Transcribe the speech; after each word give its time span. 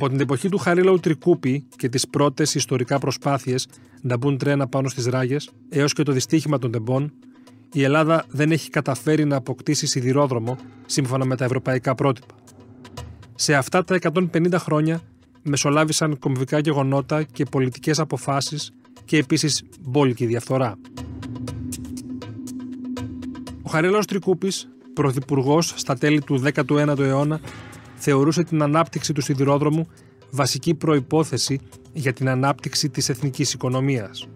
Από 0.00 0.08
την 0.08 0.20
εποχή 0.20 0.48
του 0.48 0.58
Χαρίλαου 0.58 1.00
Τρικούπη 1.00 1.64
και 1.76 1.88
τις 1.88 2.08
πρώτες 2.08 2.54
ιστορικά 2.54 2.98
προσπάθειες 2.98 3.68
να 4.00 4.16
μπουν 4.16 4.38
τρένα 4.38 4.68
πάνω 4.68 4.88
στις 4.88 5.06
ράγες, 5.06 5.50
έως 5.68 5.92
και 5.92 6.02
το 6.02 6.12
δυστύχημα 6.12 6.58
των 6.58 6.70
τεμπών, 6.70 7.12
η 7.72 7.82
Ελλάδα 7.82 8.24
δεν 8.28 8.52
έχει 8.52 8.70
καταφέρει 8.70 9.24
να 9.24 9.36
αποκτήσει 9.36 9.86
σιδηρόδρομο 9.86 10.58
σύμφωνα 10.86 11.24
με 11.24 11.36
τα 11.36 11.44
ευρωπαϊκά 11.44 11.94
πρότυπα. 11.94 12.34
Σε 13.34 13.54
αυτά 13.54 13.84
τα 13.84 13.98
150 14.12 14.52
χρόνια 14.58 15.00
μεσολάβησαν 15.42 16.18
κομβικά 16.18 16.58
γεγονότα 16.58 17.22
και 17.22 17.44
πολιτικές 17.44 17.98
αποφάσεις 17.98 18.72
και 19.04 19.16
επίσης 19.16 19.62
μπόλικη 19.80 20.26
διαφθορά. 20.26 20.78
Ο 23.62 23.70
Χαρίλαος 23.70 24.06
Τρικούπης, 24.06 24.68
πρωθυπουργός 24.92 25.72
στα 25.76 25.96
τέλη 25.96 26.20
του 26.20 26.42
19ου 26.54 26.98
αιώνα, 26.98 27.40
θεωρούσε 28.00 28.42
την 28.42 28.62
ανάπτυξη 28.62 29.12
του 29.12 29.20
σιδηρόδρομου 29.20 29.86
βασική 30.30 30.74
προϋπόθεση 30.74 31.60
για 31.92 32.12
την 32.12 32.28
ανάπτυξη 32.28 32.88
της 32.88 33.08
εθνικής 33.08 33.52
οικονομίας. 33.52 34.28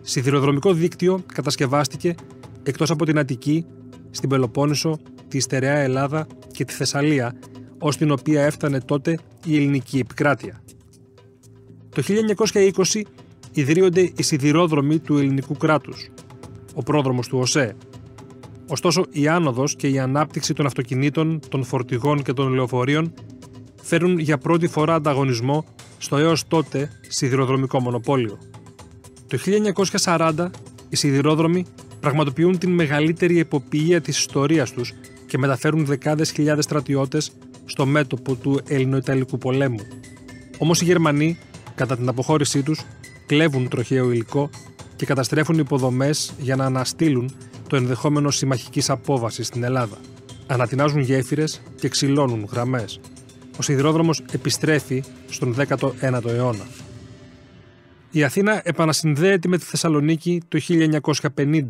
Σιδηροδρομικό 0.00 0.72
δίκτυο 0.72 1.22
κατασκευάστηκε 1.32 2.14
εκτός 2.62 2.90
από 2.90 3.04
την 3.04 3.18
Αττική, 3.18 3.66
στην 4.10 4.28
Πελοπόννησο, 4.28 4.98
τη 5.28 5.40
Στερεά 5.40 5.78
Ελλάδα 5.78 6.26
και 6.52 6.64
τη 6.64 6.72
Θεσσαλία, 6.72 7.34
ως 7.78 7.96
την 7.96 8.10
οποία 8.10 8.44
έφτανε 8.44 8.80
τότε 8.80 9.18
η 9.44 9.56
ελληνική 9.56 9.98
επικράτεια. 9.98 10.62
Το 11.88 12.02
1920 12.02 13.02
ιδρύονται 13.52 14.10
οι 14.16 14.22
σιδηρόδρομοι 14.22 14.98
του 14.98 15.18
ελληνικού 15.18 15.56
κράτους, 15.56 16.10
ο 16.74 16.82
πρόδρομος 16.82 17.28
του 17.28 17.38
ΟΣΕ. 17.38 17.76
Ωστόσο, 18.68 19.04
η 19.10 19.28
άνοδος 19.28 19.76
και 19.76 19.88
η 19.88 19.98
ανάπτυξη 19.98 20.54
των 20.54 20.66
αυτοκινήτων, 20.66 21.40
των 21.48 21.64
φορτηγών 21.64 22.22
και 22.22 22.32
των 22.32 22.52
λεωφορείων 22.52 23.14
φέρουν 23.82 24.18
για 24.18 24.38
πρώτη 24.38 24.66
φορά 24.66 24.94
ανταγωνισμό 24.94 25.64
στο 25.98 26.16
έως 26.16 26.48
τότε 26.48 26.90
σιδηροδρομικό 27.08 27.80
μονοπόλιο. 27.80 28.38
Το 29.26 29.38
1940 30.02 30.50
οι 30.88 30.96
σιδηρόδρομοι 30.96 31.66
πραγματοποιούν 32.00 32.58
την 32.58 32.70
μεγαλύτερη 32.70 33.38
εποπτεία 33.38 34.00
της 34.00 34.18
ιστορίας 34.18 34.72
τους 34.72 34.92
και 35.26 35.38
μεταφέρουν 35.38 35.84
δεκάδες 35.84 36.30
χιλιάδες 36.30 36.64
στρατιώτες 36.64 37.32
στο 37.64 37.86
μέτωπο 37.86 38.34
του 38.34 38.60
Ελληνοϊταλικού 38.68 39.38
πολέμου. 39.38 39.80
Όμως 40.58 40.80
οι 40.80 40.84
Γερμανοί, 40.84 41.38
κατά 41.74 41.96
την 41.96 42.08
αποχώρησή 42.08 42.62
τους, 42.62 42.80
κλέβουν 43.26 43.68
τροχαίο 43.68 44.12
υλικό 44.12 44.50
και 44.96 45.06
καταστρέφουν 45.06 45.58
υποδομές 45.58 46.32
για 46.38 46.56
να 46.56 46.64
αναστείλουν 46.64 47.30
το 47.66 47.76
ενδεχόμενο 47.76 48.30
συμμαχικής 48.30 48.90
απόβασης 48.90 49.46
στην 49.46 49.64
Ελλάδα. 49.64 49.96
Ανατινάζουν 50.46 51.00
γέφυρες 51.00 51.62
και 51.80 51.88
ξυλώνουν 51.88 52.48
γραμμές. 52.52 53.00
Ο 53.58 53.62
σιδηρόδρομος 53.62 54.22
επιστρέφει 54.32 55.04
στον 55.28 55.54
19ο 55.54 56.26
αιώνα. 56.26 56.66
Η 58.10 58.24
Αθήνα 58.24 58.60
επανασυνδέεται 58.64 59.48
με 59.48 59.58
τη 59.58 59.64
Θεσσαλονίκη 59.64 60.42
το 60.48 60.58
1950. 61.36 61.62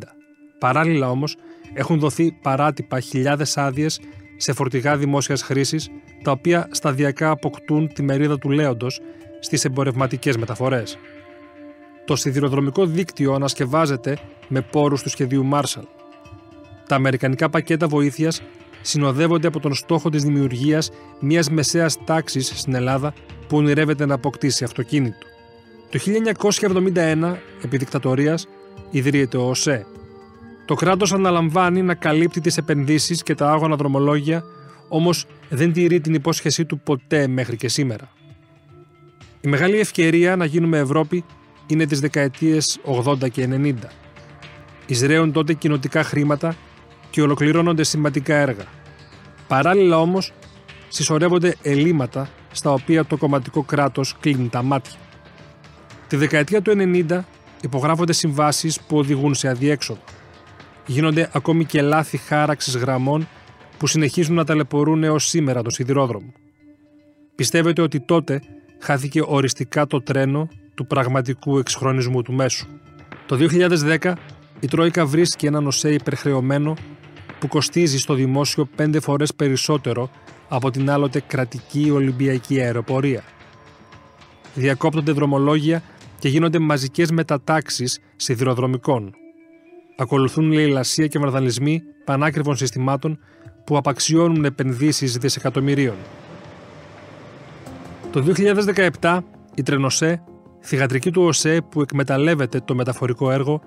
Παράλληλα 0.59 1.11
όμως 1.11 1.37
έχουν 1.75 1.99
δοθεί 1.99 2.33
παράτυπα 2.43 3.01
χιλιάδες 3.01 3.57
άδειες 3.57 4.01
σε 4.37 4.53
φορτηγά 4.53 4.97
δημόσιας 4.97 5.43
χρήσης, 5.43 5.89
τα 6.23 6.31
οποία 6.31 6.69
σταδιακά 6.71 7.31
αποκτούν 7.31 7.93
τη 7.93 8.03
μερίδα 8.03 8.39
του 8.39 8.51
λέοντος 8.51 9.01
στις 9.41 9.65
εμπορευματικές 9.65 10.37
μεταφορές. 10.37 10.99
Το 12.07 12.17
σιδηροδρομικό 12.17 12.87
δίκτυο 12.87 13.33
ανασκευάζεται 13.33 14.19
με 14.49 14.61
πόρους 14.61 15.03
του 15.03 15.09
σχεδίου 15.09 15.49
Marshall. 15.53 15.87
Τα 16.89 16.95
αμερικανικά 16.95 17.51
πακέτα 17.51 17.89
βοήθειας 17.89 18.43
συνοδεύονται 18.83 19.47
από 19.47 19.61
τον 19.61 19.75
στόχο 19.75 20.11
της 20.11 20.23
δημιουργίας 20.23 20.91
μιας 21.21 21.51
μεσαίας 21.51 22.05
τάξης 22.05 22.53
στην 22.55 22.75
Ελλάδα 22.75 23.15
που 23.49 23.57
ονειρεύεται 23.57 24.07
να 24.07 24.15
αποκτήσει 24.15 24.65
αυτοκίνητο. 24.65 25.27
Το 25.91 25.99
1971, 25.99 27.37
επί 27.65 27.77
δικτατορίας, 27.77 28.49
ιδρύεται 28.91 29.37
ο 29.37 29.49
ΟΣΕ. 29.49 29.87
Το 30.65 30.75
κράτος 30.75 31.13
αναλαμβάνει 31.13 31.83
να 31.83 31.95
καλύπτει 31.95 32.41
τις 32.41 32.57
επενδύσεις 32.57 33.23
και 33.23 33.35
τα 33.35 33.51
άγωνα 33.51 33.77
δρομολόγια, 33.77 34.45
όμως 34.89 35.27
δεν 35.49 35.73
τηρεί 35.73 36.01
την 36.01 36.15
υπόσχεσή 36.15 36.65
του 36.65 36.79
ποτέ 36.79 37.27
μέχρι 37.27 37.57
και 37.57 37.69
σήμερα. 37.69 38.09
Η 39.41 39.49
μεγάλη 39.49 39.79
ευκαιρία 39.79 40.37
να 40.37 40.45
γίνουμε 40.45 40.79
Ευρώπη 40.79 41.25
είναι 41.67 41.87
τις 41.87 42.01
δεκαετίες 42.01 42.79
80 42.85 43.31
και 43.31 43.49
90. 43.51 43.75
Εισραίουν 44.87 45.33
τότε 45.33 45.53
κοινοτικά 45.53 46.03
χρήματα 46.03 46.57
και 47.11 47.23
ολοκληρώνονται 47.23 47.85
σημαντικά 47.85 48.37
έργα. 48.37 48.65
Παράλληλα 49.49 50.01
όμως, 50.01 50.33
συσσωρεύονται 50.89 51.57
ελλείμματα 51.63 52.29
στα 52.53 52.73
οποία 52.73 53.05
το 53.05 53.17
κομματικό 53.17 53.63
κράτος 53.63 54.17
κλείνει 54.21 54.49
τα 54.49 54.63
μάτια. 54.63 54.99
Τη 56.09 56.17
δεκαετία 56.17 56.63
του 56.63 56.73
90 56.77 57.21
υπογράφονται 57.63 58.13
συμβάσεις 58.13 58.81
που 58.81 58.99
οδηγούν 58.99 59.35
σε 59.35 59.49
αδιέξοδο. 59.49 60.01
Γίνονται 60.87 61.31
ακόμη 61.33 61.65
και 61.65 61.83
λάθη 61.83 62.17
χάραξης 62.17 62.77
γραμμών 62.77 63.29
που 63.79 63.87
συνεχίζουν 63.87 64.35
να 64.35 64.45
ταλαιπωρούν 64.45 65.05
έως 65.05 65.29
σήμερα 65.29 65.63
το 65.63 65.71
σιδηρόδρομο. 65.71 66.33
Πιστεύετε 67.35 67.83
ότι 67.83 68.01
τότε 68.01 68.41
χάθηκε 68.81 69.23
οριστικά 69.27 69.87
το 69.87 70.03
τρένο 70.03 70.49
του 70.77 70.87
πραγματικού 70.87 71.59
εξχρονισμού 71.59 72.23
του 72.23 72.33
μέσου. 72.33 72.67
Το 73.27 73.37
2010 74.01 74.13
η 74.61 74.67
Τρόικα 74.67 75.07
βρίσκει 75.07 75.47
έναν 75.47 75.67
οσέ 75.67 75.93
υπερχρεωμένο 75.93 76.77
που 77.39 77.49
κοστίζει 77.49 77.99
στο 77.99 78.15
δημόσιο 78.15 78.69
πέντε 78.77 79.01
φορές 79.01 79.35
περισσότερο 79.35 80.11
από 80.49 80.71
την 80.71 80.91
άλλοτε 80.91 81.21
κρατική 81.27 81.91
Ολυμπιακή 81.91 82.61
αεροπορία. 82.61 83.23
Διακόπτονται 84.55 85.13
δρομολόγια 85.13 85.83
και 86.19 86.29
γίνονται 86.29 86.59
μαζικές 86.59 87.11
μετατάξεις 87.11 87.99
σιδηροδρομικών. 88.17 89.15
Ακολουθούν 89.97 90.53
λαιλασία 90.53 91.07
και 91.07 91.19
βαρδαλισμοί 91.19 91.83
πανάκριβων 92.05 92.57
συστημάτων 92.57 93.19
που 93.65 93.77
απαξιώνουν 93.77 94.45
επενδύσεις 94.45 95.17
δισεκατομμυρίων. 95.17 95.97
Το 98.13 98.25
2017 99.01 99.19
η 99.55 99.63
Τρενοσέ 99.63 100.23
θηγατρική 100.67 101.11
του 101.11 101.23
ΟΣΕ 101.23 101.61
που 101.69 101.81
εκμεταλλεύεται 101.81 102.61
το 102.61 102.75
μεταφορικό 102.75 103.31
έργο 103.31 103.61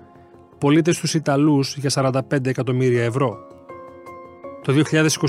πωλείται 0.58 0.92
στους 0.92 1.14
Ιταλούς 1.14 1.76
για 1.76 1.90
45 2.30 2.46
εκατομμύρια 2.46 3.04
ευρώ. 3.04 3.38
Το 4.62 4.82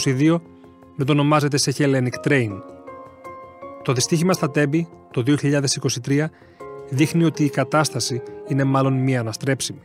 2022 0.03 0.39
μετονομάζεται 0.95 1.57
σε 1.57 1.73
Hellenic 1.77 2.27
Train. 2.27 2.49
Το 3.83 3.93
δυστύχημα 3.93 4.33
στα 4.33 4.51
Τέμπη 4.51 4.87
το 5.11 5.23
2023 6.05 6.25
δείχνει 6.89 7.23
ότι 7.23 7.43
η 7.43 7.49
κατάσταση 7.49 8.21
είναι 8.47 8.63
μάλλον 8.63 8.93
μία 8.93 9.19
αναστρέψιμη. 9.19 9.81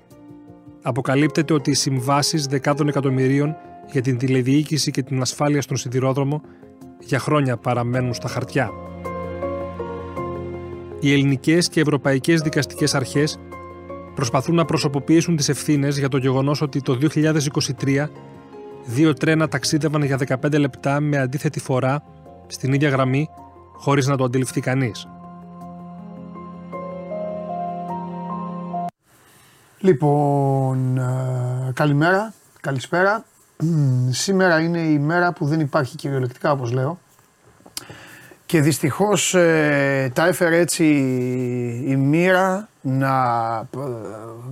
Αποκαλύπτεται 0.82 1.53
ότι 1.53 1.70
οι 1.70 1.74
συμβάσεις 1.74 2.47
δεκάδων 2.47 2.88
εκατομμυρίων 2.88 3.56
για 3.91 4.03
την 4.03 4.18
τηλεδιοίκηση 4.18 4.91
και 4.91 5.03
την 5.03 5.20
ασφάλεια 5.20 5.62
στον 5.62 5.76
σιδηρόδρομο 5.76 6.42
για 7.00 7.18
χρόνια 7.18 7.56
παραμένουν 7.56 8.14
στα 8.14 8.28
χαρτιά 8.28 8.71
οι 11.01 11.13
ελληνικές 11.13 11.69
και 11.69 11.81
ευρωπαϊκές 11.81 12.41
δικαστικές 12.41 12.95
αρχές 12.95 13.39
προσπαθούν 14.15 14.54
να 14.54 14.65
προσωποποιήσουν 14.65 15.37
τις 15.37 15.48
ευθύνες 15.48 15.98
για 15.98 16.09
το 16.09 16.16
γεγονός 16.16 16.60
ότι 16.63 16.81
το 16.81 16.98
2023 17.83 18.09
δύο 18.87 19.15
τρένα 19.15 19.48
ταξίδευαν 19.48 20.03
για 20.03 20.19
15 20.43 20.59
λεπτά 20.59 21.01
με 21.01 21.19
αντίθετη 21.19 21.60
φορά 21.60 22.03
στην 22.47 22.72
ίδια 22.72 22.89
γραμμή 22.89 23.28
χωρίς 23.72 24.07
να 24.07 24.16
το 24.16 24.25
αντιληφθεί 24.25 24.60
κανείς. 24.60 25.09
Λοιπόν, 29.78 30.99
ε, 30.99 31.72
καλημέρα, 31.75 32.33
καλησπέρα. 32.60 33.25
Σήμερα 34.10 34.60
είναι 34.60 34.78
η 34.78 34.99
μέρα 34.99 35.33
που 35.33 35.47
δεν 35.47 35.60
υπάρχει 35.60 35.97
κυριολεκτικά 35.97 36.51
όπως 36.51 36.72
λέω 36.72 36.99
και 38.47 38.60
δυστυχώς 38.60 39.34
ε, 39.34 40.10
τα 40.15 40.27
έφερε 40.27 40.59
έτσι 40.59 40.84
η 41.87 41.97
μοίρα 41.97 42.69
να, 42.81 43.13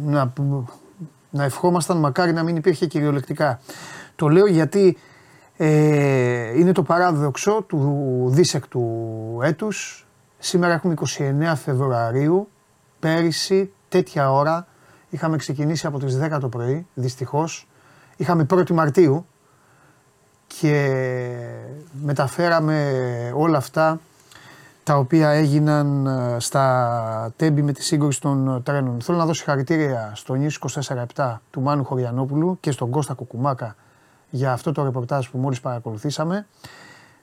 να, 0.05 0.33
να 1.31 1.45
ευχόμασταν 1.45 1.97
μακάρι 1.97 2.33
να 2.33 2.43
μην 2.43 2.57
υπήρχε 2.57 2.87
κυριολεκτικά. 2.87 3.61
Το 4.17 4.29
λέω 4.29 4.47
γιατί 4.47 4.97
ε, 5.57 6.59
είναι 6.59 6.73
το 6.73 6.83
παράδοξο 6.83 7.63
του 7.63 8.25
δίσεκτου 8.27 8.85
έτους. 9.43 10.07
Σήμερα 10.39 10.73
έχουμε 10.73 10.95
29 11.19 11.53
Φεβρουαρίου, 11.65 12.49
πέρυσι 12.99 13.73
τέτοια 13.89 14.33
ώρα 14.33 14.67
είχαμε 15.09 15.37
ξεκινήσει 15.37 15.87
από 15.87 15.99
τις 15.99 16.19
10 16.23 16.39
το 16.41 16.49
πρωί, 16.49 16.87
δυστυχώς. 16.95 17.69
Είχαμε 18.17 18.47
1η 18.51 18.71
Μαρτίου, 18.71 19.27
και 20.61 20.91
μεταφέραμε 21.93 22.93
όλα 23.35 23.57
αυτά 23.57 24.01
τα 24.83 24.97
οποία 24.97 25.31
έγιναν 25.31 26.07
ε, 26.07 26.37
στα 26.41 27.33
τέμπη 27.37 27.63
με 27.63 27.73
τη 27.73 27.83
σύγκρουση 27.83 28.21
των 28.21 28.63
τρένων. 28.63 29.01
Θέλω 29.01 29.19
να 29.19 29.25
δώσω 29.27 29.39
συγχαρητήρια 29.39 30.13
στο 30.15 30.35
News 30.39 30.83
24-7 31.17 31.37
του 31.51 31.61
Μάνου 31.61 31.85
Χωριανόπουλου 31.85 32.57
και 32.61 32.71
στον 32.71 32.91
Κώστα 32.91 33.15
Κουκουμάκα 33.15 33.77
για 34.31 34.53
αυτό 34.53 34.73
το 34.73 34.83
ρεπορτάζ 34.83 35.29
που 35.29 35.39
μόλις 35.39 35.61
παρακολουθήσαμε, 35.61 36.47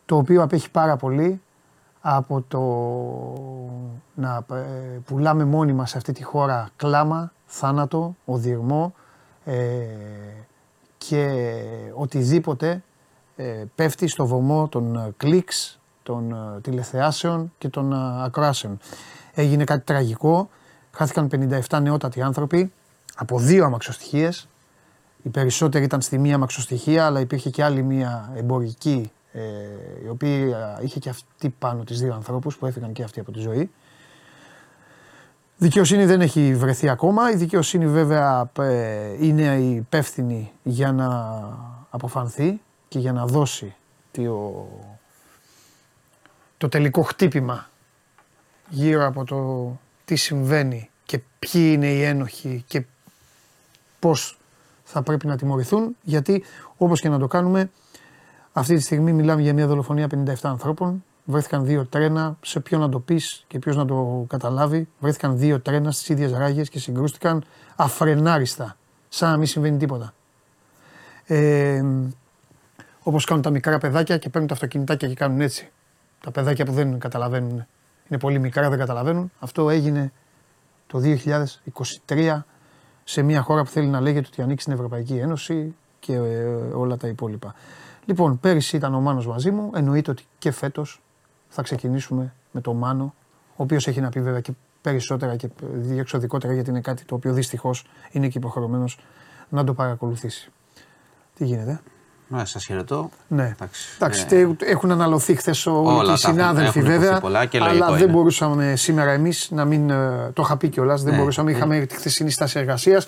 το 0.06 0.18
οποίο 0.18 0.44
απέχει 0.44 0.72
πάρα 0.72 0.96
πολύ 0.96 1.42
από 2.02 2.44
το 2.48 2.62
να 4.14 4.46
ε, 4.56 4.62
πουλάμε 5.06 5.46
μόνοι 5.46 5.74
μας 5.74 5.90
σε 5.90 5.98
αυτή 5.98 6.12
τη 6.12 6.24
χώρα 6.24 6.70
κλάμα, 6.76 7.32
θάνατο, 7.46 8.16
οδυρμό 8.26 8.94
ε, 9.46 9.56
και 10.98 11.54
οτιδήποτε 11.94 12.70
ε, 12.70 12.82
πέφτει 13.76 14.08
στο 14.08 14.26
βωμό 14.26 14.68
των 14.68 15.14
κλικς, 15.18 15.80
των 16.04 16.36
τηλεθεάσεων 16.62 17.54
και 17.58 17.70
των 17.70 17.94
ακροάσεων. 18.24 18.80
Έγινε 19.34 19.64
κάτι 19.64 19.86
τραγικό, 19.86 20.50
χάθηκαν 20.92 21.30
57 21.70 21.82
νεότατοι 21.82 22.22
άνθρωποι 22.22 22.72
από 23.16 23.40
δύο 23.40 23.66
αμαξοστοιχίες. 23.66 24.48
Οι 25.24 25.30
περισσότεροι 25.30 25.84
ήταν 25.84 26.02
στη 26.02 26.18
μία 26.18 26.36
αμαξοστοιχεία, 26.36 27.06
αλλά 27.06 27.20
υπήρχε 27.20 27.50
και 27.50 27.64
άλλη 27.64 27.84
μία 27.84 28.32
εμπορική 28.36 29.12
ε, 29.34 29.42
η 30.06 30.08
οποία 30.08 30.80
είχε 30.82 31.00
και 31.00 31.10
αυτή 31.10 31.50
πάνω 31.60 31.84
τις 31.84 32.00
δύο 32.00 32.14
ανθρώπους 32.14 32.58
που 32.58 32.66
έφυγαν 32.66 32.94
και 32.94 33.04
αυτοί 33.04 33.20
από 33.20 33.32
τη 33.32 33.40
ζωή. 33.40 33.72
Δικαιοσύνη 35.58 36.06
δεν 36.06 36.22
έχει 36.22 36.56
βρεθεί 36.56 36.90
ακόμα. 36.90 37.32
Η 37.32 37.36
δικαιοσύνη 37.36 37.88
βέβαια 37.88 38.52
ε, 38.60 39.26
είναι 39.26 39.58
υπεύθυνη 39.58 40.52
για 40.64 40.92
να 40.92 41.10
αποφανθεί 41.90 42.62
και 42.92 43.00
για 43.00 43.12
να 43.12 43.26
δώσει 43.26 43.76
το, 44.12 44.68
το 46.58 46.70
τελικό 46.70 47.02
χτύπημα 47.02 47.70
γύρω 48.70 49.06
από 49.06 49.24
το 49.24 49.72
τι 50.06 50.16
συμβαίνει 50.16 50.90
και 51.06 51.20
ποιοι 51.40 51.72
είναι 51.74 51.88
οι 51.88 52.04
ένοχοι 52.04 52.64
και 52.68 52.86
πώς 54.00 54.38
θα 54.84 55.02
πρέπει 55.02 55.28
να 55.28 55.38
τιμωρηθούν 55.38 55.96
γιατί 56.02 56.44
όπως 56.78 57.02
και 57.02 57.10
να 57.10 57.20
το 57.20 57.28
κάνουμε 57.28 57.70
αυτή 58.54 58.76
τη 58.76 58.82
στιγμή 58.82 59.14
μιλάμε 59.14 59.42
για 59.42 59.54
μια 59.54 59.68
δολοφονία 59.68 60.08
57 60.08 60.34
ανθρώπων. 60.42 61.04
Βρέθηκαν 61.24 61.66
δύο 61.66 61.86
τρένα. 61.86 62.38
Σε 62.42 62.60
ποιον 62.60 62.82
να 62.82 62.90
το 62.90 63.00
πεις 63.00 63.44
και 63.48 63.60
ποιος 63.60 63.76
να 63.76 63.86
το 63.86 64.26
καταλάβει. 64.28 64.88
Βρέθηκαν 65.00 65.38
δύο 65.38 65.60
τρένα 65.60 65.92
στις 65.92 66.10
ίδιες 66.10 66.32
ράγες 66.32 66.70
και 66.70 66.80
συγκρούστηκαν 66.80 67.44
αφρενάριστα. 67.76 68.78
Σαν 69.10 69.32
να 69.32 69.38
μην 69.38 69.48
συμβαίνει 69.48 69.78
τίποτα. 69.78 70.14
Ε, 71.26 71.84
Όπως 73.04 73.26
κάνουν 73.26 73.44
τα 73.44 73.50
μικρά 73.50 73.78
παιδάκια 73.78 74.18
και 74.18 74.30
παίρνουν 74.30 74.48
τα 74.48 74.54
αυτοκινητάκια 74.54 75.08
και 75.08 75.14
κάνουν 75.14 75.42
έτσι. 75.42 75.72
Τα 76.20 76.32
παιδάκια 76.32 76.66
που 76.66 76.72
δεν 76.72 77.00
καταλαβαίνουν. 77.00 77.66
Είναι 78.10 78.20
πολύ 78.20 78.40
μικρά, 78.40 78.70
δεν 78.70 78.80
καταλαβαίνουν. 78.80 79.32
Αυτό 79.40 79.70
έγινε 79.70 80.12
το 80.88 81.02
2023 82.08 82.42
σε 83.04 83.22
μια 83.22 83.42
χώρα 83.42 83.64
που 83.64 83.70
θέλει 83.70 83.88
να 83.88 84.02
λέγεται 84.02 84.28
ότι 84.32 84.42
ανήκει 84.42 84.62
στην 84.62 84.74
Ευρωπαϊκή 84.74 85.18
Ένωση 85.18 85.76
και 86.00 86.14
ε, 86.14 86.46
όλα 86.74 86.98
τα 86.98 87.08
υπόλοιπα. 87.08 87.56
Λοιπόν, 88.06 88.40
πέρυσι 88.40 88.76
ήταν 88.76 88.94
ο 88.94 89.00
Μάνος 89.00 89.28
μαζί 89.28 89.52
μου. 89.52 89.72
Εννοείται 89.76 90.12
ότι 90.12 90.24
και 90.38 90.52
φέτος 90.52 91.02
θα 91.50 91.62
ξεκινήσουμε 91.62 92.34
με 92.52 92.62
τον 92.62 92.78
Μάνο, 92.78 93.14
ο 93.50 93.64
οποίος 93.64 93.88
έχει 93.88 94.02
να 94.02 94.10
πει 94.10 94.22
βέβαια 94.22 94.40
και 94.40 94.52
περισσότερα 94.82 95.36
και 95.36 95.50
διεξοδικότερα 95.62 96.54
γιατί 96.54 96.70
είναι 96.70 96.82
κάτι 96.82 97.06
το 97.06 97.16
οποίο 97.16 97.34
δυστυχώς 97.34 97.86
είναι 98.12 98.28
και 98.28 98.38
υποχρεωμένος 98.38 99.00
να 99.50 99.64
το 99.64 99.74
παρακολουθήσει. 99.74 100.52
Τι 101.36 101.46
γίνεται; 101.46 101.82
Ναι, 102.32 102.46
σας 102.46 102.66
χαιρετώ. 102.66 103.10
Ναι. 103.28 103.56
Εντάξει, 104.00 104.26
ε... 104.30 104.48
έχουν 104.60 104.92
αναλωθεί 104.92 105.36
χθες 105.36 105.66
όλοι 105.66 106.12
οι 106.12 106.18
συνάδελφοι 106.18 106.82
βέβαια. 106.82 107.20
Πολλά 107.20 107.46
και 107.46 107.58
αλλά 107.62 107.88
είναι. 107.88 107.98
δεν 107.98 108.10
μπορούσαμε 108.10 108.76
σήμερα 108.76 109.12
εμείς 109.12 109.48
να 109.52 109.66
μην. 109.66 109.90
Ε, 109.90 110.32
το 110.34 110.42
είχα 110.46 110.58
πει 110.58 110.70
κιόλας. 110.70 111.04
Δεν 111.04 111.14
ναι, 111.14 111.20
μπορούσαμε. 111.20 111.52
Είχαμε 111.52 111.80
τη 111.80 111.96
χθεσινή 111.96 112.32
στάση 112.32 112.60
εργασίας. 112.60 113.08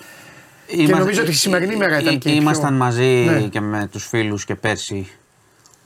Και 0.67 0.95
νομίζω 0.95 1.21
ότι 1.21 1.31
η 1.31 1.33
σημερινή 1.33 1.75
μέρα 1.75 1.99
ήταν 1.99 2.17
και 2.17 2.29
Ήμασταν 2.29 2.69
πιο... 2.69 2.77
μαζί 2.77 3.25
ναι. 3.29 3.41
και 3.41 3.59
με 3.59 3.87
τους 3.91 4.07
φίλους 4.07 4.45
και 4.45 4.55
πέρσι. 4.55 5.11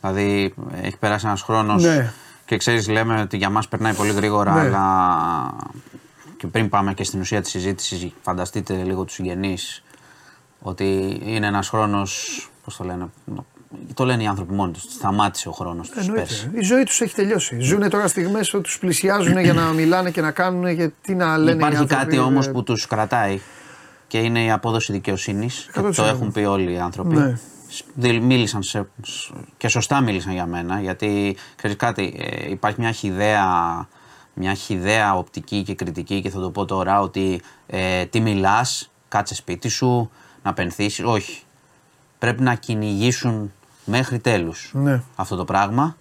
Δηλαδή 0.02 0.54
έχει 0.82 0.98
περάσει 0.98 1.26
ένας 1.28 1.42
χρόνος. 1.42 1.84
Ναι. 1.84 2.14
Και 2.46 2.58
ξέρεις, 2.58 2.88
λέμε 2.88 3.22
ότι 3.22 3.38
για 3.38 3.50
μας 3.50 3.68
περνάει 3.68 3.94
πολύ 3.94 4.12
γρήγορα, 4.12 4.54
ναι. 4.54 4.60
αλλά. 4.60 5.76
Και 6.38 6.48
πριν 6.48 6.70
πάμε 6.70 6.94
και 6.94 7.04
στην 7.04 7.20
ουσία 7.20 7.42
της 7.42 7.52
συζήτησης, 7.52 8.12
φανταστείτε 8.22 8.74
λίγο 8.74 9.04
τους 9.04 9.14
συγγενείς 9.14 9.84
ότι 10.62 11.20
είναι 11.26 11.48
ένας 11.48 11.70
χρόνος. 11.70 12.42
Πώς 12.68 12.76
το 12.78 12.84
λένε, 12.84 13.10
το 13.94 14.06
λένε 14.06 14.24
οι 14.24 14.28
άνθρωποι 14.28 14.54
μόνοι 14.54 14.72
τους. 14.72 14.82
Σταμάτησε 14.82 15.50
ο 15.50 15.52
χρόνος 15.52 15.90
τους 15.90 16.12
πέρσι. 16.12 16.52
Η 16.54 16.62
ζωή 16.62 16.84
τους 16.84 17.02
έχει 17.02 17.16
τελειώσει. 17.16 17.60
Ζουν 17.60 17.90
τώρα 17.90 18.08
στιγμές 18.08 18.50
που 18.50 18.62
τους 18.62 18.80
πλησιάζουν 18.80 19.40
για 19.40 19.54
να 19.54 19.72
μιλάνε 19.80 20.12
και 20.12 20.22
να 20.22 20.32
κάνουν. 20.32 20.68
Γιατί 20.68 21.16
να 21.16 21.38
λένε 21.38 21.58
Υπάρχει 21.58 21.86
κάτι 21.86 22.18
όμως 22.18 22.52
που 22.52 22.64
τους 22.64 22.88
κρατάει 22.88 23.40
και 24.08 24.18
είναι 24.18 24.44
η 24.44 24.52
απόδοση 24.52 24.92
δικαιοσύνης. 24.92 25.70
Το 25.96 26.04
έχουν 26.04 26.32
πει 26.32 26.40
όλοι 26.40 26.72
οι 26.72 26.80
άνθρωποι. 26.80 27.16
Ναι. 27.16 28.20
Μίλησαν 28.20 28.64
σε, 28.64 28.88
και 29.58 29.68
σωστά 29.68 30.02
μίλησαν 30.02 30.34
για 30.34 30.46
μένα, 30.46 30.82
γιατί 30.82 31.38
ξέρεις 31.56 31.76
κάτι, 31.76 32.16
ε, 32.20 32.50
υπάρχει 32.50 32.80
μια 32.80 32.92
χιδέα, 32.92 33.46
μια 34.34 34.54
χιδέα 34.54 35.16
οπτική 35.16 35.64
και 35.64 35.76
κριτική 35.76 36.22
και 36.22 36.30
θα 36.30 36.40
το 36.40 36.50
πω 36.50 36.66
τώρα 36.66 37.00
ότι 37.00 37.42
ε, 37.68 38.06
τι 38.06 38.20
μιλάς, 38.20 38.92
κάτσε 39.08 39.36
σπίτι 39.36 39.68
σου, 39.68 40.10
να 40.44 40.54
πενθήσεις, 40.54 41.06
όχι. 41.06 41.42
Πρέπει 42.20 42.42
να 42.42 42.56
κυνηγήσουν 42.56 43.52
μέχρι 43.86 44.20
τέλους 44.20 44.72
ναι. 44.74 45.02
αυτό 45.16 45.36
το 45.36 45.46
πράγμα 45.46 45.98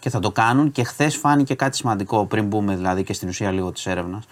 και 0.00 0.10
θα 0.10 0.18
το 0.18 0.30
κάνουν 0.30 0.72
και 0.72 0.84
χθες 0.84 1.16
φάνηκε 1.16 1.54
κάτι 1.54 1.76
σημαντικό 1.76 2.26
πριν 2.26 2.46
μπούμε 2.46 2.76
δηλαδή 2.76 3.04
και 3.04 3.12
στην 3.12 3.28
ουσία 3.28 3.50
λίγο 3.50 3.72
της 3.72 3.86
έρευνας. 3.86 4.24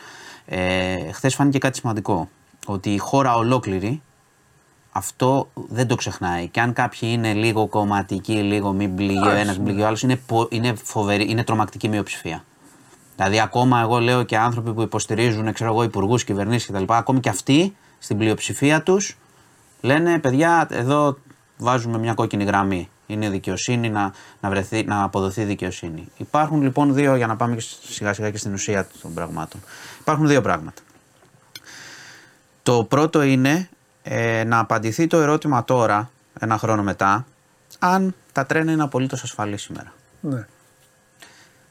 Ε, 0.47 1.13
χθες 1.13 1.35
φάνηκε 1.35 1.59
κάτι 1.59 1.79
σημαντικό 1.79 2.29
ότι 2.67 2.91
η 2.91 2.99
χώρα 2.99 3.35
ολόκληρη 3.35 4.03
αυτό 4.97 5.49
δεν 5.55 5.87
το 5.87 5.95
ξεχνάει. 5.95 6.49
Και 6.49 6.61
αν 6.61 6.73
κάποιοι 6.73 7.09
είναι 7.13 7.33
λίγο 7.33 7.67
κομματικοί, 7.67 8.33
λίγο 8.33 8.73
μην 8.73 8.95
πληγεί 8.95 9.27
ο 9.27 9.31
ένας, 9.31 9.57
μην 9.57 9.65
πληγεί 9.65 9.83
ο 9.83 9.87
άλλος, 9.87 10.03
είναι, 10.03 10.21
είναι, 10.49 10.75
φοβερή, 10.83 11.31
είναι 11.31 11.45
τρομακτική 11.45 11.89
μειοψηφία. 11.89 12.45
Δηλαδή, 13.17 13.41
ακόμα 13.41 13.81
εγώ 13.81 13.99
λέω 13.99 14.23
και 14.23 14.37
άνθρωποι 14.37 14.73
που 14.73 14.83
υποστηρίζουν, 14.83 15.53
ξέρω 15.53 15.71
εγώ, 15.71 15.83
υπουργούς, 15.83 16.25
κυβερνήσεις 16.25 16.69
κτλ. 16.69 16.85
Ακόμη 16.87 17.21
και 17.21 17.29
αυτοί 17.29 17.77
στην 17.99 18.19
πλειοψηφία 18.19 18.83
τους 18.83 19.19
λένε, 19.87 20.19
παιδιά, 20.19 20.67
εδώ 20.71 21.19
βάζουμε 21.57 21.99
μια 21.99 22.15
κόκκινη 22.15 22.45
γραμμή. 22.45 22.89
Είναι 23.07 23.31
δικαιοσύνη 23.31 23.91
να, 23.91 24.13
να, 24.41 24.49
βρεθεί, 24.49 24.85
να 24.85 25.03
αποδοθεί 25.03 25.45
δικαιοσύνη. 25.45 26.09
Υπάρχουν 26.17 26.63
λοιπόν 26.63 26.95
δύο, 26.95 27.17
για 27.17 27.27
να 27.27 27.37
πάμε 27.37 27.57
σιγά 27.89 28.13
σιγά 28.13 28.31
και 28.31 28.39
στην 28.39 28.53
ουσία 28.53 28.89
των 29.03 29.15
πραγμάτων. 29.15 29.61
Υπάρχουν 30.01 30.27
δύο 30.27 30.41
πράγματα. 30.41 30.83
Το 32.63 32.85
πρώτο 32.85 33.23
είναι 33.23 33.69
ε, 34.03 34.45
να 34.45 34.59
απαντηθεί 34.59 35.07
το 35.07 35.17
ερώτημα 35.17 35.65
τώρα, 35.65 36.11
ένα 36.41 36.59
χρόνο 36.59 36.83
μετά, 36.83 37.27
αν 37.79 38.15
τα 38.33 38.47
τρένα 38.47 38.73
είναι 38.73 38.83
απολύτως 38.83 39.23
ασφαλή 39.23 39.57
σήμερα. 39.57 39.93
Ναι. 40.21 40.47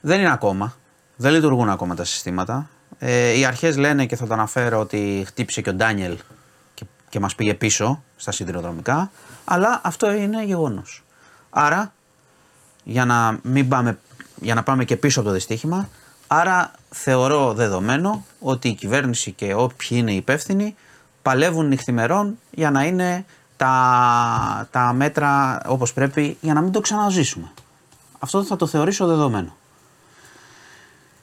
Δεν 0.01 0.19
είναι 0.19 0.31
ακόμα. 0.31 0.75
Δεν 1.15 1.31
λειτουργούν 1.33 1.69
ακόμα 1.69 1.95
τα 1.95 2.03
συστήματα. 2.03 2.69
Ε, 2.99 3.37
οι 3.37 3.45
αρχές 3.45 3.77
λένε 3.77 4.05
και 4.05 4.15
θα 4.15 4.27
το 4.27 4.33
αναφέρω 4.33 4.79
ότι 4.79 5.23
χτύπησε 5.27 5.61
και 5.61 5.69
ο 5.69 5.73
Ντάνιελ 5.73 6.17
και, 7.15 7.21
και 7.21 7.27
μας 7.27 7.35
πήγε 7.35 7.53
πίσω 7.53 8.03
στα 8.15 8.31
σιδηροδρομικά. 8.31 9.11
Αλλά 9.45 9.81
αυτό 9.83 10.11
είναι 10.11 10.43
γεγονός. 10.43 11.03
Άρα, 11.49 11.93
για 12.83 13.05
να, 13.05 13.39
μην 13.43 13.67
πάμε, 13.67 13.99
για 14.41 14.55
να 14.55 14.63
πάμε 14.63 14.85
και 14.85 14.97
πίσω 14.97 15.19
από 15.19 15.29
το 15.29 15.35
δυστύχημα, 15.35 15.89
άρα 16.27 16.71
θεωρώ 16.89 17.53
δεδομένο 17.53 18.25
ότι 18.39 18.67
η 18.67 18.73
κυβέρνηση 18.73 19.31
και 19.31 19.53
όποιοι 19.53 19.89
είναι 19.91 20.13
υπεύθυνοι 20.13 20.75
παλεύουν 21.21 21.67
νυχθημερών 21.67 22.39
για 22.51 22.71
να 22.71 22.83
είναι 22.83 23.25
τα, 23.57 24.67
τα 24.71 24.93
μέτρα 24.93 25.61
όπως 25.65 25.93
πρέπει 25.93 26.37
για 26.41 26.53
να 26.53 26.61
μην 26.61 26.71
το 26.71 26.79
ξαναζήσουμε. 26.79 27.51
Αυτό 28.19 28.43
θα 28.43 28.55
το 28.55 28.67
θεωρήσω 28.67 29.05
δεδομένο. 29.05 29.55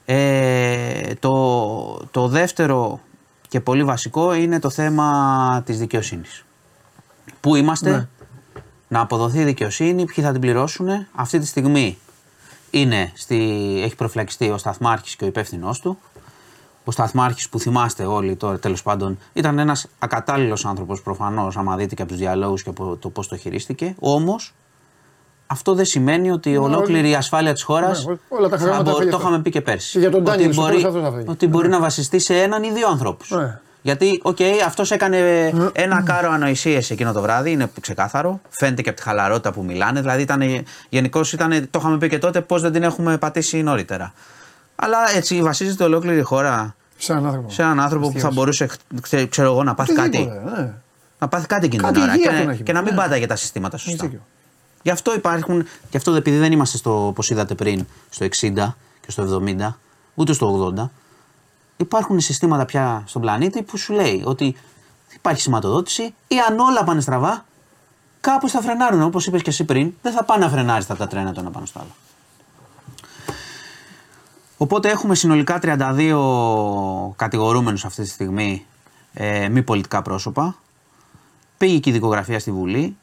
Ε, 0.05 1.13
το, 1.19 2.07
το 2.11 2.27
δεύτερο 2.27 2.99
και 3.53 3.59
πολύ 3.59 3.83
βασικό 3.83 4.33
είναι 4.33 4.59
το 4.59 4.69
θέμα 4.69 5.61
της 5.65 5.79
δικαιοσύνης. 5.79 6.45
Πού 7.39 7.55
είμαστε, 7.55 7.91
ναι. 7.91 8.07
να 8.87 8.99
αποδοθεί 8.99 9.39
η 9.39 9.43
δικαιοσύνη, 9.43 10.05
ποιοι 10.05 10.23
θα 10.23 10.31
την 10.31 10.41
πληρώσουν. 10.41 10.87
Αυτή 11.15 11.39
τη 11.39 11.45
στιγμή 11.45 11.97
είναι 12.71 13.11
στη, 13.15 13.35
έχει 13.83 13.95
προφυλακιστεί 13.95 14.49
ο 14.49 14.57
Σταθμάρχης 14.57 15.15
και 15.15 15.23
ο 15.23 15.27
υπεύθυνός 15.27 15.79
του 15.79 15.97
ο 16.83 16.91
Σταθμάρχης 16.91 17.49
που 17.49 17.59
θυμάστε 17.59 18.05
όλοι 18.05 18.35
τώρα 18.35 18.59
τέλος 18.59 18.81
πάντων 18.83 19.17
ήταν 19.33 19.59
ένας 19.59 19.87
ακατάλληλος 19.99 20.65
άνθρωπος 20.65 21.01
προφανώς, 21.01 21.57
άμα 21.57 21.75
δείτε 21.75 21.95
και 21.95 22.01
από 22.01 22.11
τους 22.11 22.19
διαλόγους 22.19 22.63
και 22.63 22.69
από 22.69 22.95
το 22.95 23.09
πώς 23.09 23.27
το 23.27 23.37
χειρίστηκε. 23.37 23.95
Όμως 23.99 24.53
αυτό 25.47 25.73
δεν 25.73 25.85
σημαίνει 25.85 26.31
ότι 26.31 26.49
η 26.49 26.57
ολόκληρη 26.57 27.09
η 27.09 27.15
ασφάλεια 27.15 27.53
της 27.53 27.63
χώρας. 27.63 28.05
Ναι, 28.05 29.09
το 29.09 29.17
είχαμε 29.19 29.39
πει 29.39 29.49
και 29.49 29.61
πέρσι. 29.61 29.99
για 29.99 30.11
τον 30.11 30.27
ότι 30.27 30.47
μπορεί, 30.47 30.85
ότι 31.25 31.47
μπορεί 31.47 31.67
να 31.67 31.79
βασιστεί 31.79 32.19
σε 32.19 32.41
έναν 32.41 32.63
ή 32.63 32.71
δύο 32.71 32.87
ανθρώπους. 32.87 33.25
Ναι. 33.29 33.59
Γιατί, 33.81 34.19
OK, 34.23 34.37
okay, 34.39 34.51
αυτός 34.65 34.91
έκανε 34.91 35.17
ναι. 35.53 35.67
ένα 35.73 36.01
κάρο 36.01 36.31
ανοησίες 36.31 36.89
εκείνο 36.89 37.13
το 37.13 37.21
βράδυ, 37.21 37.51
είναι 37.51 37.71
ξεκάθαρο. 37.81 38.41
Φαίνεται 38.49 38.81
και 38.81 38.89
από 38.89 38.97
τη 38.97 39.03
χαλαρότητα 39.03 39.51
που 39.51 39.63
μιλάνε. 39.63 40.01
Δηλαδή, 40.01 40.21
ήταν, 40.21 40.65
γενικώς 40.89 41.33
ήταν, 41.33 41.67
το 41.71 41.79
είχαμε 41.79 41.97
πει 41.97 42.09
και 42.09 42.19
τότε, 42.19 42.41
πώς 42.41 42.61
δεν 42.61 42.71
την 42.71 42.83
έχουμε 42.83 43.17
πατήσει 43.17 43.61
νωρίτερα. 43.61 44.13
Αλλά 44.75 44.97
έτσι 45.15 45.41
βασίζεται 45.41 45.83
ολόκληρη 45.83 46.17
η 46.17 46.21
χώρα 46.21 46.75
σε 46.97 47.11
έναν 47.11 47.25
άνθρωπο, 47.25 47.49
σε 47.49 47.61
έναν 47.61 47.79
άνθρωπο 47.79 48.11
που 48.11 48.19
θα 48.19 48.31
μπορούσε 48.31 48.69
ξέρω 49.29 49.51
εγώ, 49.51 49.63
να 49.63 49.75
πάθει 49.75 49.93
κάτι. 49.93 50.31
Ναι. 50.55 50.73
Να 51.19 51.27
πάθει 51.27 51.47
κάτι 51.47 51.65
εκείνη 51.65 51.91
την 51.91 52.01
ώρα 52.01 52.17
και, 52.17 52.63
και, 52.63 52.73
να 52.73 52.81
μην 52.81 52.93
ναι. 52.93 53.01
πάταγε 53.01 53.25
τα 53.25 53.35
συστήματα 53.35 53.77
σωστά. 53.77 54.09
Γι' 54.83 54.89
αυτό 54.89 55.13
υπάρχουν, 55.13 55.65
και 55.89 55.97
αυτό 55.97 56.11
επειδή 56.11 56.37
δεν 56.37 56.51
είμαστε 56.51 56.77
στο, 56.77 57.07
όπως 57.07 57.29
είδατε 57.29 57.55
πριν, 57.55 57.85
στο 58.09 58.25
60 58.25 58.29
και 59.01 59.11
στο 59.11 59.41
70, 59.45 59.73
ούτε 60.13 60.33
στο 60.33 60.73
80. 60.77 60.89
Υπάρχουν 61.77 62.19
συστήματα 62.19 62.65
πια 62.65 63.03
στον 63.05 63.21
πλανήτη 63.21 63.61
που 63.61 63.77
σου 63.77 63.93
λέει 63.93 64.21
ότι 64.25 64.55
υπάρχει 65.15 65.41
σηματοδότηση 65.41 66.03
ή 66.27 66.39
αν 66.49 66.59
όλα 66.59 66.83
πάνε 66.83 67.01
στραβά, 67.01 67.45
κάπου 68.21 68.49
θα 68.49 68.61
φρενάρουν. 68.61 69.01
Όπως 69.01 69.25
είπες 69.25 69.41
και 69.41 69.49
εσύ 69.49 69.63
πριν, 69.63 69.93
δεν 70.01 70.13
θα 70.13 70.23
πάνε 70.23 70.45
να 70.45 70.51
φρενάρει 70.51 70.85
τα 70.85 71.07
τρένα 71.07 71.33
το 71.33 71.39
ένα 71.39 71.51
πάνω 71.51 71.65
στο 71.65 71.79
άλλο. 71.79 71.91
Οπότε 74.57 74.89
έχουμε 74.89 75.15
συνολικά 75.15 75.59
32 75.61 77.13
κατηγορούμενους 77.15 77.85
αυτή 77.85 78.01
τη 78.01 78.09
στιγμή 78.09 78.65
ε, 79.13 79.49
μη 79.49 79.63
πολιτικά 79.63 80.01
πρόσωπα. 80.01 80.55
Πήγε 81.57 81.79
και 81.79 81.89
η 81.89 81.93
δικογραφία 81.93 82.39
στη 82.39 82.51
Βουλή. 82.51 82.97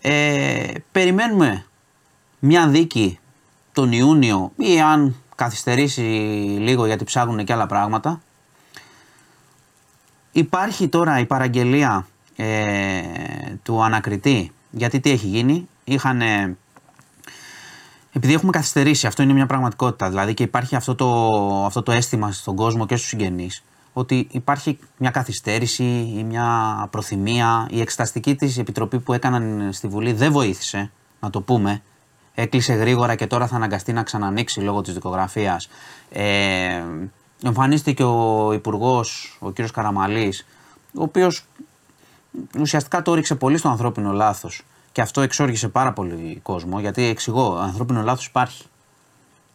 Ε, 0.00 0.72
περιμένουμε 0.92 1.64
μια 2.38 2.68
δίκη 2.68 3.18
τον 3.72 3.92
Ιούνιο 3.92 4.52
ή 4.56 4.80
αν 4.80 5.14
καθυστερήσει 5.34 6.00
λίγο 6.60 6.86
γιατί 6.86 7.04
ψάχνουν 7.04 7.44
και 7.44 7.52
άλλα 7.52 7.66
πράγματα. 7.66 8.20
Υπάρχει 10.32 10.88
τώρα 10.88 11.18
η 11.18 11.26
παραγγελία 11.26 12.06
ε, 12.36 13.02
του 13.62 13.82
ανακριτή 13.82 14.52
γιατί 14.70 15.00
τι 15.00 15.10
έχει 15.10 15.26
γίνει; 15.26 15.68
Είχαν 15.84 16.22
επειδή 18.12 18.34
έχουμε 18.34 18.52
καθυστερήσει, 18.52 19.06
αυτό 19.06 19.22
είναι 19.22 19.32
μια 19.32 19.46
πραγματικότητα. 19.46 20.08
Δηλαδή 20.08 20.34
και 20.34 20.42
υπάρχει 20.42 20.76
αυτό 20.76 20.94
το, 20.94 21.06
αυτό 21.64 21.82
το 21.82 21.92
αίσθημα 21.92 22.32
στον 22.32 22.56
κόσμο 22.56 22.86
και 22.86 22.96
στους 22.96 23.08
συγγενείς 23.08 23.62
ότι 23.98 24.28
υπάρχει 24.30 24.78
μια 24.96 25.10
καθυστέρηση 25.10 26.12
ή 26.16 26.24
μια 26.24 26.86
προθυμία. 26.90 27.66
Η 27.70 27.80
εξεταστική 27.80 28.34
της 28.34 28.58
επιτροπή 28.58 28.98
που 29.00 29.12
έκαναν 29.12 29.72
στη 29.72 29.88
Βουλή 29.88 30.12
δεν 30.12 30.32
βοήθησε, 30.32 30.90
να 31.20 31.30
το 31.30 31.40
πούμε. 31.40 31.82
Έκλεισε 32.34 32.72
γρήγορα 32.72 33.14
και 33.14 33.26
τώρα 33.26 33.46
θα 33.46 33.56
αναγκαστεί 33.56 33.92
να 33.92 34.02
ξανανοίξει 34.02 34.60
λόγω 34.60 34.80
της 34.80 34.94
δικογραφίας. 34.94 35.68
Ε, 36.10 36.82
εμφανίστηκε 37.44 38.02
ο 38.02 38.52
Υπουργός, 38.52 39.38
ο 39.40 39.50
κ. 39.50 39.60
Καραμαλής, 39.72 40.46
ο 40.94 41.02
οποίος 41.02 41.44
ουσιαστικά 42.58 43.02
το 43.02 43.12
έριξε 43.12 43.34
πολύ 43.34 43.56
στο 43.56 43.68
ανθρώπινο 43.68 44.12
λάθος 44.12 44.64
και 44.92 45.00
αυτό 45.00 45.20
εξόργησε 45.20 45.68
πάρα 45.68 45.92
πολύ 45.92 46.40
κόσμο, 46.42 46.80
γιατί 46.80 47.02
εξηγώ, 47.02 47.56
ανθρώπινο 47.56 48.02
λάθος 48.02 48.26
υπάρχει. 48.26 48.64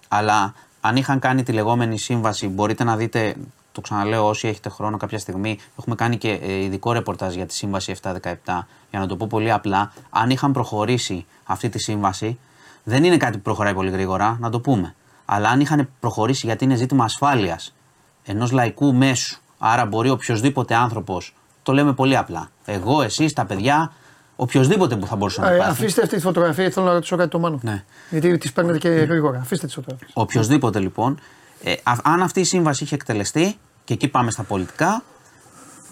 Αλλά 0.07 0.53
αν 0.81 0.95
είχαν 0.95 1.19
κάνει 1.19 1.43
τη 1.43 1.51
λεγόμενη 1.51 1.97
σύμβαση, 1.97 2.47
μπορείτε 2.47 2.83
να 2.83 2.95
δείτε, 2.95 3.35
το 3.73 3.81
ξαναλέω 3.81 4.27
όσοι 4.27 4.47
έχετε 4.47 4.69
χρόνο 4.69 4.97
κάποια 4.97 5.19
στιγμή, 5.19 5.59
έχουμε 5.79 5.95
κάνει 5.95 6.17
και 6.17 6.29
ε, 6.29 6.53
ειδικό 6.53 6.91
ρεπορτάζ 6.91 7.35
για 7.35 7.45
τη 7.45 7.53
σύμβαση 7.53 7.95
717, 8.01 8.11
για 8.89 8.99
να 8.99 9.07
το 9.07 9.15
πω 9.15 9.27
πολύ 9.27 9.51
απλά, 9.51 9.93
αν 10.09 10.29
είχαν 10.29 10.51
προχωρήσει 10.51 11.25
αυτή 11.43 11.69
τη 11.69 11.79
σύμβαση, 11.79 12.39
δεν 12.83 13.03
είναι 13.03 13.17
κάτι 13.17 13.37
που 13.37 13.43
προχωράει 13.43 13.73
πολύ 13.73 13.89
γρήγορα, 13.89 14.37
να 14.39 14.49
το 14.49 14.59
πούμε. 14.59 14.95
Αλλά 15.25 15.49
αν 15.49 15.59
είχαν 15.59 15.89
προχωρήσει 15.99 16.45
γιατί 16.45 16.63
είναι 16.63 16.75
ζήτημα 16.75 17.03
ασφάλειας 17.03 17.73
ενός 18.23 18.51
λαϊκού 18.51 18.93
μέσου, 18.93 19.41
άρα 19.57 19.85
μπορεί 19.85 20.09
οποιοδήποτε 20.09 20.75
άνθρωπος, 20.75 21.35
το 21.63 21.73
λέμε 21.73 21.93
πολύ 21.93 22.17
απλά. 22.17 22.49
Εγώ, 22.65 23.01
εσείς, 23.01 23.33
τα 23.33 23.45
παιδιά, 23.45 23.91
Οποιοδήποτε 24.35 24.95
που 24.95 25.05
θα 25.05 25.15
μπορούσε 25.15 25.41
να 25.41 25.51
ε, 25.51 25.57
πάθει. 25.57 25.71
Αφήστε 25.71 26.01
αυτή 26.01 26.15
τη 26.15 26.21
φωτογραφία, 26.21 26.69
θέλω 26.69 26.85
να 26.85 26.93
ρωτήσω 26.93 27.15
κάτι 27.15 27.29
το 27.29 27.39
μάνο. 27.39 27.59
Ναι. 27.61 27.83
Γιατί 28.09 28.37
τι 28.37 28.51
παίρνετε 28.51 28.77
και 28.77 28.89
γρήγορα. 28.89 29.39
Αφήστε 29.39 29.67
τη 29.67 29.73
φωτογραφία. 29.73 30.07
Οποιοδήποτε 30.13 30.79
λοιπόν, 30.79 31.19
ε, 31.63 31.73
αν 32.03 32.21
αυτή 32.21 32.39
η 32.39 32.43
σύμβαση 32.43 32.83
είχε 32.83 32.95
εκτελεστεί, 32.95 33.57
και 33.83 33.93
εκεί 33.93 34.07
πάμε 34.07 34.31
στα 34.31 34.43
πολιτικά, 34.43 35.03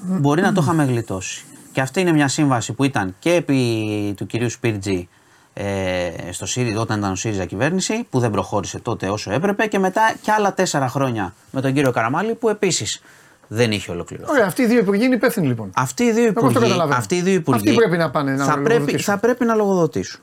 μπορεί 0.02 0.42
να 0.42 0.54
το 0.54 0.62
είχαμε 0.64 0.84
γλιτώσει. 0.84 1.46
Και 1.72 1.82
αυτή 1.82 2.02
είναι 2.02 2.12
μια 2.12 2.28
σύμβαση 2.28 2.74
που 2.74 2.84
ήταν 2.84 3.16
και 3.20 3.34
επί 3.34 4.14
του 4.18 4.26
κυρίου 4.26 4.50
Σπίρτζη 4.50 5.10
ε, 5.54 6.12
στο 6.32 6.46
ΣΥΡΙΖΑ, 6.46 6.80
όταν 6.80 7.00
ήταν 7.00 7.12
ο 7.12 7.16
ΣΥΡΙΖΑ 7.16 7.46
κυβέρνηση, 7.46 8.08
που 8.10 8.20
δεν 8.20 8.32
προχώρησε 8.32 8.80
τότε 8.80 9.10
όσο 9.10 9.32
έπρεπε, 9.32 9.66
και 9.66 9.80
μετά 9.80 10.14
και 10.22 10.32
άλλα 10.32 10.54
τέσσερα 10.54 10.88
χρόνια 10.88 11.34
με 11.52 11.62
τον 11.62 11.74
κύριο 11.74 11.92
Καραμάλη, 11.92 12.36
που 12.36 12.50
επίσης 12.50 13.02
δεν 13.48 13.72
είχε 13.72 13.92
ολοκληρωθεί. 13.92 14.32
Ωραία, 14.32 14.46
αυτοί 14.46 14.62
οι 14.62 14.66
δύο 14.66 14.80
υπουργοί 14.80 15.06
είναι 15.06 15.16
υπεύθυνοι 15.16 15.48
λοιπόν. 15.48 15.72
Αυτοί 15.76 16.04
οι 16.04 16.12
δύο 16.12 16.26
υπουργοί, 16.26 16.58
αυτοί 16.90 17.16
οι 17.16 17.22
δύο 17.22 17.34
υπουργοί 17.34 17.70
αυτοί 17.70 17.74
πρέπει 17.74 17.98
να 17.98 18.10
πάνε 18.10 18.36
να 18.36 18.46
θα 18.46 18.62
πρέπει, 18.62 18.98
θα 18.98 19.18
πρέπει 19.18 19.46
να 19.46 19.56
λογοδοτήσουν. 19.56 20.22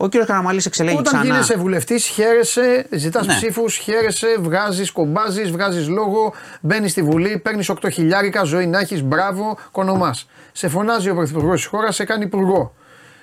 Ο 0.00 0.08
κ. 0.08 0.16
Καραμαλής 0.16 0.66
εξελέγει 0.66 0.96
Όταν 0.96 1.04
ξανά. 1.06 1.22
Όταν 1.22 1.34
γίνεσαι 1.34 1.56
βουλευτής, 1.56 2.06
χαίρεσαι, 2.06 2.86
ζητάς 2.90 3.26
ναι. 3.26 3.34
ψήφους, 3.34 3.76
χαίρεσαι, 3.76 4.36
βγάζεις, 4.38 4.90
κομπάζει, 4.90 5.42
βγάζεις 5.42 5.88
λόγο, 5.88 6.34
μπαίνεις 6.60 6.90
στη 6.90 7.02
Βουλή, 7.02 7.38
παίρνεις 7.38 7.68
8 7.70 7.90
χιλιάρικα, 7.90 8.42
ζωή 8.42 8.66
να 8.66 8.78
έχεις, 8.78 9.02
μπράβο, 9.02 9.58
κονομάς. 9.72 10.28
Σε 10.52 10.68
φωνάζει 10.68 11.10
ο 11.10 11.14
πρωθυπουργός 11.14 11.56
της 11.56 11.66
χώρας, 11.66 11.94
σε 11.94 12.04
κάνει 12.04 12.24
υπουργό. 12.24 12.74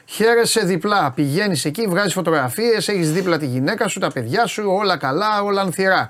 Χαίρεσαι 0.06 0.66
διπλά. 0.66 1.12
Πηγαίνεις 1.12 1.66
εκεί, 1.66 1.88
βγάζεις 1.88 2.14
φωτογραφίες, 2.14 2.88
έχεις 2.88 3.12
δίπλα 3.12 3.38
τη 3.38 3.46
γυναίκα 3.46 3.88
σου, 3.88 4.00
τα 4.00 4.12
παιδιά 4.12 4.46
σου, 4.46 4.64
όλα 4.68 4.98
καλά, 4.98 5.42
όλα 5.42 5.62
ανθυρά. 5.62 6.08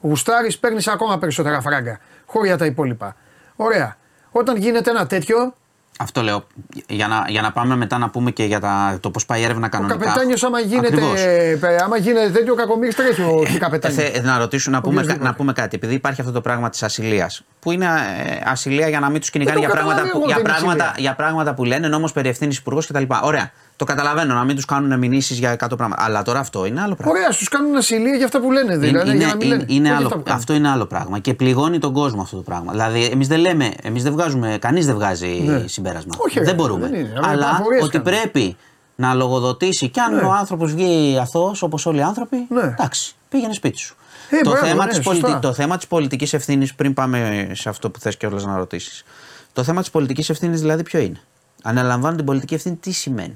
Γουστάρεις, 0.00 0.58
παίρνεις 0.58 0.88
ακόμα 0.88 1.18
περισσότερα 1.18 1.60
φράγκα. 1.60 1.98
Χωριά 2.26 2.56
τα 2.56 2.64
υπόλοιπα. 2.64 3.16
Ωραία. 3.56 3.96
Όταν 4.30 4.56
γίνεται 4.56 4.90
ένα 4.90 5.06
τέτοιο. 5.06 5.54
Αυτό 6.02 6.22
λέω. 6.22 6.46
Για 6.88 7.08
να, 7.08 7.24
για 7.28 7.42
να 7.42 7.52
πάμε 7.52 7.76
μετά 7.76 7.98
να 7.98 8.10
πούμε 8.10 8.30
και 8.30 8.44
για 8.44 8.60
τα, 8.60 8.98
το 9.00 9.10
πώς 9.10 9.26
πάει 9.26 9.40
η 9.40 9.44
έρευνα 9.44 9.68
κανονικά. 9.68 9.96
Ο 9.96 9.98
καπετάνιος, 9.98 10.42
άμα 10.42 10.60
γίνεται, 10.60 11.02
ε, 11.16 11.76
άμα 11.84 11.96
γίνεται 11.96 12.30
τέτοιο, 12.30 12.54
κακομίρι 12.54 12.94
τρέχει 12.94 13.22
ο 13.22 13.42
ε, 13.54 13.58
καπετάνιος. 13.58 14.04
Ε, 14.04 14.20
να 14.22 14.38
ρωτήσω, 14.38 14.70
να 14.70 14.80
πούμε, 14.80 15.18
να 15.20 15.34
πούμε 15.34 15.52
κάτι. 15.52 15.76
Επειδή 15.76 15.94
υπάρχει 15.94 16.20
αυτό 16.20 16.32
το 16.32 16.40
πράγμα 16.40 16.70
της 16.70 16.82
ασυλίας. 16.82 17.44
Που 17.60 17.72
είναι 17.72 17.84
ε, 17.84 18.40
ασυλία 18.44 18.88
για 18.88 19.00
να 19.00 19.10
μην 19.10 19.20
τους 19.20 19.30
κυνηγάνε 19.30 19.58
για, 19.58 19.68
πράγματα, 19.68 20.02
που, 20.12 20.22
για, 20.26 20.42
πράγματα, 20.42 20.94
για 20.96 21.14
πράγματα 21.14 21.54
που 21.54 21.64
λένε, 21.64 21.88
νόμος 21.88 22.12
περί 22.12 22.28
ευθύνης 22.28 22.58
υπουργός 22.58 22.86
κτλ. 22.86 23.04
Ωραία. 23.22 23.50
Το 23.76 23.84
καταλαβαίνω 23.84 24.34
να 24.34 24.44
μην 24.44 24.56
τους 24.56 24.64
κάνουν 24.64 24.98
μηνύσεις 24.98 25.38
για 25.38 25.52
100 25.52 25.76
πράγματα. 25.76 26.02
Αλλά 26.02 26.22
τώρα 26.22 26.38
αυτό 26.38 26.64
είναι 26.64 26.80
άλλο 26.80 26.94
πράγμα. 26.94 27.12
Ωραία, 27.18 27.28
του 27.28 27.44
κάνουν 27.50 27.76
ασυλία 27.76 28.16
για 28.16 28.24
αυτά 28.24 28.40
που 28.40 28.52
λένε. 28.52 28.76
Δηλαδή, 28.76 29.10
είναι, 29.10 29.18
για 29.18 29.26
να 29.26 29.36
μην 29.36 29.50
είναι, 29.50 29.64
είναι 29.66 29.94
άλλο, 29.94 30.22
αυτό 30.28 30.52
είναι 30.52 30.68
άλλο 30.68 30.86
πράγμα. 30.86 31.18
Και 31.18 31.34
πληγώνει 31.34 31.78
τον 31.78 31.92
κόσμο 31.92 32.22
αυτό 32.22 32.36
το 32.36 32.42
πράγμα. 32.42 32.72
Δηλαδή, 32.72 33.04
εμείς 33.04 33.28
δεν 33.28 33.38
λέμε, 33.38 33.72
εμείς 33.82 34.02
δεν 34.02 34.12
βγάζουμε, 34.12 34.58
κανείς 34.60 34.86
δεν 34.86 34.94
βγάζει 34.94 35.42
ναι. 35.46 35.64
συμπέρασμα. 35.66 36.14
Όχι, 36.18 36.40
δεν 36.40 36.54
μπορούμε. 36.54 36.88
Δεν 36.88 37.00
είναι, 37.00 37.20
αλλά 37.22 37.62
ότι 37.82 38.00
πρέπει 38.00 38.56
να 38.94 39.14
λογοδοτήσει 39.14 39.88
κι 39.88 40.00
αν 40.00 40.14
ναι. 40.14 40.22
ο 40.22 40.32
άνθρωπος 40.32 40.74
βγει 40.74 41.18
αθώος 41.20 41.62
όπως 41.62 41.86
όλοι 41.86 41.98
οι 41.98 42.02
άνθρωποι. 42.02 42.46
Ναι. 42.48 42.62
Εντάξει, 42.62 43.14
πήγαινε 43.28 43.52
σπίτι 43.52 43.78
σου. 43.78 43.96
Ε, 44.30 44.40
το, 44.40 44.50
μπράβο, 44.50 44.66
θέμα 44.66 44.84
ναι, 44.84 44.90
της 44.90 45.00
πολιτι... 45.00 45.38
το 45.40 45.52
θέμα 45.52 45.76
της 45.76 45.86
πολιτικής 45.86 46.32
ευθύνης, 46.32 46.74
πριν 46.74 46.94
πάμε 46.94 47.48
σε 47.52 47.68
αυτό 47.68 47.90
που 47.90 48.00
θες 48.00 48.16
και 48.16 48.26
όλα 48.26 48.42
να 48.42 48.56
ρωτήσεις. 48.56 49.04
Το 49.52 49.62
θέμα 49.62 49.80
της 49.80 49.90
πολιτικής 49.90 50.30
ευθύνης 50.30 50.60
δηλαδή 50.60 50.82
ποιο 50.82 51.00
είναι; 51.00 51.20
Αναλαμβάνω 51.62 52.16
την 52.16 52.24
πολιτική 52.24 52.54
ευθύνη 52.54 52.76
τι 52.76 52.90
σημαίνει; 52.90 53.34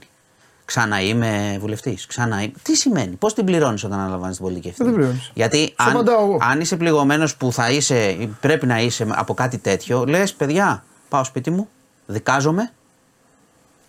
Ξανά 0.66 1.00
είμαι 1.00 1.56
βουλευτής. 1.60 2.06
Ξανά 2.06 2.42
είμαι. 2.42 2.52
Τι 2.62 2.76
σημαίνει, 2.76 3.16
πώς 3.16 3.34
την 3.34 3.44
πληρώνεις 3.44 3.84
όταν 3.84 3.98
αναλαμβάνεις 3.98 4.36
την 4.36 4.44
πολιτική 4.44 4.68
ευθύνη; 4.68 4.88
Δεν 4.88 4.98
πληρώνεις. 4.98 5.30
Γιατί 5.34 5.72
αν, 5.76 6.04
αν 6.40 6.60
είσαι 6.60 6.76
πληγωμένος 6.76 7.36
που 7.36 7.52
θα 7.52 7.70
είσαι, 7.70 8.28
πρέπει 8.40 8.66
να 8.66 8.80
είσαι 8.80 9.06
από 9.10 9.34
κάτι 9.34 9.58
τέτοιο, 9.58 10.04
λες 10.04 10.32
παιδιά, 10.32 10.84
πάω 11.08 11.24
σπίτι 11.24 11.50
μου, 11.50 11.68
δικάζομαι, 12.06 12.72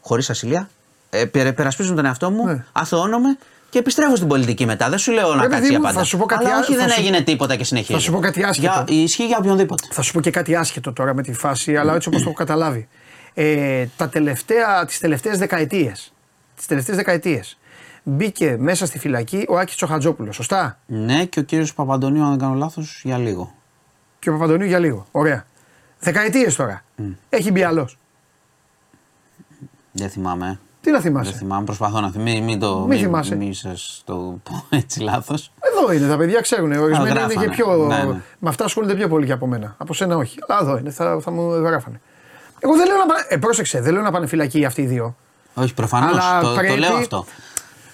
χωρίς 0.01 0.29
ασυλία, 0.29 0.69
ε, 1.09 1.25
περασπίζουν 1.55 1.95
τον 1.95 2.05
εαυτό 2.05 2.31
μου, 2.31 2.45
ναι. 2.45 2.65
αθωώνομαι 2.71 3.37
και 3.69 3.79
επιστρέφω 3.79 4.15
στην 4.15 4.27
πολιτική 4.27 4.65
μετά. 4.65 4.89
Δεν 4.89 4.97
σου 4.97 5.11
λέω 5.11 5.35
να 5.35 5.47
κάτσει 5.47 5.75
απαντά. 5.75 6.05
Αλλά 6.29 6.59
όχι, 6.59 6.75
δεν 6.75 6.89
έγινε 6.97 7.21
τίποτα 7.21 7.55
και 7.55 7.63
συνεχίζει. 7.63 7.93
Θα 7.93 7.99
σου 7.99 8.11
πω 8.11 8.19
κάτι 8.19 8.43
άσχετο. 8.43 8.83
Για, 8.87 8.95
ισχύει 8.95 9.25
για 9.25 9.37
οποιονδήποτε. 9.39 9.87
Θα 9.91 10.01
σου 10.01 10.13
πω 10.13 10.21
και 10.21 10.31
κάτι 10.31 10.55
άσχετο 10.55 10.93
τώρα 10.93 11.13
με 11.13 11.21
τη 11.21 11.33
φάση, 11.33 11.77
αλλά 11.77 11.95
έτσι 11.95 12.07
όπως 12.07 12.21
το 12.21 12.29
έχω 12.29 12.37
καταλάβει. 12.37 12.87
Ε, 13.33 13.85
τα 13.97 14.09
τελευταία, 14.09 14.85
τις 14.85 14.99
τελευταίες 14.99 15.37
δεκαετίες 15.37 16.11
τις 16.57 16.65
τελευταίες 16.65 16.95
δεκαετίες. 16.97 17.57
Μπήκε 18.03 18.55
μέσα 18.59 18.85
στη 18.85 18.99
φυλακή 18.99 19.45
ο 19.49 19.57
Άκης 19.57 19.75
Τσοχατζόπουλος, 19.75 20.35
σωστά; 20.35 20.79
Ναι, 20.85 21.25
και 21.25 21.39
ο 21.39 21.43
κύριος 21.43 21.73
Παπαντονίου, 21.73 22.23
αν 22.23 22.29
δεν 22.29 22.39
κάνω 22.39 22.53
λάθος, 22.53 23.01
για 23.03 23.17
λίγο. 23.17 23.53
Και 24.19 24.29
ο 24.29 24.33
Παπαντονίου 24.33 24.67
για 24.67 24.79
λίγο. 24.79 25.05
Ωραία. 25.11 25.45
Δεκαετίες 25.99 26.55
τώρα. 26.55 26.83
Mm. 26.97 27.03
Έχει 27.29 27.51
μπει 27.51 27.63
άλλος. 27.63 27.97
Δεν 29.91 30.09
θυμάμαι. 30.09 30.59
Τι 30.81 30.91
να 30.91 30.99
θυμάσαι; 30.99 31.29
Δεν 31.29 31.39
θυμάμαι, 31.39 31.65
προσπαθώ 31.65 31.99
να 31.99 32.11
θυμάμαι. 32.11 32.39
Μην 32.39 32.59
το 32.59 32.85
μην 32.87 32.99
θυμάσαι. 32.99 33.35
Μην 33.35 33.53
σας 33.53 34.01
το 34.05 34.39
πω 34.43 34.63
έτσι 34.77 34.99
λάθος. 34.99 35.51
Εδώ 35.59 35.91
είναι, 35.91 36.07
τα 36.07 36.17
παιδιά 36.17 36.41
ξέρουν. 36.41 36.71
Ορισμένοι 36.71 37.33
είναι 37.33 37.45
και 37.45 37.49
πιο. 37.49 37.75
Ναι, 37.75 38.03
ναι. 38.03 38.21
Με 38.39 38.49
αυτά 38.49 38.63
ασχολούνται 38.63 38.95
πιο 38.95 39.07
πολύ 39.07 39.25
και 39.25 39.31
από 39.31 39.47
μένα. 39.47 39.75
Από 39.77 39.93
σένα 39.93 40.17
όχι. 40.17 40.39
Αλλά 40.47 40.59
εδώ 40.61 40.77
είναι, 40.77 40.89
θα, 40.89 41.19
θα 41.21 41.31
μου 41.31 41.53
γράφανε. 41.53 42.01
Εγώ 42.59 42.75
δεν 42.75 42.87
λέω 42.87 42.97
να 42.97 43.05
πάνε. 43.05 43.25
Ε, 43.29 43.37
πρόσεξε, 43.37 43.81
δεν 43.81 43.93
λέω 43.93 44.01
να 44.01 44.11
πάνε 44.11 44.27
φυλακή 44.27 44.65
αυτοί 44.65 44.81
οι 44.81 44.85
δύο. 44.85 45.15
Όχι, 45.57 45.73
προφανώς. 45.73 46.23
Το, 46.41 46.53
το 46.53 46.75
λέω 46.75 46.95
αυτό. 46.95 47.25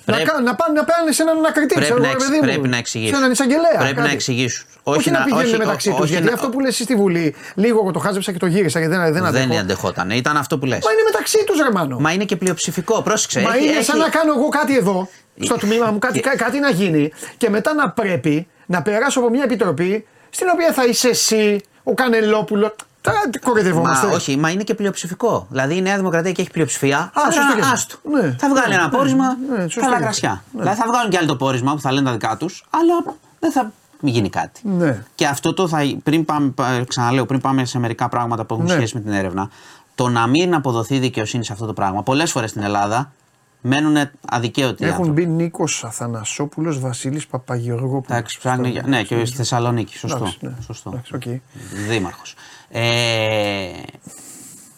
Να, 0.06 0.14
πρέπει, 0.14 0.30
να, 0.44 0.56
πάνε, 0.56 0.74
να 0.80 0.84
πάνε 0.84 1.12
σε 1.12 1.22
έναν 1.22 1.38
ανακριτή, 1.38 1.74
πρέπει, 1.76 2.02
να, 2.02 2.10
εξ, 2.10 2.26
πρέπει 2.42 2.68
να 2.68 2.78
εξηγήσουν. 2.78 3.14
Σε 3.14 3.20
έναν 3.20 3.32
εισαγγελέα. 3.32 3.78
Πρέπει 3.78 3.94
κάτι. 3.94 4.08
να 4.08 4.14
εξηγήσουν. 4.14 4.66
Όχι, 4.84 4.98
όχι 4.98 5.12
να 5.12 5.24
πηγαίνουν 5.24 5.58
μεταξύ 5.58 5.94
τους. 5.94 6.10
Γιατί 6.10 6.34
αυτό 6.34 6.50
που 6.50 6.60
λες 6.60 6.76
στη 6.76 6.96
Βουλή, 6.96 7.36
λίγο 7.56 7.80
εγώ 7.80 7.92
το 7.92 8.00
χάζεψα 8.00 8.32
και 8.32 8.38
το 8.38 8.46
γύρισα 8.46 8.80
γιατί 8.80 8.96
δεν, 8.96 9.14
δεν 9.14 9.32
Δεν 9.32 9.58
αντεχόταν. 9.58 10.10
Ήταν 10.10 10.38
αυτό 10.38 10.58
που 10.58 10.66
λες. 10.66 10.80
Μα 10.86 10.92
είναι 10.92 11.02
μεταξύ 11.06 11.44
τους, 11.46 11.62
Ρεμάνο. 11.62 12.00
Μα 12.00 12.12
είναι 12.12 12.24
και 12.24 12.36
πλειοψηφικό. 12.36 13.02
Πρόσεξε. 13.02 13.40
Μα 13.40 13.58
είναι 13.58 13.82
σαν 13.82 13.98
να 13.98 14.10
κάνω 14.10 14.34
εγώ 14.34 14.50
κάτι 14.50 14.78
εδώ, 14.78 15.10
στο 15.40 15.56
τμήμα 15.56 15.92
μου, 15.92 16.00
κάτι, 16.00 16.20
κάτι 16.20 16.60
να 16.60 16.70
γίνει 16.70 17.12
και 17.38 17.50
μετά 17.50 17.74
να 17.74 17.90
πρέπει 17.90 18.48
να 18.66 18.82
περάσω 18.82 19.20
από 19.20 19.30
μια 19.30 19.44
επιτροπή 19.44 20.06
στην 20.30 20.48
οποία 20.54 20.74
θα 20.74 20.86
είσαι 20.86 21.08
εσύ, 21.08 21.62
ο 21.84 21.94
Κανελόπουλος. 21.94 22.76
Τώρα 23.04 23.18
κοροϊδευόμαστε. 23.44 24.08
Μα, 24.08 24.14
όχι, 24.14 24.38
μα 24.38 24.50
είναι 24.50 24.64
και 24.64 24.74
πλειοψηφικό. 24.74 25.48
Δηλαδή 25.50 25.76
η 25.78 25.82
Νέα 25.82 25.96
Δημοκρατία 25.98 26.32
και 26.32 26.42
έχει 26.42 26.52
πλειοψηφία. 26.52 26.98
Α, 26.98 27.12
άστο. 27.72 27.98
Ναι. 28.12 28.36
Θα 28.40 28.50
βγάλει 28.50 28.68
ναι, 28.70 28.74
ένα 28.74 28.84
ναι, 28.84 28.90
πόρισμα. 28.98 29.38
Ναι, 29.50 29.58
ναι 29.58 29.66
καλά 29.80 29.98
κρασιά. 29.98 30.44
Δηλαδή 30.52 30.78
θα 30.78 30.86
βγάλουν 30.88 31.10
και 31.12 31.18
άλλο 31.18 31.28
το 31.28 31.36
πόρισμα 31.36 31.74
που 31.74 31.80
θα 31.82 31.92
λένε 31.92 32.06
τα 32.06 32.12
δικά 32.12 32.38
τους, 32.38 32.66
αλλά 32.70 33.16
δεν 33.40 33.52
θα 33.52 33.72
μην 34.00 34.14
γίνει 34.14 34.30
κάτι. 34.30 34.62
Ναι. 34.68 35.04
Και 35.16 35.26
αυτό 35.28 35.54
το 35.54 35.68
θα. 35.68 35.80
Πριν 36.04 36.26
πάμε, 36.26 36.54
ξαναλέω, 36.88 37.26
πριν 37.26 37.42
πάμε 37.42 37.66
σε 37.66 37.80
μερικά 37.80 38.10
πράγματα 38.10 38.46
που 38.46 38.54
έχουν 38.54 38.66
Ναι. 38.66 38.72
σχέση 38.74 38.96
με 38.96 39.02
την 39.02 39.12
έρευνα, 39.12 39.50
το 39.96 40.10
να 40.10 40.28
μην 40.28 40.54
αποδοθεί 40.54 41.00
δικαιοσύνη 41.00 41.46
σε 41.46 41.54
αυτό 41.54 41.66
το 41.66 41.74
πράγμα. 41.74 42.04
Πολλές 42.04 42.32
φορές 42.32 42.50
στην 42.50 42.62
Ελλάδα 42.64 43.12
μένουν 43.62 43.96
αδικαίωτοι 44.30 44.86
Έχουν 44.86 44.96
άνθρωποι. 45.00 45.26
μπει 45.26 45.32
Νίκος 45.32 45.84
Αθανασόπουλος, 45.84 46.80
Βασίλης 46.80 47.28
Παπαγεωργόπουλος. 47.28 48.06
Εντάξει, 48.18 48.38
ψάχνει 48.38 48.70
για- 48.70 48.84
ναι, 48.86 49.04
και 49.04 49.26
στη 49.26 49.36
Θεσσαλονίκης. 49.38 50.00
Σωστό. 50.00 50.18
Εντάξει, 50.18 50.38
ναι. 50.42 50.52
Σωστό. 50.66 50.90
Εντάξει, 50.90 51.16
οκ. 51.16 51.22
Δήμαρχος. 52.74 52.92
Ε, 53.72 53.84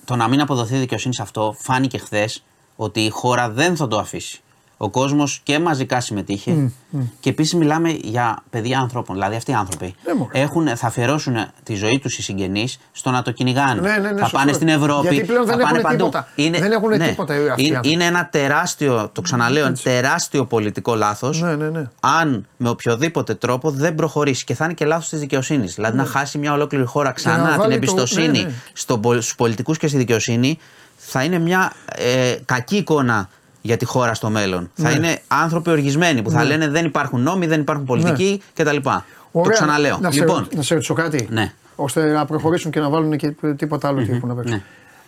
το 0.05 0.15
να 0.15 0.27
μην 0.27 0.41
αποδοθεί 0.41 0.77
δικαιοσύνη 0.77 1.15
σε 1.15 1.21
αυτό 1.21 1.55
φάνηκε 1.59 1.97
χθες 1.97 2.43
ότι 2.75 2.99
η 3.05 3.09
χώρα 3.09 3.49
δεν 3.49 3.75
θα 3.75 3.87
το 3.87 3.97
αφήσει. 3.97 4.39
Ο 4.85 4.89
κόσμος 4.89 5.39
και 5.43 5.59
μαζικά 5.59 6.01
συμμετείχε. 6.01 6.71
Και 7.19 7.29
επίσης 7.29 7.53
μιλάμε 7.53 7.89
για 8.03 8.43
παιδιά 8.49 8.79
ανθρώπων. 8.79 9.15
Δηλαδή 9.15 9.35
αυτοί 9.35 9.51
οι 9.51 9.53
άνθρωποι 9.53 9.95
Ναι, 10.05 10.13
μωρέ. 10.13 10.39
έχουν, 10.41 10.67
θα 10.77 10.87
αφιερώσουν 10.87 11.35
τη 11.63 11.75
ζωή 11.75 11.99
τους 11.99 12.17
οι 12.17 12.21
συγγενείς 12.21 12.77
στο 12.91 13.11
να 13.11 13.21
το 13.21 13.31
κυνηγάνε. 13.31 13.81
Ναι, 13.81 13.89
ναι, 13.89 13.97
ναι, 13.97 14.07
θα 14.09 14.17
σωστό. 14.19 14.37
πάνε 14.37 14.53
στην 14.53 14.67
Ευρώπη. 14.67 15.07
Γιατί 15.13 15.27
πλέον 15.27 15.45
δεν 15.45 15.57
θα 15.57 15.61
πάνε 15.63 15.77
έχουν 15.77 15.81
παντού. 15.81 15.95
τίποτα. 15.97 16.27
Δεν 16.35 16.71
έχουν 16.71 16.91
τίποτα 16.99 17.33
αυτοί 17.33 17.61
οι 17.61 17.65
είναι, 17.65 17.75
άνθρωποι. 17.75 17.89
είναι 17.89 18.03
ένα 18.05 18.27
τεράστιο, 18.31 19.09
το 19.13 19.21
ξαναλέω, 19.21 19.65
ένα 19.65 19.75
τεράστιο 19.83 20.45
πολιτικό 20.45 20.95
λάθος. 20.95 21.41
Ναι, 21.41 21.55
ναι, 21.55 21.69
ναι. 21.69 21.83
Αν 21.99 22.45
με 22.57 22.69
οποιοδήποτε 22.69 23.33
τρόπο 23.35 23.71
δεν 23.71 23.95
προχωρήσει 23.95 24.43
και 24.43 24.53
θα 24.53 24.65
είναι 24.65 24.73
και 24.73 24.85
λάθος 24.85 25.09
της 25.09 25.19
δικαιοσύνης. 25.19 25.75
Δηλαδή 25.75 25.97
να 25.97 26.05
χάσει 26.05 26.37
μια 26.37 26.53
ολόκληρη 26.53 26.85
χώρα 26.85 27.11
ξανά 27.11 27.35
Ναι. 27.37 27.43
να 27.43 27.49
την 27.49 27.57
βάλει 27.57 27.69
το- 27.71 27.75
εμπιστοσύνη 27.75 28.27
ναι, 28.27 28.43
ναι. 28.43 28.51
στον 28.73 29.01
πολ- 29.01 29.21
στους 29.21 29.35
πολιτικούς 29.35 29.77
και 29.77 29.87
στη 29.87 29.97
δικαιοσύνη 29.97 30.57
θα 30.97 31.23
είναι 31.23 31.39
μια 31.39 31.71
ε, 31.95 32.35
κακή 32.45 32.75
εικόνα 32.77 33.29
για 33.65 33.77
τη 33.77 33.85
χώρα 33.85 34.13
στο 34.13 34.29
μέλλον. 34.29 34.71
Θα 34.73 34.89
Ναι. 34.89 34.95
είναι 34.95 35.21
άνθρωποι 35.27 35.69
οργισμένοι 35.69 36.21
που 36.21 36.29
θα 36.31 36.43
λένε 36.43 36.67
δεν 36.67 36.85
υπάρχουν 36.85 37.21
νόμοι, 37.21 37.47
δεν 37.47 37.59
υπάρχουν 37.61 37.85
πολιτικοί 37.85 38.41
κτλ. 38.53 38.75
Το 38.81 39.03
Ωραία. 39.31 39.53
ξαναλέω. 39.53 39.97
Να 40.01 40.11
σε, 40.11 40.19
λοιπόν, 40.19 40.47
να 40.55 40.61
σε 40.61 40.73
ρωτήσω 40.73 40.93
κάτι. 40.93 41.27
Ναι. 41.31 41.53
Ώστε 41.75 42.11
να 42.11 42.25
προχωρήσουν 42.25 42.71
και 42.71 42.79
να 42.79 42.89
βάλουν 42.89 43.17
και 43.17 43.33
τίποτα 43.57 43.87
άλλο 43.87 44.03
τι 44.03 44.11
έχουν 44.11 44.27
να 44.29 44.35
παίξουν. 44.35 44.61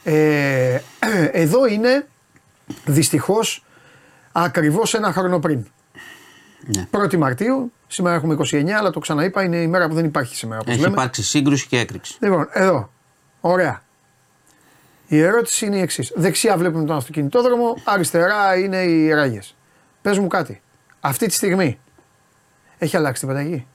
ναι. 0.04 0.14
Ε, 0.14 0.82
εδώ 1.44 1.68
είναι 1.68 2.08
δυστυχώς 2.86 3.64
ακριβώς 4.32 4.94
ένα 4.94 5.12
χρόνο 5.12 5.40
πριν. 5.40 5.66
Ναι. 6.76 6.88
1η 6.92 7.18
Μαρτίου, 7.18 7.72
σήμερα 7.88 8.16
έχουμε 8.16 8.36
29, 8.52 8.70
αλλά 8.70 8.90
το 8.92 9.00
ξαναείπα, 9.00 9.44
είναι 9.44 9.58
η 9.58 9.68
μέρα 9.68 9.88
που 9.88 9.94
δεν 9.96 10.06
υπάρχει 10.06 10.36
σήμερα. 10.36 10.60
Όπως 10.62 10.74
έχει 10.74 10.82
λέμε. 10.82 10.94
υπάρξει 10.94 11.24
σύγκρουση 11.24 11.68
και 11.68 11.80
έκρηξη. 11.80 12.18
Λοιπόν, 12.22 12.48
εδώ. 12.52 12.90
Ωραία. 13.42 13.82
Η 15.08 15.20
ερώτηση 15.20 15.66
είναι 15.66 15.78
η 15.78 15.82
εξής. 15.82 16.12
Δεξιά 16.16 16.58
βλέπουμε 16.58 16.86
τον 16.86 16.96
αυτοκινητόδρομο, 16.96 17.76
αριστερά 17.84 18.58
είναι 18.58 18.78
οι 18.78 19.10
ράγε. 19.10 19.40
Πες 20.02 20.20
μου 20.20 20.28
κάτι. 20.28 20.62
Αυτή 21.00 21.28
τη 21.28 21.34
στιγμή 21.34 21.80
έχει 22.78 22.98
αλλάξει 22.98 23.26
την 23.26 23.30
πεταγή. 23.30 23.68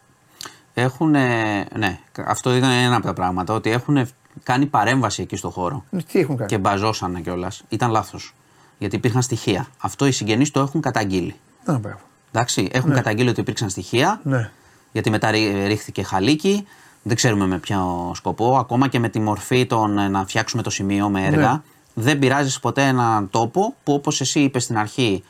Έχουν, 0.74 1.10
ναι, 1.10 1.98
αυτό 2.26 2.54
ήταν 2.54 2.70
ένα 2.70 2.96
από 2.96 3.06
τα 3.06 3.12
πράγματα, 3.12 3.54
ότι 3.54 3.70
έχουν 3.70 4.08
κάνει 4.42 4.66
παρέμβαση 4.66 5.22
εκεί 5.22 5.36
στο 5.36 5.50
χώρο 5.50 5.84
Τι 6.12 6.18
έχουν 6.18 6.36
κάνει; 6.36 6.48
και 6.48 6.58
μπαζώσανε 6.58 7.20
κιόλας. 7.20 7.62
Ήταν 7.68 7.90
λάθος. 7.90 8.34
Γιατί 8.78 8.96
υπήρχαν 8.96 9.22
στοιχεία. 9.22 9.66
Αυτό 9.78 10.06
οι 10.06 10.10
συγγενείς 10.10 10.50
το 10.50 10.60
έχουν 10.60 10.80
καταγγείλει. 10.80 11.34
Να, 11.64 11.78
μπράβο. 11.78 12.00
Εντάξει, 12.32 12.68
έχουν 12.72 12.92
καταγγείλει 12.92 13.28
ότι 13.28 13.40
υπήρξαν 13.40 13.70
στοιχεία. 13.70 14.20
Ναι. 14.24 14.50
Γιατί 14.92 15.10
μετά 15.10 15.30
ρί- 15.30 15.66
ρίχθηκε 15.66 16.02
χαλίκι. 16.02 16.66
Δεν 17.02 17.16
ξέρουμε 17.16 17.46
με 17.46 17.58
ποιο 17.58 18.12
σκοπό. 18.14 18.56
Ακόμα 18.56 18.88
και 18.88 18.98
με 18.98 19.08
τη 19.08 19.20
μορφή 19.20 19.66
των 19.66 19.98
ε, 19.98 20.08
να 20.08 20.26
φτιάξουμε 20.26 20.62
το 20.62 20.70
σημείο 20.70 21.08
με 21.08 21.26
έργα. 21.26 21.50
Ναι. 21.52 21.60
Δεν 21.94 22.18
πειράζεις 22.18 22.60
ποτέ 22.60 22.82
έναν 22.82 23.30
τόπο 23.30 23.74
που 23.84 23.92
όπως 23.92 24.20
εσύ 24.20 24.40
είπες 24.40 24.62
στην 24.62 24.78
αρχή, 24.78 25.24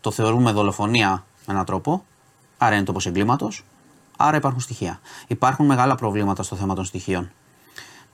το 0.00 0.10
θεωρούμε 0.10 0.52
δολοφονία 0.52 1.24
με 1.46 1.52
έναν 1.52 1.64
τρόπο. 1.64 2.04
Άρα 2.58 2.74
είναι 2.74 2.84
τόπος 2.84 3.06
εγκλήματος. 3.06 3.64
Άρα 4.16 4.36
υπάρχουν 4.36 4.60
στοιχεία. 4.60 5.00
Υπάρχουν 5.26 5.66
μεγάλα 5.66 5.94
προβλήματα 5.94 6.42
στο 6.42 6.56
θέμα 6.56 6.74
των 6.74 6.84
στοιχείων. 6.84 7.30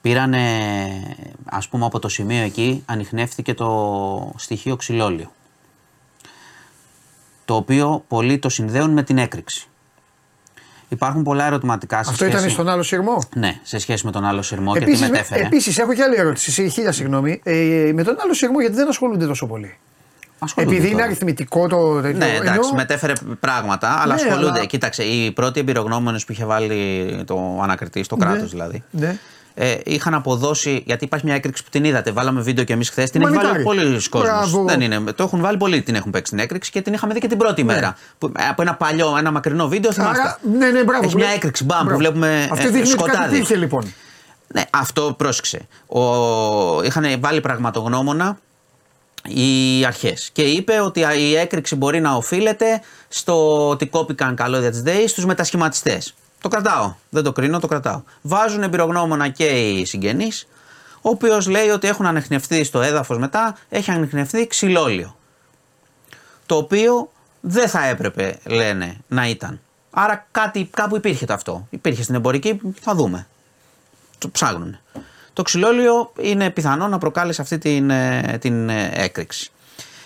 Πήρανε, 0.00 1.16
ας 1.44 1.68
πούμε 1.68 1.84
από 1.84 1.98
το 1.98 2.08
σημείο 2.08 2.42
εκεί, 2.42 2.82
ανοιχνεύτηκε 2.86 3.54
το 3.54 4.32
στοιχείο 4.36 4.76
ξυλόλιο. 4.76 5.32
Το 7.44 7.54
οποίο 7.54 8.04
πολλοί 8.08 8.38
το 8.38 8.48
συνδέουν 8.48 8.90
με 8.90 9.02
την 9.02 9.18
έκρηξη. 9.18 9.66
Υπάρχουν 10.92 11.22
πολλά 11.22 11.46
ερωτηματικά 11.46 12.02
σε 12.02 12.10
Αυτό 12.10 12.24
σχέση... 12.24 12.38
ήταν 12.38 12.50
στον 12.50 12.68
άλλο 12.68 12.82
σειρμό; 12.82 13.18
Ναι, 13.34 13.58
σε 13.62 13.78
σχέση 13.78 14.06
με 14.06 14.12
τον 14.12 14.24
άλλο 14.24 14.42
σειρμό 14.42 14.72
και 14.72 14.78
τι 14.78 14.84
Επίσης, 14.84 15.08
μετέφερε. 15.10 15.42
επίσης, 15.44 15.78
έχω 15.78 15.94
και 15.94 16.02
άλλη 16.02 16.14
ερώτηση. 16.18 16.50
Σε 16.50 16.66
χίλια 16.66 16.92
συγγνώμη. 16.92 17.40
Ε, 17.44 17.90
με 17.94 18.02
τον 18.02 18.16
άλλο 18.22 18.34
σειρμό 18.34 18.60
γιατί 18.60 18.74
δεν 18.76 18.88
ασχολούνται 18.88 19.26
τόσο 19.26 19.46
πολύ. 19.46 19.76
Ασχολούνται 20.38 20.72
Επειδή 20.74 20.86
είναι 20.88 20.96
τώρα. 20.96 21.06
αριθμητικό 21.06 21.66
το 21.68 22.00
τέτοιο. 22.00 22.18
Ναι, 22.18 22.24
εντάξει, 22.26 22.48
ενώ- 22.52 22.72
μετέφερε 22.74 23.12
πράγματα, 23.40 23.88
αλλά 24.02 24.14
Ναι, 24.14 24.20
ασχολούνται. 24.22 24.50
αλλά- 24.58 24.64
Κοίταξε, 24.66 25.02
οι 25.02 25.30
πρώτοι 25.32 25.60
εμπειρογνώμονες 25.60 26.24
που 26.24 26.32
είχε 26.32 26.44
βάλει 26.44 27.22
το 27.26 27.60
ανακριτή, 27.62 28.02
στο 28.02 28.16
κράτος 28.16 28.50
δηλαδή, 28.50 28.82
Ναι. 28.90 29.16
Ε, 29.54 29.74
είχαν 29.84 30.14
αποδώσει. 30.14 30.82
Γιατί 30.86 31.04
υπάρχει 31.04 31.26
μια 31.26 31.34
έκρηξη 31.34 31.62
που 31.64 31.68
την 31.70 31.84
είδατε. 31.84 32.10
Βάλαμε 32.12 32.40
βίντεο 32.40 32.64
και 32.64 32.72
εμείς 32.72 32.90
χθες. 32.90 33.10
Την 33.10 33.20
έχει 33.22 33.30
Μανιτάρι. 33.32 33.62
βάλει 33.62 33.80
πολλοί 33.80 34.08
κόσμος. 34.08 34.30
Μπράβο. 34.50 34.64
Δεν 34.64 34.80
είναι. 34.80 35.00
Το 35.12 35.22
έχουν 35.22 35.40
βάλει 35.40 35.56
πολλοί 35.56 35.82
την 35.82 35.94
έχουν 35.94 36.10
παίξει 36.10 36.30
την 36.32 36.40
έκρηξη 36.40 36.70
και 36.70 36.80
την 36.82 36.92
είχαμε 36.92 37.14
δει 37.14 37.20
και 37.20 37.28
την 37.28 37.38
πρώτη 37.38 37.64
μέρα. 37.64 37.96
Που, 38.18 38.32
ε, 38.38 38.46
από 38.48 38.62
ένα 38.62 38.74
παλιό, 38.74 39.14
ένα 39.18 39.30
μακρινό 39.30 39.68
βίντεο 39.68 39.92
θυμάστε. 39.92 40.20
Άρα, 40.22 40.38
ναι, 40.58 40.70
ναι, 40.70 40.84
μπράβο. 40.84 41.04
Έχει 41.04 41.14
μια 41.16 41.24
Βλέ- 41.24 41.36
έκρηξη, 41.36 41.64
μπαμ, 41.64 41.78
που 41.78 41.84
Μπράβο. 41.84 41.98
βλέπουμε 41.98 42.48
Αυτό 42.52 42.66
ε, 42.66 42.70
δείχνει 42.70 42.90
ότι 42.92 42.96
κάτι 42.98 43.10
σκοτάδι. 43.10 43.34
υπήρχε 43.36 43.56
λοιπόν. 43.56 43.94
Ναι, 44.54 44.62
αυτό 44.70 45.14
πρόσεξε. 45.18 45.60
Ο, 45.86 46.00
είχαν 46.82 47.20
βάλει 47.20 47.40
πραγματογνώμονα 47.40 48.38
οι 49.28 49.84
αρχές. 49.84 50.30
Και 50.32 50.42
είπε 50.42 50.80
ότι 50.80 51.00
η 51.18 51.36
έκρηξη 51.36 51.76
μπορεί 51.76 52.00
να 52.00 52.12
οφείλεται 52.14 52.80
στο 53.08 53.68
ότι 53.68 53.86
κόπηκαν 53.86 54.34
καλώδια 54.36 54.70
τη 54.70 54.80
ΔΕΗ 54.80 55.06
στους 55.08 55.24
μετασχηματιστές. 55.26 56.14
Το 56.42 56.48
κρατάω. 56.48 56.94
Δεν 57.08 57.22
το 57.22 57.32
κρίνω, 57.32 57.58
το 57.58 57.66
κρατάω. 57.66 58.02
Βάζουν 58.22 58.62
εμπειρογνώμονα 58.62 59.28
και 59.28 59.44
οι 59.44 59.84
συγγενείς, 59.84 60.46
ο 60.94 61.08
οποίος 61.08 61.48
λέει 61.48 61.68
ότι 61.68 61.88
έχουν 61.88 62.06
ανεχνευτεί 62.06 62.64
στο 62.64 62.80
έδαφος 62.80 63.18
μετά, 63.18 63.56
έχει 63.68 63.90
ανεχνευτεί 63.90 64.46
ξυλόλιο. 64.46 65.16
Το 66.46 66.56
οποίο 66.56 67.10
δεν 67.40 67.68
θα 67.68 67.84
έπρεπε, 67.84 68.38
λένε, 68.46 68.96
να 69.08 69.28
ήταν. 69.28 69.60
Άρα 69.90 70.26
κάτι, 70.30 70.68
κάπου 70.74 70.96
υπήρχε 70.96 71.26
το 71.26 71.32
αυτό. 71.32 71.66
Υπήρχε 71.70 72.02
στην 72.02 72.14
εμπορική, 72.14 72.60
θα 72.80 72.94
δούμε 72.94 73.26
το 74.22 74.28
ψάχνουν. 74.28 74.78
Το 75.32 75.42
ξυλόλιο 75.42 76.12
είναι 76.20 76.50
πιθανό 76.50 76.88
να 76.88 76.98
προκάλεσε 76.98 77.42
αυτή 77.42 77.58
την, 77.58 77.90
ε, 77.90 78.38
την 78.40 78.68
ε, 78.68 78.90
έκρηξη. 78.94 79.50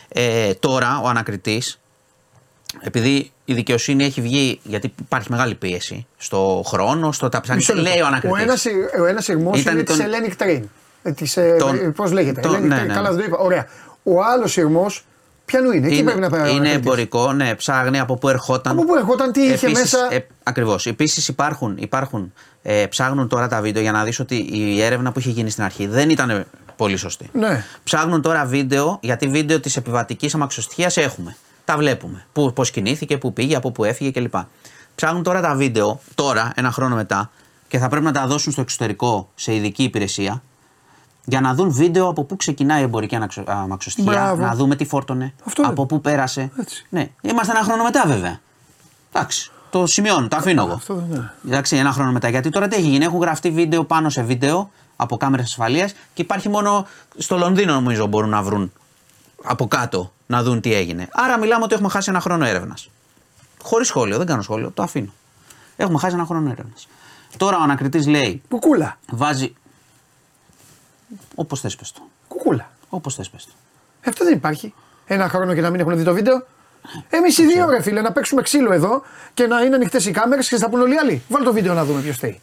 Ε, 0.09 0.55
τώρα 0.55 1.01
ο 1.01 1.09
ανακριτής, 1.09 1.79
επειδή 2.81 3.31
η 3.45 3.55
δικαιοσύνη 3.55 4.05
έχει 4.05 4.21
βγει, 4.21 4.61
γιατί 4.62 4.95
υπάρχει 5.01 5.31
μεγάλη 5.31 5.55
πίεση 5.55 6.07
στο 6.17 6.62
χρόνο, 6.67 7.12
στο 7.12 7.29
τα 7.29 7.41
ψάχνει, 7.41 7.61
Μισό 7.61 7.75
λεπτό. 7.75 7.91
λέει 7.91 8.01
ο 8.01 8.05
Ο 8.05 8.07
ανακριτής. 8.07 8.43
ένας, 8.43 8.67
ο 9.01 9.05
ένας 9.05 9.25
σειρμός 9.25 9.61
Ήταν 9.61 9.75
είναι 9.75 9.83
τον- 9.83 9.97
της 9.97 10.05
Hellenic 10.07 10.43
Train. 10.43 10.62
Ε, 11.03 11.12
της, 11.12 11.37
ε, 11.37 11.57
Τον- 11.59 11.75
ε, 11.75 11.79
πώς 11.97 12.12
λέγεται, 12.12 12.41
τον- 12.41 12.55
Hellenic 12.57 12.61
ναι, 12.69 12.81
Train. 12.83 12.87
ναι. 12.87 12.95
Καλά 12.95 13.09
δεν 13.11 13.19
το 13.19 13.25
είπα. 13.25 13.37
Ωραία. 13.39 13.67
Ο 14.03 14.23
άλλος 14.23 14.53
σειρμός, 14.53 15.05
ποιανού 15.45 15.71
είναι, 15.71 15.87
εκεί 15.87 16.03
πρέπει 16.05 16.21
να 16.21 16.31
πάει 16.31 16.41
ο 16.41 16.45
είναι 16.45 16.53
ανακριτής. 16.55 16.77
εμπορικό, 16.87 17.33
ναι, 17.33 17.55
ψάχνει 17.55 17.99
από 18.01 18.17
πού 18.17 18.29
ερχόταν. 18.29 18.73
Από 18.73 18.85
πού 18.87 18.95
ερχόταν, 18.95 19.33
τι 19.33 19.41
είχε 19.43 19.69
μέσα. 19.69 19.99
Ε, 20.11 20.27
Ακριβώς. 20.43 20.87
Επίσης 20.87 21.29
υπάρχουν, 21.29 21.77
υπάρχουν 21.79 22.33
ε, 22.62 22.87
ψάχνουν 22.87 23.29
τώρα 23.29 23.49
τα 23.49 23.61
βίντεο 23.61 23.83
για 23.83 23.93
να 23.93 24.05
δεις 24.05 24.19
ότι 24.21 24.37
η 24.53 24.83
έρευνα 24.83 25.12
που 25.12 25.19
είχε 25.19 25.31
γίνει 25.31 25.51
στην 25.51 25.65
αρχή 25.65 25.87
δεν 25.87 26.11
ήταν 26.11 26.47
πολύ 26.77 26.97
σωστή. 26.97 27.29
Ναι. 27.33 27.65
Ψάχνουν 27.85 28.23
τώρα 28.23 28.45
βίντεο, 28.45 28.99
γιατί 29.03 29.27
βίντεο 29.29 29.61
της 29.61 29.77
επιβατικής 29.77 30.35
αμαξοστοιχία 30.35 30.91
έχουμε. 30.95 31.37
Τα 31.66 31.76
βλέπουμε. 31.76 32.26
Πώς 32.55 32.70
κινήθηκε, 32.70 33.18
πού 33.18 33.33
πήγε, 33.33 33.57
από 33.57 33.70
πού 33.70 33.85
έφυγε 33.85 34.11
κλπ. 34.11 34.35
Ψάχνουν 34.94 35.22
τώρα 35.22 35.40
τα 35.40 35.55
βίντεο, 35.55 36.00
τώρα, 36.14 36.52
ένα 36.55 36.70
χρόνο 36.70 36.94
μετά, 36.94 37.31
και 37.68 37.79
θα 37.79 37.88
πρέπει 37.88 38.05
να 38.05 38.12
τα 38.12 38.26
δώσουν 38.26 38.52
στο 38.52 38.61
εξωτερικό 38.61 39.29
σε 39.35 39.55
ειδική 39.55 39.83
υπηρεσία, 39.83 40.42
για 41.24 41.40
να 41.40 41.55
δουν 41.55 41.70
βίντεο 41.70 42.09
από 42.09 42.24
πού 42.24 42.37
ξεκινάει 42.37 42.81
η 42.81 42.83
εμπορική 42.83 43.14
αναξο- 43.16 43.44
αμαξοστοιχεία, 43.46 44.12
Μπράβο. 44.12 44.42
να 44.42 44.55
δούμε 44.55 44.76
τι 44.76 44.85
φόρτωνε, 44.85 45.35
Αυτό 45.44 45.62
από 45.62 45.74
είναι. 45.79 45.87
πού 45.87 46.00
πέρασε. 46.00 46.50
Έτσι. 46.61 46.87
Ναι, 46.88 47.09
είμαστε 47.20 47.52
ένα 47.52 47.62
χρόνο 47.64 47.83
μετά 47.85 48.05
βέβαια. 48.07 48.40
Εντάξει, 49.12 49.50
το 49.70 49.87
σημειώνω, 49.87 50.29
το 50.29 50.37
αφήνω 50.37 50.62
εγώ. 50.64 50.72
Αυτό 50.74 50.94
δεν 50.94 51.05
είναι. 51.16 51.33
Εντάξει, 51.46 51.76
ένα 51.76 51.92
χρόνο 51.92 52.12
μετά. 52.12 52.29
Γιατί 52.29 52.48
τώρα 52.50 52.68
τι 52.68 52.76
έχει 52.76 52.88
γίνει, 52.88 53.05
έχουν 53.05 53.20
γραφτεί 53.20 53.50
βίντεο 53.50 53.85
πάνω 53.85 54.11
σε 54.11 54.22
βίντεο 54.22 54.70
από 54.96 55.16
κάμερες 55.16 55.46
ασφαλείας 55.46 55.92
και 56.14 56.22
υπάρχει 56.22 56.48
μόνο 56.48 56.87
στο 57.16 57.37
Λονδίνο 57.38 57.72
νομίζω 57.74 58.07
μπορούν 58.07 58.29
να 58.31 58.42
βρουν 58.42 58.72
από 59.44 59.66
κάτω 59.68 60.12
να 60.27 60.43
δουν 60.43 60.61
τι 60.61 60.75
έγινε. 60.75 61.09
Άρα 61.12 61.39
μιλάμε 61.39 61.65
ότι 61.65 61.75
έχουμε 61.75 61.89
χάσει 61.89 62.11
ένα 62.11 62.21
χρόνο 62.21 62.45
έρευνας. 62.45 62.91
Χωρίς 63.62 63.87
σχόλιο, 63.89 64.17
δεν 64.19 64.27
κάνω 64.27 64.43
σχόλιο, 64.43 64.71
το 64.71 64.83
αφήνω. 64.83 65.12
Έχουμε 65.77 65.99
χάσει 65.99 66.15
ένα 66.15 66.25
χρόνο 66.25 66.51
έρευνας. 66.51 66.89
Τώρα 67.37 67.57
ο 67.59 67.62
ανακριτής 67.62 68.07
λέει, 68.07 68.43
Κουκούλα. 68.49 68.99
βάζει. 69.11 69.55
Όπως 71.35 71.61
θες 71.61 71.77
πες 71.77 71.93
το. 71.93 72.01
Κουκούλα. 72.29 72.71
Όπως 72.89 73.15
θες 73.15 73.29
πες 73.31 73.45
το. 73.45 73.51
Ε, 74.01 74.11
Αυτό 74.11 74.25
δεν 74.25 74.35
υπάρχει. 74.35 74.75
Ένα 75.07 75.29
χρόνο 75.29 75.55
και 75.55 75.61
να 75.61 75.71
μην 75.71 75.81
έχουν 75.81 75.97
δει 75.97 76.03
το 76.05 76.12
βίντεο. 76.12 76.47
Εμείς 77.09 77.39
οι 77.39 77.47
δύο, 77.47 77.71
ρε 77.71 77.83
φίλε, 77.83 78.01
να 78.01 78.12
παίξουμε 78.12 78.43
ξύλο 78.43 78.73
εδώ 78.73 79.03
και 79.35 79.47
να 79.47 79.61
είναι 79.61 79.75
ανοιχτές 79.75 80.07
οι 80.07 80.11
κάμερες 80.11 80.49
και 80.49 80.57
θα 80.57 80.69
πούνε 80.69 80.83
όλοι 80.83 80.95
οι 80.95 80.99
άλλοι. 80.99 81.23
Βάλει 81.29 81.45
το 81.45 81.53
βίντεο 81.53 81.75
να 81.75 81.85
δούμε 81.85 82.01
ποιος 82.01 82.17
φταίει. 82.17 82.41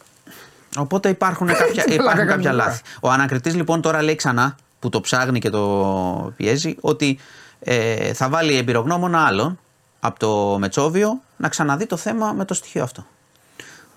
Οπότε 0.76 1.08
υπάρχουν 1.08 1.46
κάποια, 1.56 1.66
Τι 1.66 1.72
πλάκα 1.74 1.92
υπάρχουν 1.94 2.16
κάνουμε 2.16 2.34
κάποια 2.34 2.50
τώρα. 2.50 2.64
λάθη. 2.64 2.82
Ο 3.00 3.10
ανακριτής 3.10 3.54
λοιπόν 3.54 3.80
τώρα 3.80 4.02
λέει 4.02 4.14
ξανά, 4.16 4.56
που 4.78 4.88
το 4.88 5.00
ψάχνει 5.00 5.38
και 5.38 5.50
το 5.50 6.32
πιέζει, 6.36 6.76
ότι 6.80 7.18
ε, 7.64 8.12
θα 8.12 8.28
βάλει 8.28 8.56
εμπειρογνώμονα 8.56 9.26
άλλον 9.26 9.58
από 10.00 10.18
το 10.18 10.58
Μετσόβιο 10.58 11.20
να 11.36 11.48
ξαναδεί 11.48 11.86
το 11.86 11.96
θέμα 11.96 12.32
με 12.32 12.44
το 12.44 12.54
στοιχείο 12.54 12.82
αυτό. 12.82 13.06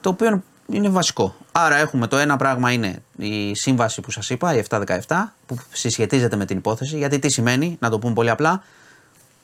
Το 0.02 0.10
οποίο 0.10 0.44
είναι 0.68 0.90
βασικό. 0.90 1.36
Άρα 1.52 1.76
έχουμε 1.76 2.08
το 2.08 2.18
ένα 2.18 2.36
πράγμα 2.36 2.72
είναι 2.72 3.02
η 3.18 3.56
σύμβαση 3.56 4.02
που 4.02 4.12
σας 4.12 4.30
είπα, 4.30 4.56
η 4.56 4.64
717, 4.70 4.86
που 5.46 5.58
συσχετίζεται 5.72 6.36
με 6.36 6.46
την 6.46 6.58
υπόθεση. 6.58 6.98
Γιατί 6.98 7.20
τι 7.20 7.30
σημαίνει, 7.30 7.78
να 7.80 7.90
το 7.90 8.00
πούμε 8.00 8.14
πολύ 8.14 8.30
απλά, 8.30 8.64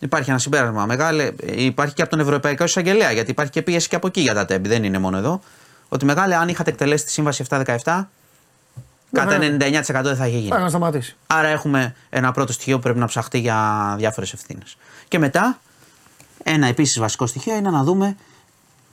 Υπάρχει 0.03 0.29
ένα 0.29 0.39
συμπέρασμα 0.39 0.85
μεγάλο, 0.85 1.31
υπάρχει 1.55 1.93
και 1.93 2.01
από 2.01 2.11
τον 2.11 2.19
Ευρωπαϊκό 2.19 2.63
Εισαγγελέα, 2.63 3.11
γιατί 3.11 3.31
υπάρχει 3.31 3.51
και 3.51 3.61
πίεση 3.61 3.87
και 3.87 3.95
από 3.95 4.07
εκεί 4.07 4.21
για 4.21 4.33
τα 4.33 4.45
τέμπη, 4.45 4.69
δεν 4.69 4.83
είναι 4.83 4.97
μόνο 4.97 5.17
εδώ. 5.17 5.39
Ότι 5.89 6.05
μεγάλη, 6.05 6.33
αν 6.33 6.47
είχατε 6.47 6.69
εκτελέσει 6.69 7.05
τη 7.05 7.11
σύμβαση 7.11 7.45
717, 7.49 8.05
κατά 9.13 9.37
99% 9.37 10.03
δεν 10.03 10.15
θα 10.15 10.27
είχε 10.27 10.37
γίνει. 10.37 10.59
να 10.59 10.69
σταματήσει. 10.69 11.15
Άρα 11.27 11.47
έχουμε 11.47 11.95
ένα 12.09 12.31
πρώτο 12.31 12.53
στοιχείο 12.53 12.75
που 12.75 12.81
πρέπει 12.81 12.99
να 12.99 13.05
ψαχτεί 13.05 13.39
για 13.39 13.93
διάφορες 13.97 14.33
ευθύνες. 14.33 14.77
Και 15.07 15.19
μετά, 15.19 15.59
ένα 16.43 16.67
επίσης 16.67 16.99
βασικό 16.99 17.25
στοιχείο 17.25 17.55
είναι 17.55 17.69
να 17.69 17.83
δούμε 17.83 18.15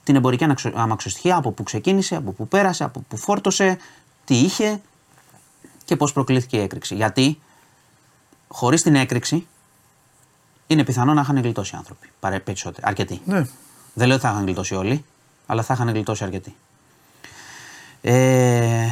την 0.03 0.15
εμπορική 0.15 0.47
αμαξοστοιχεία, 0.73 1.35
από 1.35 1.51
πού 1.51 1.63
ξεκίνησε, 1.63 2.15
από 2.15 2.31
πού 2.31 2.47
πέρασε, 2.47 2.83
από 2.83 3.03
πού 3.07 3.17
φόρτωσε, 3.17 3.77
τι 4.25 4.35
είχε 4.35 4.81
και 5.85 5.95
πώς 5.95 6.13
προκλήθηκε 6.13 6.57
η 6.57 6.61
έκρηξη. 6.61 6.95
Γιατί 6.95 7.41
χωρίς 8.47 8.81
την 8.81 8.95
έκρηξη 8.95 9.47
είναι 10.67 10.83
πιθανό 10.83 11.13
να 11.13 11.21
είχαν 11.21 11.41
γλιτώσει 11.41 11.75
οι 11.75 11.77
άνθρωποι. 11.77 12.09
Παρέ, 12.19 12.39
περισσότεροι. 12.39 12.87
Αρκετοί. 12.87 13.21
Ναι. 13.25 13.45
Δεν 13.93 14.07
λέω 14.07 14.15
ότι 14.15 14.25
θα 14.25 14.31
είχαν 14.31 14.43
γλιτώσει 14.43 14.75
όλοι, 14.75 15.05
αλλά 15.45 15.63
θα 15.63 15.73
είχαν 15.73 15.89
γλιτώσει 15.89 16.23
αρκετοί. 16.23 16.55
Ε, 18.01 18.13
ε 18.13 18.91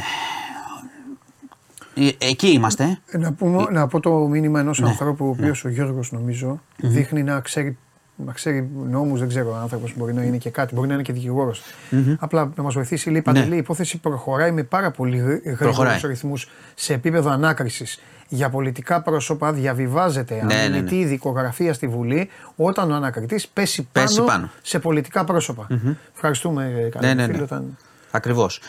εκεί 2.17 2.47
είμαστε. 2.47 2.99
Ε, 3.05 3.17
να, 3.17 3.33
πούμε, 3.33 3.65
να 3.71 3.87
πω 3.87 3.99
το 3.99 4.11
μήνυμα 4.11 4.59
ενός 4.59 4.79
ναι. 4.79 4.87
ανθρώπου, 4.87 5.25
ο 5.25 5.29
οποίος 5.29 5.63
ναι. 5.63 5.69
ο 5.69 5.73
Γιώργος 5.73 6.11
νομίζω 6.11 6.59
mm-hmm. 6.61 6.85
δείχνει 6.85 7.23
να 7.23 7.39
ξέρει, 7.39 7.77
να 8.15 8.33
ξέρει 8.33 8.69
νόμους, 8.89 9.19
δεν 9.19 9.27
ξέρω 9.27 9.55
αν 9.55 9.61
άνθρωπος 9.61 9.93
μπορεί 9.97 10.13
να 10.13 10.23
είναι 10.23 10.37
και 10.37 10.49
κάτι, 10.49 10.75
μπορεί 10.75 10.87
να 10.87 10.93
είναι 10.93 11.03
και 11.03 11.13
δικηγόρος. 11.13 11.61
Mm-hmm. 11.91 12.15
Απλά 12.19 12.51
να 12.55 12.63
μας 12.63 12.73
βοηθήσει. 12.73 13.09
Λέει, 13.09 13.23
ναι. 13.31 13.39
η 13.39 13.57
υπόθεση 13.57 13.97
προχωράει 13.97 14.51
με 14.51 14.63
πάρα 14.63 14.91
πολύ 14.91 15.41
γρήγορους 15.59 16.01
ρυθμούς 16.01 16.49
σε 16.75 16.93
επίπεδο 16.93 17.29
ανάκρισης 17.29 17.99
για 18.29 18.49
πολιτικά 18.49 19.01
πρόσωπα 19.01 19.53
διαβιβάζεται 19.53 20.43
ναι, 20.45 20.55
αμιλητή 20.55 20.95
ναι, 20.95 21.01
ναι. 21.01 21.07
δικογραφία 21.07 21.73
στη 21.73 21.87
Βουλή 21.87 22.29
όταν 22.55 22.91
ο 22.91 22.95
ανακριτής 22.95 23.47
πέσει, 23.47 23.87
πέσει 23.91 24.23
πάνω, 24.23 24.49
σε 24.61 24.79
πολιτικά 24.79 25.23
πρόσωπα. 25.23 25.67
Mm-hmm. 25.69 25.95
Ευχαριστούμε, 26.13 26.89
καλή 26.91 27.05
ναι, 27.05 27.13
ναι, 27.13 27.27
ναι. 27.27 27.41
Όταν... 27.41 27.77
Ακριβώς. 28.11 28.61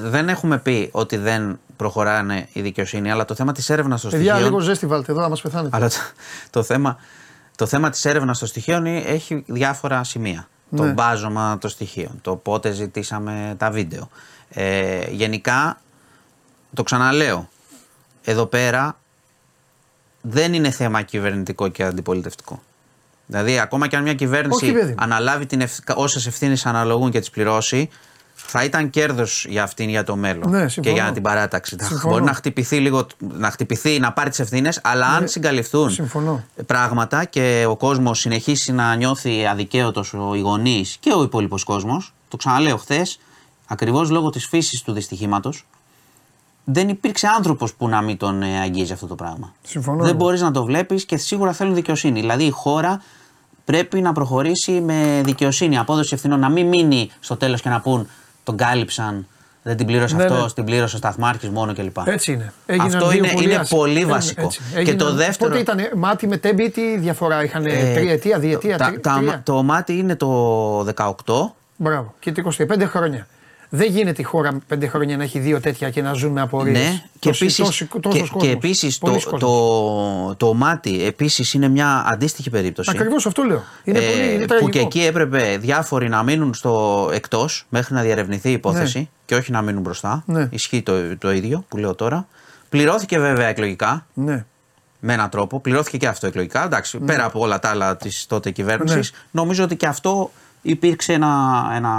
Δεν 0.00 0.28
έχουμε 0.28 0.58
πει 0.58 0.88
ότι 0.92 1.16
δεν 1.16 1.58
προχωράνε 1.76 2.48
η 2.52 2.60
δικαιοσύνη, 2.60 3.10
αλλά 3.10 3.24
το 3.24 3.34
θέμα 3.34 3.52
της 3.52 3.70
έρευνας 3.70 4.00
των 4.00 4.10
στοιχείων. 4.10 4.32
Παιδιά, 4.32 4.48
λίγο 4.48 4.60
ζέστη 4.60 4.86
βάλτε 4.86 5.12
εδώ, 5.12 5.20
να 5.20 5.28
μας 5.28 5.40
πεθάνετε. 5.40 5.76
Αλλά 5.76 5.88
το, 5.88 5.96
το 6.50 6.62
θέμα, 6.62 6.96
το 7.56 7.66
θέμα 7.66 7.90
της 7.90 8.04
έρευνας 8.04 8.38
των 8.38 8.48
στοιχείων 8.48 8.86
έχει 8.86 9.44
διάφορα 9.46 10.04
σημεία. 10.04 10.48
Το 10.76 10.82
ναι. 10.82 10.92
μπάζωμα 10.92 11.58
των 11.58 11.70
στοιχείων, 11.70 12.18
το 12.22 12.36
πότε 12.36 12.70
ζητήσαμε 12.70 13.54
τα 13.58 13.70
βίντεο. 13.70 14.08
Ε, 14.48 15.10
γενικά, 15.10 15.80
το 16.74 16.82
ξαναλέω, 16.82 17.48
εδώ 18.24 18.46
πέρα 18.46 18.98
δεν 20.20 20.54
είναι 20.54 20.70
θέμα 20.70 21.02
κυβερνητικό 21.02 21.68
και 21.68 21.84
αντιπολιτευτικό. 21.84 22.62
Δηλαδή, 23.26 23.58
ακόμα 23.58 23.86
και 23.86 23.96
αν 23.96 24.02
μια 24.02 24.14
κυβέρνηση 24.14 24.94
αναλάβει 24.96 25.46
όσες 25.94 26.26
ευθύνες 26.26 26.66
αναλογούν 26.66 27.10
και 27.10 27.20
τις 27.20 27.30
πληρώσει, 27.30 27.88
θα 28.46 28.64
ήταν 28.64 28.90
κέρδος 28.90 29.46
για 29.48 29.62
αυτήν 29.62 29.88
για 29.88 30.04
το 30.04 30.16
μέλλον 30.16 30.50
ναι, 30.50 30.66
και 30.66 30.90
για 30.90 31.12
την 31.12 31.22
παράταξη. 31.22 31.76
Μπορεί 32.08 32.24
να 32.24 32.32
χτυπηθεί 32.32 32.76
λίγο, 32.76 33.06
να 33.18 33.50
χτυπηθεί, 33.50 33.98
να 33.98 34.12
πάρει 34.12 34.30
τις 34.30 34.38
ευθύνες, 34.38 34.80
αλλά 34.82 35.06
αν 35.06 35.20
ναι, 35.20 35.26
συγκαλυφθούν 35.26 35.90
συμφωνώ. 35.90 36.44
πράγματα 36.66 37.24
και 37.24 37.66
ο 37.68 37.76
κόσμος 37.76 38.18
συνεχίσει 38.18 38.72
να 38.72 38.94
νιώθει 38.94 39.46
αδικαίωτος, 39.46 40.12
οι 40.34 40.38
γονεί 40.38 40.84
και 41.00 41.12
ο 41.12 41.22
υπόλοιπος 41.22 41.64
κόσμος, 41.64 42.14
το 42.28 42.36
ξαναλέω 42.36 42.76
χθες, 42.76 43.18
ακριβώς 43.66 44.10
λόγω 44.10 44.30
της 44.30 44.46
φύσης 44.46 44.82
του 44.82 44.92
δυστυχήματος, 44.92 45.66
δεν 46.64 46.88
υπήρξε 46.88 47.26
άνθρωπος 47.26 47.74
που 47.74 47.88
να 47.88 48.02
μην 48.02 48.16
τον 48.16 48.42
ε, 48.42 48.60
αγγίζει 48.60 48.92
αυτό 48.92 49.06
το 49.06 49.14
πράγμα. 49.14 49.52
Συμφωνώ. 49.62 50.04
Δεν 50.04 50.16
μπορείς 50.16 50.40
να 50.40 50.50
το 50.50 50.64
βλέπεις 50.64 51.04
και 51.04 51.16
σίγουρα 51.16 51.52
θέλουν 51.52 51.74
δικαιοσύνη. 51.74 52.20
Δηλαδή 52.20 52.44
η 52.44 52.50
χώρα 52.50 53.02
πρέπει 53.64 54.00
να 54.00 54.12
προχωρήσει 54.12 54.80
με 54.80 55.20
δικαιοσύνη, 55.24 55.78
απόδοση 55.78 56.14
ευθυνών, 56.14 56.40
να 56.40 56.48
μην 56.48 56.66
μείνει 56.66 57.10
στο 57.20 57.36
τέλος 57.36 57.60
και 57.60 57.68
να 57.68 57.80
πούν 57.80 58.08
τον 58.44 58.56
κάλυψαν, 58.56 59.26
δεν 59.62 59.76
την 59.76 59.86
πλήρωσε 59.86 60.16
ναι, 60.16 60.24
αυτός, 60.24 60.42
ναι. 60.42 60.50
την 60.50 60.64
πλήρωσε 60.64 60.94
ο 60.94 60.98
Σταθμάρχης 60.98 61.48
μόνο 61.48 61.74
κλπ. 61.74 61.96
Έτσι 62.06 62.32
είναι. 62.32 62.52
Έγιναν 62.66 62.86
αυτό 62.86 63.12
είναι, 63.12 63.28
πολύ, 63.28 63.44
είναι 63.44 63.64
πολύ 63.68 64.04
βασικό. 64.04 64.50
Και 64.84 64.94
το 64.94 65.12
δεύτερο. 65.12 65.50
Πότε 65.50 65.60
ήταν 65.60 65.78
μάτι 65.96 66.26
με 66.26 66.36
τέμπι, 66.36 66.70
τι 66.70 66.98
διαφορά 66.98 67.44
είχαν, 67.44 67.66
ε, 67.66 67.94
τριετία, 67.94 68.38
διετία, 68.38 68.78
τα, 68.78 68.94
τα, 69.00 69.40
Το 69.44 69.62
μάτι 69.62 69.98
είναι 69.98 70.16
το 70.16 70.78
18. 70.94 71.14
Μπράβο. 71.76 72.14
Και 72.20 72.32
το 72.32 72.50
25 72.58 72.82
χρόνια. 72.86 73.26
Δεν 73.76 73.90
γίνεται 73.90 74.22
η 74.22 74.24
χώρα 74.24 74.58
πέντε 74.66 74.86
χρόνια 74.86 75.16
να 75.16 75.22
έχει 75.22 75.38
δύο 75.38 75.60
τέτοια 75.60 75.90
και 75.90 76.02
να 76.02 76.12
ζουν 76.12 76.32
με 76.32 76.40
απορίε. 76.40 76.72
Ναι, 76.72 77.02
και 77.18 77.28
επίση 77.28 77.88
και, 78.38 78.50
επίσης 78.50 78.98
το, 78.98 79.18
το, 79.38 80.34
το, 80.36 80.54
μάτι 80.54 81.04
επίσης 81.04 81.54
είναι 81.54 81.68
μια 81.68 82.04
αντίστοιχη 82.06 82.50
περίπτωση. 82.50 82.90
Ακριβώς 82.92 83.26
αυτό 83.26 83.42
λέω. 83.42 83.62
Είναι 83.84 83.98
ε, 83.98 84.02
πολύ, 84.02 84.34
είναι 84.34 84.46
που 84.46 84.68
και 84.68 84.78
εκεί 84.78 85.04
έπρεπε 85.04 85.56
διάφοροι 85.60 86.08
να 86.08 86.22
μείνουν 86.22 86.54
στο 86.54 87.08
εκτός 87.12 87.66
μέχρι 87.68 87.94
να 87.94 88.02
διαρευνηθεί 88.02 88.48
η 88.48 88.52
υπόθεση 88.52 88.98
ναι. 88.98 89.08
και 89.24 89.34
όχι 89.34 89.52
να 89.52 89.62
μείνουν 89.62 89.82
μπροστά. 89.82 90.22
Ναι. 90.26 90.48
Ισχύει 90.50 90.82
το, 90.82 91.16
το 91.16 91.32
ίδιο 91.32 91.64
που 91.68 91.76
λέω 91.76 91.94
τώρα. 91.94 92.26
Πληρώθηκε 92.68 93.18
βέβαια 93.18 93.46
εκλογικά. 93.46 94.06
Ναι. 94.14 94.44
Με 95.00 95.12
έναν 95.12 95.30
τρόπο. 95.30 95.60
Πληρώθηκε 95.60 95.96
και 95.96 96.06
αυτό 96.06 96.26
εκλογικά. 96.26 96.64
Εντάξει, 96.64 96.98
ναι. 96.98 97.06
πέρα 97.06 97.24
από 97.24 97.40
όλα 97.40 97.58
τα 97.58 97.68
άλλα 97.68 97.96
της 97.96 98.26
τότε 98.26 98.50
κυβέρνησης, 98.50 99.12
ναι. 99.12 99.18
νομίζω 99.30 99.64
ότι 99.64 99.76
και 99.76 99.86
αυτό 99.86 100.30
υπήρξε 100.64 101.12
ένα, 101.12 101.64
ένα 101.74 101.92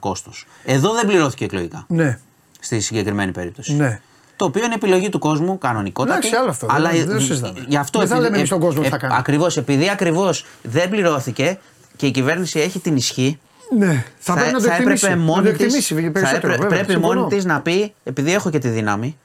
κόστος. 0.00 0.46
Εδώ 0.64 0.92
δεν 0.92 1.06
πληρώθηκε 1.06 1.44
εκλογικά. 1.44 1.84
Ναι. 1.88 2.18
Στη 2.60 2.80
συγκεκριμένη 2.80 3.32
περίπτωση. 3.32 3.74
Ναι. 3.74 4.00
Το 4.36 4.44
οποίο 4.44 4.64
είναι 4.64 4.74
επιλογή 4.74 5.08
του 5.08 5.18
κόσμου 5.18 5.58
κανονικότατα. 5.58 6.16
Εντάξει, 6.16 6.36
άλλο 6.36 6.50
αυτό. 6.50 6.66
Αλλά 6.70 6.90
δεν, 6.90 7.06
δεν 7.06 7.20
συζητάμε. 7.20 7.64
Γι' 7.68 7.76
αυτό 7.76 7.98
δεν 7.98 8.08
θα 8.08 8.20
λέμε 8.20 8.44
στον 8.44 8.60
κόσμο 8.60 8.82
τι 8.82 8.88
θα 8.88 8.96
κάνει. 8.96 9.14
Ακριβώς, 9.18 9.56
επειδή 9.56 9.90
ακριβώς 9.90 10.44
δεν 10.62 10.88
πληρώθηκε 10.88 11.58
και 11.96 12.06
η 12.06 12.10
κυβέρνηση 12.10 12.60
έχει 12.60 12.78
την 12.78 12.96
ισχύ. 12.96 13.38
Ναι, 13.76 14.04
θα, 14.18 14.34
θα, 14.34 14.40
πρέπει 14.40 14.52
να 14.52 14.60
το 14.60 14.70
έπρεπε 14.80 15.16
μόνη 15.16 15.52
της, 15.52 15.86
θα 16.14 16.38
πρέπει 16.68 16.98
μόνη 16.98 17.26
της 17.26 17.44
να 17.44 17.60
πει, 17.60 17.94
επειδή 18.04 18.32
έχω 18.32 18.50
και 18.50 18.58
τη 18.58 18.68
δύναμη, 18.68 19.16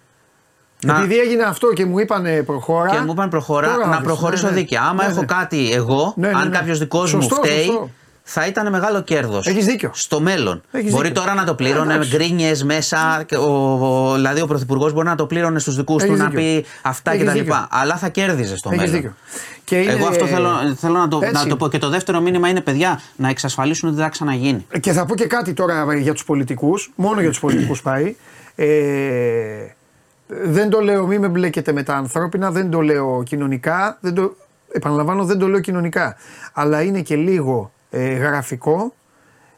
να... 0.86 0.98
Επειδή 0.98 1.20
έγινε 1.20 1.44
αυτό 1.44 1.74
και 1.74 1.86
μου 1.86 2.00
είπαν 2.00 2.26
προχώρα. 2.46 2.90
Και 2.90 3.00
μου 3.00 3.12
είπαν 3.12 3.30
προχώρα, 3.30 3.88
να 3.88 4.02
προχωρήσω 4.02 4.46
ναι, 4.46 4.52
ναι. 4.52 4.60
δίκαια. 4.60 4.82
Άμα 4.82 5.04
ναι, 5.04 5.10
έχω 5.10 5.20
ναι. 5.20 5.26
κάτι 5.26 5.72
εγώ, 5.74 6.14
ναι, 6.18 6.32
αν 6.36 6.52
κάποιος 6.52 6.80
δικός 6.80 7.14
μου 7.14 7.22
φταίει, 7.22 7.92
θα 8.24 8.46
ήταν 8.46 8.70
μεγάλο 8.70 9.02
κέρδος. 9.02 9.48
Έχεις 9.48 9.66
δίκιο. 9.66 9.92
Στο 9.94 10.20
μέλλον. 10.20 10.62
Έχεις 10.72 10.92
μπορεί 10.92 11.08
δίκιο. 11.08 11.22
τώρα 11.22 11.34
να 11.36 11.44
το 11.44 11.56
πλήρωνε 11.56 11.98
με 11.98 12.08
γκρίνιες 12.08 12.64
μέσα. 12.64 13.26
Ο, 13.38 13.46
ο, 13.46 14.14
δηλαδή 14.14 14.42
ο 14.42 14.48
Πρωθυπουργός 14.48 14.94
μπορεί 14.94 15.08
να 15.08 15.16
το 15.16 15.26
πλήρωνε 15.26 15.60
στους 15.60 15.76
δικούς 15.76 16.04
του 16.04 16.16
να 16.16 16.30
πει 16.30 16.66
αυτά 16.82 17.18
κτλ. 17.18 17.40
Αλλά 17.70 17.98
θα 17.98 18.10
κέρδιζε 18.10 18.58
στο 18.58 18.70
Έχεις 18.70 18.82
μέλλον. 18.82 18.96
Δίκιο. 18.96 19.16
Και 19.64 19.78
είναι... 19.78 19.92
Εγώ 19.92 20.08
αυτό 20.08 20.26
θέλω, 20.26 20.50
θέλω 20.78 20.98
να, 20.98 21.08
το, 21.08 21.20
να 21.32 21.48
το 21.48 21.58
πω. 21.58 21.68
Και 21.68 21.78
το 21.78 21.90
δεύτερο 21.90 22.20
μήνυμα 22.20 22.50
είναι 22.50 22.62
παιδιά 22.62 23.02
να 23.16 23.30
εξασφαλίσουν 23.30 23.88
ότι 23.88 23.98
δεν 23.98 24.06
θα 24.06 24.12
ξαναγίνει. 24.12 24.66
Και 24.80 24.92
θα 24.92 25.06
πω 25.06 25.16
και 25.16 25.28
κάτι 25.28 25.54
τώρα 25.54 25.96
για 25.96 26.14
τους 26.14 26.26
πολιτικούς. 26.26 26.92
Μόνο 26.96 27.22
για 27.22 27.30
τους 27.30 27.40
πολιτικούς 27.40 27.82
πάει. 27.88 28.16
Ε, 28.56 28.66
δεν 30.28 30.70
το 30.70 30.80
λέω, 30.80 31.08
μη 31.08 31.20
με 31.20 31.28
μπλέκετε 31.28 31.72
με 31.72 31.84
τα 31.84 31.96
ανθρώπινα, 31.96 32.52
δεν 32.52 32.70
το 32.70 32.82
λέω 32.82 33.24
κοινωνικά. 33.24 33.98
Δεν 34.02 34.14
το, 34.14 34.36
επαναλαμβάνω, 34.72 35.24
δεν 35.26 35.40
το 35.40 35.48
λέω 35.48 35.60
κοινωνικά. 35.60 36.16
Αλλά 36.54 36.82
είναι 36.82 37.02
και 37.02 37.16
λίγο 37.16 37.72
ε, 37.92 38.14
γραφικό 38.14 38.94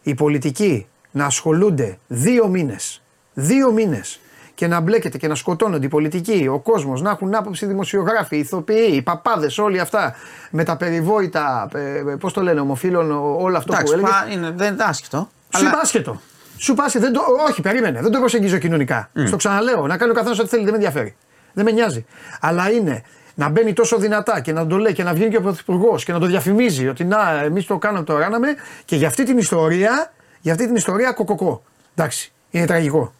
οι 0.01 0.15
πολιτικοί 0.15 0.87
να 1.11 1.25
ασχολούνται 1.25 1.97
δύο 2.07 2.47
μήνες. 2.47 3.01
Δύο 3.33 3.71
μήνες 3.71 4.19
και 4.55 4.67
να 4.67 4.79
μπλέκεται 4.79 5.17
και 5.17 5.27
να 5.27 5.35
σκοτώνονται 5.35 5.85
οι 5.85 5.89
πολιτικοί, 5.89 6.47
ο 6.51 6.59
κόσμος, 6.59 7.01
να 7.01 7.09
έχουν 7.09 7.35
άποψη 7.35 7.65
δημοσιογράφοι, 7.65 8.37
ηθοποιοί, 8.37 8.91
οι 8.93 9.01
παπάδες, 9.01 9.57
όλοι 9.57 9.79
αυτά 9.79 10.15
με 10.51 10.63
τα 10.63 10.77
περιβόητα, 10.77 11.69
ε, 11.73 11.97
ε 11.97 12.01
πώς 12.01 12.33
το 12.33 12.41
λένε, 12.41 12.59
ομοφύλων, 12.59 13.11
όλο 13.41 13.57
αυτό 13.57 13.73
Εντάξει, 13.73 13.93
που 13.93 13.99
έλεγε. 13.99 14.33
Είναι, 14.33 14.53
δεν 14.55 14.73
είναι 14.73 14.83
άσχετο. 14.83 15.29
Σου 15.57 15.67
αλλά... 15.67 15.79
άσχετο. 15.81 16.21
Σου 16.57 16.73
πάσει, 16.73 16.99
δεν 16.99 17.13
το, 17.13 17.21
όχι, 17.49 17.61
περίμενε, 17.61 18.01
δεν 18.01 18.11
το 18.11 18.19
προσεγγίζω 18.19 18.57
κοινωνικά. 18.57 19.09
Mm. 19.15 19.23
Στο 19.27 19.35
ξαναλέω, 19.35 19.87
να 19.87 19.97
κάνει 19.97 20.11
ο 20.11 20.13
καθένας 20.13 20.39
ό,τι 20.39 20.49
θέλει, 20.49 20.61
δεν 20.61 20.71
με 20.71 20.77
ενδιαφέρει. 20.77 21.15
Δεν 21.53 21.65
με 21.65 21.71
νοιάζει. 21.71 22.05
Αλλά 22.39 22.71
είναι 22.71 23.03
να 23.35 23.49
μπαίνει 23.49 23.73
τόσο 23.73 23.97
δυνατά 23.97 24.39
και 24.39 24.51
να 24.51 24.67
το 24.67 24.77
λέει 24.77 24.93
και 24.93 25.03
να 25.03 25.13
βγαίνει 25.13 25.29
και 25.29 25.37
ο 25.37 25.41
Πρωθυπουργός 25.41 26.03
και 26.03 26.11
να 26.11 26.19
το 26.19 26.25
διαφημίζει 26.25 26.87
ότι 26.87 27.03
να, 27.03 27.41
εμείς 27.43 27.65
το 27.65 27.77
κάναμε, 27.77 28.05
το 28.05 28.17
ράναμε 28.17 28.47
και 28.85 28.95
για 28.95 29.07
αυτή 29.07 29.23
την 29.23 29.37
ιστορία, 29.37 30.13
για 30.41 30.51
αυτή 30.53 30.65
την 30.65 30.75
ιστορία 30.75 31.11
κοκοκό. 31.11 31.63
Εντάξει, 31.95 32.31
είναι 32.51 32.65
τραγικό. 32.65 33.13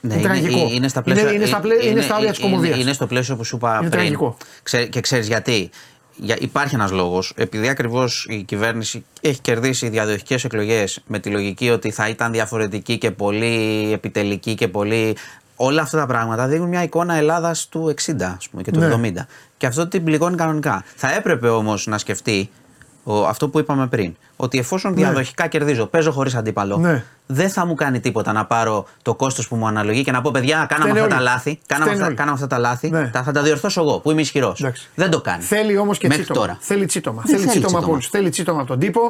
Ναι, 0.00 0.14
είναι, 0.14 0.22
τραγικό. 0.22 0.68
Είναι 0.72 0.88
στα 0.88 1.02
πλαίσια, 1.02 1.22
είναι, 1.22 1.32
είναι 1.32 1.46
στα, 1.46 1.60
πλαίσια, 1.60 1.82
είναι, 1.82 1.92
είναι 1.92 2.02
στα 2.02 2.16
όρια 2.16 2.30
της 2.30 2.38
κομμωδίας. 2.38 2.78
Είναι, 2.78 2.92
στο 2.92 3.06
πλαίσιο 3.06 3.36
που 3.36 3.44
σου 3.44 3.56
είπα 3.56 3.70
είναι 3.70 3.78
πριν. 3.78 3.90
Τραγικό. 3.90 4.36
και 4.90 5.00
ξέρεις 5.00 5.26
γιατί. 5.26 5.70
Για, 6.20 6.36
υπάρχει 6.40 6.74
ένας 6.74 6.90
λόγος. 6.90 7.32
Επειδή 7.36 7.68
ακριβώς 7.68 8.26
η 8.30 8.42
κυβέρνηση 8.42 9.04
έχει 9.20 9.40
κερδίσει 9.40 9.88
διαδοχικές 9.88 10.44
εκλογές 10.44 11.00
με 11.06 11.18
τη 11.18 11.30
λογική 11.30 11.70
ότι 11.70 11.90
θα 11.90 12.08
ήταν 12.08 12.32
διαφορετική 12.32 12.98
και 12.98 13.10
πολύ 13.10 13.88
επιτελική 13.92 14.54
και 14.54 14.68
πολύ 14.68 15.16
όλα 15.56 15.82
αυτά 15.82 15.98
τα 15.98 16.06
πράγματα 16.06 16.46
δίνουν 16.46 16.68
μια 16.68 16.82
εικόνα 16.82 17.14
Ελλάδας 17.14 17.68
του 17.68 17.94
60 18.06 18.22
ας 18.36 18.48
πούμε, 18.48 18.62
και 18.62 18.70
του 18.70 18.80
ναι. 18.80 19.12
70. 19.18 19.26
Και 19.58 19.66
αυτό 19.66 19.86
την 19.88 20.04
πληγώνει 20.04 20.36
κανονικά. 20.36 20.84
Θα 20.96 21.12
έπρεπε 21.14 21.48
όμως 21.48 21.86
να 21.86 21.98
σκεφτεί 21.98 22.50
ο, 23.04 23.26
αυτό 23.26 23.48
που 23.48 23.58
είπαμε 23.58 23.86
πριν. 23.86 24.14
ότι 24.36 24.58
εφόσον 24.58 24.94
διαδοχικά 24.94 25.46
κερδίζω, 25.46 25.86
παίζω 25.86 26.10
χωρίς 26.10 26.34
αντίπαλο, 26.34 26.76
Ναι. 26.76 27.04
δεν 27.26 27.50
θα 27.50 27.66
μου 27.66 27.74
κάνει 27.74 28.00
τίποτα 28.00 28.32
να 28.32 28.44
πάρω 28.46 28.86
το 29.02 29.14
κόστος 29.14 29.48
που 29.48 29.56
μου 29.56 29.66
αναλογεί 29.66 30.04
και 30.04 30.10
να 30.12 30.20
πω: 30.20 30.30
Παιδιά, 30.30 30.66
κάναμε 30.68 30.90
Φταίνε 30.90 31.00
αυτά 31.04 31.08
τα 31.14 31.20
όλοι. 31.20 31.24
λάθη. 31.30 31.58
Κάναμε 31.66 31.84
Φταίνε 31.90 31.92
αυτά, 31.94 32.06
όλοι. 32.06 32.14
κάναμε 32.16 32.34
αυτά 32.34 32.46
τα 32.46 32.58
λάθη. 32.58 32.90
Ναι. 32.90 33.08
Τα, 33.12 33.22
θα 33.22 33.32
τα 33.32 33.42
διορθώσω 33.42 33.80
εγώ 33.80 33.98
που 33.98 34.10
είμαι 34.10 34.20
ισχυρός. 34.20 34.60
Εντάξει. 34.60 34.88
Δεν 34.94 35.10
το 35.10 35.20
κάνει. 35.20 35.42
Θέλει 35.42 35.78
όμως 35.78 35.98
και 35.98 36.06
Μέχρι 36.08 36.22
τσίτομα. 36.22 36.46
τώρα. 36.46 36.58
Θέλει 36.60 36.86
τσίτομα. 36.86 37.22
Δεν 37.26 37.34
θέλει 37.36 37.38
θέλει 37.38 37.50
τσίτομα 37.50 37.68
από 37.68 37.76
τσίτομα. 37.78 37.92
όλους. 37.92 38.08
Θέλει 38.08 38.28
τσίτομα 38.30 38.58
από 38.60 38.68
τον 38.68 38.78
τύπο. 38.78 39.00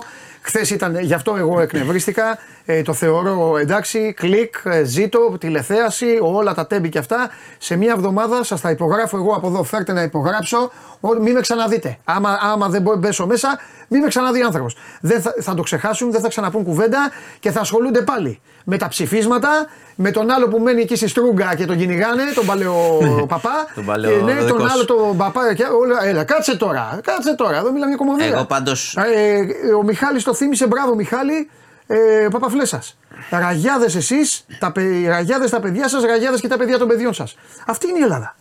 Χθες 0.48 0.70
ήταν, 0.70 0.98
γι' 1.00 1.14
αυτό 1.14 1.36
εγώ 1.38 1.60
εκνευρίστηκα. 1.60 2.38
Ε, 2.64 2.82
το 2.82 2.92
θεωρώ 2.92 3.56
εντάξει. 3.56 4.12
Κλικ, 4.16 4.54
ε, 4.64 4.82
ζήτω, 4.84 5.36
τηλεθέαση, 5.40 6.18
όλα 6.22 6.54
τα 6.54 6.66
τέμπη 6.66 6.88
και 6.88 6.98
αυτά. 6.98 7.30
Σε 7.58 7.76
μία 7.76 7.92
εβδομάδα 7.96 8.44
σας 8.44 8.60
τα 8.60 8.70
υπογράφω 8.70 9.16
εγώ 9.16 9.32
από 9.34 9.46
εδώ. 9.46 9.62
Φέρτε 9.62 9.92
να 9.92 10.02
υπογράψω. 10.02 10.70
Ό, 11.00 11.08
μην 11.20 11.32
με 11.34 11.40
ξαναδείτε. 11.40 11.98
Άμα, 12.04 12.38
άμα 12.52 12.68
δεν 12.68 12.82
μπορώ 12.82 12.96
μπέσω 12.96 13.26
μέσα, 13.26 13.58
μην 13.88 14.00
με 14.02 14.08
ξαναδεί 14.08 14.40
άνθρωπος. 14.42 14.76
Δεν 15.00 15.20
θα, 15.22 15.34
θα 15.40 15.54
το 15.54 15.62
ξεχάσουν, 15.62 16.10
δεν 16.12 16.20
θα 16.20 16.28
ξαναπούν 16.28 16.64
κουβέντα 16.64 17.10
και 17.40 17.50
θα 17.50 17.60
ασχολούνται 17.60 18.00
πάλι 18.02 18.40
με 18.64 18.76
τα 18.76 18.88
ψηφίσματα, 18.88 19.48
με 19.94 20.10
τον 20.10 20.30
άλλο 20.30 20.48
που 20.48 20.58
μένει 20.58 20.80
εκεί 20.80 20.96
στη 20.96 21.08
Στρούγκα 21.08 21.54
και 21.56 21.66
τον 21.66 21.76
κυνηγάνε, 21.76 22.22
τον 22.34 22.46
παλαιό 22.46 22.98
παπά. 23.28 23.66
Τον 23.74 23.84
παλαιό 23.84 24.10
Και 24.10 24.24
ναι, 24.24 24.34
τον 24.34 24.44
δικός 24.46 24.70
άλλο 24.72 24.80
σου. 24.80 24.84
τον 24.84 25.16
παπά. 25.16 25.54
Και 25.54 25.64
όλα, 25.80 26.04
έλα, 26.06 26.24
κάτσε 26.24 26.56
τώρα, 26.56 27.00
κάτσε 27.02 27.34
τώρα, 27.34 27.56
εδώ 27.56 27.72
μιλάμε 27.72 27.88
για 27.88 27.96
κομμωδία. 27.96 28.26
Εγώ 28.26 28.44
πάντως- 28.44 28.96
Ε, 28.96 29.74
ο 29.74 29.82
Μιχάλης 29.82 30.22
το 30.24 30.34
θύμισε, 30.38 30.66
μπράβο 30.66 30.94
Μιχάλη, 30.94 31.50
ε, 31.86 32.28
Παπαφλέσας. 32.30 32.98
Ραγιάδες 33.30 33.94
εσείς, 33.94 34.44
τα, 34.58 34.72
παι- 34.72 35.06
ραγιάδες 35.06 35.50
τα 35.50 35.60
παιδιά 35.60 35.88
σας, 35.88 36.02
ραγιάδες 36.02 36.40
και 36.40 36.48
τα 36.48 36.56
παιδιά 36.56 36.78
των 36.78 36.88
παιδιών 36.88 37.14
σας. 37.14 37.36
Αυτή 37.66 37.88
είναι 37.88 37.98
η 37.98 38.02
Ελλάδα. 38.02 38.36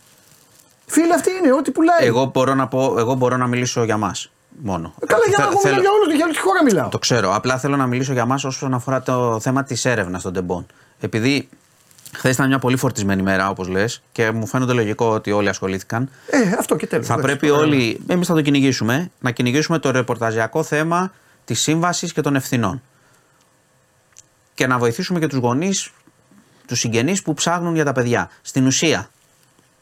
Φίλε, 0.86 1.14
αυτή 1.14 1.30
είναι, 1.42 1.52
ό,τι 1.52 1.70
πουλάει. 1.70 2.06
Εγώ 2.06 2.24
μπορώ 2.24 2.54
να, 2.54 2.66
πω, 2.68 2.94
εγώ 2.98 3.14
μπορώ 3.14 3.36
να 3.36 3.46
μιλήσω 3.46 3.84
για 3.84 3.96
μας 3.96 4.30
μόνο. 4.62 4.94
Ε, 5.02 5.06
Καλά, 5.06 5.22
για 5.28 5.38
να 5.38 5.44
Θε- 5.44 5.52
εγώ 5.52 5.60
μιλάω 5.64 5.80
για 5.80 5.90
όλους, 5.90 6.14
για 6.14 6.24
όλη 6.24 6.34
τη 6.34 6.40
χώρα 6.40 6.62
μιλάω. 6.64 6.88
Το 6.88 6.98
ξέρω. 6.98 7.34
Απλά 7.34 7.58
θέλω 7.58 7.76
να 7.76 7.86
μιλήσω 7.86 8.12
για 8.12 8.24
μας 8.24 8.44
όσον 8.44 8.74
αφορά 8.74 9.02
το 9.02 9.40
θέμα 9.40 9.64
της 9.64 9.84
έρευνας 9.84 10.22
των 10.22 10.32
τεμπών. 10.32 10.66
Επειδή 11.00 11.48
χθες 12.16 12.34
ήταν 12.34 12.46
μια 12.48 12.58
πολύ 12.58 12.76
φορτισμένη 12.76 13.22
μέρα, 13.22 13.48
όπως 13.48 13.68
λες, 13.68 14.02
και 14.12 14.30
μου 14.30 14.46
φαίνεται 14.46 14.72
λογικό 14.72 15.06
ότι 15.06 15.30
όλοι 15.32 15.48
ασχολήθηκαν. 15.48 16.10
Ε, 16.30 16.38
αυτό 16.58 16.76
και 16.76 16.86
τέλος. 16.86 17.06
Θα 17.06 17.12
εντάξει, 17.14 17.36
πρέπει 17.36 17.52
το 17.54 17.60
όλοι, 17.60 18.00
εμείς 18.06 18.26
θα 18.26 18.34
το 18.34 18.40
κυνηγήσουμε, 18.42 19.10
να 19.20 19.30
κυνηγήσουμε 19.30 19.78
το 19.78 19.90
ρεπορταζιακό 19.90 20.62
θέμα 20.62 21.12
της 21.48 21.60
σύμβασης 21.60 22.12
και 22.12 22.20
των 22.20 22.36
ευθυνών. 22.36 22.82
Και 24.54 24.66
να 24.66 24.78
βοηθήσουμε 24.78 25.18
και 25.18 25.26
τους 25.26 25.38
γονείς, 25.38 25.92
τους 26.66 26.78
συγγενείς 26.78 27.22
που 27.22 27.34
ψάχνουν 27.34 27.74
για 27.74 27.84
τα 27.84 27.92
παιδιά. 27.92 28.30
Στην 28.42 28.66
ουσία, 28.66 29.10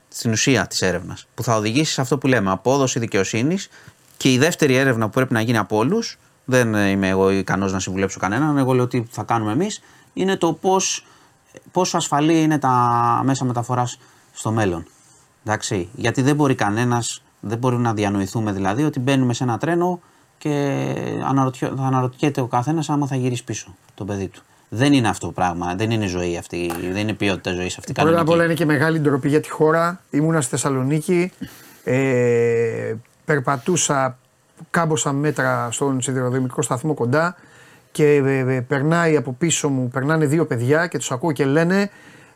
στην 0.09 0.31
ουσία 0.31 0.67
της 0.67 0.83
έρευνας, 0.83 1.27
που 1.35 1.43
θα 1.43 1.57
οδηγήσει 1.57 1.93
σε 1.93 2.01
αυτό 2.01 2.19
που 2.19 2.27
λέμε 2.27 2.51
απόδοση 2.51 2.99
δικαιοσύνης 2.99 3.69
και 4.17 4.33
η 4.33 4.39
δεύτερη 4.39 4.75
έρευνα 4.75 5.05
που 5.05 5.11
πρέπει 5.11 5.33
να 5.33 5.41
γίνει 5.41 5.59
από 5.59 5.77
όλους, 5.77 6.19
δεν 6.45 6.75
είμαι 6.75 7.09
εγώ 7.09 7.31
ικανός 7.31 7.73
να 7.73 7.81
συμβουλέψω 7.81 8.19
κανέναν, 8.19 8.59
εγώ 8.59 8.73
λέω 8.73 8.87
τι 8.87 9.05
θα 9.11 9.23
κάνουμε 9.23 9.53
εμείς, 9.53 9.83
είναι 10.13 10.37
το 10.37 10.53
πώς, 10.53 11.07
πόσο 11.73 11.97
ασφαλή 11.97 12.43
είναι 12.43 12.59
τα 12.59 12.73
μέσα 13.25 13.45
μεταφοράς 13.45 13.99
στο 14.33 14.51
μέλλον. 14.51 14.87
Εντάξει, 15.45 15.89
γιατί 15.95 16.23
δεν 16.23 16.35
μπορεί 16.35 16.55
κανένας, 16.55 17.23
δεν 17.41 17.59
μπορεί 17.59 17.77
να 17.77 17.95
διανοηθούμε 17.95 18.53
δηλαδή 18.53 18.85
ότι 18.85 19.01
μπαίνουμε 19.01 19.35
σε 19.35 19.45
ένα 19.45 19.59
τρένο 19.59 20.01
και 20.39 20.85
αναρωτιό, 21.29 21.75
θα 21.77 21.83
αναρωτιέται 21.83 22.41
ο 22.41 22.47
καθένας 22.47 22.91
άμα 22.91 23.07
θα 23.07 23.17
γυρίσει 23.17 23.45
πίσω 23.45 23.75
το 23.95 24.05
παιδί 24.05 24.29
του. 24.29 24.43
Δεν 24.69 24.93
είναι 24.93 25.09
αυτό 25.09 25.27
το 25.27 25.33
πράγμα, 25.33 25.75
δεν 25.75 25.91
είναι 25.91 26.07
ζωή 26.07 26.37
αυτή, 26.37 26.73
δεν 26.81 26.97
είναι 26.97 27.13
ποιότητα 27.13 27.53
ζωής 27.53 27.79
αυτή. 27.79 27.93
Πρώτα 27.93 28.09
απ' 28.09 28.17
κανονική. 28.17 28.35
όλα 28.35 28.45
είναι 28.45 28.55
και 28.55 28.65
μεγάλη 28.65 28.99
ντροπή 28.99 29.29
για 29.29 29.41
τη 29.41 29.49
χώρα. 29.49 30.01
Ήμουνα 30.11 30.41
στη 30.41 30.51
Θεσσαλονίκη. 30.51 31.33
Ε, 31.85 32.95
περπατούσα 33.25 34.19
κάμποσα 34.71 35.13
μέτρα 35.13 35.69
στον 35.71 36.01
σιδηροδρομικό 36.01 36.63
σταθμό 36.63 36.95
κοντά 36.95 37.37
και 37.93 38.05
ε, 38.05 38.55
ε, 38.55 38.61
περνάει 38.61 39.17
από 39.17 39.33
πίσω 39.33 39.69
μου, 39.69 39.89
περνάνε 39.89 40.27
δύο 40.27 40.47
παιδιά 40.47 40.87
και 40.87 40.99
τους 40.99 41.11
ακούω 41.11 41.33
και 41.33 41.45
λένε 41.45 41.91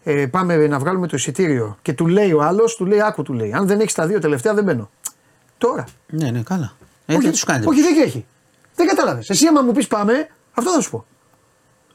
ε, 0.05 0.27
πάμε 0.27 0.67
να 0.67 0.79
βγάλουμε 0.79 1.07
το 1.07 1.17
εισιτήριο. 1.17 1.79
Και 1.83 1.93
του 1.93 2.07
λέει 2.07 2.33
ο 2.33 2.43
άλλος, 2.43 2.77
του 2.77 2.87
λέει 2.87 3.03
άκου 3.03 3.23
του 3.23 3.33
λέει, 3.33 3.53
αν 3.53 3.67
δεν 3.67 3.81
έχεις 3.81 3.95
τα 3.95 4.07
δύο 4.07 4.19
τελευταία 4.19 4.55
δεν 4.55 4.65
μπαίνω. 4.65 4.91
Τώρα. 5.59 5.85
Ναι, 6.07 6.31
ναι, 6.31 6.43
καλά. 6.43 6.73
Ε, 7.15 7.19
δεν 7.19 7.31
τους 7.31 7.45
κάνει. 7.45 7.67
όχι, 7.67 7.83
δεν 7.83 8.01
έχει. 8.03 8.27
Δεν 8.75 8.87
κατάλαβες. 8.87 9.31
Εσύ 9.31 9.47
άμα 9.47 9.63
μου 9.63 9.73
πεις 9.73 9.87
πάμε, 9.87 10.29
αυτό 10.55 10.71
θα 10.73 10.81
σου 10.81 10.91
πω. 10.91 11.05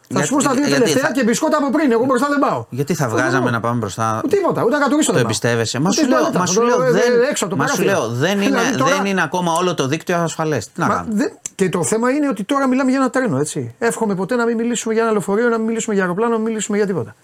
Θα 0.07 0.13
Γιατί- 0.13 0.27
σου 0.27 0.33
πω 0.33 0.39
στα 0.41 0.51
δύο 0.51 0.59
γιατί 0.67 0.81
τελευταία 0.81 1.03
θα- 1.07 1.11
και 1.13 1.23
μπισκότα 1.23 1.57
από 1.57 1.69
πριν. 1.69 1.91
Εγώ 1.91 2.05
μπροστά 2.05 2.27
δεν 2.29 2.39
πάω. 2.39 2.65
Γιατί 2.69 2.93
θα 2.93 3.05
Αυτό 3.05 3.15
βγάζαμε 3.17 3.43
δεν 3.43 3.53
να 3.53 3.59
πάω. 3.59 3.69
πάμε 3.69 3.79
μπροστά; 3.81 4.21
Τίποτα, 4.29 4.63
ούτε 4.63 4.77
κατουρίσω 4.77 5.05
Το 5.11 5.13
δεν 5.17 5.21
πάω. 5.21 5.21
εμπιστεύεσαι. 5.23 5.79
Μα 5.79 5.89
Ούτε 5.89 6.01
σου 6.01 6.07
λέω, 6.07 6.17
τουαλέτα, 6.19 6.39
μα 6.39 6.45
θα 6.45 6.51
σου 6.51 6.59
το- 6.59 6.65
λέω, 6.65 6.81
ε, 6.83 6.91
δεν, 6.91 7.21
ε, 7.21 7.27
έξω 7.29 7.45
από 7.45 7.55
το 7.55 7.61
μα 7.61 7.67
σου 7.67 7.77
παράθυρο. 7.77 8.07
λέω, 8.07 8.15
δεν, 8.15 8.41
είναι, 8.41 8.45
Δηλαδή 8.59 8.77
τώρα- 8.77 8.95
δεν 8.95 9.05
είναι 9.05 9.21
ακόμα 9.23 9.53
όλο 9.53 9.73
το 9.73 9.87
δίκτυο 9.87 10.17
ασφαλές. 10.17 10.71
Τι 10.71 10.79
να 10.79 10.87
Μα 10.87 10.93
κάνουμε; 10.95 11.15
δεν- 11.15 11.37
και 11.55 11.69
το 11.69 11.83
θέμα 11.83 12.11
είναι 12.11 12.27
ότι 12.27 12.43
τώρα 12.43 12.67
μιλάμε 12.67 12.89
για 12.89 12.99
ένα 12.99 13.09
τρένο, 13.09 13.37
έτσι. 13.37 13.75
Εύχομαι 13.79 14.15
ποτέ 14.15 14.35
να 14.35 14.45
μην 14.45 14.55
μιλήσουμε 14.57 14.93
για 14.93 15.03
ένα 15.03 15.11
λεωφορείο, 15.11 15.49
να 15.49 15.57
μην 15.57 15.65
μιλήσουμε 15.67 15.93
για 15.95 16.03
αεροπλάνο, 16.03 16.31
να 16.31 16.37
μην 16.37 16.47
μιλήσουμε 16.47 16.77
για 16.77 16.85
τίποτα. 16.85 17.15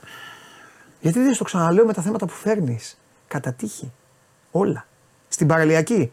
Γιατί 0.99 1.19
δεν 1.19 1.33
στο 1.33 1.43
ξαναλέω 1.43 1.85
με 1.85 1.93
τα 1.93 2.01
θέματα 2.01 2.25
που 2.25 2.33
φέρνεις. 2.33 2.97
Κατά 3.27 3.53
τύχη. 3.53 3.91
Όλα. 4.51 4.85
Στην 5.27 5.47
παραλιακή. 5.47 6.11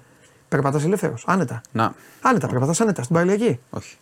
Περπατάς 0.48 0.84
ελεύθερος. 0.84 1.24
Άνετα. 1.26 1.61
Να, 1.72 1.94
Άνετα, 2.22 2.46
περπατάς 2.48 2.80
άνετα 2.80 3.02
στην 3.02 3.14
παραλιακή. 3.14 3.58
όχι. 3.70 3.96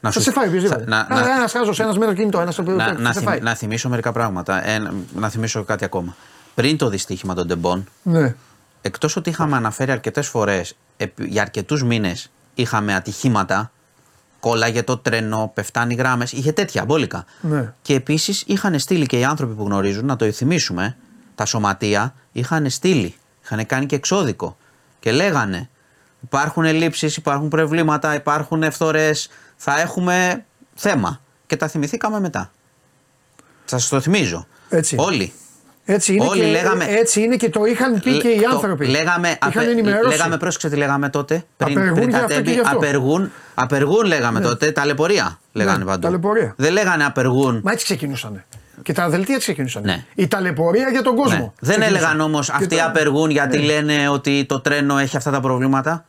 Να 0.00 0.10
Θα 0.10 0.20
σε 0.20 0.30
φάει 0.32 0.48
οποιοδήποτε. 0.48 0.84
να- 0.86 1.06
να- 1.08 1.18
Ένας 1.36 1.52
χάζος, 1.52 1.80
ένας 1.80 1.98
με 1.98 2.06
το 2.06 2.12
κινητό, 2.14 2.40
ένας 2.40 2.52
στο 2.54 2.62
οποίο 2.62 2.74
να, 2.74 2.84
θα 2.84 2.92
να, 2.92 3.12
σε 3.12 3.18
θυμ- 3.18 3.30
φάει. 3.30 3.40
να 3.40 3.54
θυμίσω 3.54 3.88
μερικά 3.88 4.12
πράγματα. 4.12 4.66
Ε, 4.68 4.78
να- 4.78 4.92
να 5.14 5.28
θυμίσω 5.28 5.64
κάτι 5.64 5.84
ακόμα. 5.84 6.16
Πριν 6.54 6.76
το 6.76 6.88
δυστύχημα 6.88 7.34
των 7.34 7.46
τεμπών, 7.46 7.86
Ναι. 8.02 8.34
εκτός 8.82 9.16
ότι 9.16 9.30
είχαμε 9.30 9.56
αναφέρει 9.56 9.90
αρκετές 9.90 10.28
φορές 10.28 10.76
για 11.18 11.42
αρκετούς 11.42 11.82
μήνες 11.82 12.30
είχαμε 12.54 12.94
ατυχήματα, 12.94 13.70
κόλλαγε 14.40 14.82
το 14.82 14.96
τρένο, 14.98 15.50
πεφτάνει 15.54 15.94
γράμμες, 15.94 16.32
είχε 16.32 16.52
τέτοια 16.52 16.84
μπόλικα. 16.84 17.24
Ναι. 17.40 17.72
Και 17.82 17.94
επίσης 17.94 18.42
είχαν 18.46 18.78
στείλει 18.78 19.06
και 19.06 19.18
οι 19.18 19.24
άνθρωποι 19.24 19.54
που 19.54 19.64
γνωρίζουν, 19.64 20.06
να 20.06 20.16
το 20.16 20.32
θυμίσουμε, 20.32 20.96
τα 21.34 21.44
σωματεία 21.44 22.14
είχαν 22.32 22.70
στείλει, 22.70 23.14
είχαν 23.44 23.66
κάνει 23.66 23.86
και 23.86 23.94
εξώδικο 23.96 24.56
και 25.00 25.12
λέγανε 25.12 25.68
υπάρχουν 26.24 26.64
ελλείψεις, 26.64 27.16
υπάρχουν 27.16 27.48
προβλήματα, 27.48 28.14
υπάρχουν 28.14 28.62
ευθορές, 28.62 29.28
θα 29.56 29.80
έχουμε 29.80 30.44
θέμα. 30.74 31.20
Και 31.46 31.56
τα 31.56 31.68
θυμηθήκαμε 31.68 32.20
μετά. 32.20 32.50
Σας 33.64 33.88
το 33.88 34.00
θυμίζω. 34.00 34.46
Έτσι. 34.68 34.96
Όλοι. 34.98 35.32
Έτσι 35.88 36.14
είναι, 36.14 36.26
Όλοι 36.26 36.40
και, 36.40 36.46
λέγαμε- 36.46 36.86
έτσι 36.88 37.20
είναι 37.22 37.36
και 37.36 37.50
το 37.50 37.64
είχαν 37.64 38.00
πει 38.00 38.18
και 38.18 38.28
οι 38.28 38.40
Το- 38.40 38.48
άνθρωποι. 38.54 38.86
Λέγαμε, 38.86 39.28
Είχαν 39.28 39.38
απε- 39.62 39.68
ενημερώσει. 39.68 40.08
λέγαμε 40.16 40.36
πρόσεξε 40.36 40.68
τι 40.68 40.76
λέγαμε 40.76 41.08
τότε. 41.08 41.44
Πριν, 41.56 41.76
Απεργούν 41.78 41.94
πριν 41.96 42.08
για 42.08 42.18
τα 42.18 42.24
αυτό 42.24 42.36
και 42.36 42.42
τέμπη, 42.42 42.52
γι' 42.56 42.60
αυτό. 42.60 42.76
απεργούν, 42.76 43.30
απεργούν 43.54 44.04
λέγαμε 44.06 44.40
τότε, 44.40 44.72
ταλαιπωρία 44.72 45.38
λέγανε 45.52 45.78
Ναι, 45.78 45.84
παντού. 45.84 46.00
ταλαιπωρία. 46.00 46.54
Δεν 46.56 46.72
λέγανε 46.72 47.04
απεργούν. 47.04 47.60
Μα 47.64 47.72
έτσι 47.72 47.84
ξεκινούσαν. 47.84 48.44
Και 48.82 48.92
τα 48.92 49.08
δελτία 49.08 49.34
έτσι 49.34 49.46
ξεκινούσαν. 49.46 49.82
Ναι. 49.82 50.04
Η 50.14 50.28
ταλαιπωρία 50.28 50.88
για 50.90 51.02
τον 51.02 51.16
κόσμο. 51.16 51.36
Ναι. 51.38 51.52
Δεν 51.60 51.74
ξεκινούσαν. 51.78 51.94
έλεγαν 51.94 52.20
όμως 52.20 52.46
Και 52.46 52.52
αυτοί 52.54 52.66
τώρα- 52.66 52.86
απεργούν 52.86 53.30
γιατί 53.30 53.58
Ναι. 53.58 53.64
λένε 53.64 54.08
ότι 54.08 54.44
το 54.44 54.60
τρένο 54.60 54.98
έχει 54.98 55.16
αυτά 55.16 55.30
τα 55.30 55.40
προβλήματα. 55.40 56.04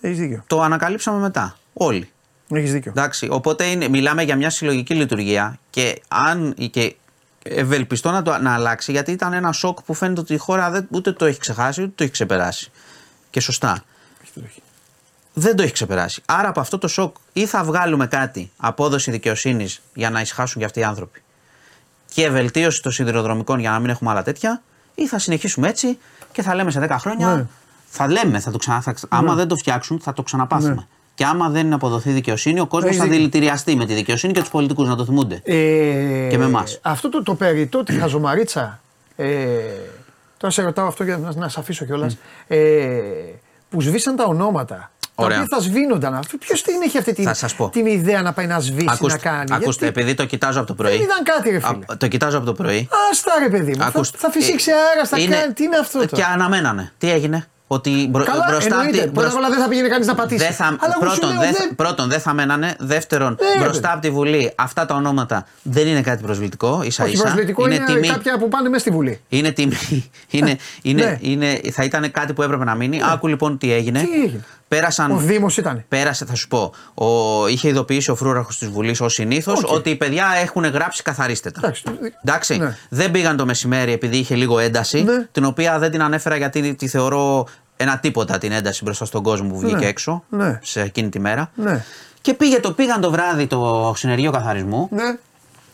Έχεις 0.00 0.18
δίκιο. 0.18 0.44
Το 0.46 0.62
ανακαλύψαμε 0.62 1.18
μετά. 1.20 1.56
Όλοι. 1.72 2.10
Έχεις 2.52 2.72
δίκιο. 2.72 2.90
Εντάξει, 2.90 3.28
οπότε 3.30 3.64
είναι, 3.64 3.88
μιλάμε 3.88 4.22
για 4.22 4.36
μια 4.36 4.50
συλλογική 4.50 4.94
λειτουργία 4.94 5.58
και 5.70 6.02
αν 6.08 6.54
και 6.70 6.94
ευελπιστώ 7.42 8.10
να, 8.10 8.22
το, 8.22 8.38
να 8.38 8.54
αλλάξει 8.54 8.92
γιατί 8.92 9.12
ήταν 9.12 9.32
ένα 9.32 9.52
σοκ 9.52 9.82
που 9.82 9.94
φαίνεται 9.94 10.20
ότι 10.20 10.34
η 10.34 10.36
χώρα 10.36 10.70
δεν, 10.70 10.86
ούτε 10.90 11.12
το 11.12 11.24
έχει 11.24 11.38
ξεχάσει 11.38 11.82
ούτε 11.82 11.92
το 11.94 12.02
έχει 12.02 12.12
ξεπεράσει. 12.12 12.70
Και 13.30 13.40
σωστά. 13.40 13.84
Δεν 15.32 15.56
το 15.56 15.62
έχει 15.62 15.72
ξεπεράσει. 15.72 16.22
Άρα 16.26 16.48
από 16.48 16.60
αυτό 16.60 16.78
το 16.78 16.88
σοκ 16.88 17.16
ή 17.32 17.46
θα 17.46 17.64
βγάλουμε 17.64 18.06
κάτι, 18.06 18.50
απόδοση 18.56 19.10
δικαιοσύνης 19.10 19.80
για 19.94 20.10
να 20.10 20.20
ησυχάσουν 20.20 20.58
και 20.60 20.64
αυτοί 20.66 20.80
οι 20.80 20.84
άνθρωποι 20.84 21.22
και 22.14 22.30
βελτίωση 22.30 22.82
των 22.82 22.92
σιδηροδρομικών 22.92 23.58
για 23.58 23.70
να 23.70 23.78
μην 23.78 23.90
έχουμε 23.90 24.10
άλλα 24.10 24.22
τέτοια, 24.22 24.62
ή 24.94 25.06
θα 25.06 25.18
συνεχίσουμε 25.18 25.68
έτσι 25.68 25.98
και 26.32 26.42
θα 26.42 26.54
λέμε 26.54 26.70
σε 26.70 26.86
10 26.90 26.96
χρόνια. 26.98 27.34
Ναι. 27.36 27.46
Θα 27.86 28.08
λέμε, 28.10 28.40
θα 28.40 28.50
το 28.50 28.58
ξανα, 28.58 28.80
θα, 28.80 28.94
άμα 29.08 29.34
δεν 29.34 29.48
το 29.48 29.56
φτιάξουν, 29.56 30.00
θα 30.00 30.12
το 30.12 30.22
ξαναπάθουμε. 30.22 30.74
Ναι. 30.74 30.86
Και 31.14 31.24
άμα 31.24 31.48
δεν 31.48 31.72
αποδοθεί 31.72 32.10
δικαιοσύνη, 32.10 32.60
ο 32.60 32.66
κόσμος 32.66 32.88
Έχεις 32.88 32.98
θα 32.98 33.04
δίκιο. 33.04 33.18
δηλητηριαστεί 33.18 33.76
με 33.76 33.86
τη 33.86 33.94
δικαιοσύνη 33.94 34.32
και 34.32 34.40
τους 34.40 34.48
πολιτικούς 34.48 34.88
να 34.88 34.96
το 34.96 35.04
θυμούνται. 35.04 35.40
Ε, 35.44 35.54
Και 36.30 36.38
με 36.38 36.44
εμάς. 36.44 36.78
Αυτό 36.82 37.08
το, 37.08 37.22
το 37.22 37.34
περιττό, 37.34 37.82
τη 37.82 37.92
χαζομαρίτσα. 37.92 38.80
Ε, 39.16 39.28
τώρα 40.36 40.52
σε 40.52 40.62
ρωτάω 40.62 40.86
αυτό 40.86 41.04
για 41.04 41.18
να, 41.18 41.34
να 41.34 41.48
σε 41.48 41.60
αφήσω 41.60 41.84
κιόλας. 41.84 42.16
Ε, 42.46 42.58
που 43.70 43.80
σβήσαν 43.80 44.16
τα 44.16 44.24
ονόματα. 44.24 44.90
Ωραία. 45.24 45.36
Τα 45.36 45.42
οποία 45.44 45.56
θα 45.58 45.62
σβήνονταν. 45.64 46.20
Ποιος 46.38 46.62
την 46.62 46.74
έχει 46.84 46.98
αυτή 46.98 47.12
την, 47.12 47.24
Θα 47.24 47.34
σας 47.34 47.54
πω. 47.54 47.68
την 47.68 47.86
ιδέα 47.86 48.22
να 48.22 48.32
πάει 48.32 48.46
να 48.46 48.60
σβήσει, 48.60 48.86
Ακούστε, 48.90 49.12
να 49.24 49.30
κάνει. 49.30 49.52
ακούστε 49.52 49.84
Γιατί- 49.84 50.00
επειδή 50.00 50.14
το 50.16 50.24
κοιτάζω 50.24 50.58
από 50.58 50.68
το 50.68 50.74
πρωί. 50.74 50.92
Δεν 50.92 51.00
ήταν 51.00 51.22
κάτι, 51.24 51.50
ρε 51.50 51.58
φίλε. 51.60 51.84
Α, 51.92 51.96
το 51.96 52.08
κοιτάζω 52.08 52.36
από 52.36 52.46
το 52.46 52.52
πρωί. 52.52 52.88
Άστα 53.10 53.32
ρε 53.42 53.48
παιδί 53.48 53.70
μου. 53.70 53.76
Θα, 53.78 53.86
Ακούστε, 53.86 54.18
θα 54.20 54.30
φυσήξει 54.30 54.70
ε, 54.70 54.74
αέρα, 54.74 55.06
θα 55.08 55.18
είναι- 55.18 55.36
κάνει. 55.36 55.52
Τι 55.52 55.64
είναι 55.64 55.76
αυτό 55.76 55.98
Και 56.00 56.06
τώρα. 56.06 56.26
αναμένανε. 56.26 56.92
Τι 56.98 57.10
έγινε; 57.10 57.46
Ότι 57.72 58.06
μπρο, 58.10 58.24
Καλά, 58.24 58.44
μπροστά 58.50 58.74
από 58.74 58.84
εννοείται. 58.84 59.04
τη- 59.06 59.10
Πρώτα 59.12 59.28
απ' 59.28 59.36
όλα 59.36 59.48
δεν 59.48 59.58
θα 59.60 59.68
πήγαινε 59.68 59.88
κανείς 59.88 60.06
να 60.06 60.14
πατήσει. 60.14 60.44
Δεν 60.44 60.52
θα, 60.52 60.64
Αλλά 60.64 60.76
εγώ 60.82 60.92
σου 60.92 61.18
πρώτον, 61.18 61.30
λέω, 61.30 61.40
δεν, 61.40 61.52
δεν- 61.58 61.74
πρώτον, 61.74 62.08
δεν 62.08 62.20
θα 62.20 62.32
μένανε. 62.32 62.74
Δεύτερον, 62.78 63.36
Ναι, 63.56 63.62
μπροστά 63.64 63.86
ρε. 63.88 63.92
από 63.92 64.02
τη 64.02 64.10
Βουλή 64.10 64.52
αυτά 64.54 64.86
τα 64.86 64.94
ονόματα 64.94 65.46
δεν 65.62 65.86
είναι 65.86 66.00
κάτι 66.02 66.22
προσβλητικό. 66.22 66.82
ίσα 66.84 67.04
Όχι 67.04 67.12
ίσα. 67.12 67.22
προσβλητικό 67.22 67.66
είναι, 67.66 67.82
τιμή, 67.86 68.08
κάποια 68.08 68.38
που 68.38 68.48
πάνε 68.48 68.68
μέσα 68.68 68.80
στη 68.80 68.90
Βουλή. 68.90 69.20
είναι 69.28 69.50
τιμή. 69.52 69.76
είναι, 70.30 70.56
είναι, 70.82 71.02
Ναι. 71.04 71.18
είναι, 71.20 71.60
θα 71.72 71.84
ήταν 71.84 72.10
κάτι 72.10 72.32
που 72.32 72.42
έπρεπε 72.42 72.64
να 72.64 72.74
μείνει. 72.74 73.00
Άκου 73.12 73.26
λοιπόν 73.26 73.58
τι 73.58 73.72
έγινε. 73.72 74.00
Τι 74.00 74.22
έγινε; 74.22 74.44
Πέρασαν, 74.74 75.10
Ο 75.10 75.16
Δήμος 75.16 75.56
ήταν. 75.56 75.84
Πέρασε, 75.88 76.24
θα 76.24 76.34
σου 76.34 76.48
πω. 76.48 76.72
Ο, 76.94 77.46
είχε 77.46 77.68
ειδοποιήσει 77.68 78.10
ο 78.10 78.14
φρούραρχος 78.16 78.58
της 78.58 78.68
Βουλής 78.68 79.00
ως 79.00 79.12
συνήθως 79.14 79.62
Οκ. 79.62 79.70
ότι 79.70 79.90
οι 79.90 79.96
παιδιά 79.96 80.26
έχουν 80.42 80.64
γράψει 80.64 81.02
καθαρίστε 81.02 81.50
τα. 81.50 81.60
Εντάξει. 81.62 81.82
Εντάξει. 82.24 82.56
Ναι. 82.56 82.76
Δεν 82.88 83.10
πήγαν 83.10 83.36
το 83.36 83.44
μεσημέρι 83.46 83.92
επειδή 83.92 84.16
είχε 84.16 84.34
λίγο 84.34 84.58
ένταση, 84.58 85.02
Ναι. 85.02 85.26
την 85.32 85.44
οποία 85.44 85.78
δεν 85.78 85.90
την 85.90 86.02
ανέφερα 86.02 86.36
γιατί 86.36 86.74
τη 86.74 86.88
θεωρώ 86.88 87.46
ένα 87.76 87.98
τίποτα 87.98 88.38
την 88.38 88.52
ένταση 88.52 88.84
μπροστά 88.84 89.04
στον 89.04 89.22
κόσμο 89.22 89.48
που 89.48 89.58
βγήκε 89.58 89.76
Ναι. 89.76 89.86
έξω 89.86 90.24
Ναι. 90.28 90.58
σε 90.62 90.80
εκείνη 90.80 91.08
τη 91.08 91.18
μέρα. 91.18 91.50
Ναι. 91.54 91.84
Και 92.20 92.34
πήγε 92.34 92.60
το, 92.60 92.72
πήγαν 92.72 93.00
το 93.00 93.10
βράδυ 93.10 93.46
το 93.46 93.92
συνεργείο 93.96 94.30
καθαρισμού 94.30 94.88
Ναι. 94.90 95.16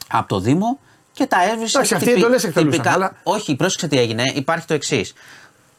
από 0.09 0.29
το 0.29 0.41
Δήμο 0.41 0.79
και 1.13 1.27
τα 1.27 1.37
έβρισε. 1.53 1.77
Εντάξει, 1.77 1.95
αυτοί 1.95 2.11
εντολές 2.13 2.45
εκτελούσαν, 2.45 2.89
αλλά- 2.89 3.13
Όχι, 3.23 3.57
πρόσεξε 3.57 3.89
τι 3.89 3.99
έγινε. 3.99 4.23
Υπάρχει 4.35 4.67
το 4.67 4.75
εξής. 4.75 5.13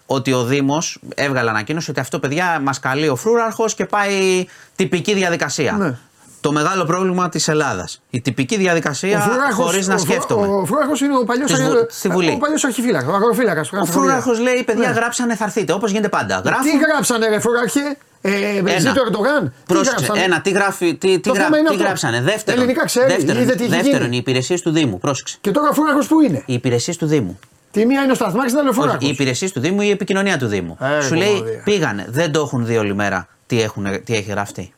Ότι 0.09 0.33
ο 0.33 0.43
Δήμος 0.43 0.99
έβγαλε 1.15 1.49
ανακοίνωση 1.49 1.89
ότι 1.91 1.99
αυτό 1.99 2.19
παιδιά 2.19 2.59
μας 2.63 2.79
καλεί 2.79 3.07
ο 3.09 3.15
φρούραρχος 3.15 3.73
και 3.75 3.85
πάει 3.85 4.45
τυπική 4.75 5.13
διαδικασία. 5.13 5.71
Ναι. 5.71 5.97
Το 6.41 6.51
μεγάλο 6.51 6.85
πρόβλημα 6.85 7.29
της 7.29 7.47
Ελλάδας. 7.47 8.01
Η 8.09 8.21
τυπική 8.21 8.57
διαδικασία 8.57 9.39
χωρίς 9.53 9.87
να 9.87 9.93
ο 9.93 9.97
Φρου- 9.97 10.09
σκέφτομαι. 10.09 10.47
Ο 10.47 10.65
Φρούραρχος 10.65 11.01
είναι 11.01 11.17
ο 11.17 11.23
παλιός 11.23 11.51
Της 11.51 11.61
Βου- 11.61 11.85
στη 11.89 12.07
Βουλή. 12.09 12.31
Ο 12.31 12.37
παλιός 12.37 12.63
αρχιφύλακας, 12.63 13.09
ο 13.09 13.13
αγροφύλακας. 13.15 13.71
Ο 13.71 13.85
φρούραρχος 13.85 14.39
λέει: 14.39 14.63
Παιδιά, 14.63 14.87
Ναι. 14.89 14.93
γράψανε, 14.95 15.35
θα 15.35 15.43
έρθετε. 15.43 15.73
Όπως 15.73 15.91
γίνεται 15.91 16.09
πάντα. 16.09 16.41
Τι 16.41 16.47
Γράφουν. 16.49 16.71
γράψανε, 16.91 17.27
ρε 17.27 17.39
Φρούραρχε, 17.39 17.97
ε, 18.21 18.61
Μπενζίτο 18.61 19.01
Ερντογάν. 19.05 19.43
Τι 19.43 19.73
Πρόσεξε, 19.73 20.05
γράψανε; 20.05 20.23
ένα, 20.23 20.41
τι, 20.41 20.49
γράφει, 20.49 20.95
τι, 20.95 21.19
τι, 21.19 21.19
Το 21.19 21.33
γρα- 21.33 21.43
θέμα 21.43 21.57
είναι 21.57 21.67
τι 21.67 21.73
αυτό. 21.73 21.85
γράψανε; 21.85 22.21
Δεύτερον, 22.21 22.59
Ελληνικά 22.61 22.85
ξέρει, 22.85 23.07
δεύτερον, 23.13 23.41
είδε 23.41 23.55
τι 23.55 23.63
έχει 23.63 23.71
δεύτερον 23.71 24.01
γίνει. 24.01 24.15
οι 24.15 24.17
υπηρεσίες 24.17 24.61
του 24.61 24.71
Δήμου. 24.71 24.97
Πρόσεξε. 24.99 25.37
Και 25.41 25.51
τώρα 25.51 25.69
ο 25.69 25.73
Φρούραρχος 25.73 26.07
που 26.07 26.21
είναι; 26.21 26.43
Οι 26.45 26.53
υπηρεσίες 26.53 26.97
του 26.97 27.05
Δήμου. 27.05 27.39
Τη 27.79 27.85
μία 27.85 28.01
είναι 28.03 28.11
ο 28.11 28.15
Σταθμάκης, 28.15 28.51
την 28.51 28.59
άλλη 28.59 28.67
ο 28.67 28.71
Όχι, 28.71 28.79
Φρούραρχο. 28.79 29.05
οι 29.05 29.09
υπηρεσίες 29.09 29.51
του 29.51 29.59
Δήμου 29.59 29.81
ή 29.81 29.85
η 29.87 29.91
επικοινωνία 29.91 30.37
του 30.37 30.47
Δήμου. 30.47 30.77
Ε, 30.97 31.01
Σου 31.01 31.15
λέει 31.15 31.27
κομμωδία. 31.33 31.61
πήγανε, 31.63 32.05
δεν 32.09 32.31
το 32.31 32.39
έχουν 32.39 32.65
δει 32.65 32.77
όλη 32.77 32.95
μέρα 32.95 33.27
τι, 33.45 33.61
έχουν, 33.61 33.85
τι 34.03 34.15
έχει 34.15 34.29
γραφτεί. 34.31 34.73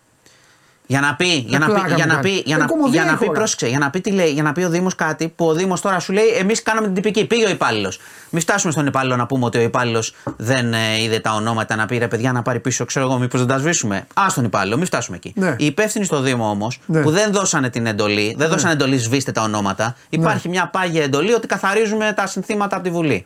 Για 0.92 1.00
να 1.00 1.16
πει, 1.16 1.28
για 1.48 1.60
να 1.60 1.66
πει, 1.66 1.72
πλάκα 1.72 1.88
για 1.96 2.06
μου 2.06 2.14
να 2.14 2.16
κάνει. 2.20 2.22
πει, 2.36 2.42
για 2.46 2.56
Ε, 2.56 2.60
να, 2.60 2.66
κομμωδία 2.66 3.02
για 3.02 3.12
να 3.12 3.16
η 3.16 3.18
πει, 3.20 3.26
χώρα. 3.26 3.38
πρόσεξε, 3.38 3.68
για 3.68 3.78
να 3.80 3.90
πει, 3.90 4.02
τι 4.02 4.12
λέει, 4.12 4.32
για 4.32 4.44
να 4.44 4.52
πει 4.52 4.64
ο 4.64 4.70
Δήμος 4.70 4.96
κάτι 4.96 5.28
που 5.36 5.46
ο 5.48 5.54
Δήμος 5.54 5.82
τώρα 5.82 6.00
σου 6.00 6.14
λέει: 6.14 6.26
Εμείς 6.40 6.64
κάναμε 6.64 6.86
την 6.86 6.96
τυπική. 6.96 7.26
Πήγε 7.26 7.46
ο 7.46 7.50
υπάλληλος. 7.50 8.00
Μην 8.30 8.42
φτάσουμε 8.42 8.72
στον 8.72 8.86
υπάλληλο 8.86 9.16
να 9.16 9.26
πούμε 9.26 9.46
ότι 9.46 9.58
ο 9.58 9.62
υπάλληλος 9.62 10.16
δεν 10.38 10.74
ε, 10.74 11.02
είδε 11.04 11.20
τα 11.20 11.34
ονόματα 11.34 11.76
να 11.76 11.86
πει 11.86 11.98
ρε 11.98 12.08
παιδιά 12.08 12.32
να 12.32 12.42
πάρει 12.42 12.60
πίσω, 12.60 12.86
ξέρω 12.86 13.06
εγώ, 13.06 13.18
μήπως 13.18 13.40
δεν 13.40 13.50
τα 13.50 13.58
σβήσουμε. 13.58 14.08
Α 14.14 14.26
τον 14.36 14.44
υπάλληλο, 14.44 14.78
μην 14.78 14.86
φτάσουμε 14.86 15.18
εκεί. 15.18 15.34
Ναι. 15.36 15.56
Οι 15.58 15.66
υπεύθυνοι 15.66 16.06
στο 16.06 16.22
Δήμο 16.22 16.50
όμως 16.50 16.80
Ναι. 16.86 17.02
που 17.02 17.12
δεν 17.12 17.32
δώσανε 17.32 17.70
την 17.70 17.86
εντολή, 17.86 18.36
δεν 18.38 18.50
δώσανε 18.50 18.74
εντολή 18.74 18.98
σβήστε 18.98 19.32
τα 19.32 19.42
ονόματα, 19.42 19.96
υπάρχει 20.10 20.50
μια 20.50 20.68
πάγια 20.68 21.04
εντολή 21.04 21.34
ότι 21.34 21.48
καθαρίζουμε 21.48 22.14
τα 22.16 22.28
συνθήματα 22.28 22.76
από 22.76 22.84
τη 22.84 22.90
Βουλή. 22.90 23.26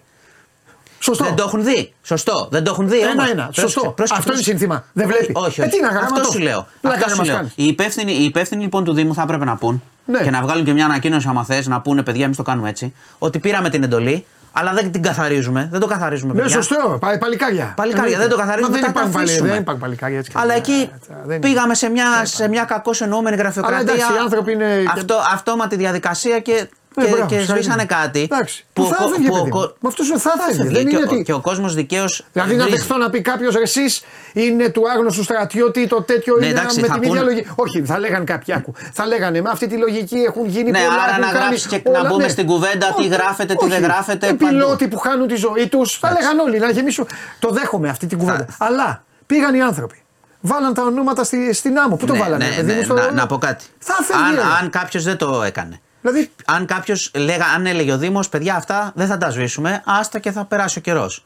Σωστό. 1.04 1.24
Δεν 1.24 1.36
το 1.36 1.44
έχουν 1.48 1.64
δει. 1.64 1.94
Σωστό. 2.04 2.48
Δεν 2.52 2.64
το 2.64 2.72
έχουν 2.72 2.90
δει. 2.90 3.00
Ένα-ένα. 3.00 3.42
όμως. 3.44 3.56
Σωστό. 3.56 3.80
Πρόσεξε, 3.82 4.02
Αυτό 4.02 4.14
είναι 4.16 4.24
πρόσεξε. 4.24 4.50
σύνθημα. 4.50 4.84
Δεν 4.94 5.08
βλέπει. 5.08 5.32
Όχι, 5.36 5.62
Ε, 5.62 5.64
όχι. 5.64 5.72
τι 5.76 5.82
να 5.82 5.88
κάνω, 5.88 6.00
Αυτό 6.00 6.22
το. 6.22 6.32
σου 6.32 6.40
λέω. 6.40 6.68
Πλάκα 6.82 6.96
Αυτό 6.98 7.08
να 7.10 7.14
σου 7.14 7.18
μας 7.18 7.28
λέω. 7.28 7.36
κάνεις; 7.36 7.52
Οι 7.56 7.66
υπεύθυνοι, 7.68 8.12
οι 8.14 8.24
υπεύθυνοι 8.24 8.62
λοιπόν 8.64 8.84
του 8.84 8.94
Δήμου 8.94 9.14
θα 9.14 9.22
έπρεπε 9.22 9.46
να 9.46 9.56
πούν 9.56 9.84
Ναι. 10.06 10.20
και 10.20 10.30
να 10.30 10.42
βγάλουν 10.42 10.66
και 10.66 10.74
μια 10.74 10.86
ανακοίνωση, 10.86 11.28
άμα 11.30 11.44
θες, 11.44 11.68
να 11.68 11.82
πούνε 11.82 12.04
παιδιά, 12.04 12.26
εμείς 12.26 12.38
το 12.38 12.44
κάνουμε 12.44 12.70
έτσι. 12.70 12.94
Ότι 13.20 13.40
πήραμε 13.40 13.70
την 13.70 13.84
εντολή, 13.84 14.26
αλλά 14.52 14.74
δεν 14.74 14.92
την 14.92 15.02
καθαρίζουμε. 15.02 15.68
Δεν 15.72 15.80
το 15.80 15.88
καθαρίζουμε. 15.88 16.34
Ναι, 16.34 16.42
παιδιά. 16.42 16.56
σωστό. 16.56 16.98
Πα- 17.00 17.18
Παλικάρια. 17.18 17.74
Παλικάρια, 17.76 17.90
Εννοείται. 17.90 18.18
δεν 18.18 18.30
το 18.30 18.36
καθαρίζουμε, 18.36 18.76
Μα 18.76 18.82
θα 18.82 18.82
δεν 18.86 18.94
τα 18.94 19.00
υπάρχουν, 19.00 19.12
παλι- 19.12 19.28
αφήσουμε. 19.28 19.50
δεν 19.50 19.60
υπάρχουν 19.62 19.82
παλικάρια 19.84 20.18
έτσι. 20.18 20.32
κι 20.32 20.38
Αλλά 20.40 20.54
αλλιώς. 20.54 20.68
εκεί 20.68 20.82
Ε, 20.82 21.16
δεν 21.26 21.38
είναι. 21.38 21.48
πήγαμε 21.48 21.76
σε 21.76 21.90
μια, 21.90 22.06
σε 22.24 22.48
μια 22.48 22.64
κακώ 22.64 22.92
εννοούμενη 23.00 23.36
γραφειοκρατία. 23.36 23.80
Αλλά 23.80 23.92
εντάξει, 23.92 24.14
οι 24.14 24.18
άνθρωποι 24.18 24.52
είναι- 24.52 24.84
Αυτό, 24.96 25.16
αυτόματη 25.34 25.76
διαδικασία 25.76 26.40
και, 26.40 26.52
Ναι, 26.54 26.68
και, 27.02 27.08
μπράβο, 27.10 27.16
και 27.16 27.36
συγχαρητήρια. 27.38 27.56
σβήσανε 27.56 27.86
κάτι. 27.86 28.22
Εντάξει. 28.22 28.66
που 28.74 28.82
Που 28.84 28.90
θα 28.90 28.98
ο- 29.04 29.08
έφευγε, 29.08 29.28
που 29.30 29.36
ο 29.36 29.38
παιδί 29.38 29.50
μου. 29.52 29.60
κο- 29.60 29.76
Με 29.80 29.88
αυτούς 29.88 30.08
θα 30.08 30.14
έφευγε. 30.16 30.62
έφευγε. 30.62 30.74
Δεν 30.78 30.88
Και 30.88 30.96
είναι 30.96 31.06
ο- 31.06 31.14
ότι- 31.14 31.24
Και 31.24 31.34
ο 31.34 31.40
κόσμος 31.40 31.74
δικαίως. 31.76 32.26
Δηλαδή 32.34 32.56
να 32.56 32.66
δεχθώ 32.66 32.98
να 32.98 33.10
πει 33.10 33.22
κάποιος 33.22 33.56
εσείς 33.56 34.04
είναι 34.34 34.70
του 34.70 34.82
άγνωστου 34.90 35.24
στρατιώτη, 35.24 35.88
το 35.88 36.02
τέτοιο 36.02 36.36
Ναι, 36.40 36.46
είναι 36.46 36.60
εντάξει, 36.60 36.80
με 36.82 36.88
θα 36.88 36.94
την 36.94 37.04
ίδια 37.04 37.22
πούν- 37.22 37.30
λογική. 37.30 37.50
Όχι, 37.56 37.84
θα 37.86 38.00
λέγανε 38.00 38.24
κάποιοι 38.24 38.54
άκου. 38.54 38.74
Θα 38.94 39.06
λέγανε 39.06 39.42
με 39.42 39.50
αυτή 39.50 39.68
τη 39.68 39.78
λογική 39.78 40.16
έχουν 40.18 40.46
γίνει 40.48 40.72
Ναι, 40.72 40.80
πολλά. 40.80 40.94
άρα 40.94 41.10
έχουν 41.10 41.22
να 41.22 41.28
κάνει 41.28 41.38
γράψεις 41.40 41.68
και 41.68 41.82
όλα, 41.84 42.02
να 42.02 42.10
μπούμε 42.10 42.24
ναι. 42.24 42.30
στην 42.30 42.46
κουβέντα 42.46 42.86
τι 42.88 43.02
Όχι, 43.02 43.08
γράφετε, 43.08 43.54
τι 43.54 43.64
όχι. 43.66 43.74
δεν 43.74 43.84
γράφετε, 43.84 44.28
Ε, 44.28 44.30
παντού. 44.34 44.46
Πιλότοι 44.46 44.88
που 44.88 44.98
χάνουν 44.98 45.28
τη 45.28 45.36
ζωή 45.36 45.68
τους. 45.68 45.98
Θα 46.00 46.12
λέγανε 46.12 46.42
όλοι 46.42 46.60
να 46.60 46.70
γεμίσουν. 46.72 47.08
Το 47.40 47.50
δέχομαι 47.50 47.90
αυτή 47.90 48.06
την 48.08 48.18
κουβέντα. 48.18 48.46
Αλλά 48.58 49.04
πήγαν 49.26 49.56
οι 49.56 49.62
άνθρωποι. 49.62 49.98
Βάλαν 50.46 50.74
τα 50.74 50.82
ονόματα 50.84 51.24
στη, 51.24 51.54
στην 51.54 51.78
άμμο. 51.80 51.96
Πού 51.96 52.06
το 52.06 52.14
Ναι, 52.14 52.20
βάλανε, 52.20 52.46
ναι, 52.46 52.56
παιδί 52.56 52.72
ναι, 52.72 52.78
μου, 52.78 52.84
στο- 52.84 52.94
να, 52.94 53.12
να 53.12 53.26
πω 53.26 53.38
κάτι. 53.38 53.66
Θα 53.80 53.94
φεύγει. 54.04 54.24
αν, 54.24 54.36
ρε. 54.36 54.42
αν 54.62 54.70
κάποιος 54.70 55.04
δεν 55.04 55.18
το 55.18 55.44
έκανε. 55.44 55.82
Δηλαδή, 56.04 56.32
Αν 56.46 56.66
κάποιος 56.66 57.12
αν 57.56 57.66
έλεγε 57.66 57.92
ο 57.92 57.98
Δήμος, 57.98 58.30
παιδιά, 58.30 58.56
αυτά 58.56 58.92
δεν 58.96 59.08
θα 59.08 59.18
τα 59.18 59.30
σβήσουμε, 59.30 59.82
άστα 59.86 60.20
και 60.20 60.32
θα 60.32 60.46
περάσει 60.46 60.78
ο 60.78 60.82
καιρός. 60.82 61.24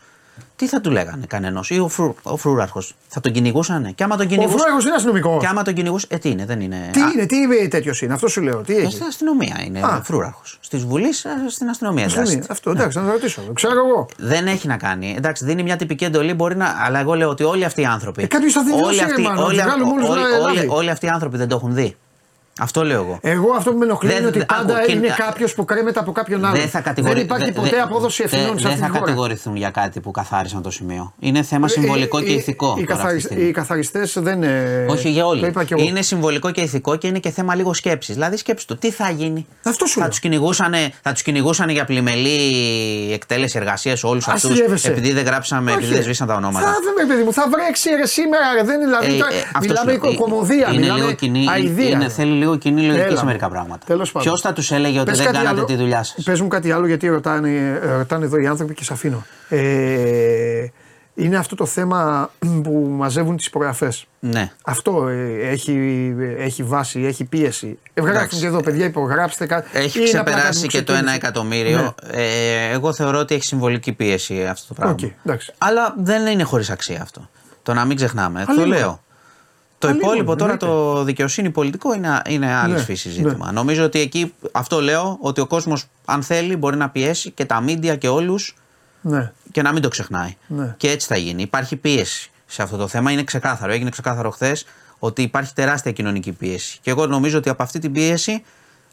Τι 0.56 0.68
θα 0.68 0.82
του 0.82 0.92
λέγανε 0.92 1.26
κανένας, 1.28 1.70
ή 1.70 1.80
ο, 1.80 1.88
φρου, 1.88 2.16
ο 2.24 2.38
φρούραρχο. 2.38 2.82
Θα 3.08 3.20
τον 3.20 3.32
κυνηγούσανε; 3.32 3.92
Και 3.92 4.04
άμα 4.04 4.16
τον 4.18 4.26
ο 4.26 4.30
κυνηγούσαν. 4.30 4.60
Φράγος 4.60 4.86
είναι 4.86 4.94
αστυνομικό. 4.94 5.38
Και 5.40 5.48
άμα 5.48 5.64
τον 5.64 5.74
κυνηγούσε. 5.74 6.08
Ε, 6.10 6.18
τι 6.18 6.30
είναι, 6.30 6.46
δεν 6.46 6.60
είναι. 6.62 6.90
Τι 6.92 7.02
Α, 7.02 7.12
είναι, 7.16 7.26
τι 7.26 7.68
τέτοιος 7.68 8.02
είναι, 8.02 8.14
αυτό 8.14 8.28
σου 8.28 8.42
λέω. 8.42 8.62
Τι 8.62 8.76
ε, 8.76 8.82
έχει; 8.82 8.92
Στην 8.92 9.06
αστυνομία 9.06 9.62
είναι 9.66 9.80
Α. 9.80 10.02
φρούραρχο. 10.04 10.42
Στη 10.60 10.78
Βουλής, 10.78 11.26
ε, 11.26 11.30
στην 11.50 11.70
αστυνομία. 11.70 12.06
Αστυνομία. 12.06 12.32
εργάζεται. 12.32 12.54
Αυτό, 12.54 12.70
εντάξει, 12.72 12.98
να 12.98 13.06
το 13.06 13.12
ρωτήσω. 13.12 13.42
Ξέρω 13.54 13.74
εγώ. 13.74 14.08
Δεν 14.18 14.48
έχει 14.48 14.68
να 14.68 14.78
κάνει. 14.78 15.14
Εντάξει, 15.18 15.46
δίνει 15.46 15.64
μια 15.64 15.76
τυπική 15.76 16.04
εντολή, 16.04 16.34
μπορεί 16.34 16.56
να. 16.56 16.76
Αλλά 16.86 17.00
εγώ 17.00 17.14
λέω 17.14 17.30
ότι 17.30 17.44
όλοι 17.44 17.66
αυτοί 17.66 17.82
οι 17.82 17.86
άνθρωποι. 17.86 18.24
Ε, 18.24 18.28
κάποιος 18.28 18.54
θα 18.54 18.64
δει 18.64 18.72
όλοι, 18.72 18.82
δώσει, 18.82 19.04
αυτοί, 19.04 19.22
ρε, 19.22 19.28
μάλλον, 19.28 19.44
όλοι, 19.44 19.62
βγάλουμε 19.62 19.92
όλους 19.92 20.10
όλοι, 20.10 20.22
να 20.22 20.38
όλοι, 20.38 20.56
λάβει. 20.56 20.68
όλοι 20.70 20.90
αυτοί 20.90 21.06
οι 21.06 21.10
άνθρωποι 21.10 21.38
δεν 21.38 21.48
το 21.48 21.56
έχουν 21.56 21.74
δει. 21.74 21.96
Αυτό 22.60 22.84
λέω 22.86 23.02
εγώ. 23.02 23.20
Εγώ 23.22 23.52
αυτό 23.58 23.72
που 23.72 23.78
με 23.78 23.86
ενοχλεί 23.86 24.10
Δεν- 24.10 24.18
είναι 24.18 24.28
ότι 24.28 24.38
δεν- 24.38 24.46
πάντα 24.48 24.76
άκου, 24.78 24.92
είναι 24.92 25.02
κοίτα, 25.02 25.16
κάποιος 25.16 25.54
που 25.54 25.66
κρέμεται 25.66 26.00
από 26.00 26.12
κάποιον 26.12 26.46
άλλον. 26.46 26.60
Δεν 26.60 26.70
θα 26.70 26.80
κατηγορη... 26.80 27.14
Δεν 27.14 27.24
υπάρχει 27.24 27.46
δε- 27.46 27.52
ποτέ 27.52 27.70
δε- 27.70 27.82
απόδοση 27.82 28.24
δε- 28.28 28.36
ευθυνών 28.38 28.58
σε 28.60 28.64
Δεν 28.64 28.68
αυτή 28.72 28.80
θα 28.80 28.86
τη 28.86 28.92
χώρα. 28.92 29.06
κατηγορηθούν 29.06 29.56
για 29.56 29.70
κάτι 29.70 30.00
που 30.00 30.12
καθάρισαν 30.12 30.62
το 30.62 30.70
σημείο. 30.72 31.14
Είναι 31.20 31.42
θέμα 31.44 31.66
Ε, 31.66 31.70
συμβολικό 31.70 32.18
ε, 32.18 32.22
και 32.24 32.32
ε, 32.32 32.34
ηθικό. 32.36 32.66
Οι, 32.66 32.70
τώρα 32.70 32.78
αυτή 32.80 32.86
τη 32.86 32.94
καθαρισ- 32.94 33.26
στιγμή. 33.26 33.44
οι 33.44 33.52
καθαριστές 33.52 34.18
δεν. 34.20 34.44
ε, 34.44 34.86
Όχι 34.90 35.10
για 35.10 35.22
Το 35.24 35.28
όλοι. 35.28 35.46
είπα 35.48 35.64
και 35.64 35.74
εγώ. 35.78 35.84
Είναι 35.88 36.02
συμβολικό 36.02 36.52
και 36.52 36.62
ηθικό 36.62 36.96
και 36.96 37.08
είναι 37.08 37.20
και 37.20 37.30
θέμα 37.30 37.56
λίγο 37.56 37.74
σκέψης. 37.74 38.14
Δηλαδή, 38.14 38.38
σκέψη 38.38 38.68
του, 38.68 38.78
τι 38.78 38.92
θα 38.92 39.10
γίνει; 39.10 39.48
Αυτό 39.64 39.86
σου 39.86 39.94
θα 39.94 40.00
λέω. 40.00 40.10
τους 40.10 40.20
κυνηγούσανε, 40.20 40.92
θα 41.02 41.12
τους 41.12 41.22
κυνηγούσανε 41.22 41.72
για 41.72 41.86
πλημελή 41.86 43.12
εκτέλεση 43.14 43.58
εργασίας 43.58 44.04
όλους 44.04 44.28
αυτούς. 44.28 44.50
Αστείευεσαι. 44.52 44.88
Επειδή 44.92 45.12
δεν 45.12 45.26
γράψαμε, 45.26 45.70
Όχι, 45.70 45.78
επειδή 45.78 45.90
δεν 45.92 45.98
ρε. 46.00 46.04
σβήσαν 46.04 46.28
τα 46.28 46.34
ονόματα. 46.36 46.66
Θα, 46.66 46.74
δεν, 46.98 47.08
παιδί 47.08 47.24
μου, 47.24 47.34
θα 47.34 47.48
βρέξει 47.52 47.90
ρε, 47.90 48.06
σήμερα. 48.06 48.44
Ρε, 48.56 48.64
δεν, 48.64 48.76
είναι, 48.76 48.86
δηλαδή, 48.86 49.16
Ε, 49.16 49.18
τώρα 49.18 49.34
ε, 49.34 49.38
αυτό 49.56 49.60
μιλάμε 49.60 49.92
σου 49.92 50.00
λέω. 50.04 50.16
κομμωδία. 50.16 50.68
Είναι 50.72 50.80
μιλάμε 50.80 51.00
λίγο 51.00 51.12
κοινή, 51.12 51.46
αηδία, 51.50 51.88
είναι, 51.90 52.04
ρε. 52.04 52.10
θέλει 52.10 52.32
λίγο 52.48 52.58
κοινή 52.60 52.82
λογική 52.86 53.04
Έλα, 53.06 53.18
σε 53.18 53.26
μερικά 53.26 53.50
πράγματα. 53.50 53.86
τέλος 53.86 54.12
πάντων. 54.12 54.28
Ποιος 54.30 54.42
θα 54.42 54.54
τους 54.54 54.72
έλεγε 54.72 55.00
ότι 55.00 55.10
Πες 55.10 55.18
δεν 55.18 55.26
κάτι 55.26 55.38
κάνατε 55.38 55.56
άλλο. 55.58 55.66
τη 55.66 55.76
δουλειά 55.76 56.04
σας; 56.04 56.24
Πες 56.24 56.42
μου 56.42 56.48
κάτι 56.48 56.72
άλλο 56.72 56.88
γιατί 56.88 57.08
ρωτάνε, 57.08 57.80
ε, 57.84 57.96
ρωτάνε 57.98 58.26
εδώ 58.26 58.38
οι 58.38 58.48
άνθρωποι 58.48 58.74
και 58.74 58.84
σε 58.84 58.94
αφήνω. 58.94 59.26
Ε, 59.50 60.66
είναι 61.20 61.38
αυτό 61.38 61.56
το 61.56 61.66
θέμα 61.66 62.30
που 62.64 62.88
μαζεύουν 62.98 63.38
τις 63.38 63.46
υπογραφές. 63.46 64.06
Ναι. 64.20 64.52
Αυτό 64.64 65.08
ε, 65.08 65.50
έχει, 65.50 65.74
έχει 66.38 66.64
βάση, 66.64 67.00
έχει 67.06 67.24
πίεση. 67.24 67.80
Γράφουν 67.94 68.16
Εντάξει. 68.16 68.40
και 68.40 68.46
εδώ, 68.46 68.60
παιδιά, 68.64 68.86
υπογράψτε 68.86 69.46
κάτι. 69.46 69.70
Έχει 69.74 70.00
Είναι 70.00 70.10
απλά 70.10 70.24
ξεπεράσει 70.24 70.62
κάτι 70.62 70.68
και 70.68 70.78
που 70.78 70.84
το 70.84 70.92
ένα 70.94 71.02
ξεκίνησε. 71.02 71.26
εκατομμύριο. 71.26 71.96
Ε, 72.12 72.72
εγώ 72.72 72.94
θεωρώ 72.94 73.20
ότι 73.20 73.36
έχει 73.36 73.44
συμβολική 73.44 73.92
πίεση 73.94 74.46
αυτό 74.46 74.68
το 74.68 74.74
πράγμα. 74.74 74.96
Οκ, 75.04 75.12
εντάξει. 75.26 75.54
Αλλά 75.58 75.96
δεν 76.04 76.26
είναι 76.26 76.44
χωρίς 76.44 76.70
αξία 76.70 77.02
αυτό. 77.02 77.30
Το 77.64 77.74
να 77.74 77.86
μην 77.86 77.96
ξεχνάμε. 77.96 78.40
Το 78.46 78.52
Αλλήμον. 78.52 78.68
λέω. 78.68 79.02
Το 79.80 79.88
Αλλήμον, 79.88 80.06
υπόλοιπο 80.08 80.36
τώρα, 80.36 80.52
εννοείται. 80.52 80.66
το 80.66 81.04
δικαιοσύνη 81.04 81.50
πολιτικό 81.50 81.94
είναι, 81.94 82.22
είναι 82.28 82.54
άλλη 82.54 82.74
Ναι, 82.74 82.80
φύση 82.80 83.10
ζήτημα. 83.10 83.52
Νομίζω 83.52 83.84
ότι 83.84 84.00
εκεί 84.00 84.34
αυτό 84.52 84.82
λέω 84.82 85.18
ότι 85.22 85.42
ο 85.42 85.48
κόσμος, 85.48 85.86
αν 86.06 86.24
θέλει, 86.24 86.56
μπορεί 86.56 86.78
να 86.78 86.90
πιέσει 86.90 87.32
και 87.32 87.46
τα 87.46 87.62
μίντια 87.62 87.96
και 87.96 88.08
όλους 88.08 88.56
Ναι. 89.02 89.32
και 89.52 89.62
να 89.62 89.72
μην 89.72 89.82
το 89.82 89.88
ξεχνάει. 89.88 90.36
Ναι. 90.48 90.74
Και 90.78 90.90
έτσι 90.92 91.08
θα 91.08 91.18
γίνει. 91.18 91.42
Υπάρχει 91.42 91.76
πίεση 91.76 92.32
σε 92.46 92.62
αυτό 92.62 92.78
το 92.78 92.88
θέμα. 92.88 93.12
Είναι 93.12 93.24
ξεκάθαρο. 93.24 93.72
Έγινε 93.72 93.90
ξεκάθαρο 93.90 94.30
χθες 94.32 94.66
ότι 95.00 95.22
υπάρχει 95.22 95.54
τεράστια 95.54 95.92
κοινωνική 95.92 96.32
πίεση. 96.32 96.78
Και 96.82 96.90
εγώ 96.90 97.06
νομίζω 97.08 97.38
ότι 97.38 97.50
από 97.50 97.64
αυτή 97.64 97.80
την 97.80 97.92
πίεση, 97.92 98.44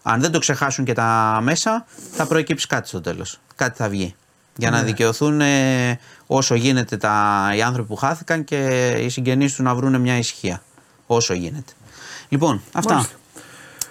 αν 0.02 0.20
δεν 0.20 0.30
το 0.30 0.38
ξεχάσουν 0.38 0.84
και 0.84 0.92
τα 0.92 1.38
μέσα, 1.42 1.86
θα 2.12 2.26
προκύψει 2.26 2.66
κάτι 2.66 2.88
στο 2.88 3.00
τέλος. 3.00 3.38
Κάτι 3.56 3.76
θα 3.76 3.88
βγει. 3.88 4.14
Για 4.56 4.70
Ναι. 4.70 4.76
να 4.76 4.82
δικαιωθούν 4.82 5.40
ε, 5.40 5.98
όσο 6.26 6.54
γίνεται 6.54 6.96
τα, 6.96 7.42
οι 7.56 7.62
άνθρωποι 7.62 7.88
που 7.88 7.96
χάθηκαν 7.96 8.44
και 8.44 8.88
οι 9.00 9.08
συγγενείς 9.08 9.54
του 9.54 9.62
να 9.62 9.74
βρουν 9.74 10.00
μια 10.00 10.16
ησυχία. 10.18 10.62
Όσο 11.06 11.34
γίνεται. 11.34 11.72
Λοιπόν, 12.28 12.62
αυτά. 12.72 12.94
Μάλιστα. 12.94 13.14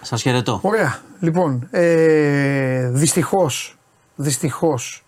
Σας 0.01 0.22
χαιρετώ. 0.22 0.59
Ωραία. 0.64 0.99
Λοιπόν, 1.20 1.68
ε, 1.72 2.89
δυστυχώς, 2.89 3.78
δυστυχώς, 4.16 5.03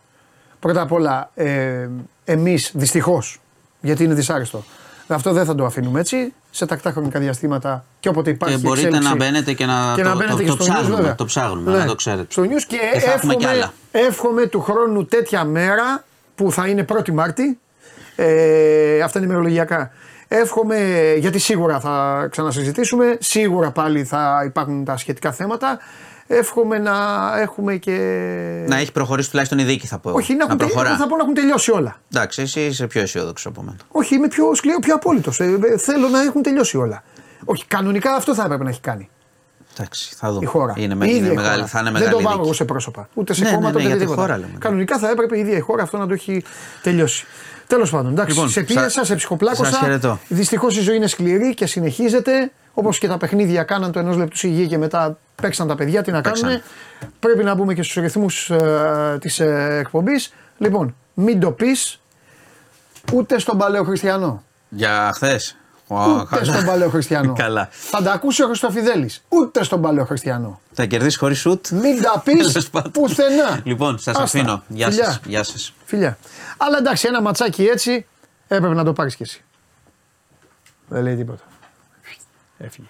πρώτα 0.59 0.81
απ' 0.81 0.91
όλα, 0.91 1.31
ε, 1.35 1.89
εμείς 2.25 2.71
δυστυχώς, 2.73 3.39
γιατί 3.81 4.03
είναι 4.03 4.13
δυσάρεστο, 4.13 4.63
αυτό 5.07 5.31
δεν 5.31 5.45
θα 5.45 5.55
το 5.55 5.65
αφήνουμε 5.65 5.99
έτσι, 5.99 6.33
σε 6.51 6.65
τακτά 6.65 6.91
χρονικά 6.91 7.19
διαστήματα 7.19 7.85
και 7.99 8.09
όποτε 8.09 8.29
υπάρχει 8.29 8.55
Και 8.55 8.61
μπορείτε 8.61 8.87
εξέλιξη, 8.87 9.09
να 9.09 9.15
μπαίνετε 9.25 9.53
και 9.53 9.65
να 9.65 9.93
και 9.95 10.01
το, 10.03 10.09
να 10.09 10.15
μπαίνετε 10.15 10.35
το, 10.35 10.41
και 10.43 10.47
το 10.49 10.55
στο 10.55 10.65
news, 10.65 10.69
ψάχνουμε. 10.75 10.95
βέβαια. 10.95 11.15
Το 11.15 11.25
ψάχνουμε, 11.25 11.71
Ναι. 11.71 11.77
να 11.77 11.85
το 11.85 11.95
ξέρετε. 11.95 12.25
Στο 12.29 12.43
news 12.43 12.63
και, 12.67 12.77
Και 12.93 12.99
θα 12.99 13.11
έχουμε 13.11 13.13
εύχομαι, 13.13 13.35
κι 13.35 13.45
άλλα. 13.45 13.73
εύχομαι 13.91 14.45
του 14.45 14.61
χρόνου 14.61 15.05
τέτοια 15.05 15.43
μέρα 15.43 16.03
που 16.35 16.51
θα 16.51 16.67
είναι 16.67 16.85
1η 16.89 17.11
Μάρτη, 17.11 17.59
ε, 18.15 19.01
αυτά 19.01 19.19
είναι 19.19 19.27
ημερολογιακά. 19.27 19.91
Εύχομαι, 20.41 21.13
γιατί 21.17 21.39
σίγουρα 21.39 21.79
θα 21.79 22.27
ξανασυζητήσουμε, 22.31 23.17
σίγουρα 23.19 23.71
πάλι 23.71 24.03
θα 24.03 24.43
υπάρχουν 24.45 24.85
τα 24.85 24.97
σχετικά 24.97 25.31
θέματα. 25.31 25.79
Εύχομαι 26.27 26.77
να 26.77 26.93
έχουμε 27.39 27.75
και. 27.75 27.91
Να 28.67 28.77
έχει 28.77 28.91
προχωρήσει 28.91 29.29
τουλάχιστον 29.29 29.59
η 29.59 29.63
δίκη, 29.63 29.87
θα 29.87 29.97
πω. 29.97 30.11
Όχι, 30.11 30.35
να, 30.35 30.43
έχουν, 30.43 30.57
προχωρά. 30.57 30.97
θα 30.97 31.07
πω 31.07 31.15
να 31.15 31.21
έχουν 31.21 31.33
τελειώσει 31.33 31.71
όλα. 31.71 31.99
Εντάξει, 32.13 32.41
εσύ 32.41 32.61
είσαι 32.61 32.87
πιο 32.87 33.01
αισιόδοξος 33.01 33.45
από 33.45 33.61
μένα. 33.61 33.77
Όχι, 33.91 34.15
είμαι 34.15 34.27
πιο 34.27 34.55
σκληρό, 34.55 34.79
πιο 34.79 34.95
απόλυτος. 34.95 35.39
Ε, 35.39 35.59
ε, 35.73 35.77
θέλω 35.77 36.07
να 36.07 36.21
έχουν 36.21 36.41
τελειώσει 36.41 36.77
όλα. 36.77 37.03
Όχι, 37.45 37.65
κανονικά 37.65 38.13
αυτό 38.13 38.35
θα 38.35 38.43
έπρεπε 38.43 38.63
να 38.63 38.69
έχει 38.69 38.81
κάνει. 38.81 39.09
Εντάξει, 39.77 40.15
θα 40.15 40.31
δούμε. 40.31 40.45
Η 40.45 40.47
χώρα. 40.47 40.73
Είναι, 40.77 41.05
η 41.05 41.11
είναι 41.15 41.33
μεγάλη, 41.33 41.65
θα 41.65 41.79
είναι 41.79 41.91
μεγάλη 41.91 42.11
Δεν 42.11 42.21
το 42.21 42.29
πάω 42.29 42.39
εγώ 42.41 42.53
σε 42.53 42.65
πρόσωπα. 42.65 43.09
Ούτε 43.13 43.33
σε 43.33 43.43
ναι, 43.43 43.51
κόμματα 43.51 43.81
ναι, 43.81 43.87
ναι, 43.87 43.95
ούτε 43.95 44.05
τίποτα. 44.05 44.39
Κανονικά 44.59 44.97
θα 44.97 45.09
έπρεπε 45.09 45.37
η 45.37 45.39
ίδια 45.39 45.57
η 45.57 45.59
χώρα 45.59 45.83
αυτό 45.83 45.97
να 45.97 46.07
το 46.07 46.13
έχει 46.13 46.43
τελειώσει. 46.81 47.25
Τέλος 47.67 47.89
πάντων, 47.89 48.11
εντάξει, 48.11 48.33
λοιπόν, 48.33 48.49
σε 48.49 48.61
πίεσα, 48.61 49.05
σε 49.05 49.15
ψυχοπλάκωσα. 49.15 50.17
Δυστυχώς 50.27 50.77
η 50.77 50.81
ζωή 50.81 50.95
είναι 50.95 51.07
σκληρή 51.07 51.53
και 51.53 51.65
συνεχίζεται. 51.65 52.51
Όπως 52.73 52.97
και 52.97 53.07
τα 53.07 53.17
παιχνίδια 53.17 53.63
κάναν 53.63 53.91
το 53.91 53.99
ενός 53.99 54.17
λεπτού 54.17 54.47
υγεία 54.47 54.65
και 54.65 54.77
μετά 54.77 55.17
παίξαν 55.35 55.67
τα 55.67 55.75
παιδιά. 55.75 56.01
Τι 56.01 56.11
να 56.11 56.21
κάνουν. 56.21 56.61
Πρέπει 57.19 57.43
να 57.43 57.55
μπούμε 57.55 57.73
και 57.73 57.83
στους 57.83 57.95
ρυθμούς 57.95 58.49
ε, 58.49 59.17
της 59.21 59.39
ε, 59.39 59.77
εκπομπής. 59.79 60.33
Λοιπόν, 60.57 60.95
μην 61.13 61.39
το 61.39 61.51
πεις 61.51 61.99
ούτε 63.13 63.39
στον 63.39 63.57
παλαιό 63.57 63.83
Χριστιανό. 63.83 64.43
Για 64.69 65.11
χθες. 65.13 65.57
Ούτε 65.87 66.43
στον 66.43 66.65
παλαιό 66.65 66.89
Χριστιανό. 66.89 67.33
Καλά. 67.43 67.69
Θα 67.71 68.01
τα 68.01 68.11
ακούσει 68.11 68.43
ο 68.43 68.45
Χριστοφιδέλης. 68.47 69.23
Ούτε 69.29 69.63
στον 69.63 69.81
παλαιό 69.81 70.05
Χριστιανό. 70.05 70.59
Θα 70.71 70.85
κερδίσεις 70.85 71.17
χωρίς 71.17 71.39
σουτ. 71.39 71.67
Μην 71.67 72.01
τα 72.01 72.21
πεις 72.25 72.69
πουθενά. 72.91 73.59
Λοιπόν, 73.63 73.97
σας 73.97 74.17
αφήνω. 74.17 74.63
Γεια 74.67 74.91
σας. 74.91 75.19
Γεια 75.25 75.43
σας. 75.43 75.73
Φιλιά. 75.85 76.17
Αλλά 76.57 76.77
εντάξει, 76.77 77.07
ένα 77.07 77.21
ματσάκι 77.21 77.63
έτσι 77.63 78.05
έπρεπε 78.47 78.73
να 78.73 78.83
το 78.83 78.93
πάρεις 78.93 79.15
κι 79.15 79.23
εσύ. 79.23 79.43
Δεν 80.87 81.03
λέει 81.03 81.15
τίποτα. 81.15 81.43
Έφυγε. 82.57 82.87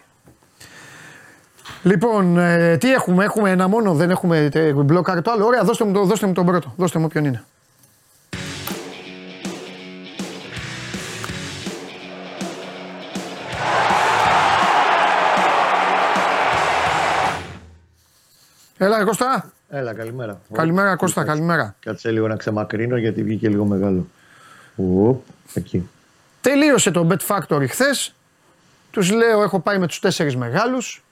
Λοιπόν, 1.83 2.37
ε, 2.37 2.77
τι 2.77 2.93
έχουμε, 2.93 3.23
έχουμε 3.23 3.49
ένα 3.49 3.67
μόνο, 3.67 3.93
δεν 3.93 4.09
έχουμε 4.09 4.49
ε, 4.53 4.73
μπλοκάρει 4.73 5.21
το 5.21 5.31
άλλο. 5.31 5.45
Ωραία, 5.45 5.63
δώστε 5.63 5.85
μου, 5.85 5.93
το, 5.93 6.03
δώστε 6.03 6.27
μου 6.27 6.33
τον 6.33 6.45
πρώτο. 6.45 6.73
Δώστε 6.77 6.99
μου 6.99 7.07
ποιον 7.07 7.25
είναι. 7.25 7.43
Έλα, 18.78 19.03
Κώστα. 19.03 19.51
Έλα, 19.69 19.93
καλημέρα. 19.93 20.41
Καλημέρα, 20.53 20.95
Κώστα, 20.95 21.23
καλημέρα. 21.23 21.76
Κάτσε 21.80 22.11
λίγο 22.11 22.28
να 22.28 22.36
ξεμακρύνω 22.36 22.97
γιατί 22.97 23.23
βγήκε 23.23 23.49
λίγο 23.49 23.65
μεγάλο. 23.65 24.07
Ου, 24.76 25.23
εκεί. 25.53 25.89
Τελείωσε 26.41 26.91
το 26.91 27.07
Bet 27.11 27.36
Factory 27.36 27.67
χθες. 27.69 28.15
Τους 28.91 29.11
λέω: 29.11 29.41
Έχω 29.41 29.59
πάει 29.59 29.78
με 29.78 29.88
τους 29.88 29.99
τέσσερις 29.99 30.36
μεγάλους. 30.36 31.03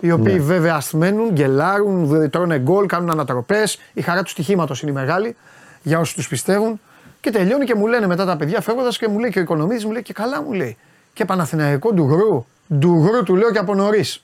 Οι 0.00 0.10
οποίοι 0.10 0.34
ναι. 0.36 0.42
βέβαια 0.42 0.74
ασθμένουν, 0.74 1.30
γκελάρουν, 1.32 2.30
τρώνε 2.30 2.58
γκολ, 2.58 2.86
κάνουν 2.86 3.10
ανατροπές. 3.10 3.78
Η 3.92 4.00
χαρά 4.00 4.22
του 4.22 4.30
στοιχήματος 4.30 4.82
είναι 4.82 4.92
μεγάλη 4.92 5.36
για 5.82 5.98
όσους 5.98 6.14
τους 6.14 6.28
πιστεύουν. 6.28 6.80
Και 7.20 7.30
τελειώνει 7.30 7.64
και 7.64 7.74
μου 7.74 7.86
λένε 7.86 8.06
μετά 8.06 8.24
τα 8.24 8.36
παιδιά 8.36 8.60
φεύγοντας 8.60 8.98
και 8.98 9.08
μου 9.08 9.18
λέει 9.18 9.30
και 9.30 9.38
ο 9.38 9.42
οικονομίδη 9.42 9.86
μου 9.86 9.92
λέει 9.92 10.02
και 10.02 10.12
καλά 10.12 10.42
μου 10.42 10.52
λέει. 10.52 10.76
Και 11.12 11.24
Παναθηναϊκό 11.24 11.92
ντουγρού. 11.92 12.46
Ντουγρού 12.74 13.22
του 13.22 13.36
λέω 13.36 13.50
και 13.50 13.58
από 13.58 13.74
νωρίς. 13.74 14.22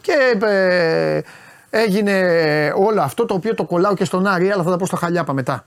Και 0.00 0.38
ε, 0.42 1.20
έγινε 1.74 2.72
όλο 2.76 3.00
αυτό 3.00 3.24
το 3.24 3.34
οποίο 3.34 3.54
το 3.54 3.64
κολλάω 3.64 3.94
και 3.94 4.04
στον 4.04 4.26
Άρη, 4.26 4.50
αλλά 4.50 4.62
θα 4.62 4.70
τα 4.70 4.76
πω 4.76 4.86
στο 4.86 4.96
Χαλιάπα 4.96 5.32
μετά. 5.32 5.64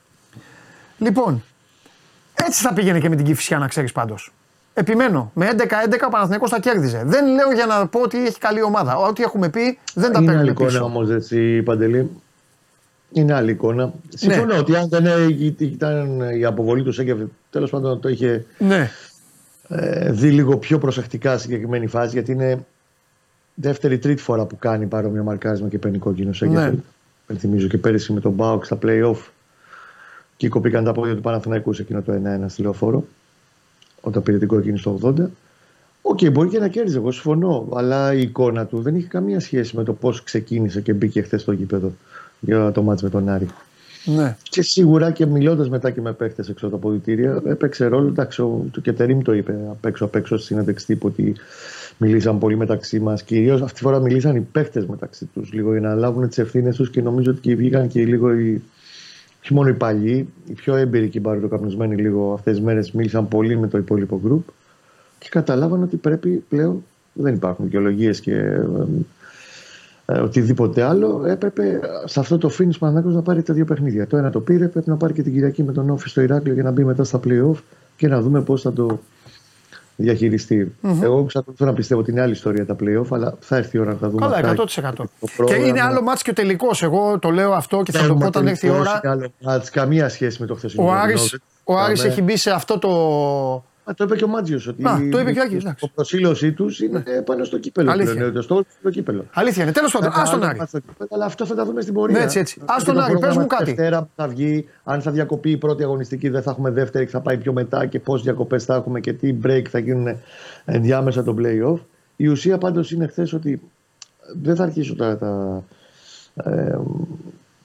Λοιπόν, 0.98 1.44
έτσι 2.34 2.62
θα 2.62 2.74
πήγαινε 2.74 3.00
και 3.00 3.10
με 3.10 3.16
την 3.16 3.26
Κυφσιά 3.26 3.58
να 3.58 3.68
ξέρεις 3.68 3.92
πάντως. 3.92 4.32
Επιμένω. 4.74 5.32
Με 5.34 5.50
11-11 5.58 5.64
ο 6.06 6.10
Παναθηναϊκός 6.10 6.50
θα 6.50 6.60
κέρδιζε. 6.60 7.04
Δεν 7.06 7.28
λέω 7.28 7.52
για 7.52 7.66
να 7.66 7.88
πω 7.88 8.00
ότι 8.00 8.26
έχει 8.26 8.38
καλή 8.38 8.62
ομάδα. 8.62 8.96
Ό,τι 8.96 9.24
έχουμε 9.24 9.50
πει 9.50 9.80
δεν 9.94 10.12
τα 10.12 10.24
παίρνουμε 10.24 10.54
πίσω. 10.54 10.64
Είναι 10.64 10.70
άλλη 10.70 10.80
εικόνα 10.80 10.84
όμως 10.84 11.10
έτσι, 11.10 11.62
Παντελή. 11.62 12.10
Είναι 13.12 13.34
άλλη 13.34 13.52
εικόνα. 13.52 13.94
Συμφωνώ 14.10 14.54
ναι. 14.54 14.60
ότι 14.60 14.76
αν 14.76 14.90
δεν 14.90 15.06
ήταν 15.58 16.20
η 16.40 16.46
αποβολή 16.46 16.84
του 16.84 16.92
Σέγκεφ, 16.92 17.18
τέλος 17.50 17.70
πάντων 17.70 18.00
το 18.00 18.10
είχε 18.10 18.46
ναι. 18.58 18.92
ε, 19.68 20.12
δει 20.12 20.32
λίγο 20.32 20.58
πιο 20.58 20.78
προσεκτικά 20.78 21.38
συγκεκριμένη 21.38 21.88
φάση, 21.88 22.10
γιατί 22.14 22.32
είναι 22.32 22.66
δεύτερη-τρίτη 23.60 24.22
φορά 24.22 24.46
που 24.46 24.58
κάνει 24.58 24.86
παρόμοιο 24.86 25.24
μαρκάρισμα 25.24 25.68
και 25.68 25.78
παίρνει 25.78 25.98
κόκκινο 25.98 26.34
Σένκεφελντ. 26.34 26.74
Ναι. 27.28 27.38
θυμίζω 27.38 27.68
και 27.68 27.78
πέρυσι 27.78 28.14
με 28.14 28.20
τον 28.20 28.32
ΠΑΟΚ 28.32 28.66
στα 28.66 28.78
playoff. 28.82 29.18
Και 30.38 30.50
κοπήκαν 30.50 30.84
τα 30.84 30.92
πόδια 30.92 31.16
του 31.16 31.22
Παναθηναϊκού 31.22 31.74
σε 31.74 31.82
εκείνο 31.82 32.02
το 32.02 32.14
1-1 32.14 32.46
στη 32.48 32.62
Λεωφόρο 32.62 33.06
όταν 34.02 34.24
πήρε 34.24 34.38
την 34.38 34.48
κόκκινη 34.48 34.78
στο 34.78 35.00
80. 35.04 35.14
OK, 36.02 36.18
okay, 36.22 36.32
μπορεί 36.32 36.50
και 36.50 36.60
να 36.60 36.68
κέρδιζε, 36.68 36.98
εγώ 36.98 37.12
συμφωνώ. 37.12 37.68
Αλλά 37.74 38.14
η 38.14 38.22
εικόνα 38.22 38.66
του 38.66 38.82
δεν 38.82 38.96
είχε 38.96 39.08
καμία 39.08 39.40
σχέση 39.40 39.76
με 39.76 39.84
το 39.84 39.94
πώς 39.94 40.24
ξεκίνησε 40.24 40.82
και 40.82 40.94
μπήκε 40.94 41.22
χθες 41.22 41.42
στο 41.42 41.52
γήπεδο 41.52 41.92
για 42.40 42.72
το 42.72 42.82
ματς 42.82 43.02
με 43.02 43.10
τον 43.10 43.30
Άρη. 43.30 43.48
Ναι. 44.06 44.36
Και 44.44 44.62
σίγουρα 44.62 45.12
και 45.12 45.26
μιλώντας 45.26 45.70
μετά 45.70 45.92
και 45.92 46.02
με 46.02 46.14
παίχτες 46.14 46.50
έξω 46.50 46.68
από 46.68 46.76
τα 46.76 46.82
ποδητήρια, 46.82 47.42
έπαιξε 47.46 47.86
ρόλο. 47.86 48.08
Εντάξει, 48.08 48.42
ο, 48.42 48.66
το 48.72 48.82
Κετερήμ 48.82 49.22
το 49.22 49.34
είπε 49.34 49.56
απ' 49.70 49.86
έξω 49.86 50.06
απ' 50.06 50.16
έξω 50.16 50.38
στη 50.38 50.46
συνέντευξη 50.46 50.86
τύπου 50.86 51.08
ότι 51.08 51.36
μιλήσαν 51.98 52.38
πολύ 52.38 52.56
μεταξύ 52.56 53.00
μας. 53.00 53.24
Κυρίως 53.24 53.62
αυτή 53.62 53.74
τη 53.74 53.82
φορά 53.82 54.00
μιλήσαν 54.00 54.36
οι 54.36 54.42
παίχτε 54.42 54.86
μεταξύ 54.90 55.26
τους 55.34 55.54
λίγο 55.54 55.72
για 55.72 55.82
να 55.82 55.96
λάβουν 55.96 56.28
τις 56.28 56.38
ευθύνες 56.38 56.76
τους 56.76 56.90
και 56.90 57.02
νομίζω 57.02 57.32
ότι 57.32 57.56
βγήκαν 57.56 57.88
και 57.88 58.06
λίγο 58.06 58.34
οι, 58.34 58.62
όχι 59.44 59.54
μόνο 59.54 59.70
οι 59.70 59.74
παλιοί, 59.74 60.28
οι 60.48 60.54
πιο 60.54 60.76
έμπειροι 60.76 61.10
και 61.10 61.18
οι 61.18 61.22
παροτοκαπνισμένοι 61.22 61.96
λίγο 61.96 62.34
αυτές 62.34 62.56
τις 62.56 62.64
μέρες 62.64 62.92
μίλησαν 62.92 63.28
πολύ 63.28 63.58
με 63.58 63.68
το 63.68 63.78
υπόλοιπο 63.78 64.20
γκρουπ 64.24 64.48
και 65.20 65.28
καταλάβαν 65.30 65.84
ότι 65.84 65.96
πρέπει 65.96 66.44
πλέον, 66.50 66.84
δεν 67.14 67.34
υπάρχουν 67.34 67.66
δικαιολογίες 67.66 68.20
και 68.20 68.34
ε, 68.34 68.66
ε, 70.06 70.20
οτιδήποτε 70.20 70.84
άλλο, 70.84 71.24
έπρεπε 71.26 71.80
σε 72.06 72.20
αυτό 72.20 72.38
το 72.38 72.52
finish 72.60 72.78
Παναγιώτο 72.80 73.16
να 73.16 73.22
πάρει 73.22 73.42
τα 73.44 73.54
δύο 73.54 73.66
παιχνίδια. 73.66 74.08
Το 74.08 74.18
ένα 74.18 74.30
το 74.30 74.40
πήρε, 74.40 74.68
πρέπει 74.68 74.90
να 74.90 74.96
πάρει 74.96 75.14
και 75.14 75.22
την 75.22 75.34
Κυριακή 75.34 75.64
με 75.64 75.72
τον 75.72 75.90
Όφη 75.90 76.10
στο 76.10 76.22
Ηράκλειο 76.22 76.54
για 76.54 76.64
να 76.64 76.72
μπει 76.72 76.84
μετά 76.84 77.04
στα 77.04 77.20
playoff 77.24 77.58
και 77.96 78.08
να 78.08 78.22
δούμε 78.22 78.42
πώς 78.42 78.62
θα 78.62 78.74
το 78.74 79.00
διαχειριστεί. 79.98 80.76
Mm-hmm. 80.84 81.02
Εγώ 81.02 81.20
εξακολουθώ 81.20 81.66
να 81.66 81.74
πιστεύω 81.74 82.02
ότι 82.02 82.12
είναι 82.12 82.22
άλλη 82.22 82.32
ιστορία 82.32 82.66
τα 82.66 82.76
playoff, 82.80 83.08
αλλά 83.10 83.38
θα 83.40 83.58
έρθει 83.58 83.78
η 83.78 83.80
ώρα 83.80 83.92
να 83.92 83.98
τα 83.98 84.10
δούμε. 84.10 84.28
Καλά, 84.28 84.56
100%. 84.58 85.46
Και 85.46 85.54
είναι 85.54 85.82
άλλο 85.82 86.02
μάτς 86.02 86.22
και 86.22 86.30
ο 86.30 86.34
τελικός. 86.34 86.84
Εγώ 86.84 87.20
το 87.20 87.30
λέω 87.30 87.54
αυτό 87.54 87.84
και 87.84 87.92
θα 87.92 88.08
το 88.08 88.16
πω 88.16 88.26
όταν 88.26 88.48
έρθει 88.48 88.68
η 88.68 88.70
ώρα. 88.70 89.02
Άλλο 89.04 89.32
μάτς, 89.42 89.70
καμία 89.70 90.10
σχέση 90.10 90.42
με 90.42 90.48
το 90.48 90.56
χθεσινό. 90.56 90.86
Ο 90.86 90.92
Άρης, 90.92 91.40
ο 91.64 91.78
Άρης 91.78 92.04
έχει 92.04 92.22
μπει 92.22 92.38
σε 92.38 92.52
αυτό 92.52 92.80
το 92.80 92.90
Α, 93.90 93.94
το 93.94 94.04
είπε 94.04 94.16
και 94.16 94.24
ο 94.24 94.28
Μάτζιος. 94.28 94.68
Ότι 94.68 94.84
το 95.12 95.20
είπε 95.20 95.32
και 95.32 95.40
ο 95.40 95.44
Άκης. 95.44 95.64
Η 95.64 95.90
προσήλωσή 95.96 96.52
τους 96.52 96.80
είναι 96.80 97.04
ναι. 97.08 97.22
πάνω 97.22 97.44
στο 97.44 97.58
κύπελο. 97.58 97.92
Αλήθεια. 97.92 98.32
Το 98.32 98.42
στο 98.42 98.66
κύπελο. 98.92 99.26
Αλήθεια 99.34 99.64
είναι. 99.64 99.72
Τέλος 99.72 99.92
πάντων, 99.92 100.12
ας 100.14 100.30
τον 100.30 100.44
Άρη. 100.44 100.60
Αλλά 101.10 101.26
αυτό 101.26 101.46
θα 101.46 101.56
τα 101.56 101.66
δούμε 101.66 101.82
στην 101.82 101.94
πορεία. 101.94 102.18
Ναι, 102.18 102.24
έτσι, 102.24 102.40
έτσι. 102.40 102.62
Α 102.66 102.76
τον 102.86 103.00
Άρη, 103.00 103.20
πες 103.20 103.38
μου 103.38 103.48
κάτι. 103.48 103.64
Δευτέρα 103.64 104.10
θα 104.16 104.28
βγει, 104.28 104.68
αν 104.84 105.02
θα 105.02 105.12
διακοπεί 105.12 105.52
η 105.52 105.58
πρώτη 105.58 105.84
αγωνιστική, 105.84 106.30
δεν 106.30 106.42
θα 106.42 106.52
έχουμε 106.52 106.70
δεύτερη, 106.70 107.06
θα 107.06 107.22
πάει 107.22 107.38
πιο 107.38 107.54
μετά 107.54 107.86
και 107.86 108.00
πόσε 108.00 108.24
διακοπές 108.24 108.64
θα 108.64 108.76
έχουμε 108.76 109.00
και 109.00 109.14
τι 109.14 109.36
break 109.44 109.64
θα 109.70 109.80
γίνουν 109.80 110.18
ενδιάμεσα 110.66 111.24
το 111.24 111.36
playoff. 111.40 111.80
Η 112.16 112.28
ουσία 112.28 112.58
πάντως 112.58 112.92
είναι 112.92 113.08
χθες 113.08 113.34
ότι 113.34 113.62
δεν 114.42 114.56
θα 114.56 114.64
αρχίσω 114.64 114.96
τα, 114.96 115.18
τα, 115.18 115.64
ε, 116.52 116.78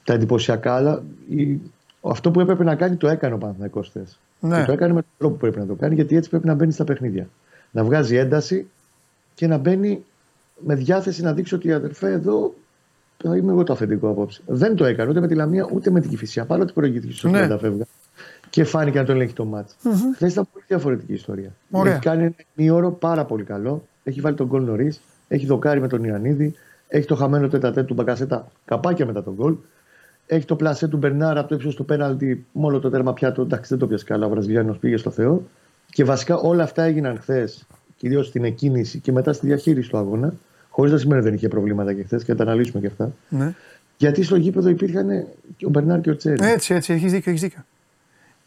τα 0.05 0.13
εντυπωσιακά, 0.13 0.75
αλλά 0.75 1.03
η, 1.29 1.61
αυτό 2.01 2.31
που 2.31 2.41
έπρεπε 2.41 2.65
να 2.65 2.75
κάνει 2.75 2.97
το 2.97 3.09
έκανε 3.09 3.35
ο 3.35 3.39
Παναθηναϊκός 3.39 3.89
χθες. 3.89 4.19
Ναι. 4.43 4.59
Και 4.59 4.65
το 4.65 4.73
έκανε 4.73 4.93
με 4.93 5.01
τον 5.01 5.11
τρόπο 5.19 5.35
που 5.35 5.41
πρέπει 5.41 5.59
να 5.59 5.67
το 5.67 5.75
κάνει, 5.75 5.95
γιατί 5.95 6.17
έτσι 6.17 6.31
πρέπει 6.31 6.47
να 6.47 6.55
μπαίνει 6.55 6.73
στα 6.73 6.85
παιχνίδια. 6.85 7.29
Να 7.71 7.85
βγάζει 7.85 8.17
ένταση 8.17 8.69
και 9.35 9.47
να 9.47 9.59
μπαίνει 9.59 10.05
με 10.59 10.75
διάθεση 10.75 11.23
να 11.23 11.33
δείξει 11.33 11.55
ότι 11.55 11.73
αδερφέ 11.73 12.13
εδώ 12.13 12.55
είμαι 13.25 13.53
εγώ 13.53 13.63
το 13.63 13.73
αφεντικό 13.73 14.09
απόψε. 14.09 14.43
Δεν 14.47 14.77
το 14.77 14.85
έκανε 14.85 15.11
ούτε 15.11 15.21
με 15.21 15.27
τη 15.27 15.35
Λαμία 15.35 15.69
ούτε 15.73 15.91
με 15.91 16.01
την 16.01 16.11
Κυφυσιά. 16.11 16.45
Παρότι 16.45 16.73
προηγήθηκε 16.73 17.13
στο 17.13 17.29
ναι. 17.29 17.59
φεύγα 17.59 17.85
και 18.51 18.65
φάνηκε 18.65 18.99
να 18.99 19.05
το 19.05 19.13
ελέγχει 19.13 19.35
το 19.35 19.45
μάτσο. 19.45 19.77
Mm-hmm. 19.85 20.15
Χθε 20.15 20.27
ήταν 20.27 20.49
πολύ 20.53 20.65
διαφορετική 20.69 21.13
ιστορία. 21.13 21.55
Ωραία. 21.71 21.93
Έχει 21.93 22.03
κάνει 22.03 22.23
ένα 22.23 22.35
ημίωρο 22.55 22.91
πάρα 22.91 23.25
πολύ 23.25 23.45
καλό. 23.45 23.87
Έχει 24.05 24.21
βάλει 24.21 24.37
τον 24.37 24.47
γκολ 24.47 24.65
νωρίς. 24.65 25.01
Έχει 25.29 25.47
δοκάρει 25.47 25.81
με 25.81 25.89
τον 25.89 26.05
Ιωαννίδη. 26.05 26.55
Έχει 26.89 27.07
το 27.07 27.15
χαμένο 27.15 27.49
τετατέ 27.49 27.83
του 27.83 27.95
Μπακασέτα 27.95 28.49
καπάκια 28.65 29.07
μετά 29.07 29.23
τον 29.23 29.35
γκολ. 29.35 29.57
Έχει 30.27 30.45
το 30.45 30.57
πλασέ 30.57 30.89
του 30.89 30.97
Μπερνάρα 30.97 31.41
από 31.41 31.49
το 31.49 31.55
ύψος 31.55 31.75
του 31.75 31.85
πέναλτι, 31.85 32.45
μόνο 32.53 32.79
το 32.79 32.91
τέρμα 32.91 33.13
πιάτο. 33.13 33.43
Εντάξει, 33.43 33.69
δεν 33.69 33.79
το 33.79 33.87
πιάσει 33.87 34.05
καλά. 34.05 34.27
Ο 34.27 34.29
Βραζιλιάνος 34.29 34.79
πήγε 34.79 34.97
στο 34.97 35.11
Θεό. 35.11 35.43
Και 35.91 36.05
βασικά 36.05 36.37
όλα 36.37 36.63
αυτά 36.63 36.83
έγιναν 36.83 37.19
χθες, 37.19 37.67
κυρίω 37.97 38.23
στην 38.23 38.45
εκκίνηση 38.45 38.99
και 38.99 39.13
μετά 39.13 39.33
στη 39.33 39.47
διαχείριση 39.47 39.91
του 39.91 39.99
αγώνα. 39.99 40.35
Χωρίς 40.69 40.93
να 40.93 40.99
σημαίνει 40.99 41.23
δεν 41.23 41.35
είχε 41.35 41.49
προβλήματα 41.49 41.93
και 41.93 42.03
χθες 42.03 42.25
και 42.25 42.31
θα 42.33 42.37
τα 42.37 42.43
αναλύσουμε 42.43 42.81
και 42.81 42.87
αυτά. 42.87 43.13
Ναι. 43.29 43.55
Γιατί 43.97 44.23
στο 44.23 44.37
γήπεδο 44.37 44.69
υπήρχαν 44.69 45.25
και 45.57 45.67
ο 45.67 45.69
Μπερνάρ 45.69 46.01
και 46.01 46.11
ο 46.11 46.17
Τσέρι. 46.17 46.47
Έτσι, 46.47 46.75
έτσι, 46.75 46.93
έχεις 46.93 47.13
δίκιο. 47.13 47.31
Έχεις 47.31 47.43
δίκιο. 47.43 47.65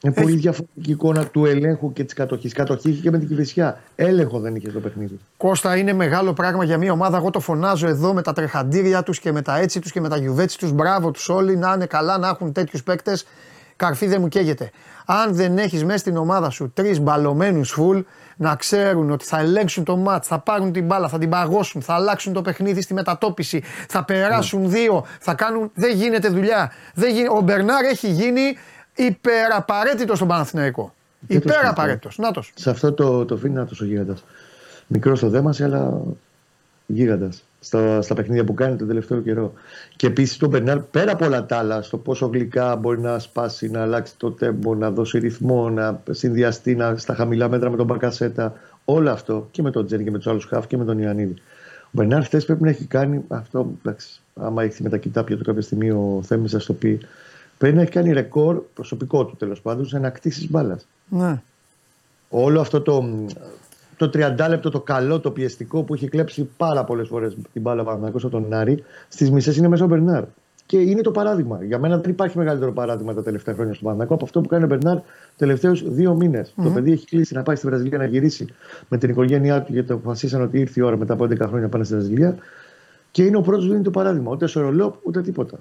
Είναι 0.01 0.13
Έχει. 0.15 0.25
πολύ 0.25 0.35
διαφορετική 0.35 0.91
εικόνα 0.91 1.25
του 1.25 1.45
ελέγχου 1.45 1.93
και 1.93 2.03
της 2.03 2.13
κατοχής. 2.13 2.53
Κατοχή 2.53 2.89
είχε 2.89 3.01
και 3.01 3.11
με 3.11 3.17
την 3.17 3.27
κυβισιά. 3.27 3.81
Έλεγχο 3.95 4.39
δεν 4.39 4.55
είχε 4.55 4.69
στο 4.69 4.79
παιχνίδι. 4.79 5.19
Κώστα 5.37 5.77
είναι 5.77 5.93
μεγάλο 5.93 6.33
πράγμα 6.33 6.63
για 6.63 6.77
μια 6.77 6.91
ομάδα. 6.91 7.17
Εγώ 7.17 7.29
το 7.29 7.39
φωνάζω 7.39 7.87
εδώ 7.87 8.13
με 8.13 8.21
τα 8.21 8.33
τρεχαντήρια 8.33 9.03
τους 9.03 9.19
και 9.19 9.31
με 9.31 9.41
τα 9.41 9.57
έτσι 9.57 9.79
τους 9.79 9.91
και 9.91 10.01
με 10.01 10.09
τα 10.09 10.17
γιουβέτσι 10.17 10.57
τους. 10.57 10.71
Μπράβο 10.71 11.11
τους 11.11 11.29
όλοι 11.29 11.57
να 11.57 11.73
είναι 11.73 11.85
καλά, 11.85 12.17
να 12.17 12.27
έχουν 12.27 12.51
τέτοιους 12.51 12.83
παίκτες. 12.83 13.25
καρφί 13.75 14.07
δεν 14.07 14.21
μου 14.21 14.27
καίγεται. 14.27 14.71
Αν 15.05 15.35
δεν 15.35 15.57
έχεις 15.57 15.83
μέσα 15.83 15.97
στην 15.97 16.17
ομάδα 16.17 16.49
σου 16.49 16.71
τρεις 16.73 16.99
μπαλωμένους 16.99 17.71
φουλ, 17.71 17.99
να 18.37 18.55
ξέρουν 18.55 19.11
ότι 19.11 19.25
θα 19.25 19.39
ελέγξουν 19.39 19.83
το 19.83 19.97
μάτς, 19.97 20.27
θα 20.27 20.39
πάρουν 20.39 20.71
την 20.71 20.85
μπάλα, 20.85 21.07
θα 21.07 21.17
την 21.17 21.29
παγώσουν, 21.29 21.81
θα 21.81 21.93
αλλάξουν 21.93 22.33
το 22.33 22.41
παιχνίδι 22.41 22.81
στη 22.81 22.93
μετατόπιση, 22.93 23.63
θα 23.87 24.03
περάσουν 24.03 24.61
ναι. 24.61 24.67
δύο, 24.67 25.05
θα 25.19 25.33
κάνουν. 25.33 25.71
Δεν 25.73 25.95
γίνεται 25.95 26.29
δουλειά. 26.29 26.71
Δεν 26.93 27.13
γι... 27.13 27.27
Ο 27.37 27.41
Μπερνάρ 27.41 27.83
έχει 27.83 28.07
γίνει 28.07 28.41
υπεραπαραίτητος 28.95 30.17
στον 30.17 30.27
Παναθηναϊκό. 30.27 30.93
Υπεραπαραίτητος. 31.27 32.17
Νάτο. 32.17 32.41
Σε 32.55 32.69
αυτό 32.69 32.93
το, 32.93 33.25
το 33.25 33.39
να 33.43 33.61
ο 33.81 33.85
γίγαντας. 33.85 34.23
Μικρός 34.87 35.17
στο 35.17 35.29
δέμας, 35.29 35.61
αλλά 35.61 36.01
γίγαντας 36.85 37.43
στα, 37.59 38.01
στα 38.01 38.13
παιχνίδια 38.13 38.43
που 38.43 38.53
κάνει 38.53 38.75
τον 38.75 38.87
τελευταίο 38.87 39.21
καιρό. 39.21 39.53
Και 39.95 40.07
επίσης 40.07 40.37
τον 40.37 40.49
Μπερνάρ 40.49 40.79
πέρα 40.79 41.11
από 41.11 41.25
όλα 41.25 41.45
τα 41.45 41.57
άλλα, 41.57 41.81
στο 41.81 41.97
πόσο 41.97 42.25
γλυκά 42.25 42.75
μπορεί 42.75 42.99
να 42.99 43.19
σπάσει, 43.19 43.69
να 43.69 43.81
αλλάξει 43.81 44.13
το 44.17 44.31
τέμπο, 44.31 44.75
να 44.75 44.91
δώσει 44.91 45.19
ρυθμό, 45.19 45.69
να 45.69 46.01
συνδυαστεί 46.09 46.75
να, 46.75 46.97
στα 46.97 47.15
χαμηλά 47.15 47.49
μέτρα 47.49 47.69
με 47.69 47.77
τον 47.77 47.85
Μπακασέτα. 47.85 48.53
Όλο 48.85 49.11
αυτό 49.11 49.47
και 49.51 49.61
με 49.61 49.71
τον 49.71 49.85
Τζένι 49.85 50.03
και 50.03 50.11
με 50.11 50.17
τους 50.17 50.27
άλλους 50.27 50.45
Χαφ 50.45 50.67
και 50.67 50.77
με 50.77 50.85
τον 50.85 50.99
Ιωαννίδη. 50.99 51.33
Ο 51.83 51.89
Μπερνάρ 51.91 52.23
χθες 52.23 52.45
πρέπει 52.45 52.63
να 52.63 52.69
έχει 52.69 52.85
κάνει 52.85 53.23
αυτό. 53.27 53.71
Εντάξει, 53.79 54.21
άμα 54.35 54.63
έχει 54.63 54.83
με 54.83 54.89
τα 54.89 54.97
κοιτάπια 54.97 55.37
του 55.37 55.43
κάποια 55.43 55.61
στιγμή 55.61 55.89
ο 55.89 56.19
Θέμης, 56.23 56.51
θα 56.51 56.57
το 56.57 56.73
πει. 56.73 56.99
Πρέπει 57.57 57.75
να 57.75 57.81
έχει 57.81 57.91
κάνει 57.91 58.13
ρεκόρ 58.13 58.61
προσωπικό 58.73 59.25
του 59.25 59.35
τέλος 59.35 59.61
πάντων 59.61 59.85
σε 59.85 59.97
ανακτήσεις 59.97 60.49
μπάλας. 60.49 60.87
Ναι. 61.09 61.41
Όλο 62.29 62.59
αυτό 62.59 62.81
το, 62.81 63.09
το 63.97 64.09
30 64.13 64.47
λεπτό 64.49 64.69
το 64.69 64.79
καλό, 64.79 65.19
το 65.19 65.31
πιεστικό 65.31 65.83
που 65.83 65.93
έχει 65.93 66.07
κλέψει 66.07 66.49
πάρα 66.57 66.83
πολλές 66.83 67.07
φορές 67.07 67.37
την 67.53 67.61
μπάλα 67.61 67.83
Παναγιώ 67.83 68.17
από 68.17 68.29
τον 68.29 68.53
Άρη, 68.53 68.83
στις 69.07 69.31
μισές 69.31 69.57
είναι 69.57 69.67
μέσα 69.67 69.83
ο 69.83 69.87
Μπερνάρ. 69.87 70.23
Και 70.65 70.77
είναι 70.77 71.01
το 71.01 71.11
παράδειγμα. 71.11 71.63
Για 71.63 71.79
μένα 71.79 71.97
δεν 71.97 72.11
υπάρχει 72.11 72.37
μεγαλύτερο 72.37 72.73
παράδειγμα 72.73 73.13
τα 73.13 73.23
τελευταία 73.23 73.53
χρόνια 73.53 73.73
στον 73.73 73.87
Παναγιώ 73.87 74.15
από 74.15 74.25
αυτό 74.25 74.41
που 74.41 74.47
κάνει 74.47 74.63
ο 74.63 74.67
Μπερνάρ 74.67 74.97
τελευταίους 75.37 75.83
δύο 75.93 76.13
μήνες. 76.13 76.49
Mm-hmm. 76.49 76.63
Το 76.63 76.69
παιδί 76.69 76.91
έχει 76.91 77.05
κλείσει 77.05 77.33
να 77.33 77.43
πάει 77.43 77.55
στη 77.55 77.67
Βραζιλία 77.67 77.97
να 77.97 78.05
γυρίσει 78.05 78.47
με 78.89 78.97
την 78.97 79.09
οικογένειά 79.09 79.61
του 79.61 79.73
γιατί 79.73 79.91
αποφασίσαν 79.91 80.41
ότι 80.41 80.59
ήρθε 80.59 80.79
η 80.79 80.83
ώρα 80.83 80.97
μετά 80.97 81.13
από 81.13 81.23
11 81.23 81.37
χρόνια 81.37 81.59
να 81.59 81.69
πάνε 81.69 81.83
στη 81.83 81.93
Βραζιλία. 81.93 82.35
Και 83.11 83.23
είναι 83.23 83.37
ο 83.37 83.41
πρώτος 83.41 83.65
που 83.65 83.71
δίνει 83.71 83.83
το 83.83 83.91
παράδειγμα. 83.91 84.31
Ούτε 84.31 84.47
σε 84.47 84.59
ρολό 84.59 84.99
ούτε 85.03 85.21
τίποτα. 85.21 85.59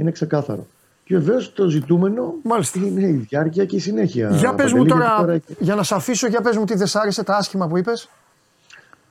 Είναι 0.00 0.10
ξεκάθαρο. 0.10 0.66
Και 1.04 1.18
βεβαίως 1.18 1.52
το 1.52 1.68
ζητούμενο 1.68 2.34
Μάλιστα. 2.42 2.78
είναι 2.78 3.08
η 3.08 3.26
διάρκεια 3.28 3.64
και 3.64 3.76
η 3.76 3.78
συνέχεια. 3.78 4.30
Για 4.30 4.54
πες 4.54 4.72
μου 4.72 4.84
τώρα, 4.84 5.40
για 5.58 5.74
να 5.74 5.82
σε 5.82 5.94
αφήσω, 5.94 6.26
για 6.26 6.40
πες 6.40 6.56
μου 6.56 6.64
τι 6.64 6.74
δεν 6.74 6.86
σ' 6.86 6.96
άρεσε 6.96 7.22
τα 7.22 7.36
άσχημα 7.36 7.68
που 7.68 7.78
είπες. 7.78 8.08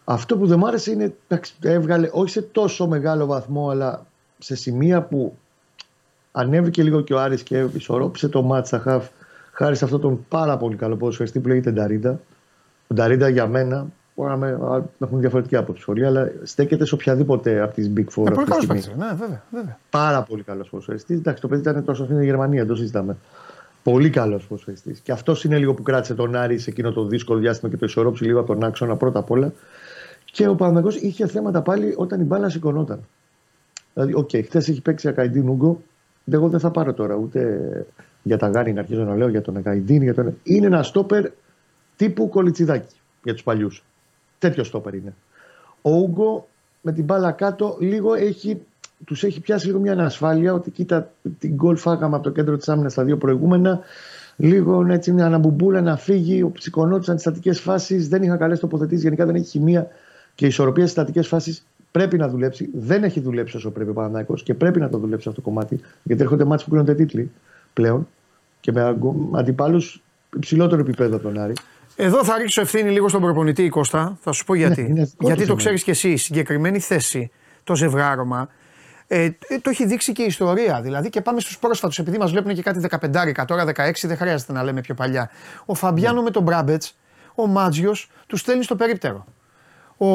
Αυτό 0.04 0.38
που 0.38 0.48
δεν 0.48 0.58
μ' 0.58 0.66
άρεσε 0.66 0.92
είναι 0.92 1.16
έβγαλε 1.62 2.10
όχι 2.12 2.32
σε 2.32 2.42
τόσο 2.42 2.88
μεγάλο 2.88 3.26
βαθμό, 3.26 3.70
αλλά 3.70 4.06
σε 4.38 4.56
σημεία 4.56 5.02
που 5.02 5.38
ανέβηκε 6.32 6.84
λίγο 6.84 7.02
και 7.02 7.14
ο 7.14 7.20
Άρης 7.20 7.44
και 7.44 7.66
ισορρόπησε 7.74 8.28
το 8.28 8.42
μάτσα 8.42 8.80
χαφ 8.80 9.08
χάρη 9.52 9.76
σε 9.76 9.86
αυτόν 9.86 10.02
τον 10.02 10.26
πάρα 10.30 10.58
πολύ 10.58 10.76
καλό 10.76 10.96
ποδοσφαιριστή 10.96 11.40
που 11.40 11.48
λέγεται 11.48 11.72
Νταρίντα. 11.72 12.20
Ο 12.88 12.94
Νταρίντα 12.94 13.30
για 13.30 13.48
μένα 13.48 13.88
Μπορεί 14.20 14.40
να 14.40 14.86
έχουν 15.00 15.20
διαφορετική 15.20 15.56
άποψη 15.56 15.82
σχολεία, 15.82 16.08
αλλά 16.08 16.32
στέκεται 16.44 16.86
σε 16.86 16.94
οποιαδήποτε 16.94 17.62
από 17.62 17.74
τις 17.74 17.92
Big 17.96 18.00
Four. 18.00 18.28
Ε, 18.28 18.32
πολύ 18.32 18.48
καλό 18.48 18.66
παίκτη. 18.68 18.90
Ναι, 18.98 19.06
βέβαια, 19.06 19.44
βέβαια. 19.52 19.80
Πάρα 19.90 20.24
πολύ 20.24 20.44
καλός 20.44 20.70
ποδοσφαιριστής. 20.70 21.18
Εντάξει, 21.18 21.42
το 21.42 21.48
παιδί 21.48 21.62
ήταν 21.62 21.84
τόσο 21.84 22.04
στην 22.04 22.22
Γερμανία, 22.22 22.66
το 22.66 22.76
συζητάμε. 22.76 23.18
Πολύ 23.84 24.10
καλός 24.10 24.48
ποδοσφαιριστής. 24.48 25.00
Και 25.00 25.12
αυτός 25.12 25.44
είναι 25.44 25.58
λίγο 25.58 25.74
που 25.74 25.84
κράτησε 25.84 26.14
τον 26.14 26.36
Άρη 26.36 26.58
σε 26.58 26.70
εκείνο 26.70 26.92
το 26.92 27.06
δύσκολο 27.06 27.40
διάστημα 27.40 27.72
και 27.72 27.78
το 27.78 27.86
ισορρόψει 27.86 28.24
λίγο 28.24 28.40
από 28.40 28.54
τον 28.54 28.64
άξονα 28.64 28.96
πρώτα 28.96 29.20
απ' 29.20 29.32
όλα. 29.32 29.54
Και 30.26 30.48
ο 30.48 30.56
Παναγό 30.56 30.90
είχε 31.02 31.28
θέματα 31.28 31.62
πάλι 31.62 31.94
όταν 31.98 32.22
η 32.22 32.24
μπάλα 32.24 32.50
σηκωνόταν. 32.50 33.00
Δηλαδή, 33.94 34.14
οκ, 34.14 34.30
okay, 34.30 34.44
χθες 34.46 34.70
έχει 34.70 34.82
παίξει 34.82 35.08
Ακαϊντίν 35.08 35.48
Ούγκο. 35.48 35.82
Εγώ 36.32 36.50
δεν 36.50 36.60
θα 36.60 36.72
πάρω 36.72 36.94
τώρα 36.94 37.16
ούτε 37.16 37.70
για 38.24 38.38
τα 38.38 38.48
γάρι 38.48 38.74
να 38.74 38.80
αρχίζω 38.80 39.04
να 39.04 39.16
λέω 39.16 39.28
για 39.28 39.42
τον 39.42 39.58
Ακαϊντίν. 39.58 40.02
Για 40.02 40.14
τον... 40.14 40.38
Είναι 40.44 40.66
ένα 40.66 40.84
στόπερ 40.84 41.30
τύπου 41.96 42.30
κολιτσιδάκι 42.30 42.96
για 43.24 43.34
τους 43.34 43.44
παλιούς. 43.44 43.84
Τέτοιο 44.40 44.64
στόπερ 44.64 44.94
είναι. 44.94 45.14
Ο 45.82 45.92
Ούγκο 45.92 46.48
με 46.82 46.92
την 46.92 47.04
μπάλα 47.04 47.32
κάτω 47.32 47.78
λίγο 47.80 48.14
έχει, 48.14 48.62
τους 49.06 49.24
έχει 49.24 49.40
πιάσει 49.42 49.66
λίγο 49.66 49.80
μια 49.80 49.92
ανασφάλεια 49.92 50.54
ότι 50.54 50.72
κοίτα 50.72 51.12
την 51.40 51.54
γκολ 51.54 51.78
φάγαμε 51.78 52.16
από 52.16 52.24
το 52.24 52.30
κέντρο 52.30 52.58
της 52.58 52.70
άμυνας 52.70 52.92
στα 52.92 53.04
δύο 53.04 53.18
προηγούμενα 53.18 53.82
λίγο 54.40 54.86
έτσι 54.90 55.12
μια 55.12 55.26
αναμπουμπούλα 55.26 55.82
να 55.82 55.98
φύγει, 55.98 56.42
ο 56.42 56.52
ψυχονότη 56.52 57.12
αντιστατικές 57.12 57.60
φάσεις, 57.60 58.08
δεν 58.08 58.24
είχα 58.24 58.38
καλές 58.38 58.60
τοποθετήσεις. 58.60 59.04
Γενικά 59.04 59.26
δεν 59.26 59.36
έχει 59.36 59.46
χημεία 59.46 59.88
και 60.36 60.46
ισορροπία 60.46 60.84
στις 60.84 60.94
στατικέ 60.94 61.22
φάσεις. 61.22 61.66
Πρέπει 61.92 62.18
να 62.18 62.30
δουλέψει. 62.30 62.70
Δεν 62.74 63.04
έχει 63.04 63.20
δουλέψει 63.20 63.58
όσο 63.58 63.72
πρέπει 63.72 63.90
ο 63.90 63.94
Παναναναϊκό 63.94 64.34
και 64.34 64.54
πρέπει 64.54 64.80
να 64.80 64.90
το 64.90 64.98
δουλέψει 64.98 65.28
αυτό 65.30 65.42
το 65.42 65.50
κομμάτι. 65.50 65.80
Γιατί 66.04 66.22
έρχονται 66.22 66.44
μάτια 66.44 66.66
που 66.66 66.72
κλείνονται 66.72 66.96
τίτλοι 66.96 67.32
πλέον 67.74 68.08
και 68.60 68.72
με 68.72 68.98
αντιπάλους 69.32 70.02
υψηλότερο 70.36 70.82
επίπεδο 70.82 71.16
από 71.16 71.24
τον 71.24 71.40
Άρη. 71.40 71.54
Εδώ 72.02 72.24
θα 72.24 72.38
ρίξω 72.38 72.62
ευθύνη 72.62 72.90
λίγο 72.90 73.10
στον 73.10 73.22
προπονητή 73.22 73.70
Κώστα. 73.70 74.18
Θα 74.22 74.32
σου 74.32 74.46
πω 74.46 74.54
γιατί. 74.54 74.82
Ναι, 74.82 75.04
γιατί 75.20 75.46
το 75.46 75.56
ξέρεις 75.56 75.84
κι 75.84 75.90
εσύ. 75.90 76.18
Συγκεκριμένη 76.18 76.80
θέση, 76.80 77.32
το 77.64 77.76
ζευγάρωμα, 77.76 78.50
ε, 79.08 79.24
ε, 79.24 79.60
το 79.62 79.70
έχει 79.70 79.86
δείξει 79.86 80.12
και 80.12 80.22
η 80.22 80.26
ιστορία. 80.26 80.82
Δηλαδή 80.82 81.10
και 81.10 81.22
πάμε 81.22 81.40
στους 81.40 81.58
πρόσφατους, 81.58 81.98
επειδή 82.00 82.18
μας 82.18 82.32
βλέπουν 82.32 82.54
και 82.54 82.62
κάτι 82.62 82.80
15, 82.90 83.46
τώρα 83.48 83.66
16, 83.66 83.92
δεν 84.04 84.18
χρειάζεται 84.18 84.54
να 84.54 84.64
λέμε 84.64 84.82
πιο 84.82 84.94
παλιά. 84.94 85.30
Ο 85.66 85.74
Φαμπιάνο 85.74 86.18
ναι. 86.18 86.24
με 86.24 86.32
τον 86.32 86.44
Μπράμπετς, 86.44 86.98
ο 87.36 87.48
Μάτζιος, 87.48 88.10
τους 88.28 88.40
στέλνει 88.40 88.64
στο 88.64 88.76
περίπτερο. 88.76 89.26
Ο, 89.98 90.06
ναι. 90.06 90.12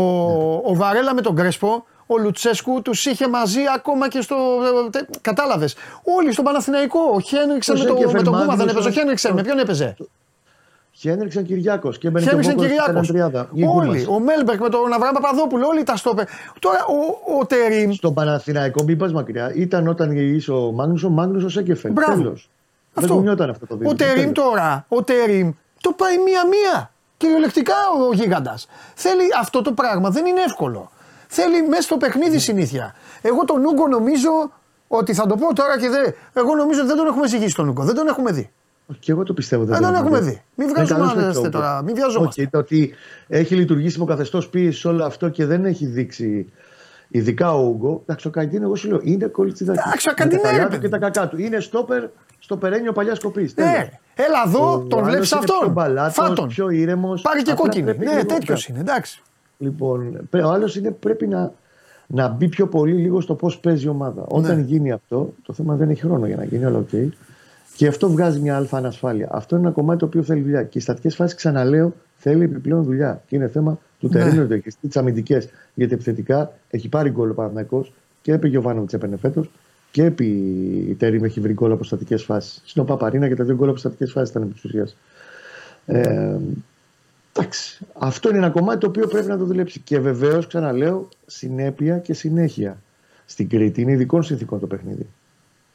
ο 0.64 0.74
Βαρέλα 0.74 1.14
με 1.14 1.20
τον 1.20 1.36
Κρέσπο, 1.36 1.86
ο 2.06 2.18
Λουτσέσκου 2.18 2.82
τους 2.82 3.06
είχε 3.06 3.28
μαζί 3.28 3.60
ακόμα 3.74 4.08
και 4.08 4.20
στο. 4.20 4.36
Ε, 4.92 4.98
Κατάλαβες. 5.20 5.76
Όλοι 6.16 6.32
στον 6.32 6.44
Παναθηναϊκό. 6.44 7.00
Ο 7.14 7.20
Χένριξεν 7.20 7.78
με, 7.78 7.84
το, 7.84 8.10
με 8.12 8.22
τον 8.22 8.38
Κούμα 8.38 8.56
δεν 8.56 8.68
έπαιζε. 8.68 8.88
Ο 8.88 8.90
Χένριξεν 8.90 9.34
με 9.34 9.42
ποιον 9.42 9.58
έπαιζε; 9.58 9.96
Χένριξαν 10.96 11.44
Κυριάκος 11.44 11.98
και 11.98 12.10
Χένριξαν 12.18 12.56
Κυριάκος. 12.56 13.10
Όλοι. 13.74 14.06
Ο 14.08 14.18
Μέλμπερκ 14.18 14.60
με 14.60 14.68
τον 14.68 14.92
Αβραάμ 14.92 15.14
Παπαδόπουλο, 15.14 15.66
όλοι 15.66 15.82
τα 15.82 15.96
στόπερ. 15.96 16.26
Τώρα 16.58 16.78
ο, 16.84 17.38
ο 17.40 17.46
Τερήμ. 17.46 17.92
Στον 17.92 18.14
Παναθηναϊκό, 18.14 18.82
μην 18.82 18.98
πας 18.98 19.12
μακριά, 19.12 19.52
ήταν 19.54 19.88
όταν 19.88 20.12
γυρίσει 20.12 20.50
ο 20.50 20.72
Μάγνουσο, 20.72 21.06
ο 21.06 21.10
Μάγνουσο 21.10 21.48
Σέκεφελ. 21.48 21.92
Τέλος. 21.94 22.50
Αυτό. 22.94 23.20
Δεν 23.20 23.50
αυτό 23.50 23.66
το 23.66 23.78
Ο 23.84 23.94
Τερήμ 23.94 24.32
τώρα, 24.32 24.84
ο 24.88 25.02
Τερήμ 25.02 25.52
το 25.80 25.92
πάει 25.92 26.18
μία-μία. 26.18 26.90
Κυριολεκτικά 27.16 27.74
ο 28.08 28.12
γίγαντας. 28.12 28.68
Θέλει 28.94 29.22
αυτό 29.40 29.62
το 29.62 29.72
πράγμα, 29.72 30.10
δεν 30.10 30.26
είναι 30.26 30.40
εύκολο. 30.40 30.90
Θέλει 31.28 31.68
μέσα 31.68 31.82
στο 31.82 31.96
παιχνίδι 31.96 32.38
συνήθεια. 32.38 32.94
Εγώ 33.22 33.44
τον 33.44 33.64
Ούγκο 33.64 33.88
νομίζω 33.88 34.30
ότι 34.88 35.14
θα 35.14 35.26
το 35.26 35.36
πω 35.36 35.54
τώρα 35.54 35.78
και 35.78 35.88
δεν. 35.88 36.14
Εγώ 36.32 36.54
νομίζω 36.54 36.78
ότι 36.78 36.88
δεν 36.88 36.96
τον 36.96 37.06
έχουμε 37.06 37.28
ζυγίσει 37.28 37.54
τον 37.54 37.68
Ούγκο. 37.68 37.82
Δεν 37.82 37.94
τον 37.94 38.06
έχουμε 38.08 38.32
δει. 38.32 38.50
Και 38.98 39.12
εγώ 39.12 39.22
το 39.22 39.32
πιστεύω. 39.32 39.64
Δεν, 39.64 39.80
δεν 39.80 39.94
έχουμε 39.94 40.20
δει. 40.20 40.42
Μην 40.54 40.68
βγάζουμε 40.68 41.48
τώρα. 41.50 41.82
Μην 41.82 41.94
βιαζόμαστε. 41.94 42.42
Okay, 42.42 42.48
το 42.50 42.58
ότι 42.58 42.94
έχει 43.28 43.54
λειτουργήσει 43.54 43.98
με 43.98 44.04
καθεστώς 44.04 44.48
πίεση 44.48 44.88
όλο 44.88 45.04
αυτό 45.04 45.28
και 45.28 45.46
δεν 45.46 45.64
έχει 45.64 45.86
δείξει. 45.86 46.52
Ειδικά 47.08 47.54
ο 47.54 47.66
Ούγκο. 47.66 48.00
Εντάξει, 48.02 48.26
ο 48.26 48.30
Καντίν, 48.30 48.62
εγώ 48.62 48.74
σου 48.74 48.88
λέω, 48.88 49.00
είναι 49.02 49.26
κολλητσιδάκι. 49.26 49.78
Εντάξει, 49.86 50.08
ο 50.08 50.12
Καντίν 50.14 50.38
είναι. 50.38 50.78
Και 50.78 50.88
τα 50.88 50.98
κακά 50.98 51.28
του. 51.28 51.40
Είναι 51.40 51.60
στόπερ 51.60 52.04
στόπερ 52.38 52.56
είναι 52.56 52.92
παλιάς 52.92 53.18
κοπής. 53.18 53.54
Ναι. 53.56 53.90
Έλα 54.14 54.42
εδώ, 54.46 54.86
τον 54.88 55.04
βλέπεις 55.04 55.32
αυτόν. 55.32 55.74
Φάτον. 56.10 56.48
Πιο 56.48 56.70
ήρεμος. 56.70 57.22
Πάρει 57.22 57.42
και 57.42 57.52
κόκκινη. 57.52 57.96
Ναι, 57.98 58.24
τέτοιος 58.24 58.68
είναι. 58.68 58.80
Εντάξει. 58.80 59.22
Λοιπόν, 59.58 60.28
ο 60.44 60.48
άλλος 60.48 60.80
πρέπει 61.00 61.26
να, 61.26 61.52
να 62.06 62.28
μπει 62.28 62.48
πιο 62.48 62.66
πολύ 62.66 62.94
λίγο 62.94 63.20
στο 63.20 63.34
πώς 63.34 63.58
παίζει 63.58 63.86
η 63.86 63.88
ομάδα. 63.88 64.20
Ναι. 64.20 64.26
Όταν 64.38 64.60
γίνει 64.60 64.92
αυτό, 64.92 65.34
το 65.42 65.52
θέμα 65.52 65.74
δεν 65.74 65.90
έχει 65.90 66.00
χρόνο 66.00 66.26
για 66.26 66.36
να 66.36 66.44
γίνει, 66.44 66.64
αλλά 66.64 66.78
OK. 66.78 66.88
Okay. 66.92 67.08
Και 67.76 67.86
αυτό 67.86 68.10
βγάζει 68.10 68.40
μια 68.40 68.56
άλφα 68.56 68.76
ανασφάλεια. 68.76 69.28
Αυτό 69.32 69.56
είναι 69.56 69.64
ένα 69.64 69.74
κομμάτι 69.74 69.98
το 69.98 70.06
οποίο 70.06 70.22
θέλει 70.22 70.40
δουλειά. 70.40 70.62
Και 70.62 70.78
οι 70.78 70.80
στατικές 70.80 71.14
φάσεις, 71.14 71.36
ξαναλέω, 71.36 71.94
θέλει 72.16 72.44
επιπλέον 72.44 72.84
δουλειά. 72.84 73.22
Και 73.26 73.36
είναι 73.36 73.48
θέμα 73.48 73.78
του 73.98 74.08
ναι. 74.12 74.18
Τερίμ, 74.18 74.46
που 74.46 74.52
έχει 74.52 74.70
τις 74.80 74.96
αμυντικές. 74.96 75.48
Γιατί 75.74 75.94
επιθετικά 75.94 76.52
έχει 76.70 76.88
πάρει 76.88 77.10
γκολ 77.10 77.30
ο 77.30 77.34
Παναθηναϊκός 77.34 77.86
και 78.22 78.32
επί 78.32 78.48
Γιωβάνο 78.48 78.84
έπαιρνε 78.90 79.16
φέτος 79.16 79.50
και 79.90 80.04
επί 80.04 80.26
η 80.88 80.94
Τερίμ 80.94 81.24
έχει 81.24 81.40
βρει 81.40 81.52
γκολ 81.52 81.72
από 81.72 81.84
στατικές 81.84 82.22
φάσεις. 82.22 82.62
Στην 82.64 82.84
Παπαρίνα 82.84 83.28
και 83.28 83.34
τα 83.34 83.44
δύο 83.44 83.54
γκολ 83.54 83.68
από 83.68 83.78
στατικές 83.78 84.12
φάσεις 84.12 84.30
ήταν 84.30 84.42
επί 84.42 84.52
της 84.52 84.64
ουσίας. 84.64 84.96
Ε, 85.86 86.36
εντάξει. 87.32 87.86
Αυτό 87.98 88.28
είναι 88.28 88.38
ένα 88.38 88.50
κομμάτι 88.50 88.78
το 88.78 88.86
οποίο 88.86 89.06
πρέπει 89.06 89.26
να 89.26 89.38
το 89.38 89.44
δουλέψει. 89.44 89.80
Και 89.80 89.98
βεβαίως, 89.98 90.46
ξαναλέω, 90.46 91.08
συνέπεια 91.26 91.98
και 91.98 92.14
συνέχεια. 92.14 92.82
Στην 93.26 93.48
Κρήτη 93.48 93.80
είναι 93.80 93.92
ειδικών 93.92 94.22
συνθήκων 94.22 94.60
το 94.60 94.66
παιχνίδι. 94.66 95.06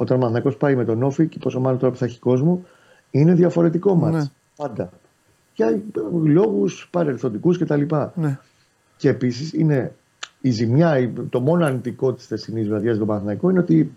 Όταν 0.01 0.17
ο 0.17 0.19
Μανακός 0.19 0.57
πάει 0.57 0.75
με 0.75 0.85
τον 0.85 1.03
Όφη 1.03 1.27
και 1.27 1.39
πόσο 1.39 1.59
μάλλον 1.59 1.79
τώρα 1.79 1.91
που 1.91 1.97
θα 1.97 2.05
έχει 2.05 2.19
κόσμο, 2.19 2.65
είναι 3.11 3.33
διαφορετικό 3.33 3.95
μάτς. 3.95 4.15
Ναι. 4.15 4.23
Πάντα. 4.55 4.89
Για 5.55 5.79
λόγους 6.23 6.87
παρελθοντικούς 6.91 7.57
κτλ. 7.57 7.81
Ναι. 8.15 8.39
Και 8.97 9.09
επίσης 9.09 9.53
είναι 9.53 9.93
η 10.41 10.49
ζημιά, 10.49 11.11
το 11.29 11.39
μόνο 11.39 11.65
αρνητικό 11.65 12.13
της 12.13 12.25
χθεσινής 12.25 12.67
βραδιάς 12.67 12.97
του 12.97 13.05
Παναθηναϊκού 13.05 13.49
είναι 13.49 13.59
ότι 13.59 13.91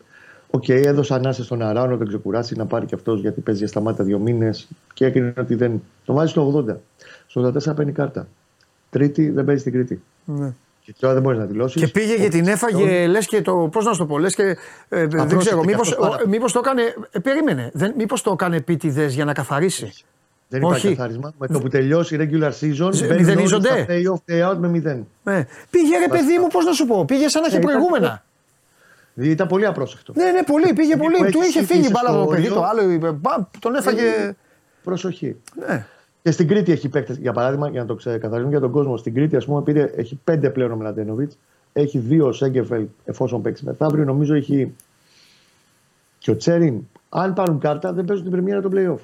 OK, 0.51 0.65
okay, 0.67 0.83
έδωσε 0.85 1.15
ανάσα 1.15 1.45
στον 1.45 1.63
Αράο 1.63 1.87
να 1.87 1.99
τον 1.99 2.07
ξεκουράσει, 2.07 2.57
να 2.57 2.67
πάρει 2.67 2.87
και 2.87 2.95
αυτός 2.95 3.21
γιατί 3.21 3.41
παίζει 3.41 3.61
για 3.61 3.69
σταμάτα 3.69 4.05
δύο 4.05 4.19
μήνες 4.19 4.69
και 4.95 5.05
έκρινε 5.05 5.33
ότι 5.39 5.55
δεν. 5.55 5.83
Το 6.05 6.13
βάζει 6.13 6.31
στο 6.31 6.65
80. 6.69 6.77
Στο 7.27 7.53
84 7.71 7.77
παίρνει 7.77 7.93
κάρτα. 7.93 8.29
Τρίτη 8.91 9.31
δεν 9.31 9.45
παίζει 9.45 9.61
στην 9.61 9.73
Κρήτη. 9.73 10.03
Ναι. 10.25 10.55
Και 10.85 10.95
τώρα 11.01 11.13
δεν 11.13 11.23
μπορείς 11.23 11.39
να 11.39 11.45
δηλώσεις. 11.45 11.83
Και 11.83 11.89
πήγε 11.89 12.17
και 12.17 12.29
την 12.29 12.47
έφαγε, 12.47 13.07
λες 13.07 13.27
και 13.27 13.43
το. 13.43 13.69
Πώς 13.73 13.85
να 13.85 13.93
σου 13.93 13.99
το 13.99 14.07
πω, 14.07 14.19
λες 14.19 14.35
και. 14.35 14.57
Ε, 14.89 15.07
δεν 15.07 15.39
ξέρω, 15.39 15.63
μήπως 16.27 16.53
το 16.53 16.59
έκανε. 16.65 16.83
Ε, 17.11 17.19
περίμενε. 17.19 17.71
Μήπως 17.97 18.23
το 18.23 18.31
έκανε 18.33 18.57
επίτηδες 18.57 19.15
για 19.15 19.25
να 19.25 19.33
καθαρίσει; 19.33 19.93
Δεν 20.49 20.61
υπάρχει 20.61 20.87
Όχι. 20.87 20.97
καθάρισμα. 20.97 21.33
Με 21.39 21.47
το 21.47 21.59
που 21.59 21.69
τελειώσει 21.69 22.15
η 22.15 22.19
regular 22.21 22.51
season, 22.61 23.17
μηδενίζονται. 23.17 23.87
Play 23.89 24.51
off, 24.51 24.57
με 24.57 24.69
μηδέν. 24.69 25.07
Ναι. 25.23 25.47
Πήγε 25.71 25.99
ρε 25.99 26.09
παιδί 26.09 26.39
μου, 26.39 26.47
πώς 26.47 26.65
να 26.65 26.73
σου 26.73 26.87
πω, 26.87 27.05
πήγε 27.05 27.29
σαν 27.29 27.43
να 27.43 27.49
έχει 27.49 27.59
προηγούμενα. 27.59 28.25
Ήταν 29.15 29.47
πολύ 29.47 29.67
απρόσεκτο. 29.67 30.13
Ναι, 30.17 30.31
ναι, 30.31 30.43
πολύ, 30.43 30.73
πήγε 30.73 30.97
πολύ. 30.97 31.31
Του 31.31 31.43
είχε 31.43 31.65
φύγει 31.65 31.89
μπάλα 31.91 32.19
το 32.19 32.27
παιδί, 32.27 32.49
το 32.49 32.65
άλλο 32.65 33.21
τον 33.59 33.75
έφαγε. 33.75 34.35
Προσοχή. 34.85 35.37
Ναι. 35.67 35.87
Και 36.23 36.31
στην 36.31 36.49
Κρήτη 36.49 36.73
έχει 36.73 36.89
παίκτες, 36.89 37.17
για 37.17 37.33
παράδειγμα, 37.33 37.69
για 37.69 37.81
να 37.81 37.87
το 37.87 37.95
ξεκαθαρίσουμε 37.95 38.51
για 38.51 38.61
τον 38.61 38.71
κόσμο. 38.71 38.97
Στην 38.97 39.15
Κρήτη, 39.15 39.37
ας 39.37 39.45
πούμε, 39.45 39.63
πήρε, 39.63 39.83
έχει 39.97 40.19
πέντε 40.25 40.51
πλέον 40.51 40.71
ο 40.71 40.77
Μλαντένοβιτς. 40.77 41.39
Έχει 41.73 41.99
δύο 41.99 42.27
ο 42.27 42.33
Σέγκεφελ 42.33 42.87
εφόσον 43.05 43.43
παίξει 43.43 43.65
μεθαύριο. 43.65 44.05
Νομίζω 44.05 44.35
έχει 44.35 44.75
και 46.19 46.31
ο 46.31 46.37
Τσέριν. 46.37 46.81
Αν 47.09 47.33
πάρουν 47.33 47.59
κάρτα, 47.59 47.93
δεν 47.93 48.05
παίζουν 48.05 48.25
την 48.25 48.33
πρεμιέρα 48.33 48.61
των 48.61 48.73
playoff. 48.75 49.01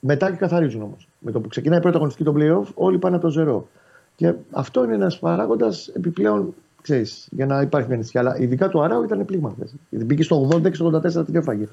Μετά 0.00 0.30
και 0.30 0.36
καθαρίζουν 0.36 0.82
όμως. 0.82 1.08
Με 1.18 1.30
το 1.30 1.40
που 1.40 1.48
ξεκινάει 1.48 1.78
η 1.78 1.80
πρώτη 1.80 1.96
αγωνιστική 1.96 2.24
των 2.24 2.36
playoff, 2.38 2.72
όλοι 2.74 2.98
πάνε 2.98 3.16
από 3.16 3.24
το 3.24 3.30
ζερό. 3.30 3.68
Και 4.16 4.34
αυτό 4.50 4.84
είναι 4.84 4.94
ένας 4.94 5.18
παράγοντας 5.18 5.88
επιπλέον, 5.88 6.54
ξέρεις, 6.82 7.28
για 7.30 7.46
να 7.46 7.60
υπάρχει 7.60 7.88
μια 7.88 7.96
ανησυχία. 7.96 8.20
Αλλά 8.20 8.38
ειδικά 8.38 8.68
το 8.68 8.80
Αράου 8.80 9.02
ήταν 9.02 9.24
πλήγμα 9.24 9.50
χθες. 9.50 9.74
Γιατί 9.90 10.04
μπήκε 10.04 10.22
στο 10.22 10.48
80 10.52 10.62
και 10.62 10.74
στο 10.74 10.86
84 10.86 11.24
την 11.24 11.36
έφαγε. 11.36 11.68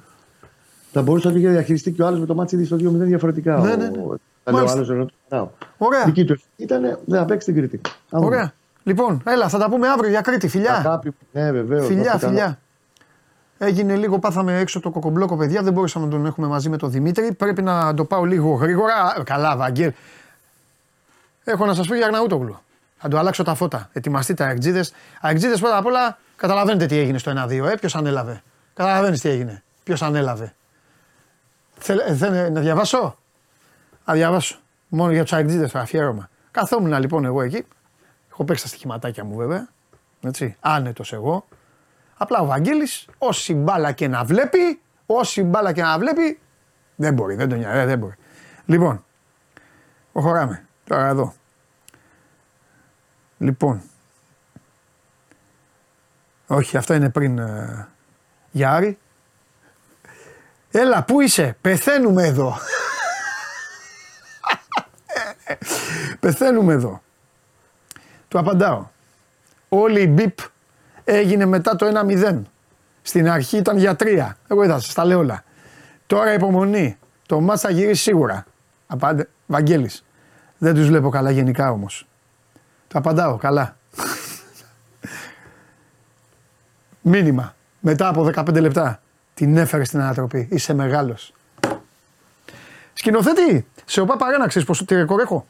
Θα 0.91 1.01
μπορούσε 1.01 1.27
να 1.27 1.33
διαχειριστεί 1.33 1.91
και 1.91 2.01
ο 2.01 2.05
άλλος 2.05 2.19
με 2.19 2.25
το 2.25 2.35
ματς 2.35 2.65
στο 2.65 2.75
2-0 2.75 2.79
διαφορετικά. 2.93 3.57
Ναι, 3.57 3.75
ναι, 3.75 3.89
ναι. 3.89 3.99
Ο, 3.99 4.17
ο 4.43 4.57
άλλος 4.57 4.89
Ωραία. 5.77 6.03
Δική 6.05 6.25
του 6.25 6.41
ήταν 6.55 6.99
να 7.05 7.25
παίξει 7.25 7.51
την 7.51 7.55
Κρήτη. 7.55 7.81
Ωραία. 8.09 8.53
Λοιπόν, 8.83 9.21
έλα, 9.25 9.49
θα 9.49 9.57
τα 9.57 9.69
πούμε 9.69 9.87
αύριο 9.87 10.09
για 10.09 10.21
Κρήτη. 10.21 10.47
Φιλιά. 10.47 10.73
Αγάπη, 10.73 11.15
ναι, 11.31 11.51
βεβαίως. 11.51 11.85
Φιλιά, 11.85 12.17
φιλιά. 12.17 12.59
Έγινε 13.57 13.95
λίγο, 13.95 14.19
πάθαμε 14.19 14.59
έξω 14.59 14.79
το 14.79 14.89
κοκομπλόκο, 14.89 15.37
παιδιά. 15.37 15.61
Δεν 15.61 15.73
μπορούσαμε 15.73 16.05
να 16.05 16.11
τον 16.11 16.25
έχουμε 16.25 16.47
μαζί 16.47 16.69
με 16.69 16.77
τον 16.77 16.91
Δημήτρη. 16.91 17.33
Πρέπει 17.33 17.61
να 17.61 17.93
το 17.93 18.05
πάω 18.05 18.23
λίγο 18.23 18.53
γρήγορα. 18.53 19.21
Καλά, 19.23 19.57
Βαγγέλ. 19.57 19.91
Έχω 21.43 21.65
να 21.65 21.73
σας 21.73 21.87
πω 21.87 21.95
για 21.95 22.05
Αρναούτογλου. 22.05 22.59
Θα 22.97 23.07
το 23.07 23.17
αλλάξω 23.17 23.43
τα 23.43 23.55
φώτα. 23.55 23.89
Ετοιμαστείτε 23.93 24.43
αεκτζίδε. 24.43 24.85
Αεκτζίδε 25.21 25.57
πρώτα 25.57 25.77
απ' 25.77 25.85
όλα 25.85 26.17
καταλαβαίνετε 26.35 26.85
τι 26.85 26.97
έγινε 26.97 27.17
στο 27.17 27.31
1-2. 27.31 27.67
Ε, 27.71 27.75
ποιος 27.75 27.95
ανέλαβε. 27.95 28.41
Καταλαβαίνεις 28.73 29.21
τι 29.21 29.29
έγινε. 29.29 29.63
Ποιος 29.83 30.01
ανέλαβε. 30.01 30.53
Θέλ, 31.79 31.99
ε, 31.99 32.49
να 32.49 32.61
διαβάσω; 32.61 33.17
Να 34.05 34.13
διαβάσω. 34.13 34.59
Μόνο 34.87 35.11
για 35.11 35.21
τους 35.21 35.33
αεκτζίδε 35.33 35.67
το 35.67 35.79
αφιέρωμα. 35.79 36.29
Καθόμουν 36.51 36.99
λοιπόν 36.99 37.25
εγώ 37.25 37.41
εκεί. 37.41 37.65
Έχω 38.31 38.43
παίξει 38.43 38.63
τα 38.63 38.69
στοιχηματάκια 38.69 39.23
μου 39.23 39.35
βέβαια. 39.35 39.67
Έτσι. 40.21 40.55
Άνετος 40.59 41.13
εγώ. 41.13 41.45
Απλά 42.17 42.39
ο 42.39 42.45
Βαγγέλης, 42.45 43.07
όση 43.17 43.53
μπάλα 43.53 43.91
και 43.91 44.07
να 44.07 44.23
βλέπει, 44.23 44.81
όση 45.05 45.43
μπάλα 45.43 45.73
και 45.73 45.81
να 45.81 45.99
βλέπει, 45.99 46.39
δεν 46.95 47.13
μπορεί, 47.13 47.35
δεν 47.35 47.49
τον 47.49 47.57
νοιάζει, 47.57 47.85
δεν 47.85 47.99
μπορεί. 47.99 48.15
Λοιπόν, 48.65 49.05
προχωράμε. 50.11 50.65
Τώρα 50.87 51.07
εδώ. 51.07 51.33
Λοιπόν. 53.37 53.81
Όχι, 56.47 56.77
αυτό 56.77 56.93
είναι 56.93 57.09
πριν 57.09 57.37
ε, 57.37 57.87
Γιάρη. 58.51 58.97
Έλα, 60.71 61.03
πού 61.03 61.21
είσαι, 61.21 61.57
πεθαίνουμε 61.61 62.23
εδώ. 62.23 62.57
πεθαίνουμε 66.19 66.73
εδώ. 66.73 67.01
Του 68.27 68.39
απαντάω. 68.39 68.87
Όλοι 69.69 70.01
οι 70.01 70.07
μπιπ 70.09 70.39
έγινε 71.03 71.45
μετά 71.45 71.75
το 71.75 71.85
1-0. 71.85 72.41
Στην 73.01 73.29
αρχή 73.29 73.57
ήταν 73.57 73.77
για 73.77 73.95
3. 73.99 74.35
Εγώ 74.47 74.63
είδα, 74.63 74.79
σας 74.79 74.93
τα 74.93 75.05
λέω 75.05 75.19
όλα. 75.19 75.43
Τώρα 76.07 76.33
υπομονή. 76.33 76.97
Το 77.25 77.39
μάτς 77.39 77.61
θα 77.61 77.69
γυρίσει 77.69 78.01
σίγουρα. 78.01 78.45
Απάντε, 78.87 79.29
Βαγγέλης. 79.45 80.05
Δεν 80.57 80.73
τους 80.73 80.87
βλέπω 80.87 81.09
καλά 81.09 81.31
γενικά 81.31 81.71
όμως. 81.71 82.07
Το 82.87 82.97
απαντάω 82.97 83.37
καλά. 83.37 83.77
Μήνυμα. 87.01 87.55
Μετά 87.79 88.07
από 88.07 88.23
15 88.23 88.59
λεπτά. 88.61 89.01
Την 89.37 89.57
έφερε 89.57 89.83
στην 89.83 89.99
ανατροπή. 89.99 90.47
Είσαι 90.51 90.73
μεγάλος. 90.73 91.33
Σκηνοθέτη, 92.93 93.67
σε 93.85 94.01
οπά 94.01 94.17
παρένα 94.17 94.47
ξέρεις 94.47 94.67
πόσο 94.67 94.85
τι 94.85 94.95
ρεκόρ 94.95 95.21
έχω; 95.21 95.47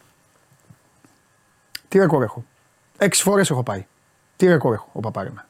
Τι 1.87 1.97
ρεκόρ 1.97 2.23
έχω; 2.23 2.45
Έξι 2.97 3.21
φορές 3.21 3.49
έχω 3.49 3.63
πάει. 3.63 3.87
Τι 4.35 4.47
ρεκόρ 4.47 4.73
έχω 4.73 4.89
ο 4.93 4.99
Παπάρεμα. 4.99 5.45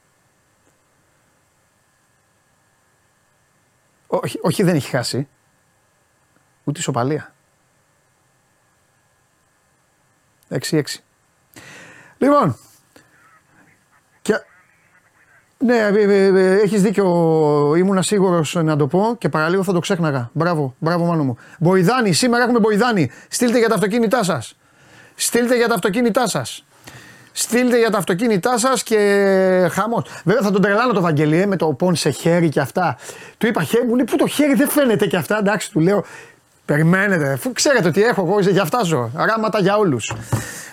Όχι, 4.08 4.40
όχι 4.42 4.64
δεν 4.64 4.76
έχει 4.76 4.90
χάσει. 4.90 5.28
Ούτε 6.64 6.80
ισοπαλία. 6.80 7.34
6-6. 10.50 10.84
Λοιπόν. 12.18 12.58
Και... 15.58 15.66
Ναι, 15.66 15.76
ε, 15.76 16.02
ε, 16.02 16.26
ε, 16.26 16.62
έχεις 16.62 16.82
δίκιο. 16.82 17.06
Ήμουνα 17.78 18.02
σίγουρος 18.02 18.56
να 18.64 18.76
το 18.76 18.88
πω 18.88 19.16
και 19.18 19.30
παραλίγο 19.30 19.64
θα 19.64 19.74
το 19.74 19.80
ξέχναγα. 19.80 20.30
Μπράβο, 20.34 20.76
μπράβο 20.80 21.06
μάνο 21.06 21.24
μου. 21.24 21.38
Μποϊδάνη, 21.60 22.14
σήμερα 22.14 22.44
έχουμε 22.44 22.60
Μποϊδάνη. 22.60 23.12
Στείλτε 23.30 23.58
για 23.58 23.68
τα 23.68 23.74
αυτοκίνητά 23.74 24.24
σας. 24.24 24.56
Στείλτε 25.16 25.56
για 25.56 25.68
τα 25.68 25.74
αυτοκίνητά 25.74 26.28
σας. 26.28 26.66
Στείλτε 27.32 27.78
για 27.78 27.90
τα 27.90 27.98
αυτοκίνητά 27.98 28.58
σας 28.58 28.84
και 28.84 28.98
χαμός. 29.72 30.06
Βέβαια 30.24 30.42
θα 30.42 30.52
τον 30.52 30.62
τρελάνω 30.62 30.94
το 30.94 31.02
Βαγγελιέ 31.02 31.46
με 31.46 31.56
το 31.56 31.68
πόν 31.68 31.96
σε 31.96 32.10
χέρι 32.10 32.50
και 32.50 32.60
αυτά. 32.60 32.98
Του 33.38 33.48
είπα 33.48 33.64
χέρι, 33.64 33.88
μου 33.88 33.96
λέει 33.96 34.06
που 34.06 34.16
το 34.16 34.28
χέρι 34.28 34.54
δεν 34.54 34.70
φαίνεται 34.70 35.06
και 35.06 35.18
αυτά. 35.18 35.38
Εντάξει, 35.38 35.72
του 35.72 35.80
λέω. 35.80 36.04
Περιμένετε, 36.66 37.32
αφού 37.32 37.52
ξέρετε 37.52 37.88
ότι 37.88 38.04
έχω 38.04 38.22
εγώ, 38.22 38.40
για 38.40 38.62
αυτά 38.62 38.84
ζω. 38.84 39.12
Ράματα 39.16 39.60
για 39.60 39.78
όλους. 39.78 40.14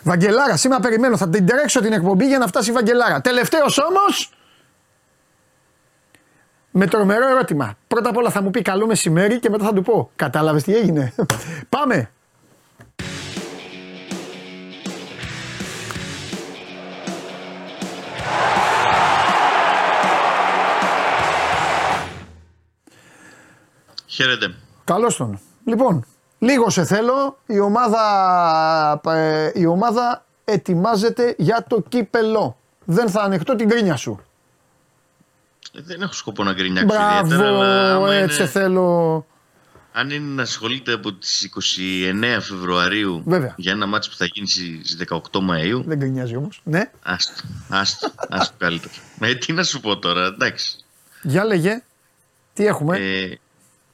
Βαγγελάρα, 0.02 0.56
σήμερα 0.56 0.80
περιμένω. 0.80 1.16
Θα 1.16 1.28
την 1.28 1.46
τρέξω 1.46 1.80
την 1.80 1.92
εκπομπή 1.92 2.26
για 2.26 2.38
να 2.38 2.46
φτάσει 2.46 2.70
η 2.70 2.72
Βαγγελάρα. 2.72 3.20
Τελευταίος 3.20 3.78
όμως. 3.78 4.33
Με 6.76 6.86
τρομερό 6.86 7.28
ερώτημα. 7.28 7.74
Πρώτα 7.88 8.08
απ' 8.08 8.16
όλα 8.16 8.30
θα 8.30 8.42
μου 8.42 8.50
πει 8.50 8.62
καλό 8.62 8.86
μεσημέρι 8.86 9.38
και 9.38 9.50
μετά 9.50 9.64
θα 9.64 9.72
του 9.72 9.82
πω. 9.82 10.10
Κατάλαβες 10.16 10.62
τι 10.62 10.76
έγινε. 10.76 11.14
Πάμε. 11.68 12.10
Χαίρετε. 24.06 24.54
Καλώς 24.84 25.16
τον. 25.16 25.40
Λοιπόν, 25.64 26.04
λίγο 26.38 26.70
σε 26.70 26.84
θέλω. 26.84 27.38
Η 27.46 27.58
ομάδα, 27.58 29.00
ε, 29.06 29.50
η 29.54 29.66
ομάδα 29.66 30.24
ετοιμάζεται 30.44 31.34
για 31.38 31.64
το 31.68 31.82
κύπελο. 31.88 32.56
Δεν 32.84 33.08
θα 33.08 33.20
ανεχτώ 33.22 33.54
την 33.56 33.68
κρίνια 33.68 33.96
σου. 33.96 34.20
Ε, 35.74 35.80
δεν 35.82 36.02
έχω 36.02 36.12
σκοπό 36.12 36.44
να 36.44 36.52
γκρινιάξω 36.52 36.96
Μπράβο, 36.96 37.26
ιδιαίτερα, 37.26 38.12
έτσι 38.12 38.40
είναι... 38.40 38.50
θέλω. 38.50 39.26
Αν 39.92 40.10
είναι 40.10 40.34
να 40.34 40.42
ασχολείται 40.42 40.92
από 40.92 41.12
τις 41.12 41.48
29 42.14 42.38
Φεβρουαρίου 42.40 43.22
Βέβαια. 43.26 43.54
για 43.56 43.72
ένα 43.72 43.86
μάτσο 43.86 44.10
που 44.10 44.16
θα 44.16 44.24
γίνει 44.24 44.48
στις 44.48 44.98
18 45.08 45.18
Μαΐου. 45.18 45.82
Δεν 45.84 45.98
γκρινιάζει 45.98 46.36
όμως. 46.36 46.60
Ναι. 46.64 46.90
Άστο, 47.02 47.42
άστο, 47.68 48.12
άστο 48.28 48.54
καλύτερα. 48.58 48.94
Ε, 49.20 49.34
τι 49.34 49.52
να 49.52 49.62
σου 49.62 49.80
πω 49.80 49.98
τώρα, 49.98 50.26
εντάξει. 50.26 50.76
Για 51.22 51.44
λέγε, 51.44 51.82
τι 52.52 52.66
έχουμε; 52.66 52.96
Ε, 52.98 53.38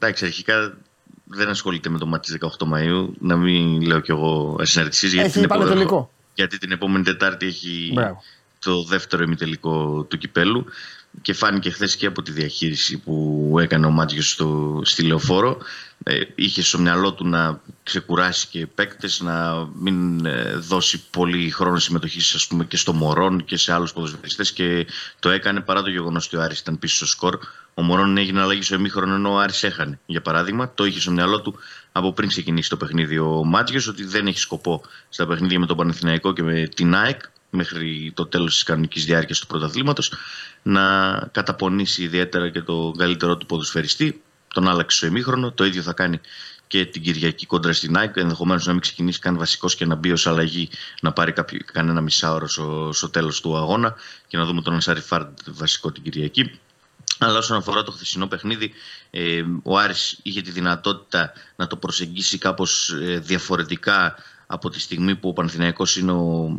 Εντάξει, 0.03 0.24
αρχικά 0.24 0.76
δεν 1.24 1.49
ασχολείται 1.49 1.89
με 1.89 1.99
το 1.99 2.07
μάτι 2.07 2.33
τη 2.33 2.47
18 2.59 2.66
Μαου. 2.66 3.14
Να 3.20 3.37
μην 3.37 3.81
λέω 3.81 4.01
κι 4.01 4.11
εγώ 4.11 4.57
συναρτησίε. 4.62 5.22
Έχει 5.22 5.47
πανετολικό. 5.47 6.11
Γιατί 6.35 6.59
την 6.59 6.72
επόμενη 6.72 7.05
Τετάρτη 7.05 7.47
έχει 7.47 7.95
το 8.59 8.85
δεύτερο 8.85 9.22
ημιτελικό 9.22 10.03
του 10.09 10.18
κυπέλου. 10.18 10.66
Και 11.22 11.32
φάνηκε 11.32 11.70
χθες 11.70 11.96
και 11.96 12.06
από 12.06 12.22
τη 12.22 12.32
διαχείριση 12.32 12.98
που 12.98 13.56
έκανε 13.60 13.86
ο 13.86 13.90
Μάτιο 13.90 14.22
στο, 14.22 14.80
στη 14.84 15.02
λεωφόρο. 15.02 15.58
Ε, 16.02 16.20
είχε 16.34 16.62
στο 16.62 16.78
μυαλό 16.78 17.12
του 17.12 17.28
να 17.28 17.60
ξεκουράσει 17.82 18.46
και 18.46 18.66
παίκτες, 18.66 19.20
να 19.20 19.68
μην 19.74 20.26
ε, 20.26 20.54
δώσει 20.54 21.02
πολύ 21.10 21.50
χρόνο 21.50 21.78
συμμετοχής 21.78 22.34
ας 22.34 22.46
πούμε, 22.46 22.64
και 22.64 22.76
στο 22.76 22.92
Μωρόν 22.92 23.44
και 23.44 23.56
σε 23.56 23.72
άλλους 23.72 23.92
ποδοσφαιριστές. 23.92 24.52
Και 24.52 24.86
το 25.18 25.30
έκανε 25.30 25.60
παρά 25.60 25.82
το 25.82 25.90
γεγονός 25.90 26.26
ότι 26.26 26.36
ο 26.36 26.42
Άρης 26.42 26.58
ήταν 26.58 26.78
πίσω 26.78 26.96
στο 26.96 27.06
σκορ. 27.06 27.38
Ο 27.74 27.82
Μωρόν 27.82 28.16
έγινε 28.16 28.40
αλλαγή 28.40 28.62
στο 28.62 28.74
εμίχρονο 28.74 29.14
ενώ 29.14 29.32
ο 29.32 29.38
Άρης 29.38 29.62
έχανε. 29.62 29.98
Για 30.06 30.20
παράδειγμα, 30.22 30.74
το 30.74 30.84
είχε 30.84 31.00
στο 31.00 31.10
μυαλό 31.10 31.40
του 31.40 31.58
από 31.92 32.12
πριν 32.12 32.28
ξεκινήσει 32.28 32.68
το 32.68 32.76
παιχνίδι 32.76 33.18
ο 33.18 33.44
Μάτιο 33.44 33.80
ότι 33.88 34.04
δεν 34.04 34.26
έχει 34.26 34.38
σκοπό 34.38 34.82
στα 35.08 35.26
παιχνίδια 35.26 35.58
με 35.58 35.66
τον 35.66 35.76
Πανεθνιακό 35.76 36.32
και 36.32 36.42
με 36.42 36.68
την 36.74 36.94
ΑΕΚ 36.94 37.20
μέχρι 37.51 38.12
το 38.14 38.26
τέλος 38.26 38.55
της 38.55 38.62
κανονικής 38.62 39.05
διάρκειας 39.05 39.38
του 39.38 39.46
πρωταθλήματος 39.46 40.12
να 40.62 41.11
καταπονήσει 41.32 42.03
ιδιαίτερα 42.03 42.51
και 42.51 42.61
το 42.62 42.94
καλύτερό 42.98 43.36
του 43.36 43.46
ποδοσφαιριστή. 43.46 44.22
Τον 44.55 44.68
άλλαξε 44.68 44.96
στο 44.96 45.07
ημίχρονο, 45.07 45.53
το 45.53 45.64
ίδιο 45.64 45.82
θα 45.82 45.92
κάνει 45.92 46.20
και 46.66 46.86
την 46.86 47.03
Κυριακή 47.03 47.46
κόντρα 47.46 47.72
στην 47.72 47.96
ΑΕΚ. 47.96 48.16
Ενδεχομένως 48.16 48.66
να 48.66 48.72
μην 48.72 48.80
ξεκινήσει 48.80 49.18
καν 49.18 49.36
βασικός 49.38 49.74
και 49.76 49.86
να 49.86 49.94
μπει 49.94 50.12
ως 50.12 50.26
αλλαγή 50.26 50.68
να 51.01 51.12
πάρει 51.12 51.32
κάποιο, 51.32 51.59
κανένα 51.72 52.01
μισάωρο 52.01 52.48
στο, 52.48 52.90
στο 52.92 53.09
τέλος 53.09 53.40
του 53.40 53.57
αγώνα 53.57 53.94
και 54.26 54.36
να 54.36 54.44
δούμε 54.44 54.62
τον 54.62 54.74
Ασάρι 54.74 55.01
Φάρντ 55.01 55.38
βασικό 55.46 55.92
την 55.92 56.03
Κυριακή. 56.03 56.59
Αλλά 57.18 57.38
όσον 57.38 57.57
αφορά 57.57 57.82
το 57.82 57.90
χθεσινό 57.90 58.26
παιχνίδι, 58.26 58.72
ε, 59.11 59.42
ο 59.62 59.78
Άρης 59.78 60.18
είχε 60.22 60.40
τη 60.40 60.51
δυνατότητα 60.51 61.32
να 61.57 61.66
το 61.66 61.76
προσεγγίσει 61.76 62.38
κάπως 62.38 62.90
ε, 62.90 63.18
διαφορετικά 63.18 64.14
από 64.46 64.70
τη 64.70 64.80
στιγμή 64.80 65.16
που 65.16 65.28
ο 65.28 65.32
Παναθηναϊκός 65.32 65.96
είναι 65.96 66.12
ο 66.12 66.57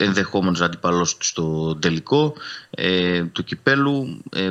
ενδεχόμενος 0.00 0.60
αντιπαλός 0.60 1.16
του 1.16 1.24
στο 1.24 1.76
τελικό 1.80 2.34
ε, 2.70 3.24
του 3.24 3.44
κυπέλου. 3.44 4.22
Ε, 4.30 4.50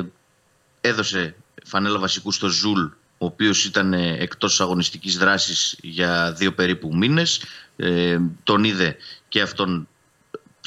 έδωσε 0.80 1.34
φανέλα 1.64 1.98
βασικού 1.98 2.32
στο 2.32 2.48
Ζουλ, 2.48 2.82
ο 3.18 3.26
οποίος 3.26 3.64
ήταν 3.64 3.92
εκτός 3.92 4.60
αγωνιστικής 4.60 5.18
δράσης 5.18 5.78
για 5.82 6.32
δύο 6.32 6.52
περίπου 6.52 6.96
μήνες. 6.96 7.42
τον 8.44 8.64
είδε 8.64 8.96
και 9.28 9.40
αυτόν 9.40 9.88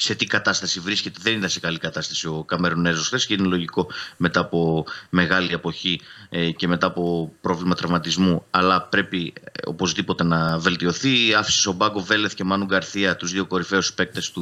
σε 0.02 0.16
τι 0.16 0.26
κατάσταση 0.26 0.80
βρίσκεται. 0.80 1.20
Δεν 1.22 1.38
ήταν 1.38 1.50
σε 1.50 1.60
καλή 1.60 1.78
κατάσταση 1.78 2.28
ο 2.28 2.44
Καμερουνέζος 2.44 3.08
χθες 3.08 3.26
και 3.26 3.34
είναι 3.34 3.48
λογικό 3.48 3.88
μετά 4.18 4.40
από 4.40 4.86
μεγάλη 5.10 5.54
αποχή 5.54 6.02
ε, 6.21 6.21
και 6.56 6.68
μετά 6.68 6.88
από 6.88 7.34
πρόβλημα 7.42 7.76
τραυματισμού. 7.76 8.46
Αλλά 8.50 8.82
πρέπει 8.82 9.34
ε, 9.44 9.50
οπωσδήποτε 9.66 10.24
να 10.24 10.58
βελτιωθεί. 10.58 11.34
Άφησε 11.34 11.70
στον 11.70 11.72
πάγκο 11.72 12.00
Βέλεθ 12.00 12.34
και 12.34 12.44
Μάνου 12.44 12.66
Γκαρθία 12.66 13.16
τους 13.16 13.32
δύο 13.32 13.46
κορυφαίους 13.46 13.94
παίκτες 13.94 14.34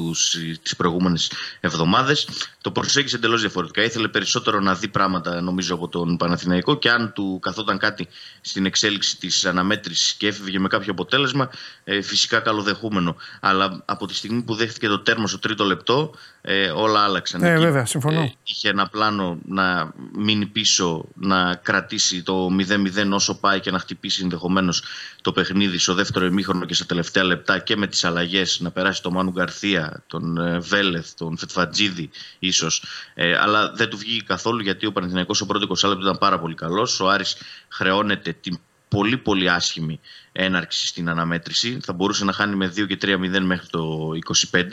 τις 0.61 0.75
προηγούμενες 0.75 1.31
εβδομάδες. 1.59 2.27
Το 2.61 2.71
προσέγγισε 2.71 3.15
εντελώς 3.15 3.41
διαφορετικά. 3.41 3.83
Ήθελε 3.83 4.07
περισσότερο 4.07 4.59
να 4.59 4.75
δει 4.75 4.87
πράγματα 4.87 5.41
νομίζω 5.41 5.75
από 5.75 5.87
τον 5.87 6.17
Παναθηναϊκό 6.17 6.75
και 6.75 6.89
αν 6.89 7.11
του 7.13 7.39
καθόταν 7.41 7.77
κάτι 7.77 8.07
στην 8.41 8.65
εξέλιξη 8.65 9.17
της 9.17 9.45
αναμέτρησης 9.45 10.13
και 10.13 10.27
έφευγε 10.27 10.59
με 10.59 10.67
κάποιο 10.67 10.91
αποτέλεσμα, 10.91 11.49
ε, 11.83 12.01
φυσικά 12.01 12.39
καλοδεχούμενο. 12.39 13.15
Αλλά 13.39 13.81
από 13.85 14.07
τη 14.07 14.15
στιγμή 14.15 14.41
που 14.41 14.55
δέχτηκε 14.55 14.87
το 14.87 14.99
τέρμα 14.99 15.27
στο 15.27 15.39
τρίτο 15.39 15.63
λεπτό 15.63 16.13
ε, 16.41 16.69
όλα 16.69 16.99
άλλαξαν. 16.99 17.43
Ε, 17.43 17.57
βέβαια, 17.57 17.85
συμφωνώ. 17.85 18.21
Ε, 18.21 18.33
είχε 18.43 18.69
ένα 18.69 18.87
πλάνο 18.87 19.37
να 19.45 19.93
μείνει 20.17 20.45
πίσω, 20.45 21.05
να 21.13 21.55
κρατήσει 21.55 21.77
το 22.23 22.49
0-0 22.69 23.11
όσο 23.11 23.39
πάει 23.39 23.59
και 23.59 23.71
να 23.71 23.79
χτυπήσει 23.79 24.21
ενδεχομένως 24.23 24.83
το 25.21 25.31
παιχνίδι 25.31 25.77
στο 25.77 25.93
δεύτερο 25.93 26.25
ημίχρονο 26.25 26.65
και 26.65 26.73
στα 26.73 26.85
τελευταία 26.85 27.23
λεπτά 27.23 27.59
και 27.59 27.75
με 27.75 27.87
τις 27.87 28.03
αλλαγές 28.03 28.59
να 28.59 28.71
περάσει 28.71 29.01
τον 29.01 29.13
Μάνου 29.13 29.31
Γκαρθία, 29.31 30.03
τον 30.07 30.37
ε, 30.37 30.59
Βέλεθ, 30.59 31.13
τον 31.13 31.37
Φετφατζίδη 31.37 32.09
ίσως. 32.39 32.83
Ε, 33.13 33.37
αλλά 33.37 33.71
δεν 33.71 33.89
του 33.89 33.97
βγήκε 33.97 34.23
καθόλου 34.25 34.61
γιατί 34.61 34.85
ο 34.85 34.91
Παναθηναϊκός 34.91 35.41
ο 35.41 35.45
πρώτος 35.45 35.83
20 35.83 35.89
λεπτό 35.89 36.03
ήταν 36.03 36.17
πάρα 36.17 36.39
πολύ 36.39 36.55
καλός. 36.55 36.99
Ο 36.99 37.09
Άρης 37.09 37.35
χρεώνεται 37.69 38.33
την 38.33 38.59
πολύ 38.89 39.17
πολύ 39.17 39.49
άσχημη 39.49 39.99
έναρξη 40.31 40.87
στην 40.87 41.09
αναμέτρηση. 41.09 41.79
Θα 41.81 41.93
μπορούσε 41.93 42.25
να 42.25 42.31
χάνει 42.31 42.55
με 42.55 42.73
2 42.75 42.87
και 42.87 42.97
3-0 43.01 43.39
μέχρι 43.41 43.67
το 43.67 44.09
25. 44.51 44.63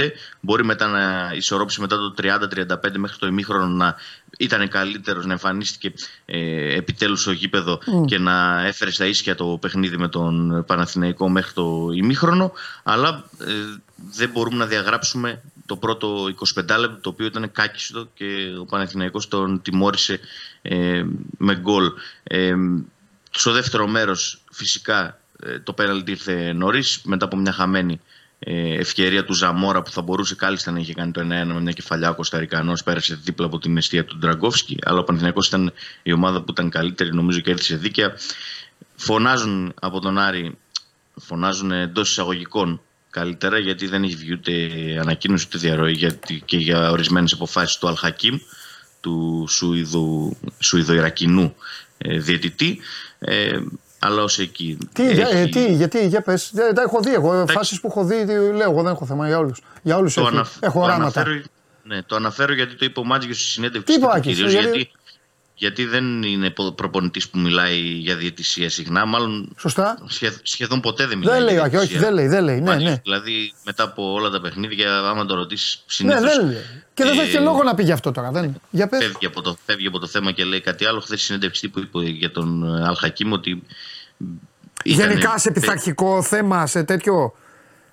Μπορεί 0.41 0.65
μετά 0.65 0.87
να 0.87 1.33
ισορρόψει 1.35 1.81
μετά 1.81 1.97
το 1.97 2.15
30-35 2.19 2.97
μέχρι 2.97 3.19
το 3.19 3.27
ημίχρονο 3.27 3.67
να 3.67 3.97
ήταν 4.39 4.69
καλύτερος, 4.69 5.27
να 5.27 5.33
εμφανίστηκε 5.33 5.93
ε, 6.25 6.75
επιτέλους 6.77 7.21
στο 7.21 7.33
γήπεδο 7.33 7.79
και 8.07 8.19
να 8.19 8.67
έφερε 8.67 8.91
στα 8.91 9.07
ίσια 9.07 9.35
το 9.35 9.59
παιχνίδι 9.61 9.97
με 9.97 10.09
τον 10.09 10.65
Παναθηναϊκό 10.67 11.29
μέχρι 11.29 11.53
το 11.53 11.91
ημίχρονο. 11.95 12.53
Αλλά 12.83 13.25
ε, 13.41 13.53
δεν 14.13 14.31
μπορούμε 14.31 14.57
να 14.57 14.67
διαγράψουμε 14.67 15.43
το 15.67 15.77
πρώτο 15.77 16.25
25 16.55 16.79
λεπτό 16.79 17.01
το 17.01 17.09
οποίο 17.09 17.27
ήταν 17.27 17.53
κάκιστο 17.53 18.09
και 18.15 18.25
ο 18.61 18.65
Παναθηναϊκός 18.65 19.29
τον 19.29 19.63
τιμώρησε 19.63 20.21
ε, 20.63 21.05
με 21.39 21.57
γκολ. 21.57 21.93
Ε, 22.23 22.55
στο 23.37 23.53
δεύτερο 23.53 23.87
μέρος 23.87 24.41
φυσικά 24.53 25.21
ε, 25.43 25.59
το 25.59 25.73
πέναλτι 25.73 26.11
ήρθε 26.11 26.53
νωρίς 26.53 27.01
μετά 27.05 27.25
από 27.25 27.37
μια 27.37 27.53
χαμένη 27.53 28.01
ε, 28.39 28.75
ευκαιρία 28.75 29.25
του 29.25 29.35
Ζαμόρα 29.35 29.83
που 29.83 29.91
θα 29.91 30.03
μπορούσε 30.03 30.35
κάλλιστα 30.35 30.71
να 30.71 30.79
είχε 30.79 30.95
κάνει 30.95 31.13
το 31.13 31.21
1-1 31.21 31.25
με 31.25 31.61
μια 31.61 31.73
κεφαλιά 31.73 32.11
ο 32.11 32.15
Κωνσταντινός. 32.15 32.83
Πέρασε 32.83 33.15
δίπλα 33.15 33.47
από 33.47 33.59
την 33.59 33.77
αιστεία 33.77 34.05
του 34.05 34.17
Ντραγκόφσκι. 34.19 34.77
Αλλά 34.83 34.99
ο 34.99 35.05
Παναθηναϊκός 35.05 35.47
ήταν 35.47 35.73
η 36.03 36.13
ομάδα 36.13 36.43
που 36.43 36.51
ήταν 36.51 36.71
καλύτερη, 36.71 37.15
νομίζω 37.15 37.41
και 37.41 37.51
έρθει 37.51 37.75
δίκαια. 37.75 38.13
Φωνάζουν 38.97 39.75
από 39.81 40.01
τον 40.01 40.19
Άρη, 40.19 40.59
φωνάζουν 41.15 41.71
εντός 41.71 42.11
εισαγωγικών 42.11 42.81
καλύτερα 43.11 43.59
γιατί 43.59 43.87
δεν 43.87 44.03
έχει 44.03 44.15
βγει 44.15 44.33
ούτε 44.33 44.53
ανακοίνωση 45.01 45.45
ούτε 45.49 45.59
διαρροή 45.59 45.93
γιατί 45.93 46.43
και 46.45 46.57
για 46.57 46.91
ορισμένες 46.91 47.33
αποφάσεις 47.33 47.79
του 47.79 47.89
Αλχακίμ, 47.89 48.39
του 49.01 49.47
Σουηδο-Ιρακινού 50.59 51.55
ε, 51.99 52.19
διαιτητή. 52.19 52.81
Ε, 53.19 53.59
αλλά 53.99 54.23
ως 54.23 54.39
εκεί. 54.39 54.79
Τι, 54.93 55.09
έχει... 55.09 55.49
τι, 55.49 55.73
γιατί, 55.73 56.07
για 56.07 56.21
πες, 56.21 56.51
δεν 56.53 56.75
τα 56.75 56.83
έχω 56.83 57.01
δει 57.01 57.15
εγώ, 57.15 57.45
φάσεις 57.49 57.81
που 57.81 57.87
έχω 57.87 58.05
δει, 58.05 58.25
λέω 58.27 58.71
εγώ 58.71 58.83
δεν 58.83 58.93
έχω 58.93 59.07
θέμα 59.07 59.27
για 59.27 59.39
όλους. 59.39 59.61
Για 59.83 59.97
όλους 59.97 60.17
έχω, 60.17 60.27
αναφ... 60.27 60.57
έχω 60.61 60.83
οράματα. 60.83 61.21
Αναφέρω, 61.21 61.43
ναι, 61.83 62.03
το 62.03 62.17
αναφέρω 62.17 62.55
γιατί 62.55 62.75
το 62.75 62.85
είπε 62.85 63.01
ο 63.01 63.05
Μάτζικος 63.05 63.37
στη 63.41 63.47
συνέντευξη. 63.47 63.99
Τι 63.99 64.21
κυρίως, 64.21 64.53
γιατί... 64.53 64.67
γιατί... 64.67 64.91
Γιατί 65.59 65.85
δεν 65.85 66.23
είναι 66.23 66.51
προπονητής 66.75 67.29
που 67.29 67.39
μιλάει 67.39 67.79
για 67.79 68.17
διαιτησία 68.17 68.71
συχνά. 68.71 69.07
Μάλλον 69.07 69.49
Σωστά. 69.59 69.99
σχεδόν 70.43 70.81
ποτέ 70.81 71.07
δεν 71.07 71.19
μιλάει. 71.19 71.37
Δεν 71.39 71.45
λέει, 71.45 71.57
όχι, 71.57 71.77
όχι, 71.77 71.99
δεν 71.99 72.15
λέει. 72.15 72.27
Δεν 72.27 72.45
λέει 72.45 72.61
ναι, 72.61 72.75
ναι. 72.75 73.01
Δηλαδή 73.03 73.55
μετά 73.65 73.83
από 73.83 74.13
όλα 74.13 74.31
τα 74.31 74.41
παιχνίδια, 74.41 74.99
άμα 74.99 75.27
το 75.27 75.35
ρωτήσεις 75.35 75.83
συνήθως. 75.87 76.23
Ναι, 76.23 76.29
δεν 76.29 76.47
λέει. 76.47 76.63
Και 76.95 77.05
δεν 77.05 77.15
θα 77.15 77.23
έχει 77.23 77.39
λόγο 77.39 77.63
να 77.63 77.75
πει 77.75 77.83
γι' 77.83 77.93
αυτό 77.93 78.13
τώρα. 78.13 78.31
Δεν. 78.31 78.61
Για 78.71 78.89
πες. 78.89 79.05
Φεύγει, 79.05 79.27
από 79.27 79.43
το, 79.43 79.57
φεύγει 79.67 79.87
από 79.87 79.99
το 79.99 80.07
θέμα 80.07 80.33
και 80.33 80.45
λέει 80.45 80.61
κάτι 80.61 80.87
άλλο. 80.87 81.01
Χθες 81.01 81.23
συνέντευξη 81.23 81.69
που 81.69 81.79
είπε 81.79 81.99
για 82.03 82.31
τον 82.31 82.77
Αλχακίμ 82.85 83.33
ότι 83.33 83.63
Γενικά 84.85 85.39
σε 85.39 85.51
πειθαρχικό 85.51 86.23
θέμα, 86.23 86.67
σε 86.67 86.83
τέτοιο. 86.83 87.35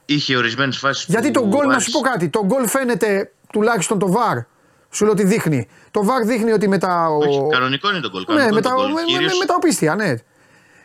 Είχε 0.06 0.38
ορισμένες 0.38 0.78
φάσεις. 0.78 1.06
Γιατί 1.08 1.32
το 1.32 1.48
γκολ, 1.48 1.68
να 1.68 1.80
σου 1.80 1.92
πω 1.92 2.00
κάτι, 2.00 2.30
το 2.30 2.46
γκολ 2.46 2.68
φαίνεται 2.68 3.32
τουλάχιστον 3.52 4.00
το 4.00 4.12
βαρ. 4.12 4.38
Σου 4.94 5.04
λέω 5.04 5.14
ότι 5.14 5.24
δείχνει. 5.24 5.68
Το 5.92 6.04
VAR 6.04 6.26
δείχνει 6.26 6.52
ότι 6.52 6.68
μετά. 6.68 7.10
Ο... 7.10 7.18
Όχι, 7.18 7.40
κανονικό 7.52 7.90
είναι 7.90 8.00
το 8.00 8.10
γκολ. 8.10 8.36
Ναι, 8.36 8.52
μετά, 8.52 8.70
το 8.76 8.88
με, 8.88 9.02
κυρίως... 9.08 9.38
με, 9.40 9.46
τα 9.46 9.54
οπίσθια, 9.56 9.96
ναι. 9.96 10.16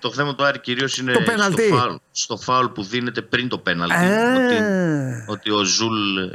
Το 0.00 0.12
θέμα 0.12 0.34
του 0.34 0.44
Άρη 0.44 0.58
κυρίως 0.58 0.98
είναι 0.98 1.12
το 1.12 1.20
στο, 1.20 1.62
φάουλ, 1.76 1.94
στο 2.10 2.36
φάουλ 2.36 2.66
που 2.66 2.82
δίνεται 2.82 3.22
πριν 3.22 3.48
το 3.48 3.58
πέναλτι. 3.58 3.94
Ότι, 3.94 4.56
ότι 5.26 5.50
ο 5.50 5.64
Ζουλ 5.64 6.18
ε, 6.18 6.30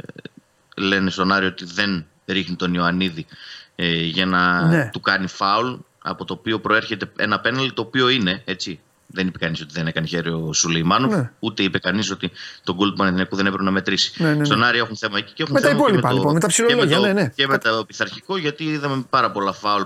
λένε 0.76 1.10
στον 1.10 1.32
Άρη 1.32 1.46
ότι 1.46 1.64
δεν 1.64 2.06
ρίχνει 2.26 2.56
τον 2.56 2.74
Ιωαννίδη 2.74 3.26
ε, 3.74 3.90
για 3.90 4.26
να 4.26 4.66
ναι. 4.66 4.88
του 4.92 5.00
κάνει 5.00 5.26
φάουλ 5.26 5.72
από 6.02 6.24
το 6.24 6.32
οποίο 6.32 6.60
προέρχεται 6.60 7.12
ένα 7.16 7.40
πέναλτι 7.40 7.72
το 7.72 7.82
οποίο 7.82 8.08
είναι 8.08 8.42
έτσι. 8.44 8.80
Δεν 9.14 9.26
είπε 9.26 9.38
κανείς 9.38 9.60
ότι 9.60 9.72
δεν 9.72 9.86
έκανε 9.86 10.06
χέρι 10.06 10.28
ο 10.28 10.52
Σουλεϊμάνου, 10.52 11.08
ναι. 11.08 11.30
ούτε 11.38 11.62
είπε 11.62 11.78
κανείς 11.78 12.10
ότι 12.10 12.30
το 12.64 12.74
γκολ 12.74 12.90
του 12.90 12.96
Παναθηναϊκού 12.96 13.36
δεν 13.36 13.46
έπρεπε 13.46 13.64
να 13.64 13.70
μετρήσει. 13.70 14.12
Ναι, 14.22 14.28
ναι, 14.28 14.34
ναι. 14.34 14.44
Στον 14.44 14.62
Άρη 14.62 14.78
έχουν 14.78 14.96
θέμα 14.96 15.18
εκεί 15.18 15.32
και 15.32 15.42
έχουν 15.42 15.54
με 15.54 15.60
θέμα 15.60 15.72
τα 15.72 15.78
υπόλοιπα, 15.78 16.00
και 16.00 16.06
με, 16.06 16.18
λοιπόν, 16.18 16.34
με 16.34 16.40
τα 16.40 16.46
ψιλολόγια. 16.46 16.98
Ναι, 16.98 17.12
ναι. 17.12 17.32
Και 17.34 17.46
με 17.46 17.58
το 17.58 17.84
πειθαρχικό, 17.86 18.36
γιατί 18.36 18.64
είδαμε 18.64 19.04
πάρα 19.10 19.30
πολλά 19.30 19.52
φάουλ 19.52 19.82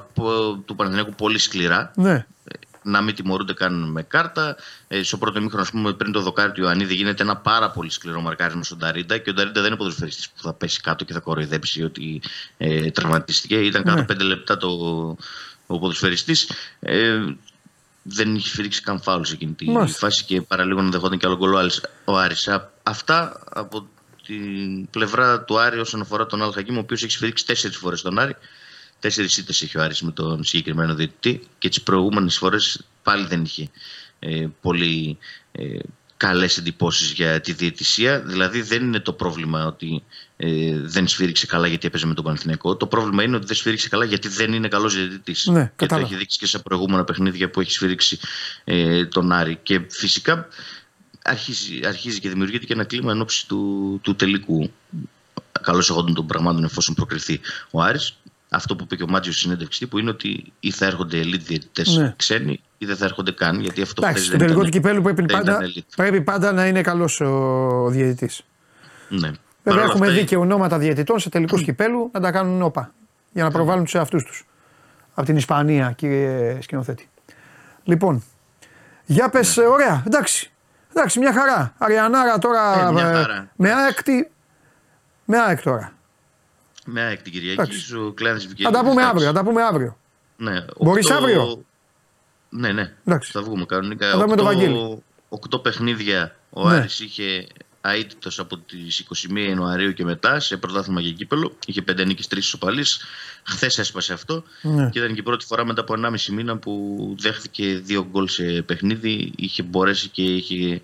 του 0.64 0.74
Παναθηναϊκού 0.76 1.14
πολύ 1.14 1.39
σκληρά. 1.39 1.93
Ναι. 1.95 2.26
Να 2.83 3.01
μην 3.01 3.14
τιμωρούνται 3.14 3.53
καν 3.53 3.91
με 3.91 4.03
κάρτα. 4.03 4.57
Ε, 4.89 5.03
στο 5.03 5.16
πρώτο 5.16 5.41
μήχρονο, 5.41 5.62
ας 5.62 5.70
πούμε, 5.70 5.93
πριν 5.93 6.12
το 6.12 6.20
δοκάρι 6.20 6.53
του 6.53 6.62
Ιωαννίδη, 6.62 6.95
γίνεται 6.95 7.22
ένα 7.22 7.37
πάρα 7.37 7.70
πολύ 7.70 7.91
σκληρό 7.91 8.20
μαρκάρισμα 8.20 8.62
στον 8.62 8.79
Ταρίντα 8.79 9.18
και 9.18 9.31
ο 9.31 9.35
Ταρίντα 9.35 9.61
δεν 9.61 9.70
είναι 9.70 9.79
ποδοσφαιριστής 9.79 10.29
που 10.29 10.43
θα 10.43 10.53
πέσει 10.53 10.81
κάτω 10.81 11.05
και 11.05 11.12
θα 11.12 11.20
κοροϊδέψει 11.20 11.83
ότι 11.83 12.22
ε, 12.57 12.91
τραυματίστηκε. 12.91 13.55
Ήταν 13.55 13.83
κάτω 13.83 13.97
ναι. 13.97 14.05
πέντε 14.05 14.24
λεπτά 14.24 14.57
το, 14.57 14.68
ο 15.66 15.79
ποδοσφαιριστής 15.79 16.51
ε, 16.81 17.18
δεν 18.09 18.34
είχε 18.34 18.48
σφυρίξει 18.48 18.82
καν 18.82 19.00
φάουλ 19.00 19.22
σε 19.22 19.34
εκείνη 19.34 19.52
τη 19.52 19.70
Μάλιστα. 19.70 19.98
φάση 19.98 20.24
και 20.24 20.42
παραλίγο 20.42 20.82
να 20.82 20.90
δεχόταν 20.90 21.18
και 21.18 21.26
άλλο 21.26 21.36
γκολ 21.36 21.70
ο 22.04 22.16
Άρης. 22.16 22.48
Αυτά 22.82 23.42
από 23.50 23.88
την 24.26 24.90
πλευρά 24.90 25.44
του 25.44 25.59
Άρη 25.59 25.78
όσον 25.78 26.00
αφορά 26.00 26.26
τον 26.26 26.40
Al 26.42 26.59
Hakim, 26.59 26.74
ο 26.74 26.78
οποίος 26.78 27.02
έχει 27.02 27.12
σφυρίξει 27.12 27.46
τέσσερις 27.46 27.76
φορές 27.76 28.02
τον 28.02 28.18
Άρη. 28.18 28.36
Τέσσερις 29.00 29.36
ήττες 29.36 29.62
έχει 29.62 29.78
ο 29.78 29.82
Άρης 29.82 30.02
με 30.02 30.12
τον 30.12 30.44
συγκεκριμένο 30.44 30.94
διαιτητή 30.94 31.48
και 31.59 31.68
τις 31.68 31.82
προηγούμενες 31.82 32.36
φορές 32.36 32.84
πάλι 33.02 33.26
δεν 33.26 33.42
είχε 33.42 33.70
ε, 34.18 34.46
πολύ 34.61 35.18
ε, 35.52 35.78
καλές 36.16 36.59
εντυπώσεις 36.59 37.11
για 37.12 37.40
τη 37.40 37.52
διαιτησία. 37.52 38.20
Δηλαδή 38.20 38.62
δεν 38.62 38.82
είναι 38.82 39.00
το 39.00 39.12
πρόβλημα 39.12 39.66
ότι 39.66 40.02
ε, 40.41 40.78
δεν 40.78 41.09
σφύριξε 41.09 41.47
καλά 41.47 41.66
γιατί 41.66 41.86
έπαιζε 41.86 42.07
με 42.07 42.14
τον 42.14 42.24
Παναθηναϊκό. 42.24 42.76
Το 42.76 42.86
πρόβλημα 42.86 43.22
είναι 43.22 43.36
ότι 43.36 43.47
δεν 43.47 43.57
σφύριξε 43.57 43.89
καλά 43.89 44.05
γιατί 44.05 44.28
δεν 44.28 44.53
είναι 44.53 44.68
καλός 44.68 44.95
διαιτητής. 44.95 45.47
Ναι, 45.47 45.72
και 45.76 45.86
το 45.86 45.97
έχει 45.97 46.14
δείξει 46.14 46.39
και 46.39 46.47
σε 46.47 46.59
προηγούμενα 46.59 47.05
παιχνίδια 47.05 47.51
που 47.51 47.61
έχει 47.61 47.70
σφύριξει 47.70 48.18
ε, 48.64 49.07
τον 49.07 49.32
Άρη. 49.32 49.59
Και 49.62 49.80
φυσικά 49.89 50.49
αρχίζει, 51.22 51.80
αρχίζει 51.86 52.20
και 52.20 52.28
δημιουργείται 52.28 52.66
και 52.66 52.72
ένα 52.72 52.84
κλίμα 52.84 53.12
εν 53.12 53.20
ώψη 53.20 53.49
του, 53.49 53.99
του 54.03 54.14
τελικού. 54.14 54.70
Καλώς 55.62 55.91
εγόντων 55.91 56.14
των 56.14 56.26
πραγμάτων 56.26 56.64
εφόσον 56.64 56.95
προκριθεί 56.95 57.41
ο 57.70 57.82
Άρης 57.82 58.16
αυτό 58.49 58.76
που 58.76 58.84
είπε 58.84 58.97
και 58.97 59.03
ο 59.03 59.09
Μάτζιος 59.09 59.34
στη 59.34 59.45
συνέντευξη 59.45 59.86
που 59.86 59.99
είναι 59.99 60.11
ότι 60.11 60.53
ή 60.61 60.70
θα 60.70 60.86
έρχονται 60.86 61.20
elite 61.20 61.41
διαιτητές 61.41 61.97
ναι. 61.97 62.14
ξένοι 62.16 62.61
ή 62.78 62.86
δεν 62.86 62.97
θα 62.97 63.05
έρχονται 63.05 63.32
καν. 63.32 63.61
Γιατί 63.61 63.82
αυτό 63.82 64.03
Εντάξει, 64.05 64.24
στο 64.24 64.36
τελικό 64.36 64.62
του 64.62 64.70
κυπέλου 64.70 65.03
πρέπει 65.03 65.24
πάντα, 65.24 65.61
πρέπει 65.97 66.20
πάντα 66.20 66.53
να 66.53 66.66
είναι 66.66 66.80
καλός 66.80 67.20
ο 67.20 67.89
διαιτητής. 67.91 68.41
Ναι. 69.09 69.30
Βέβαια 69.69 69.85
έχουμε 69.85 70.07
αυτά... 70.07 70.19
δει 70.19 70.25
και 70.25 70.37
ονόματα 70.37 70.79
διαιτητών 70.79 71.19
σε 71.19 71.29
τελικούς 71.29 71.62
κυπέλου 71.62 72.11
να 72.12 72.21
τα 72.21 72.31
κάνουν 72.31 72.62
όπα 72.62 72.93
για 73.33 73.45
να 73.45 73.51
προβάλλουν 73.51 73.85
τους 73.85 73.95
εαυτούς 73.95 74.25
τους. 74.25 74.47
Από 75.14 75.27
την 75.27 75.37
Ισπανία, 75.37 75.93
κύριε 75.93 76.59
σκηνοθέτη. 76.61 77.09
Λοιπόν, 77.85 78.23
Για 79.05 79.29
πες, 79.29 79.57
ναι. 79.57 79.64
ωραία, 79.66 80.03
εντάξει. 80.07 80.51
Εντάξει, 80.91 81.19
μια 81.19 81.33
χαρά. 81.33 81.75
Αριανάρα 81.79 82.39
τώρα. 82.39 82.89
Ε, 82.89 82.93
μια 82.93 83.05
χαρά. 83.05 83.51
Με 83.57 83.71
άκτη. 83.89 84.31
Με 85.25 85.39
ΑΕΚ 85.39 85.62
τώρα. 85.62 85.93
Με 86.85 87.01
ΑΕΚ 87.01 87.23
την 87.23 87.33
Κυριακή 87.33 87.75
σου 87.75 88.14
κλάδι 88.16 88.62
Θα 88.62 88.71
τα 88.71 88.85
πούμε 88.85 89.03
αύριο. 89.03 89.27
Θα 89.27 89.33
τα 89.33 89.45
πούμε 89.45 89.62
αύριο. 89.62 89.97
Ναι, 90.37 90.64
Μπορείς 90.79 91.11
αύριο; 91.11 91.64
Ναι, 92.49 92.73
ναι. 92.73 92.93
Εντάξει. 93.05 93.33
Θα 93.33 93.43
βγούμε 93.43 93.64
κανονικά. 93.64 94.11
Θα 94.11 94.19
δούμε 94.19 94.37
το 94.37 94.45
Βαγγέλη. 94.45 95.03
Οκτώ 95.29 95.59
παιχνίδια 95.59 96.37
ο 96.51 96.69
ναι. 96.69 96.77
Άρης 96.77 97.01
είχε 97.01 97.47
αίτητος 97.81 98.39
από 98.39 98.59
τις 98.59 99.05
21 99.29 99.39
Ιανουαρίου 99.49 99.93
και 99.93 100.05
μετά 100.05 100.41
σε 100.41 100.57
πρωτάθλημα 100.57 101.01
για 101.01 101.12
κύπελο. 101.12 101.57
Είχε 101.66 101.83
πέντε 101.83 102.05
νίκες, 102.05 102.26
τρεις 102.26 102.47
ισοπαλείς. 102.47 103.01
Χθες 103.43 103.79
έσπασε 103.79 104.12
αυτό 104.12 104.45
ναι. 104.62 104.91
και 104.91 104.99
ήταν 104.99 105.14
και 105.14 105.20
η 105.20 105.22
πρώτη 105.22 105.45
φορά 105.45 105.64
μετά 105.64 105.81
από 105.81 105.95
1,5 105.99 106.26
μήνα 106.31 106.57
που 106.57 107.14
δέχθηκε 107.18 107.81
δύο 107.85 108.07
γκολ 108.11 108.29
σε 108.29 108.62
παιχνίδι. 108.62 109.33
Είχε 109.37 109.62
μπορέσει 109.62 110.09
και 110.09 110.22
είχε 110.22 110.81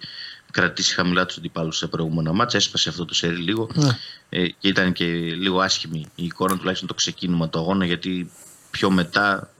κρατήσει 0.50 0.94
χαμηλά 0.94 1.26
τους 1.26 1.36
αντιπάλους 1.36 1.76
σε 1.76 1.86
προηγούμενα 1.86 2.32
μάτσα. 2.32 2.56
Έσπασε 2.56 2.88
αυτό 2.88 3.04
το 3.04 3.14
σερί 3.14 3.36
λίγο 3.36 3.70
ναι. 3.74 3.98
ε, 4.28 4.46
και 4.46 4.68
ήταν 4.68 4.92
και 4.92 5.04
λίγο 5.14 5.60
άσχημη 5.60 6.06
η 6.14 6.24
εικόνα, 6.24 6.58
τουλάχιστον 6.58 6.88
το 6.88 6.94
ξεκίνημα 6.94 7.48
του 7.48 7.58
αγώνα, 7.58 7.84
γιατί 7.84 8.30
πιο 8.70 8.90
μετά 8.90 9.50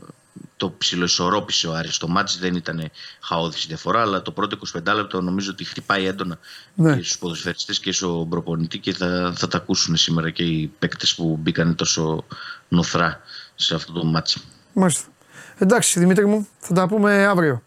το 0.57 0.75
ψιλοισορρόπησε 0.79 1.69
ο 1.69 1.75
Άρης. 1.75 1.99
Το 1.99 2.09
μάτς 2.09 2.39
δεν 2.39 2.55
ήταν 2.55 2.91
χαόδηση 3.21 3.67
διαφορά, 3.67 4.01
αλλά 4.01 4.23
το 4.23 4.31
πρώτο 4.33 4.59
25 4.75 4.95
λεπτό 4.95 5.21
νομίζω 5.21 5.51
ότι 5.51 5.65
χτυπάει 5.65 6.07
έντονα 6.07 6.39
ναι. 6.75 6.97
και 6.97 7.03
στους 7.03 7.19
ποδοσφαιριστές 7.19 7.79
και 7.79 7.93
στον 7.93 8.29
προπονητή 8.29 8.79
και 8.79 8.93
θα, 8.93 9.33
θα 9.37 9.49
τα 9.49 9.57
ακούσουν 9.57 9.97
σήμερα 9.97 10.31
και 10.31 10.43
οι 10.43 10.73
παίκτες 10.79 11.15
που 11.15 11.39
μπήκαν 11.41 11.75
τόσο 11.75 12.25
νοθρά 12.69 13.21
σε 13.55 13.75
αυτό 13.75 13.93
το 13.93 14.05
μάτς. 14.05 14.45
Μάλιστα. 14.73 15.09
Εντάξει 15.59 15.99
Δημήτρη 15.99 16.27
μου, 16.27 16.49
θα 16.59 16.75
τα 16.75 16.89
πούμε 16.89 17.25
αύριο. 17.25 17.63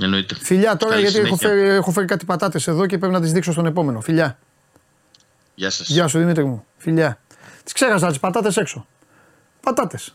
Εννοείται. 0.00 0.34
Φιλιά 0.34 0.76
τώρα 0.76 0.98
γιατί 0.98 1.18
έχω 1.18 1.36
φέρει, 1.36 1.68
έχω 1.68 1.90
φέρει 1.90 2.06
κάτι 2.06 2.24
πατάτες 2.24 2.66
εδώ 2.66 2.86
και 2.86 2.98
πρέπει 2.98 3.12
να 3.12 3.20
τις 3.20 3.32
δείξω 3.32 3.52
στον 3.52 3.66
επόμενο. 3.66 4.00
Φιλιά. 4.00 4.38
Γεια 5.54 5.70
σας. 5.70 5.88
Γεια 5.88 6.08
σου 6.08 6.18
Δημήτρη 6.18 6.44
μου. 6.44 6.64
Φιλιά. 6.76 7.20
Τις 7.64 7.72
ξέχασα 7.72 8.08
τις 8.08 8.18
πατάτες 8.18 8.56
έξω. 8.56 8.86
Πατάτες. 9.60 10.14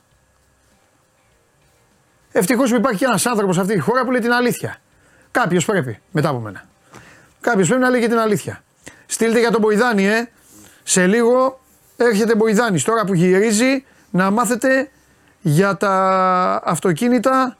Ευτυχώς 2.35 2.69
που 2.69 2.75
υπάρχει 2.75 3.03
ένας 3.03 3.25
άνθρωπος 3.25 3.55
σε 3.55 3.61
αυτή 3.61 3.73
τη 3.73 3.79
χώρα 3.79 4.03
που 4.03 4.11
λέει 4.11 4.21
την 4.21 4.31
αλήθεια. 4.31 4.77
Κάποιος 5.31 5.65
πρέπει 5.65 5.99
μετά 6.11 6.29
από 6.29 6.39
μένα. 6.39 6.63
Κάποιος 7.41 7.67
πρέπει 7.67 7.81
να 7.81 7.89
λέει 7.89 8.01
και 8.01 8.07
την 8.07 8.17
αλήθεια. 8.17 8.63
Στείλτε 9.05 9.39
για 9.39 9.51
τον 9.51 9.61
Μποϊδάνη, 9.61 10.07
ε. 10.07 10.29
Σε 10.83 11.07
λίγο 11.07 11.59
έρχεται 11.97 12.35
Μποϊδάνης. 12.35 12.83
Τώρα 12.83 13.05
που 13.05 13.13
γυρίζει 13.13 13.85
να 14.09 14.31
μάθετε 14.31 14.89
για 15.41 15.77
τα 15.77 16.61
αυτοκίνητα 16.63 17.57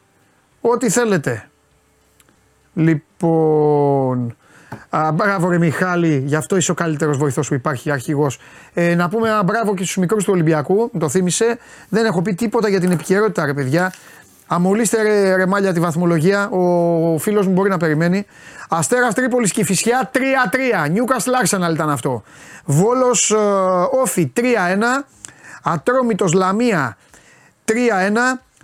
ό,τι 0.61 0.89
θέλετε. 0.89 1.49
Λοιπόν, 2.73 4.35
Α, 4.89 5.11
μπράβο 5.11 5.49
ρε 5.49 5.57
Μιχάλη, 5.57 6.23
γι' 6.25 6.35
αυτό 6.35 6.55
είσαι 6.55 6.71
ο 6.71 6.73
καλύτερος 6.73 7.17
βοηθός 7.17 7.47
που 7.47 7.53
υπάρχει, 7.53 7.91
αρχηγός. 7.91 8.39
Ε, 8.73 8.95
να 8.95 9.09
πούμε 9.09 9.29
ένα 9.29 9.43
μπράβο 9.43 9.73
και 9.75 9.83
στους 9.83 9.97
μικρούς 9.97 10.23
του 10.23 10.33
Ολυμπιακού, 10.33 10.91
το 10.99 11.09
θύμισε. 11.09 11.57
Δεν 11.89 12.05
έχω 12.05 12.21
πει 12.21 12.33
τίποτα 12.33 12.69
για 12.69 12.79
την 12.79 12.91
επικαιρότητα, 12.91 13.45
ρε 13.45 13.53
παιδιά. 13.53 13.93
Αμολύστε 14.47 15.01
ρε, 15.01 15.35
ρε 15.35 15.45
μάλια 15.45 15.73
τη 15.73 15.79
βαθμολογία. 15.79 16.49
Ο 16.49 17.17
φίλος 17.17 17.47
μου 17.47 17.53
μπορεί 17.53 17.69
να 17.69 17.77
περιμένει. 17.77 18.25
Αστέρας 18.69 19.13
Τρίπολης 19.13 19.51
και 19.51 19.63
Φυσιά 19.63 20.11
3-3. 20.85 20.89
Νιούκαστ 20.89 21.27
Λάρσαναλ 21.27 21.73
ήταν 21.73 21.89
αυτό. 21.89 22.23
Βόλος 22.65 23.31
ε, 23.31 23.35
Όφι 24.01 24.31
3-1. 24.35 24.43
Ατρόμητος 25.63 26.33
Λαμία 26.33 26.97
3-1. 27.65 27.73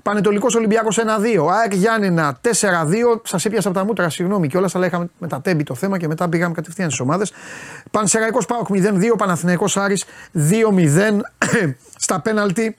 Πανετολικός 0.03 0.55
Ολυμπιακός 0.55 0.99
1-2. 0.99 1.47
ΑΕΚ 1.51 1.73
Γιάννενα 1.73 2.39
4-2. 2.43 2.49
Σας 3.23 3.45
έπιασα 3.45 3.67
από 3.67 3.77
τα 3.77 3.85
μούτρα, 3.85 4.09
συγγνώμη 4.09 4.47
κιόλας, 4.47 4.75
αλλά 4.75 4.85
είχαμε 4.85 5.09
μετατέμπει 5.17 5.63
το 5.63 5.75
θέμα 5.75 5.97
και 5.97 6.07
μετά 6.07 6.29
πήγαμε 6.29 6.53
κατευθείαν 6.53 6.89
στις 6.89 7.01
ομάδες. 7.01 7.33
Πανσεραϊκός 7.91 8.45
Πάοκ 8.45 8.67
0-2. 8.69 9.17
Παναθηναϊκός 9.17 9.77
Άρης 9.77 10.05
2-0. 10.33 11.19
Στα 12.05 12.21
πέναλτι 12.21 12.77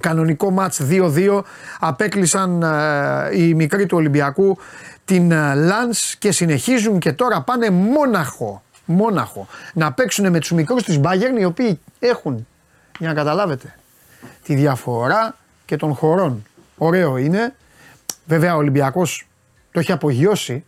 Κανονικό 0.00 0.50
μάτς 0.50 0.80
2-2 0.90 1.42
απέκλεισαν 1.80 2.62
ε, 2.62 3.38
οι 3.38 3.54
μικροί 3.54 3.86
του 3.86 3.96
Ολυμπιακού 3.96 4.58
την 5.04 5.30
ε, 5.30 5.54
Λανς 5.54 6.16
και 6.16 6.32
συνεχίζουν 6.32 6.98
και 6.98 7.12
τώρα 7.12 7.42
πάνε 7.42 7.70
μόναχο, 7.70 8.62
μόναχο 8.84 9.46
να 9.74 9.92
παίξουν 9.92 10.30
με 10.30 10.38
τους 10.38 10.50
μικρούς 10.50 10.82
της 10.82 11.00
Bayern 11.02 11.38
οι 11.38 11.44
οποίοι 11.44 11.80
έχουν, 11.98 12.46
για 12.98 13.08
να 13.08 13.14
καταλάβετε, 13.14 13.74
τη 14.42 14.54
διαφορά 14.54 15.36
και 15.64 15.76
των 15.76 15.94
χωρών. 15.94 16.42
Ωραίο 16.76 17.16
είναι. 17.16 17.54
Βέβαια 18.26 18.54
ο 18.54 18.56
Ολυμπιακός 18.56 19.26
το 19.72 19.80
έχει 19.80 19.92
απογειώσει 19.92 20.64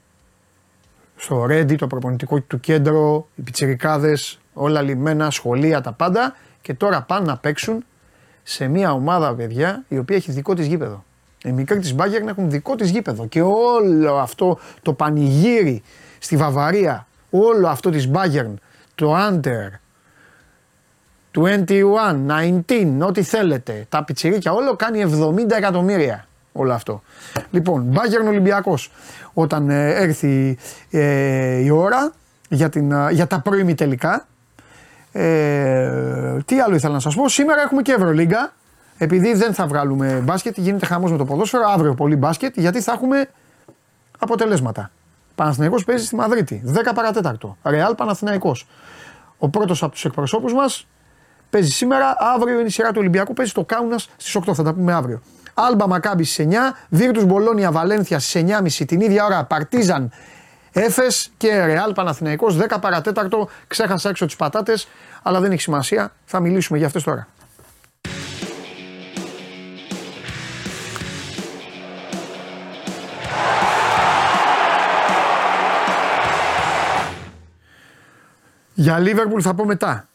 στο 1.16 1.46
Ρέντι, 1.46 1.76
το 1.76 1.86
προπονητικό 1.86 2.40
του 2.40 2.60
κέντρο, 2.60 3.28
οι 3.34 3.42
πιτσιρικάδες, 3.42 4.38
όλα 4.52 4.82
λιμένα, 4.82 5.30
σχολεία, 5.30 5.80
τα 5.80 5.92
πάντα 5.92 6.36
και 6.62 6.74
τώρα 6.74 7.02
πάνε 7.02 7.26
να 7.26 7.36
παίξουν 7.36 7.84
σε 8.48 8.68
μια 8.68 8.92
ομάδα, 8.92 9.34
παιδιά, 9.34 9.84
η 9.88 9.98
οποία 9.98 10.16
έχει 10.16 10.32
δικό 10.32 10.54
της 10.54 10.66
γήπεδο. 10.66 11.04
Οι 11.44 11.52
μικροί 11.52 11.78
της 11.78 11.94
Bayern 11.98 12.26
έχουν 12.28 12.50
δικό 12.50 12.74
της 12.74 12.90
γήπεδο 12.90 13.26
και 13.26 13.42
όλο 13.42 14.16
αυτό 14.16 14.58
το 14.82 14.92
πανηγύρι 14.92 15.82
στη 16.18 16.36
Βαβαρία, 16.36 17.06
όλο 17.30 17.68
αυτό 17.68 17.90
της 17.90 18.10
Bayern, 18.12 18.54
το 18.94 19.14
Under, 19.16 19.78
21, 21.30 21.42
19, 22.66 23.06
ό,τι 23.06 23.22
θέλετε, 23.22 23.86
τα 23.88 24.04
πιτσιρίκια, 24.04 24.52
όλο 24.52 24.76
κάνει 24.76 25.04
70 25.04 25.50
εκατομμύρια 25.50 26.26
όλο 26.52 26.72
αυτό. 26.72 27.02
Λοιπόν, 27.50 27.92
Bayern 27.94 28.26
Ολυμπιακός, 28.26 28.92
όταν 29.32 29.70
ε, 29.70 29.94
έρθει 29.94 30.58
ε, 30.90 31.56
η 31.56 31.70
ώρα 31.70 32.12
για, 32.48 32.68
την, 32.68 32.92
ε, 32.92 33.08
για 33.10 33.26
τα 33.26 33.40
πρώιμη 33.40 33.74
τελικά, 33.74 34.26
ε, 35.18 36.36
τι 36.44 36.60
άλλο 36.60 36.74
ήθελα 36.74 36.92
να 36.92 37.00
σας 37.00 37.14
πω. 37.14 37.28
Σήμερα 37.28 37.62
έχουμε 37.62 37.82
και 37.82 37.92
Ευρωλίγκα. 37.92 38.52
Επειδή 38.98 39.34
δεν 39.34 39.54
θα 39.54 39.66
βγάλουμε 39.66 40.20
μπάσκετ, 40.24 40.58
γίνεται 40.58 40.86
χαμός 40.86 41.10
με 41.10 41.16
το 41.16 41.24
ποδόσφαιρο. 41.24 41.68
Αύριο 41.68 41.94
πολύ 41.94 42.16
μπάσκετ, 42.16 42.58
γιατί 42.58 42.80
θα 42.80 42.92
έχουμε 42.92 43.28
αποτελέσματα. 44.18 44.90
Παναθηναϊκός 45.34 45.84
παίζει 45.84 46.04
στη 46.04 46.14
Μαδρίτη. 46.14 46.62
10 46.64 46.92
παρατέταρτο. 46.94 47.56
Ρεάλ 47.64 47.94
Παναθηναϊκός. 47.94 48.66
Ο 49.38 49.48
πρώτος 49.48 49.82
από 49.82 49.92
τους 49.92 50.04
εκπροσώπους 50.04 50.52
μας 50.52 50.86
παίζει 51.50 51.70
σήμερα. 51.70 52.16
Αύριο 52.18 52.58
είναι 52.58 52.68
η 52.68 52.70
σειρά 52.70 52.88
του 52.88 52.98
Ολυμπιακού. 52.98 53.32
Παίζει 53.32 53.50
στο 53.50 53.64
Κάουνας 53.64 54.08
στις 54.16 54.34
8. 54.34 54.54
Θα 54.54 54.62
τα 54.62 54.74
πούμε 54.74 54.92
αύριο. 54.92 55.22
Άλμπα 55.54 55.88
Μακάμπης 55.88 56.32
στι 56.32 56.48
9. 56.50 56.56
Βίρτους 56.88 57.24
Μπολόνια 57.24 57.72
Βαλένθια 57.72 58.18
στι 58.18 58.46
9.30 58.48 58.84
την 58.86 59.00
ίδια 59.00 59.24
ώρα. 59.24 59.44
Παρτίζαν 59.44 60.10
Έφες 60.78 61.30
και 61.36 61.64
Ρεάλ 61.64 61.92
Παναθηναϊκός 61.92 62.56
10 62.56 62.76
παρατέταρτο. 62.80 63.48
Ξέχασα 63.66 64.08
έξω 64.08 64.26
τις 64.26 64.36
πατάτες, 64.36 64.88
αλλά 65.22 65.40
δεν 65.40 65.52
έχει 65.52 65.60
σημασία. 65.60 66.12
Θα 66.24 66.40
μιλήσουμε 66.40 66.78
για 66.78 66.86
αυτές 66.86 67.02
τώρα. 67.02 67.28
Για 78.74 78.98
Λίβερπουλ 78.98 79.40
θα 79.42 79.54
πω 79.54 79.64
μετά. 79.64 80.08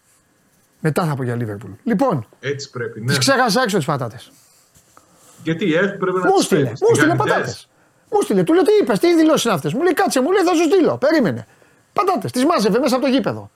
Μετά 0.80 1.06
θα 1.06 1.16
πω 1.16 1.24
για 1.24 1.36
Λίβερπουλ. 1.36 1.72
Λοιπόν, 1.84 2.28
έτσι 2.40 2.70
πρέπει. 2.70 3.00
Ναι. 3.00 3.06
Τις 3.06 3.18
ξέχασα 3.18 3.62
έξω 3.62 3.78
τις 3.78 3.86
πατάτες. 3.86 4.32
Γιατί 5.44 5.66
η 5.66 5.72
πρέπει 5.72 6.20
να 6.24 6.28
Μου 6.28 6.42
στείλε, 6.42 6.70
μου 6.70 6.96
στείλε 6.96 7.16
πατάτες. 7.16 7.70
Μου 8.12 8.22
στείλε, 8.22 8.44
του 8.44 8.54
λέω 8.54 8.64
τι 8.64 8.72
είπες, 8.82 9.00
τι 9.00 9.16
δηλώσει 9.16 9.48
είναι 9.48 9.56
αυτές. 9.56 9.74
Μου 9.74 9.82
λέει 9.82 9.94
κάτσε, 9.94 10.22
μου 10.22 10.32
λέει 10.32 10.44
θα 10.44 10.54
σου 10.54 10.64
στείλω. 10.64 10.98
Περίμενε. 10.98 11.48
Πατάτες, 11.94 12.32
τις 12.32 12.46
μάζευε 12.46 12.80
μέσα 12.80 12.96
από 12.96 13.06
το 13.06 13.12
γήπεδο. 13.12 13.50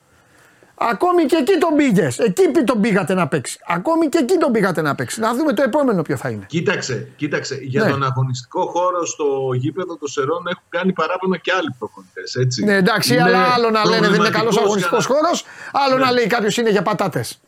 Ακόμη 0.78 1.26
και 1.26 1.36
εκεί 1.36 1.58
τον 1.58 1.76
πήγες. 1.76 2.20
Εκεί 2.20 2.52
τον 2.66 2.82
πήγατε 2.82 3.14
να 3.14 3.28
παίξει. 3.28 3.60
Ακόμη 3.68 4.10
και 4.10 4.18
εκεί 4.18 4.38
τον 4.38 4.52
πήγατε 4.52 4.82
να 4.82 4.96
παίξει. 4.96 5.20
Να 5.20 5.34
δούμε 5.36 5.54
το 5.54 5.62
επόμενο 5.62 6.02
ποιο 6.02 6.18
θα 6.18 6.30
είναι. 6.30 6.46
Κοίταξε, 6.48 7.08
κοίταξε. 7.16 7.58
Για 7.62 7.84
ναι. 7.84 7.92
τον 7.92 8.04
αγωνιστικό 8.04 8.66
χώρο 8.66 9.06
στο 9.06 9.26
γήπεδο 9.54 9.98
των 9.98 10.08
Σερών 10.08 10.48
έχουν 10.48 10.64
κάνει 10.70 10.94
παράπονα 10.94 11.38
και 11.38 11.52
άλλοι 11.58 11.76
προπονητές. 11.80 12.36
Ναι, 12.64 12.76
εντάξει, 12.76 13.14
είναι 13.14 13.24
αλλά 13.24 13.54
άλλο 13.54 13.70
να 13.70 13.86
λένε 13.86 14.08
δεν 14.08 14.20
είναι 14.20 14.30
καλός 14.30 14.58
αγωνιστικός 14.58 15.06
χώρος, 15.06 15.46
άλλο 15.72 15.98
να 15.98 16.06
ναι. 16.06 16.12
λέει 16.12 16.28
κάποιος 16.28 16.58
είναι 16.58 16.70
για 16.70 16.82
πατάτες. 16.82 17.40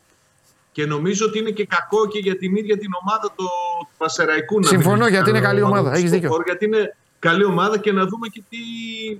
Και 0.78 0.86
νομίζω 0.86 1.26
ότι 1.26 1.38
είναι 1.38 1.50
και 1.50 1.66
κακό 1.66 2.06
και 2.06 2.18
για 2.18 2.36
την 2.36 2.56
ίδια 2.56 2.78
την 2.78 2.90
ομάδα 3.02 3.32
του 3.36 3.48
Πασεραϊκού. 3.96 4.64
Συμφωνώ 4.64 5.08
γιατί 5.08 5.30
είναι 5.30 5.40
καλή 5.40 5.62
ομάδα. 5.62 5.92
Έχεις 5.94 6.10
δίκιο. 6.10 6.30
Γιατί 6.46 6.64
είναι 6.64 6.96
καλή 7.18 7.44
ομάδα 7.44 7.78
και 7.78 7.92
να 7.92 8.06
δούμε 8.06 8.28
και 8.28 8.42
τι, 8.48 8.56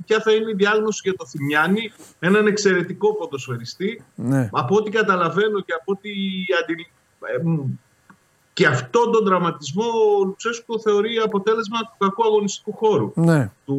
ποια 0.07 0.21
θα 0.21 0.33
είναι 0.33 0.51
η 0.51 0.55
διάγνωση 0.55 1.01
για 1.05 1.15
το 1.17 1.27
Θημιάνι. 1.27 1.93
Έναν 2.19 2.47
εξαιρετικό 2.47 3.15
ποδοσφαιριστή. 3.15 4.03
Ναι. 4.15 4.49
Από 4.53 4.77
ό,τι 4.77 4.91
καταλαβαίνω 4.91 5.61
και 5.61 5.73
από 5.81 5.93
ό,τι 5.93 6.11
αντι... 6.61 6.87
και 8.53 8.67
αυτόν 8.67 9.13
τον 9.13 9.25
τραυματισμό 9.25 9.85
ο 10.21 10.25
Λουτσέσκο 10.25 10.81
θεωρεί 10.81 11.17
αποτέλεσμα 11.25 11.79
του 11.79 11.95
κακού 11.99 12.25
αγωνιστικού 12.25 12.73
χώρου 12.73 13.13
ναι. 13.15 13.51
του, 13.67 13.79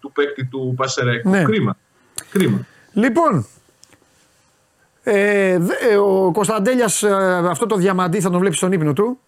του 0.00 0.12
παίκτη 0.12 0.44
του 0.44 0.74
Πασεραϊκού. 0.76 1.30
Ναι. 1.30 1.44
Κρίμα. 1.44 1.76
Κρίμα. 2.30 2.66
Λοιπόν, 2.92 3.46
ε, 5.04 5.52
ε, 5.90 5.96
ο 5.96 6.30
Κωνσταντέλιας 6.32 7.02
ε, 7.02 7.12
αυτό 7.48 7.66
το 7.66 7.76
διαμαντή 7.76 8.20
θα 8.20 8.30
τον 8.30 8.40
βλέπεις 8.40 8.58
στον 8.58 8.72
ύπνο 8.72 8.92
του; 8.92 9.18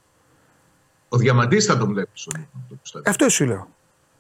Ο 1.09 1.17
διαμαντής 1.17 1.65
θα 1.65 1.79
τον 1.79 1.89
βλέπεις 1.89 2.21
στον 2.21 2.41
ύπνο 2.41 2.67
του. 2.69 3.01
Αυτό 3.05 3.29
σου 3.29 3.45
λέω. 3.45 3.69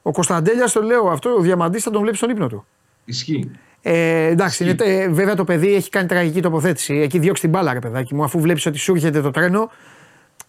Ο 0.03 0.13
Κωνσταντέλιας 0.13 0.73
το 0.73 0.83
λέω 0.83 1.09
αυτό, 1.09 1.31
ο 1.31 1.41
Διαμαντής 1.41 1.83
θα 1.83 1.91
τον 1.91 2.01
βλέπεις 2.01 2.19
στον 2.19 2.31
ύπνο 2.31 2.47
του. 2.49 2.67
Ισχύει. 3.05 3.51
Ε, 3.83 4.27
εντάξει, 4.27 4.65
είναι, 4.65 4.75
ε, 4.79 5.09
βέβαια 5.09 5.35
το 5.35 5.45
παιδί 5.45 5.75
έχει 5.75 5.91
κάνει 5.91 6.09
τραγική 6.09 6.41
τοποθέτηση. 6.41 6.95
Εκεί 6.95 7.19
διώξει 7.19 7.43
την 7.43 7.51
μπάλα, 7.51 7.73
ρε 7.73 7.79
παιδάκι 7.79 8.15
μου. 8.15 8.25
Αφού 8.25 8.41
βλέπεις 8.41 8.67
ότι 8.67 8.79
σου 8.79 8.93
έρχεται 8.95 9.21
το 9.21 9.31
τρένο. 9.31 9.71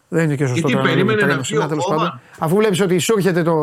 Δεν 0.07 0.23
είναι 0.23 0.35
και 0.35 0.45
σωστό 0.45 0.59
Γιατί 0.67 0.73
τώρα. 0.73 0.93
περίμενε 0.93 1.17
τρένο, 1.19 1.33
να 1.33 1.37
βγει 1.39 1.47
συχνά, 1.47 1.65
ο 1.65 1.67
τέλος 1.67 1.85
Κόμμα. 1.85 1.97
πάντων. 1.97 2.19
Αφού 2.39 2.55
βλέπεις 2.55 2.81
ότι 2.81 2.97
σου 2.97 3.13
έρχεται 3.17 3.43
το, 3.43 3.53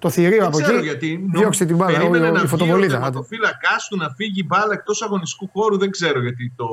το 0.00 0.10
θηρίο 0.10 0.38
Δεν 0.38 0.46
από 0.46 0.58
ξέρω 0.58 0.76
εκεί, 0.76 0.86
γιατί. 0.86 1.24
διώξτε 1.32 1.64
την 1.64 1.76
μπάλα. 1.76 1.98
Περίμενε 1.98 2.28
ο- 2.28 2.30
να 2.32 2.36
η 2.36 2.40
βγει 2.40 2.48
φωτοβολίδα. 2.48 2.94
Ο 2.94 2.96
άντε. 2.96 3.04
τερματοφύλακά 3.04 3.76
του 3.88 3.96
να 3.96 4.08
φύγει 4.16 4.40
η 4.40 4.44
μπάλα 4.46 4.72
εκτός 4.72 5.02
αγωνιστικού 5.02 5.48
χώρου. 5.52 5.78
Δεν 5.78 5.90
ξέρω 5.90 6.20
γιατί 6.22 6.52
το, 6.56 6.66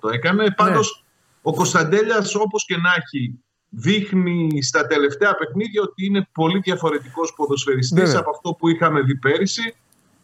το 0.00 0.08
έκανε. 0.08 0.50
Πάντως 0.56 1.04
ο 1.42 1.54
Κωνσταντέλιας, 1.54 2.34
όπως 2.34 2.64
και 2.64 2.76
να 2.76 2.90
έχει, 2.98 3.38
δείχνει 3.68 4.62
στα 4.62 4.86
τελευταία 4.86 5.34
παιχνίδια 5.34 5.82
ότι 5.82 6.04
είναι 6.06 6.28
πολύ 6.32 6.58
διαφορετικός 6.58 7.32
ποδοσφαιριστής 7.36 8.02
Βέβαια. 8.02 8.18
από 8.20 8.30
αυτό 8.30 8.52
που 8.52 8.68
είχαμε 8.68 9.00
δει 9.00 9.16
πέρυσι. 9.16 9.74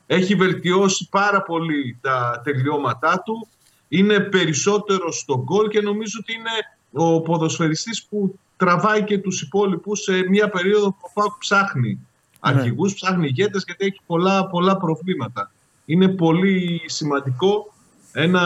Έχει 0.07 0.35
βελτιώσει 0.35 1.09
πάρα 1.11 1.43
πολύ 1.43 1.99
τα 2.01 2.41
τελειώματά 2.45 3.23
του. 3.25 3.49
Είναι 3.89 4.21
περισσότερο 4.21 5.13
στο 5.13 5.43
γκολ 5.43 5.69
και 5.69 5.81
νομίζω 5.81 6.19
ότι 6.21 6.33
είναι 6.33 6.51
ο 6.93 7.21
ποδοσφαιριστής 7.21 8.05
που 8.05 8.39
τραβάει 8.57 9.05
και 9.05 9.19
τους 9.19 9.43
υπόλοιπους 9.43 10.01
σε 10.03 10.29
μια 10.29 10.49
περίοδο 10.49 10.89
που 10.91 10.99
ο 11.03 11.11
ΠΑΟΚ 11.15 11.39
ψάχνει 11.39 12.07
αρχηγούς, 12.45 12.95
ψάχνει 12.95 13.27
ηγέτες 13.27 13.63
γιατί 13.67 13.87
έχει 13.87 14.01
πολλά, 14.07 14.47
πολλά 14.47 14.77
προβλήματα. 14.77 15.53
Είναι 15.85 16.09
πολύ 16.09 16.81
σημαντικό 16.87 17.73
ένα 18.13 18.45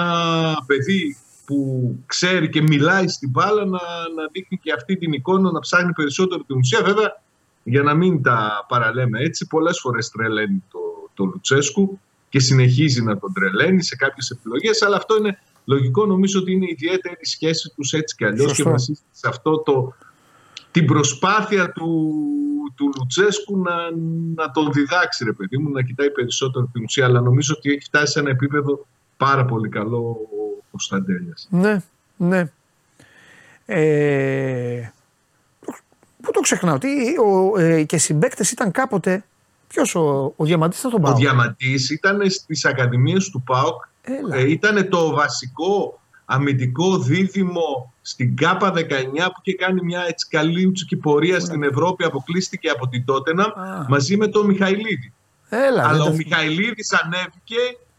παιδί 0.66 1.16
που 1.44 1.90
ξέρει 2.06 2.48
και 2.48 2.62
μιλάει 2.62 3.08
στην 3.08 3.30
μπάλα 3.30 3.64
να, 3.64 3.80
να 4.16 4.28
δείχνει 4.32 4.58
και 4.62 4.72
αυτή 4.72 4.96
την 4.96 5.12
εικόνα, 5.12 5.50
να 5.50 5.60
ψάχνει 5.60 5.92
περισσότερο 5.92 6.42
την 6.42 6.56
ουσία. 6.56 6.82
Βέβαια, 6.82 7.22
για 7.62 7.82
να 7.82 7.94
μην 7.94 8.22
τα 8.22 8.66
παραλέμε 8.68 9.20
έτσι, 9.20 9.46
πολλές 9.46 9.78
φορές 9.80 10.10
τρελαίνει 10.10 10.62
το, 10.70 10.78
το 11.14 11.24
Λουτσέσκου 11.24 12.00
και 12.28 12.38
συνεχίζει 12.38 13.02
να 13.02 13.18
τον 13.18 13.32
τρελαίνει 13.32 13.82
σε 13.82 13.96
κάποιες 13.96 14.30
επιλογές, 14.30 14.82
αλλά 14.82 14.96
αυτό 14.96 15.16
είναι 15.16 15.38
λογικό. 15.64 16.06
Νομίζω 16.06 16.40
ότι 16.40 16.52
είναι 16.52 16.66
ιδιαίτερη 16.68 17.26
σχέση 17.26 17.72
τους 17.76 17.92
έτσι 17.92 18.16
κι 18.16 18.24
αλλιώς 18.24 18.46
και 18.46 18.54
Σωστό. 18.54 18.70
βασίζεται 18.70 19.06
σε 19.12 19.28
αυτό 19.28 19.58
το, 19.58 19.94
την 20.70 20.86
προσπάθεια 20.86 21.72
του, 21.72 22.14
του 22.74 22.90
Λουτσέσκου 22.98 23.58
να, 23.58 23.74
να 24.34 24.50
τον 24.50 24.72
διδάξει, 24.72 25.24
ρε 25.24 25.32
παιδί 25.32 25.58
μου, 25.58 25.70
να 25.70 25.82
κοιτάει 25.82 26.10
περισσότερο 26.10 26.68
την 26.72 26.84
ουσία. 26.84 27.04
Αλλά 27.04 27.20
νομίζω 27.20 27.54
ότι 27.56 27.70
έχει 27.70 27.80
φτάσει 27.80 28.12
σε 28.12 28.18
ένα 28.20 28.30
επίπεδο 28.30 28.86
πάρα 29.16 29.44
πολύ 29.44 29.68
καλό 29.68 29.98
ο 29.98 30.62
Κωνσταντέλιας. 30.70 31.48
Ναι, 31.50 31.82
ναι. 32.16 32.50
Ε, 33.66 34.90
πού 36.22 36.30
το 36.30 36.40
ξεχνάω, 36.40 36.78
τι, 36.78 36.88
ο, 37.18 37.58
ε, 37.60 37.82
και 37.82 37.98
συμπαίκτες 37.98 38.50
ήταν 38.50 38.70
κάποτε. 38.70 39.24
Ποιος 39.68 39.94
ο, 39.94 40.32
ο 40.36 40.44
Διαμαντής 40.44 40.78
ήταν 40.78 40.90
τον 40.90 41.00
Ο 41.00 41.02
Πάο. 41.02 41.16
Διαμαντής 41.16 41.90
ήταν 41.90 42.30
στις 42.30 42.64
ακαδημίες 42.64 43.30
του 43.30 43.42
ΠΑΟΚ. 43.42 43.82
Έλα. 44.02 44.36
Ε, 44.36 44.50
ήταν 44.50 44.88
το 44.88 45.10
βασικό 45.10 46.00
αμυντικό 46.28 46.98
δίδυμο 46.98 47.94
στην 48.02 48.36
ΚΑΠΑ 48.36 48.72
19 48.76 48.80
που 49.34 49.40
είχε 49.42 49.56
κάνει 49.56 49.82
μια 49.82 50.04
έτσι 50.08 50.28
καλή 50.28 50.66
ουτσική 50.66 50.96
πορεία 50.96 51.40
στην 51.40 51.62
Ευρώπη. 51.62 52.04
Αποκλείστηκε 52.04 52.68
από 52.68 52.88
την 52.88 53.04
Τότενα 53.04 53.42
Α. 53.44 53.86
μαζί 53.88 54.16
με 54.16 54.28
τον 54.28 54.46
Μιχαηλίδη. 54.46 55.12
Έλα, 55.48 55.82
Αλλά 55.88 55.92
δεν 55.92 56.00
ο 56.00 56.04
τα- 56.04 56.12
Μιχαηλίδης 56.12 56.92
ανέβηκε 57.02 57.56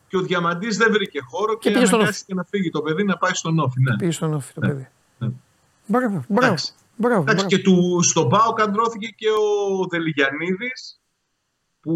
και 0.08 0.18
ο 0.18 0.22
Διαμαντής 0.22 0.78
δεν 0.78 0.92
βρήκε 0.92 1.20
χώρο 1.30 1.58
και, 1.58 1.72
πήγε 1.72 1.86
στον 1.86 2.00
αναγκάστηκε 2.00 2.34
να 2.34 2.44
φύγει 2.44 2.70
το 2.70 2.82
παιδί 2.82 3.04
να 3.04 3.18
πάει 3.18 3.34
στον 3.34 3.60
Όφη. 3.60 3.82
Ναι. 3.82 3.96
Πήγε 3.96 4.12
στον 4.12 4.34
όφη 4.34 4.54
το 4.54 4.60
Ναι. 4.62 4.68
παιδί. 4.68 4.88
Ναι. 5.18 5.30
Μπράβο, 5.86 6.08
μπράβο. 6.28 6.46
Εντάξει. 6.46 6.74
μπράβο, 6.96 7.22
Εντάξει, 7.22 7.36
μπράβο. 7.46 7.50
και 7.50 7.58
του, 7.60 8.00
στον 8.04 8.30
ΠΑΟΚ 8.30 8.62
αντρώθηκε 8.62 9.08
και 9.08 9.28
ο 9.30 9.86
Δελιγιαννίδης 9.90 11.00
που 11.82 11.94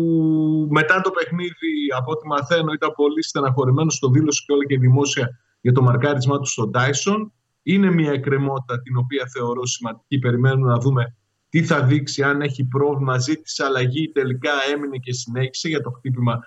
μετά 0.71 1.01
το 1.01 1.11
παιχνίδι, 1.11 1.71
από 1.97 2.11
ό,τι 2.11 2.27
μαθαίνω, 2.27 2.71
ήταν 2.73 2.93
πολύ 2.95 3.23
στεναχωρημένος 3.23 3.95
στο 3.95 4.09
δήλωση 4.09 4.43
και 4.45 4.51
όλα 4.53 4.65
και 4.65 4.77
δημόσια 4.77 5.39
για 5.61 5.71
το 5.71 5.81
μαρκάρισμά 5.81 6.37
του 6.37 6.45
στον 6.45 6.71
Τάισον. 6.71 7.31
Είναι 7.63 7.91
μια 7.91 8.11
εκκρεμότητα 8.11 8.81
την 8.81 8.97
οποία 8.97 9.27
θεωρώ 9.33 9.65
σημαντική. 9.65 10.19
Περιμένουμε 10.19 10.71
να 10.71 10.77
δούμε 10.79 11.15
τι 11.49 11.63
θα 11.63 11.83
δείξει, 11.83 12.23
αν 12.23 12.41
έχει 12.41 12.63
πρόβλημα. 12.63 13.17
Ζήτησε 13.17 13.63
αλλαγή, 13.63 14.11
τελικά 14.11 14.51
έμεινε 14.73 14.97
και 14.97 15.13
συνέχισε 15.13 15.67
για 15.67 15.81
το 15.81 15.89
χτύπημα 15.89 16.39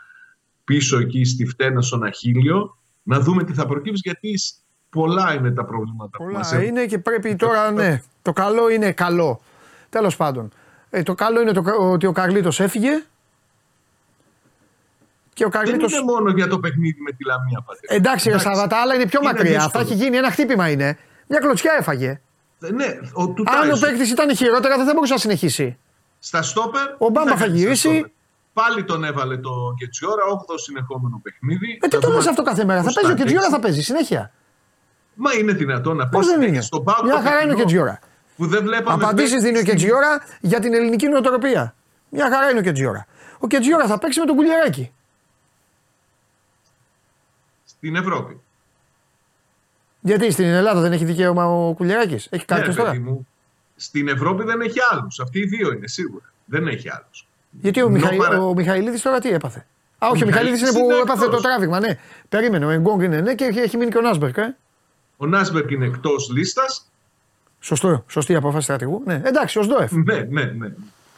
πίσω 0.64 0.98
εκεί 0.98 1.24
στη 1.24 1.46
φτένα 1.46 1.80
στον 1.80 2.02
Αχίλιο. 2.04 2.78
Να 3.02 3.20
δούμε 3.20 3.44
τι 3.44 3.52
θα 3.52 3.66
προκύψει, 3.66 4.00
γιατί 4.04 4.34
πολλά 4.90 5.34
είναι 5.34 5.50
τα 5.50 5.64
προβλήματα 5.64 6.18
που 6.18 6.24
μας 6.24 6.48
Πολλά 6.48 6.62
έχουν. 6.62 6.76
είναι 6.76 6.86
και 6.86 6.98
πρέπει 6.98 7.36
τώρα, 7.36 7.70
ναι. 7.70 8.02
Το 8.22 8.32
καλό 8.32 8.70
είναι 8.70 8.92
καλό. 8.92 9.40
Τέλος 9.88 10.16
πάντων. 10.16 10.50
Ε, 10.90 11.02
το 11.02 11.14
καλό 11.14 11.40
είναι 11.40 11.52
το, 11.52 11.62
ότι 11.92 12.06
ο 12.06 12.12
Καρλίτος 12.12 12.60
έφυγε. 12.60 13.02
Και 15.35 15.45
ο 15.45 15.49
Δεν 15.49 15.61
Καρλίτο. 15.64 15.87
είναι 15.91 16.03
μόνο 16.05 16.30
για 16.30 16.47
το 16.49 16.59
παιχνίδι 16.59 17.01
με 17.01 17.11
τη 17.12 17.24
Λαμία, 17.24 17.61
πατέρα. 17.66 17.95
Εντάξει, 17.95 18.30
ρε 18.30 18.39
Σαββατά, 18.39 18.76
αλλά 18.80 18.95
είναι 18.95 19.07
πιο 19.07 19.20
Είναι 19.22 19.32
μακριά. 19.32 19.51
δύσκολο. 19.53 19.70
Θα 19.85 19.91
έχει 19.91 19.95
γίνει 20.05 20.16
ένα 20.16 20.30
χτύπημα 20.30 20.68
είναι. 20.70 20.99
Μια 21.28 21.39
κλωτσιά 21.39 21.72
έφαγε. 21.78 22.20
Ναι, 22.59 22.87
ο, 23.12 23.28
του 23.28 23.45
Αν 23.47 23.59
ο 23.59 23.70
Τάισον. 23.70 23.80
παίκτης 23.89 24.11
ήταν 24.11 24.37
χειρότερα, 24.37 24.76
δεν 24.76 24.87
θα 24.87 24.93
μπορούσε 24.95 25.12
να 25.12 25.18
συνεχίσει. 25.18 25.78
Στα 26.18 26.43
στόπερ. 26.43 26.82
Ο 26.99 27.09
Μπάμπα 27.09 27.22
τι 27.32 27.37
θα 27.39 27.45
κάνει 27.45 27.49
στα 27.51 27.59
γυρίσει. 27.59 27.89
στόπερ; 27.89 28.11
Πάλι 28.53 28.85
τον 28.85 29.05
έβαλε 29.05 29.37
το 29.37 29.51
Κετσιόρα, 29.78 30.22
8ο 30.32 30.55
συνεχόμενο 30.57 31.20
παιχνίδι. 31.22 31.70
Ε, 31.82 31.89
τι 31.89 31.95
Θα 31.95 32.01
το 32.01 32.07
δούμε 32.07 32.18
λες 32.18 32.26
αυτό 32.26 32.43
κάθε 32.43 32.64
μέρα; 32.64 32.78
Θα 32.78 32.85
πώς 32.85 32.95
παίζει 32.95 33.11
ο 33.11 33.14
Κετζιόρα, 33.14 33.47
αντέξει. 33.47 33.61
θα 33.61 33.66
παίζει 33.66 33.82
συνέχεια; 33.82 34.32
Μα 35.14 35.35
είναι 35.35 35.53
δυνατόν 35.53 35.97
να 35.97 36.03
Πώς 36.09 36.11
παίζει 36.12 36.26
δεν 36.28 36.35
συνέχεια 36.35 36.55
είναι; 36.55 36.64
στον 36.64 36.85
Πάο. 36.85 37.05
Μια 37.05 37.20
χαρά 37.20 37.43
είναι 37.43 37.53
ο 37.53 37.57
Κετζιόρα. 37.57 37.99
Που 38.37 38.47
δεν 38.47 38.62
βλέπαμε. 38.62 39.05
Απαντήσεις 39.05 39.30
παίκτη 39.30 39.45
δίνει 39.47 39.59
ο 39.59 39.61
στην- 39.61 39.72
Κετζιόρα 39.72 40.20
για 40.41 40.61
την 40.61 40.74
ελληνική 40.74 41.09
νοοτροπία. 41.09 41.74
Μια 42.09 42.28
χαρά 42.30 42.51
είναι 42.51 42.59
ο 42.59 42.62
Κετζιόρα. 42.62 43.07
Ο 43.39 43.47
Κετζιόρα 43.47 43.87
θα 43.87 43.99
παίξει 43.99 44.20
με 44.20 44.26
τον 44.26 44.37
Κουλιαράκη. 44.37 44.93
Στην 47.85 47.97
Ευρώπη. 47.97 48.41
Γιατί 50.01 50.30
στην 50.30 50.45
Ελλάδα 50.45 50.80
δεν 50.80 50.93
έχει 50.93 51.05
δικαίωμα 51.05 51.47
ο 51.47 51.74
Κουλιαράκη. 51.74 52.14
Έχει 52.14 52.28
Ναι, 52.30 52.39
κάποιο 52.45 52.64
παιδί 52.64 52.76
τώρα; 52.76 53.01
μου. 53.01 53.26
Στην 53.76 54.09
Ευρώπη 54.09 54.45
δεν 54.45 54.61
έχει 54.61 54.78
άλλους. 54.91 55.20
Αυτοί 55.20 55.39
οι 55.39 55.45
δύο 55.45 55.72
είναι 55.72 55.89
σίγουρα. 55.89 56.32
Δεν 56.45 56.66
έχει 56.66 56.91
άλλους. 56.91 57.26
Γιατί 57.51 57.82
ο, 57.82 57.89
Μιχαη... 57.89 58.16
παρα- 58.16 58.41
ο 58.43 58.55
Μιχαηλίδης 58.55 59.03
τώρα 59.03 59.18
τι 59.18 59.28
έπαθε; 59.28 59.66
Α, 59.99 60.09
όχι, 60.09 60.22
ο 60.22 60.24
Ο 60.24 60.28
Μιχαηλίδης 60.28 60.61
είναι 60.61 60.68
Μιχαηλίδης 60.70 60.72
που 60.72 60.85
είναι 60.93 61.03
έπαθε 61.03 61.20
το 61.20 61.24
εκτός. 61.37 61.43
τράβηγμα, 61.43 61.80
ναι. 61.80 61.99
Περίμενε, 62.28 62.66
ο 62.66 62.70
Εγκόγκ 62.70 63.03
είναι 63.03 63.20
ναι 63.20 63.35
και 63.35 63.45
έχει, 63.45 63.59
έχει 63.59 63.76
μείνει 63.76 63.91
και 63.91 63.99
ο 63.99 64.01
Νάσμπερκ. 64.01 64.37
Ε. 64.37 64.57
Ο 65.16 65.26
Νάσμπερκ 65.26 65.70
είναι 65.70 65.87
εκτός 65.87 66.30
λίστας. 66.32 66.91
Σωστό, 67.61 68.05
σωστή 68.09 68.32
η 68.32 68.37
απόφαση 68.37 68.64
στρατηγού. 68.64 69.03
Ναι, 69.07 69.20
εντάξει, 69.24 69.59
ο 69.59 69.62
Σντόεφ. 69.62 69.93
Ναι, 69.93 70.20
ναι, 70.20 70.45
ναι. 70.45 70.72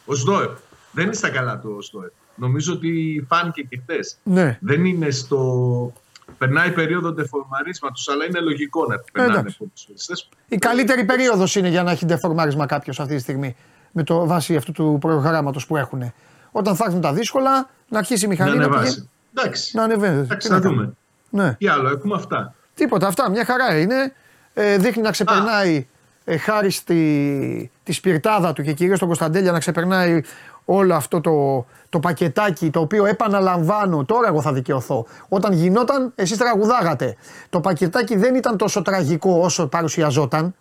Ο 0.05 0.15
Σδόεφ. 0.15 0.51
Δεν 0.91 1.05
είναι 1.05 1.13
στα 1.13 1.29
καλά 1.29 1.59
του 1.59 1.75
ο 1.77 1.81
Σδόεφ. 1.81 2.11
Νομίζω 2.35 2.73
ότι 2.73 3.25
φάνηκε 3.29 3.61
και 3.61 3.79
χθες. 3.83 4.17
Ναι. 4.23 4.57
Δεν 4.61 4.85
είναι 4.85 5.09
στο. 5.09 5.93
Περνάει 6.37 6.71
περίοδο 6.71 7.11
ντεφορμαρίσματος, 7.11 8.09
αλλά 8.09 8.25
είναι 8.25 8.39
λογικό 8.39 8.85
να 8.85 8.97
περνάνε 9.11 9.37
εντάξει. 9.39 9.57
ποδοσφαιριστές. 9.57 10.29
Η 10.47 10.57
καλύτερη 10.57 11.05
περίοδος 11.05 11.55
είναι 11.55 11.67
για 11.67 11.83
να 11.83 11.91
έχει 11.91 12.05
ντεφορμάρισμα 12.05 12.65
κάποιος 12.65 12.99
αυτή 12.99 13.15
τη 13.15 13.21
στιγμή. 13.21 13.55
Με 13.91 14.03
το 14.03 14.25
βάση 14.27 14.55
αυτού 14.55 14.71
του 14.71 14.97
προγράμματος 15.01 15.65
που 15.65 15.77
έχουν. 15.77 16.13
Όταν 16.51 16.75
θα 16.75 16.83
έρθουν 16.85 17.01
τα 17.01 17.13
δύσκολα, 17.13 17.69
να 17.89 17.97
αρχίσει 17.97 18.25
η 18.25 18.27
Να 18.27 18.33
μηχανή 18.33 18.49
να, 18.49 18.55
πηγαίνει, 18.55 18.75
ανεβάσει. 18.75 19.09
Εντάξει. 19.35 19.75
να 19.77 19.83
ανεβαίνει. 19.83 20.19
Εντάξει, 20.19 20.47
Τι 20.47 20.53
να 20.53 20.59
κάνουμε. 20.59 20.81
δούμε. 20.81 21.43
Ναι. 21.43 21.53
Τι 21.53 21.67
άλλο, 21.67 21.89
έχουμε 21.89 22.15
αυτά. 22.15 22.53
Τίποτα, 22.73 23.07
αυτά 23.07 23.29
μια 23.29 23.45
χαρά 23.45 23.79
είναι. 23.79 24.13
Ε, 24.53 24.77
δείχνει 24.77 25.01
να 25.01 25.11
ξεπερνάει 25.11 25.87
ε, 26.23 26.37
χάρη 26.37 26.69
στη, 26.69 27.71
τη 27.83 27.91
σπιρτάδα 27.91 28.53
του 28.53 28.61
και 28.63 28.73
κυρίως 28.73 28.99
τον 28.99 29.07
Κωνσταντέλια 29.07 29.51
να 29.51 29.59
ξεπερνάει 29.59 30.21
όλο 30.69 30.95
αυτό 30.95 31.21
το, 31.21 31.65
το 31.89 31.99
πακετάκι 31.99 32.69
το 32.69 32.79
οποίο 32.79 33.05
επαναλαμβάνω, 33.05 34.05
τώρα 34.05 34.27
εγώ 34.27 34.41
θα 34.41 34.53
δικαιωθώ. 34.53 35.05
Όταν 35.29 35.53
γινόταν, 35.53 36.11
εσείς 36.15 36.37
τραγουδάγατε. 36.37 37.15
Το 37.49 37.59
πακετάκι 37.59 38.15
δεν 38.15 38.35
ήταν 38.35 38.57
τόσο 38.57 38.81
τραγικό 38.81 39.39
όσο 39.39 39.67
παρουσιαζόταν. 39.67 40.55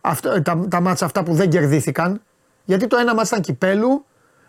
Αυτό, 0.00 0.42
τα, 0.42 0.66
τα 0.70 0.80
μάτσα 0.80 1.04
αυτά 1.04 1.22
που 1.22 1.34
δεν 1.34 1.50
κερδίθηκαν. 1.50 2.22
Γιατί 2.64 2.86
το 2.86 2.96
ένα 2.96 3.14
μάτς 3.14 3.28
ήταν 3.28 3.40
κυπέλου, 3.40 4.04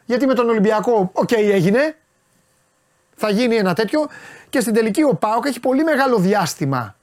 γιατί 0.05 0.26
με 0.26 0.34
τον 0.34 0.49
Ολυμπιακό, 0.49 1.10
οκ 1.14 1.32
έγινε, 1.32 1.95
θα 3.16 3.30
γίνει 3.30 3.55
ένα 3.55 3.74
τέτοιο 3.74 4.08
και 4.49 4.60
στην 4.60 4.74
τελική 4.74 5.03
ο 5.03 5.16
ΠΑΟΚ 5.15 5.45
έχει 5.45 5.60
πολύ 5.60 5.84
μεγάλο 5.84 6.18
διάστημα 6.18 6.95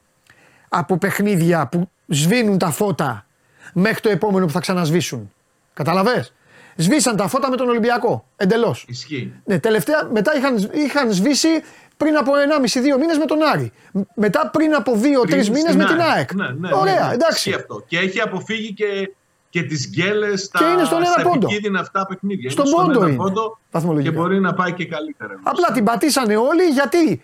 από 0.68 0.98
παιχνίδια 0.98 1.66
που 1.66 1.90
σβήνουν 2.06 2.58
τα 2.58 2.70
φώτα 2.70 3.26
μέχρι 3.72 4.00
το 4.00 4.08
επόμενο 4.08 4.46
που 4.46 4.52
θα 4.52 4.60
ξανασβήσουν. 4.60 5.32
Κατάλαβες; 5.74 6.32
Σβήσαν 6.76 7.16
τα 7.16 7.28
φώτα 7.28 7.50
με 7.50 7.56
τον 7.56 7.68
Ολυμπιακό. 7.68 8.26
Εντελώς. 8.36 8.84
Ισχύει. 8.88 9.32
Ναι, 9.44 9.58
τελευταία 9.58 10.08
μετά 10.12 10.36
είχαν, 10.36 10.70
είχαν 10.72 11.12
σβήσει 11.12 11.48
πριν 11.96 12.16
από 12.16 12.32
1,5-2 12.34 12.98
μήνες 13.00 13.18
με 13.18 13.24
τον 13.24 13.42
Άρη. 13.42 13.72
Μ- 13.92 14.00
Μετά 14.14 14.50
πριν 14.52 14.74
από 14.74 14.92
2-3 14.92 15.26
Πριν 15.28 15.38
μήνες 15.52 15.62
στην 15.72 15.76
με 15.76 15.84
την 15.84 16.00
ΑΕΚ. 16.00 16.34
Ναι, 16.34 16.48
ναι, 16.48 16.68
Ωραία, 16.74 17.00
ναι, 17.00 17.06
ναι. 17.08 17.14
εντάξει. 17.14 17.48
Ισχύει 17.48 17.60
αυτό. 17.60 17.84
Και 17.86 17.98
έχει 17.98 18.20
αποφύγει 18.20 18.72
και, 18.72 19.10
και 19.50 19.62
τις 19.62 19.88
γκέλες 19.88 20.40
στα, 20.42 20.58
Και 20.58 20.64
είναι 20.64 20.84
στον 20.84 20.98
ένα 20.98 21.06
στα 21.06 21.22
πόντο. 21.22 21.46
επικίνδυνα 21.46 21.80
αυτά 21.80 22.06
παιχνίδια. 22.06 22.50
Στον 22.50 22.66
είναι 22.66 22.74
πόντο 22.76 22.98
ένα 22.98 23.08
είναι. 23.08 23.16
πόντο 23.16 23.48
και 23.50 23.66
Βαθμολογικά. 23.70 24.20
μπορεί 24.20 24.40
να 24.40 24.54
πάει 24.54 24.72
και 24.72 24.86
καλύτερα. 24.86 25.40
Απλά 25.42 25.70
την 25.72 25.84
πατήσανε 25.84 26.36
όλοι 26.36 26.62
γιατί 26.64 27.22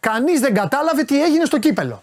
κανείς 0.00 0.40
δεν 0.40 0.54
κατάλαβε 0.54 1.02
τι 1.02 1.22
έγινε 1.22 1.44
στο 1.44 1.58
κύπελο. 1.58 2.02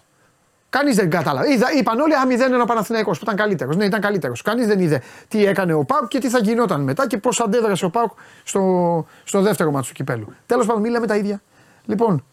Κανείς 0.76 0.96
δεν 0.96 1.10
κατάλαβε. 1.10 1.52
Είδα, 1.52 1.66
είπαν 1.78 2.00
όλοι, 2.00 2.14
Α, 2.14 2.26
μηδέν 2.26 2.52
ένα 2.52 2.64
Παναθηναϊκός 2.64 3.18
που 3.18 3.24
ήταν 3.24 3.36
καλύτερος. 3.36 3.76
Ναι, 3.76 3.84
ήταν 3.84 4.00
καλύτερος. 4.00 4.42
Κανείς 4.42 4.66
δεν 4.66 4.78
είδε 4.78 5.02
τι 5.28 5.46
έκανε 5.46 5.72
ο 5.72 5.84
Πάουκ 5.84 6.08
και 6.08 6.18
τι 6.18 6.28
θα 6.28 6.38
γινόταν 6.38 6.80
μετά 6.80 7.06
και 7.06 7.18
πώς 7.18 7.40
αντέδρασε 7.40 7.84
ο 7.84 7.90
Πάουκ 7.90 8.10
στο, 8.44 9.06
στο 9.24 9.40
δεύτερο 9.40 9.70
μάτσο 9.70 9.88
του 9.88 9.96
κυπέλου. 9.96 10.34
Τέλος 10.46 10.66
πάντων, 10.66 10.82
μίλαμε 10.82 11.06
τα 11.06 11.16
ίδια. 11.16 11.42
Λοιπόν, 11.84 12.24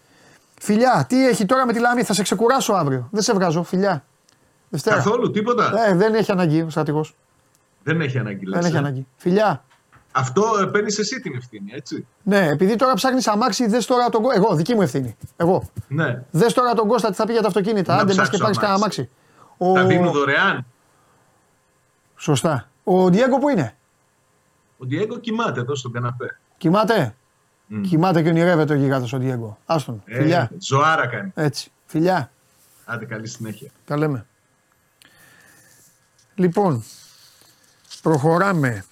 φιλιά, 0.60 1.06
τι 1.10 1.28
έχει 1.28 1.46
τώρα 1.46 1.66
με 1.66 1.74
τη 1.74 1.80
Λάμη, 1.80 2.04
θα 2.04 2.14
σε 2.14 2.22
ξεκουράσω 2.22 2.74
αύριο. 2.74 3.08
Δεν 3.12 3.22
σε 3.22 3.34
βγάζω, 3.34 3.64
φιλιά. 3.64 4.04
Δευτέρα. 4.70 4.96
Καθόλου, 4.96 5.32
τίποτα. 5.32 5.88
Ε, 5.88 5.96
δεν 5.96 6.14
έχει 6.14 6.32
αναγκή 6.32 6.62
ο 6.62 6.70
στρατηγός. 6.70 7.16
Δεν 7.84 8.02
έχει 8.02 8.18
ανάγκη. 8.18 8.46
Δεν 8.46 8.64
έχει 8.64 8.76
ε. 8.76 8.78
ανάγκη. 8.78 9.08
Φιλιά. 9.16 9.64
Αυτό 10.16 10.58
ε, 10.62 10.66
παίρνεις 10.66 11.00
εσύ 11.00 11.20
την 11.20 11.36
ευθύνη, 11.36 11.72
έτσι. 11.74 12.08
Ναι, 12.24 12.48
επειδή 12.48 12.76
τώρα 12.76 12.94
ψάχνεις 12.94 13.28
αμάξι, 13.28 13.68
δες 13.68 13.86
τώρα 13.86 14.10
τον 14.10 14.22
Κώστα. 14.22 14.40
Εγώ, 14.40 14.56
δική 14.56 14.76
μου 14.76 14.82
ευθύνη. 14.82 15.16
Εγώ. 15.36 15.70
Ναι. 15.88 16.24
Δες 16.32 16.54
τώρα 16.54 16.74
τον 16.74 16.88
Κώστα 16.88 17.10
τι 17.10 17.16
θα 17.16 17.26
πει 17.26 17.32
για 17.32 17.42
τα 17.42 17.48
αυτοκίνητα. 17.48 17.98
Άντε, 17.98 18.14
μα 18.14 18.28
και 18.28 18.38
πάρεις 18.38 18.58
κανένα 18.58 18.78
αμάξι. 18.78 19.10
Ο... 19.58 19.74
Τα 19.74 19.86
δίνουν 19.86 20.12
δωρεάν. 20.12 20.66
Σωστά. 22.16 22.70
Ο 22.84 23.10
Ντιέγκο 23.10 23.40
που 23.40 23.50
είναι; 23.50 23.76
Ο 24.78 24.86
Ντιέγκο 24.86 25.18
κοιμάται 25.18 25.60
εδώ 25.60 25.76
στον 25.76 25.92
καναπέ. 25.92 26.40
Κοιμάται; 26.58 27.16
Mm. 27.70 27.82
Κοιμάται 27.88 28.22
και 28.22 28.30
ονειρεύεται 28.30 28.74
ο 28.74 28.76
γιγάντο 28.76 29.08
ο 29.14 29.18
Ντιέγκο. 29.18 29.58
Άστον. 29.66 30.04
Ε, 30.06 30.18
φιλιά. 30.18 30.52
Ζωάρα 30.60 31.08
κάνει. 31.08 31.32
Έτσι. 31.36 31.72
Φιλιά. 31.86 32.32
Άντε, 32.86 33.06
καλή 33.06 33.28
συνέχεια. 33.28 33.70
Τα 33.86 33.98
λέμε. 33.98 34.26
Λοιπόν, 36.36 36.84
προχωράμε. 38.02 38.86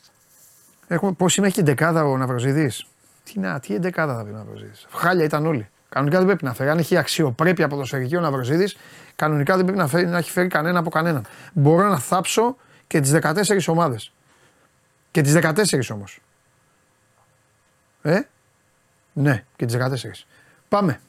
Έχουμε, 0.91 1.11
πώς 1.11 1.37
είναι, 1.37 1.47
έχει 1.47 1.61
δεκάδα 1.61 2.03
ο 2.03 2.17
Ναυροζίδης. 2.17 2.85
Τι 3.23 3.39
να, 3.39 3.59
τι 3.59 3.79
δεκάδα 3.79 4.15
θα 4.15 4.23
πει 4.23 4.29
ο 4.29 4.33
Ναυροζίδης. 4.33 4.87
Χάλια 4.91 5.23
ήταν 5.23 5.45
όλοι. 5.45 5.69
Κανονικά 5.89 6.17
δεν 6.17 6.27
πρέπει 6.27 6.43
να 6.43 6.53
φέρει. 6.53 6.69
Αν 6.69 6.77
έχει 6.77 6.97
αξιοπρέπεια 6.97 7.67
ποδοσφαιρική 7.67 8.15
ο 8.15 8.19
Ναυροζίδης, 8.19 8.77
κανονικά 9.15 9.55
δεν 9.55 9.65
πρέπει 9.65 9.79
να, 9.79 9.87
φέρει, 9.87 10.05
να 10.05 10.17
έχει 10.17 10.31
φέρει 10.31 10.47
κανένα 10.47 10.79
από 10.79 10.89
κανέναν. 10.89 11.25
Μπορώ 11.53 11.87
να 11.87 11.99
θάψω 11.99 12.57
και 12.87 12.99
τις 12.99 13.11
14 13.21 13.67
ομάδες. 13.67 14.13
Και 15.11 15.21
τις 15.21 15.33
14 15.33 15.91
όμως. 15.93 16.19
Ε, 18.01 18.19
ναι, 19.13 19.43
και 19.55 19.65
τις 19.65 19.75
14. 19.75 20.25
Πάμε. 20.69 20.99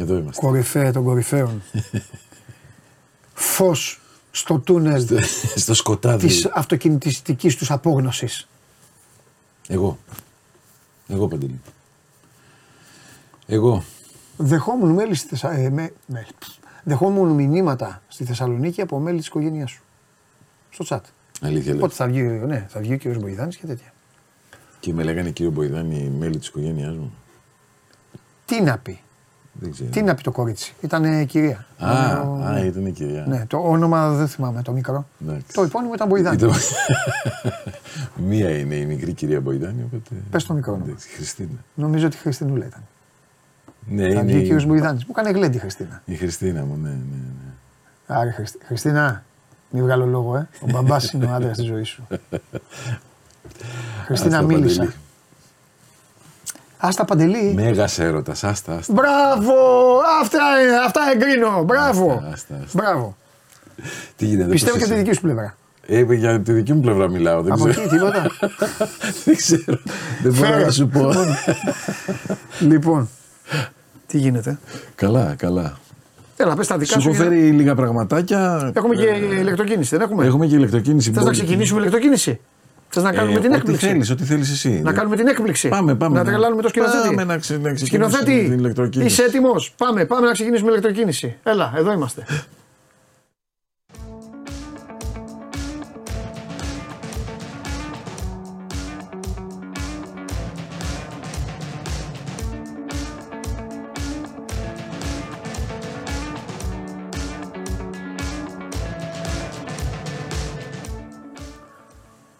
Εδώ 0.00 0.16
είμαστε. 0.16 0.46
Κορυφαία 0.46 0.92
των 0.92 1.04
κορυφαίων. 1.04 1.62
Φως 3.34 4.00
στο 4.30 4.58
τούνελ. 4.58 5.06
στο 5.56 5.74
σκοτάδι. 5.74 6.26
Της 6.26 6.46
αυτοκινητιστικής 6.46 7.56
τους 7.56 7.70
απόγνωσης. 7.70 8.48
Εγώ. 9.68 9.98
Εγώ 11.08 11.28
παντελή. 11.28 11.60
Εγώ. 13.46 13.84
Δεχόμουν 14.36 14.90
μέλη 14.90 15.14
στη 15.14 15.28
Θεσσαλονίκη. 15.28 15.92
Ε, 16.14 16.22
Δεχόμουν 16.82 17.28
μηνύματα 17.28 18.02
στη 18.08 18.24
Θεσσαλονίκη 18.24 18.80
από 18.80 18.98
μέλη 18.98 19.18
της 19.18 19.26
οικογένειάς 19.26 19.70
σου. 19.70 19.82
Στο 20.70 20.84
chat. 20.88 21.00
Αλήθεια 21.40 21.76
Πότε 21.76 21.94
θα 21.94 22.06
βγει, 22.06 22.22
ναι, 22.22 22.66
θα 22.68 22.80
βγει 22.80 22.92
ο 22.92 22.96
κύριος 22.96 23.22
Μποϊδάνης 23.22 23.56
και 23.56 23.66
τέτοια. 23.66 23.92
Και 24.80 24.92
με 24.92 25.02
λέγανε 25.02 25.30
κύριο 25.30 25.52
Μποϊδάνη 25.52 26.12
μέλη 26.18 26.38
της 26.38 26.48
οικογένειάς 26.48 26.96
μου. 26.96 27.14
Τι 28.44 28.62
να 28.62 28.78
πει. 28.78 29.00
Τι 29.90 30.02
να 30.02 30.14
πει 30.14 30.22
το 30.22 30.30
κορίτσι; 30.30 30.74
Ήταν 30.80 31.26
κυρία. 31.26 31.66
Α, 31.78 31.90
α 32.44 32.64
ήταν 32.64 32.92
κυρία. 32.92 33.24
Ναι, 33.28 33.44
το 33.46 33.58
όνομα 33.58 34.12
δεν 34.12 34.28
θυμάμαι, 34.28 34.62
το 34.62 34.72
μικρό. 34.72 35.06
Το 35.52 35.62
υπόνομο 35.62 35.94
ήταν 35.94 36.08
Μποϊδάνη. 36.08 36.38
Μία 38.28 38.58
είναι 38.58 38.74
η 38.74 38.86
μικρή 38.86 39.12
κυρία 39.12 39.40
Μποϊδάνη. 39.40 39.82
Οπότε... 39.82 40.22
Πες 40.30 40.44
το 40.44 40.54
μικρό 40.54 40.72
όνομα. 40.72 40.94
Χριστίνα. 41.14 41.64
Νομίζω 41.74 42.06
ότι 42.06 42.16
η 42.16 42.18
Χριστινούλα 42.18 42.66
ήταν. 42.66 42.82
Ναι, 43.88 44.14
θα 44.14 44.20
είναι. 44.20 44.38
ο 44.38 44.40
κύριο 44.40 44.66
Μποϊδάνης. 44.66 45.04
Μου 45.04 45.14
έκανε 45.16 45.30
γλέντι 45.30 45.56
η 45.56 45.60
Χριστίνα. 45.60 46.02
Η 46.04 46.14
Χριστίνα 46.14 46.64
μου, 46.64 46.78
ναι, 46.82 46.88
ναι. 46.88 46.94
ναι. 46.94 47.52
Άρα, 48.06 48.32
Χριστ... 48.32 48.56
Χριστίνα, 48.66 49.24
μην 49.70 49.82
βγάλω 49.82 50.06
λόγο, 50.06 50.36
ε. 50.36 50.48
Ο 50.60 50.66
μπαμπάς 50.70 51.12
είναι 51.12 51.26
ο 51.26 51.34
άντρας 51.34 51.56
της 51.56 51.66
ζωής 51.66 51.88
σου. 51.88 52.06
Χριστίνα, 54.06 54.42
μίλησα. 54.42 54.92
Άστα 56.82 57.04
παντελή. 57.04 57.52
Μέγα 57.54 57.88
έρωτας, 57.98 58.44
άστα, 58.44 58.74
άστα. 58.74 58.92
Μπράβο! 58.92 59.54
Αυτά, 60.22 60.38
αυτά 60.86 61.00
εγκρίνω. 61.14 61.62
Μπράβο. 61.64 62.12
Άστα, 62.12 62.30
άστα, 62.32 62.54
άστα. 62.64 62.82
Μπράβο. 62.82 63.16
Τι 64.16 64.26
γίνεται, 64.26 64.50
Πιστεύω 64.50 64.76
και 64.78 64.84
τη 64.84 64.94
δική 64.94 65.12
σου 65.12 65.20
πλευρά. 65.20 65.56
Ε, 65.86 66.14
για 66.14 66.40
τη 66.40 66.52
δική 66.52 66.72
μου 66.72 66.80
πλευρά 66.80 67.08
μιλάω. 67.08 67.42
Δεν 67.42 67.52
Από 67.52 67.68
ξέρω. 67.68 67.82
εκεί 67.82 67.90
τίποτα. 67.90 68.26
δεν 69.24 69.36
ξέρω. 69.36 69.78
δεν 70.22 70.32
μπορώ 70.32 70.58
να 70.58 70.70
σου 70.70 70.88
πω. 70.88 71.10
λοιπόν, 72.60 73.08
τι 74.06 74.18
γίνεται; 74.18 74.58
Καλά, 74.94 75.34
καλά. 75.38 75.78
Έλα, 76.36 76.54
πες 76.56 76.66
τα 76.66 76.78
δικά 76.78 76.92
σου. 76.94 77.00
Σου 77.00 77.08
έχω 77.08 77.22
φέρει 77.22 77.50
λίγα 77.50 77.74
πραγματάκια. 77.74 78.72
Έχουμε 78.74 78.94
και 78.94 79.04
ηλεκτροκίνηση, 79.40 79.96
δεν 79.96 80.00
έχουμε; 80.00 80.26
Έχουμε 80.26 80.46
και 80.46 80.54
ηλεκτροκίνηση. 80.54 81.12
Θες 81.12 81.24
να 81.24 81.30
ξεκινήσουμε 81.30 81.80
ηλεκτροκίνηση; 81.80 82.40
Θες 82.92 83.02
να 83.02 83.12
κάνουμε 83.12 83.38
ε, 83.38 83.40
την 83.40 83.52
έκπληξη. 83.52 83.84
Ό,τι 83.84 83.92
θέλεις, 83.92 84.10
ό,τι 84.10 84.24
θέλεις 84.24 84.50
εσύ. 84.50 84.80
Να 84.84 84.92
κάνουμε 84.92 85.16
την 85.16 85.26
έκπληξη. 85.26 85.68
Πάμε, 85.68 85.94
πάμε. 85.94 86.18
Να 86.18 86.24
τρελάνουμε 86.24 86.62
το 86.62 86.68
σκηνοθέτη. 86.68 87.06
Πάμε 87.06 87.24
να, 87.24 87.38
ξε, 87.38 87.58
να 87.58 87.76
Σκηνοθέτη, 87.76 88.42
την 88.42 88.58
ηλεκτροκίνηση. 88.58 89.10
Είσαι 89.10 89.22
έτοιμος. 89.22 89.72
Πάμε, 89.76 90.04
πάμε 90.04 90.26
να 90.26 90.32
ξεκινήσουμε 90.32 90.70
ηλεκτροκίνηση. 90.70 91.36
Έλα, 91.42 91.72
εδώ 91.76 91.92
είμαστε. 91.92 92.24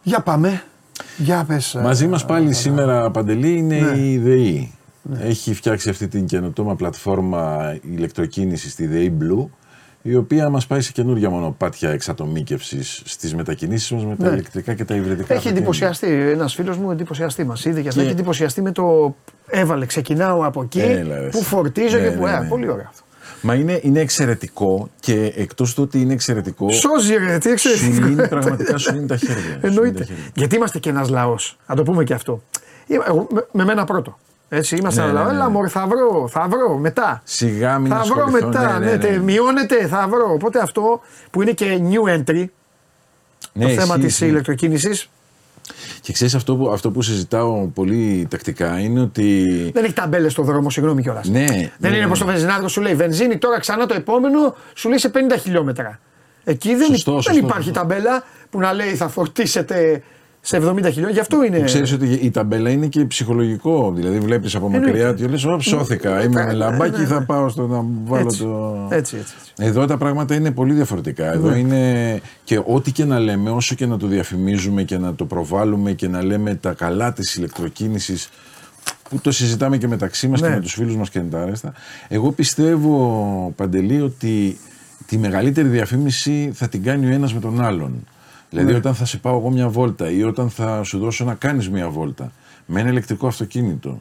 Για 0.02 0.20
πάμε. 0.20 0.62
Για 1.16 1.44
πες, 1.48 1.74
ε, 1.74 1.80
Μαζί 1.80 2.06
μας 2.06 2.24
πάλι 2.24 2.52
σήμερα, 2.52 3.10
Παντελή, 3.10 3.56
είναι 3.56 3.80
ναι. 3.80 3.98
η 3.98 4.18
ΔΕΗ. 4.18 4.74
Ναι. 5.02 5.18
Έχει 5.22 5.54
φτιάξει 5.54 5.88
αυτή 5.88 6.08
την 6.08 6.26
καινοτόμα 6.26 6.76
πλατφόρμα 6.76 7.76
ηλεκτροκίνησης 7.82 8.72
στη 8.72 8.86
ΔΕΗ 8.86 9.16
Blue, 9.20 9.46
η 10.02 10.14
οποία 10.14 10.48
μας 10.48 10.66
πάει 10.66 10.80
σε 10.80 10.92
καινούργια 10.92 11.30
μονοπάτια 11.30 11.90
εξατομίκευσης 11.90 13.02
στις 13.04 13.34
μετακινήσεις 13.34 13.90
μας 13.90 14.04
με 14.04 14.16
τα 14.16 14.26
ναι. 14.26 14.32
ηλεκτρικά 14.32 14.74
και 14.74 14.84
τα 14.84 14.94
υβριδικά. 14.94 15.34
Έχει 15.34 15.48
εντυπωσιαστεί, 15.48 16.06
ένας 16.30 16.54
φίλος 16.54 16.76
μου 16.76 16.90
εντυπωσιαστεί 16.90 17.44
μας 17.44 17.64
είδε 17.64 17.80
και 17.80 17.88
αυτό, 17.88 18.00
έχει 18.00 18.10
εντυπωσιαστεί 18.10 18.62
με 18.62 18.72
το 18.72 19.14
έβαλε, 19.46 19.86
ξεκινάω 19.86 20.44
από 20.44 20.62
εκεί, 20.62 20.82
που 21.30 21.42
φορτίζω 21.42 21.98
ναι, 21.98 22.08
και 22.08 22.10
που... 22.10 22.24
Ναι, 22.24 22.32
ε, 22.32 22.46
πολύ 22.48 22.68
ωραίο 22.68 22.86
αυτό. 22.88 23.04
Μα 23.40 23.54
είναι, 23.54 23.80
είναι 23.82 24.00
εξαιρετικό 24.00 24.90
και 25.00 25.32
εκτός 25.36 25.74
του 25.74 25.82
ότι 25.82 26.00
είναι 26.00 26.12
εξαιρετικό. 26.12 26.70
Σώζει, 26.70 27.16
ρε, 27.16 27.38
τι 27.38 27.50
εξαιρετικό. 27.50 27.94
Σου 27.94 28.02
λύνει, 28.02 28.28
πραγματικά 28.28 28.78
σου 28.78 28.92
λύνει 28.92 29.06
τα 29.06 29.16
χέρια. 29.16 29.58
Εννοείται. 29.60 30.06
Γιατί 30.34 30.56
είμαστε 30.56 30.78
και 30.78 30.88
ένας 30.88 31.08
λαός. 31.08 31.56
Να 31.66 31.74
το 31.74 31.82
πούμε 31.82 32.04
και 32.04 32.14
αυτό. 32.14 32.42
Εγώ, 32.86 33.26
με, 33.30 33.46
με 33.52 33.64
μένα 33.64 33.84
πρώτο. 33.84 34.18
Έτσι, 34.48 34.76
είμαστε 34.76 35.00
ναι, 35.00 35.06
ένα 35.06 35.14
λαό. 35.14 35.24
Ναι, 35.24 35.30
ναι. 35.30 35.36
Έλα, 35.36 35.48
μωρέ, 35.48 35.68
θα 35.68 35.86
βρω, 35.86 36.28
θα 36.28 36.46
βρω 36.48 36.76
μετά. 36.76 37.20
Σιγά 37.24 37.78
μην 37.78 37.92
Θα 37.92 38.02
βρω 38.02 38.30
μετά. 38.30 38.78
Ναι, 38.78 38.96
ναι, 38.96 39.08
ναι, 39.08 39.18
μειώνεται, 39.18 39.86
θα 39.86 40.08
βρω. 40.08 40.32
Οπότε 40.32 40.58
αυτό 40.58 41.00
που 41.30 41.42
είναι 41.42 41.52
και 41.52 41.80
new 41.90 42.18
entry. 42.18 42.44
το 43.60 43.68
θέμα 43.68 43.98
της 43.98 44.20
ηλεκτροκίνησης 44.20 45.10
και 46.00 46.12
ξέρεις 46.12 46.34
αυτό 46.34 46.56
που, 46.56 46.70
αυτό 46.70 46.90
που 46.90 47.02
συζητάω 47.02 47.66
πολύ 47.66 48.26
τακτικά 48.30 48.78
είναι 48.78 49.00
ότι. 49.00 49.46
Δεν 49.74 49.84
έχει 49.84 49.92
ταμπέλες 49.92 50.32
στο 50.32 50.42
δρόμο, 50.42 50.70
συγγνώμη 50.70 51.02
κιόλας. 51.02 51.28
Ναι, 51.28 51.44
δεν 51.46 51.90
ναι, 51.90 51.96
είναι 51.96 52.04
όπως 52.04 52.18
το 52.18 52.26
βενζινάδικο 52.26 52.68
σου 52.68 52.80
λέει 52.80 52.94
βενζίνη, 52.94 53.38
τώρα 53.38 53.60
ξανά 53.60 53.86
το 53.86 53.94
επόμενο 53.94 54.54
σου 54.74 54.88
λέει 54.88 54.98
σε 54.98 55.10
50 55.14 55.18
χιλιόμετρα. 55.40 56.00
Εκεί 56.44 56.74
δεν, 56.74 56.86
σωστό, 56.86 57.12
δεν 57.12 57.22
σωστό, 57.22 57.38
υπάρχει 57.38 57.62
σωστό. 57.62 57.80
ταμπέλα 57.80 58.24
που 58.50 58.58
να 58.60 58.72
λέει 58.72 58.94
θα 58.94 59.08
φορτίσετε 59.08 60.02
σε 60.40 60.56
70 60.56 60.62
χιλιόμετρα. 60.62 61.10
Γι' 61.10 61.18
αυτό 61.18 61.44
είναι. 61.44 61.60
Ξέρεις 61.60 61.92
ότι 61.92 62.06
η 62.06 62.30
ταμπέλα 62.30 62.70
είναι 62.70 62.86
και 62.86 63.04
ψυχολογικό. 63.04 63.92
Δηλαδή 63.96 64.18
βλέπεις 64.18 64.54
από 64.54 64.68
μακριά 64.68 65.08
ότι 65.08 65.22
λε: 65.22 65.52
Ω 65.52 65.56
ψώθηκα. 65.56 66.22
Είμαι 66.22 66.44
με 66.44 66.52
λαμπάκι, 66.52 67.04
θα 67.04 67.24
πάω 67.24 67.48
στο 67.48 67.66
να 67.66 67.84
βάλω 68.04 68.26
έτσι, 68.26 68.38
το. 68.38 68.88
Έτσι, 68.90 69.16
έτσι, 69.16 69.34
έτσι. 69.38 69.52
Εδώ 69.68 69.86
τα 69.86 69.96
πράγματα 69.96 70.34
είναι 70.34 70.50
πολύ 70.50 70.72
διαφορετικά. 70.72 71.32
Εδώ 71.32 71.54
είναι. 71.54 72.20
και 72.44 72.60
ό,τι 72.66 72.92
και 72.92 73.04
να 73.04 73.18
λέμε, 73.18 73.50
όσο 73.50 73.74
και 73.74 73.86
να 73.86 73.96
το 73.96 74.06
διαφημίζουμε 74.06 74.82
και 74.82 74.98
να 74.98 75.14
το 75.14 75.24
προβάλλουμε 75.24 75.92
και 75.92 76.08
να 76.08 76.24
λέμε 76.24 76.54
τα 76.54 76.72
καλά 76.72 77.12
της 77.12 77.34
ηλεκτροκίνησης 77.34 78.28
που 79.10 79.18
το 79.20 79.30
συζητάμε 79.30 79.76
και 79.76 79.88
μεταξύ 79.88 80.28
μας 80.28 80.40
ναι. 80.40 80.48
και 80.48 80.54
με 80.54 80.60
τους 80.60 80.72
φίλους 80.72 80.96
μας 80.96 81.10
και 81.10 81.18
εντάρεστα. 81.18 81.72
Εγώ 82.08 82.32
πιστεύω, 82.32 83.52
Παντελή, 83.56 84.00
ότι 84.00 84.58
τη 85.06 85.18
μεγαλύτερη 85.18 85.68
διαφήμιση 85.68 86.50
θα 86.54 86.68
την 86.68 86.82
κάνει 86.82 87.06
ο 87.06 87.10
ένας 87.10 87.34
με 87.34 87.40
τον 87.40 87.60
άλλον. 87.60 88.06
Δηλαδή, 88.50 88.70
ναι. 88.70 88.76
όταν 88.78 88.94
θα 88.94 89.04
σε 89.04 89.18
πάω 89.18 89.38
εγώ 89.38 89.50
μια 89.50 89.68
βόλτα 89.68 90.10
ή 90.10 90.22
όταν 90.22 90.50
θα 90.50 90.82
σου 90.82 90.98
δώσω 90.98 91.24
να 91.24 91.34
κάνεις 91.34 91.70
μια 91.70 91.88
βόλτα 91.88 92.32
με 92.66 92.80
ένα 92.80 92.88
ηλεκτρικό 92.90 93.26
αυτοκίνητο 93.26 93.98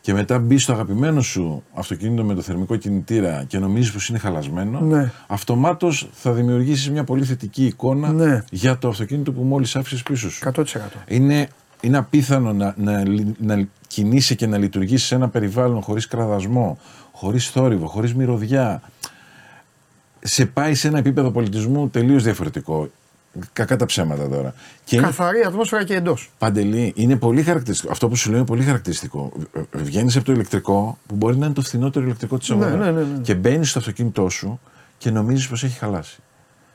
και 0.00 0.12
μετά 0.12 0.38
μπει 0.38 0.58
στο 0.58 0.72
αγαπημένο 0.72 1.20
σου 1.22 1.62
αυτοκίνητο 1.74 2.24
με 2.24 2.34
το 2.34 2.40
θερμικό 2.42 2.76
κινητήρα 2.76 3.44
και 3.46 3.58
νομίζεις 3.58 3.92
πως 3.92 4.08
είναι 4.08 4.18
χαλασμένο, 4.18 4.80
Ναι. 4.80 5.12
αυτομάτως 5.26 6.08
θα 6.12 6.32
δημιουργήσεις 6.32 6.90
μια 6.90 7.04
πολύ 7.04 7.24
θετική 7.24 7.66
εικόνα 7.66 8.12
Ναι. 8.12 8.44
για 8.50 8.78
το 8.78 8.88
αυτοκίνητο 8.88 9.32
που 9.32 9.42
μόλις 9.42 9.76
άφησες 9.76 10.02
πίσω 10.02 10.30
σου. 10.30 10.38
100%. 10.38 10.64
Είναι, 11.06 11.48
είναι 11.80 11.96
απίθανο 11.96 12.52
να, 12.52 12.74
να, 12.78 13.08
λει- 13.08 13.34
να 13.40 13.68
κινήσει 13.86 14.36
και 14.36 14.46
να 14.46 14.58
λειτουργήσεις 14.58 15.06
σε 15.06 15.14
ένα 15.14 15.28
περιβάλλον 15.28 15.80
χωρίς 15.82 16.06
κραδασμό, 16.06 16.78
χωρίς 17.12 17.48
θόρυβο, 17.48 17.86
χωρίς 17.86 18.14
μυρωδιά. 18.14 18.82
Σε 20.24 20.46
πάει 20.46 20.74
σε 20.74 20.88
ένα 20.88 20.98
επίπεδο 20.98 21.30
πολιτισμού 21.30 21.88
τελείως 21.88 22.22
διαφορετικό. 22.22 22.88
Κακά 23.52 23.76
τα 23.76 23.86
ψέματα 23.86 24.28
τώρα. 24.28 24.54
Και 24.84 24.96
είναι 24.96 25.04
Καθαρή 25.06 25.42
ατμόσφαιρα 25.46 25.84
και 25.84 25.94
εντός. 25.94 26.30
Παντελή, 26.38 26.92
είναι 26.96 27.16
πολύ 27.16 27.42
χαρακτηριστικό. 27.42 27.92
Αυτό 27.92 28.08
που 28.08 28.16
σου 28.16 28.28
λέω 28.28 28.38
είναι 28.38 28.46
πολύ 28.46 28.62
χαρακτηριστικό. 28.62 29.32
Βγαίνεις 29.72 30.16
από 30.16 30.24
το 30.24 30.32
ηλεκτρικό, 30.32 30.98
που 31.06 31.14
μπορεί 31.14 31.36
να 31.36 31.44
είναι 31.44 31.54
το 31.54 31.62
φθηνότερο 31.62 32.04
ηλεκτρικό 32.04 32.38
της 32.38 32.50
αγορά. 32.50 32.70
ναι, 32.70 32.90
ναι, 32.90 33.00
ναι. 33.00 33.06
Και 33.22 33.34
μπαίνεις 33.34 33.70
στο 33.70 33.78
αυτοκίνητό 33.78 34.28
σου 34.28 34.60
και 34.98 35.10
νομίζεις 35.10 35.48
πως 35.48 35.64
έχει 35.64 35.78
χαλάσει. 35.78 36.18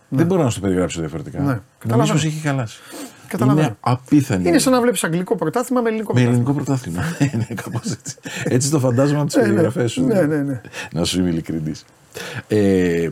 Δεν 0.09 0.25
μπορώ 0.25 0.43
να 0.43 0.49
σου 0.49 0.59
το 0.59 0.65
περιγράψω 0.65 0.99
διαφορετικά. 0.99 1.37
Ναι, 1.39 1.43
Νομίζεις 1.45 1.63
καταλαβαίνω. 1.79 2.13
πως 2.13 2.25
έχει 2.25 2.39
χαλάσει. 2.39 2.79
Καταλαβαίνω. 3.27 3.67
Είναι 3.67 3.75
απίθανη. 3.79 4.47
Είναι 4.47 4.57
σαν 4.57 4.73
να 4.73 4.81
βλέπεις 4.81 5.03
αγγλικό 5.03 5.35
πρωτάθλημα 5.35 5.81
με 5.81 5.89
ελληνικό 5.89 6.13
Με 6.13 6.21
πρωτάθλημα. 6.21 6.53
ελληνικό 6.53 6.53
πρωτάθλημα. 6.53 7.03
ναι, 7.49 7.55
κάπως 7.55 7.91
έτσι. 7.91 8.15
έτσι 8.43 8.69
το 8.69 8.79
φαντάζομαι 8.79 9.17
από 9.19 9.27
τις 9.27 9.35
Ναι, 9.35 9.41
ναι. 9.41 9.47
περιγραφές 9.47 9.91
σου. 9.91 10.05
Ναι, 10.05 10.21
ναι, 10.21 10.37
ναι. 10.37 10.61
Να 10.91 11.03
σου 11.03 11.19
είμαι 11.19 11.29
ειλικρινής. 11.29 11.85
Ε, 12.47 13.09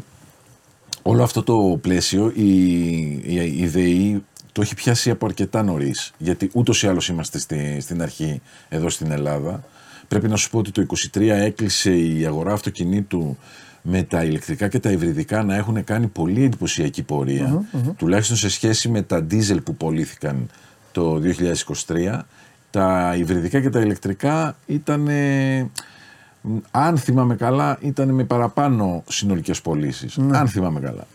όλο 1.07 1.23
αυτό 1.23 1.44
το 1.44 1.77
πλαίσιο 1.82 2.32
η, 2.36 2.72
η, 3.11 3.56
η 3.57 3.68
ΔΕΗ 3.68 4.23
το 4.52 4.61
έχει 4.61 4.76
πιάσει 4.76 5.10
από 5.10 5.26
αρκετά 5.26 5.64
νωρίς. 5.64 6.14
Γιατί 6.18 6.49
ούτως 6.53 6.84
ή 6.84 6.88
άλλως 6.88 7.07
είμαστε 7.07 7.40
στη, 7.40 7.77
στην 7.82 8.02
αρχή 8.02 8.41
εδώ 8.69 8.90
στην 8.90 9.11
Ελλάδα. 9.11 9.64
Πρέπει 10.07 10.27
να 10.27 10.36
σου 10.36 10.49
πω 10.49 10.57
ότι 10.57 10.72
το 10.72 10.86
23 11.14 11.22
έκλεισε 11.22 11.95
η 11.98 12.26
αγορά 12.26 12.53
αυτοκινήτου 12.53 13.38
με 13.82 14.03
τα 14.03 14.23
ηλεκτρικά 14.23 14.68
και 14.68 14.80
τα 14.80 14.91
υβριδικά 14.91 15.44
να 15.44 15.56
έχουν 15.56 15.84
κάνει 15.84 16.07
πολύ 16.07 16.44
εντυπωσιακή 16.44 17.03
πορεία, 17.03 17.64
τουλάχιστον 17.98 18.38
σε 18.38 18.49
σχέση 18.49 18.90
με 18.90 19.02
τα 19.02 19.22
δίζελ 19.22 19.61
που 19.61 19.76
πωλήθηκαν 19.76 20.49
το 20.91 21.22
2023. 21.88 22.19
Τα 22.72 23.15
υβριδικά 23.18 23.61
και 23.61 23.69
τα 23.69 23.80
ηλεκτρικά 23.80 24.56
ήταν, 24.65 25.10
αν 26.72 26.98
θυμάμαι 26.98 27.36
καλά, 27.36 27.78
ήταν 27.82 28.10
με 28.10 28.24
παραπάνω 28.24 29.04
συνολικές 29.08 29.62
πωλήσεις. 29.62 30.18
Αν 30.32 30.48
θυμάμαι 30.48 30.80
καλά. 30.80 31.08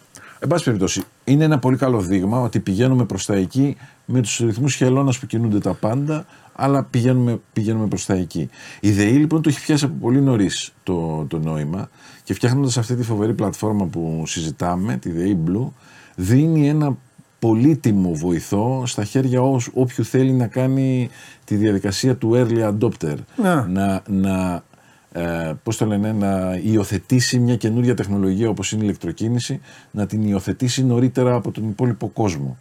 Εν 0.42 0.48
πάση 0.48 0.64
περιπτώσει, 0.64 1.02
είναι 1.24 1.44
ένα 1.44 1.58
πολύ 1.58 1.76
καλό 1.76 2.00
δείγμα 2.00 2.40
ότι 2.40 2.60
πηγαίνουμε 2.60 3.04
προς 3.04 3.26
τα 3.26 3.34
εκεί 3.34 3.76
με 4.04 4.20
τους 4.20 4.38
ρυθμούς 4.38 4.74
χελώνας 4.74 5.18
που 5.18 5.26
κινούνται 5.26 5.58
τα 5.58 5.74
πάντα, 5.74 6.26
αλλά 6.52 6.84
πηγαίνουμε, 6.84 7.40
πηγαίνουμε 7.52 7.86
προς 7.86 8.06
τα 8.06 8.14
εκεί. 8.14 8.48
Η 8.80 8.90
ΔΕΗ 8.90 9.12
λοιπόν 9.12 9.42
το 9.42 9.48
έχει 9.48 9.60
πιάσει 9.60 9.84
από 9.84 9.94
πολύ 10.00 10.20
νωρίς 10.20 10.72
το, 10.82 11.24
το 11.28 11.38
νόημα 11.38 11.88
και 12.22 12.34
φτιάχνοντας 12.34 12.78
αυτή 12.78 12.94
τη 12.94 13.02
φοβερή 13.02 13.34
πλατφόρμα 13.34 13.86
που 13.86 14.22
συζητάμε, 14.26 14.96
τη 14.96 15.10
ΔΕΗ 15.10 15.38
Blue, 15.46 15.68
δίνει 16.16 16.68
ένα 16.68 16.96
πολύτιμο 17.38 18.14
βοηθό 18.14 18.82
στα 18.86 19.04
χέρια 19.04 19.40
ός- 19.42 19.70
όποιου 19.74 20.04
θέλει 20.04 20.32
να 20.32 20.46
κάνει 20.46 21.08
τη 21.44 21.54
διαδικασία 21.56 22.16
του 22.16 22.30
early 22.34 22.68
adopter. 22.72 23.14
Να. 23.36 23.66
Να, 23.68 24.02
να, 24.08 24.64
ε, 25.12 25.52
πώς 25.62 25.76
το 25.76 25.86
λένε, 25.86 26.12
να 26.12 26.60
υιοθετήσει 26.62 27.38
μια 27.38 27.56
καινούργια 27.56 27.94
τεχνολογία 27.94 28.48
όπως 28.48 28.72
είναι 28.72 28.82
η 28.82 28.86
ηλεκτροκίνηση, 28.88 29.60
να 29.90 30.06
την 30.06 30.22
υιοθετήσει 30.22 30.84
νωρίτερα 30.84 31.34
από 31.34 31.50
τον 31.50 31.68
υπόλοιπο 31.68 32.08
κόσμο. 32.08 32.58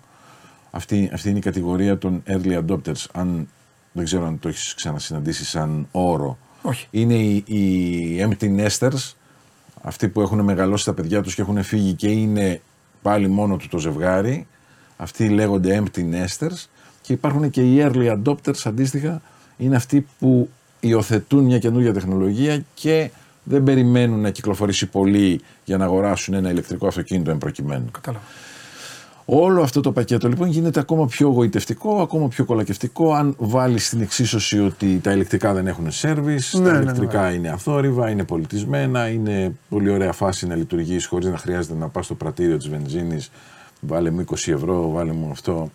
Αυτή, 0.71 1.09
αυτή 1.13 1.29
είναι 1.29 1.37
η 1.37 1.41
κατηγορία 1.41 1.97
των 1.97 2.23
early 2.27 2.63
adopters. 2.65 3.05
Αν, 3.11 3.47
δεν 3.91 4.05
ξέρω 4.05 4.25
αν 4.25 4.39
το 4.39 4.47
έχεις 4.47 4.73
ξανασυναντήσει 4.73 5.45
σαν 5.45 5.87
όρο. 5.91 6.37
Όχι. 6.61 6.87
Είναι 6.91 7.13
οι, 7.13 7.35
οι 7.35 8.27
empty 8.29 8.67
nesters, 8.67 9.13
αυτοί 9.81 10.07
που 10.07 10.21
έχουν 10.21 10.39
μεγαλώσει 10.39 10.85
τα 10.85 10.93
παιδιά 10.93 11.21
τους 11.21 11.35
και 11.35 11.41
έχουν 11.41 11.63
φύγει 11.63 11.93
και 11.93 12.07
είναι 12.07 12.61
πάλι 13.01 13.27
μόνο 13.27 13.57
του 13.57 13.67
το 13.67 13.77
ζευγάρι. 13.77 14.47
Αυτοί 14.97 15.29
λέγονται 15.29 15.83
empty 15.83 15.99
nesters. 15.99 16.65
Και 17.01 17.13
υπάρχουν 17.13 17.49
και 17.49 17.61
οι 17.61 17.77
early 17.81 18.21
adopters 18.21 18.61
αντίστοιχα. 18.63 19.21
Είναι 19.57 19.75
αυτοί 19.75 20.07
που 20.19 20.49
υιοθετούν 20.79 21.43
μια 21.43 21.59
καινούργια 21.59 21.93
τεχνολογία 21.93 22.63
και 22.73 23.09
δεν 23.43 23.63
περιμένουν 23.63 24.19
να 24.21 24.29
κυκλοφορήσει 24.29 24.85
πολύ 24.85 25.41
για 25.65 25.77
να 25.77 25.85
αγοράσουν 25.85 26.33
ένα 26.33 26.49
ηλεκτρικό 26.49 26.87
αυτοκίνητο 26.87 27.31
εμπροκειμένου. 27.31 27.85
Κατάλαβα. 27.91 28.23
Όλο 29.31 29.61
αυτό 29.61 29.81
το 29.81 29.91
πακέτο 29.91 30.27
λοιπόν 30.27 30.47
γίνεται 30.47 30.79
ακόμα 30.79 31.05
πιο 31.05 31.27
γοητευτικό, 31.27 32.01
ακόμα 32.01 32.27
πιο 32.27 32.45
κολακευτικό 32.45 33.13
αν 33.13 33.35
βάλεις 33.37 33.85
στην 33.85 34.01
εξίσωση 34.01 34.59
ότι 34.59 34.99
τα 35.03 35.11
ηλεκτρικά 35.11 35.53
δεν 35.53 35.67
έχουν 35.67 35.91
σερβις, 35.91 36.53
Ναι, 36.53 36.65
τα 36.65 36.71
ναι, 36.71 36.79
ηλεκτρικά 36.79 37.33
είναι 37.33 37.49
αθόρυβα, 37.49 38.09
είναι 38.09 38.23
πολιτισμένα, 38.23 39.07
είναι 39.07 39.55
πολύ 39.69 39.89
ωραία 39.89 40.11
φάση 40.11 40.47
να 40.47 40.55
λειτουργείς 40.55 41.05
χωρίς 41.05 41.27
να 41.27 41.37
χρειάζεται 41.37 41.75
να 41.79 41.87
πας 41.87 42.05
στο 42.05 42.15
πρατήριο 42.15 42.57
της 42.57 42.69
βενζίνης, 42.69 43.31
βάλε 43.79 44.09
μου 44.11 44.19
20 44.21 44.51
ευρώ, 44.51 44.91
βάλε 44.91 45.11
μου 45.11 45.29
αυτό. 45.31 45.71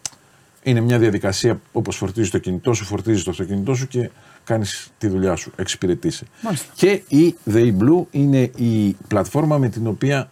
Είναι 0.62 0.80
μια 0.80 0.98
διαδικασία 0.98 1.60
όπως 1.72 1.96
φορτίζεις 1.96 2.30
το 2.30 2.38
κινητό 2.38 2.72
σου, 2.72 2.84
φορτίζεις 2.84 3.24
το 3.24 3.30
αυτοκίνητό 3.30 3.74
σου 3.74 3.88
και 3.88 4.10
κάνεις 4.44 4.90
τη 4.98 5.08
δουλειά 5.08 5.36
σου, 5.36 5.52
εξυπηρετήσει. 5.56 6.26
Μάλιστα. 6.42 6.72
Και 6.74 7.02
η 7.08 7.36
The 7.50 7.76
Blue 7.78 8.04
είναι 8.10 8.50
η 8.56 8.96
πλατφόρμα 9.08 9.58
με 9.58 9.68
την 9.68 9.86
οποία 9.86 10.30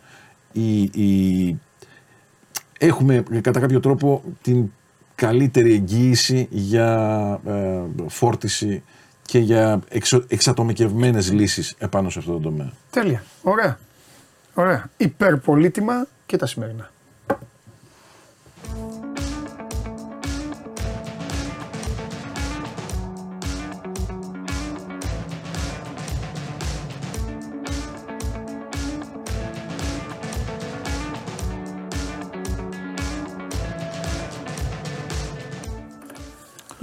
η, 0.53 0.83
η 0.83 1.59
έχουμε 2.79 3.25
κατά 3.41 3.61
κάποιο 3.61 3.81
τρόπο 3.81 4.23
την 4.43 4.71
καλύτερη 5.15 5.73
εγγύηση 5.73 6.49
για 6.51 7.41
ε, 7.47 7.81
φόρτιση 8.09 8.83
και 9.23 9.39
για 9.39 9.81
εξο, 9.89 10.25
εξατομικευμένες 10.29 11.33
λύσεις 11.33 11.75
επάνω 11.79 12.11
σε 12.11 12.19
αυτό 12.19 12.33
το 12.33 12.39
τομέα. 12.39 12.73
Τέλεια. 12.91 13.25
Ωραία. 13.43 13.79
Ωραία. 14.55 14.91
Υπερπολίτημα 14.97 16.07
και 16.27 16.37
τα 16.37 16.47
σημερινά. 16.47 16.91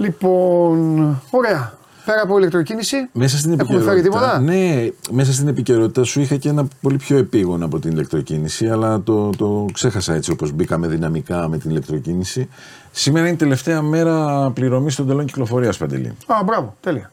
Λοιπόν, 0.00 1.20
ωραία. 1.30 1.78
Πέρα 2.04 2.22
από 2.22 2.38
ηλεκτροκίνηση. 2.38 2.96
Μέσα 3.12 3.38
στην 3.38 3.52
Έχουμε 3.60 3.80
φέρει 3.80 3.98
επικαιρότητα. 3.98 4.38
τίποτα; 4.38 4.52
Ναι, 4.52 4.88
μέσα 5.10 5.32
στην 5.32 5.48
επικαιρότητα 5.48 6.04
σου 6.04 6.20
είχα 6.20 6.36
και 6.36 6.48
ένα 6.48 6.68
πολύ 6.80 6.96
πιο 6.96 7.16
επίγον 7.16 7.62
από 7.62 7.78
την 7.78 7.90
ηλεκτροκίνηση, 7.90 8.68
αλλά 8.68 9.00
το, 9.02 9.30
το 9.30 9.66
ξέχασα 9.72 10.14
έτσι 10.14 10.30
όπως 10.30 10.52
μπήκαμε 10.52 10.86
δυναμικά 10.86 11.48
με 11.48 11.58
την 11.58 11.70
ηλεκτροκίνηση. 11.70 12.48
Σήμερα 12.90 13.24
είναι 13.26 13.34
η 13.34 13.38
τελευταία 13.38 13.82
μέρα 13.82 14.50
πληρωμής 14.50 14.94
των 14.96 15.06
τελών 15.06 15.24
κυκλοφορίας, 15.26 15.76
Παντελή. 15.76 16.08
Α, 16.26 16.44
μπράβο. 16.44 16.76
Τέλεια. 16.80 17.10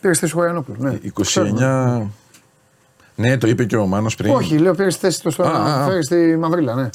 Πήρες 0.00 0.18
θέση 0.18 0.32
του 0.32 0.38
Χωριανόπουλου. 0.38 0.82
Ναι. 0.82 0.98
29. 1.24 2.02
Ναι, 3.14 3.38
το 3.38 3.46
είπε 3.48 3.64
και 3.64 3.76
ο 3.76 3.86
Μάνος 3.86 4.14
πριν. 4.14 4.34
Όχι, 4.34 4.58
λέω 4.58 4.74
πήρε 4.74 4.90
θέση 4.90 5.22
του 5.22 5.30
στο 5.30 5.42
Α, 5.42 5.48
α, 5.50 5.82
α. 5.82 5.86
φέρεις 5.86 6.06
στη 6.06 6.36
Μαυρίλα, 6.38 6.74
ναι. 6.74 6.88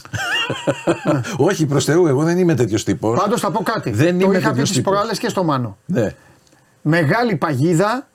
Όχι, 1.37 1.65
προς 1.65 1.85
Θεού, 1.85 2.07
εγώ 2.07 2.23
δεν 2.23 2.37
είμαι 2.37 2.55
τέτοιος 2.55 2.83
τύπος. 2.83 3.19
Πάντως 3.19 3.39
θα 3.41 3.51
πω 3.51 3.63
κάτι. 3.63 3.89
Δεν 3.91 4.19
το 4.19 4.25
είμαι 4.25 4.37
είχα 4.37 4.43
πει 4.47 4.51
τέτοιος 4.53 4.69
τι 4.69 4.75
τύπος. 4.75 4.91
προάλλες 4.93 5.19
και 5.19 5.29
στο 5.29 5.43
Μάνο. 5.43 5.77
Ναι. 5.85 6.13
Μεγάλη 6.81 7.35
παγίδα. 7.35 8.07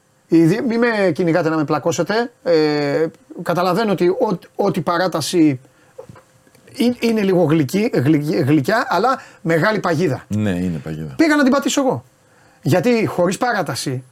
Μην 0.68 0.78
με 0.78 1.10
κυνηγάτε 1.14 1.48
να 1.48 1.56
με 1.56 1.64
πλακώσετε. 1.64 2.32
Ε, 2.42 3.06
καταλαβαίνω 3.42 3.92
ότι 3.92 4.08
ό, 4.08 4.38
ό,τι 4.54 4.80
παράταση 4.80 5.60
είναι, 6.76 6.96
είναι 7.00 7.20
λίγο 7.22 7.42
γλυκή, 7.42 7.90
γλυκή- 7.94 8.44
γλυκιά, 8.46 8.86
αλλά 8.88 9.20
μεγάλη 9.40 9.78
παγίδα. 9.78 10.24
Ναι, 10.28 10.50
είναι 10.50 10.78
παγίδα. 10.78 11.14
Πήγα 11.16 11.36
να 11.36 11.42
την 11.42 11.52
πατήσω 11.52 11.80
εγώ. 11.80 12.04
Γιατί 12.62 13.06
χωρίς 13.06 13.38
παράταση 13.38 14.04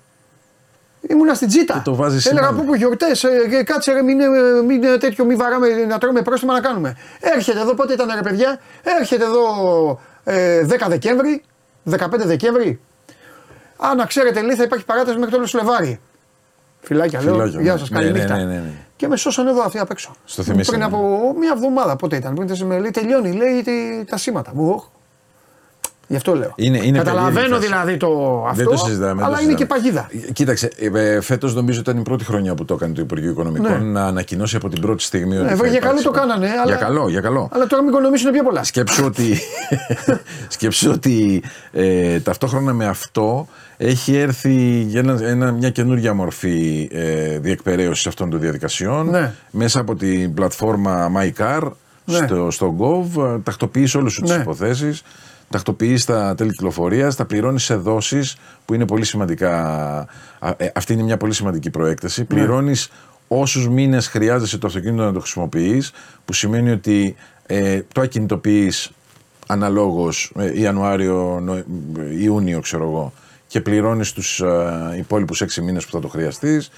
ήμουνα 1.09 1.35
στην 1.35 1.49
τζίτα. 1.49 1.75
Και 1.75 1.81
το 1.85 1.95
βάζεις 1.95 2.27
Έλεγα 2.27 2.47
σημάδι. 2.47 2.61
από 2.63 2.71
πού 2.71 2.77
γιορτές, 2.77 3.25
κάτσε 3.65 3.93
ρε, 3.93 4.03
μην, 4.03 4.21
ε, 4.21 4.27
μην 4.67 4.85
ε, 4.85 4.97
τέτοιο, 4.99 5.25
μην 5.25 5.37
βαράμε 5.39 5.69
να 5.69 5.99
τρώμε 5.99 6.23
πρόστιμα 6.23 6.53
να 6.53 6.61
κάνουμε. 6.61 6.97
Έρχεται 7.21 7.61
εδώ, 7.61 7.75
πότε 7.75 7.93
ήταν 7.93 8.09
ρε 8.15 8.21
παιδιά, 8.23 8.61
έρχεται 8.83 9.25
εδώ 9.25 9.41
ε, 10.25 10.67
10 10.69 10.87
Δεκέμβρη, 10.89 11.43
15 11.91 11.97
Δεκέμβρη. 12.17 12.81
Α, 13.77 13.95
να 13.95 14.05
ξέρετε, 14.07 14.41
λέει 14.43 14.55
θα 14.57 14.63
υπάρχει 14.63 14.85
παράταση 14.85 15.19
μέχρι 15.19 15.39
το 15.39 15.47
Φλεβάρι. 15.47 16.01
Φιλάκια, 16.81 17.23
λέω. 17.23 17.35
Φιλάκια, 17.35 17.61
Γεια 17.61 17.73
ναι. 17.73 17.79
σας, 17.79 17.91
Ναι, 17.91 17.99
καληνύχτα. 17.99 18.37
ναι, 18.37 18.45
ναι, 18.45 18.51
ναι, 18.53 18.59
ναι. 18.59 18.71
Και 18.97 19.09
με 19.09 19.17
σώσαν 19.17 19.47
εδώ 19.47 19.63
αυτοί 19.63 19.79
απ' 19.79 19.91
έξω. 19.91 20.15
Στο 20.25 20.43
θυμήσανε. 20.43 20.77
Πριν 20.79 20.95
από 20.95 21.33
μια 21.39 21.51
εβδομάδα, 21.55 21.97
πότε 21.97 22.17
ήταν. 22.17 22.35
Πριν 22.35 22.47
τέσσερις 22.47 22.69
μέρες, 22.69 22.83
λέει 22.83 22.91
τελειώνει, 22.91 23.33
λέει 23.33 23.63
τι- 23.63 24.05
τα 24.11 24.17
σήματα. 24.17 24.51
Μου, 24.55 24.71
οχ. 24.71 24.85
Γι' 26.11 26.17
αυτό 26.17 26.35
λέω. 26.35 26.53
Είναι, 26.57 26.81
είναι 26.85 26.99
Καταλαβαίνω 26.99 27.33
περίεργη 27.41 27.67
δηλαδή 27.67 27.97
το 27.97 28.09
αυτό. 28.49 28.55
Δεν 28.57 28.67
το 28.67 28.77
συζητάμε. 28.77 29.15
δεν 29.15 29.25
αλλά 29.25 29.37
το 29.37 29.43
είναι 29.43 29.55
και 29.55 29.67
συζητάμε. 29.75 30.09
παγίδα. 30.11 30.33
Κοίταξε, 30.33 30.71
ε, 30.95 31.21
φέτος 31.21 31.55
νομίζω 31.55 31.81
ήταν 31.81 31.99
η 31.99 32.03
πρώτη 32.03 32.25
χρονιά 32.25 32.55
που 32.55 32.65
το 32.65 32.75
έκανε 32.75 32.95
το 32.95 33.01
Υπουργείο 33.01 33.31
Οικονομικών 33.31 33.71
Ναι. 33.85 33.91
να 34.01 34.05
ανακοινώσει 34.07 34.57
από 34.57 34.69
την 34.69 34.81
πρώτη 34.81 35.03
στιγμή 35.03 35.35
ότι. 35.35 35.43
Ναι, 35.43 35.49
θα 35.51 35.55
βέβαια, 35.57 35.71
για 35.71 35.81
καλό 35.81 35.99
υπάρξει- 36.01 36.05
το 36.05 36.11
κάνανε, 36.29 36.47
αλλά- 36.49 36.65
Για 36.65 36.77
καλό, 36.77 37.09
για 37.09 37.21
καλό. 37.21 37.49
Αλλά 37.53 37.67
τώρα 37.67 37.83
μην 37.83 37.91
οικονομήσουν 37.93 38.33
πιο 38.33 38.43
πολλά. 38.43 38.65
Σκέψου 38.65 39.05
ότι, 39.05 39.41
σκέψου 40.49 40.91
ότι 40.91 41.43
ε, 41.73 42.21
ταυτόχρονα 42.21 42.73
με 42.73 42.87
αυτό 42.87 43.47
έχει 43.77 44.17
έρθει 44.17 44.55
για 44.87 45.01
ένα, 45.01 45.19
ένα- 45.23 45.53
μια 45.53 45.71
καινούργια 45.71 46.15
μορφή 46.15 46.89
ε, 46.93 47.39
διεκπαιρέωσης 47.39 48.07
αυτών 48.07 48.31
των 48.31 48.41
διαδικασιών 48.41 49.11
Ναι. 49.11 49.33
μέσα 49.51 49.81
από 49.81 49.95
την 49.95 50.35
πλατφόρμα 50.35 51.11
MyCar 51.17 51.61
Ναι. 52.05 52.17
στο, 52.27 52.51
στο 52.51 52.75
Gov, 52.79 53.23
ε, 53.25 53.39
τακτοποιείς 53.43 53.95
όλες 53.95 54.13
σου 54.13 54.21
τις 54.23 54.31
Ναι. 54.31 54.43
Υποθέσεις, 55.51 56.05
τακτοποιείς 56.05 56.05
τα 56.05 56.35
τέλη 56.35 56.51
κυκλοφορίας, 56.51 57.17
τα 57.17 57.25
πληρώνεις 57.25 57.65
σε 57.65 57.75
δόσεις 57.75 58.37
που 58.65 58.75
είναι 58.75 58.87
πολύ 58.87 59.05
σημαντικά, 59.05 59.55
α, 60.39 60.55
ε, 60.57 60.71
αυτή 60.75 60.93
είναι 60.93 61.03
μια 61.03 61.17
πολύ 61.17 61.33
σημαντική 61.33 61.67
Ναι. 61.67 61.73
προέκταση, 61.73 62.25
πληρώνεις 62.25 62.91
όσους 63.29 63.69
μήνες 63.69 64.07
χρειάζεσαι 64.09 64.59
το 64.59 64.67
αυτοκίνητο 64.67 65.03
να 65.05 65.13
το 65.13 65.21
χρησιμοποιείς, 65.21 65.93
που 66.25 66.33
σημαίνει 66.33 66.71
ότι 66.71 67.15
ε, 67.47 67.81
το 67.93 68.01
ακινητοποιείς 68.01 68.91
αναλόγως 69.47 70.33
ε, 70.39 70.61
Ιανουάριο, 70.61 71.41
Νοε- 71.43 71.65
Ιούνιο 72.19 72.61
ξέρω 72.61 72.83
εγώ 72.85 73.13
και 73.47 73.61
πληρώνεις 73.61 74.13
τους 74.13 74.41
ε, 74.41 74.95
υπόλοιπους 74.99 75.41
έξι 75.41 75.63
μήνες 75.63 75.85
που 75.85 75.91
θα 75.91 76.01
το 76.01 76.09
χρειαστείς 76.09 76.71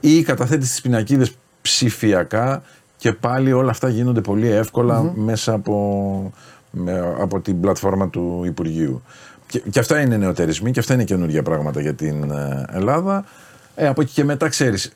ή 0.00 0.22
καταθέτεις 0.22 0.70
τις 0.70 0.80
πινακίδες 0.80 1.32
ψηφιακά 1.62 2.62
και 2.96 3.12
πάλι 3.12 3.52
όλα 3.52 3.70
αυτά 3.70 3.88
γίνονται 3.88 4.20
πολύ 4.20 4.48
εύκολα 4.48 5.12
μέσα 5.14 5.52
από, 5.52 5.74
με- 6.24 6.32
από 7.20 7.40
την 7.40 7.60
πλατφόρμα 7.60 8.08
του 8.10 8.42
Υπουργείου. 8.46 9.02
Και, 9.46 9.62
και 9.70 9.78
αυτά 9.78 10.00
είναι 10.00 10.16
νεοτερισμοί 10.16 10.70
και 10.70 10.80
αυτά 10.80 10.94
είναι 10.94 11.04
καινούργια 11.04 11.42
πράγματα 11.42 11.80
για 11.80 11.94
την 11.94 12.30
ε, 12.30 12.64
Ελλάδα. 12.72 13.24
Ε, 13.74 13.86
από 13.86 14.00
εκεί 14.00 14.12
και 14.12 14.24
μετά 14.24 14.48
ξέρεις, 14.48 14.92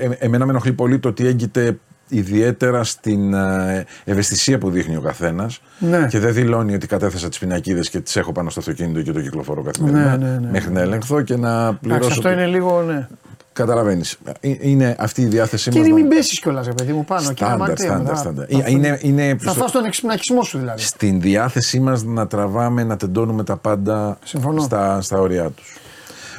ε, 0.00 0.04
ε, 0.06 0.10
εμένα 0.18 0.44
με 0.44 0.50
ενοχλεί 0.50 0.72
πολύ 0.72 0.98
το 0.98 1.08
ότι 1.08 1.26
έγκυται 1.26 1.78
ιδιαίτερα 2.08 2.84
στην 2.84 3.34
ε, 3.34 3.84
ευαισθησία 4.04 4.58
που 4.58 4.70
δείχνει 4.70 4.96
ο 4.96 5.00
καθένας 5.00 5.60
Ναι. 5.78 6.06
και 6.10 6.18
δεν 6.18 6.32
δηλώνει 6.34 6.74
ότι 6.74 6.86
κατέθεσα 6.86 7.28
τις 7.28 7.38
πινακίδες 7.38 7.90
και 7.90 8.00
τις 8.00 8.16
έχω 8.16 8.32
πάνω 8.32 8.50
στο 8.50 8.60
αυτοκίνητο 8.60 9.02
και 9.02 9.12
το 9.12 9.20
κυκλοφορώ 9.20 9.62
καθημερινά 9.62 10.16
Ναι, 10.16 10.26
ναι, 10.26 10.38
ναι. 10.38 10.50
μέχρι 10.50 10.72
να 10.72 10.80
ελεγχθώ 10.80 11.20
και 11.22 11.36
να 11.36 11.74
πληρώσω. 11.74 11.96
Εντάξει, 12.04 12.08
αυτό 12.08 12.22
το- 12.22 12.30
είναι 12.30 12.46
λίγο. 12.46 12.82
Ναι. 12.82 13.08
Καταλαβαίνεις. 13.54 14.16
Ε, 14.40 14.52
Είναι 14.60 14.96
αυτή 14.98 15.20
η 15.22 15.26
διάθεσή 15.26 15.70
Και 15.70 15.78
μας 15.78 15.86
είναι 15.88 15.96
να- 15.96 16.00
μην 16.02 16.10
πέσει 16.16 16.40
κιόλας, 16.40 16.66
ρε 16.66 16.72
παιδί 16.72 16.92
μου, 16.92 17.04
πάνω 17.04 17.20
και 17.32 17.44
να 17.44 17.48
Στάνταρ, 17.48 17.58
μαρτύρω 17.58 17.88
στάνταρ, 17.88 18.02
μετά. 18.06 18.16
στάνταρ. 18.16 18.46
Θα- 18.50 18.68
Είναι, 18.70 18.98
είναι 19.02 19.36
Θα 19.40 19.50
στο- 19.50 19.60
φας 19.60 19.70
τον 19.72 19.84
εξυπνακισμό 19.84 20.42
σου 20.42 20.58
δηλαδή. 20.58 20.82
στην 20.82 21.20
διάθεσή 21.20 21.80
μας 21.80 22.02
να 22.04 22.26
τραβάμε, 22.26 22.84
να 22.84 22.96
τεντώνουμε 22.96 23.44
τα 23.44 23.56
πάντα 23.56 24.18
Συμφωνώ. 24.24 24.60
στα, 24.62 25.00
στα 25.00 25.18
όρια 25.20 25.50
τους. 25.50 25.76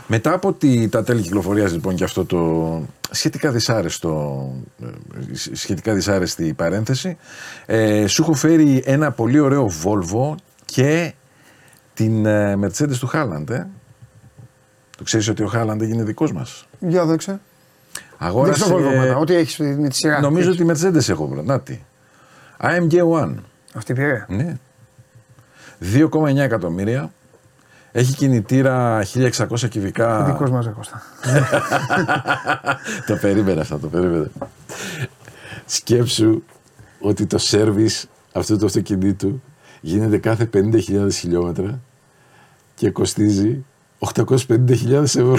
Μετά 0.07 0.33
από 0.33 0.53
τη, 0.53 0.87
τα 0.89 1.03
τέλη 1.03 1.21
κυκλοφορίας 1.21 1.71
λοιπόν 1.71 1.95
και 1.95 2.03
αυτό 2.03 2.25
το 2.25 2.81
σχετικά 3.11 3.51
δυσάρεστο, 3.51 4.43
ε, 4.83 4.85
σχετικά 5.55 5.93
δυσάρεστη 5.93 6.53
παρένθεση, 6.53 7.17
ε, 7.65 8.07
σου 8.07 8.21
έχω 8.21 8.33
φέρει 8.33 8.83
ένα 8.85 9.11
πολύ 9.11 9.39
ωραίο 9.39 9.69
Volvo 9.83 10.35
και 10.65 11.13
την 11.93 12.25
ε, 12.25 12.55
Mercedes 12.63 12.95
του 12.99 13.07
Χάλαντ. 13.07 13.49
Ε. 13.49 13.67
Το 14.97 15.03
ξέρεις 15.03 15.27
ότι 15.27 15.43
ο 15.43 15.47
Χάλαντ 15.47 15.81
έγινε 15.81 16.03
δικός 16.03 16.33
μας. 16.33 16.65
Για 16.79 17.05
δέξε. 17.05 17.39
Αγόρασε... 18.17 18.63
Δείξε 18.63 18.69
το 18.69 18.77
Volvo 18.77 18.97
μετά, 18.97 19.17
ό,τι 19.17 19.33
έχεις 19.33 19.57
με 19.57 19.87
τη 19.87 19.95
σειρά. 19.95 20.19
Νομίζω 20.19 20.51
ότι 20.51 20.63
η 20.63 20.65
Mercedes 20.69 21.09
έχω 21.09 21.27
βρει. 21.27 21.43
Να 21.43 21.59
τη. 21.59 21.79
AMG 22.61 22.93
One. 22.93 23.35
Αυτή 23.73 23.93
πήρε. 23.93 24.25
Ναι. 24.27 24.57
2,9 25.93 26.37
εκατομμύρια. 26.37 27.11
Έχει 27.91 28.13
κινητήρα 28.13 29.03
1600 29.13 29.69
κυβικά. 29.69 30.23
Δικός 30.23 30.51
μας, 30.51 30.69
Κώστα. 30.75 31.01
το 33.07 33.15
περίμενα 33.15 33.61
αυτό, 33.61 33.77
το 33.77 33.87
περίμενα. 33.87 34.27
Σκέψου 35.65 36.43
ότι 36.99 37.25
το 37.25 37.37
σέρβις 37.37 38.07
αυτού 38.31 38.57
του 38.57 38.65
αυτοκινήτου 38.65 39.41
γίνεται 39.81 40.17
κάθε 40.17 40.49
50.000 40.53 41.07
χιλιόμετρα 41.11 41.79
και 42.75 42.91
κοστίζει 42.91 43.65
850.000 43.99 44.91
ευρώ. 44.91 45.35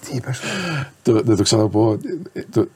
Τι 0.00 0.16
είπες. 0.16 0.40
το, 1.02 1.22
δεν 1.22 1.36
το 1.36 1.42
ξαναπώ. 1.42 1.98
Το, 2.50 2.68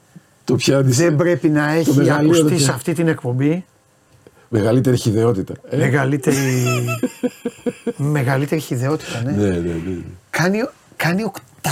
το 0.45 0.55
πιάνεις 0.55 0.97
Δεν 0.97 1.17
πρέπει 1.17 1.49
να 1.49 1.71
έχει 1.73 1.95
μεγαλύτερο 1.95 2.39
ακουστεί 2.39 2.55
πια. 2.55 2.65
σε 2.65 2.73
αυτή 2.73 2.93
την 2.93 3.09
εκπομπή 3.09 3.65
μεγαλύτερη 4.49 4.97
χιδεότητα. 4.97 5.55
Ε, 5.69 5.77
μεγαλύτερη. 5.77 6.37
μεγαλύτερη 7.97 8.61
χιδεότητα, 8.61 9.23
ναι. 9.23 9.31
ναι, 9.33 9.49
ναι, 9.49 9.59
ναι. 9.59 9.97
Κάνει, 10.31 10.69
κάνει 10.97 11.23
850. 11.23 11.71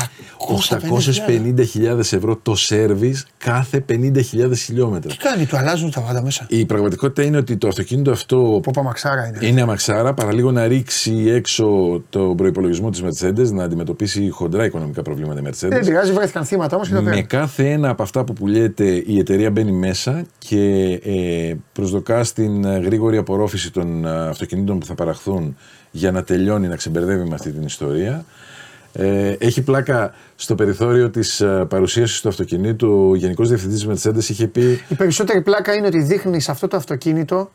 850.000 1.96 1.98
ευρώ 1.98 2.36
το 2.42 2.54
σέρβις 2.54 3.26
κάθε 3.38 3.84
50.000 3.88 4.56
χιλιόμετρα. 4.56 5.10
Τι 5.10 5.16
κάνει, 5.16 5.46
του 5.46 5.56
αλλάζουν 5.56 5.90
τα 5.90 6.00
πάντα 6.00 6.22
μέσα. 6.22 6.46
Η 6.48 6.66
πραγματικότητα 6.66 7.22
είναι 7.22 7.36
ότι 7.36 7.56
το 7.56 7.68
αυτοκίνητο 7.68 8.10
αυτό 8.10 8.60
Πόπα 8.62 8.82
μαξάρα 8.82 9.26
είναι. 9.26 9.46
είναι 9.46 9.60
αμαξάρα, 9.60 10.14
παραλίγο 10.14 10.50
να 10.52 10.66
ρίξει 10.66 11.24
έξω 11.28 11.66
τον 12.10 12.36
προπολογισμό 12.36 12.90
της 12.90 13.02
Mercedes, 13.04 13.50
να 13.52 13.64
αντιμετωπίσει 13.64 14.28
χοντρά 14.28 14.64
οικονομικά 14.64 15.02
προβλήματα 15.02 15.40
η 15.40 15.42
Δεν 15.42 15.52
Mercedes. 15.80 15.84
πειράζει, 15.86 16.12
βρέθηκαν 16.12 16.44
θύματα 16.44 16.76
όμως 16.76 16.88
και 16.88 16.94
τα 16.94 17.00
Με 17.02 17.10
πήραν. 17.10 17.26
κάθε 17.26 17.70
ένα 17.70 17.88
από 17.88 18.02
αυτά 18.02 18.24
που 18.24 18.32
πουλιέται 18.32 19.02
η 19.06 19.18
εταιρεία 19.18 19.50
μπαίνει 19.50 19.72
μέσα 19.72 20.24
και 20.38 20.64
ε, 21.04 21.54
προσδοκά 21.72 22.24
στην 22.24 22.64
ε, 22.64 22.78
γρήγορη 22.78 23.16
απορρόφηση 23.16 23.72
των 23.72 24.04
ε, 24.04 24.28
αυτοκινήτων 24.28 24.78
που 24.78 24.86
θα 24.86 24.94
παραχθούν 24.94 25.56
για 25.90 26.10
να 26.10 26.22
τελειώνει 26.24 26.68
να 26.68 26.76
ξεμπερδεύει 26.76 27.28
με 27.28 27.34
αυτή 27.34 27.50
την 27.50 27.62
ιστορία. 27.62 28.24
Ε, 28.96 29.34
έχει 29.38 29.62
πλάκα 29.62 30.14
στο 30.36 30.54
περιθώριο 30.54 31.10
της 31.10 31.40
ε, 31.40 31.64
παρουσίασης 31.68 32.20
του 32.20 32.28
αυτοκινήτου 32.28 33.08
ο 33.10 33.14
Γενικός 33.14 33.48
Διευθυντής 33.48 33.86
της 33.86 34.06
Mercedes 34.08 34.28
είχε 34.30 34.46
πει 34.46 34.80
Η 34.88 34.94
περισσότερη 34.94 35.40
πλάκα 35.42 35.74
είναι 35.74 35.86
ότι 35.86 35.98
δείχνει 36.02 36.44
αυτό 36.48 36.68
το 36.68 36.76
αυτοκίνητο, 36.76 37.50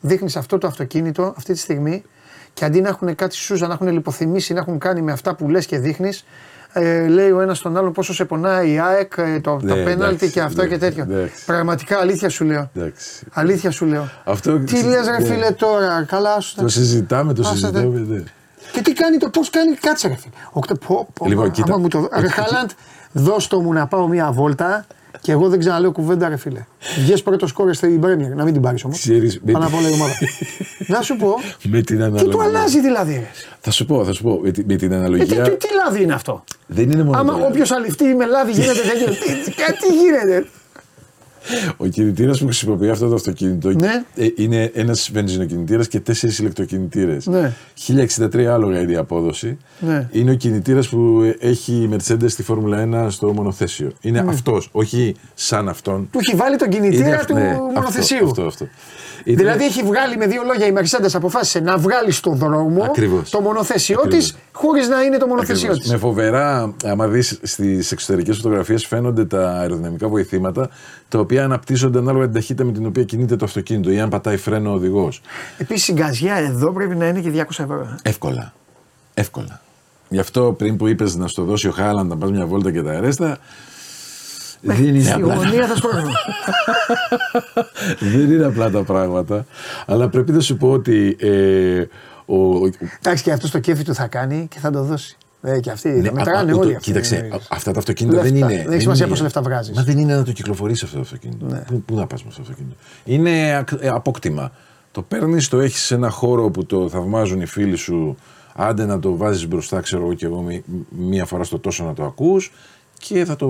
δείχνει 0.00 0.32
αυτό 0.36 0.58
το 0.58 0.66
αυτοκίνητο 0.66 1.34
αυτή 1.36 1.52
τη 1.52 1.58
στιγμή 1.58 2.02
και 2.52 2.64
αντί 2.64 2.80
να 2.80 2.88
έχουν 2.88 3.14
κάτι 3.14 3.34
σούζα, 3.34 3.66
να 3.66 3.72
έχουν 3.74 3.88
λιποθυμήσει, 3.88 4.52
να 4.52 4.58
έχουν 4.60 4.78
κάνει 4.78 5.02
με 5.02 5.12
αυτά 5.12 5.34
που 5.34 5.48
λες 5.48 5.66
και 5.66 5.78
δείχνεις, 5.78 6.24
ε, 6.72 7.06
λέει 7.08 7.30
ο 7.30 7.40
ένας 7.40 7.58
τον 7.60 7.76
άλλον 7.76 7.92
πόσο 7.92 8.14
σε 8.14 8.24
πονάει 8.24 8.72
η 8.72 8.78
ΑΕΚ, 8.78 9.12
ε, 9.16 9.40
το, 9.40 9.56
το 9.56 9.64
Ναι, 9.74 9.84
πέναλτι 9.84 10.04
εντάξει, 10.14 10.30
και 10.30 10.40
αυτά 10.40 10.66
και 10.66 10.74
εντάξει, 10.74 10.96
τέτοιο. 10.96 11.14
εντάξει. 11.14 11.44
Πραγματικά 11.44 11.98
αλήθεια 11.98 12.28
σου 12.28 12.44
λέω. 12.44 12.70
εντάξει, 12.74 13.26
Αλήθεια 13.32 13.70
σου 13.70 13.86
λέω. 13.86 14.08
Αυτό- 14.24 14.58
Τι 14.58 14.82
λες, 14.82 15.06
ρε 15.06 15.18
ναι. 15.18 15.24
φίλε 15.24 15.50
τώρα, 15.50 16.04
καλά 16.08 16.40
σου. 16.40 16.54
τα- 16.54 16.62
το 16.62 16.68
συζητάμε, 16.68 17.32
το 17.34 17.42
Άσε, 17.42 17.56
συζητάμε. 17.56 18.24
Ναι. 18.74 18.80
Και 18.80 18.82
τι 18.82 18.92
κάνει 18.92 19.16
το, 19.16 19.28
πώς 19.28 19.50
κάνει, 19.50 19.74
κάτσε 19.74 20.08
ρε 20.08 20.14
φίλε. 20.14 20.32
Οκτώ, 20.52 20.74
πω, 20.74 21.08
πω, 21.14 21.26
Λοιπόν, 21.26 21.44
άμα 21.44 21.52
κοίτα. 21.52 21.78
μου 21.78 21.88
το, 21.88 22.08
ρε 22.14 22.28
Χάλαντ, 22.28 22.70
δώσ' 23.12 23.46
το 23.46 23.60
μου 23.60 23.72
να 23.72 23.86
πάω 23.86 24.08
μία 24.08 24.32
βόλτα 24.32 24.86
και 25.20 25.32
εγώ 25.32 25.48
δεν 25.48 25.58
ξαναλέω 25.58 25.92
κουβέντα 25.92 26.28
ρε 26.28 26.36
φίλε. 26.36 26.64
Βγες 26.98 27.22
πρώτο 27.22 27.46
σκόρε 27.46 27.72
στην 27.72 28.00
Πρέμιερ, 28.00 28.34
να 28.34 28.44
μην 28.44 28.52
την 28.52 28.62
πάρεις 28.62 28.84
όμως. 28.84 28.98
Ξέρεις, 28.98 29.40
με 29.44 29.52
Πάνω 29.52 29.66
τη- 29.66 29.72
απ' 29.72 29.78
όλα 29.80 29.88
η 29.88 29.92
ομάδα. 29.92 30.12
να 30.94 31.02
σου 31.02 31.16
πω, 31.16 31.34
Με 31.62 31.80
την 31.80 31.96
τι 31.96 32.02
αναλογία. 32.02 32.28
του 32.30 32.42
αλλάζει 32.42 32.80
δηλαδή. 32.80 33.12
ρε; 33.14 33.30
Θα 33.60 33.70
σου 33.70 33.84
πω, 33.86 34.04
θα 34.04 34.12
σου 34.12 34.22
πω. 34.22 34.40
Με, 34.42 34.50
τη- 34.50 34.64
με 34.64 34.76
την 34.76 34.86
Ε, 34.92 34.94
τι, 34.94 34.94
αναλογία. 35.00 35.42
τι, 35.42 35.50
τι 35.56 35.66
λάδι 35.84 36.02
είναι 36.02 36.14
αυτό; 36.14 36.44
Δεν 36.66 36.90
είναι 36.90 37.02
μόνο. 37.02 37.18
Άμα 37.18 37.38
το- 37.38 37.44
όποιος 37.44 37.70
αληφτεί 37.70 38.04
με 38.04 38.26
λάδι 38.26 38.52
γίνεται 38.52 38.80
τέτοιο. 38.80 39.06
τι, 39.06 39.50
τι, 39.50 39.52
τι 39.80 39.94
γίνεται; 40.02 40.46
Ο 41.76 41.86
κινητήρας 41.86 42.38
που 42.38 42.44
χρησιμοποιεί 42.44 42.88
αυτό 42.90 43.08
το 43.08 43.14
αυτοκίνητο 43.14 43.68
Ναι. 43.70 44.04
ε, 44.16 44.26
είναι 44.36 44.70
ένας 44.74 45.10
βενζινοκινητήρας 45.12 45.88
και 45.88 46.00
τέσσερις 46.00 46.38
ηλεκτροκινητήρες. 46.38 47.26
Ναι. 47.26 47.52
1063 47.74 48.44
άλογα 48.46 48.80
είναι 48.80 48.92
η 48.92 48.96
απόδοση. 48.96 49.56
Ναι. 49.80 50.08
Είναι 50.12 50.30
ο 50.30 50.34
κινητήρας 50.34 50.88
που 50.88 51.34
έχει 51.40 51.72
η 51.72 51.90
Mercedes 51.92 52.24
στη 52.30 52.42
Φόρμουλα 52.42 52.78
1 53.06 53.10
στο 53.10 53.32
μονοθέσιο. 53.32 53.92
Είναι 54.00 54.20
Ναι. 54.22 54.30
αυτός, 54.30 54.68
όχι 54.72 55.14
σαν 55.34 55.68
αυτόν. 55.68 56.08
Του 56.12 56.18
έχει 56.18 56.36
βάλει 56.36 56.56
τον 56.56 56.70
Είναι 56.72 56.80
κινητήρα 56.88 57.14
αυτό, 57.16 57.32
του 57.34 57.38
ναι, 57.40 57.48
αυτό, 57.50 57.62
μονοθεσίου. 57.74 58.24
Αυτό, 58.26 58.42
αυτό. 58.42 58.66
Είναι- 59.24 59.36
Δηλαδή 59.36 59.64
έχει 59.64 59.82
βγάλει 59.82 60.16
με 60.16 60.26
δύο 60.26 60.42
λόγια 60.46 60.66
η 60.66 60.72
Mercedes 60.76 61.10
αποφάσισε 61.12 61.60
να 61.60 61.76
βγάλει 61.78 62.10
στο 62.10 62.30
δρόμο 62.30 62.82
Ακριβώς. 62.82 63.30
το 63.30 63.40
μονοθέσιό 63.40 63.96
της 63.96 64.04
Ακριβώς. 64.30 64.34
χωρίς 64.52 64.88
να 64.88 65.02
είναι 65.02 65.16
το 65.16 65.26
μονοθέσιό 65.26 65.54
Ακριβώς. 65.56 65.78
της. 65.78 65.90
Με 65.90 65.96
φοβερά, 65.98 66.74
άμα 66.84 67.08
δεις 67.08 67.38
στις 67.42 67.92
εξωτερικές 67.92 68.36
φωτογραφίες, 68.36 68.86
φαίνονται 68.86 69.24
τα 69.24 69.50
αεροδυναμικά 69.50 70.08
βοηθήματα 70.08 70.68
τα 71.08 71.18
οποία 71.18 71.44
αναπτύσσονται 71.44 71.98
ανάλογα 71.98 72.24
την 72.24 72.34
ταχύτητα 72.34 72.64
με 72.64 72.72
την 72.72 72.86
οποία 72.86 73.04
κινείται 73.04 73.36
το 73.36 73.44
αυτοκίνητο 73.44 73.90
ή 73.90 74.00
αν 74.00 74.08
πατάει 74.08 74.36
φρένο 74.36 74.70
ο 74.70 74.74
οδηγός. 74.74 75.20
Επίσης 75.58 75.88
η 75.88 75.92
γκαζιά 75.92 76.34
εδώ 76.34 76.72
πρέπει 76.72 76.94
να 76.94 77.06
είναι 77.08 77.20
και 77.20 77.30
200 77.30 77.62
ευρώ. 77.62 77.96
Εύκολα. 78.02 78.52
Εύκολα. 79.14 79.60
Γι' 80.08 80.18
αυτό 80.18 80.54
πριν 80.58 80.76
που 80.76 80.86
είπες 80.86 81.16
να 81.16 81.28
στο 81.28 81.42
δώσει 81.44 81.68
ο 81.68 81.70
Χάλαντ 81.70 82.08
να 82.08 82.16
πας 82.16 82.30
μια 82.30 82.46
βόλτα 82.46 82.70
και 82.72 82.82
τα 82.82 82.92
αρέστα. 82.92 83.38
Δεν 84.64 84.84
είναι, 84.84 85.00
Στη 85.02 85.12
απλά, 85.12 85.34
γωνία 85.34 85.66
θα 85.66 85.76
σπρώχνω. 85.76 86.10
δεν 88.12 88.30
είναι 88.32 88.44
απλά 88.44 88.70
τα 88.70 88.82
πράγματα. 88.82 89.46
Αλλά 89.86 90.08
πρέπει 90.08 90.32
να 90.32 90.40
σου 90.40 90.56
πω 90.56 90.70
ότι. 90.70 91.16
Ε, 91.20 91.84
ο, 92.26 92.36
ο- 92.36 92.70
Εντάξει 93.02 93.22
και 93.22 93.32
αυτό 93.32 93.50
το 93.50 93.58
κέφι 93.58 93.84
του 93.84 93.94
θα 93.94 94.06
κάνει 94.06 94.46
και 94.50 94.58
θα 94.58 94.70
το 94.70 94.82
δώσει. 94.82 95.16
Ε, 95.42 95.60
και 95.60 95.70
αυτοί 95.70 95.88
ναι, 95.88 96.02
θα 96.08 96.12
μετράνε 96.12 96.52
α- 96.52 96.54
α- 96.54 96.58
όλοι 96.58 96.70
το- 96.70 96.76
αυτοί. 96.76 96.80
Κοίταξε, 96.80 97.16
Ε, 97.16 97.34
α- 97.34 97.38
αυτά 97.48 97.72
τα 97.72 97.78
αυτοκίνητα 97.78 98.22
Λεφτά. 98.22 98.30
δεν 98.30 98.38
είναι. 98.50 98.62
Δεν 98.62 98.72
έχει 98.72 98.80
σημασία 98.80 99.04
είναι- 99.04 99.14
πόσα 99.14 99.22
λεφτά 99.22 99.42
βγάζεις. 99.42 99.76
Μα 99.76 99.82
δεν 99.82 99.98
είναι 99.98 100.14
να 100.16 100.22
το 100.24 100.32
κυκλοφορήσει 100.32 100.84
αυτό 100.84 100.96
το 100.96 101.02
αυτοκίνητο. 101.02 101.46
Ναι. 101.46 101.58
Πού, 101.66 101.82
πού 101.82 101.94
να 101.94 102.06
πας 102.06 102.22
με 102.22 102.28
αυτό 102.30 102.42
το 102.42 102.48
αυτοκίνητο. 102.50 102.76
Είναι 103.04 103.56
ακ- 103.56 103.82
ε, 103.84 103.88
απόκτημα. 103.88 104.52
Το 104.92 105.02
παίρνεις, 105.02 105.48
το 105.48 105.60
έχεις 105.60 105.80
σε 105.82 105.94
ένα 105.94 106.10
χώρο 106.10 106.50
που 106.50 106.66
το 106.66 106.88
θαυμάζουν 106.88 107.40
οι 107.40 107.46
φίλοι 107.46 107.76
σου. 107.76 108.16
Άντε 108.54 108.84
να 108.84 108.98
το 108.98 109.16
βάζεις 109.16 109.48
μπροστά, 109.48 109.80
ξέρω 109.80 110.02
εγώ 110.02 110.14
και 110.14 110.26
εγώ 110.26 110.40
μη- 110.40 110.62
μία 110.90 111.24
φορά 111.24 111.44
στο 111.44 111.58
τόσο 111.58 111.84
να 111.84 111.92
το 111.94 112.04
ακούς 112.04 112.52
και 112.98 113.24
θα 113.24 113.36
το 113.36 113.48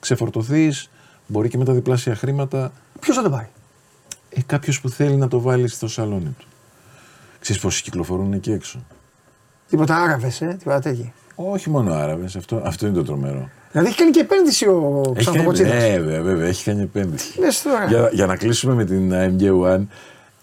ξεφορτωθείς. 0.00 0.90
Μπορεί 1.26 1.48
και 1.48 1.58
με 1.58 1.64
τα 1.64 1.72
διπλάσια 1.72 2.14
χρήματα 2.14 2.72
Ποιος 3.00 3.16
θα 3.16 3.22
το 3.22 3.30
πάρει. 3.30 3.48
ε, 4.30 4.40
κάποιος 4.46 4.80
που 4.80 4.88
θέλει 4.88 5.16
να 5.16 5.28
το 5.28 5.40
βάλει 5.40 5.68
στο 5.68 5.88
σαλόνι 5.88 6.34
του. 6.38 6.46
Ξέρεις 7.40 7.62
πόσοι 7.62 7.82
κυκλοφορούν 7.82 8.32
εκεί 8.32 8.52
έξω; 8.52 8.84
Τίποτα 9.68 9.96
άραβες, 10.02 10.40
ε, 10.40 10.56
τίποτα 10.58 10.78
τέτοια. 10.80 11.12
Όχι 11.34 11.70
μόνο 11.70 11.92
Άραβες, 11.94 12.36
αυτό, 12.36 12.62
αυτό 12.64 12.86
είναι 12.86 12.94
το 12.96 13.02
τρομερό. 13.04 13.48
Δηλαδή 13.72 13.88
έχει 13.88 13.98
κάνει 13.98 14.10
και 14.10 14.20
επένδυση 14.20 14.66
ο 14.66 15.00
Έχει 15.00 15.04
κάνει, 15.04 15.16
Ξανθοκοτσίδα. 15.18 15.70
βέβαια, 15.78 16.22
βέβαια, 16.22 16.46
έχει 16.48 16.64
κάνει 16.64 16.82
επένδυση. 16.82 17.38
Λες 17.40 17.62
τώρα. 17.62 17.84
Για, 17.86 18.10
για 18.12 18.26
να 18.26 18.36
κλείσουμε 18.36 18.74
με 18.74 18.84
την 18.84 19.12
AMG 19.12 19.42
One, 19.76 19.86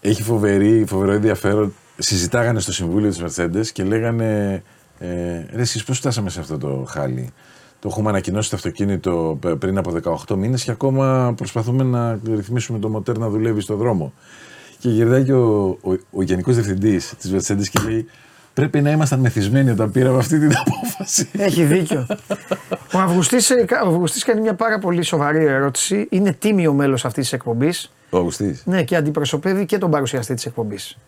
έχει 0.00 0.22
φοβερή, 0.22 0.84
φοβερό 0.88 1.12
ενδιαφέρον. 1.12 1.74
Συζητάγανε 1.98 2.60
στο 2.60 2.72
συμβούλιο 2.72 3.10
της 3.10 3.22
Mercedes 3.22 3.66
και 3.72 3.84
λέγανε. 3.84 4.62
Ε, 4.98 5.06
ρε, 5.52 5.60
εσείς 5.60 5.84
πώς 5.84 5.98
φτάσαμε 5.98 6.30
σε 6.30 6.40
αυτό 6.40 6.58
το 6.58 6.84
χάλι; 6.88 7.32
Το 7.80 7.88
έχουμε 7.90 8.08
ανακοινώσει 8.08 8.50
το 8.50 8.56
αυτοκίνητο 8.56 9.38
π- 9.40 9.46
πριν 9.56 9.78
από 9.78 9.92
18 10.26 10.36
μήνες 10.36 10.64
και 10.64 10.70
ακόμα 10.70 11.32
προσπαθούμε 11.36 11.82
να 11.84 12.18
ρυθμίσουμε 12.34 12.78
το 12.78 12.88
μοτέρ 12.88 13.18
να 13.18 13.28
δουλεύει 13.28 13.60
στο 13.60 13.74
δρόμο. 13.76 14.12
Και 14.78 14.88
γυρνάει 14.88 15.24
και 15.24 15.32
ο, 15.32 15.66
ο, 15.68 15.92
ο 16.10 16.22
Γενικός 16.22 16.54
Διευθυντής 16.54 17.14
της 17.18 17.32
Mercedes 17.34 17.66
και 17.68 17.80
λέει 17.88 18.06
πρέπει 18.54 18.80
να 18.80 18.90
ήμασταν 18.90 19.20
μεθυσμένοι 19.20 19.70
όταν 19.70 19.90
πήραμε 19.90 20.18
αυτή 20.18 20.38
την 20.38 20.52
απόφαση. 20.56 21.28
Έχει 21.32 21.64
δίκιο. 21.64 22.06
Ο 22.94 22.98
Αυγουστής, 22.98 23.50
ε, 23.50 23.64
κα- 23.64 23.82
ο 23.84 23.88
Αυγουστής 23.88 24.24
κάνει 24.24 24.40
μια 24.40 24.54
πάρα 24.54 24.78
πολύ 24.78 25.02
σοβαρή 25.02 25.44
ερώτηση. 25.44 26.06
Είναι 26.10 26.32
τίμιο 26.32 26.72
μέλος 26.72 27.04
αυτής 27.04 27.22
της 27.24 27.32
εκπομπής. 27.32 27.92
Ο 28.10 28.16
Αυγουστής. 28.16 28.62
Ναι, 28.66 28.82
και 28.82 28.96
αντιπροσωπεύει 28.96 29.66
και 29.66 29.78
τον 29.78 29.90
παρουσιαστή 29.90 30.34
της 30.34 30.46
εκπομπής. 30.46 30.98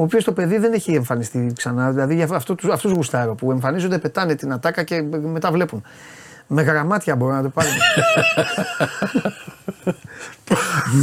Ο 0.00 0.02
οποίος 0.02 0.24
το 0.24 0.32
παιδί 0.32 0.58
δεν 0.58 0.72
έχει 0.72 0.94
εμφανιστεί 0.94 1.52
ξανά. 1.56 1.90
Δηλαδή 1.90 2.14
για 2.14 2.28
αυτό, 2.32 2.54
τους- 2.54 2.70
αυτούς 2.70 2.92
γουστάρω 2.92 3.34
που 3.34 3.50
εμφανίζονται, 3.50 3.98
πετάνε 3.98 4.34
την 4.34 4.52
ατάκα 4.52 4.82
και 4.82 5.02
μετά 5.22 5.50
βλέπουν. 5.52 5.82
Με 6.46 6.62
γραμμάτια 6.62 7.16
μπορώ 7.16 7.32
να 7.34 7.42
το 7.42 7.48
πάρω. 7.48 7.68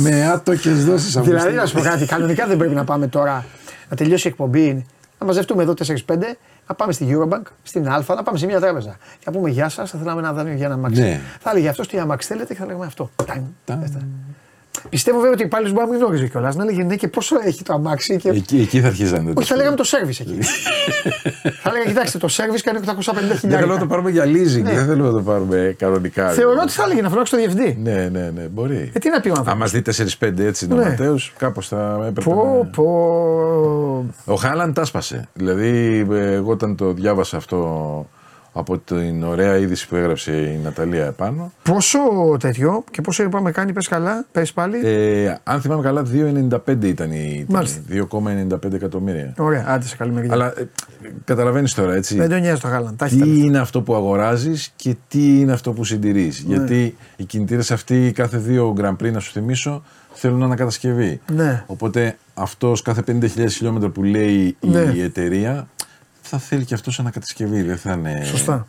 Με 0.03 0.25
άτοκες 0.25 0.85
δόσεις 0.85 1.13
δηλαδή, 1.21 1.53
να 1.53 1.65
σου 1.65 1.73
πω 1.75 1.81
κάτι, 1.81 2.05
κανονικά 2.05 2.47
δεν 2.47 2.57
πρέπει 2.57 2.73
να 2.75 2.83
πάμε 2.83 3.07
τώρα 3.07 3.45
να 3.89 3.95
τελειώσει 3.95 4.27
η 4.27 4.29
εκπομπή, 4.29 4.85
να 5.19 5.25
μαζευτούμε 5.25 5.63
εδώ 5.63 5.73
4-5, 5.73 5.93
να 6.67 6.75
πάμε 6.75 6.93
στη 6.93 7.07
Eurobank, 7.09 7.41
στην 7.63 7.87
Α, 7.89 8.03
να 8.07 8.23
πάμε 8.23 8.37
σε 8.37 8.45
μια 8.45 8.59
τράπεζα. 8.59 8.97
Και 9.19 9.23
να 9.25 9.31
πούμε 9.31 9.49
Γεια 9.49 9.69
σας, 9.69 9.89
θα 9.91 9.97
θέλαμε 9.97 10.19
ένα 10.19 10.33
δάνειο 10.33 10.53
για 10.55 10.65
ένα 10.65 10.73
αμάξι. 10.75 11.01
Ναι. 11.01 11.19
Θα 11.39 11.49
έλεγε 11.49 11.67
αυτό 11.69 11.87
τι 11.87 11.99
αμάξι 11.99 12.27
θέλετε 12.27 12.53
και 12.53 12.59
θα 12.59 12.65
λέγαμε 12.65 12.85
αυτό. 12.85 13.09
Τάιμ. 13.25 13.43
Τάιμ. 14.85 14.89
Αυτά. 14.89 14.89
Πιστεύω 14.89 15.17
βέβαια 15.17 15.31
ότι 15.33 15.41
οι 15.43 15.45
υπάλληλοι 15.45 15.73
μπορεί 15.73 15.85
να 15.85 15.91
μην 15.91 16.01
γνώριζε 16.01 16.27
κιόλας. 16.27 16.55
Να 16.55 16.63
λέγε 16.65 16.83
ναι 16.83 16.95
και 16.95 17.07
πόσο 17.07 17.35
έχει 17.45 17.63
το 17.63 17.73
αμάξι. 17.73 18.17
Και... 18.17 18.29
Εκεί, 18.29 18.57
εκεί 18.61 18.79
θα 18.81 18.87
αρχίζανε. 18.87 19.33
Όχι, 19.35 19.47
θα 19.47 19.55
λέγαμε 19.55 19.75
το 19.75 19.83
service 19.87 20.19
εκεί. 20.19 20.37
θα 21.63 21.71
λέγαμε 21.71 21.89
κοιτάξτε, 21.91 22.17
το 22.17 22.27
service 22.31 22.59
κάνει 22.63 22.79
850 22.81 22.83
Δεν 22.83 22.99
θέλω 22.99 23.25
να 23.25 23.37
το 23.39 23.47
χιλιάδε. 23.57 23.85
πάρουμε 23.85 24.09
για 24.09 24.23
leasing, 24.23 24.61
Ναι. 24.63 24.73
δεν 24.73 24.85
θέλω 24.85 25.03
να 25.05 25.11
το 25.11 25.21
πάρουμε 25.21 25.75
κανονικά. 25.77 26.29
Θεωρώ 26.29 26.59
ότι 26.61 26.71
θα 26.71 26.83
έλεγε 26.83 27.01
να 27.01 27.09
φωνάξει 27.09 27.31
το 27.31 27.37
διευθυντή. 27.37 27.77
Ναι, 27.83 28.09
ναι, 28.11 28.29
ναι, 28.35 28.41
μπορεί. 28.41 28.91
Ε, 28.93 28.99
τι 28.99 29.09
να 29.09 29.19
πει 29.19 29.29
ο 29.29 29.31
Αν 29.31 29.37
άνθρωπος. 29.37 29.71
μα 29.71 29.79
δει 29.79 30.05
4-5 30.19 30.39
έτσι 30.39 30.67
Ναι. 30.67 30.75
νοματέους, 30.75 31.33
κάπως 31.37 31.67
θα 31.67 32.05
έπρεπε 32.07 32.29
Πω, 32.29 32.59
να... 32.63 32.69
πω. 32.69 34.05
Ο 34.25 34.35
Χάλαν 34.35 34.73
τα 34.73 34.85
σπάσε. 34.85 35.27
Δηλαδή, 35.33 36.05
ε, 36.11 36.31
εγώ 36.33 36.51
όταν 36.51 36.75
το 36.75 36.93
διάβασα 36.93 37.37
αυτό 37.37 37.57
από 38.57 38.77
την 38.77 39.23
ωραία 39.23 39.57
είδηση 39.57 39.87
που 39.87 39.95
έγραψε 39.95 40.31
η 40.31 40.59
Ναταλία 40.63 41.05
επάνω, 41.05 41.51
Πόσο 41.63 41.99
τέτοιο 42.39 42.83
και 42.91 43.01
πόσο 43.01 43.23
είπαμε 43.23 43.51
κάνει, 43.51 43.73
πες 43.73 43.87
καλά, 43.87 44.25
πες 44.31 44.53
πάλι. 44.53 44.79
ε, 44.83 45.35
αν 45.43 45.61
θυμάμαι 45.61 45.81
καλά, 45.81 46.03
2,95 46.11 46.83
ήταν 46.83 47.11
η 47.11 47.45
Μάλιστα. 47.49 47.79
τιμή. 47.87 48.07
2,95 48.11 48.73
εκατομμύρια. 48.73 49.33
Ωραία, 49.37 49.65
άντε 49.67 49.85
σε 49.85 49.95
καλή 49.95 50.11
μεριά. 50.11 50.33
Αλλά 50.33 50.45
ε, 50.59 50.67
καταλαβαίνεις 51.25 51.73
τώρα, 51.73 51.93
έτσι. 51.93 52.15
Δεν 52.17 52.29
τον 52.29 52.39
νοιάζει 52.39 52.61
το 52.61 52.67
Χάλαν. 52.67 52.95
Τα 52.95 53.05
έχει 53.05 53.17
τα 53.17 53.23
τι 53.23 53.29
λεφτά. 53.29 53.45
είναι 53.45 53.57
αυτό 53.59 53.81
που 53.81 53.95
αγοράζεις 53.95 54.71
και 54.75 54.95
τι 55.07 55.39
είναι 55.39 55.51
αυτό 55.51 55.71
που 55.71 55.83
συντηρείς. 55.83 56.43
Ναι. 56.47 56.55
Γιατί 56.55 56.95
οι 57.15 57.23
κινητήρες 57.23 57.71
αυτοί 57.71 58.11
κάθε 58.15 58.37
δύο 58.37 58.75
Grand 58.81 58.95
Prix, 59.03 59.11
να 59.11 59.19
σου 59.19 59.31
θυμίσω, 59.31 59.83
θέλουν 60.13 60.43
ανακατασκευή. 60.43 61.19
Ναι. 61.35 61.63
Οπότε 61.67 62.17
αυτός 62.33 62.81
κάθε 62.81 63.03
50.000 63.07 63.27
χιλιόμετρα 63.49 63.89
που 63.89 64.03
λέει 64.03 64.57
Ναι. 64.59 64.91
η 64.95 65.01
εταιρεία 65.01 65.67
θα 66.27 66.37
θέλει 66.37 66.65
και 66.65 66.73
αυτός 66.73 66.99
ανακατασκευή. 66.99 67.61
Δεν 67.61 67.77
θα 67.77 67.91
είναι... 67.91 68.23
Σωστά. 68.25 68.67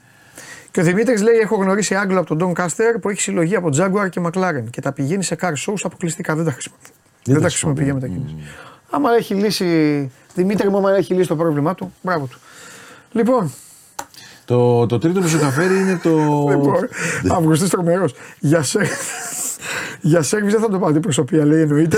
Και 0.71 0.81
ο 0.81 0.85
Δημήτρης 0.85 1.23
λέει: 1.23 1.35
Έχω 1.35 1.57
γνωρίσει 1.57 1.95
Άγγλο 1.95 2.21
από 2.21 2.37
τον 2.37 2.55
Don 2.55 2.63
Caster 2.63 3.01
που 3.01 3.09
έχει 3.09 3.21
συλλογή 3.21 3.57
από 3.57 3.69
Jaguar 3.77 4.09
και 4.11 4.21
McLaren 4.25 4.65
και 4.71 4.81
τα 4.81 4.93
πηγαίνει 4.93 5.23
σε 5.23 5.37
car 5.41 5.53
shows 5.67 5.81
αποκλειστικά. 5.83 6.35
Δεν 6.35 6.45
τα 6.45 6.53
χρησιμοποιεί. 6.53 6.89
Δεν, 7.25 7.35
τα 7.35 7.41
τα 7.41 7.49
χρησιμοποιεί 7.49 7.85
για 7.85 7.93
χρησιμοποιεί. 7.93 8.21
μετακίνηση. 8.21 8.53
Άμα 8.91 9.15
έχει 9.19 9.35
λύσει. 9.35 10.11
Δημήτρη 10.35 10.71
μου, 10.71 10.77
άμα 10.77 10.95
έχει 10.95 11.15
λύσει 11.15 11.29
το 11.29 11.37
πρόβλημά 11.37 11.75
του, 11.75 11.93
μπράβο 12.03 12.27
του. 12.27 12.39
Λοιπόν, 13.13 13.53
Το, 14.45 14.87
το 14.87 14.99
τρίτο 14.99 15.21
που 15.21 15.29
σου 15.29 15.37
είχα 15.37 15.51
φέρει 15.51 15.79
είναι 15.79 16.01
το... 16.03 16.11
λοιπόν 16.51 16.89
Αυγουστή 17.31 17.69
τρομερός. 17.69 18.15
Για, 18.39 18.63
σε... 18.63 18.79
για 20.01 20.23
σερβις 20.23 20.53
δεν 20.53 20.61
θα 20.63 20.69
το 20.69 20.79
πάτε 20.79 21.01
προσωπία, 21.01 21.45
λέει 21.45 21.61
εννοείται. 21.61 21.97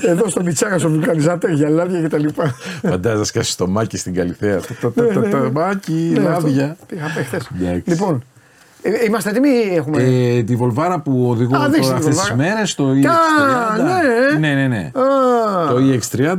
Εδώ 0.00 0.28
στο 0.28 0.42
Μιτσάρα, 0.42 0.78
στο 0.78 0.88
βουλκανιζάτερ 0.90 1.50
για 1.50 1.68
λάδια 1.68 2.00
κτλ. 2.02 2.26
Φαντάζεσαι 2.82 3.18
να 3.18 3.24
σκάσεις 3.24 3.54
το 3.56 3.66
μάκι 3.66 3.96
στην 3.96 4.14
Καλυθέα. 4.14 4.60
Το, 4.80 4.90
το, 4.90 5.02
Ναι, 5.02 5.12
το, 5.12 5.20
ναι, 5.20 5.28
το, 5.28 5.38
ναι. 5.38 5.50
μάκι, 5.50 6.10
Ναι, 6.14 6.20
λάδια. 6.20 6.64
αυτό. 6.70 6.84
Πήγα 6.86 7.04
απ' 7.06 7.16
εχθές. 7.18 7.48
Εντάξει. 7.60 7.82
Λοιπόν, 7.90 8.22
ε, 8.82 8.90
είμαστε 9.06 9.30
έτοιμοι 9.30 9.48
ή 9.48 9.74
έχουμε; 9.74 10.02
Ε, 10.02 10.42
τη 10.42 10.56
Βολβάρα 10.56 11.00
που 11.00 11.26
οδηγώ 11.30 11.56
Α, 11.56 11.68
δείξτε 11.68 11.92
τώρα 11.92 11.98
τη 11.98 12.08
αυτές 12.08 12.16
τις 12.16 12.30
Volkswagen. 12.32 12.36
μέρες, 12.36 12.74
το 12.74 12.84
Κα, 12.84 13.12
EX30. 13.12 14.38
ναι. 14.38 14.48
ναι, 14.48 14.54
ναι, 14.54 14.66
ναι. 14.68 14.90
Α, 14.94 15.68
Το 15.68 15.76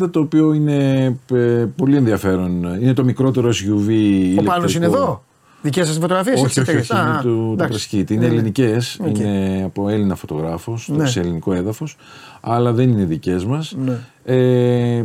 EX30 0.04 0.12
το 0.12 0.20
οποίο 0.20 0.54
είναι 0.54 1.06
ε, 1.34 1.66
πολύ 1.76 1.96
ενδιαφέρον. 1.96 2.78
Είναι 2.82 2.94
το 2.94 3.04
μικρότερο 3.04 3.50
SUV 3.50 3.88
ο 3.88 3.92
ηλεκτρικό. 3.92 4.44
Πάνος 4.44 4.76
είναι 4.76 4.86
εδώ; 4.86 5.24
Δικές 5.62 5.88
σας 5.88 5.98
φωτογραφίες, 5.98 6.42
Όχι, 6.42 6.60
όχι, 6.60 6.76
όχι, 6.78 6.94
είναι 6.96 7.20
του, 7.22 7.56
του 7.58 7.66
Press 7.70 7.96
Kit. 7.96 8.12
Είναι 8.12 8.26
ελληνικές, 8.26 9.00
Οκ. 9.02 9.18
είναι 9.18 9.62
από 9.66 9.90
Έλληνα 9.90 10.16
φωτογράφος, 10.16 10.88
Ναι. 10.96 11.08
σε 11.08 11.20
ελληνικό 11.20 11.54
έδαφος, 11.54 11.96
αλλά 12.42 12.72
δεν 12.74 12.90
είναι 12.90 13.04
δικές 13.06 13.46
μας. 13.46 13.76
Ναι. 13.86 13.98
Ε, 14.26 15.04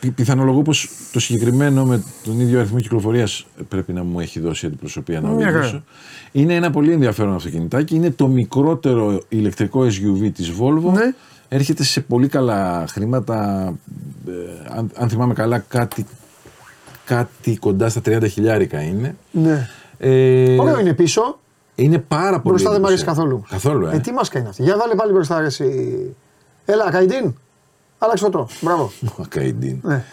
πι- 0.00 0.10
πιθανολογώ 0.14 0.62
πως 0.62 0.88
το 1.12 1.20
συγκεκριμένο 1.20 1.84
με 1.84 2.02
τον 2.24 2.40
ίδιο 2.40 2.58
αριθμό 2.58 2.78
κυκλοφορίας 2.80 3.46
πρέπει 3.68 3.92
να 3.92 4.04
μου 4.04 4.20
έχει 4.20 4.40
δώσει 4.40 4.66
αντιπροσωπεία 4.66 5.20
να 5.20 5.28
Μια 5.28 5.44
χαρά. 5.46 5.58
οδηγήσω. 5.58 5.82
Είναι 6.32 6.54
ένα 6.54 6.70
πολύ 6.70 6.92
ενδιαφέρον 6.92 7.34
αυτοκινητάκι. 7.34 7.94
Είναι 7.94 8.10
το 8.10 8.28
μικρότερο 8.28 9.22
ηλεκτρικό 9.28 9.80
SUV 9.84 10.30
της 10.34 10.52
Volvo. 10.60 10.92
Ναι. 10.92 11.12
Έρχεται 11.48 11.84
σε 11.84 12.00
πολύ 12.00 12.28
καλά 12.28 12.84
χρήματα. 12.88 13.64
ε, 14.28 14.32
αν, 14.78 14.90
αν 14.96 15.08
θυμάμαι 15.08 15.34
καλά, 15.34 15.58
κάτι, 15.58 16.06
κάτι 17.06 17.56
κοντά 17.56 17.88
στα 17.88 18.00
30 18.06 18.28
χιλιάρικα 18.30 18.80
είναι. 18.80 19.16
Ναι. 19.30 19.68
Ε, 19.98 20.56
Ωραίο 20.60 20.78
είναι 20.78 20.92
πίσω. 20.94 21.38
είναι 21.74 21.98
πάρα 21.98 22.40
πολύ. 22.40 22.48
Μπροστά 22.54 22.70
δεν 22.70 22.80
μ' 22.80 22.86
αρέσει 22.86 23.02
εντυπωσιακό. 23.02 23.28
καθόλου. 23.30 23.44
Καθόλου, 23.50 23.86
ε. 23.86 23.94
Ε, 23.96 23.98
τι 23.98 24.12
μάσκα 24.12 24.38
είναι 24.38 24.48
αυτή. 24.48 24.62
Για 24.62 24.76
βάλε 24.76 24.94
πάλι 24.94 25.12
μπροστά, 25.12 25.40
ρε, 25.40 25.46
εσύ. 25.46 25.70
Έλα, 26.64 26.90
Καϊντίν. 26.90 27.34
Άλλαξε 27.98 28.24
φωτό. 28.24 28.48
Μπράβο. 28.60 28.92
Ο 29.20 29.22
Καϊντίν. 29.28 29.78
ναι. 29.82 30.04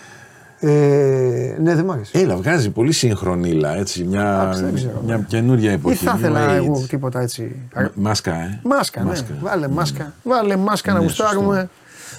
Ε, 0.66 1.58
ναι, 1.62 1.76
δεν 1.76 1.86
μ' 1.86 1.92
αρέσει. 1.92 2.20
Έλα, 2.20 2.36
βγάζει 2.36 2.70
πολύ 2.70 2.92
σύγχρονίλα, 2.92 3.76
έτσι, 3.78 4.04
μια, 4.04 4.40
Εντάξει, 4.42 4.64
δεν 4.64 4.74
ξέρω. 4.76 5.02
μια 5.06 5.26
καινούρια 5.28 5.72
Ή 5.72 5.74
εποχή. 5.74 5.96
θα 6.06 6.16
new 6.16 6.18
ήθελα 6.20 6.50
age. 6.50 6.54
εγώ 6.56 6.86
τίποτα 6.90 7.20
έτσι. 7.22 7.56
Μ- 7.76 7.86
Μάσκα, 7.94 8.34
ε. 8.34 8.60
Μάσκα, 8.64 9.04
ναι. 9.04 9.14
Βάλε 9.42 9.68
μάσκα. 9.68 10.14
Βάλε 10.24 10.56
μάσκα 10.56 10.92
να 10.94 10.98
Ναι, 11.00 11.04
γουστάρουμε. 11.04 11.70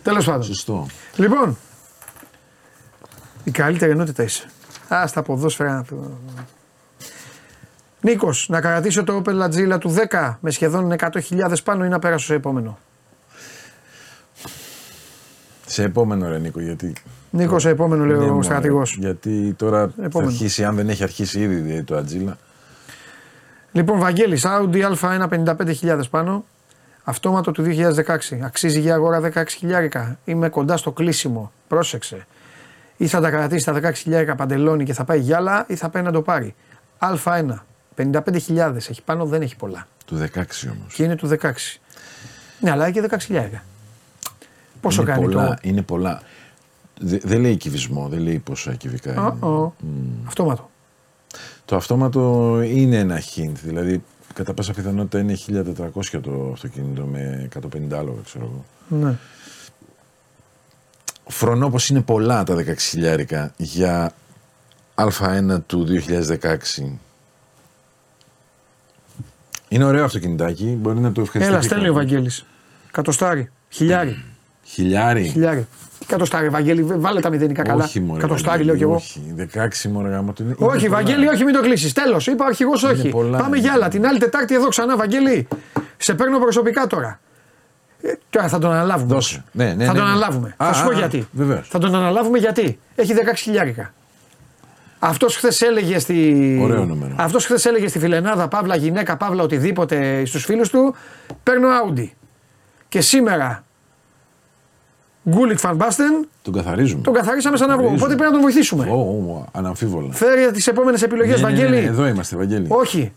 Τέλος 0.03 0.25
πάντων. 0.25 0.43
Σωστό. 0.43 0.87
Λοιπόν, 1.17 1.57
η 3.45 3.51
καλύτερη 3.51 3.91
ενότητα 3.93 4.23
είσαι. 4.23 4.45
Α, 4.89 5.07
στα 5.07 5.23
ποδόσφαιρα. 5.23 5.85
Νίκος, 8.01 8.49
να 8.49 8.61
κρατήσω 8.61 9.05
το 9.05 9.23
Opel 9.25 9.45
Agila 9.49 9.81
του 9.81 9.95
10 10.11 10.37
με 10.41 10.51
σχεδόν 10.51 10.95
100.000 10.99 11.55
πάνω 11.65 11.85
ή 11.85 11.89
να 11.89 11.99
πέρασω 11.99 12.27
σε 12.27 12.35
επόμενο; 12.35 12.79
Σε 15.67 15.83
επόμενο 15.83 16.29
ρε 16.29 16.39
Νίκο, 16.39 16.61
γιατί... 16.61 16.93
Νίκος, 17.31 17.63
σε 17.63 17.69
επόμενο 17.69 18.05
λέει 18.05 18.17
Ναι, 18.19 18.25
ο 18.25 18.29
μωρέ, 18.29 18.43
στρατηγός. 18.43 18.97
Γιατί 18.99 19.55
τώρα 19.59 19.93
θα 19.97 20.05
Επόμενο. 20.05 20.31
αρχίσει, 20.31 20.65
αν 20.65 20.75
δεν 20.77 20.89
έχει 20.89 21.03
αρχίσει 21.03 21.41
ήδη 21.41 21.55
δηλαδή, 21.55 21.83
το 21.83 21.97
Ατζίλα. 21.97 22.39
Λοιπόν, 23.73 23.99
Βαγγέλης, 23.99 24.45
Audi 24.47 24.93
A1 24.95 25.29
55.000 25.29 26.01
πάνω. 26.11 26.45
Αυτόματο 27.05 27.51
του 27.53 27.63
2016. 27.63 28.39
Αξίζει 28.43 28.81
για 28.81 28.95
αγορά 28.95 29.21
16 29.35 29.45
χιλιάρικα. 29.49 30.19
Είμαι 30.25 30.49
κοντά 30.49 30.77
στο 30.77 30.93
κλείσιμο. 30.93 31.53
Πρόσεξε. 31.69 32.27
Ή 32.97 33.07
θα 33.07 33.21
τα 33.21 33.31
κρατήσει 33.31 33.65
τα 33.65 33.73
16 33.83 33.93
χιλιάρικα 33.95 34.35
παντελόνι 34.35 34.85
και 34.85 34.93
θα 34.93 35.05
πάει 35.05 35.19
γυάλα, 35.21 35.65
ή 35.69 35.75
θα 35.77 35.89
πάει 35.89 36.03
να 36.03 36.13
το 36.13 36.23
πάρει. 36.23 36.55
Α1. 36.99 37.45
55.000 37.97 38.75
έχει 38.77 39.03
πάνω, 39.05 39.25
δεν 39.27 39.43
έχει 39.43 39.57
πολλά. 39.57 39.87
Του 40.07 40.17
16 40.19 40.29
όμως. 40.73 40.95
Και 40.95 41.03
είναι 41.03 41.17
του 41.17 41.29
16. 41.29 41.51
Ναι, 42.61 42.71
αλλά 42.71 42.91
και 42.91 43.07
16 43.11 43.17
χιλιάρικα. 43.21 43.63
Πόσο 44.81 45.03
είναι 45.03 45.11
κάνει 45.11 45.25
πολλά, 45.25 45.47
το. 45.49 45.55
Είναι 45.63 45.83
πολλά. 45.83 46.23
Δε- 47.01 47.19
δεν 47.23 47.41
λέει 47.41 47.57
κυβισμό, 47.57 48.09
δεν 48.09 48.19
λέει 48.21 48.39
πόσα 48.39 48.75
κυβικά 48.75 49.13
είναι. 49.13 49.21
Ω, 49.21 49.49
ω. 49.49 49.73
Αυτόματο. 50.27 50.71
Το 51.65 51.77
αυτόματο 51.77 52.61
είναι 52.65 52.97
ένα 52.99 53.21
hint, 53.21 53.53
δηλαδή 53.65 54.03
κατά 54.35 54.55
πάσα 54.55 54.73
πιθανότητα 54.73 55.19
είναι 55.19 55.37
1400 56.13 56.21
το 56.23 56.51
αυτοκίνητο 56.53 57.03
με 57.05 57.49
150 57.55 57.93
άλογα, 57.99 58.21
ξέρω 58.25 58.45
εγώ. 58.45 58.65
Ναι. 59.05 59.15
Φρονώ 61.27 61.71
πως 61.71 61.89
είναι 61.89 62.01
πολλά 62.01 62.45
τα 62.45 62.55
16 62.55 62.75
χιλιάρικα 62.79 63.53
για 63.57 64.13
Α1 64.95 65.59
του 65.67 65.87
2016. 66.81 66.99
Είναι 69.69 69.85
ωραίο 69.85 70.05
αυτοκινητάκι, 70.05 70.79
μπορεί 70.81 70.99
να 70.99 71.13
το 71.13 71.21
ευχαριστήσει. 71.21 71.57
Έλα, 71.59 71.67
στέλνει 71.67 71.89
ο 71.89 71.93
Βαγγέλης. 71.93 72.45
Κατοστάρι. 72.91 73.51
Χιλιάρι. 73.69 74.25
Χιλιάρι. 74.63 75.25
Χιλιάρι. 75.25 75.67
Κατοστάρι, 76.07 76.49
Βαγγέλη, 76.49 76.83
βάλε 76.83 77.21
τα 77.21 77.31
μηδενικά 77.31 77.63
καλά. 77.63 77.85
Όχι, 77.85 78.01
μωρέ, 78.01 78.21
Κατοστάρι, 78.21 78.65
Βαγγέλη, 78.65 78.67
λέω 78.67 78.77
κι 78.77 78.83
εγώ. 78.83 78.95
Όχι, 78.95 79.35
16 79.85 79.91
μωρέ 79.91 80.09
γάμα 80.09 80.33
του 80.33 80.43
είναι. 80.43 80.55
Όχι, 80.59 80.79
είναι 80.79 80.95
Βαγγέλη, 80.95 81.29
όχι, 81.29 81.45
μην 81.45 81.55
το 81.55 81.61
κλείσεις. 81.61 81.93
Τέλος. 81.93 82.27
Είπα 82.27 82.45
αρχηγός, 82.45 82.83
όχι. 82.83 83.09
πολλά, 83.09 83.39
Πάμε 83.39 83.57
είναι 83.57 83.67
για 83.67 83.73
άλλα. 83.75 83.89
Την 83.89 84.07
άλλη 84.07 84.19
Τετάρτη 84.19 84.55
εδώ 84.55 84.69
ξανά, 84.69 84.97
Βαγγέλη. 84.97 85.49
Σε 85.97 86.15
παίρνω 86.15 86.39
προσωπικά 86.39 86.87
τώρα. 86.87 87.21
Ε, 88.07 88.13
τώρα 88.31 88.49
θα 88.49 88.59
τον 88.59 88.73
αναλάβουμε. 88.73 89.15
Δώσε. 89.15 89.45
Ναι, 89.53 89.65
ναι, 89.65 89.71
θα 89.85 89.93
ναι, 89.93 89.99
τον 89.99 90.07
ναι. 90.07 90.11
αναλάβουμε. 90.11 90.55
Α, 90.57 90.67
θα 90.67 90.73
σου 90.73 90.83
α, 90.83 90.85
πω 90.85 90.91
α, 90.91 90.99
γιατί. 90.99 91.29
βεβαίως. 91.33 91.69
Θα 91.69 91.79
τον 91.79 91.95
αναλάβουμε 91.95 92.39
γιατί. 92.39 92.79
Έχει 92.95 93.15
16 93.17 93.33
χιλιάρικα. 93.37 93.93
Αυτός 94.99 95.37
χθες 95.37 95.63
έλεγε 95.63 95.99
στη. 95.99 96.59
Ωραίο 96.63 96.85
νούμερο. 96.85 97.15
Αυτός 97.19 97.45
χθες 97.45 97.65
έλεγε 97.65 97.89
στη 97.89 97.99
φιλενάδα, 97.99 98.49
παύλα 98.49 98.77
γυναίκα, 98.77 99.17
παύλα 99.17 99.43
οτιδήποτε 99.43 100.25
στους 100.25 100.45
φίλους 100.45 100.69
του. 100.69 100.95
Παίρνω 101.43 101.69
Audi. 101.69 102.09
Και 102.89 103.01
σήμερα. 103.01 103.65
Γκούλιτ 105.31 105.59
Φανμπάστεν 105.59 106.29
Τον 106.43 106.53
καθαρίζουμε. 106.53 107.03
τον 107.03 107.13
καθαρίσαμε 107.15 107.57
σαν 107.57 107.71
αυγό. 107.71 107.83
Καθαρίζουμε. 107.83 108.05
Οπότε 108.05 108.15
πρέπει 108.17 108.31
να 108.31 108.37
τον 108.39 108.41
βοηθήσουμε. 108.41 108.87
Ω, 108.91 108.95
ω, 108.95 109.45
αναμφίβολα. 109.53 110.13
Φέρει 110.13 110.51
τις 110.51 110.67
επόμενες 110.67 111.03
επιλογές, 111.03 111.41
Ναι, 111.41 111.49
ναι, 111.49 111.55
ναι, 111.55 111.63
Βαγγέλη. 111.63 111.81
ναι, 111.83 111.89
εδώ 111.89 112.07
είμαστε, 112.07 112.37
Βαγγέλη. 112.37 112.67
Όχι. 112.69 113.13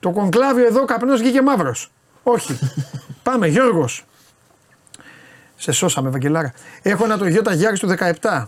Το 0.00 0.10
κονκλάβιο 0.10 0.66
εδώ 0.66 0.84
καπνός 0.84 1.20
βγήκε 1.20 1.42
μαύρος. 1.42 1.90
Όχι. 2.22 2.58
Πάμε, 3.26 3.46
Γιώργος. 3.46 4.04
Σε 5.56 5.72
σώσαμε, 5.72 6.10
Βαγγελάρα. 6.10 6.52
Έχω 6.82 7.04
ένα 7.04 7.18
το 7.18 7.24
Toyota 7.24 7.50
Yaris 7.50 7.78
του 7.78 7.88
17. 8.20 8.46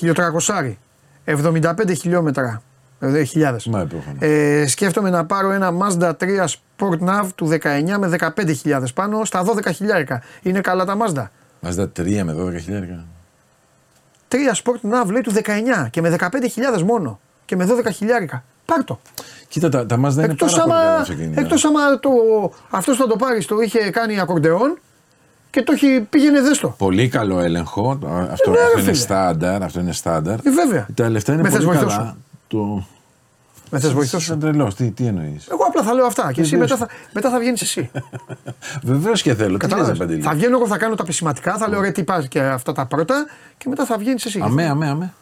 1300. 0.00 0.76
75 1.24 1.96
χιλιόμετρα. 1.98 2.62
Ε, 3.00 3.22
χιλιάδες. 3.22 3.66
Μα 3.66 3.80
επίφανα. 3.80 4.26
Ε, 4.26 4.66
σκέφτομαι 4.66 5.10
να 5.10 5.24
πάρω 5.24 5.50
ένα 5.50 5.72
Mazda 5.80 6.12
3 6.18 6.44
Sport 6.44 6.98
Nav 7.08 7.28
του 7.34 7.46
19 7.46 7.98
με 7.98 8.16
15.000 8.64 8.82
πάνω 8.94 9.24
στα 9.24 9.44
12 9.44 9.72
χιλιάρικα. 9.74 10.22
Είναι 10.42 10.60
καλά 10.60 10.84
τα 10.84 10.96
Mazda; 11.00 11.26
Mazda 11.68 11.86
3 11.98 12.22
με 12.22 12.34
12 12.38 12.60
χιλιάρικα. 12.60 13.04
3 14.28 14.36
Sport 14.62 14.90
Nav 14.92 15.10
λέει 15.10 15.20
του 15.20 15.32
19 15.32 15.88
και 15.90 16.00
με 16.00 16.16
15.000 16.18 16.82
μόνο. 16.82 17.20
Και 17.44 17.56
με 17.56 17.68
12 17.84 17.92
χιλιάρικα. 17.92 18.44
Πάρ' 18.74 18.84
το. 18.84 19.00
Κοίτα, 19.48 19.68
τα, 19.68 19.86
τα 19.86 19.96
Mazda 19.96 20.12
είναι 20.12 20.22
Εκτός 20.24 20.52
πάρα 20.52 20.62
πολύ 20.64 20.72
καλά 20.74 20.88
άμα, 20.90 21.00
αυτοκίνητα. 21.00 21.40
εκτός 21.40 21.64
άμα 21.64 21.98
το, 22.00 22.10
αυτός 22.70 22.96
που 22.96 23.02
θα 23.02 23.08
το 23.08 23.16
πάρεις 23.16 23.46
το 23.46 23.60
είχε 23.60 23.78
κάνει 23.90 24.20
ακορντεόν 24.20 24.78
και 25.50 25.62
το 25.62 25.72
έχει 25.72 26.06
πήγαινε 26.10 26.40
δέστο. 26.40 26.74
Πολύ 26.78 27.08
καλό 27.08 27.40
έλεγχο. 27.40 27.96
Το- 28.00 28.06
Αυτό, 28.30 28.50
Ναι, 28.50 28.56
ρε 28.56 28.62
αυτό 28.64 28.78
είναι 28.78 28.82
φίλε. 28.82 28.92
στάνταρ. 28.94 29.62
Αυτό 29.62 29.80
είναι 29.80 29.92
στάνταρ. 29.92 30.34
Ε, 30.34 30.50
βέβαια. 30.50 30.86
Τα 30.94 31.08
λεφτά 31.10 31.32
είναι 31.32 31.42
Με 31.42 31.48
θες 31.48 31.64
πολύ 31.64 31.78
βοηθό 31.78 31.86
καλά. 31.96 32.06
σου; 32.08 32.24
Το... 32.48 32.84
Με 33.70 33.78
θες 33.78 33.92
βοηθό 33.92 34.18
σου. 34.18 34.26
Σαν 34.26 34.38
τρελός. 34.40 34.74
Τι, 34.74 34.90
τι 34.90 35.06
εννοείς; 35.06 35.46
Εγώ 35.50 35.64
απλά 35.64 35.82
θα 35.82 35.92
λέω 35.94 36.06
αυτά 36.06 36.32
και 36.32 36.40
εσύ 36.40 36.50
Βεβαίως. 36.50 36.70
μετά 36.70 36.86
θα, 36.86 36.92
μετά 37.12 37.30
θα 37.30 37.38
βγαίνεις 37.38 37.62
εσύ. 37.62 37.90
Βεβαίως 38.82 39.22
και 39.22 39.34
θέλω. 39.34 39.46
Τι 39.46 39.52
λες, 39.52 39.60
Κατάλαβες. 39.70 39.98
Παντελή. 39.98 40.22
θα 40.22 40.32
βγαίνω 40.34 40.56
εγώ, 40.56 40.66
θα 40.66 40.78
κάνω 40.78 40.94
τα 40.94 41.04
πισηματικά, 41.04 41.56
θα 41.56 41.68
λέω 41.68 41.80
ρε 41.80 41.90
τι 41.90 42.04
πας 42.04 42.28
και 42.28 42.40
αυτά 42.40 42.72
τα 42.72 42.86
πρώτα 42.86 43.26
και 43.58 43.68
μετά 43.68 43.84
θα 43.84 43.96
βγαίνεις 43.98 44.24
εσύ. 44.24 44.40
Αμέ, 44.44 44.64
αμέ, 44.68 44.88
αμέ. 44.88 45.12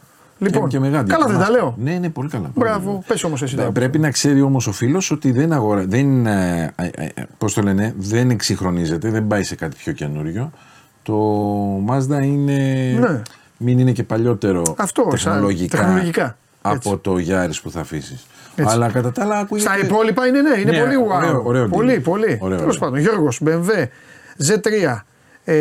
Λοιπόν, 0.42 0.62
και, 0.62 0.68
και 0.76 0.78
μεγάλη. 0.80 1.08
καλά 1.08 1.26
δεν 1.26 1.38
τα 1.38 1.50
λέω. 1.50 1.74
Ναι, 1.78 1.98
ναι, 1.98 2.08
πολύ 2.10 2.28
καλά. 2.28 2.50
Μπράβο, 2.54 3.02
πες 3.06 3.24
όμως 3.24 3.42
εσύ. 3.42 3.54
Ε, 3.54 3.58
τώρα. 3.58 3.72
Πρέπει 3.72 3.98
να 3.98 4.10
ξέρει 4.10 4.40
όμως 4.42 4.66
ο 4.66 4.72
φίλος 4.72 5.10
ότι 5.10 5.32
δεν 5.32 5.52
αγορα... 5.52 5.84
δεν, 5.86 6.26
ε, 6.26 6.72
ε, 6.76 6.86
ε, 6.96 7.08
πώς 7.38 7.54
το 7.54 7.62
λένε, 7.62 7.94
δεν 7.98 8.30
εξυγχρονίζεται, 8.30 9.10
δεν 9.10 9.26
πάει 9.26 9.42
σε 9.42 9.54
κάτι 9.54 9.76
πιο 9.76 9.92
καινούριο. 9.92 10.50
Το 11.02 11.14
Mazda 11.88 12.22
είναι. 12.22 12.54
Ναι. 13.00 13.22
Μην 13.56 13.78
είναι 13.78 13.92
και 13.92 14.02
παλιότερο 14.04 14.62
Αυτό, 14.78 15.02
σαν- 15.14 15.32
τεχνολογικά, 15.32 15.78
τεχνολογικά. 15.78 16.36
από 16.62 16.98
το 16.98 17.14
Yaris 17.28 17.54
που 17.62 17.70
θα 17.70 17.80
αφήσεις. 17.80 18.26
Έτσι. 18.54 18.74
Αλλά 18.74 18.88
κατά 18.90 19.12
τα 19.12 19.22
άλλα 19.22 19.38
ακούγεται. 19.38 19.68
Στα 19.68 19.78
υπόλοιπα 19.86 20.26
είναι 20.26 20.40
ναι, 20.42 20.58
είναι 20.60 20.70
Ναι, 20.70 20.78
πολύ 20.80 20.94
wow. 21.10 21.16
ωραίο, 21.16 21.42
ωραίο 21.44 21.68
πολύ, 21.68 21.96
deal. 21.98 22.02
πολύ. 22.02 22.38
Ωραίο, 22.40 22.58
Τέλος 22.58 22.76
ωραίο. 22.76 22.90
πάντων, 22.90 22.98
Γιώργος, 23.04 23.40
BMW, 23.44 23.84
Z3, 24.48 25.02
ε, 25.44 25.54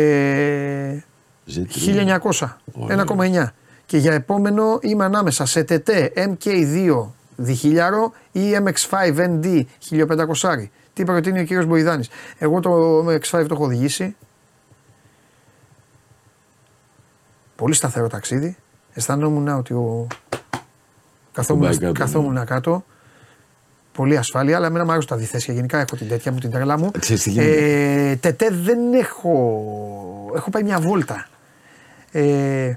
Z3. 1.54 2.18
1900, 2.30 2.56
1,9. 2.88 3.52
Και 3.90 3.98
για 3.98 4.12
επόμενο 4.12 4.78
είμαι 4.80 5.04
ανάμεσα 5.04 5.46
σε 5.46 5.64
TT 5.68 6.08
MK2 6.14 7.06
διχιλιάρο 7.36 8.12
ή 8.32 8.40
MX5 8.64 9.16
ND 9.16 9.62
1500. 9.90 10.68
Τι 10.92 11.04
προτείνει 11.04 11.40
ο 11.40 11.44
κύριος 11.44 11.66
Μποϊδάνης; 11.66 12.08
Εγώ 12.38 12.60
το 12.60 12.98
MX5 12.98 13.20
το 13.30 13.54
έχω 13.54 13.64
οδηγήσει. 13.64 14.16
Πολύ 17.56 17.74
σταθερό 17.74 18.08
ταξίδι. 18.08 18.56
Αισθανόμουν 18.92 19.48
ότι 19.48 19.72
ο... 19.72 20.06
καθόμουν, 21.32 21.62
Κουμπάει 21.62 21.78
κάτω, 21.78 21.92
καθόμουν 21.92 22.44
κάτω. 22.44 22.84
Πολύ 23.92 24.16
ασφάλεια, 24.16 24.56
αλλά 24.56 24.66
εμένα 24.66 24.84
μου 24.84 24.90
αρέσουν 24.90 25.08
τα 25.08 25.16
διθέσια. 25.16 25.54
Γενικά 25.54 25.78
έχω 25.78 25.96
την 25.96 26.08
τέτοια 26.08 26.32
μου, 26.32 26.38
την 26.38 26.50
τρέλα 26.50 26.78
μου. 26.78 26.90
Ξέρεις 26.98 27.22
τι 27.22 27.30
γίνεται. 27.30 28.10
Ε, 28.10 28.16
τετέ 28.16 28.50
δεν 28.50 28.92
έχω. 28.92 30.32
Έχω 30.36 30.50
πάει 30.50 30.62
μια 30.62 30.80
βόλτα. 30.80 31.28
Ε, 32.12 32.74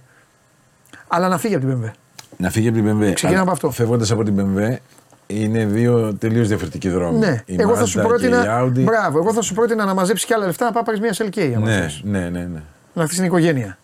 αλλά 1.16 1.28
να 1.28 1.38
φύγει 1.38 1.56
από 1.56 1.66
την 1.66 1.82
BMW. 1.84 1.92
Να 2.38 2.50
φύγει 2.50 2.68
από 2.68 2.78
την 2.78 3.00
BMW. 3.02 3.12
Ξεκινάμε 3.14 3.42
από 3.42 3.52
αυτό. 3.52 3.72
Φεύγοντας 3.72 4.12
από 4.12 4.24
την 4.24 4.36
BMW, 4.40 4.76
είναι 5.28 5.66
δύο 5.66 6.14
τελείως 6.14 6.48
διαφορετικοί 6.48 6.90
δρόμοι. 6.90 7.18
Ναι, 7.18 7.42
Η 7.46 7.56
εγώ 7.62 7.76
θα 7.76 7.82
Mazda 7.84 7.88
σου 7.88 7.94
και 8.00 8.06
η 8.06 8.08
πρότεινα. 8.08 8.62
Audi. 8.64 8.80
Μπράβο, 8.84 9.18
εγώ 9.18 9.34
θα 9.34 9.42
σου 9.42 9.54
πρότεινα 9.54 9.86
να 9.86 9.94
μαζέψεις 9.94 10.26
και 10.28 10.34
άλλα 10.34 10.46
λεφτά 10.46 10.66
να 10.66 10.72
πάει 10.72 10.84
πάρεις 10.84 11.00
μια 11.00 11.14
SLK. 11.18 11.54
άμα 11.56 11.66
Ναι, 11.66 11.82
θες. 11.82 12.02
ναι, 12.04 12.20
ναι, 12.30 12.40
ναι. 12.40 12.62
Να 12.94 13.04
χτίσει 13.04 13.16
την 13.20 13.26
οικογένεια. 13.28 13.78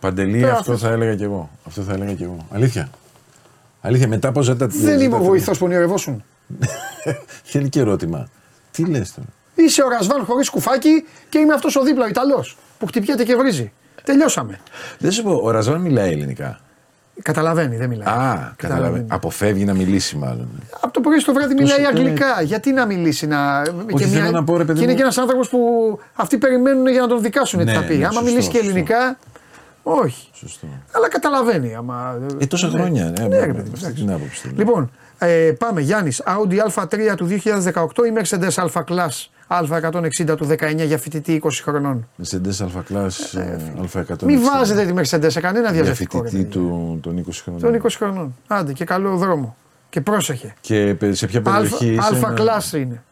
Παντελή, 0.00 0.40
Τώρα 0.40 0.52
αυτό 0.52 0.72
θες. 0.72 0.80
θα 0.80 0.88
έλεγα 0.88 1.14
κι 1.14 1.22
εγώ. 1.22 1.50
Αυτό 1.66 1.82
θα 1.82 1.92
έλεγα 1.92 2.12
κι 2.14 2.22
εγώ. 2.22 2.36
Αλήθεια. 2.50 2.88
Αλήθεια, 3.80 4.08
μετά 4.08 4.32
πώ 4.32 4.42
ζέτα 4.42 4.66
Δεν 4.66 5.00
είμαι 5.00 5.16
ο 5.16 5.22
βοηθός 5.22 5.58
που 5.58 5.64
ονειρευόσουν. 5.66 6.24
Θέλει 7.44 7.68
και 7.68 7.80
ερώτημα. 7.80 8.28
Τι 8.70 8.84
λες 8.84 9.14
τώρα; 9.14 9.26
Είσαι 9.54 9.82
ο 9.82 9.88
Ρασβάν 9.88 10.24
χωρίς 10.24 10.50
κουφάκι 10.50 11.04
και 11.28 11.38
είμαι 11.38 11.54
αυτός 11.54 11.76
ο 11.76 11.82
δίπλα 11.82 12.04
ο 12.04 12.08
Ιταλός 12.08 12.56
που 12.78 12.86
χτυπιέται 12.86 13.24
και 13.24 13.36
βρίζει. 13.36 13.72
Τελειώσαμε. 14.04 14.60
Δεν 14.98 15.10
σου 15.10 15.22
πω, 15.22 15.40
ο 15.42 15.50
Ραζάν 15.50 15.80
μιλάει 15.80 16.10
ελληνικά. 16.12 16.60
Καταλαβαίνει, 17.22 17.76
δεν 17.76 17.88
μιλάει. 17.88 18.14
Α, 18.14 18.52
καταλαβαίνω. 18.56 19.04
Αποφεύγει 19.08 19.64
να 19.64 19.74
μιλήσει 19.74 20.16
μάλλον. 20.16 20.48
Από 20.80 20.92
το 20.92 21.00
πρωί 21.00 21.18
στο 21.20 21.32
βράδυ 21.32 21.54
μιλάει 21.54 21.78
σου 21.78 21.86
αγγλικά. 21.86 22.42
Γιατί 22.42 22.72
να 22.72 22.86
μιλήσει, 22.86 23.26
να. 23.26 23.62
Όχι, 23.92 24.04
θέλω 24.04 24.30
να 24.30 24.44
πω, 24.44 24.56
ρε 24.56 24.64
παιδί 24.64 24.78
και 24.78 24.82
είναι 24.84 24.90
μου- 24.92 24.96
και 24.98 25.02
ένας 25.02 25.18
άνθρωπος 25.18 25.48
που 25.48 25.58
αυτοί 26.14 26.38
περιμένουν 26.38 26.86
για 26.88 27.00
να 27.00 27.06
τον 27.06 27.22
δικάσουν 27.22 27.58
τι 27.58 27.64
Ναι, 27.64 27.72
θα 27.72 27.80
πει. 27.84 27.94
ναι, 27.96 28.04
άμα 28.04 28.12
σωστό, 28.12 28.24
μιλήσει 28.24 28.48
και 28.48 28.56
σωστό. 28.56 28.68
ελληνικά, 28.70 29.18
όχι. 29.82 30.28
Σωστό. 30.32 30.66
Αλλά 30.92 31.08
καταλαβαίνει. 31.08 31.74
Άμα... 31.74 32.18
Ε, 32.40 32.46
τόσα 32.46 32.66
Ναι. 32.66 32.72
χρόνια. 32.72 33.04
Ναι, 33.04 33.10
Ναι, 33.10 33.26
μπράβο, 33.28 33.44
ρε 33.46 33.52
παιδί 33.52 33.68
μου, 33.68 33.72
αυτή 33.74 33.84
εντάξει. 33.84 34.02
την 34.04 34.12
άποψη. 34.12 34.40
θέλω. 34.40 34.54
Λοιπόν, 34.56 34.90
ε, 35.18 35.52
πάμε. 35.58 35.80
Γιάννης, 35.80 36.22
Audi 36.26 36.82
A3 36.82 37.14
του 37.16 37.26
2018 37.26 38.04
ή 38.06 38.12
Mercedes 38.16 38.64
A 38.64 38.82
Class; 38.88 39.26
Α160 39.60 40.36
του 40.36 40.46
19 40.60 40.74
για 40.86 40.98
φοιτητή 40.98 41.40
20 41.44 41.48
χρονών. 41.62 42.08
Mercedes 42.22 42.56
A 42.58 42.66
Class 42.92 43.08
Α160. 43.82 44.22
Μην 44.24 44.40
βάζετε 44.42 44.84
τη 44.84 44.92
Mercedes 44.96 45.26
σε 45.30 45.40
κανένα 45.40 45.64
Για 45.72 45.82
διαζευτικό. 45.82 46.22
ρε 46.22 46.28
φοιτητή 46.28 46.44
παιδιά. 46.44 46.60
του, 46.60 46.98
των 47.02 47.18
20 47.18 47.42
χρόνων. 47.42 47.60
Των 47.62 47.74
20 47.82 47.86
χρονών. 47.96 48.34
Άντε 48.46 48.72
και 48.72 48.84
καλό 48.84 49.16
δρόμο. 49.16 49.56
Και 49.88 50.00
πρόσεχε. 50.00 50.54
Και 50.60 50.94
πε- 50.98 51.14
σε 51.14 51.26
ποια 51.26 51.42
περιοχή 51.42 51.86
είσαι. 51.92 52.00
Αλφα 52.12 52.30
να- 52.30 52.36
Class 52.38 52.72
είναι. 52.76 53.02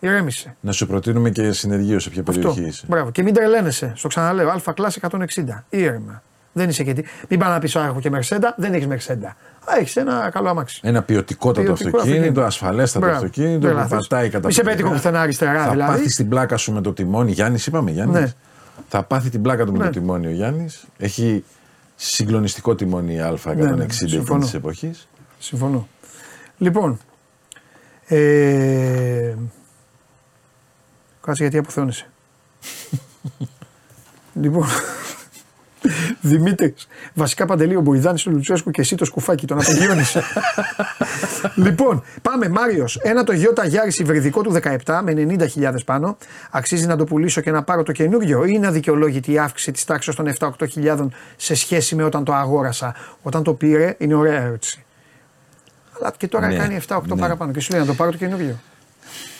Ηρέμησε. 0.00 0.56
Να 0.60 0.72
σου 0.72 0.86
προτείνουμε 0.86 1.30
και 1.30 1.52
συνεργείο 1.52 1.98
σε 1.98 2.10
ποια 2.10 2.22
Αυτό. 2.28 2.32
περιοχή 2.32 2.62
είσαι. 2.68 2.84
Μπράβο. 2.88 3.10
Και 3.10 3.22
μην 3.22 3.34
τρελαίνεσαι. 3.34 3.92
Στο 3.96 4.08
ξαναλέω. 4.08 4.48
Α 4.48 4.60
Class 4.64 4.88
160. 5.00 5.64
Ήρεμα. 5.68 6.22
Δεν 6.52 6.68
είσαι 6.68 6.82
και 6.82 6.92
τι. 6.92 7.02
Μην 7.28 7.38
πάει 7.38 7.50
να 7.50 7.58
πεις: 7.58 7.74
Έχω 7.74 8.00
και 8.00 8.10
Mercedes. 8.14 8.38
Δεν 8.56 8.74
έχεις 8.74 8.86
Mercedes. 8.90 9.32
Έχεις 9.80 9.96
ένα 9.96 10.30
καλό 10.32 10.48
αμάξι. 10.48 10.80
Ένα 10.82 11.02
ποιοτικότατο 11.02 11.62
Ποιοτικό 11.62 11.86
αυτοκίνητο, 11.88 12.16
αυτοκίνητο. 12.18 12.42
ασφαλέστατο 12.46 13.04
Μπράβο. 13.06 13.24
αυτοκίνητο 13.24 13.58
Δεν 13.60 13.70
που 13.70 13.76
λάθος. 13.76 14.06
πατάει 14.08 14.28
κατά 14.28 14.46
Μη 14.46 14.52
σε 14.52 14.62
πέτυχο 14.62 14.90
πουθενά 14.90 15.20
αριστερά, 15.20 15.64
Θα 15.64 15.70
δηλαδή. 15.70 15.92
πάθεις 15.92 16.16
την 16.16 16.28
πλάκα 16.28 16.56
σου 16.56 16.72
με 16.72 16.80
το 16.80 16.92
τιμόνι. 16.92 17.32
Γιάννης, 17.32 17.66
είπαμε 17.66 17.90
Γιάννης. 17.90 18.20
Ναι. 18.20 18.32
Θα 18.88 19.02
πάθει 19.02 19.30
την 19.30 19.42
πλάκα 19.42 19.64
του 19.64 19.72
με 19.72 19.78
Ναι. 19.78 19.84
το 19.84 19.90
τιμόνι 19.90 20.26
ο 20.26 20.30
Γιάννης. 20.30 20.84
Έχει 20.98 21.44
συγκλονιστικό 21.94 22.74
τιμόνι 22.74 23.18
Α160 23.22 23.54
Ναι, 23.56 23.62
ναι, 23.70 23.82
εκείνης 23.84 24.10
συμφωνώ. 24.12 24.40
της 24.44 24.54
εποχής. 24.54 25.08
Συμφωνώ. 25.38 25.88
Λοιπόν. 26.58 26.98
Ε, 28.06 29.34
κάτσε 31.20 31.42
γιατί 31.42 31.58
αποθεώνεσαι. 31.58 32.06
λοιπόν. 34.42 34.66
Δημήτρης, 36.20 36.88
βασικά 37.14 37.46
παντελή 37.46 37.76
ο 37.76 37.80
Μποϊδάνη 37.80 38.18
του 38.18 38.30
Λουτσέσκου 38.30 38.70
και 38.70 38.80
εσύ 38.80 38.96
το 38.96 39.04
σκουφάκι, 39.04 39.46
τον 39.46 39.60
απογειώνεις. 39.60 40.16
λοιπόν, 41.54 42.02
πάμε. 42.22 42.48
Μάριος, 42.48 42.96
ένα 43.02 43.24
το 43.24 43.32
Toyota 43.36 43.64
Yaris 43.64 43.98
υβριδικό 43.98 44.42
του 44.42 44.56
17 44.84 45.00
με 45.02 45.12
90.000 45.56 45.74
πάνω. 45.84 46.16
Αξίζει 46.50 46.86
να 46.86 46.96
το 46.96 47.04
πουλήσω 47.04 47.40
και 47.40 47.50
να 47.50 47.62
πάρω 47.62 47.82
το 47.82 47.92
καινούριο 47.92 48.44
ή 48.44 48.50
είναι 48.54 48.66
αδικαιολόγητη 48.66 49.32
η 49.32 49.38
αύξηση 49.38 49.72
της 49.72 49.84
τάξης 49.84 50.14
των 50.14 50.32
7-8 50.38 51.08
σε 51.36 51.54
σχέση 51.54 51.94
με 51.94 52.02
όταν 52.02 52.24
το 52.24 52.32
αγόρασα; 52.34 52.94
Όταν 53.22 53.42
το 53.42 53.54
πήρε, 53.54 53.94
είναι 53.98 54.14
ωραία 54.14 54.42
ερώτηση. 54.42 54.84
Αλλά 56.00 56.12
και 56.16 56.28
τώρα 56.28 56.46
Ναι, 56.46 56.56
κάνει 56.56 56.80
7-8 56.88 57.00
ναι. 57.06 57.16
παραπάνω. 57.16 57.52
Και 57.52 57.60
σου 57.60 57.70
λέει 57.72 57.80
να 57.80 57.86
το 57.86 57.94
πάρω 57.94 58.10
το 58.10 58.16
καινούριο. 58.16 58.58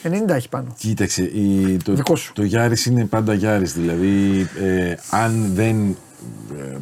90 0.03 0.29
έχει 0.29 0.49
πάνω. 0.49 0.75
Κοίταξε, 0.77 1.23
η, 1.23 1.77
το, 1.83 1.93
Δικό 1.93 2.15
σου. 2.15 2.33
το 2.33 2.43
Γιάρης 2.43 2.85
είναι 2.85 3.05
πάντα 3.05 3.33
Γιάρης. 3.33 3.73
Δηλαδή, 3.73 4.47
ε, 4.61 4.95
αν 5.09 5.51
δεν 5.53 5.89
ε, 5.89 5.95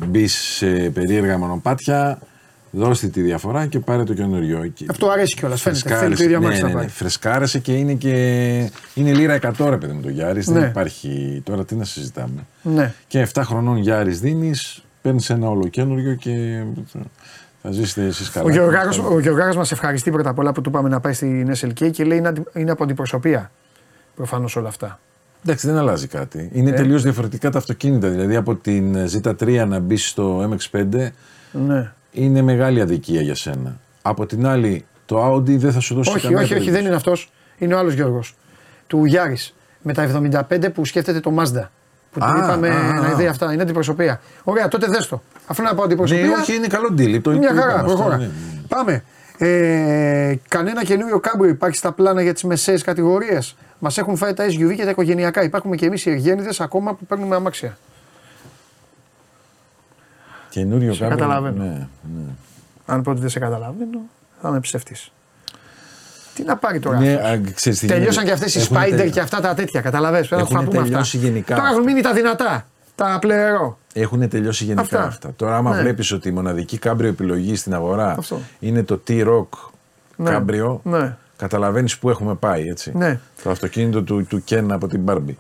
μπει 0.07 0.27
σε 0.27 0.67
περίεργα 0.67 1.37
μονοπάτια, 1.37 2.19
δώστε 2.71 3.07
τη 3.07 3.21
διαφορά 3.21 3.65
και 3.65 3.79
πάρε 3.79 4.03
το 4.03 4.13
καινούριο. 4.13 4.73
Αυτό 4.89 5.09
αρέσει 5.09 5.35
κιόλας. 5.35 5.61
Φαίνεται. 5.61 5.95
Θέλει 5.95 6.15
το 6.15 6.23
ίδιο 6.23 6.39
ναι, 6.39 6.59
ναι, 6.59 6.73
ναι, 6.73 6.87
Φρεσκάρεσε 6.87 7.59
και 7.59 7.73
είναι 7.73 7.93
και. 7.93 8.13
Είναι 8.93 9.13
λίρα 9.13 9.39
100 9.41 9.67
ρε 9.69 9.77
παιδί 9.77 9.93
μου 9.93 10.01
το 10.01 10.09
Γιάρης. 10.09 10.47
Ναι. 10.47 10.59
Δεν 10.59 10.69
υπάρχει. 10.69 11.41
Τώρα 11.45 11.65
τι 11.65 11.75
να 11.75 11.83
συζητάμε. 11.83 12.45
Ναι. 12.61 12.93
Και 13.07 13.27
7 13.33 13.41
χρονών 13.45 13.77
Γιάρης 13.77 14.19
δίνεις, 14.19 14.83
παίρνεις 15.01 15.29
ένα 15.29 15.49
ολοκένουργιο 15.49 16.13
και. 16.13 16.63
Θα 17.61 17.71
ζήσετε 17.71 18.05
εσείς 18.05 18.29
καλά. 18.29 18.45
Ο 19.09 19.19
Γεωργάρα 19.19 19.55
μας 19.55 19.71
ευχαριστεί 19.71 20.11
πρώτα 20.11 20.29
απ' 20.29 20.39
όλα 20.39 20.51
που 20.51 20.61
του 20.61 20.71
πάμε 20.71 20.89
να 20.89 20.99
πάει 20.99 21.13
στην 21.13 21.53
SLK 21.55 21.91
και 21.91 22.03
λέει 22.03 22.23
είναι 22.53 22.71
από 22.71 22.83
αντιπροσωπεία. 22.83 23.51
Προφανώς 24.15 24.55
όλα 24.55 24.67
αυτά. 24.67 24.99
Εντάξει, 25.47 25.67
δεν 25.67 25.77
αλλάζει 25.77 26.07
κάτι. 26.07 26.49
Είναι 26.53 26.69
ε. 26.69 26.73
τελείως 26.73 27.03
διαφορετικά 27.03 27.49
τα 27.49 27.57
αυτοκίνητα. 27.57 28.09
Δηλαδή 28.09 28.35
από 28.35 28.55
την 28.55 28.95
Z3 28.95 29.65
να 29.67 29.79
μπεις 29.79 30.09
στο 30.09 30.49
MX5 30.71 31.09
ναι. 31.51 31.91
είναι 32.11 32.41
μεγάλη 32.41 32.81
αδικία 32.81 33.21
για 33.21 33.35
σένα. 33.35 33.79
Από 34.01 34.25
την 34.25 34.45
άλλη, 34.45 34.85
το 35.05 35.33
Audi 35.33 35.57
δεν 35.57 35.71
θα 35.71 35.79
σου 35.79 35.95
δώσει 35.95 36.09
όχι, 36.09 36.35
Όχι, 36.35 36.53
όχι, 36.53 36.71
δεν 36.71 36.85
είναι 36.85 36.95
αυτός. 36.95 37.31
Είναι 37.57 37.73
ο 37.73 37.77
άλλος 37.77 37.93
Γιώργος. 37.93 38.35
Του 38.87 39.05
Γιάρης. 39.05 39.55
Με 39.81 39.93
τα 39.93 40.31
75 40.49 40.73
που 40.73 40.85
σκέφτεται 40.85 41.19
το 41.19 41.33
Mazda. 41.39 41.67
Που 42.11 42.19
του 42.19 42.33
είπαμε 42.43 42.69
να 43.01 43.13
δει 43.13 43.25
αυτά. 43.27 43.53
Είναι 43.53 43.61
αντιπροσωπεία. 43.61 44.21
Ωραία, 44.43 44.67
τότε 44.67 44.87
δες 44.87 45.07
το. 45.07 45.21
Αφού 45.47 45.63
να 45.63 45.75
πω 45.75 45.83
αντιπροσωπεία. 45.83 46.25
Ναι, 46.25 46.33
όχι, 46.33 46.55
είναι 46.55 46.67
καλό 46.67 46.93
deal. 46.97 47.19
Το 47.21 47.31
μια 47.31 47.53
χαρά, 47.55 47.83
προχώρα. 47.83 48.17
Ναι. 48.17 48.29
Πάμε. 48.67 49.03
Ε, 49.37 50.35
κανένα 50.47 50.83
καινούριο 50.83 51.19
κάμπριο 51.19 51.49
υπάρχει 51.49 51.77
στα 51.77 51.91
πλάνα 51.91 52.21
για 52.21 52.33
τις 52.33 52.43
μεσαίες 52.43 52.83
κατηγορίες; 52.83 53.55
Μας 53.79 53.97
έχουν 53.97 54.17
φάει 54.17 54.33
τα 54.33 54.45
SUV 54.45 54.75
και 54.75 54.83
τα 54.83 54.89
οικογενειακά. 54.89 55.43
Υπάρχουμε 55.43 55.75
και 55.75 55.85
εμείς 55.85 56.05
οι 56.05 56.11
εργένιδε 56.11 56.49
ακόμα 56.59 56.93
που 56.93 57.05
παίρνουμε 57.05 57.35
αμάξια. 57.35 57.77
Καινούριο 60.49 60.95
κάμπριο. 60.95 61.17
Καταλαβαίνω. 61.17 61.63
Ναι, 61.63 61.87
ναι. 62.15 62.31
Αν 62.85 63.01
πω 63.01 63.11
ότι 63.11 63.19
δεν 63.19 63.29
σε 63.29 63.39
καταλαβαίνω, 63.39 63.99
θα 64.41 64.51
με 64.51 64.59
ψευτεί. 64.59 64.95
Τι 66.33 66.43
να 66.43 66.57
πάρει 66.57 66.79
τώρα. 66.79 66.99
Ναι, 66.99 67.13
α, 67.13 67.41
ξέρεις, 67.53 67.79
Τελειώσαν 67.79 68.25
και 68.25 68.31
αυτές 68.31 68.55
οι 68.55 68.67
Spider 68.71 68.93
τελ... 68.95 69.11
και 69.11 69.19
αυτά 69.19 69.39
τα 69.39 69.53
τέτοια. 69.53 69.81
Καταλαβαίνετε. 69.81 70.35
Πρέπει 70.35 70.53
να 70.53 70.63
πούμε 70.63 70.97
αυτά. 70.97 71.17
Γενικά. 71.17 71.55
Τώρα 71.55 71.67
έχουν 71.69 71.83
μείνει 71.83 72.01
τα 72.01 72.13
δυνατά. 72.13 72.65
Τα 72.95 73.17
πλεερό. 73.21 73.77
Έχουν 73.93 74.29
τελειώσει 74.29 74.63
γενικά 74.63 74.81
αυτά. 74.81 75.03
αυτά. 75.03 75.33
Τώρα, 75.35 75.55
άμα 75.55 75.75
ναι. 75.75 75.81
βλέπεις 75.81 76.11
ότι 76.11 76.29
η 76.29 76.31
μοναδική 76.31 76.77
κάμπριο 76.77 77.09
επιλογής 77.09 77.59
στην 77.59 77.73
αγορά 77.73 78.15
αυτό. 78.17 78.39
είναι 78.59 78.83
το 78.83 79.01
T-Rock 79.07 79.47
ναι. 80.15 80.29
κάμπριο, 80.29 80.81
ναι. 80.83 81.17
Καταλαβαίνεις 81.37 81.97
πού 81.97 82.09
έχουμε 82.09 82.35
πάει. 82.35 82.67
Έτσι. 82.67 82.91
Ναι. 82.95 83.19
Το 83.43 83.49
αυτοκίνητο 83.49 84.01
του, 84.01 84.25
του 84.25 84.43
Ken 84.49 84.65
από 84.69 84.87
την 84.87 85.01
Barbie. 85.05 85.35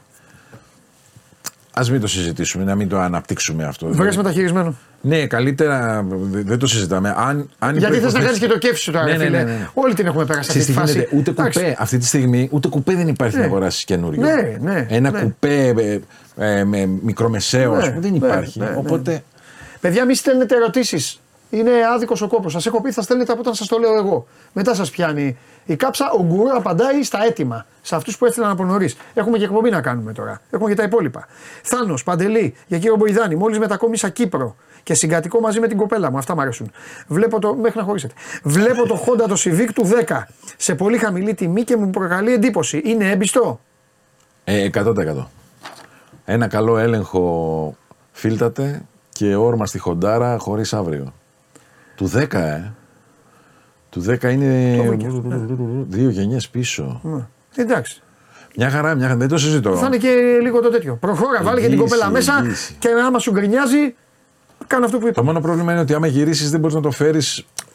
Α 1.73 1.81
μην 1.91 2.01
το 2.01 2.07
συζητήσουμε, 2.07 2.63
να 2.63 2.75
μην 2.75 2.89
το 2.89 2.99
αναπτύξουμε 2.99 3.63
αυτό. 3.63 3.87
Βρες 3.87 4.17
μεταχειρισμένο. 4.17 4.75
Ναι, 5.01 5.27
καλύτερα 5.27 6.05
δεν 6.31 6.59
το 6.59 6.67
συζητάμε. 6.67 7.15
Αν, 7.17 7.49
αν 7.59 7.77
Γιατί 7.77 7.99
θες 7.99 8.13
να 8.13 8.19
κάνεις 8.19 8.39
και 8.39 8.47
το 8.47 8.57
κέφι 8.57 8.79
σου 8.79 8.91
τώρα, 8.91 9.05
ναι, 9.05 9.17
ναι, 9.17 9.29
ναι, 9.29 9.43
ναι, 9.43 9.69
Όλοι 9.73 9.93
την 9.93 10.05
έχουμε 10.05 10.25
περάσει 10.25 10.49
αυτή 10.51 10.65
τη 10.65 10.71
φάση. 10.71 11.07
Ούτε 11.11 11.31
κουπέ, 11.31 11.75
αυτή 11.79 11.97
τη 11.97 12.05
στιγμή 12.05 12.49
ούτε 12.51 12.67
κουπέ 12.67 12.95
δεν 12.95 13.07
υπάρχει 13.07 13.35
ναι. 13.35 13.41
να 13.41 13.47
αγοράσεις 13.47 13.83
καινούριο. 13.83 14.21
Ναι, 14.21 14.57
ναι, 14.59 14.85
Ένα 14.89 15.11
ναι. 15.11 15.21
κουπέ 15.21 15.73
ε, 15.77 15.99
ε, 16.59 16.63
με 16.63 16.85
μικρομεσαίο 16.85 17.75
ναι, 17.75 17.97
δεν 17.99 18.11
ναι, 18.11 18.17
υπάρχει. 18.17 18.59
Ναι, 18.59 18.73
Οπότε. 18.77 19.23
Παιδιά, 19.79 20.05
μη 20.05 20.15
στέλνετε 20.15 20.55
ερωτήσεις. 20.55 21.19
Είναι 21.49 21.71
άδικος 21.93 22.21
ο 22.21 22.27
κόπος. 22.27 22.51
Σας 22.51 22.65
έχω 22.65 22.81
πει 22.81 22.91
θα 22.91 23.01
στέλνετε 23.01 23.31
από 23.31 23.41
όταν 23.41 23.53
σας 23.53 23.67
το 23.67 23.77
λέω 23.77 23.95
εγώ. 23.97 24.27
Μετά 24.53 24.75
σας 24.75 24.89
πιάνει 24.89 25.37
η 25.65 25.75
κάψα. 25.75 26.11
Ο 26.11 26.23
γκουρού 26.23 26.55
απαντάει 26.55 27.03
στα 27.03 27.23
έτοιμα. 27.23 27.65
Σε 27.81 27.95
αυτούς 27.95 28.17
που 28.17 28.25
έστειλαν 28.25 28.49
από 28.49 28.63
νωρί. 28.63 28.93
Έχουμε 29.13 29.37
και 29.37 29.43
εκπομπή 29.43 29.69
να 29.69 29.81
κάνουμε 29.81 30.13
τώρα. 30.13 30.41
Έχουμε 30.49 30.69
και 30.69 30.75
τα 30.75 30.83
υπόλοιπα. 30.83 31.27
Θάνος, 31.63 32.03
Παντελή, 32.03 32.55
για 32.67 32.77
κύριο 32.77 32.95
Μποϊδάνη, 32.95 33.35
μόλις 33.35 33.59
μετακόμισα 33.59 34.09
Κύπρο 34.09 34.55
και 34.83 34.93
συγκατοικώ 34.93 35.39
μαζί 35.39 35.59
με 35.59 35.67
την 35.67 35.77
κοπέλα 35.77 36.11
μου. 36.11 36.17
Αυτά 36.17 36.35
μου 36.35 36.41
αρέσουν. 36.41 36.71
Βλέπω 37.07 37.39
το. 37.39 37.55
Μέχρι 37.55 37.79
να 37.79 37.85
χωρίσετε. 37.85 38.13
Βλέπω 38.43 38.87
το 38.87 39.05
Honda 39.05 39.27
το 39.27 39.35
Civic 39.37 39.67
του 39.73 39.89
10 40.07 40.21
σε 40.57 40.75
πολύ 40.75 40.97
χαμηλή 40.97 41.33
τιμή 41.33 41.63
και 41.63 41.75
μου 41.75 41.89
προκαλεί 41.89 42.33
εντύπωση. 42.33 42.81
Είναι 42.85 43.09
έμπιστο; 43.09 43.59
Ε, 44.43 44.69
100%. 44.73 45.27
Ένα 46.25 46.47
καλό 46.47 46.77
έλεγχο 46.77 47.75
φίλτατε 48.11 48.85
και 49.09 49.35
όρμα 49.35 49.65
στη 49.65 49.79
χοντάρα 49.79 50.37
χωρίς 50.37 50.73
αύριο. 50.73 51.13
Του 51.97 52.11
10, 52.15 52.33
ε. 52.33 52.71
Του 53.89 54.03
10 54.07 54.23
είναι 54.23 54.81
δύο 55.87 56.09
γενιές 56.09 56.49
πίσω. 56.49 56.99
Ναι. 57.03 57.25
Εντάξει. 57.55 58.01
Μια 58.55 58.69
χαρά, 58.69 58.95
μια 58.95 59.07
χαρά. 59.07 59.19
Δεν 59.19 59.27
το 59.27 59.37
συζητώ. 59.37 59.75
Θα 59.75 59.85
είναι 59.85 59.97
και 59.97 60.39
λίγο 60.41 60.61
το 60.61 60.69
τέτοιο. 60.69 60.95
Προχώρα, 60.95 61.43
βάλει 61.43 61.61
και 61.61 61.67
την 61.67 61.77
κοπέλα 61.77 62.09
μέσα 62.09 62.45
και 62.79 62.89
άμα 63.05 63.19
σου 63.19 63.31
γκρινιάζει, 63.31 63.95
κάνω 64.67 64.85
αυτό 64.85 64.97
που 64.97 65.03
είπα. 65.05 65.13
Το 65.13 65.23
μόνο 65.23 65.41
πρόβλημα 65.41 65.71
είναι 65.71 65.81
ότι 65.81 65.93
άμα 65.93 66.07
γυρίσεις 66.07 66.51
δεν 66.51 66.59
μπορείς 66.59 66.75
να 66.75 66.81
το 66.81 66.91
φέρει. 66.91 67.21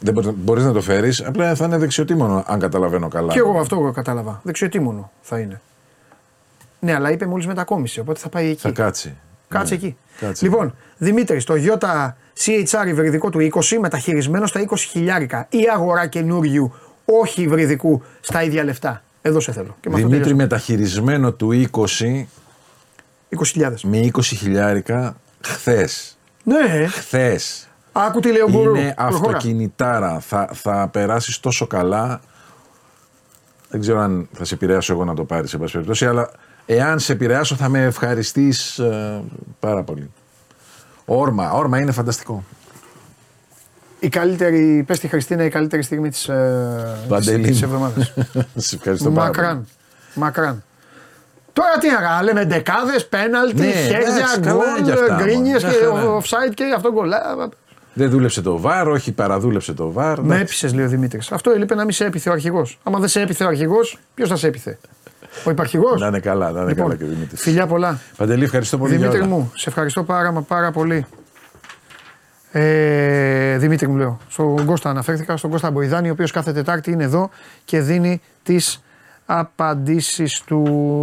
Δεν 0.01 0.35
μπορεί 0.37 0.63
να 0.63 0.73
το 0.73 0.81
φέρεις, 0.81 1.25
απλά 1.25 1.55
θα 1.55 1.65
είναι 1.65 1.79
δεξιοτήμονο, 1.79 2.45
αν 2.47 2.59
καταλαβαίνω 2.59 3.09
καλά. 3.09 3.33
Και 3.33 3.39
εγώ 3.39 3.59
αυτό 3.59 3.93
κατάλαβα. 3.95 4.41
Δεξιοτήμονο 4.43 5.11
θα 5.21 5.39
είναι. 5.39 5.61
Ναι, 6.81 6.95
αλλά 6.95 7.11
είπε 7.11 7.27
μόλις 7.27 7.47
μετακόμισε, 7.47 8.01
οπότε 8.01 8.19
θα 8.19 8.29
πάει 8.29 8.49
εκεί. 8.49 8.61
Θα 8.61 8.71
κάτσει. 8.71 9.17
Κάτσε 9.53 9.75
ναι. 9.75 9.81
εκεί. 9.81 9.97
Κάτσε. 10.21 10.45
Λοιπόν, 10.45 10.75
Δημήτρη, 10.97 11.43
το 11.43 11.57
Ιώτα 11.57 12.17
CHR 12.39 12.87
υβριδικό 12.87 13.31
του 13.31 13.49
20 13.53 13.77
μεταχειρισμένο 13.81 14.47
στα 14.47 14.65
20 14.69 14.75
χιλιάρικα 14.79 15.47
ή 15.51 15.59
αγορά 15.75 16.07
καινούριου, 16.07 16.75
όχι 17.05 17.43
υβριδικού, 17.43 18.03
στα 18.21 18.43
ίδια 18.43 18.65
λεφτά. 18.65 19.03
Εδώ 19.23 19.41
σε 19.41 19.53
θέλω. 19.53 19.77
Και 19.81 19.91
Δημήτρη, 19.91 20.35
μεταχειρισμένο 20.35 21.33
του 21.33 21.69
20. 21.73 22.27
20.000. 23.55 23.73
Με 23.83 24.11
20 24.13 24.23
χιλιάρικα 24.23 25.17
χθες. 25.41 26.19
Ναι. 26.45 26.87
Χθες. 26.87 27.69
Άκου 27.93 28.21
τι 28.21 28.33
λέει 28.33 28.41
ο 28.41 28.49
Είναι 28.49 28.95
αυτοκινητάρα. 28.97 30.21
Θα, 30.21 30.49
θα 30.53 30.89
περάσεις 30.89 31.41
τόσο 31.41 31.67
καλά. 31.67 32.21
Δεν 33.69 33.81
ξέρω 33.81 34.01
αν 34.01 34.29
θα 34.33 34.45
σε 34.45 34.55
επηρεάσω 34.55 34.93
εγώ 34.93 35.05
να 35.05 35.15
το 35.15 35.25
πάρεις 35.25 35.51
σε 35.51 35.59
πάση 35.59 35.73
περιπτώσει, 35.73 36.07
αλλά 36.07 36.31
εάν 36.67 36.99
σε 36.99 37.13
επηρεάσω 37.13 37.55
θα 37.55 37.69
με 37.69 37.83
ευχαριστείς 37.83 38.79
ε, 38.79 39.23
πάρα 39.61 39.83
πολύ. 39.83 40.11
Όρμα, 41.05 41.53
όρμα 41.53 41.79
είναι 41.79 41.93
φανταστικό. 41.93 42.45
Η 43.99 44.09
καλύτερη, 44.09 44.85
πες 44.87 44.99
τη 44.99 45.09
Χριστίνα, 45.09 45.45
η 45.45 45.49
καλύτερη 45.49 45.83
στιγμή 45.83 46.11
της, 46.11 46.29
ε, 46.29 46.97
της, 47.43 47.63
εβδομάδας. 47.63 48.13
Σε 48.57 48.77
ευχαριστώ 48.77 49.11
πάρα 49.11 49.27
Μακράν. 49.27 49.67
Μακράν. 50.15 50.63
Τώρα 51.53 51.79
τι 51.81 51.89
να 51.91 52.23
λέμε 52.23 52.45
δεκάδε, 52.45 53.01
πέναλτι, 53.09 53.61
ναι, 53.61 53.73
χέρια, 53.73 54.27
γκολ, 54.41 55.23
γκρίνιες 55.23 55.63
και 55.63 55.71
offside 56.19 56.55
και 56.55 56.65
αυτό 56.77 56.93
γκολ. 56.93 57.11
Δεν 57.95 58.11
δούλεψε 58.11 58.43
το 58.43 58.59
βαρ, 58.59 58.89
όχι 58.89 59.13
παραδούλεψε 59.13 59.73
το 59.73 59.93
βαρ. 59.93 60.21
Με 60.21 60.39
έπεισες, 60.41 60.75
λέει 60.75 60.85
ο 60.85 60.89
Δημήτρης. 60.89 61.33
Αυτό 61.33 61.51
έλειπε 61.51 61.75
να 61.75 61.85
μην 61.85 61.93
σε 61.93 62.05
έπιθε 62.05 62.31
ο 62.31 62.33
αρχηγός. 62.33 62.79
Άμα 62.83 62.99
δεν 62.99 63.09
σε 63.09 63.21
έπιθε 63.21 63.45
ο 63.45 63.49
αρχηγός, 63.49 63.99
ποιος 64.15 64.29
θα 64.29 64.37
σε 64.37 64.47
έπιθε. 64.47 64.79
Ο 65.45 65.51
υπαρχηγός. 65.51 66.01
Να 66.01 66.07
είναι 66.07 66.21
καλά, 66.21 66.51
να 66.51 66.61
είναι 66.61 66.69
λοιπόν, 66.69 66.85
καλά 66.85 66.97
και 66.97 67.05
ο 67.05 67.09
Δημήτρης. 67.09 67.41
Φιλιά 67.41 67.67
πολλά. 67.67 67.99
Παντελή, 68.17 68.45
ευχαριστώ 68.45 68.79
πολύ. 68.79 68.97
Δημήτρη 68.97 69.23
μου, 69.23 69.53
σε 69.55 69.69
ευχαριστώ 69.69 70.03
πάρα, 70.03 70.33
πάρα 70.33 70.71
πολύ. 70.71 71.07
Ε, 72.53 73.57
Δημήτρη 73.59 73.89
μου 73.89 73.97
λέω. 73.97 74.19
Στον 74.29 74.65
Κώστα 74.67 74.91
αναφέρθηκα, 74.91 75.37
στον 75.37 75.51
Κώστα 75.51 75.71
Μποϊδάνη, 75.71 76.09
ο 76.09 76.13
οποίος 76.13 76.31
κάθε 76.31 76.53
Τετάρτη 76.53 76.91
είναι 76.91 77.05
εδώ 77.05 77.31
και 77.65 77.81
δίνει 77.81 78.21
τις 78.43 78.83
απαντήσεις 79.27 80.43
του. 80.47 80.63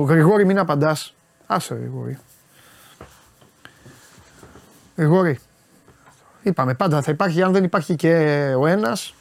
Γρηγόρη, 0.09 0.45
μην 0.45 0.59
απαντάς. 0.59 1.15
Άσε, 1.47 1.73
Γρηγόρη. 1.75 2.17
Γρηγόρη. 4.95 5.39
Είπαμε 6.41 6.73
πάντα 6.73 7.01
θα 7.01 7.11
υπάρχει, 7.11 7.41
αν 7.41 7.51
δεν 7.51 7.63
υπάρχει 7.63 7.95
και 7.95 8.13
ο 8.59 8.67
ένας. 8.67 9.13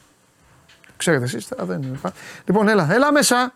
Ξέρετε 0.97 1.23
εσείς, 1.23 1.49
δεν 1.57 1.81
υπάρχει. 1.81 2.17
Λοιπόν, 2.45 2.67
έλα, 2.67 2.93
έλα 2.93 3.11
μέσα. 3.11 3.53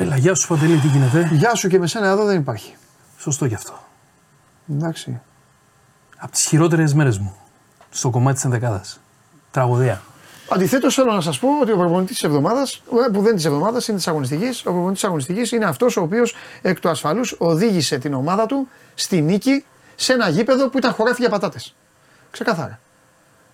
Έλα, 0.00 0.16
γεια 0.16 0.34
σου 0.34 0.48
Παντελή, 0.48 0.78
τι 0.78 0.86
γίνεται; 0.86 1.28
Γεια 1.32 1.54
σου 1.54 1.68
και 1.68 1.78
με 1.78 1.86
σένα 1.86 2.08
εδώ 2.08 2.24
δεν 2.24 2.40
υπάρχει. 2.40 2.74
Σωστό 3.18 3.44
γι' 3.44 3.54
αυτό. 3.54 3.78
Εντάξει. 4.72 5.20
Από 6.16 6.32
τις 6.32 6.44
χειρότερες 6.44 6.94
μέρες 6.94 7.18
μου. 7.18 7.36
Στο 7.90 8.10
κομμάτι 8.10 8.34
της 8.34 8.44
ενδεκάδας. 8.44 9.00
Τραγωδία. 9.50 10.02
Αντιθέτως, 10.48 10.94
θέλω 10.94 11.12
να 11.12 11.20
σας 11.20 11.38
πω 11.38 11.48
ότι 11.60 11.72
ο 11.72 11.76
προπονητής 11.76 12.14
της 12.14 12.24
εβδομάδας, 12.24 12.82
ε, 13.06 13.10
που 13.12 13.22
δεν 13.22 13.34
της 13.34 13.44
εβδομάδας, 13.44 13.88
είναι 13.88 13.96
της 13.96 14.08
αγωνιστικής, 14.08 14.60
ο 14.60 14.62
προπονητής 14.62 14.94
της 14.94 15.04
αγωνιστικής 15.04 15.52
είναι 15.52 15.64
αυτός 15.64 15.96
ο 15.96 16.02
οποίος 16.02 16.34
εκ 16.62 16.80
του 16.80 16.88
ασφαλούς 16.88 17.34
οδήγησε 17.38 17.98
την 17.98 18.14
ομάδα 18.14 18.46
του 18.46 18.68
στη 18.94 19.20
νίκη 19.20 19.64
σε 19.96 20.12
ένα 20.12 20.28
γήπεδο 20.28 20.68
που 20.68 20.78
ήταν 20.78 20.92
χωράφι 20.92 21.20
για 21.20 21.30
πατάτες. 21.30 21.74
Ξεκάθαρα. 22.30 22.80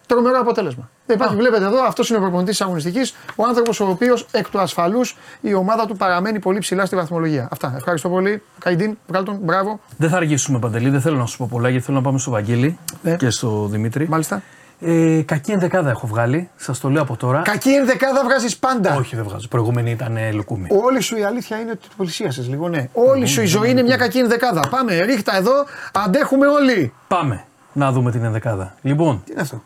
Τρομερό 0.07 0.39
αποτέλεσμα. 0.39 0.91
Δεν 1.07 1.17
υπάρχει, 1.17 1.37
βλέπετε 1.37 1.65
εδώ, 1.65 1.85
αυτός 1.85 2.09
είναι 2.09 2.19
ο 2.19 2.21
προπονητής 2.21 2.57
της 2.57 2.67
αγωνιστικής. 2.67 3.15
Ο 3.37 3.45
άνθρωπος 3.47 3.81
ο 3.81 3.89
οποίος 3.89 4.27
εκ 4.31 4.49
του 4.49 4.61
ασφαλούς 4.61 5.17
η 5.41 5.55
ομάδα 5.55 5.87
του 5.87 5.97
παραμένει 5.97 6.39
πολύ 6.39 6.59
ψηλά 6.59 6.87
στη 6.87 6.97
βαθμολογία. 6.97 7.49
Αυτά. 7.51 7.73
Ευχαριστώ 7.77 8.09
πολύ. 8.09 8.43
Καϊντίν, 8.59 8.97
βγάλ 9.07 9.25
μπράβο. 9.41 9.81
Δεν 9.97 10.11
θα 10.11 10.17
αργήσουμε 10.17 10.59
παντελή, 10.59 10.89
δεν 10.89 11.01
θέλω 11.01 11.17
να 11.17 11.27
σου 11.27 11.37
πω 11.37 11.49
πολλά 11.51 11.69
γιατί 11.69 11.85
θέλω 11.85 11.97
να 11.97 12.03
πάμε 12.03 12.19
στο 12.19 12.31
Βαγγέλη 12.31 12.79
ναι. 13.03 13.17
και 13.17 13.31
στο 13.31 13.67
Δημήτρη. 13.71 14.09
Μάλιστα. 14.09 14.43
Ε, 14.81 15.23
κακή 15.23 15.53
ενδεκάδα 15.53 15.91
έχω 15.91 16.07
βγάλει, 16.07 16.51
σας 16.57 16.81
το 16.81 16.89
λέω 16.89 17.03
από 17.03 17.17
τώρα. 17.17 17.43
Κακή 17.43 17.71
ενδεκάδα 17.71 18.25
βγάζεις 18.25 18.57
πάντα. 18.57 18.97
Όχι, 18.97 19.17
δεν 19.17 19.25
βγάζω. 19.25 19.49
Προηγούμενη 19.49 19.91
ήταν 19.91 20.17
ε, 20.17 20.33
λουκούμι. 20.33 20.69
Όλη 20.71 21.01
σου 21.01 21.17
η 21.17 21.25
αλήθεια 21.25 21.61
είναι 21.61 21.71
ότι 21.71 21.89
πλησίασες 21.97 22.49
λίγο, 22.49 22.69
ναι. 22.69 22.89
Όλη 22.93 23.27
σου 23.27 23.43
η 23.43 23.47
ζωή 23.47 23.71
είναι 23.71 23.83
μια 23.83 23.97
κακή 23.97 24.19
ενδεκάδα. 24.19 24.61
Πάμε, 24.71 25.01
ρίχτα 25.01 25.37
εδώ, 25.37 25.53
αντέχουμε 25.93 26.47
όλοι. 26.47 26.93
Πάμε 27.09 27.45
να 27.73 27.93
δούμε 27.93 28.11
την 28.11 28.25
ενδεκάδα. 28.25 28.75
Λοιπόν, 28.83 29.23
Τι 29.25 29.33
είναι 29.33 29.41
αυτό; 29.41 29.63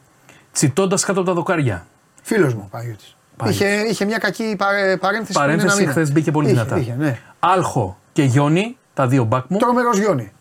Τσιτώντας 0.52 1.04
κάτω 1.04 1.20
από 1.20 1.28
τα 1.28 1.34
δοκάρια. 1.34 1.86
Φίλος 2.22 2.54
μου, 2.54 2.68
Παναγιώτης. 2.70 3.16
Παναγιώτης. 3.36 3.68
Είχε, 3.70 3.88
είχε 3.88 4.04
μια 4.04 4.18
κακή 4.18 4.54
παρέ, 4.58 4.96
παρένθεση. 4.96 5.32
πριν 5.32 5.44
Παρένθεση, 5.44 5.66
ένα 5.72 5.80
μήνα. 5.80 5.90
χθες 5.90 6.12
μπήκε 6.12 6.30
πολύ 6.30 6.46
είχε, 6.46 6.54
δυνατά. 6.54 6.76
Είχε, 6.78 6.94
ναι. 6.98 7.18
Άλχο 7.38 7.98
και 8.12 8.22
Γιόνι, 8.22 8.76
τα 8.94 9.06
δύο 9.06 9.24
μπακ 9.24 9.44
μου. 9.48 9.58
Τρομερός 9.58 9.98
Γιόνι. 9.98 10.32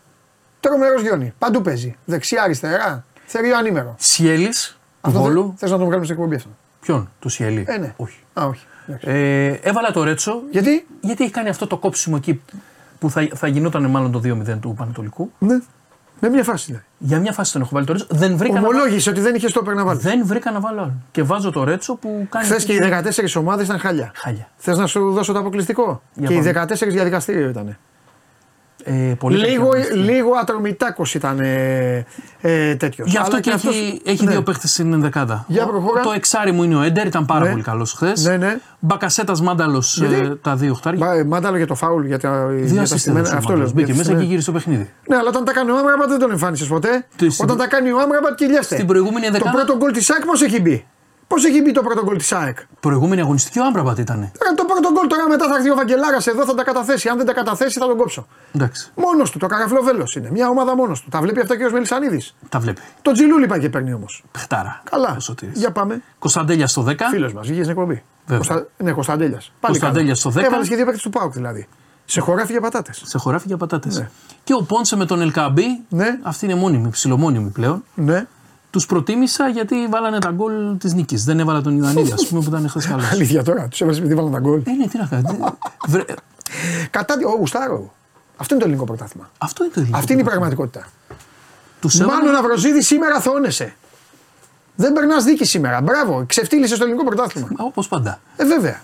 Τρομερός 0.60 1.02
Γιόνι. 1.02 1.32
Παντού 1.38 1.62
παίζει. 1.62 1.96
Δεξιά, 2.04 2.42
αριστερά. 2.42 3.04
Θερίο 3.26 3.56
ανήμερο. 3.56 3.94
Σιέλης 3.98 4.78
του 5.00 5.08
Αυτό 5.08 5.20
Βόλου. 5.20 5.54
θες 5.56 5.70
να 5.70 5.76
τον 5.76 5.84
βγάλουμε 5.86 6.06
στην 6.06 6.16
εκπομπή 6.18 6.36
αυτό; 6.36 6.48
Ποιον, 6.80 7.10
του 7.20 7.28
Σιέλη; 7.28 7.64
Ε, 7.68 7.78
ναι. 7.78 7.94
Όχι. 7.96 8.18
Α, 8.40 8.44
όχι. 8.46 8.66
Εντάξει. 8.86 9.06
Ε, 9.10 9.46
έβαλα 9.62 9.90
το 9.90 10.02
Ρέτσο. 10.04 10.42
Γιατί; 10.50 10.86
Γιατί 11.00 11.22
έχει 11.24 11.32
κάνει 11.32 11.48
αυτό 11.48 11.66
το 11.66 11.76
κόψιμο 11.76 12.16
εκεί 12.18 12.42
που 12.98 13.10
θα, 13.10 13.28
θα 13.34 13.46
γινόταν 13.46 13.86
μάλλον 13.86 14.12
το 14.12 14.20
2-0 14.24 14.58
του 14.60 14.74
Πανατολικού. 14.78 15.30
Ναι. 15.38 15.58
Με 16.20 16.28
μια 16.28 16.44
φάση 16.44 16.64
δηλαδή. 16.66 16.84
Για 16.98 17.18
μια 17.20 17.32
φάση 17.32 17.52
τον 17.52 17.60
έχω 17.62 17.70
βάλει 17.72 17.86
το 17.86 17.92
Ρέτσο. 17.92 18.06
Δεν 18.10 18.36
βρήκα, 18.36 18.54
να, 18.54 18.60
βάλω- 18.60 18.74
Ομολόγησε 18.74 19.10
ότι 19.10 19.20
δεν 19.20 19.34
είχες 19.34 19.50
στόπερ 19.50 19.74
να 19.74 19.84
βάλει. 19.84 20.00
δεν 20.00 20.26
βρήκα 20.26 20.50
να 20.50 20.60
βάλω 20.60 20.80
άλλο. 20.80 20.94
Και 21.10 21.22
βάζω 21.22 21.50
το 21.50 21.64
Ρέτσο 21.64 21.94
που 21.94 22.26
κάνει. 22.30 22.44
Χθες 22.44 22.64
και 22.64 22.72
οι 22.72 22.78
14 22.78 23.36
ομάδες 23.36 23.66
ήταν 23.66 23.78
χάλια. 23.78 24.10
Χάλια. 24.14 24.48
Θες 24.56 24.78
να 24.78 24.86
σου 24.86 25.12
δώσω 25.12 25.32
το 25.32 25.38
αποκλειστικό; 25.38 26.02
Για 26.14 26.28
και 26.28 26.34
οι 26.34 26.52
πάμε. 26.52 26.66
14 26.68 26.88
για 26.88 27.04
δικαστήριο 27.04 27.48
ήταν. 27.48 27.76
Ε, 28.90 29.14
πολύ 29.18 29.36
Λίγο, 29.36 29.48
κακή 29.48 29.56
αγωνιστική. 29.62 29.98
λίγο 29.98 30.30
ατρομητάκος 30.40 31.14
ήταν 31.14 31.40
ε, 31.40 32.04
ε, 32.40 32.74
τέτοιος. 32.74 33.10
Γι' 33.10 33.16
αυτό 33.18 33.40
και 33.40 33.50
έχει, 33.50 34.00
έχει 34.04 34.26
δύο 34.26 34.42
παίχτες 34.42 34.70
στην 34.70 34.92
ενδεκάδα. 34.92 35.44
Για 35.48 35.64
Ο- 35.64 35.66
προχώρα. 35.68 36.00
Το 36.02 36.10
εξάρι 36.12 36.52
μου 36.52 36.62
είναι 36.62 36.76
ο 36.76 36.82
Έντερ, 36.82 37.06
ήταν 37.06 37.24
πάρα 37.26 37.44
Ναι. 37.44 37.50
πολύ 37.50 37.62
καλός 37.62 37.92
χθες. 37.92 38.24
Ναι, 38.24 38.36
ναι. 38.36 38.58
Μπακασέτας 38.78 39.40
Μάνταλος 39.40 39.96
Γιατί; 39.98 40.36
τα 40.42 40.56
δύο 40.56 40.74
χτάρια. 40.74 41.24
Μάνταλο 41.26 41.56
για 41.56 41.66
το 41.66 41.74
φάουλ, 41.74 42.06
για 42.06 42.18
τα, 42.18 42.46
Δύο 42.46 42.64
για 42.64 42.74
τα 42.74 42.80
ασίστ 42.82 42.98
στημένα. 43.00 43.20
έδωσε 43.20 43.34
ο 43.34 43.38
Αυτό 43.38 43.48
λέω. 43.52 43.58
Μάνταλος. 43.58 43.72
Μπήκε 43.72 43.92
για 43.92 43.94
τις 43.94 43.96
μέσα 43.96 44.08
και 44.10 44.24
στημένα. 44.24 44.28
γύρισε 44.30 44.46
το 44.46 44.52
παιχνίδι. 44.52 44.90
Ναι, 45.08 45.16
αλλά 45.16 45.28
όταν 45.28 45.44
τα 45.44 45.52
κάνει 45.52 45.70
ο 45.70 45.76
Άμραμπατ 45.78 46.08
δεν 46.08 46.18
τον 46.18 46.30
εμφάνισες 46.30 46.66
ποτέ. 46.68 47.06
Τι, 47.16 47.30
στην- 47.30 47.44
Όταν 47.44 47.56
τα 47.56 47.66
κάνει 47.66 47.90
ο 47.92 47.98
Άμραμπατ 48.00 48.34
κυλιέστε. 48.34 48.74
Στην 48.74 48.86
προηγούμενη 48.86 49.26
Το 49.26 49.32
δεκάδα- 49.32 49.52
πρώτο 49.52 49.76
γκολ 49.76 49.92
της 49.92 50.10
ΑΕΚ 50.10 50.24
πώ 50.24 50.44
έχει 50.44 50.60
μπει. 50.60 50.86
Πώς 51.28 51.44
έχει 51.44 51.62
μπει 51.62 51.72
το 51.72 51.82
πρώτο 51.82 52.04
γκολ 52.04 52.16
της 52.18 52.32
ΑΕΚ; 52.32 52.58
Προηγούμενη 52.80 53.20
αγωνιστική 53.20 53.58
ο 53.58 53.64
Άμπραμπατ 53.64 53.98
ήταν. 53.98 54.22
Ε, 54.22 54.30
το 54.56 54.64
πρώτο 54.64 54.92
γκολ 54.92 55.06
τώρα 55.06 55.28
μετά 55.28 55.48
θα 55.48 55.54
έρθει 55.54 55.70
ο 55.70 55.74
Βαγγελάρας 55.74 56.26
εδώ, 56.26 56.44
θα 56.44 56.54
τα 56.54 56.64
καταθέσει. 56.64 57.08
Αν 57.08 57.16
δεν 57.16 57.26
τα 57.26 57.32
καταθέσει 57.32 57.78
θα 57.78 57.86
τον 57.86 57.96
κόψω. 57.96 58.26
Εντάξει, 58.54 58.92
Μόνος 58.94 59.30
του, 59.30 59.38
το 59.38 59.46
καραφλό 59.46 59.82
βέλο 59.82 60.06
είναι. 60.16 60.30
Μια 60.30 60.48
ομάδα 60.48 60.76
μόνος 60.76 61.00
του. 61.00 61.08
Τα 61.10 61.20
βλέπει 61.20 61.40
αυτά 61.40 61.56
και 61.56 61.64
ο 61.64 61.70
Μελισανίδης; 61.70 62.34
τα 62.48 62.58
βλέπει. 62.58 62.80
Το 63.02 63.12
Τζιλούλι 63.12 63.46
πάει 63.46 63.60
και 63.60 63.68
παίρνει 63.68 63.92
όμως. 63.92 64.24
Πεχτάρα. 64.32 64.82
Καλά. 64.90 65.14
Ο 65.16 65.20
Σωτήρης. 65.20 65.58
Για 65.58 65.72
πάμε. 65.72 66.02
Κωνσταντέλιας 66.18 66.70
στο 66.70 66.82
10. 66.82 66.94
Φίλος 67.10 67.32
μας, 67.32 67.46
βγήκε 67.46 67.62
στην 67.62 67.70
εκπομπή. 67.70 68.02
Βέβαια. 68.26 68.46
Κωνστα... 68.46 68.66
Ναι, 68.76 68.92
Κωνσταντέλιας. 68.92 69.52
Κωνσταντέλιας 69.60 70.18
στο 70.18 70.30
10. 70.30 70.42
Έβαλες 70.42 70.68
και 70.68 70.76
δύο 70.76 70.84
παίκτες 70.84 71.02
του 71.02 71.10
Πάουκ 71.10 71.32
δηλαδή. 71.32 71.68
Σε 72.04 72.20
χωράφι 72.20 72.52
για 72.52 72.60
πατάτες. 72.60 73.02
Σε 73.04 73.18
χωράφι 73.18 73.46
για 73.46 73.56
πατάτε. 73.56 74.10
Και 74.44 74.54
ο 74.54 74.62
Πόντσε 74.62 74.96
με 74.96 75.06
τον 75.06 75.20
Ελκαμπή. 75.20 75.80
Ναι. 75.88 76.18
Αυτή 76.22 76.44
είναι 76.44 76.54
μόνιμη, 76.54 76.88
ψιλομόνιμη 76.88 77.50
πλέον. 77.50 77.84
Ναι. 77.94 78.26
Τους 78.78 78.86
προτίμησα 78.86 79.48
γιατί 79.48 79.86
βάλανε 79.86 80.18
τα 80.18 80.30
γκολ 80.30 80.78
της 80.78 80.94
νίκης. 80.94 81.24
Δεν 81.24 81.40
έβαλα 81.40 81.60
τον 81.60 81.76
Ιδανίδη, 81.76 82.12
ας 82.12 82.26
πούμε, 82.26 82.40
που 82.42 82.48
ήταν 82.48 82.68
χθε 82.68 82.80
καλός. 82.88 83.10
Αλήθεια 83.10 83.42
τώρα. 83.42 83.68
Τους 83.68 83.80
έβαλες 83.80 83.98
επειδή 84.00 84.14
βάλαν 84.14 84.32
τα 84.32 84.38
γκολ. 84.38 84.62
Ε, 84.64 84.72
ναι, 84.72 84.86
τι 84.86 84.98
να 84.98 85.06
κάνει. 85.06 85.38
Βρε... 85.86 86.04
Κατά 86.90 87.16
τη. 87.16 87.24
Ω, 87.24 87.34
γουστάρω. 87.38 87.94
Αυτό 88.36 88.54
είναι 88.54 88.62
το 88.62 88.68
ελληνικό 88.68 88.84
πρωτάθλημα. 88.84 89.30
Αυτό 89.38 89.64
είναι 89.64 89.72
το 89.72 89.80
ελληνικό. 89.80 89.98
Αυτή 89.98 90.12
είναι 90.12 90.22
η 90.22 90.24
πραγματικότητα. 90.24 90.88
Τους 91.80 91.98
Μάλλον 92.00 92.32
Ναυροζίδης 92.32 92.86
σήμερα 92.86 93.20
θώνεσαι. 93.20 93.74
Δεν 94.74 94.92
περνάς 94.92 95.24
δίκη 95.24 95.44
σήμερα. 95.44 95.80
Μπράβο, 95.80 96.24
ξεφτύλισε 96.26 96.74
στο 96.74 96.84
ελληνικό 96.84 97.04
πρωτάθλημα. 97.04 97.48
Όπως 97.56 97.88
πάντα. 97.88 98.20
Ε, 98.36 98.44
βέβαια. 98.44 98.82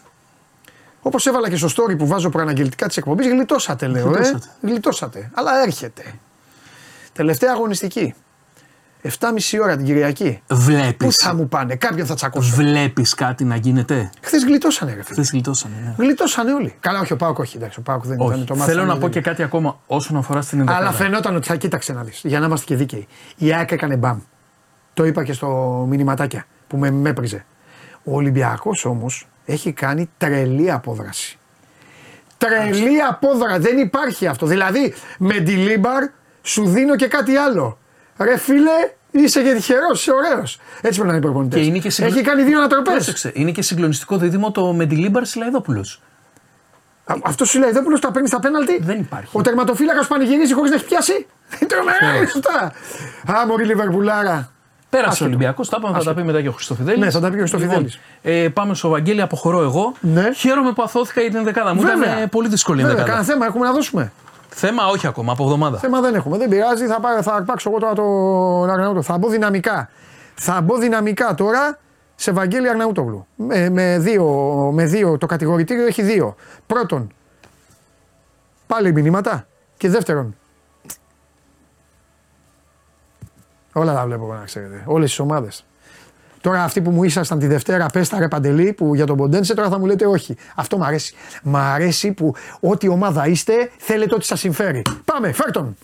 Όπως 1.03 1.27
έβαλα 1.27 1.49
και 1.49 1.57
στο 1.57 1.69
story 1.69 1.99
που 1.99 2.07
βάζω 2.07 2.31
προαναγγελτικά 2.31 2.87
της 2.87 2.97
εκπομπής, 2.97 3.27
γλιτώσατε, 3.27 3.87
λέω. 3.87 4.07
Γλιτώσατε. 4.07 4.49
Ε. 4.61 4.67
Γλιτώσατε. 4.67 5.31
Αλλά 5.35 5.63
έρχεται. 5.63 6.03
Τελευταία 7.13 7.53
αγωνιστική. 7.53 8.15
7,5 9.09 9.59
ώρα 9.63 9.77
την 9.77 9.85
Κυριακή. 9.87 10.43
Βλέπεις. 10.51 11.07
Πού 11.07 11.13
θα 11.13 11.35
μου 11.35 11.49
πάνε, 11.49 11.77
κάποιον 11.77 12.07
θα 12.07 12.15
τσακώσω. 12.15 12.55
Βλέπεις 12.55 13.15
κάτι 13.15 13.45
να 13.45 13.57
γίνεται; 13.57 14.11
Χθες 14.21 14.45
γλιτώσανε, 14.45 14.95
ρε 14.95 15.03
φίλε. 15.03 15.15
Χθες 15.15 15.31
γλιτώσανε. 15.31 15.75
Ναι. 15.85 15.95
Γλιτώσανε 16.05 16.53
όλοι. 16.53 16.75
Καλά, 16.81 17.01
όχι 17.01 17.13
ο 17.13 17.17
ΠΑΟΚ, 17.17 17.39
όχι. 17.39 17.57
Εντάξει, 17.57 17.79
ο 17.79 17.83
ΠΑΟΚ 17.83 18.07
δεν 18.07 18.21
Όχι. 18.21 18.33
ήταν 18.35 18.47
το 18.47 18.55
μάθημα. 18.57 18.75
Θέλω 18.75 18.81
να 18.81 18.93
δεν 18.93 19.01
πω 19.01 19.07
είναι. 19.07 19.15
και 19.15 19.21
κάτι 19.21 19.43
ακόμα 19.43 19.81
όσον 19.87 20.17
αφορά 20.17 20.43
στην 20.43 20.59
ενδεκάδα. 20.59 20.87
Αλλά 20.87 20.97
φαινόταν 20.97 21.37
ότι 21.37 21.47
θα 21.47 21.57
κοίταξε 21.57 21.93
να 21.93 22.03
δεις. 22.03 22.21
Για 22.25 22.41
να 22.41 22.47
είμαστε 22.47 22.67
και 22.67 22.77
δίκαιοι. 22.77 23.07
Η 23.37 23.53
ΑΕΚ 23.53 23.71
έκανε 23.71 23.97
μπαμ. 23.97 24.19
Το 24.95 25.05
είπα 25.05 25.25
και 25.25 25.33
στο 25.33 25.49
μηνυματάκια 25.89 26.47
που 26.67 26.77
με 26.77 26.91
μέτριζε. 26.91 27.45
Ο 28.05 28.15
Ολυμπιακός 28.15 28.85
όμως 28.85 29.29
έχει 29.45 29.73
κάνει 29.73 30.11
τρελή 30.19 30.71
απόδραση. 30.73 31.39
Τρελή 32.39 33.01
απόδραση. 33.09 33.61
Δεν 33.61 33.79
υπάρχει 33.79 34.27
αυτό. 34.27 34.47
Δηλαδή 34.47 34.95
με 35.19 35.35
τη 35.35 35.53
Λίμπαρ 35.53 36.03
σου 36.43 36.67
δίνω 36.67 36.97
και 36.97 37.07
κάτι 37.07 37.37
άλλο. 37.37 37.79
Ρε 38.19 38.37
φίλε, 38.39 38.71
είσαι 39.11 39.43
και 39.43 39.53
τυχερός, 39.55 40.01
είσαι 40.01 40.13
ωραίος. 40.13 40.59
Έτσι 40.81 41.01
πρέπει 41.01 41.01
να 41.01 41.09
είναι 41.09 41.17
οι 41.17 41.21
προπονητές. 41.21 41.61
Και 41.61 41.67
είναι 41.67 41.79
και 41.79 41.91
συγκλο- 41.91 42.13
Έχει 42.15 42.23
κάνει 42.25 42.43
δύο 42.43 42.59
ανατροπές. 42.59 42.93
Πρόσεξε, 42.93 43.31
είναι 43.35 43.51
και 43.51 43.63
συγκλονιστικό 43.63 44.17
δίδυμο 44.17 44.51
το 44.51 44.73
Μεντιλίμπαρ 44.73 45.25
Σιλαϊδόπουλο. 45.27 45.85
Αυτός 47.25 47.49
σου 47.49 47.59
λέει 47.59 47.71
Δόπουλο 47.71 47.99
τα 47.99 48.11
παίρνει 48.11 48.29
στα 48.29 48.41
πέναλτι; 48.41 48.79
Δεν 48.83 48.99
υπάρχει. 49.01 49.29
Ο 49.33 49.41
τερματοφύλακας 49.43 50.07
που 50.07 50.13
πανηγυρίζει 50.15 50.55
χωρίς 50.55 50.71
να 50.71 50.77
έχει 50.77 50.85
πιάσει; 50.85 51.13
Είναι 51.61 51.69
τρομερά 51.69 52.23
αυτά. 52.23 52.73
Α, 53.41 53.47
μωρή 53.47 53.65
Λιβερπουλάρα. 53.65 54.49
Πέρασε 54.91 55.11
Άστο 55.11 55.25
ο 55.25 55.29
το. 55.29 55.35
Ολυμπιακός, 55.35 55.69
τα 55.69 55.77
είπαμε, 55.81 55.99
θα 55.99 56.05
τα 56.05 56.15
πει 56.15 56.23
μετά 56.23 56.43
και 56.43 56.49
ο 56.49 56.53
Χριστοφιδέλης. 56.53 57.01
Ναι, 57.01 57.11
θα 57.11 57.21
τα 57.21 57.27
πει 57.31 57.35
και 57.37 57.43
ο 57.43 57.47
Χριστοφιδέλης. 57.47 57.99
ε, 58.23 58.49
πάμε 58.49 58.75
στο 58.75 58.89
Βαγγέλη, 58.89 59.21
αποχωρώ 59.23 59.63
εγώ. 59.63 59.95
Ναι. 60.01 60.33
Χαίρομαι 60.33 60.73
που 60.73 60.83
αθώθηκα 60.83 61.21
για 61.21 61.31
την 61.31 61.45
δεκάδα 61.45 61.75
μου. 61.75 61.81
Ήταν 61.81 62.03
ε, 62.03 62.27
πολύ 62.31 62.49
δύσκολη 62.49 62.81
η 62.81 62.83
Βέβαια, 62.83 62.97
δεκάδα. 62.97 63.13
κανένα 63.17 63.33
θέμα 63.33 63.47
έχουμε 63.47 63.67
να 63.67 63.73
δώσουμε. 63.73 64.13
Θέμα 64.57 64.87
όχι 64.87 65.07
ακόμα, 65.07 65.33
από 65.33 65.43
εβδομάδα. 65.43 65.79
Θέμα 65.79 66.01
δεν 66.01 66.15
έχουμε. 66.15 66.39
Δεν 66.39 66.49
πειράζει. 66.49 66.87
Θα, 66.87 67.01
πάρω, 67.01 67.23
θα 67.23 67.35
αρπάξω 67.35 67.71
εγώ 67.71 67.79
τώρα 67.79 67.95
τον 67.95 68.71
Αρναούτο. 68.71 69.03
Θα 69.03 69.19
μπω 69.19 69.29
δυναμικά. 69.29 69.89
Θα 70.35 70.61
μπω 70.61 70.77
δυναμικά 70.77 71.35
τώρα 71.35 71.79
σε 72.15 72.33
Βαγγέλη 72.33 72.69
Αρναούτογλου. 72.69 73.27
Με, 73.37 73.71
με, 73.71 73.99
δύο, 73.99 74.25
με 74.73 74.85
δύο. 74.85 75.19
Το 75.19 75.27
κατηγορητήριο 75.27 75.87
έχει 75.87 76.03
δύο. 76.03 76.35
Πρώτον, 76.67 77.13
πάλι 78.67 78.93
μηνύματα. 78.93 79.47
Και 79.77 79.89
δεύτερον, 79.89 80.37
όλα 83.73 83.95
τα 83.95 84.05
βλέπω 84.05 84.25
εγώ 84.25 84.35
να 84.35 84.45
ξέρετε. 84.45 84.83
Όλες 84.87 85.09
τις 85.09 85.19
ομάδες. 85.19 85.65
Τώρα 86.45 86.63
αυτοί 86.63 86.81
που 86.81 86.91
μου 86.91 87.05
ήσασταν 87.05 87.39
τη 87.39 87.47
Δευτέρα, 87.47 87.87
πες 87.87 88.09
τα 88.09 88.19
ρε 88.19 88.29
Παντελή, 88.29 88.73
που 88.73 88.95
για 88.95 89.07
τον 89.07 89.17
Ποντένσε, 89.17 89.55
τώρα 89.55 89.69
θα 89.69 89.79
μου 89.79 89.87
λέτε 89.87 90.07
όχι. 90.07 90.37
Αυτό 90.55 90.79
μ' 90.79 90.83
αρέσει. 90.83 91.15
Μ' 91.43 91.57
αρέσει 91.57 92.13
που 92.13 92.35
ό,τι 92.61 92.89
ομάδα 92.89 93.27
είστε, 93.27 93.71
θέλετε 93.79 94.15
ό,τι 94.15 94.25
σας 94.25 94.41
συμφέρει. 94.41 94.83
Πάμε, 95.05 95.33
φέρ 95.33 95.51
τον. 95.51 95.77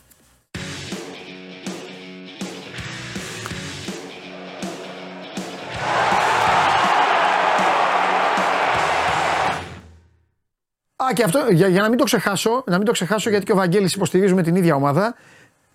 Α, 10.96 11.12
και 11.14 11.22
αυτό, 11.22 11.46
για, 11.50 11.68
για 11.68 11.80
να 11.80 11.88
μην 11.88 11.98
το 11.98 12.04
ξεχάσω, 12.04 12.64
να 12.66 12.76
μην 12.76 12.86
το 12.86 12.92
ξεχάσω 12.92 13.30
γιατί 13.30 13.44
και 13.44 13.52
ο 13.52 13.56
Βαγγέλης 13.56 13.94
υποστηρίζουμε 13.94 14.42
την 14.42 14.56
ίδια 14.56 14.74
ομάδα. 14.74 15.14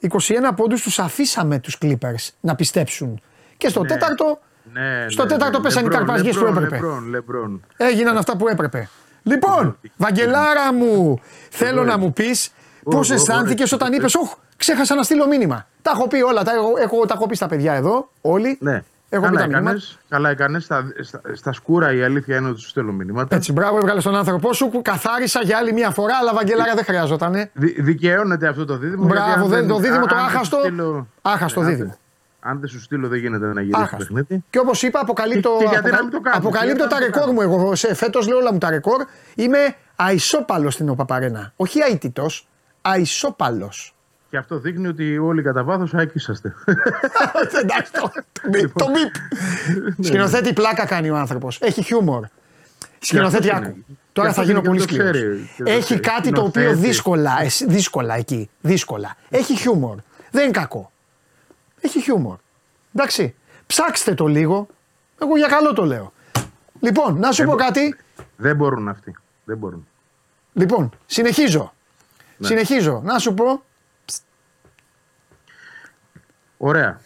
21 0.01 0.09
πόντους 0.55 0.81
τους 0.81 0.99
αφήσαμε 0.99 1.59
τους 1.59 1.77
Clippers 1.81 2.29
να 2.39 2.55
πιστέψουν. 2.55 3.21
Και 3.57 3.67
στο 3.67 3.81
τέταρτο, 3.81 4.39
Ναι, 4.73 5.05
στο 5.09 5.23
ναι, 5.23 5.29
τέταρτο 5.29 5.57
ναι. 5.57 5.63
πέσαν 5.63 5.81
οι 5.85 5.87
Λεμπρόν, 5.87 6.05
καρπαζιές 6.05 6.37
που 6.37 6.43
Λεμπρόν, 6.43 6.63
έπρεπε. 6.63 6.83
Λεμπρόν, 6.85 7.07
Λεμπρόν. 7.09 7.63
έγιναν 7.77 8.17
αυτά 8.17 8.37
που 8.37 8.47
έπρεπε. 8.47 8.89
Λοιπόν, 9.23 9.77
Βαγγελάρα 9.97 10.73
μου, 10.73 11.19
θέλω 11.49 11.83
να 11.83 11.97
μου 11.97 12.13
πεις 12.13 12.49
πώς 12.83 13.09
Ωχ, 13.09 13.15
αισθάνθηκες 13.15 13.71
ωχ, 13.71 13.79
όταν 13.79 13.91
ωχ, 13.93 13.97
είπες, 13.97 14.15
«Οχ, 14.15 14.33
ξέχασα 14.57 14.95
να 14.95 15.03
στείλω 15.03 15.27
μήνυμα». 15.27 15.67
Τα 15.81 15.91
έχω 15.95 16.07
πει 16.07 16.21
όλα, 16.21 16.43
τα 16.43 16.51
έχω, 16.53 16.73
έχω, 16.79 17.05
τα 17.05 17.13
έχω 17.17 17.27
πει 17.27 17.35
στα 17.35 17.47
παιδιά 17.47 17.73
εδώ, 17.73 18.09
όλοι. 18.21 18.57
Ναι. 18.61 18.83
Έχω 19.09 19.23
πει 19.29 19.35
καλά 19.35 19.39
τα 19.39 19.45
μηνύματα. 19.47 19.69
έκανες, 19.69 19.97
καλά 20.09 20.29
έκανες. 20.29 20.63
Στα, 20.63 20.85
στα, 21.01 21.21
στα 21.33 21.53
σκούρα 21.53 21.93
η 21.93 22.03
αλήθεια 22.03 22.35
είναι 22.37 22.49
ότι 22.49 22.59
σου 22.59 22.67
στέλνω 22.69 22.91
μηνύματα. 22.91 23.35
Έτσι, 23.35 23.51
μπράβο, 23.51 23.77
έβγαλες 23.77 24.03
τον 24.03 24.15
άνθρωπό 24.15 24.53
σου, 24.53 24.71
καθάρισα 24.81 25.39
για 25.43 25.57
άλλη 25.57 25.73
μια 25.73 25.89
φορά, 25.89 26.13
αλλά 26.21 26.33
Βαγγελάρα 26.33 26.73
δεν 26.75 26.83
χρειαζόταν. 26.83 27.49
Δι, 27.53 27.81
δικαιώνεται 27.81 28.47
αυτό 28.47 28.65
το 28.65 28.77
δίδυμο. 28.77 29.05
Μπράβο, 29.05 29.25
γιατί 29.25 29.41
αν 29.41 29.47
δεν- 29.49 29.67
το 29.67 29.77
δίδυμο 29.77 30.05
το 30.05 30.15
αν 30.15 30.21
δεν 30.21 30.29
σου 30.29 30.35
άχαστο, 30.35 30.57
στείλω- 30.59 31.07
άχαστο 31.21 31.59
αν 31.59 31.65
δεν- 31.65 31.75
δίδυμο. 31.75 31.95
Αν 32.47 32.59
δεν 32.59 32.69
σου 32.69 32.81
στείλω, 32.81 33.07
δεν 33.07 33.19
γίνεται 33.19 33.45
να 33.45 33.51
γυρίσει 33.61 33.71
το 33.71 33.77
Άχαστο. 33.77 33.97
παιχνίδι. 34.13 34.43
Και 34.49 34.59
όπως 34.59 34.81
είπα, 34.83 34.99
αποκαλύπτω, 34.99 35.49
Και- 35.59 35.63
και 35.63 35.69
γιατί 35.69 35.89
να 35.89 35.97
αποκαλύ- 35.97 36.03
μην 36.03 36.11
το 36.11 36.19
κάνεις, 36.29 36.39
αποκαλύπτω 36.39 36.75
γιατί 36.77 36.93
τα 36.93 36.99
να 36.99 37.03
μην 37.05 37.11
το 37.13 37.19
ρεκόρ 37.19 37.33
μου. 37.33 37.41
Εγώ 37.41 37.75
σε 37.75 37.93
φέτος 37.93 38.27
λέω 38.27 38.37
όλα 38.37 38.51
μου 38.53 38.57
τα 38.57 38.69
ρεκόρ. 38.69 39.05
Είμαι 39.35 39.75
αισόπαλος 40.09 40.73
στην 40.73 40.89
ΟΠΑΠΑΡΕΝΑ. 40.89 41.53
Όχι 41.55 41.79
αίτητος, 41.91 42.47
αισόπαλος. 42.81 43.95
Και 44.29 44.37
αυτό 44.37 44.59
δείχνει 44.59 44.87
ότι 44.87 45.17
όλοι 45.17 45.41
κατά 45.41 45.63
βάθος 45.63 45.93
άκησαστε. 45.93 46.53
Εντάξει, 47.61 47.91
το, 47.91 48.11
το 48.31 48.49
μπιπ, 48.49 48.71
το 48.77 48.85
μπιπ. 48.85 49.13
Σκηνοθέτη 50.05 50.53
πλάκα 50.53 50.85
κάνει 50.85 51.09
ο 51.09 51.15
άνθρωπος. 51.15 51.59
Έχει 51.61 51.83
χιούμορ. 51.83 52.25
Σκηνοθέτη 52.99 53.49
αυτός 53.49 53.63
άκου. 53.67 53.75
είναι. 53.75 53.85
Τώρα 54.13 54.27
Και 54.27 54.33
θα 54.33 54.41
αυτός 54.41 54.45
γίνω 54.45 54.59
είναι 54.59 54.67
πολύ 54.67 54.79
και 54.79 54.85
το 54.85 54.93
σκληρό. 54.93 55.11
ξέρει, 55.11 55.49
και 55.57 55.63
το 55.63 55.69
Έχει 55.71 55.81
ξέρει. 55.83 55.99
κάτι 55.99 56.31
το 56.31 56.41
οποίο 56.41 56.61
Σκηνοθέτης. 56.61 56.87
δύσκολα, 56.89 57.31
ε, 57.41 57.47
δύσκολα 57.67 58.15
εκεί. 58.15 58.49
Δύσκολα. 58.61 59.15
Έχει 59.29 59.55
χιούμορ. 59.55 59.97
Δεν 60.31 60.43
είναι 60.43 60.51
κακό. 60.51 60.91
Έχει 61.85 62.01
χιούμορ. 62.01 62.37
Εντάξει. 62.95 63.35
Ψάξτε 63.67 64.13
το 64.13 64.27
λίγο. 64.27 64.67
Εγώ 65.21 65.37
για 65.37 65.47
καλό 65.47 65.73
το 65.73 65.85
λέω. 65.85 66.13
Λοιπόν, 66.79 67.19
να 67.19 67.31
σου 67.31 67.43
πω 67.43 67.55
κάτι. 67.55 67.95
Δεν 68.35 68.55
μπορούν 68.55 68.89
αυτοί. 68.89 69.15
Δεν 69.43 69.57
μπορούν. 69.57 69.87
Λοιπόν, 70.53 70.91
συνεχίζω. 71.05 71.73
Ναι. 72.37 72.47
Συνεχίζω. 72.47 73.01
Να 73.03 73.19
σου 73.19 73.33
πω. 73.33 73.63
Ωραία. 76.57 77.01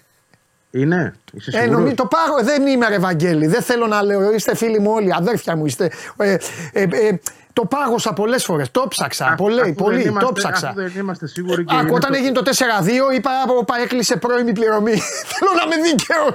Είναι; 0.72 1.14
Είσαι 1.34 1.50
Ε, 1.58 1.60
σίγουρος; 1.62 1.80
νομί- 1.80 1.96
το 1.96 2.06
πάρω, 2.06 2.44
δεν 2.44 2.68
είμαι 2.68 2.88
ρε 2.88 3.00
Βαγγέλη, 3.00 3.48
δεν 3.48 3.62
θέλω 3.62 3.88
να 3.88 4.04
λέω, 4.04 4.34
είστε 4.34 4.56
φίλοι 4.56 4.80
μου 4.80 4.92
όλοι, 4.92 5.14
αδέρφια 5.14 5.56
μου 5.56 5.66
είστε. 5.66 5.92
Ε, 6.18 6.32
ε, 6.74 6.82
ε, 6.92 7.20
το 7.54 7.66
πάγωσα 7.66 8.14
πολλές 8.14 8.44
φορές. 8.44 8.72
Το 8.72 8.86
ψάξα. 8.90 9.26
Αφού- 9.26 9.38
Πολύ, 9.38 9.62
αφού 9.62 9.74
πολύ. 9.74 9.96
δεν 9.96 10.04
Το 10.04 10.10
είμαστε- 10.10 10.34
ψάξα. 10.34 10.68
αφού 10.68 10.76
δεν 10.82 10.92
είμαστε 10.98 11.28
σίγουροι 11.28 11.66
και 11.66 11.74
Άκου, 11.76 11.86
είναι 11.86 11.96
όταν 11.96 12.12
το- 12.12 12.18
έγινε 12.18 12.32
το 12.32 12.42
4-2, 12.44 13.12
είπα: 13.12 13.32
Όπα, 13.60 13.76
έκλεισε 13.82 14.16
πρώιμη 14.18 14.52
πληρωμή. 14.54 14.96
Θέλω 15.32 15.52
να 15.56 15.64
είμαι 15.76 15.84
δίκαιο. 15.90 16.26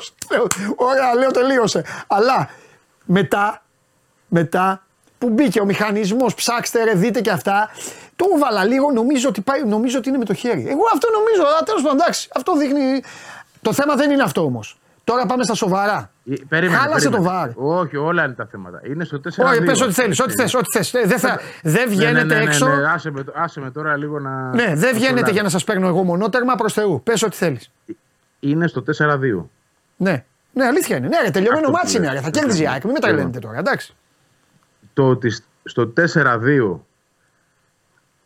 Ωραία, 0.77 1.15
λέω 1.15 1.31
τελείωσε. 1.31 1.85
Αλλά 2.07 2.51
μετά, 3.05 3.63
μετά 4.29 4.83
που 5.19 5.29
μπήκε 5.29 5.61
ο 5.61 5.65
μηχανισμός, 5.65 6.35
ψάξτε 6.35 6.85
ρε, 6.85 6.93
δείτε 6.95 7.21
και 7.21 7.31
αυτά. 7.31 7.71
Το 8.17 8.27
έβαλα 8.35 8.65
λίγο, 8.65 8.91
νομίζω 8.91 9.29
ότι, 9.29 9.41
πάει, 9.41 9.65
νομίζω 9.65 9.99
ότι 9.99 10.09
είναι 10.09 10.19
με 10.19 10.25
το 10.25 10.35
χέρι. 10.35 10.67
Εγώ 10.69 10.83
αυτό 10.95 11.09
νομίζω, 11.11 11.43
αλλά 11.51 11.63
τέλος 11.63 11.83
πάντων, 11.83 11.99
εντάξει, 12.01 12.29
αυτό 12.35 12.57
δείχνει. 12.57 13.03
Το 13.65 13.73
θέμα 13.73 13.95
δεν 13.95 14.11
είναι 14.11 14.23
αυτό 14.23 14.45
όμως. 14.45 14.79
Τώρα 15.05 15.27
πάμε 15.27 15.43
στα 15.45 15.55
σοβαρά. 15.55 16.11
Ε, 16.31 16.35
Περίμενε, 16.49 16.79
Χάλασε 16.79 17.09
περίμενε. 17.09 17.31
το 17.31 17.37
βάρ. 17.37 17.79
Όχι, 17.79 17.97
όλα 17.97 18.25
είναι 18.25 18.33
τα 18.33 18.47
θέματα. 18.51 18.81
Είναι 18.85 19.05
στο 19.05 19.21
4 19.21 19.45
Όχι, 19.45 19.63
πες 19.63 19.81
ό,τι 19.81 19.93
θέλεις, 19.93 20.21
ό,τι 20.21 20.33
θες. 20.33 20.55
Ό,τι 20.55 20.65
θες. 20.77 20.95
Ε, 20.95 21.03
Δεν, 21.07 21.19
θα, 21.19 21.41
δεν 21.63 21.89
βγαίνετε 21.89 22.39
έξω. 22.41 22.67
Ναι, 22.69 22.89
άσε, 22.93 23.11
με, 23.11 23.25
άσε 23.35 23.61
με 23.61 23.71
τώρα 23.71 23.97
λίγο 23.97 24.19
να. 24.21 24.55
Ναι, 24.55 24.75
δεν 24.75 24.93
να 24.93 24.99
βγαίνετε 24.99 25.27
το 25.27 25.31
για 25.33 25.43
να 25.43 25.49
σας 25.49 25.65
παίρνω 25.65 25.87
εγώ 25.87 26.03
μονότερμα 26.03 26.55
προς 26.55 26.73
Θεού. 26.73 27.01
Πες 27.03 27.23
ό,τι 27.23 27.37
θέλεις. 27.37 27.71
Είναι 28.41 28.67
στο 28.67 28.83
4-2. 28.99 29.45
Ναι. 29.97 30.25
Ναι, 30.53 30.65
αλήθεια 30.65 30.97
είναι. 30.97 31.09
Ναι, 31.09 31.21
ρε, 31.23 31.31
τελειωμένο 31.31 31.61
Αυτό 31.67 31.71
μάτσι 31.79 31.97
που 31.97 32.03
είναι. 32.03 32.13
λες. 32.13 32.15
Ρε. 32.21 32.25
Θα 32.25 32.31
κέρδιζε 32.31 32.63
η 32.63 32.67
ΑΕΚ. 32.69 32.85
Μην 32.85 32.93
με 32.93 32.99
Λοιπόν. 32.99 33.11
τρελαίνετε 33.11 33.39
τώρα. 33.39 33.59
Εντάξει. 33.59 33.95
Το 34.95 35.09
ότι 35.09 35.31
σ- 35.31 35.45
στο 35.65 35.93
4-2 35.97 36.81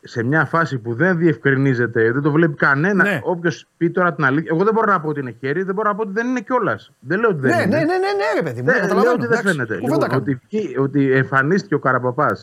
σε 0.03 0.23
μια 0.23 0.45
φάση 0.45 0.79
που 0.79 0.95
δεν 0.95 1.19
διευκρινίζεται, 1.19 2.13
δεν 2.13 2.23
το 2.23 2.31
βλέπει 2.31 2.55
κανένα. 2.55 3.05
Ναι. 3.05 3.21
Όποιος 3.23 3.67
πει 3.77 3.91
τώρα 3.91 4.15
την 4.15 4.25
αλήθεια. 4.25 4.51
Εγώ 4.55 4.65
δεν 4.65 4.75
μπορώ 4.75 4.93
να 4.93 5.01
πω 5.01 5.09
ότι 5.09 5.21
είναι 5.21 5.37
χέρι, 5.41 5.63
δεν 5.63 5.75
μπορώ 5.75 5.89
να 5.89 5.95
πω 5.95 6.03
ότι 6.03 6.13
δεν 6.13 6.27
είναι 6.27 6.41
κιόλας. 6.41 6.93
Δεν 7.01 7.21
λέω 7.21 7.29
ότι 7.31 7.41
δεν 7.41 7.51
Ναι, 7.57 7.63
είναι. 7.63 7.77
ναι, 7.77 7.77
ναι, 7.77 7.85
ναι, 7.85 7.97
ναι, 7.99 8.25
ρε 8.37 8.43
παιδί 8.43 8.61
μου. 8.61 8.67
Ναι, 8.67 8.73
Δεν, 8.73 8.81
λέω 8.81 8.89
καταλαβαίνω. 8.89 9.13
ότι 9.13 9.21
δεν 9.27 9.31
Εντάξει. 9.39 9.49
φαίνεται. 9.53 9.75
Κουβέντα 9.75 9.95
Λοιπόν, 9.95 10.09
κάνουμε. 10.09 10.31
ότι, 10.31 10.41
βγει- 10.51 10.79
ότι 10.79 11.13
εμφανίστηκε 11.13 11.75
ο 11.75 11.79
Καραπαπά 11.79 12.37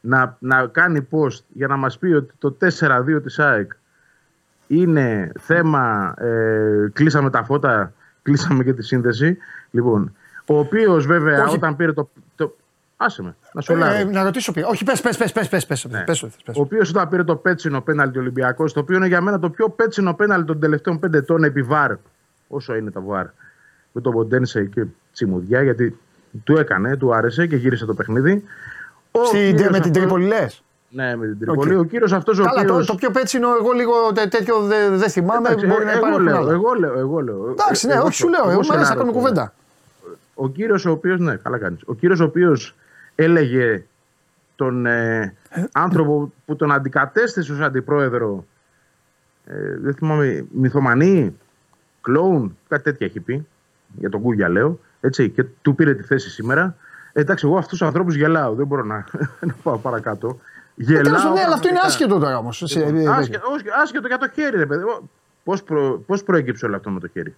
να, 0.00 0.36
να 0.40 0.66
κάνει 0.66 1.08
post 1.10 1.38
για 1.48 1.66
να 1.66 1.76
μας 1.76 1.98
πει 1.98 2.12
ότι 2.12 2.34
το 2.38 2.56
4-2 2.60 3.20
της 3.22 3.38
ΑΕΚ 3.38 3.72
είναι 4.66 5.32
θέμα. 5.38 6.14
Ε, 6.18 6.90
κλείσαμε 6.92 7.30
τα 7.30 7.44
φώτα, 7.44 7.92
κλείσαμε 8.22 8.64
και 8.64 8.72
τη 8.72 8.82
σύνδεση. 8.82 9.36
Λοιπόν, 9.70 10.12
ο 10.46 10.58
οποίος 10.58 11.06
βέβαια 11.06 11.42
Όχι. 11.44 11.56
όταν 11.56 11.76
πήρε 11.76 11.92
το. 11.92 12.10
το 12.34 12.56
άσε 12.96 13.22
με, 13.22 13.36
να 13.52 13.60
σου 13.60 13.72
Ε, 13.72 14.04
να 14.04 14.22
ρωτήσω 14.22 14.52
ποιο. 14.52 14.68
Όχι, 14.68 14.84
πες, 14.84 15.00
πες, 15.00 15.16
πες, 15.16 15.32
πες, 15.32 15.48
πες, 15.48 15.66
πες, 15.66 15.84
Ναι. 15.90 16.04
πες, 16.04 16.20
πες, 16.20 16.36
πες. 16.44 16.56
Ο 16.56 16.60
οποίος 16.60 16.90
όταν 16.90 17.08
πήρε 17.08 17.24
το 17.24 17.36
πέτσινο 17.36 17.80
πέναλτι 17.80 18.18
Ολυμπιακός, 18.18 18.72
το 18.72 18.80
οποίο 18.80 18.96
είναι 18.96 19.06
για 19.06 19.20
μένα 19.20 19.38
το 19.38 19.50
πιο 19.50 19.68
πέτσινο 19.68 20.14
πέναλτι 20.14 20.46
των 20.46 20.60
τελευταίων 20.60 20.98
πέντε 20.98 21.18
ετών 21.18 21.44
επί 21.44 21.62
βαρ, 21.62 21.92
όσο 22.48 22.74
είναι 22.74 22.90
τα 22.90 23.00
βαρ, 23.00 23.26
με 23.92 24.00
τον 24.00 24.12
Ποντένσε 24.12 24.64
και 24.64 24.84
τσιμουδιά, 25.12 25.62
γιατί 25.62 25.98
του 26.44 26.56
έκανε, 26.56 26.96
του 26.96 27.14
άρεσε 27.14 27.46
και 27.46 27.56
γύρισε 27.56 27.84
το 27.86 27.94
παιχνίδι. 27.94 28.44
Ο 29.10 29.24
Στην- 29.24 29.40
κύριος 29.40 29.60
με 29.62 29.66
την 29.68 29.76
αυτός- 29.78 29.90
Τρίπολη 29.92 30.26
λες; 30.26 30.62
Ναι, 30.88 31.16
με 31.16 31.26
την 31.26 31.38
Τρίπολη. 31.38 31.74
Οκ. 31.74 31.80
Ο 31.80 31.84
κύριος 31.84 32.12
αυτός 32.12 32.38
ο 32.38 32.42
Καλά, 32.44 32.64
το, 32.64 32.72
οποίος... 32.72 32.86
το 32.86 32.94
πιο 32.94 33.10
πέτσινο, 33.10 33.48
εγώ 33.60 33.72
λίγο 33.72 33.92
τε- 34.14 34.28
τέτοιο 34.30 34.60
δεν 34.60 34.98
δεν 34.98 35.10
θυμάμαι. 35.10 35.48
Εντάξει, 35.48 35.66
Μπορεί 35.66 35.84
να 35.84 35.90
εγώ, 35.92 36.06
υπάρχει 36.06 36.22
λέω, 36.22 36.36
άλλο. 36.36 36.50
εγώ 36.50 36.72
λέω, 36.72 36.98
εγώ 36.98 37.20
λέω. 37.20 37.48
Εντάξει, 37.50 37.86
ναι, 37.86 37.92
Εγώ 37.94 38.02
όχι, 38.04 38.12
σου 38.14 38.18
στο- 38.18 38.28
λέω. 38.28 38.40
Εγώ 38.50 38.50
μου 38.50 38.52
αρέσει 38.56 38.68
να 38.68 38.74
σενάριο 38.84 38.96
κάνουμε 38.98 39.12
το- 39.12 39.18
κουβέντα. 39.18 39.52
ο 40.34 40.48
κύριος 40.48 40.84
ο 40.86 40.90
οποίος, 40.90 41.20
ναι, 41.20 41.36
καλά 41.36 41.58
κάνεις. 41.58 41.80
Ο 41.86 41.94
κύριος 41.94 42.20
ο 42.20 42.24
οποίος 42.24 42.74
έλεγε 43.16 43.84
τον 44.56 44.86
ε, 44.86 45.34
άνθρωπο 45.72 46.32
που 46.46 46.56
τον 46.56 46.72
αντικατέστησε 46.72 47.52
ως 47.52 47.60
αντιπρόεδρο, 47.60 48.44
ε, 49.46 49.76
δεν 49.78 49.94
θυμάμαι, 49.94 50.46
μυθομανή, 50.50 51.36
κλόουν, 52.00 52.58
κάτι 52.68 52.82
τέτοια 52.82 53.06
έχει 53.06 53.20
πει, 53.20 53.46
για 53.98 54.10
τον 54.10 54.20
Κούγια 54.22 54.48
λέω, 54.48 54.78
έτσι, 55.00 55.30
και 55.30 55.44
του 55.62 55.74
πήρε 55.74 55.94
τη 55.94 56.02
θέση 56.02 56.30
σήμερα. 56.30 56.76
Ε, 57.12 57.20
εντάξει, 57.20 57.46
εγώ 57.46 57.56
αυτούς 57.56 57.78
τους 57.78 57.86
ανθρώπους 57.86 58.14
γελάω, 58.14 58.54
δεν 58.54 58.66
μπορώ 58.66 58.82
να, 58.84 59.04
να 59.46 59.54
πάω 59.62 59.76
παρακάτω. 59.78 60.38
Γελάω. 60.74 61.02
Τέλος 61.02 61.18
πάντων, 61.22 61.32
ναι, 61.34 61.40
αλλά 61.44 61.54
αυτό 61.54 61.68
είναι 61.68 61.78
πραγματικά. 61.78 61.86
άσχετο 61.86 62.18
τώρα 62.18 62.38
όμως. 62.38 62.62
Άσχετο, 63.08 63.48
όχι, 63.52 63.64
άσχετο 63.82 64.06
για 64.06 64.18
το 64.18 64.28
χέρι, 64.34 64.56
ρε 64.56 64.66
παιδί. 64.66 64.84
Πώς 65.44 65.62
προ, 65.62 66.02
πώς 66.06 66.22
προέκυψε 66.22 66.66
όλο 66.66 66.76
αυτό 66.76 66.90
με 66.90 67.00
το 67.00 67.08
χέρι. 67.08 67.36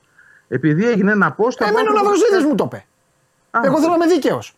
Επειδή 0.49 0.89
έγινε 0.89 1.13
ένα 1.13 1.31
post. 1.31 1.55
από 1.59 1.65
Εμένα 1.65 1.77
ο 1.77 1.79
άνθρωπο- 1.81 2.03
Ναυροζίδη 2.05 2.47
μου 2.49 2.55
το 2.55 2.65
είπε. 2.67 2.85
Α, 3.51 3.61
Εγώ 3.65 3.79
θέλω 3.81 3.97
να 3.97 4.05
είμαι 4.05 4.15
δίκαιος. 4.15 4.57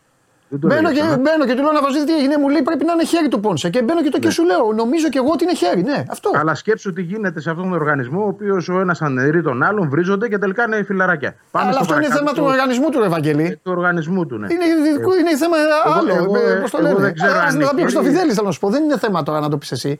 Δεν 0.51 0.59
το 0.59 0.67
Μπαίνω 0.67 0.89
έλεγες, 0.89 1.07
και, 1.07 1.13
ε; 1.13 1.17
μπαίνω 1.17 1.45
και 1.45 1.53
του 1.55 1.61
λέω 1.61 1.71
Ναυροζίδη 1.71 2.05
τι 2.05 2.15
έγινε, 2.17 2.37
μου 2.37 2.49
λέει 2.49 2.61
πρέπει 2.61 2.85
να 2.85 2.93
είναι 2.93 3.05
χέρι 3.05 3.27
του 3.27 3.39
Πόνσε. 3.39 3.69
Και 3.69 3.81
μπαίνω 3.81 4.01
και 4.03 4.09
το 4.09 4.19
και 4.19 4.29
σου 4.29 4.43
λέω, 4.45 4.73
νομίζω 4.75 5.09
και 5.09 5.17
εγώ 5.17 5.29
ότι 5.31 5.43
είναι 5.43 5.53
χέρι. 5.55 5.81
Ναι, 5.83 6.03
αυτό. 6.09 6.31
Αλλά 6.35 6.55
σκέψου 6.55 6.93
τι 6.93 7.01
γίνεται 7.01 7.39
σε 7.41 7.49
αυτόν 7.49 7.63
τον 7.69 7.73
οργανισμό, 7.73 8.23
ο 8.23 8.27
οποίος 8.27 8.69
ο 8.69 8.79
ένας 8.79 9.01
αναιρεί 9.01 9.41
τον 9.41 9.63
άλλον, 9.63 9.89
βρίζονται 9.89 10.27
και 10.27 10.37
τελικά 10.37 10.63
είναι 10.65 10.83
φιλαράκια. 10.83 11.35
Πάμε 11.51 11.65
Αλλά 11.65 11.73
στο 11.73 11.81
αυτό 11.81 11.93
είναι 11.95 12.03
παρακάτω 12.07 12.31
θέμα 12.31 12.45
του 12.45 12.51
οργανισμού 12.53 12.89
του, 12.89 13.03
Ευαγγελί. 13.03 13.59
του 13.63 13.71
οργανισμού 13.71 14.25
του, 14.25 14.37
ναι. 14.37 14.47
Είναι, 14.53 14.65
δικό- 14.97 15.15
είναι 15.19 15.37
θέμα 15.37 15.57
άλλο. 15.95 16.13
εγώ, 16.15 16.35
ε, 16.37 16.51
ε, 16.51 16.55
πώς 16.55 16.71
το 16.71 16.77
εγώ 16.77 16.87
λένε; 16.87 16.99
δεν 16.99 17.13
ξέρω 17.13 17.31
Α, 17.33 17.41
αν 17.41 17.47
να 17.47 17.53
είναι 17.53 17.63
πεις 17.63 17.65
ο 17.65 17.75
χέρι. 17.75 17.81
Χριστοφιδέλη, 17.81 18.33
θέλω 18.33 18.45
να 18.45 18.51
σου 18.51 18.59
πω. 18.59 18.69
Δεν 18.69 18.83
είναι 18.83 18.97
θέμα 18.97 19.23
τώρα 19.23 19.39
να 19.39 19.49
το 19.49 19.57
πεις 19.57 19.71
εσύ. 19.71 19.99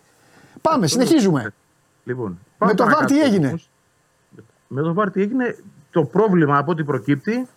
Πάμε, 0.62 0.88
συνεχίζουμε. 0.88 1.54
Λοιπόν, 2.04 2.40
Με 2.58 2.74
το 2.74 2.84
παρακάτω, 2.84 3.04
VAR 3.04 3.08
τι 3.08 3.22
έγινε; 3.22 3.48
όμως. 3.48 3.70
Με 4.68 4.82
το 4.82 4.96
VAR 4.98 5.12
τι 5.14 5.22
έγινε. 5.22 5.56
Το 5.92 6.04
πρόβλημα 6.04 6.58
από 6.58 6.72
ό,τι 6.72 6.84
προκύπτει 6.84 7.48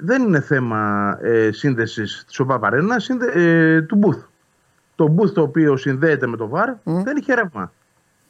δεν 0.00 0.22
είναι 0.22 0.40
θέμα 0.40 1.16
ε, 1.22 1.50
σύνδεσης 1.52 2.24
της 2.26 2.40
ΟΠΑΠΑΡΕΝΑ, 2.40 2.98
σύνδε, 2.98 3.26
ε, 3.34 3.82
του 3.82 3.98
Booth. 4.02 4.22
Το 4.94 5.14
Booth 5.18 5.32
το 5.32 5.42
οποίο 5.42 5.76
συνδέεται 5.76 6.26
με 6.26 6.36
το 6.36 6.50
VAR 6.54 6.74
δεν 6.84 7.16
είχε 7.16 7.34
ρεύμα. 7.34 7.72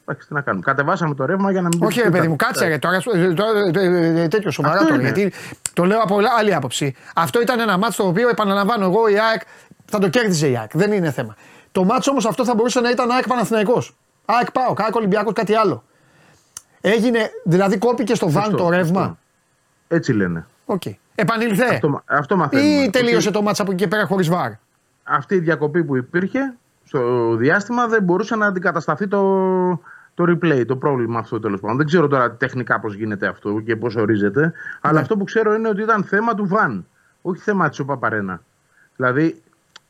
Εντάξει, 0.05 0.27
τι 0.27 0.33
να 0.33 0.41
κάνουμε. 0.41 0.63
Κατεβάσαμε 0.65 1.15
το 1.15 1.25
ρεύμα 1.25 1.51
για 1.51 1.61
να 1.61 1.67
μην. 1.67 1.83
Όχι, 1.83 2.01
ρε 2.01 2.09
παιδί 2.09 2.27
μου, 2.27 2.35
κάτσε 2.35 2.67
ρε, 2.67 2.77
τώρα, 2.77 3.01
ε, 3.13 3.33
τώρα, 3.33 3.59
ε, 3.73 4.21
ε, 4.23 4.27
τέτοιο 4.27 4.51
σοβαρά 4.51 4.73
Αυτό 4.75 4.87
τώρα. 4.87 5.01
είναι. 5.01 5.11
Γιατί 5.11 5.33
το 5.73 5.83
λέω 5.85 5.99
από 5.99 6.19
άλλη 6.39 6.53
άποψη. 6.55 6.95
Αυτό 7.15 7.41
ήταν 7.41 7.59
ένα 7.59 7.77
μάτσο 7.77 8.01
το 8.03 8.07
οποίο 8.09 8.29
επαναλαμβάνω 8.29 8.85
εγώ 8.85 9.07
η 9.07 9.19
ΑΕΚ 9.19 9.41
θα 9.85 9.99
το 9.99 10.09
κέρδιζε 10.09 10.47
η 10.49 10.57
ΑΕΚ. 10.57 10.69
Δεν 10.73 10.91
είναι 10.91 11.11
θέμα. 11.11 11.35
Το 11.71 11.83
μάτσο 11.83 12.11
όμως 12.11 12.25
αυτό 12.25 12.45
θα 12.45 12.53
μπορούσε 12.55 12.79
να 12.79 12.89
ήταν 12.89 13.11
ΑΕΚ 13.11 13.27
Παναθηναϊκός. 13.27 13.95
ΑΕΚ 14.25 14.51
ΠΑΟΚ, 14.51 14.73
ΑΕΚ 14.77 14.95
Ολυμπιακός, 14.95 15.33
κάτι 15.33 15.55
άλλο. 15.55 15.83
Έγινε, 16.81 17.29
δηλαδή 17.43 17.77
κόπηκε 17.77 18.15
στο 18.15 18.29
VAR 18.29 18.43
Σωστό, 18.43 18.57
το 18.57 18.69
ρεύμα. 18.69 18.99
σωστό. 19.01 19.17
Έτσι 19.87 20.13
λένε. 20.13 20.45
Οκ. 20.65 20.81
Επανήλθε. 21.19 21.65
Αυτό, 21.65 22.03
αυτό 22.05 22.37
μαθαίνουμε. 22.37 22.83
Ή 22.83 22.89
τελείωσε 22.89 23.27
Ότι 23.27 23.37
το 23.37 23.43
μάτσο 23.43 23.61
από 23.61 23.71
εκεί 23.71 23.81
και 23.83 23.87
πέρα 23.87 24.05
χωρίς 24.05 24.29
VAR. 24.29 24.51
Αυτή 25.03 25.35
η 25.35 25.39
διακοπή 25.39 25.83
που 25.83 25.95
υπήρχε 25.95 26.53
στο 26.83 27.35
διάστημα 27.35 27.87
δεν 27.87 28.03
μπορούσε 28.03 28.35
να 28.35 28.45
αντικατασταθεί 28.45 29.07
το, 29.07 29.21
το 30.13 30.23
replay, 30.27 30.63
το 30.67 30.75
πρόβλημα 30.75 31.19
αυτό 31.19 31.39
τέλος 31.39 31.59
πάντων. 31.59 31.77
Δεν 31.77 31.85
ξέρω 31.85 32.07
τώρα 32.07 32.31
τεχνικά 32.31 32.79
πώς 32.79 32.95
γίνεται 32.95 33.27
αυτό 33.27 33.59
και 33.59 33.75
πώς 33.75 33.95
ορίζεται. 33.95 34.53
Αλλά 34.81 34.99
αυτό 34.99 35.17
που 35.17 35.23
ξέρω 35.23 35.53
είναι 35.53 35.67
ότι 35.67 35.81
ήταν 35.81 36.03
θέμα 36.03 36.33
του 36.35 36.47
Βαν. 36.47 36.85
Όχι 37.21 37.41
θέμα 37.41 37.69
της 37.69 37.79
ΟΠΑΠΑΡΕΝΑ. 37.79 38.41
Δηλαδή 38.95 39.41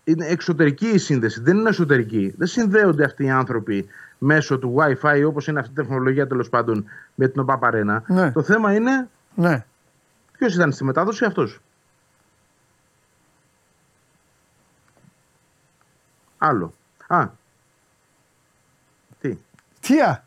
είναι 0.04 0.26
εξωτερική 0.26 0.88
η 0.88 0.98
σύνδεση, 0.98 1.42
δεν 1.42 1.58
είναι 1.58 1.70
εσωτερική. 1.70 2.34
Δεν 2.38 2.48
συνδέονται 2.48 3.04
αυτοί 3.04 3.24
οι 3.24 3.30
άνθρωποι 3.30 3.88
μέσω 4.18 4.60
του 4.60 4.76
WiFi 4.78 5.24
όπως 5.28 5.48
είναι 5.48 5.60
αυτή 5.60 5.72
η 5.72 5.76
τεχνολογία 5.76 6.28
τέλος 6.28 6.50
πάντων 6.50 6.86
με 7.16 7.28
την 7.28 7.42
ΟΠΑΠΑΡΕΝΑ. 7.42 8.04
Ναι. 8.08 8.32
Το 8.32 8.42
θέμα 8.42 8.74
είναι 8.74 9.08
Ναι. 9.36 9.66
Ποιος 10.40 10.56
ήταν 10.56 10.72
στη 10.72 10.84
μετάδοση 10.84 11.26
αυτός. 11.26 11.60
Άλλο. 16.38 16.74
Α. 17.08 17.28
Τι. 19.20 19.38
Τι 19.80 20.02
α, 20.02 20.24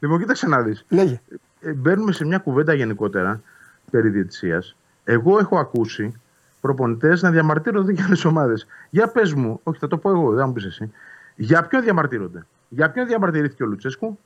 Λοιπόν, 0.00 0.18
κοίταξε 0.18 0.46
να 0.46 0.62
δεις. 0.62 0.84
λέγε. 0.88 1.20
Ε, 1.60 1.72
μπαίνουμε 1.72 2.12
σε 2.12 2.24
μια 2.24 2.38
κουβέντα 2.38 2.74
γενικότερα 2.74 3.42
περί 3.90 4.08
διαιτησίας. 4.08 4.76
Εγώ 5.04 5.38
έχω 5.38 5.58
ακούσει 5.58 6.20
προπονητές 6.60 7.22
να 7.22 7.30
διαμαρτύρονται 7.30 7.92
για 7.92 8.04
άλλες 8.04 8.24
ομάδες. 8.24 8.66
Για 8.90 9.08
πες 9.08 9.34
μου, 9.34 9.60
όχι 9.62 9.78
θα 9.78 9.86
το 9.86 9.98
πω 9.98 10.10
εγώ, 10.10 10.30
δεν 10.30 10.38
θα 10.38 10.46
μου 10.46 10.52
πεις 10.52 10.64
εσύ. 10.64 10.92
Για 11.36 11.66
ποιον 11.66 11.82
διαμαρτύρονται; 11.82 12.46
Για 12.68 12.90
ποιον 12.90 13.06
διαμαρτυρήθηκε 13.06 13.62
ο 13.62 13.66
Λουτσέσκου, 13.66 14.18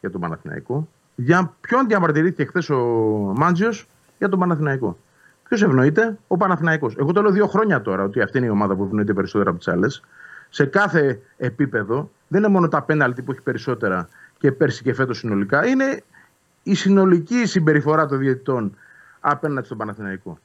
για 0.00 0.10
τον 0.10 0.20
Παναθηναϊκό. 0.20 0.88
Για 1.20 1.54
ποιον 1.60 1.86
διαμαρτυρήθηκε 1.86 2.44
χθες 2.44 2.70
ο 2.70 2.78
Μάντζιος, 3.36 3.86
για 4.18 4.28
τον 4.28 4.38
Παναθηναϊκό. 4.38 4.98
Ποιος 5.48 5.62
ευνοείται, 5.62 6.18
ο 6.26 6.36
Παναθηναϊκός. 6.36 6.96
Εγώ 6.98 7.12
το 7.12 7.22
λέω 7.22 7.30
δύο 7.30 7.46
χρόνια 7.46 7.82
τώρα 7.82 8.02
ότι 8.02 8.20
αυτή 8.20 8.38
είναι 8.38 8.46
η 8.46 8.50
ομάδα 8.50 8.76
που 8.76 8.84
ευνοείται 8.84 9.12
περισσότερα 9.12 9.50
από 9.50 9.58
τις 9.58 9.68
άλλες. 9.68 10.02
Σε 10.48 10.64
κάθε 10.64 11.20
επίπεδο, 11.36 12.10
δεν 12.28 12.40
είναι 12.42 12.52
μόνο 12.52 12.68
τα 12.68 12.82
πέναλτι 12.82 13.22
που 13.22 13.30
έχει 13.30 13.42
περισσότερα 13.42 14.08
και 14.38 14.52
πέρσι 14.52 14.82
και 14.82 14.94
φέτος 14.94 15.18
συνολικά, 15.18 15.66
είναι 15.66 16.02
η 16.62 16.74
συνολική 16.74 17.46
συμπεριφορά 17.46 18.06
των 18.06 18.18
διαιτητών 18.18 18.76
απέναντι 19.20 19.66
στον 19.66 19.78
Παναθηναϊκό. 19.78 20.38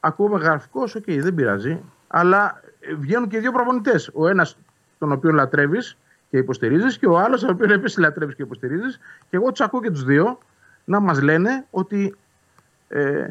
Ακούγομαι 0.00 0.44
γραφικό, 0.44 0.82
οκ, 0.96 1.04
δεν 1.06 1.34
πειράζει, 1.34 1.80
αλλά 2.08 2.60
βγαίνουν 2.98 3.28
και 3.28 3.38
δύο 3.38 3.52
προπονητές. 3.52 4.10
Ο 4.14 4.28
ένας, 4.28 4.58
τον 4.98 5.12
οποίο 5.12 5.32
λατρεύεις, 5.32 5.96
και 6.30 6.38
υποστηρίζεις, 6.38 6.98
και 6.98 7.06
ο 7.06 7.18
άλλος, 7.18 7.42
ο 7.42 7.50
οποίος 7.50 7.70
επίσης 7.70 7.98
λατρεύεις 7.98 8.34
και 8.34 8.42
υποστηρίζεις. 8.42 9.00
Και 9.30 9.36
εγώ 9.36 9.50
τους 9.50 9.60
ακούω 9.60 9.80
και 9.80 9.90
τους 9.90 10.04
δύο 10.04 10.38
να 10.84 11.00
μας 11.00 11.20
λένε 11.20 11.66
ότι 11.70 12.16
ε, 12.88 13.26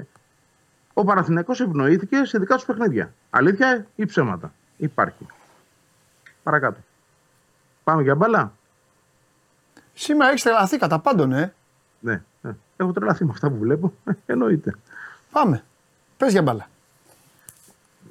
ο 0.94 1.04
Παναθηναϊκός 1.04 1.62
ευνοήθηκε 1.62 2.26
σε 2.26 2.40
δικά 2.40 2.56
τους 2.56 2.66
παιχνίδια. 2.66 3.14
Αλήθεια 3.30 3.86
ή 3.96 4.06
ψέματα; 4.06 4.54
Υπάρχει. 4.78 5.26
Παρακάτω. 6.44 6.80
Πάμε 7.84 8.02
για 8.02 8.16
μπάλα. 8.16 8.54
Σήμερα 9.94 10.30
έχεις 10.30 10.44
τρελαθεί 10.44 10.78
κατά 10.78 11.00
πάντων, 11.00 11.32
ε. 11.32 11.54
Ναι. 12.00 12.22
ναι. 12.42 12.56
Έχω 12.78 12.92
τρελαθεί 12.92 13.26
με 13.26 13.32
αυτά 13.34 13.50
που 13.50 13.58
βλέπω. 13.58 13.94
Εννοείται. 14.26 14.76
Πάμε. 15.32 15.64
Πες 16.18 16.32
για 16.32 16.42
μπάλα. 16.42 16.70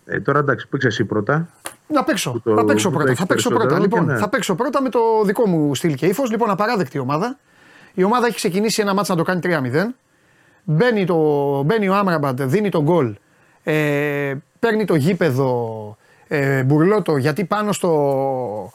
Ε, 0.05 0.21
τώρα 0.21 0.39
εντάξει, 0.39 0.69
παίξε 0.69 0.87
εσύ 0.87 1.05
πρώτα. 1.05 1.49
Να 1.87 2.05
παίξω. 2.05 2.41
το- 2.45 2.55
θα 2.57 2.65
παίξω 2.65 2.91
που 2.91 2.91
το 2.93 2.97
πρώτα. 2.97 3.11
έχεις 3.11 3.19
Θα 3.21 3.27
παίξω 3.27 3.49
πρώτα. 3.49 3.65
περισσότερο 3.67 3.83
Λοιπόν, 3.83 4.07
και 4.07 4.13
ναι. 4.13 4.19
θα 4.19 4.29
παίξω 4.29 4.55
πρώτα 4.55 4.83
με 4.83 4.89
το 4.89 4.99
δικό 5.25 5.47
μου 5.49 5.75
στυλ 5.75 5.95
και 5.95 6.07
ύφος. 6.07 6.31
Λοιπόν, 6.31 6.51
απαράδεκτη 6.51 6.99
ομάδα. 6.99 7.39
Η 7.95 8.03
ομάδα 8.05 8.27
έχει 8.27 8.37
ξεκινήσει 8.37 8.83
ένα 8.83 8.95
μάτς 8.95 9.09
να 9.09 9.17
το 9.17 9.23
κάνει 9.23 9.41
3-0. 9.43 9.95
Μπαίνει, 10.65 11.05
το, 11.05 11.17
μπαίνει 11.63 11.89
ο 11.89 11.95
Άμραμπαντ, 11.95 12.43
δίνει 12.43 12.69
τον 12.69 12.83
γκολ. 12.83 13.17
Ε, 13.63 14.35
παίρνει 14.59 14.85
το 14.85 14.95
γήπεδο 14.95 15.97
ε, 16.29 16.63
μπουρλότο 16.63 17.17
γιατί 17.17 17.45
πάνω 17.45 17.73
στο, 17.73 18.73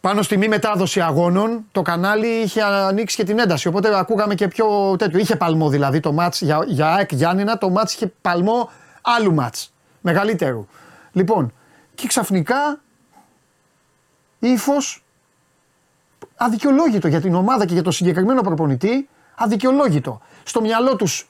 πάνω 0.00 0.22
στη 0.22 0.36
μη 0.36 0.48
μετάδοση 0.48 1.00
αγώνων 1.00 1.64
το 1.72 1.82
κανάλι 1.82 2.26
είχε 2.26 2.62
ανοίξει 2.62 3.16
και 3.16 3.24
την 3.24 3.38
ένταση. 3.38 3.68
Οπότε 3.68 3.98
ακούγαμε 3.98 4.34
και 4.34 4.48
πιο 4.48 4.66
τέτοιο. 4.98 5.18
Είχε 5.18 5.36
παλμό 5.36 5.68
δηλαδή 5.68 6.00
το 6.00 6.12
μάτς 6.12 6.40
για, 6.40 6.64
για 6.66 6.92
ΑΕΚ 6.94 7.12
Γιάννηνα. 7.12 7.58
Το 7.58 7.68
μάτς 7.70 7.94
είχε 7.94 8.12
παλμό 8.20 8.70
άλλου 9.02 9.34
μάτς. 9.34 9.72
Μεγαλύτερου. 10.00 10.66
Λοιπόν, 11.12 11.52
και 11.94 12.06
ξαφνικά 12.06 12.80
ύφος 14.38 15.04
αδικαιολόγητο 16.36 17.08
για 17.08 17.20
την 17.20 17.34
ομάδα 17.34 17.66
και 17.66 17.72
για 17.72 17.82
το 17.82 17.90
συγκεκριμένο 17.90 18.40
προπονητή. 18.40 19.08
Αδικαιολόγητο. 19.34 20.20
Στο 20.42 20.60
μυαλό 20.60 20.96
τους 20.96 21.28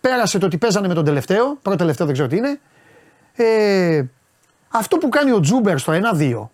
πέρασε 0.00 0.38
το 0.38 0.46
ότι 0.46 0.58
παίζανε 0.58 0.88
με 0.88 0.94
τον 0.94 1.04
τελευταίο. 1.04 1.54
Πρώτο 1.62 1.78
τελευταίο 1.78 2.06
δεν 2.06 2.14
ξέρω 2.14 2.28
τι 2.28 2.36
είναι. 2.36 2.60
Ε, 3.34 4.04
αυτό 4.68 4.96
που 4.96 5.08
κάνει 5.08 5.32
ο 5.32 5.40
Τζούμπερ 5.40 5.78
στο 5.78 5.92
1-2 6.18 6.48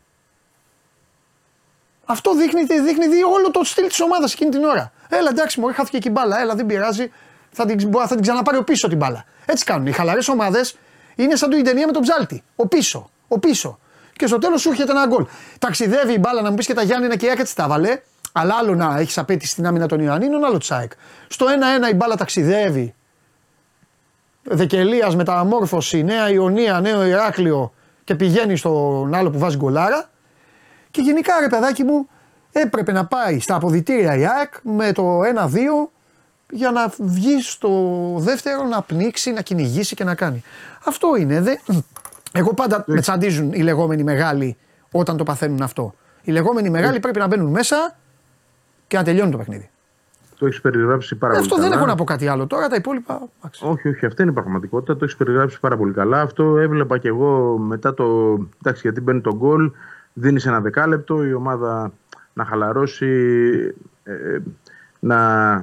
αυτό 2.06 2.34
δείχνει, 2.34 2.64
δείχνει 2.64 3.08
δει 3.08 3.22
όλο 3.22 3.50
το 3.50 3.64
στυλ 3.64 3.86
της 3.86 4.00
ομάδας 4.00 4.32
εκείνη 4.32 4.50
την 4.50 4.64
ώρα. 4.64 4.92
Έλα 5.08 5.28
εντάξει, 5.30 5.60
μου 5.60 5.72
χάθηκε 5.74 5.98
και 5.98 6.08
η 6.08 6.12
μπάλα. 6.14 6.40
Έλα, 6.40 6.54
δεν 6.54 6.66
πειράζει. 6.66 7.12
Θα 7.50 7.66
την, 7.66 7.92
θα 7.92 8.14
την 8.14 8.20
ξαναπάρει 8.20 8.58
ο 8.58 8.64
πίσω 8.64 8.88
την 8.88 8.96
μπάλα. 8.96 9.24
Έτσι 9.46 9.64
κάνουν. 9.64 9.86
Οι 9.86 9.92
χαλαρές 9.92 10.28
ομάδες 10.28 10.76
είναι 11.14 11.36
σαν 11.36 11.50
το 11.50 11.62
ταινία 11.62 11.86
με 11.86 11.92
τον 11.92 12.02
ψάλτη. 12.02 12.42
Ο 12.56 12.66
πίσω. 12.66 13.10
Ο 13.28 13.38
πίσω. 13.38 13.78
Και 14.12 14.26
στο 14.26 14.38
τέλος 14.38 14.60
σου 14.60 14.70
έρχεται 14.70 14.90
ένα 14.90 15.06
γκολ. 15.06 15.26
Ταξιδεύει 15.58 16.12
η 16.12 16.18
μπάλα 16.20 16.42
να 16.42 16.50
μου 16.50 16.56
πεις 16.56 16.66
και 16.66 16.74
τα 16.74 16.82
Γιάννη 16.82 17.16
και 17.16 17.26
η 17.26 17.28
ΑΕΚ 17.28 17.38
έτσι 17.38 17.56
τα 17.56 17.68
βάλε. 17.68 18.00
Αλλά 18.32 18.54
άλλο 18.54 18.74
να 18.74 18.96
έχεις 18.98 19.18
απέτηση 19.18 19.50
στην 19.50 19.66
άμυνα 19.66 19.86
των 19.86 20.00
Ιωαννίνων, 20.00 20.44
άλλο 20.44 20.58
τσάικ. 20.58 20.92
Στο 21.28 21.46
1-1 21.86 21.92
η 21.92 21.94
μπάλα 21.94 22.16
ταξιδεύει. 22.16 22.94
Δεκελία 24.42 25.14
μεταμόρφωση, 25.14 26.02
Νέα 26.02 26.30
Ιωνία, 26.30 26.80
Νέο 26.80 27.06
Ηράκλειο 27.06 27.72
και 28.04 28.14
πηγαίνει 28.14 28.56
στον 28.56 29.14
άλλο 29.14 29.30
που 29.30 29.38
βάζει 29.38 29.56
γκολάρα. 29.56 30.10
Και 30.90 31.00
γενικά 31.00 31.32
ρε 31.40 31.48
παιδάκι 31.48 31.84
μου 31.84 32.08
έπρεπε 32.52 32.92
να 32.92 33.06
πάει 33.06 33.40
στα 33.40 33.54
αποδητήρια 33.54 34.16
η 34.16 34.26
ΑΕΚ 34.26 34.54
με 34.62 34.92
το 34.92 35.20
1-2 35.20 35.88
για 36.50 36.70
να 36.70 36.92
βγει 36.98 37.42
στο 37.42 37.70
δεύτερο 38.16 38.64
να 38.64 38.82
πνίξει, 38.82 39.32
να 39.32 39.40
κυνηγήσει 39.40 39.94
και 39.94 40.04
να 40.04 40.14
κάνει. 40.14 40.42
Αυτό 40.84 41.16
είναι. 41.16 41.40
Δε... 41.40 41.54
Εγώ 42.36 42.54
πάντα 42.54 42.84
με 42.86 43.00
τσαντίζουν 43.00 43.52
οι 43.52 43.62
λεγόμενοι 43.62 44.02
μεγάλοι 44.02 44.56
όταν 44.90 45.16
το 45.16 45.24
παθαίνουν 45.24 45.62
αυτό. 45.62 45.94
Οι 46.22 46.32
λεγόμενοι 46.32 46.70
μεγάλοι 46.70 47.00
πρέπει 47.00 47.18
να 47.18 47.26
μπαίνουν 47.26 47.50
μέσα 47.50 47.96
και 48.86 48.96
να 48.96 49.02
τελειώνει 49.04 49.30
το 49.30 49.36
παιχνίδι. 49.36 49.70
Το 50.38 50.46
έχεις 50.46 50.60
περιγράψει 50.60 51.14
πάρα 51.14 51.32
πολύ 51.32 51.44
Αυτό 51.44 51.56
δεν 51.56 51.64
καλά. 51.64 51.76
έχω 51.76 51.86
να 51.86 51.94
πω 51.94 52.04
κάτι 52.04 52.26
άλλο 52.28 52.46
τώρα. 52.46 52.68
Τα 52.68 52.76
υπόλοιπα. 52.76 53.20
εντάξει. 53.38 53.64
Όχι, 53.66 53.88
όχι, 53.88 54.06
αυτή 54.06 54.22
είναι 54.22 54.30
η 54.30 54.34
πραγματικότητα. 54.34 54.96
Το 54.96 55.04
έχεις 55.04 55.16
περιγράψει 55.16 55.60
πάρα 55.60 55.76
πολύ 55.76 55.92
καλά. 55.92 56.20
Αυτό 56.20 56.58
έβλεπα 56.58 56.98
και 56.98 57.08
εγώ 57.08 57.58
μετά 57.58 57.94
το. 57.94 58.32
Εντάξει, 58.60 58.80
γιατί 58.82 59.00
μπαίνει 59.00 59.20
το 59.20 59.34
γκολ, 59.36 59.72
δίνεις 60.12 60.46
ένα 60.46 60.60
δεκάλεπτο, 60.60 61.24
η 61.24 61.32
ομάδα 61.32 61.92
να 62.32 62.44
χαλαρώσει, 62.44 63.06
ε, 64.04 64.38
να, 65.00 65.54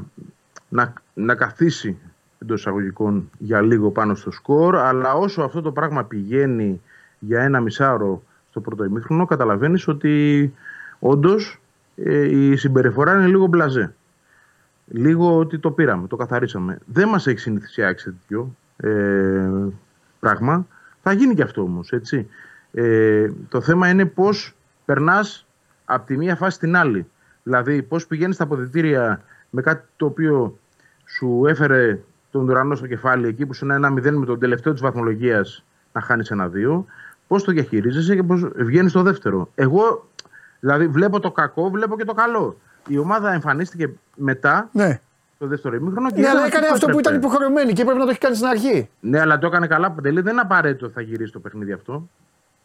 να, 0.70 0.94
να 1.14 1.36
καθίσει 1.36 1.98
εντός 2.44 2.60
εισαγωγικών 2.60 3.30
για 3.38 3.61
λίγο 3.61 3.91
πάνω 3.91 4.15
στο 4.15 4.32
σκορ. 4.32 4.76
Αλλά 4.76 5.14
όσο 5.14 5.41
αυτό 5.41 5.61
το 5.61 5.72
πράγμα 5.72 6.03
πηγαίνει 6.03 6.82
για 7.20 7.41
ένα 7.41 7.60
μισάωρο 7.60 8.24
στο 8.49 8.61
πρώτο 8.61 8.84
ημίχρονο, 8.84 9.26
καταλαβαίνεις 9.26 9.88
ότι 9.88 10.53
όντως 10.99 11.61
η 12.30 12.56
συμπεριφορά 12.56 13.14
είναι 13.14 13.28
λίγο 13.28 13.45
μπλαζέ 13.45 13.94
λίγο 14.86 15.38
ότι 15.38 15.60
το 15.60 15.72
πήραμε, 15.72 16.07
το 16.07 16.15
καθαρίσαμε. 16.15 16.80
Δεν 16.86 17.10
μας 17.10 17.28
έχει 17.28 17.40
συνηθίσει 17.40 17.82
η 17.82 17.84
ΑΕΚ 17.84 17.99
σε 17.99 18.11
τέτοιο 18.11 18.56
ε, 18.78 19.49
πράγμα. 20.20 20.68
Θα 21.02 21.11
γίνει 21.11 21.36
και 21.36 21.41
αυτό 21.41 21.61
όμως, 21.61 21.91
έτσι. 21.91 22.28
Ε, 22.72 23.32
το 23.49 23.61
θέμα 23.61 23.90
είναι 23.90 24.06
πώς 24.06 24.56
περνάς 24.86 25.48
από 25.86 26.06
τη 26.06 26.18
μία 26.18 26.36
φάση 26.36 26.56
στην 26.56 26.76
άλλη. 26.76 27.07
Δηλαδή 27.44 27.82
πώς 27.82 28.07
πηγαίνεις 28.07 28.36
στα 28.36 28.44
αποδητήρια 28.44 29.22
με 29.49 29.61
κάτι 29.61 29.88
το 29.95 30.06
οποίο 30.06 30.57
σου 31.06 31.44
έφερε 31.48 31.99
τον 32.34 32.50
ουρανό 32.50 32.76
στο 32.76 32.88
κεφάλι 32.88 33.28
εκεί 33.28 33.46
που 33.46 33.54
σου 33.54 33.66
είναι 33.66 33.74
ένα 33.74 33.90
μηδέν 33.90 34.16
με 34.16 34.26
τον 34.26 34.40
τελευταίο 34.40 34.74
της 34.74 34.82
βαθμολογίας 34.82 35.64
να 35.94 36.02
χάνεις 36.02 36.32
ένα 36.32 36.48
δύο. 36.48 36.86
Πώς 37.28 37.44
το 37.44 37.52
διαχειρίζεσαι 37.52 38.16
και 38.16 38.24
πώς 38.24 38.48
βγαίνεις 38.56 38.92
στο 38.92 39.02
δεύτερο. 39.02 39.50
Εγώ 39.56 40.10
δηλαδή 40.60 40.88
βλέπω 40.88 41.20
το 41.20 41.32
κακό, 41.32 41.70
βλέπω 41.70 41.98
και 41.98 42.06
το 42.06 42.14
καλό. 42.14 42.58
Η 42.88 42.98
ομάδα 42.98 43.34
εμφανίστηκε 43.34 43.90
μετά 44.16 44.70
Ναι. 44.72 45.00
το 45.38 45.48
δεύτερο 45.48 45.76
ημίχρονο. 45.76 46.12
και 46.12 46.22
Ναι, 46.22 46.28
αλλά 46.28 46.40
ήταν 46.40 46.48
έκανε 46.52 46.66
αυτό 46.66 46.74
αυτό 46.76 46.88
που 46.88 47.00
ήταν 47.00 47.14
έπρεπε. 47.14 47.34
υποχρεωμένη 47.34 47.74
και 47.74 47.82
έπρεπε 47.82 48.00
να 48.00 48.06
το 48.06 48.10
έχει 48.12 48.20
κάνει 48.20 48.36
στην 48.36 48.48
αρχή. 48.48 48.90
Ναι, 49.00 49.20
αλλά 49.20 49.38
το 49.38 49.48
έκανε 49.48 49.68
καλά. 49.68 49.92
Παντελή, 49.92 50.22
δεν 50.22 50.32
είναι 50.32 50.42
απαραίτητο 50.42 50.86
ότι 50.86 50.94
θα 50.94 51.02
γυρίσει 51.02 51.32
το 51.32 51.40
παιχνίδι 51.40 51.72
αυτό. 51.72 52.10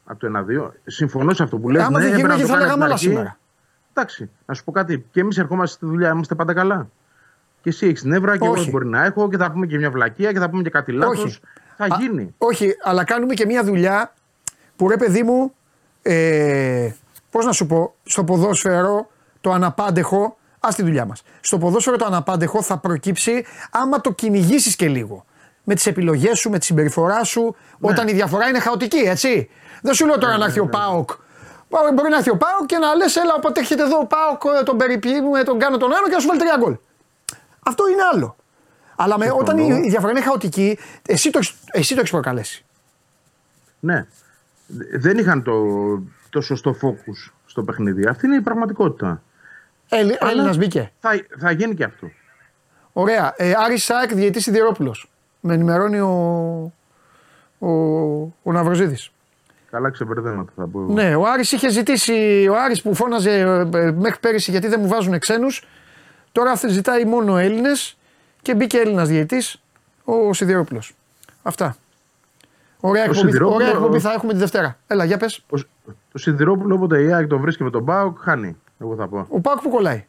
Από 0.04 0.18
το 0.20 0.26
1-2. 0.26 0.70
Συμφωνώ 0.86 1.32
σε 1.34 1.42
αυτό 1.42 1.58
που 1.58 1.70
λες. 1.70 1.82
Άμα 1.82 1.98
ναι, 1.98 2.04
δεν 2.04 2.18
έπρεπε 2.18 2.34
γύρναγε 2.34 2.42
να 2.42 2.48
το 2.48 2.52
θα 2.54 2.58
κάνει 2.58 2.66
λέγαμε 2.66 2.84
από 2.84 2.92
άλλα 2.92 2.98
την 3.00 3.08
αρχή. 3.08 3.16
σήμερα. 3.16 3.38
Εντάξει, 3.92 4.30
να 4.46 4.54
σου 4.54 4.64
πω 4.64 4.72
κάτι. 4.72 5.06
Και 5.10 5.20
εμείς 5.20 5.38
ερχόμαστε 5.38 5.76
στη 5.76 5.86
δουλειά, 5.86 6.10
είμαστε 6.10 6.34
πάντα 6.34 6.54
καλά. 6.54 6.88
Και 7.62 7.68
εσύ 7.68 7.86
έχεις 7.86 8.04
νεύρα 8.04 8.38
και 8.38 8.48
Όχι. 8.48 8.60
εγώ 8.60 8.70
μπορεί 8.70 8.86
να 8.86 9.04
έχω 9.04 9.28
και 9.28 9.36
θα 9.36 9.50
πούμε 9.50 9.66
και 9.66 9.76
μια 9.76 9.90
βλακεία 9.90 10.32
και 10.32 10.38
θα 10.38 10.50
πούμε 10.50 10.62
και 10.62 10.70
κάτι 10.70 10.92
λάθος. 10.92 11.24
Όχι. 11.24 11.40
Θα 11.76 11.84
Α, 11.84 11.98
γίνει. 12.00 12.34
όχι, 12.38 12.74
αλλά 12.82 13.04
κάνουμε 13.04 13.34
και 13.34 13.46
μια 13.46 13.64
δουλειά 13.64 14.12
που 14.76 14.88
ρε 14.88 14.96
παιδί 14.96 15.22
μου, 15.22 15.54
ε, 16.02 16.90
πώς 17.30 17.44
να 17.44 17.52
σου 17.52 17.66
πω, 17.66 17.94
στο 18.04 18.24
ποδόσφαιρο 18.24 19.10
το 19.40 19.52
αναπάντεχο, 19.52 20.36
ας 20.60 20.74
τη 20.74 20.82
δουλειά 20.82 21.04
μας. 21.04 21.22
Στο 21.40 21.58
ποδόσφαιρο 21.58 21.96
το 21.96 22.04
αναπάντεχο 22.04 22.62
θα 22.62 22.78
προκύψει 22.78 23.44
άμα 23.70 24.00
το 24.00 24.12
κυνηγήσεις 24.12 24.76
και 24.76 24.88
λίγο. 24.88 25.24
Με 25.64 25.74
τις 25.74 25.86
επιλογές 25.86 26.38
σου, 26.38 26.50
με 26.50 26.58
τη 26.58 26.64
συμπεριφορά 26.64 27.24
σου, 27.24 27.56
όταν 27.80 28.08
η 28.08 28.12
διαφορά 28.12 28.48
είναι 28.48 28.58
χαοτική, 28.58 28.98
έτσι. 28.98 29.50
Δεν 29.82 29.94
σου 29.94 30.06
λέω 30.06 30.18
τώρα 30.18 30.36
να 30.36 30.44
έρθει 30.44 30.60
ο 30.60 30.66
ΠΑΟΚ. 30.66 31.10
Μπορεί 31.94 32.10
να 32.10 32.16
έρθει 32.16 32.30
ο 32.30 32.36
ΠΑΟΚ 32.36 32.66
και 32.66 32.78
να 32.78 32.94
λες 32.94 33.16
έλα 33.16 33.34
όποτε 33.36 33.60
έρχεται 33.60 33.82
εδώ 33.82 33.98
ο 33.98 34.06
ΠΑΟΚ 34.06 34.64
τον 34.64 34.76
περιποιούμε, 34.76 35.42
τον 35.42 35.58
κάνω 35.58 35.76
τον 35.76 35.92
άλλο 35.92 36.06
και 36.08 36.14
να 36.14 36.20
σου 36.20 36.26
βάλει 36.26 36.38
τρία 36.40 36.56
γκολ. 36.58 36.76
Αυτό 37.68 37.88
είναι 37.88 38.02
άλλο. 38.12 38.36
Αλλά 38.96 39.18
με, 39.18 39.30
όταν 39.38 39.58
η, 39.58 39.80
η 39.84 39.88
διαφορά 39.88 40.10
είναι 40.12 40.20
χαοτική, 40.20 40.78
εσύ 41.06 41.30
το, 41.30 41.38
έχεις- 41.38 41.54
εσύ 41.72 41.94
το 41.94 42.00
έχεις 42.00 42.10
προκαλέσει. 42.12 42.64
Ναι. 43.80 44.06
Δεν 44.98 45.18
είχαν 45.18 45.42
το, 45.42 45.54
το 46.30 46.40
σωστό 46.40 46.76
focus 46.82 47.32
στο 47.46 47.62
παιχνίδι. 47.62 48.06
Αυτή 48.06 48.26
είναι 48.26 48.36
η 48.36 48.40
πραγματικότητα. 48.40 49.22
Έλλη, 49.88 50.16
Αλλά- 50.20 50.30
Έλληνας 50.30 50.56
μπήκε. 50.56 50.92
Θα, 51.00 51.10
θα 51.38 51.50
γίνει 51.50 51.74
και 51.74 51.84
αυτό. 51.84 52.10
Ωραία. 52.92 53.34
Ε, 53.36 53.52
Άρης 53.56 53.84
Σάκ, 53.84 54.14
διαιτής 54.14 54.42
Σιδηρόπουλος. 54.42 55.10
Με 55.40 55.54
ενημερώνει 55.54 55.98
ο, 56.00 56.72
ο, 57.58 57.68
ο 58.42 58.52
Ναυροζίδης. 58.52 59.10
Καλά 59.70 59.90
ξεμπερδέματα 59.90 60.52
θα 60.56 60.66
πω 60.66 60.80
εγώ. 60.80 60.92
Ναι, 60.92 61.14
ο 61.14 61.22
Άρης 61.26 61.52
είχε 61.52 61.68
ζητήσει, 61.68 62.46
ο 62.50 62.54
Άρης 62.60 62.82
που 62.82 62.94
φώναζε 62.94 63.30
ε, 63.72 63.78
ε, 63.78 63.92
μέχρι 63.92 64.20
πέρυσι 64.20 64.50
γιατί 64.50 64.68
δεν 64.68 64.80
μου 64.80 64.88
βάζουν 64.88 65.18
ξένους, 65.18 65.64
τώρα 66.38 66.56
θε- 66.56 66.70
ζητάει 66.70 67.04
μόνο 67.04 67.36
Έλληνες 67.36 67.96
και 68.42 68.54
μπήκε 68.54 68.78
Έλληνας 68.78 69.08
διαιτής, 69.08 69.62
ο 70.04 70.32
Σιδηρόπουλος. 70.32 70.94
Αυτά. 71.42 71.76
Ωραία 72.80 73.02
εκπομπή, 73.02 73.18
Σιδηρόπουλο- 73.20 73.54
ωραία 73.54 73.68
εκπομπή 73.68 73.98
θα 73.98 74.12
έχουμε 74.12 74.32
τη 74.32 74.38
Δευτέρα. 74.38 74.76
Έλα, 74.86 75.04
για 75.04 75.16
πες. 75.18 75.44
Ο, 75.50 75.56
το 76.12 76.18
Σιδηρόπουλο 76.18 76.74
όποτε 76.74 77.02
η 77.02 77.12
ΑΕΚ 77.12 77.26
το 77.26 77.38
βρίσκει 77.38 77.62
με 77.62 77.70
τον 77.70 77.82
Μπάουκ, 77.82 78.18
χάνει. 78.20 78.56
Εγώ 78.78 78.94
θα 78.96 79.08
πω. 79.08 79.26
Ο 79.28 79.40
Πάκ 79.40 79.60
που 79.60 79.70
κολλάει. 79.70 80.06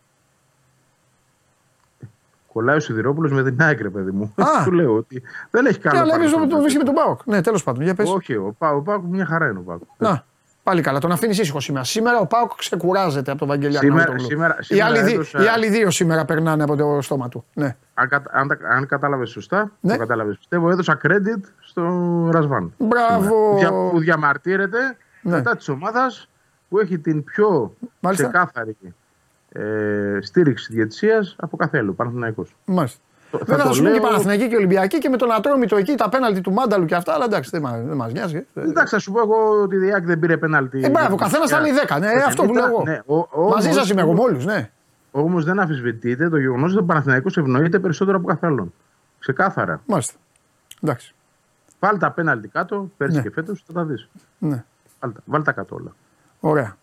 Κολλάει 2.53 2.76
ο 2.76 2.80
Σιδηρόπουλος 2.80 3.31
με 3.31 3.43
την 3.43 3.61
ΑΕΚ, 3.61 3.81
ρε 3.81 3.89
παιδί 3.89 4.11
μου. 4.11 4.34
Α. 4.35 4.64
Του 4.65 4.72
λέω 4.72 4.95
ότι 4.95 5.22
δεν 5.49 5.65
έχει 5.65 5.80
Ναι, 5.84 5.89
καλό. 5.89 6.01
αλλά 6.01 6.15
εμείς 6.15 6.26
το, 6.30 6.34
παρελθόν. 6.35 6.49
το 6.57 6.61
βρίσκει 6.61 6.77
με 6.77 6.84
τον 6.85 6.93
Πάοκ. 6.93 7.19
Ναι, 7.26 7.41
τέλος 7.41 7.64
πάντων, 7.64 7.84
για 7.84 7.95
πες. 7.95 8.10
Όχι, 8.10 8.35
ο, 8.35 8.56
Πα, 8.57 8.72
ο 8.72 8.81
Πάουκ 8.81 9.03
μια 9.03 9.26
χαρά 9.26 9.47
είναι 9.49 9.60
ο 9.60 9.61
Πάουκ. 9.61 9.81
Να, 9.97 10.26
πάλι 10.64 10.81
καλά. 10.81 10.99
Τον 10.99 11.11
αφήνεις 11.11 11.40
ήσυχο 11.40 11.60
σήμερα. 11.60 11.84
Σήμερα 11.86 12.19
ο 12.19 12.26
Πάοκ 12.26 12.52
ξεκουράζεται 12.57 13.30
από 13.31 13.40
τον 13.40 13.48
Βαγγελιά 13.48 13.80
Σήμερα- 13.80 13.98
Ναύτογλου. 13.98 14.23
σήμερα- 14.23 14.56
οι, 14.60 14.64
σήμερα 14.64 14.86
άλλοι 14.90 15.02
δι- 15.02 15.14
έδωσα- 15.14 15.44
οι 15.44 15.48
άλλοι 15.48 15.69
δύο 15.69 15.90
σήμερα 15.91 16.26
περνάνε 16.26 16.64
από 16.64 16.76
το 16.76 17.02
στόμα 17.02 17.30
του. 17.30 17.45
Ναι. 17.53 17.76
Αν, 17.94 18.07
κατα- 18.10 18.30
αν, 18.34 18.48
τα- 18.48 18.57
αν 18.69 18.86
κατάλαβες 18.88 19.30
σωστά, 19.30 19.72
Ναι. 19.80 19.91
το 19.94 19.99
κατάλαβες. 19.99 20.38
Πιστεύω 20.38 20.69
έδωσα 20.69 20.99
credit 21.03 21.41
στο 21.60 21.84
Ρασβάν. 22.31 22.73
Μπράβο. 22.77 23.56
Δια, 23.57 23.69
που 23.69 23.99
διαμαρτύρεται 23.99 24.98
Ναι. 25.22 25.31
κατά 25.36 25.56
της 25.56 25.69
ομάδας 25.69 26.30
που 26.69 26.80
έχει 26.80 26.99
την 26.99 27.23
πιο 27.23 27.73
Μάλιστα. 27.99 28.27
ξεκάθαρη 28.27 28.77
ε, 29.52 30.18
στήριξη 30.22 30.73
διαιτησίας 30.73 31.36
από 31.40 31.57
κάθε 31.57 31.77
άλλο. 31.77 31.91
Παναθηναϊκός. 31.94 32.56
Μάλιστα. 32.65 32.99
Το- 33.31 33.38
Βέβαια 33.38 33.57
θα 33.57 33.68
το 33.68 33.73
σου 33.73 33.81
πούνε 33.81 33.93
και 33.93 33.99
λέω- 33.99 34.07
Παναθηναϊκή 34.10 34.47
και 34.47 34.56
Ολυμπιακή 34.56 34.97
και 34.97 35.10
με 35.10 35.18
τον 35.18 35.31
Ατρόμητο 35.31 35.76
εκεί, 35.76 35.95
τα 35.95 36.10
πέναλτι 36.10 36.41
του 36.41 36.51
Μάνταλου 36.51 36.85
και 36.85 36.95
αυτά, 36.95 37.14
αλλά 37.14 37.26
εντάξει 37.26 37.49
δεν 37.49 37.61
μα 37.64 37.77
δεν 37.77 37.95
μας 37.95 38.11
νοιάζει. 38.11 38.45
ε. 38.53 38.61
Εντάξει, 38.61 38.93
θα 38.93 38.99
σου 38.99 39.11
πω 39.11 39.19
εγώ 39.19 39.61
ότι 39.61 39.76
η 39.76 39.80
Διάκ 39.80 40.06
δεν 40.06 40.19
πήρε 40.19 40.38
πέναλτι. 40.38 40.81
Ε, 40.84 40.89
μπράβο, 40.89 41.15
καθένας 41.15 41.49
θα 41.49 41.60
λέει 41.60 41.72
10. 41.72 41.99
Ναι, 41.99 42.07
Όχι, 42.07 42.18
αυτό 42.22 42.43
που 42.43 42.53
λέω 42.53 42.65
εγώ. 42.65 42.84
ναι, 42.85 42.99
ο- 43.06 43.49
Μαζί 43.49 43.65
όμως- 43.68 43.76
σας 43.80 43.89
είμαι 43.89 44.01
εγώ 44.01 44.14
με 44.14 44.19
όλου, 44.22 44.43
ναι. 44.43 44.69
Όμως 45.11 45.45
δεν 45.45 45.60
αμφισβητείται 45.60 46.30
το 46.30 46.38
γεγονός 46.38 46.72
ότι 46.72 46.81
ο 46.81 46.85
Παναθηναϊκός 46.85 47.38
ευνοείται 47.38 47.80
περισσότερο 47.80 48.18
από 48.18 48.27
κάθε 48.27 48.45
άλλον. 48.47 48.73
Ξεκάθαρα. 49.19 49.81
Μάλιστα. 49.85 50.14
Εντάξει. 50.81 51.14
Βάλ 51.80 51.97
τα 51.97 52.11
πέναλτι 52.11 52.47
κάτω, 52.47 52.89
πέρσι 52.97 53.15
Ναι. 53.15 53.22
και 53.22 53.31
φέτος, 53.31 53.64
θα 53.68 53.73
τα 53.73 53.84
δεις. 53.84 54.10
Ναι. 54.38 54.64
Βάλ, 54.99 55.11
τα- 55.14 55.22
βάλ 55.26 55.43
τα 55.43 55.51
κάτω 55.51 55.76
όλα. 55.76 55.95
Ωραία. 56.39 56.77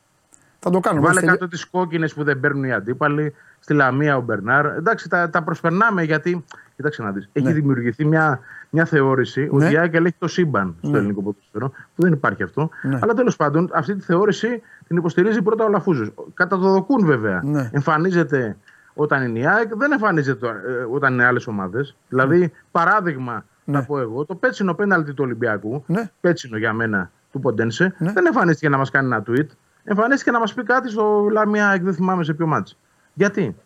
Θα 0.67 0.73
το 0.73 0.81
κάνω. 0.81 1.01
Βάλε 1.01 1.15
Μάλιστα, 1.15 1.31
κάτω 1.31 1.49
τις 1.49 1.65
κόκκινες 1.67 2.15
που 2.15 2.25
δεν 2.25 2.41
παίρνουν 2.41 2.65
οι 2.65 2.73
αντίπαλοι. 2.73 3.35
Στη 3.61 3.75
Λαμία 3.75 4.17
ο 4.17 4.21
Μπερνάρ. 4.21 4.67
Εντάξει, 4.67 5.09
τα, 5.09 5.31
τα 5.31 5.43
προσπερνάμε 5.43 6.03
γιατί. 6.03 6.45
Κοίταξε 6.77 7.03
να 7.03 7.11
δεις. 7.11 7.29
Έχει 7.33 7.53
δημιουργηθεί 7.53 8.05
μια, 8.05 8.41
μια 8.71 8.85
θεώρηση 8.85 9.41
Ναι. 9.41 9.49
ότι 9.51 9.73
η 9.75 9.79
ΑΕΚ 9.79 9.95
ελέγχει 9.95 10.17
το 10.19 10.29
σύμπαν 10.29 10.75
στο 10.79 10.91
Ναι. 10.91 10.99
ελληνικό 10.99 11.23
ποδόσφαιρο. 11.23 11.69
Που 11.69 12.03
δεν 12.03 12.13
υπάρχει 12.13 12.43
αυτό. 12.43 12.71
Ναι. 12.83 12.99
Αλλά 13.03 13.15
τέλος 13.15 13.37
πάντων 13.37 13.71
αυτή 13.75 13.95
τη 13.95 14.05
θεώρηση 14.05 14.63
την 14.87 14.97
υποστηρίζει 14.97 15.43
πρώτα 15.43 15.65
ο 15.65 15.69
Λαφούζος. 15.69 16.13
Κατά 16.35 16.59
το 16.59 16.69
δοκούν 16.71 17.05
βέβαια. 17.07 17.41
Ναι. 17.45 17.71
Εμφανίζεται 17.73 18.57
όταν 18.95 19.23
είναι 19.29 19.39
η 19.39 19.47
ΑΕΚ, 19.47 19.77
δεν 19.77 19.93
εμφανίζεται 19.93 20.47
ε, 20.49 20.53
όταν 20.91 21.13
είναι 21.13 21.25
άλλες 21.25 21.47
ομάδες. 21.47 21.97
Δηλαδή, 22.09 22.53
παράδειγμα, 22.71 23.45
Ναι. 23.65 23.79
θα 23.79 23.85
πω 23.85 23.99
εγώ, 24.01 24.25
το 24.25 24.35
πέτσινο 24.35 24.75
πέναλτι 24.75 25.11
του 25.15 25.23
Ολυμπιακού, 25.25 25.85
Ναι. 25.87 26.11
πέτσινο 26.21 26.57
για 26.59 26.73
μένα 26.73 27.11
του 27.33 27.41
Ποντένσε, 27.41 27.95
Ναι. 27.99 28.13
δεν 28.13 28.27
εμφανίστηκε 28.27 28.69
να 28.69 28.77
μας 28.77 28.91
κάνει 28.91 29.07
ένα 29.07 29.23
tweet. 29.27 29.47
Εμφανίστηκε 29.89 30.31
να 30.31 30.39
μας 30.39 30.55
πει 30.55 30.63
κάτι 30.63 30.91
στο 30.91 31.29
Λάμια 31.33 31.69
ΑΕΚ, 31.69 31.83
δεν 31.83 31.95
θυμάμαι 31.95 32.25
σε 32.25 32.35
ποιο 32.35 32.47
μάτσο. 32.47 32.77
Γιατί; 33.15 33.57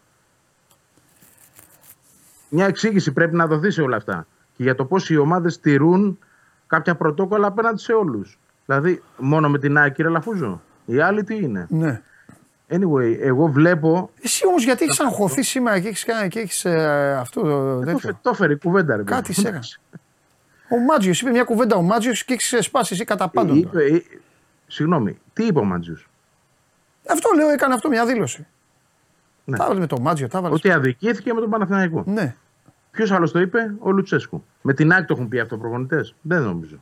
Μια 2.48 2.66
εξήγηση 2.66 3.12
πρέπει 3.12 3.36
να 3.36 3.46
δοθεί 3.46 3.70
σε 3.70 3.82
όλα 3.82 3.96
αυτά. 3.96 4.26
Και 4.56 4.62
για 4.62 4.74
το 4.74 4.84
πώς 4.84 5.10
οι 5.10 5.16
ομάδες 5.16 5.60
τηρούν 5.60 6.18
κάποια 6.66 6.94
πρωτόκολλα 6.94 7.46
απέναντι 7.46 7.80
σε 7.80 7.92
όλους. 7.92 8.38
Δηλαδή, 8.66 9.02
μόνο 9.18 9.48
με 9.48 9.58
την 9.58 9.76
ΑΕΚ, 9.78 9.94
κύριε 9.94 10.10
Λαφούζο. 10.10 10.62
Οι 10.86 11.00
άλλοι 11.00 11.24
τι 11.24 11.36
είναι; 11.36 11.66
Ναι. 11.70 12.00
Anyway, 12.68 13.16
εγώ 13.20 13.46
βλέπω. 13.46 14.10
Εσύ 14.22 14.46
όμως 14.46 14.64
γιατί 14.64 14.84
έχεις 14.84 15.00
αγχωθεί 15.00 15.42
σήμερα 15.42 15.80
και 15.80 15.88
έχει 15.88 16.04
κάνει 16.04 16.28
και 16.28 16.38
έχεις 16.38 16.66
αυτό 17.16 17.40
το 17.40 17.48
Το, 17.74 17.78
τέτοιο; 17.84 17.98
φε- 17.98 18.14
το 18.22 18.30
έφερε 18.30 18.52
η 18.52 18.56
κουβέντα, 18.58 18.96
ρε 18.96 19.02
Κάτι 19.02 19.22
παιδί. 19.34 19.40
σέρα. 19.40 19.58
Ο 20.68 20.78
Μάτζιος 20.78 21.20
είπε 21.20 21.30
μια 21.30 21.44
κουβέντα 21.44 21.76
ο 21.76 21.82
Μάτζιος 21.82 22.24
και 22.24 22.32
έχεις 22.32 22.56
σπάσει 22.60 22.94
εσύ 22.94 23.04
κατά 23.04 23.28
πάντων. 23.28 23.56
Είπε, 23.56 23.68
τώρα. 23.68 23.84
ε, 23.84 24.02
συγγνώμη, 24.66 25.18
τι 25.32 25.44
είπε 25.46 25.58
ο 25.58 25.64
Μάντζιο. 25.64 25.96
Αυτό 27.12 27.30
λέω, 27.34 27.48
έκανε 27.48 27.74
αυτό 27.74 27.88
μια 27.88 28.06
δήλωση. 28.06 28.46
Ναι. 29.44 29.56
Τα 29.56 29.64
έβαλε 29.64 29.80
με 29.80 29.86
τον 29.86 30.00
Μάτζιο, 30.00 30.28
τα 30.28 30.38
έβαλε. 30.38 30.54
Ότι 30.54 30.70
αδικήθηκε 30.70 31.32
με 31.32 31.40
τον 31.40 31.50
Παναθηναϊκό. 31.50 32.04
Ναι. 32.06 32.34
Ποιος 32.90 33.10
άλλος 33.10 33.32
το 33.32 33.40
είπε, 33.40 33.74
ο 33.78 33.90
Λουτσέσκου. 33.90 34.44
Με 34.62 34.74
την 34.74 34.92
ΑΕΚ 34.92 35.06
το 35.06 35.14
έχουν 35.14 35.28
πει 35.28 35.38
αυτό 35.38 35.56
προπονητές; 35.56 36.14
Δεν 36.22 36.42
νομίζω. 36.42 36.76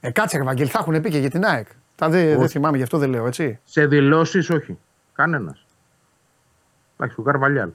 Ε, 0.00 0.10
κάτσε, 0.10 0.36
ρε 0.36 0.42
Βαγγέλη, 0.42 0.68
θα 0.68 0.78
έχουν 0.78 1.00
πει 1.00 1.10
και 1.10 1.18
για 1.18 1.30
την 1.30 1.44
ΑΕΚ. 1.44 1.66
Τα 1.94 2.08
δεν 2.08 2.38
δεν 2.38 2.48
θυμάμαι, 2.48 2.76
γι' 2.76 2.82
αυτό 2.82 2.98
δεν 2.98 3.10
λέω, 3.10 3.26
έτσι. 3.26 3.58
Σε 3.64 3.86
δηλώσεις, 3.86 4.50
όχι. 4.50 4.78
Κανένας. 5.14 5.66
Εντάξει, 6.96 7.20
ο 7.20 7.22
Καρβαλιάλ. 7.22 7.70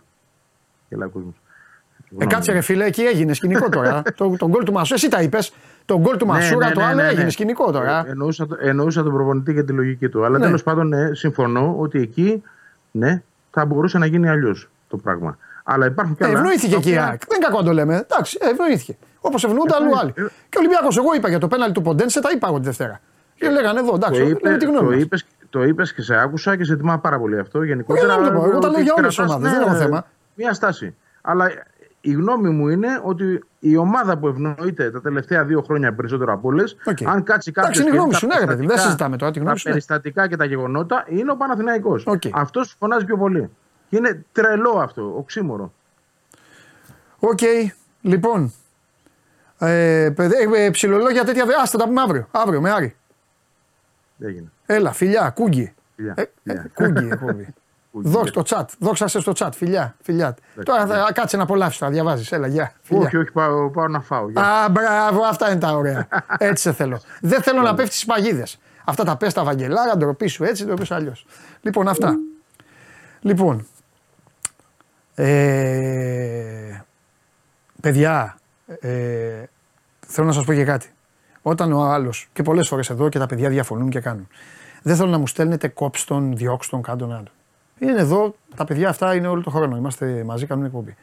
Γελάει 0.89 1.07
ο 1.07 1.11
κόσμος. 1.11 1.33
Ε, 2.17 2.25
κάτσε, 2.25 2.51
ρε 2.51 2.61
φίλε, 2.61 2.85
εκεί 2.85 3.01
έγινε 3.01 3.33
σκηνικό 3.33 3.69
τώρα. 3.69 4.01
το, 4.17 4.35
τον 4.37 4.49
γκολ 4.49 4.63
του 4.63 4.71
Μασούρα, 4.71 4.95
εσύ 4.95 5.09
τα 5.09 5.21
είπες. 5.21 5.53
Το 5.93 5.99
γκολ 5.99 6.17
του 6.17 6.25
Μασούρα, 6.25 6.71
το 6.71 6.81
άλλο 6.83 7.01
έγινε 7.01 7.29
σκηνικό 7.29 7.71
τώρα. 7.71 8.03
Ε, 8.07 8.09
εννοούσα, 8.09 8.47
το- 8.47 8.57
εννοούσα 8.59 9.03
τον 9.03 9.13
προπονητή 9.13 9.53
και 9.53 9.63
τη 9.63 9.71
λογική 9.73 10.09
του. 10.09 10.25
Αλλά 10.25 10.37
Ναι. 10.37 10.45
τέλος 10.45 10.63
πάντων, 10.63 10.87
ναι, 10.87 11.13
συμφωνώ 11.15 11.75
ότι 11.79 11.99
εκεί 12.01 12.43
ναι, 12.91 13.21
θα 13.51 13.65
μπορούσε 13.65 13.97
να 13.97 14.05
γίνει 14.05 14.29
αλλιώς 14.29 14.69
το 14.87 14.97
πράγμα. 14.97 15.37
Αλλά 15.63 15.85
υπάρχουν 15.85 16.15
και 16.15 16.23
Ε, 16.23 16.27
άλλα. 16.27 16.37
ευνοήθηκε 16.37 16.73
τα 16.75 16.79
και 16.81 16.89
η 16.89 16.91
οποία- 16.93 17.07
ΑΕΚ. 17.07 17.21
Δεν 17.27 17.39
κακό 17.39 17.57
να 17.57 17.63
το 17.65 17.71
λέμε. 17.73 17.95
Εντάξει, 17.95 18.37
ε, 18.41 18.49
ευνοήθηκε. 18.49 18.97
Όπως 19.21 19.43
ευνοούνται 19.43 19.75
αλλού 19.79 19.97
άλλοι. 19.99 20.09
Ε, 20.15 20.21
Και 20.49 20.57
ο 20.57 20.59
Ολυμπιακός, 20.59 20.97
εγώ 20.97 21.13
είπα 21.15 21.29
για 21.29 21.39
το 21.39 21.47
πέναλι 21.47 21.71
του 21.73 21.81
Ποντένσε, 21.81 22.21
τα 22.21 22.29
είπα 22.35 22.47
εγώ 22.47 22.57
τη 22.59 22.65
Δευτέρα. 22.65 22.99
Και 23.35 23.49
λέγανε 23.49 23.79
εδώ, 23.79 23.95
εντάξει, 23.95 24.19
Το, 24.19 24.25
λέμε 24.25 24.37
είπε, 24.39 24.57
τη 24.57 24.65
γνώμη 24.65 24.87
το, 24.87 24.91
μας. 24.93 25.01
είπες, 25.01 25.25
το 25.49 25.63
είπες 25.63 25.93
και 25.93 26.01
σε 26.01 26.15
άκουσα 26.15 26.55
και 26.57 26.63
σε 26.63 26.75
τιμά 26.77 26.99
πάρα 26.99 27.19
πολύ 27.19 27.39
αυτό. 27.39 27.63
Γενικότερα, 27.63 28.13
Όχι, 28.15 28.23
δεν 28.23 28.33
το 28.33 28.39
πω. 28.39 28.45
Εγώ 28.45 28.59
τα 28.59 28.67
ότι 28.67 28.75
λέω 28.75 28.83
για 28.83 28.93
όλες 28.97 29.07
τις 29.07 29.15
κρατάς, 29.17 29.35
ομάδες, 29.35 29.51
δεν 29.57 29.61
έχω 29.67 29.73
θέμα. 29.75 30.05
Μια 30.35 30.53
στάση. 30.53 30.95
Αλλά 31.21 31.45
η 32.01 32.11
γνώμη 32.11 32.49
μου 32.49 32.67
είναι 32.67 33.01
ότι 33.03 33.43
η 33.59 33.77
ομάδα 33.77 34.17
που 34.17 34.27
ευνοείται 34.27 34.91
τα 34.91 35.01
τελευταία 35.01 35.45
δύο 35.45 35.61
χρόνια 35.61 35.93
περισσότερο 35.93 36.33
από 36.33 36.47
όλες, 36.47 36.77
Οκ. 36.85 36.97
αν 37.05 37.23
κάτσει 37.23 37.51
κάποιος. 37.51 37.75
Εντάξει, 37.75 37.81
είναι 37.81 37.89
η 37.89 37.93
γνώμη 37.99 38.13
σου, 38.13 38.27
ναι, 38.27 38.39
ρε 38.39 38.45
παιδί, 38.45 38.65
δεν 38.65 38.77
συζητάμε 38.77 39.17
τώρα 39.17 39.31
τη 39.31 39.39
γνώμη 39.39 39.53
Τα 39.53 39.59
σου, 39.59 39.67
ναι. 39.67 39.73
περιστατικά 39.73 40.27
και 40.27 40.35
τα 40.35 40.45
γεγονότα 40.45 41.05
είναι 41.07 41.31
ο 41.31 41.35
Παναθηναϊκός. 41.37 42.03
Οκ. 42.05 42.21
Αυτός 42.33 42.75
φωνάζει 42.79 43.05
πιο 43.05 43.17
πολύ. 43.17 43.49
Και 43.89 43.97
είναι 43.97 44.25
τρελό 44.31 44.69
αυτό, 44.79 45.13
οξύμωρο. 45.17 45.73
Οκ, 47.19 47.39
λοιπόν. 48.01 48.53
Ε, 49.59 50.09
παιδε- 50.15 50.53
ε, 50.55 50.63
ε, 50.65 50.69
ψιλολόγια 50.69 51.23
τέτοια. 51.23 51.45
δε- 51.45 51.53
Άστα 51.61 51.77
τα 51.77 51.85
πούμε 51.85 52.01
αύριο. 52.01 52.27
Αύριο 52.31 52.61
με 52.61 52.71
Άρη. 52.71 52.95
Δεν 54.17 54.29
έγινε. 54.29 54.51
Έλα, 54.65 54.91
φιλιά, 54.91 55.29
κούγκι. 55.29 55.73
Φιλιά, 55.95 56.13
Ε, 56.17 56.21
ε, 56.21 56.25
φιλιά. 56.43 56.69
κούγκι 56.73 57.07
εκπομπή. 57.11 57.31
Κούγκι. 57.33 57.53
Δόξα 57.91 58.27
στο 58.27 58.43
chat. 58.45 58.65
Δόξα 58.79 59.07
σε 59.07 59.19
στο 59.19 59.31
chat. 59.35 59.49
Φιλιά, 59.53 59.95
φιλιά. 60.01 60.35
Τώρα 60.63 60.85
θα 60.85 61.11
κάτσε 61.13 61.37
να 61.37 61.43
απολαύσεις, 61.43 61.77
θα 61.77 61.89
διαβάζεις. 61.89 62.31
Έλα, 62.31 62.47
γεια. 62.47 62.73
Φιλιά. 62.81 63.05
Όχι, 63.05 63.17
όχι, 63.17 63.31
πάω, 63.31 63.69
πάω 63.69 63.87
να 63.87 63.99
φάω. 64.01 64.29
Γεια. 64.29 64.41
Α, 64.41 64.69
μπράβο, 64.69 65.23
αυτά 65.23 65.51
είναι 65.51 65.59
τα 65.59 65.71
ωραία. 65.71 66.07
Έτσι 66.37 66.63
σε 66.63 66.73
θέλω. 66.73 67.01
Δεν 67.21 67.41
θέλω 67.41 67.61
να 67.61 67.73
πέφτεις 67.73 67.95
στις 67.95 68.05
παγίδες. 68.05 68.59
Αυτά 68.85 69.03
τα 69.03 69.17
πες 69.17 69.33
τα 69.33 69.43
Βαγγελάρα, 69.43 69.97
ντροπή 69.97 70.27
σου 70.27 70.43
έτσι, 70.43 70.65
ντροπή 70.65 70.85
σου 70.85 70.95
αλλιώς. 70.95 71.25
Λοιπόν, 71.61 71.87
αυτά. 71.87 72.15
Λοιπόν. 73.21 73.67
Ε, 75.15 76.81
παιδιά, 77.81 78.37
ε, 78.79 79.43
θέλω 80.07 80.27
να 80.27 80.33
σας 80.33 80.45
πω 80.45 80.53
και 80.53 80.63
κάτι. 80.63 80.93
Όταν 81.41 81.71
ο 81.71 81.81
άλλος, 81.81 82.29
και 82.33 82.43
πολλές 82.43 82.67
φορές 82.67 82.89
εδώ 82.89 83.09
και 83.09 83.19
τα 83.19 83.25
παιδιά 83.25 83.49
διαφωνούν 83.49 83.89
και 83.89 83.99
κάνουν. 83.99 84.27
Δεν 84.81 84.95
θέλω 84.95 85.09
να 85.09 85.17
μου 85.17 85.27
στέλνετε 85.27 85.67
κόψ 85.67 86.03
τον, 86.03 86.35
διώξ 86.35 86.69
τον, 86.69 86.81
κάτω 86.81 87.05
να 87.05 87.23
Είναι 87.79 87.99
εδώ, 87.99 88.35
τα 88.55 88.65
παιδιά 88.65 88.89
αυτά 88.89 89.15
είναι 89.15 89.27
όλο 89.27 89.41
το 89.41 89.49
χρόνο. 89.49 89.77
Είμαστε 89.77 90.23
μαζί, 90.23 90.45
κάνουν 90.45 90.65
εκπομπή. 90.65 90.95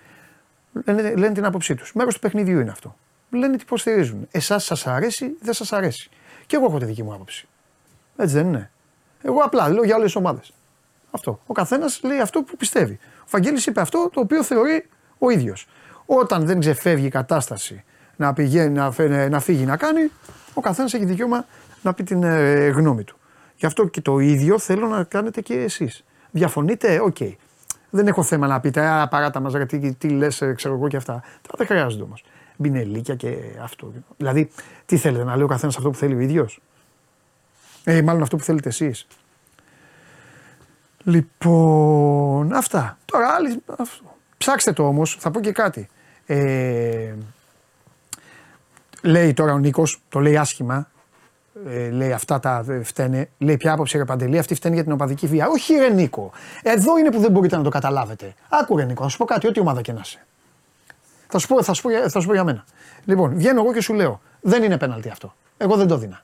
Λένε, 0.84 1.14
λένε 1.14 1.34
την 1.34 1.44
άποψή 1.44 1.74
τους. 1.74 1.92
Μέρος 1.94 2.14
του 2.14 2.20
παιχνιδιού 2.20 2.60
είναι 2.60 2.70
αυτό. 2.70 2.96
Λένε 3.30 3.56
τι 3.56 3.62
υποστηρίζουν. 3.62 4.26
Εσάς 4.30 4.64
σας 4.64 4.86
αρέσει, 4.86 5.36
δεν 5.40 5.54
σας 5.54 5.72
αρέσει. 5.72 6.10
Και 6.46 6.56
εγώ 6.56 6.64
έχω 6.64 6.78
τη 6.78 6.84
δική 6.84 7.02
μου 7.02 7.14
άποψη. 7.14 7.48
Έτσι 8.16 8.34
δεν 8.34 8.46
είναι. 8.46 8.70
Εγώ 9.22 9.40
απλά 9.40 9.68
λέω 9.68 9.84
για 9.84 9.96
όλε 9.96 10.06
τι 10.06 10.12
ομάδες. 10.16 10.52
Αυτό. 11.10 11.40
Ο 11.46 11.52
καθένας 11.52 12.00
λέει 12.04 12.18
αυτό 12.18 12.42
που 12.42 12.56
πιστεύει. 12.56 12.98
Ο 13.20 13.26
Βαγγέλης 13.30 13.66
είπε 13.66 13.80
αυτό 13.80 14.10
το 14.12 14.20
οποίο 14.20 14.42
θεωρεί 14.42 14.88
ο 15.18 15.30
ίδιος. 15.30 15.68
Όταν 16.06 16.46
δεν 16.46 16.60
ξεφεύγει 16.60 17.06
η 17.06 17.10
κατάσταση 17.10 17.84
να, 18.16 18.32
πηγαίνει, 18.32 18.72
να, 18.72 18.90
φε- 18.90 19.30
να 19.30 19.40
φύγει 19.40 19.64
να 19.64 19.76
κάνει, 19.76 20.10
ο 20.54 20.60
καθένας 20.60 20.94
έχει 20.94 21.04
δικαίωμα 21.04 21.46
να 21.82 21.94
πει 21.94 22.02
την 22.02 22.22
ε, 22.22 22.66
γνώμη 22.68 23.04
του. 23.04 23.16
Γι' 23.56 23.66
αυτό 23.66 23.86
και 23.86 24.00
το 24.00 24.18
ίδιο 24.18 24.58
θέλω 24.58 24.86
να 24.86 25.04
κάνετε 25.04 25.40
και 25.40 25.54
εσείς. 25.54 26.04
Διαφωνείτε, 26.36 27.00
οκ. 27.00 27.16
Δεν 27.90 28.06
έχω 28.06 28.22
θέμα 28.22 28.46
να 28.46 28.60
πείτε, 28.60 28.86
Α, 28.86 29.08
παράτα 29.08 29.40
μας, 29.40 29.52
γιατί 29.52 29.78
τι, 29.78 29.94
τι 29.94 30.08
λες, 30.08 30.42
ξέρω 30.54 30.74
εγώ 30.74 30.88
και 30.88 30.96
αυτά. 30.96 31.22
Τα 31.42 31.54
δεν 31.56 31.66
χρειάζονται 31.66 32.02
όμως. 32.02 32.24
Μπινελίκια 32.56 33.14
και 33.14 33.36
αυτό. 33.62 33.92
Δηλαδή, 34.16 34.50
τι 34.86 34.96
θέλετε, 34.96 35.24
να 35.24 35.34
λέει 35.34 35.44
ο 35.44 35.46
καθένας 35.46 35.76
αυτό 35.76 35.90
που 35.90 35.96
θέλει 35.96 36.14
ο 36.14 36.20
ίδιος; 36.20 36.60
Ε, 37.84 38.02
μάλλον 38.02 38.22
αυτό 38.22 38.36
που 38.36 38.42
θέλετε 38.42 38.68
εσείς. 38.68 39.06
Λοιπόν, 41.04 42.52
αυτά. 42.52 42.98
Τώρα 43.04 43.28
άλλοι. 43.28 43.62
Αυτό. 43.78 44.16
Ψάξτε 44.38 44.72
το 44.72 44.86
όμως, 44.86 45.16
θα 45.20 45.30
πω 45.30 45.40
και 45.40 45.52
κάτι. 45.52 45.88
Ε, 46.26 47.14
λέει 49.02 49.32
τώρα 49.32 49.52
ο 49.52 49.58
Νίκος, 49.58 50.00
το 50.08 50.20
λέει 50.20 50.36
άσχημα. 50.36 50.90
Ε, 51.66 51.90
λέει 51.90 52.12
αυτά 52.12 52.40
τα 52.40 52.64
ε, 52.68 52.82
φταίνε. 52.82 53.28
Λέει 53.38 53.56
ποια 53.56 53.72
άποψη 53.72 53.98
ρε 53.98 54.04
Παντελή, 54.04 54.38
αυτή 54.38 54.54
φταίνει 54.54 54.74
για 54.74 54.82
την 54.84 54.92
οπαδική 54.92 55.26
βία. 55.26 55.46
Όχι 55.48 55.74
ρε 55.74 55.88
Νίκο. 55.88 56.30
Εδώ 56.62 56.98
είναι 56.98 57.10
που 57.10 57.18
δεν 57.20 57.30
μπορείτε 57.30 57.56
να 57.56 57.62
το 57.62 57.68
καταλάβετε. 57.68 58.34
Άκου 58.48 58.76
ρε 58.76 58.84
Νίκο, 58.84 59.02
θα 59.02 59.08
σου 59.08 59.16
πω 59.16 59.24
κάτι, 59.24 59.46
ό,τι 59.46 59.60
ομάδα 59.60 59.80
και 59.82 59.92
να 59.92 60.00
είσαι. 60.04 60.26
Θα 61.28 61.38
σου, 61.38 61.46
πω, 61.48 61.62
θα, 61.62 61.72
σου 61.72 61.82
πω, 61.82 61.90
για- 61.90 62.08
θα 62.08 62.20
σου 62.20 62.26
πω 62.26 62.32
για 62.32 62.44
μένα. 62.44 62.64
Λοιπόν, 63.04 63.34
βγαίνω 63.36 63.60
εγώ 63.62 63.72
και 63.72 63.80
σου 63.80 63.94
λέω, 63.94 64.20
δεν 64.40 64.62
είναι 64.62 64.78
πέναλτι 64.78 65.08
αυτό. 65.08 65.34
Εγώ 65.56 65.76
δεν 65.76 65.86
το 65.86 65.96
δίνα. 65.98 66.22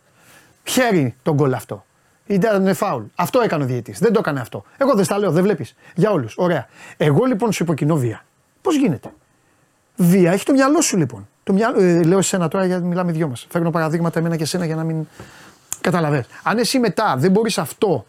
Χέρι 0.65 1.15
τον 1.23 1.35
γκολ 1.35 1.53
αυτό. 1.55 1.85
Ήταν 2.27 2.75
φάουλ. 2.75 3.03
Αυτό 3.15 3.41
έκανε 3.41 3.65
ο 3.65 3.67
διαιτή. 3.67 3.95
Δεν 3.99 4.13
το 4.13 4.19
έκανε 4.19 4.41
αυτό. 4.41 4.65
Εγώ 4.77 4.95
δεν 4.95 5.05
στα 5.05 5.19
λέω, 5.19 5.31
δεν 5.31 5.43
βλέπεις. 5.43 5.75
Για 5.95 6.11
όλους. 6.11 6.35
Ωραία. 6.37 6.67
Εγώ 6.97 7.25
λοιπόν 7.25 7.53
σου 7.53 7.63
υποκινώ 7.63 7.97
βία. 7.97 8.25
Πώς 8.63 8.77
γίνεται; 8.77 9.13
Βία 9.97 10.33
έχει 10.33 10.45
το 10.45 10.53
μυαλό 10.53 10.81
σου 10.81 10.97
λοιπόν. 10.97 11.29
Το 11.45 11.53
μυαλό, 11.53 11.81
ε, 11.81 12.03
λέω 12.03 12.19
εσένα 12.19 12.49
τώρα 12.49 12.67
γιατί 12.67 12.85
μιλάμε 12.85 13.13
δυο 13.13 13.29
μας. 13.29 13.47
Φέρνω 13.51 13.71
παραδείγματα 13.71 14.19
εμένα 14.19 14.37
και 14.37 14.43
εσένα 14.43 14.65
για 14.65 14.77
να 14.77 14.85
μην. 14.85 15.07
Καταλαβαίνεις. 15.81 16.27
Αν 16.43 16.59
εσύ 16.59 16.79
μετά 16.79 17.17
δεν 17.19 17.31
μπορείς 17.31 17.59
αυτό. 17.59 18.07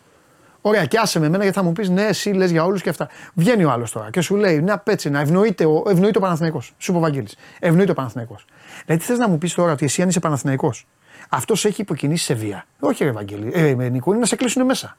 Ωραία, 0.65 0.85
και 0.85 0.97
άσε 0.97 1.19
με 1.19 1.25
εμένα 1.25 1.43
γιατί 1.43 1.57
θα 1.57 1.63
μου 1.63 1.71
πεις 1.71 1.89
ναι, 1.89 2.03
εσύ 2.03 2.29
λες 2.29 2.51
για 2.51 2.63
όλους 2.63 2.81
και 2.81 2.89
αυτά. 2.89 3.09
Βγαίνει 3.33 3.63
ο 3.63 3.71
άλλος 3.71 3.91
τώρα 3.91 4.09
και 4.09 4.21
σου 4.21 4.35
λέει 4.35 4.61
να 4.61 4.77
πέτσει, 4.77 5.09
να 5.09 5.19
ευνοείται 5.19 5.65
ο, 5.65 5.83
ευνοείται 5.87 6.17
ο 6.17 6.21
Παναθηναϊκός. 6.21 6.73
Σου 6.77 6.91
είπε 6.91 6.99
ο 6.99 7.01
Βαγγέλης. 7.01 7.35
Ευνοείται 7.59 7.91
ο 7.91 7.93
Παναθηναϊκός. 7.93 8.45
Δηλαδή 8.85 9.03
τι 9.03 9.09
θες 9.09 9.17
να 9.17 9.27
μου 9.27 9.37
πεις 9.37 9.53
τώρα 9.53 9.71
ότι 9.71 9.85
εσύ 9.85 10.01
αν 10.01 10.09
είσαι 10.09 10.19
Παναθηναϊκός, 10.19 10.87
αυτός 11.29 11.65
έχει 11.65 11.81
υποκινήσει 11.81 12.25
σε 12.25 12.33
βία. 12.33 12.65
Όχι, 12.79 13.03
ρε 13.03 13.11
Βαγγέλη. 13.11 13.51
Ε, 13.53 13.75
με 13.75 13.89
Νικό, 13.89 14.11
είναι 14.11 14.19
να 14.19 14.25
σε 14.25 14.35
κλείσουν 14.35 14.65
μέσα. 14.65 14.97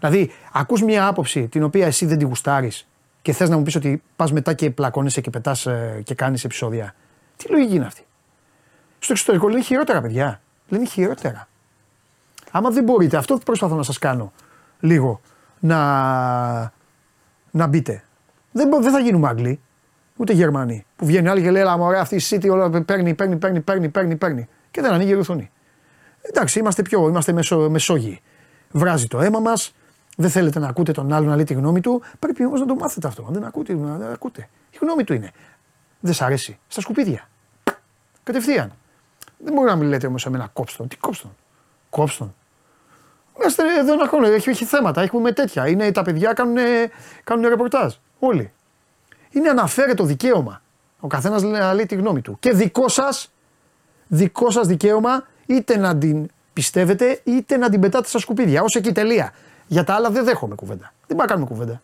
Δηλαδή, 0.00 0.30
ακούς 0.52 0.82
μια 0.82 1.06
άποψη 1.06 1.48
την 1.48 1.62
οποία 1.62 1.86
εσύ 1.86 2.06
δεν 2.06 2.18
τη 2.18 2.24
γουστάρεις 2.24 2.88
και 3.22 3.32
θες 3.32 3.48
να 3.48 3.56
μου 3.56 3.62
πεις 3.62 3.74
ότι 3.74 4.02
πας 4.16 4.32
μετά 4.32 4.52
και 4.52 4.70
πλακώνεσαι 4.70 5.20
και 5.20 5.30
πετάς 5.30 5.66
και 6.02 6.14
κάνεις 6.14 6.44
επεισόδια. 6.44 6.94
Τι 7.38 7.48
λογική 7.48 7.74
είναι 7.74 7.86
αυτή; 7.86 8.06
Στο 8.98 9.12
εξωτερικό 9.12 9.48
λένε 9.48 9.62
χειρότερα, 9.62 10.00
παιδιά. 10.00 10.40
Λένε 10.68 10.84
χειρότερα. 10.84 11.48
Άμα 12.50 12.70
δεν 12.70 12.84
μπορείτε, 12.84 13.16
αυτό 13.16 13.38
προσπαθώ 13.38 13.74
να 13.74 13.82
σας 13.82 13.98
κάνω 13.98 14.32
λίγο 14.80 15.20
να, 15.58 15.78
να 17.50 17.66
μπείτε. 17.66 18.04
Δεν, 18.52 18.70
δεν 18.82 18.92
θα 18.92 18.98
γίνουμε 18.98 19.28
Άγγλοι, 19.28 19.60
ούτε 20.16 20.32
Γερμανοί. 20.32 20.86
Που 20.96 21.06
βγαίνει 21.06 21.28
άλλη 21.28 21.42
και 21.42 21.50
λέει: 21.50 21.62
Ελά, 21.62 21.74
ωραία, 21.74 22.00
αυτή 22.00 22.16
η 22.16 22.20
City 22.28 22.48
όλα 22.50 22.70
παίρνει, 22.70 23.14
παίρνει, 23.14 23.36
παίρνει, 23.36 23.60
παίρνει, 23.60 23.88
παίρνει, 23.88 24.16
παίρνει. 24.16 24.48
Και 24.70 24.80
δεν 24.80 24.92
ανοίγει 24.92 25.10
η 25.10 25.14
οθόνη. 25.14 25.50
Εντάξει, 26.22 26.58
είμαστε 26.58 26.82
πιο, 26.82 27.08
είμαστε 27.08 27.32
μεσο, 27.32 27.70
μεσόγειοι. 27.70 28.20
Βράζει 28.70 29.06
το 29.06 29.20
αίμα 29.20 29.40
μας, 29.40 29.74
δεν 30.16 30.30
θέλετε 30.30 30.58
να 30.58 30.68
ακούτε 30.68 30.92
τον 30.92 31.12
άλλο 31.12 31.26
να 31.28 31.34
λέει 31.34 31.44
τη 31.44 31.54
γνώμη 31.54 31.80
του. 31.80 32.02
Πρέπει 32.18 32.44
όμως 32.44 32.60
να 32.60 32.66
το 32.66 32.74
μάθετε 32.74 33.06
αυτό. 33.06 33.24
Αν 33.26 33.32
δεν 33.32 33.44
ακούτε, 33.44 33.74
να 33.74 34.08
ακούτε. 34.10 34.48
Η 34.70 34.78
γνώμη 34.80 35.04
του 35.04 35.14
είναι. 35.14 35.30
Δεν 36.00 36.14
σ' 36.14 36.22
αρέσει. 36.22 36.58
Στα 36.68 36.80
σκουπίδια. 36.80 37.28
Κατευθείαν. 38.22 38.72
Δεν 39.38 39.52
μπορεί 39.52 39.68
να 39.68 39.76
μην 39.76 39.88
λέτε 39.88 40.06
όμως 40.06 40.26
εμένα 40.26 40.50
κόψτον. 40.52 40.88
Τι 40.88 40.96
κόψτον. 40.96 41.36
Κόψτον. 41.90 42.34
Είμαστε 43.40 43.62
εδώ 43.78 43.92
ένα 43.92 44.06
χρόνο. 44.08 44.26
Έχει, 44.26 44.50
έχει 44.50 44.64
θέματα. 44.64 45.02
Έχουμε 45.02 45.32
τέτοια. 45.32 45.68
Είναι, 45.68 45.92
τα 45.92 46.02
παιδιά 46.02 46.32
κάνουν, 46.32 46.56
κάνουν 47.24 47.48
ρεπορτάζ. 47.48 47.94
Όλοι. 48.18 48.52
Είναι 49.30 49.48
αναφέρετο 49.48 50.04
δικαίωμα. 50.04 50.62
Ο 51.00 51.06
καθένας 51.06 51.42
λέει, 51.42 51.74
λέει 51.74 51.86
τη 51.86 51.94
γνώμη 51.94 52.20
του. 52.20 52.36
Και 52.40 52.52
δικό 52.52 52.88
σας 52.88 53.30
δικό 54.06 54.50
σας 54.50 54.66
δικαίωμα 54.66 55.26
είτε 55.46 55.76
να 55.76 55.98
την 55.98 56.28
πιστεύετε 56.52 57.20
είτε 57.24 57.56
να 57.56 57.70
την 57.70 57.80
πετάτε 57.80 58.08
στα 58.08 58.18
σκουπίδια. 58.18 58.62
Ω 58.62 58.66
εκεί 58.74 58.92
τελεία. 58.92 59.32
Για 59.66 59.84
τα 59.84 59.94
άλλα 59.94 60.10
δεν 60.10 60.24
δέχομαι 60.24 60.54
κουβέντα. 60.54 60.92
Δεν 61.06 61.16
μπορούμε 61.16 61.24
να 61.24 61.30
κάνουμε 61.30 61.46
κουβέντα. 61.46 61.82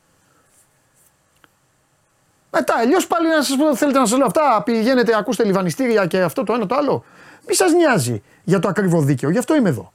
Μετά, 2.54 2.74
αλλιώς 2.76 3.06
πάλι 3.06 3.28
να 3.28 3.42
σας 3.42 3.56
πω: 3.56 3.76
Θέλετε 3.76 3.98
να 3.98 4.06
σας 4.06 4.18
λέω 4.18 4.26
αυτά, 4.26 4.62
πηγαίνετε, 4.64 5.16
ακούστε 5.16 5.44
λιβανιστήρια 5.44 6.06
και 6.06 6.20
αυτό 6.20 6.42
το 6.42 6.52
ένα 6.52 6.66
το 6.66 6.74
άλλο. 6.74 7.04
Μη 7.48 7.54
σας 7.54 7.72
νοιάζει 7.72 8.22
για 8.44 8.58
το 8.58 8.68
ακριβό 8.68 9.02
δίκαιο. 9.02 9.30
Γι' 9.30 9.38
αυτό 9.38 9.54
είμαι 9.56 9.68
εδώ. 9.68 9.92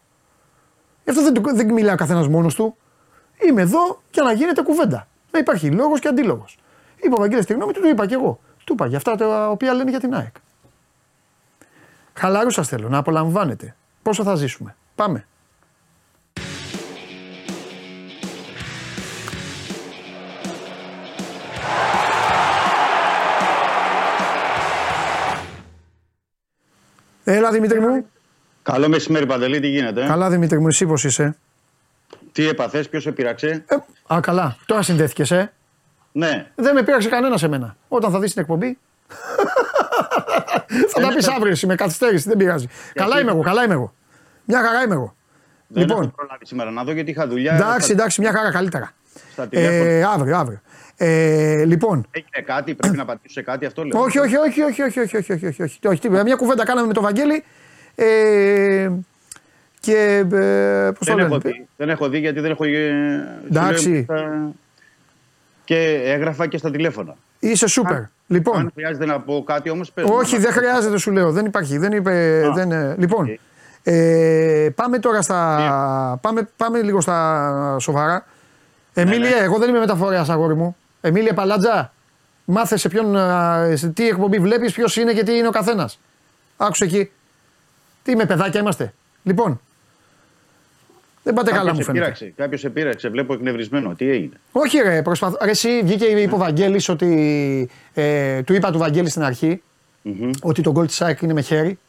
Γι' 1.04 1.10
αυτό 1.10 1.24
δεν, 1.24 1.56
δεν 1.56 1.74
μιλάει 1.74 1.94
ο 1.94 1.98
καθένας 1.98 2.28
μόνος 2.28 2.56
του. 2.56 2.78
Είμαι 3.48 3.62
εδώ 3.62 4.02
για 4.12 4.24
να 4.24 4.32
γίνεται 4.32 4.62
κουβέντα. 4.62 5.08
Να 5.32 5.40
υπάρχει 5.40 5.72
λόγος 5.72 6.00
και 6.00 6.08
αντίλογος. 6.08 6.58
Είπε 7.02 7.14
ο 7.14 7.18
Βαγγέλης 7.18 7.46
τη 7.46 7.54
γνώμη 7.54 7.74
του, 7.74 7.82
το 7.82 7.88
είπα 7.88 8.06
και 8.06 8.14
εγώ. 8.14 8.40
Του 8.64 8.74
είπα 8.74 8.86
για 8.88 8.98
αυτά 8.98 9.16
τα 9.16 9.50
οποία 9.50 9.74
λένε 9.74 9.90
για 9.90 10.00
την 10.00 10.16
ΑΕΚ. 10.16 10.36
Χαλαρούς 12.14 12.54
σας 12.54 12.68
θέλω, 12.68 12.90
να 12.90 12.98
απολαμβάνετε. 12.98 13.76
Πόσο 14.02 14.24
θα 14.24 14.36
ζήσουμε. 14.36 14.76
Πάμε. 14.96 15.28
Έλα 27.32 27.52
Δημήτρη 27.52 27.80
μου. 27.80 28.06
Καλό 28.64 28.90
μεσημέρι 28.90 29.26
Παντελή, 29.26 29.60
τι 29.60 29.68
γίνεται. 29.68 30.06
Καλά 30.06 30.30
Δημήτρη 30.30 30.60
μου, 30.60 30.68
εσύ 30.68 30.86
πώς 30.86 31.04
είσαι; 31.04 31.36
Τι 32.32 32.48
έπαθες, 32.48 32.90
ποιος 32.90 33.04
σε 33.04 33.12
πείραξε; 33.12 33.64
Ε, 33.68 33.76
α, 34.14 34.20
καλά. 34.20 34.58
Τώρα 34.66 34.82
συνδέθηκες, 34.82 35.32
ε; 35.32 35.52
Ναι. 36.12 36.48
Δεν 36.56 36.74
με 36.76 36.84
πείραξε 36.84 37.10
κανένα 37.10 37.38
σε 37.38 37.48
μένα. 37.48 37.76
Όταν 37.88 38.12
θα 38.12 38.20
δεις 38.20 38.32
την 38.34 38.42
εκπομπή. 38.42 38.78
θα 40.94 41.02
τα 41.02 41.08
πεις 41.08 41.28
αύριο 41.28 41.52
εσύ 41.52 41.66
με 41.66 41.76
καθυστέρηση, 41.76 42.28
δεν 42.28 42.38
πειράζει. 42.38 42.68
Καλά 42.94 43.20
είμαι 43.20 43.32
εγώ, 43.32 43.42
καλά 43.42 43.64
είμαι 43.64 43.74
εγώ. 43.74 43.94
Μια 44.46 44.64
χαρά 44.64 44.82
είμαι 44.84 44.94
εγώ. 44.94 45.16
Δεν 45.68 45.84
λοιπόν. 45.84 46.02
έχω 46.02 46.12
προλάβει 46.16 46.46
σήμερα 46.46 46.72
να 46.72 46.84
δω 46.84 46.92
γιατί 46.92 47.12
είχα 47.12 47.28
δουλειά. 47.28 47.54
Εντάξει, 47.56 47.92
εντάξει, 47.92 48.22
μια 48.22 48.32
χαρά 48.32 48.52
καλύτερα. 48.52 48.92
ε, 49.50 50.04
αύριο, 50.04 50.38
αύριο. 50.38 50.62
Ε, 51.02 51.64
λοιπόν. 51.66 52.08
Έγινε 52.12 52.46
κάτι, 52.46 52.76
πρέπει 52.76 52.98
να 52.98 53.06
πατήσω 53.06 53.34
σε 53.34 53.42
κάτι 53.42 53.66
αυτό 53.66 53.84
λέω. 53.84 54.02
Όχι, 54.02 54.20
όχι, 54.20 54.36
όχι, 54.36 54.62
όχι, 54.62 54.82
όχι, 54.82 55.00
όχι, 55.00 55.18
όχι, 55.18 55.34
όχι, 55.34 55.46
όχι, 55.46 55.64
όχι, 55.64 55.88
όχι, 55.88 56.10
Μια 56.10 56.36
κουβέντα 56.36 56.66
κάναμε 56.66 56.88
με 56.88 56.94
τον 56.94 57.04
Βαγγέλη. 57.04 57.44
Ε, 57.96 58.90
και 59.80 60.26
ε, 60.32 60.92
πώς 60.98 61.08
δεν, 61.08 61.18
το 61.18 61.24
έχω 61.24 61.38
δει, 61.40 61.68
δεν 61.78 61.90
έχω 61.90 62.10
δει 62.10 62.20
γιατί 62.20 62.40
δεν 62.40 62.52
έχω. 62.52 62.64
Εντάξει. 63.46 64.06
Και 65.64 66.02
έγραφα 66.06 66.48
και 66.48 66.58
στα 66.58 66.72
τηλέφωνα. 66.72 67.16
Είσαι 67.40 67.68
σούπερ. 67.68 67.96
Αν, 67.96 68.12
λοιπόν. 68.28 68.58
Αν 68.58 68.72
χρειάζεται 68.74 69.06
να 69.06 69.20
πω 69.20 69.44
κάτι 69.46 69.70
όμως, 69.70 69.92
πες 69.92 70.06
Όχι, 70.10 70.38
δεν 70.38 70.52
χρειάζεται, 70.52 70.98
σου 70.98 71.12
λέω. 71.12 71.32
Δεν 71.32 71.46
υπάρχει. 71.46 71.78
Δεν 71.78 71.92
είπε, 71.92 72.44
δεν, 72.56 72.96
λοιπόν. 72.98 73.40
Ε, 73.84 74.70
πάμε 74.76 75.00
τώρα 75.00 75.22
στα. 75.22 76.20
Πάμε, 76.22 76.50
πάμε 76.58 76.82
λίγο 76.82 77.02
στα 77.02 77.76
σοβαρά. 77.80 78.26
Εμίλια, 78.94 79.30
ναι, 79.30 79.36
ναι. 79.36 79.44
εγώ 79.44 79.58
δεν 79.58 79.70
είμαι 79.70 79.80
μεταφορέας, 79.80 80.30
αγόρι 80.30 80.56
μου. 80.56 80.76
Εμίλια 81.02 81.34
Παλάτζα, 81.34 81.94
μάθε 82.46 82.78
σε 82.78 82.90
ποιον, 82.90 83.16
σε 83.74 83.88
τι 83.88 84.08
εκπομπή 84.08 84.40
βλέπεις, 84.40 84.74
ποιος 84.74 84.96
είναι 84.96 85.14
και 85.14 85.24
τι 85.24 85.38
είναι 85.38 85.48
ο 85.48 85.52
καθένας. 85.52 86.00
Άκουσε 86.58 86.84
εκεί. 86.84 87.12
Τι 88.04 88.12
είμαι, 88.12 88.26
παιδάκια 88.26 88.60
είμαστε. 88.60 88.94
Λοιπόν, 89.24 89.60
δεν 91.24 91.34
πάτε 91.34 91.52
καλά, 91.52 91.74
μου 91.74 91.84
φαίνεται. 91.84 92.34
Κάποιος 92.36 92.64
επήραξε, 92.64 93.10
βλέπω 93.10 93.34
εκνευρισμένο. 93.34 93.96
Τι 93.96 94.10
έγινε; 94.10 94.34
Όχι, 94.52 94.78
ρε, 94.78 95.02
προσπαθώ. 95.02 95.38
Ρε, 95.42 95.50
εσύ 95.50 95.82
βγήκε 95.84 96.06
είπε 96.06 96.36
ο 96.36 96.38
Βαγγέλης 96.38 96.90
ότι. 96.90 97.70
Ε, 97.94 98.42
του 98.42 98.54
είπα 98.54 98.72
του 98.72 98.78
Βαγγέλη 98.78 99.10
στην 99.10 99.24
αρχη 99.24 99.62
mm-hmm. 100.06 100.32
ότι 100.42 100.62
το 100.62 100.72
γκολ 100.72 100.88
τη 100.88 100.98
ΑΕΚ 101.00 101.22
είναι 101.22 101.34
με 101.34 101.42
χέρι. 101.42 101.80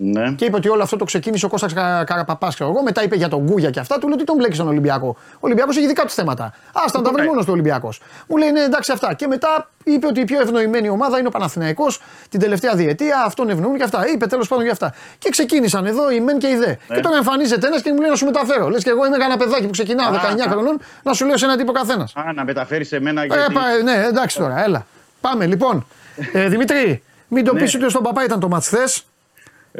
Ναι. 0.00 0.32
Και 0.32 0.44
είπε 0.44 0.56
ότι 0.56 0.68
όλο 0.68 0.82
αυτό 0.82 0.96
το 0.96 1.04
ξεκίνησε 1.04 1.46
ο 1.46 1.48
Κώστας 1.48 1.72
Καραπαπάς. 2.04 2.60
Εγώ 2.60 2.82
μετά 2.82 3.02
είπε 3.02 3.16
για 3.16 3.28
τον 3.28 3.42
Γκούγια 3.42 3.70
και 3.70 3.80
αυτά. 3.80 3.98
Του 3.98 4.06
λέω 4.06 4.14
ότι 4.14 4.24
τον 4.24 4.36
μπλέκει 4.36 4.54
στον 4.54 4.68
Ολυμπιακό. 4.68 5.16
Ο 5.34 5.38
Ολυμπιακός 5.40 5.76
έχει 5.76 5.86
δικά 5.86 6.02
του 6.02 6.10
θέματα. 6.10 6.54
Άστα 6.72 7.02
τα 7.02 7.12
βρει 7.12 7.26
μόνος 7.26 7.44
του 7.44 7.52
Ολυμπιακός. 7.52 8.00
Μου 8.28 8.36
λέει 8.36 8.50
ναι, 8.50 8.60
εντάξει 8.60 8.92
αυτά. 8.92 9.14
Και 9.14 9.26
μετά 9.26 9.70
είπε 9.84 10.06
ότι 10.06 10.20
η 10.20 10.24
πιο 10.24 10.40
ευνοημένη 10.40 10.88
ομάδα 10.88 11.18
είναι 11.18 11.28
ο 11.28 11.30
Παναθηναϊκός 11.30 12.00
την 12.28 12.40
τελευταία 12.40 12.74
διετία. 12.74 13.22
Αυτόν 13.26 13.50
ευνοούν 13.50 13.76
και 13.76 13.82
αυτά. 13.82 14.08
Είπε 14.08 14.26
τέλος 14.26 14.48
πάντων 14.48 14.64
για 14.64 14.72
αυτά. 14.72 14.94
Και 15.18 15.28
ξεκίνησαν 15.30 15.86
εδώ 15.86 16.10
οι 16.10 16.20
μεν 16.20 16.38
και 16.38 16.48
οι 16.48 16.56
δε. 16.56 16.66
Ναι. 16.66 16.76
Και 16.94 17.00
τώρα 17.00 17.16
εμφανίζεται 17.16 17.66
ένας 17.66 17.82
και 17.82 17.92
μου 17.92 18.00
λέει 18.00 18.10
να 18.10 18.16
σου 18.16 18.24
μεταφέρω. 18.24 18.68
Λες 18.68 18.82
και 18.82 18.90
εγώ 18.90 19.06
είμαι 19.06 19.16
ένα 19.24 19.36
παιδάκι 19.36 19.64
που 19.64 19.70
ξεκινάω 19.70 20.12
19 20.12 20.16
χρονών 20.50 20.80
να 21.02 21.12
σου 21.12 21.26
λέω 21.26 21.36
σε 21.36 21.44
ένα 21.44 21.56
τύπο 21.56 21.72
καθένας. 21.72 22.12
Α, 22.16 22.32
να 22.32 22.44
μεταφέρεις 22.44 22.88
σε 22.88 23.00
μένα 23.00 23.24
γιατί. 23.24 23.54
Ε, 23.78 23.82
ναι, 23.82 24.04
εντάξει 24.06 24.38
τώρα, 24.38 24.62
έλα. 24.64 24.86
Πάμε 25.20 25.46
λοιπόν. 25.46 25.86
Ε, 26.32 26.48
Δημήτρη, 26.48 27.02
μην 27.28 27.44
το 27.44 27.52
ναι. 27.52 27.64
πει 27.64 27.76
ότι 27.76 27.90
στον 27.90 28.02
παπά 28.02 28.24
ήταν 28.24 28.40
το 28.40 28.48
ματσθέ. 28.48 28.84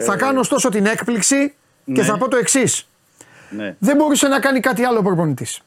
Θα 0.01 0.13
ε, 0.13 0.17
κάνω 0.17 0.41
ωστόσο 0.41 0.69
την 0.69 0.87
έκπληξη 0.87 1.55
και 1.95 2.03
θα 2.03 2.13
ναι. 2.13 2.19
πω 2.19 2.29
το 2.29 2.37
εξής. 2.37 2.89
Ναι. 3.51 3.77
Δεν 3.79 3.97
μπορούσε 3.97 4.29
να 4.29 4.41
κάνει 4.41 4.61
κάτι 4.61 4.85
άλλο 4.85 4.99
ο 4.99 5.03
προπονητής. 5.03 5.61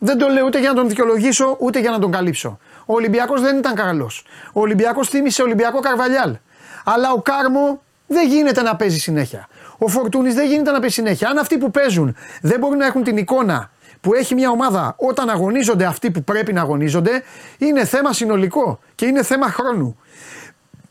Δεν 0.00 0.18
το 0.18 0.28
λέω 0.28 0.46
ούτε 0.46 0.58
για 0.58 0.68
να 0.68 0.74
τον 0.74 0.88
δικαιολογήσω 0.88 1.56
ούτε 1.60 1.78
για 1.80 1.90
να 1.90 1.98
τον 1.98 2.10
καλύψω. 2.10 2.58
Ο 2.86 2.94
Ολυμπιακός 2.94 3.40
δεν 3.40 3.58
ήταν 3.58 3.74
καλός. 3.74 4.24
Ο 4.52 4.60
Ολυμπιακός 4.60 5.08
θύμισε 5.08 5.42
Ολυμπιακό 5.42 5.80
Καρβαλιάλ. 5.80 6.36
Αλλά 6.84 7.12
ο 7.12 7.22
Κάρμο 7.22 7.82
δεν 8.06 8.28
γίνεται 8.28 8.62
να 8.62 8.76
παίζει 8.76 8.98
συνέχεια. 8.98 9.48
Ο 9.78 9.88
Φορτούνης 9.88 10.34
δεν 10.34 10.46
γίνεται 10.48 10.70
να 10.70 10.80
παίζει 10.80 10.94
συνέχεια. 10.94 11.28
Αν 11.28 11.38
αυτοί 11.38 11.58
που 11.58 11.70
παίζουν 11.70 12.16
δεν 12.40 12.58
μπορούν 12.58 12.78
να 12.78 12.86
έχουν 12.86 13.02
την 13.02 13.16
εικόνα 13.16 13.70
που 14.00 14.14
έχει 14.14 14.34
μια 14.34 14.50
ομάδα 14.50 14.94
όταν 14.96 15.30
αγωνίζονται 15.30 15.84
αυτοί 15.84 16.10
που 16.10 16.24
πρέπει 16.24 16.52
να 16.52 16.60
αγωνίζονται, 16.60 17.22
είναι 17.58 17.84
θέμα 17.84 18.12
συνολικό 18.12 18.78
και 18.94 19.06
είναι 19.06 19.22
θέμα 19.22 19.50
χρόνου. 19.50 19.98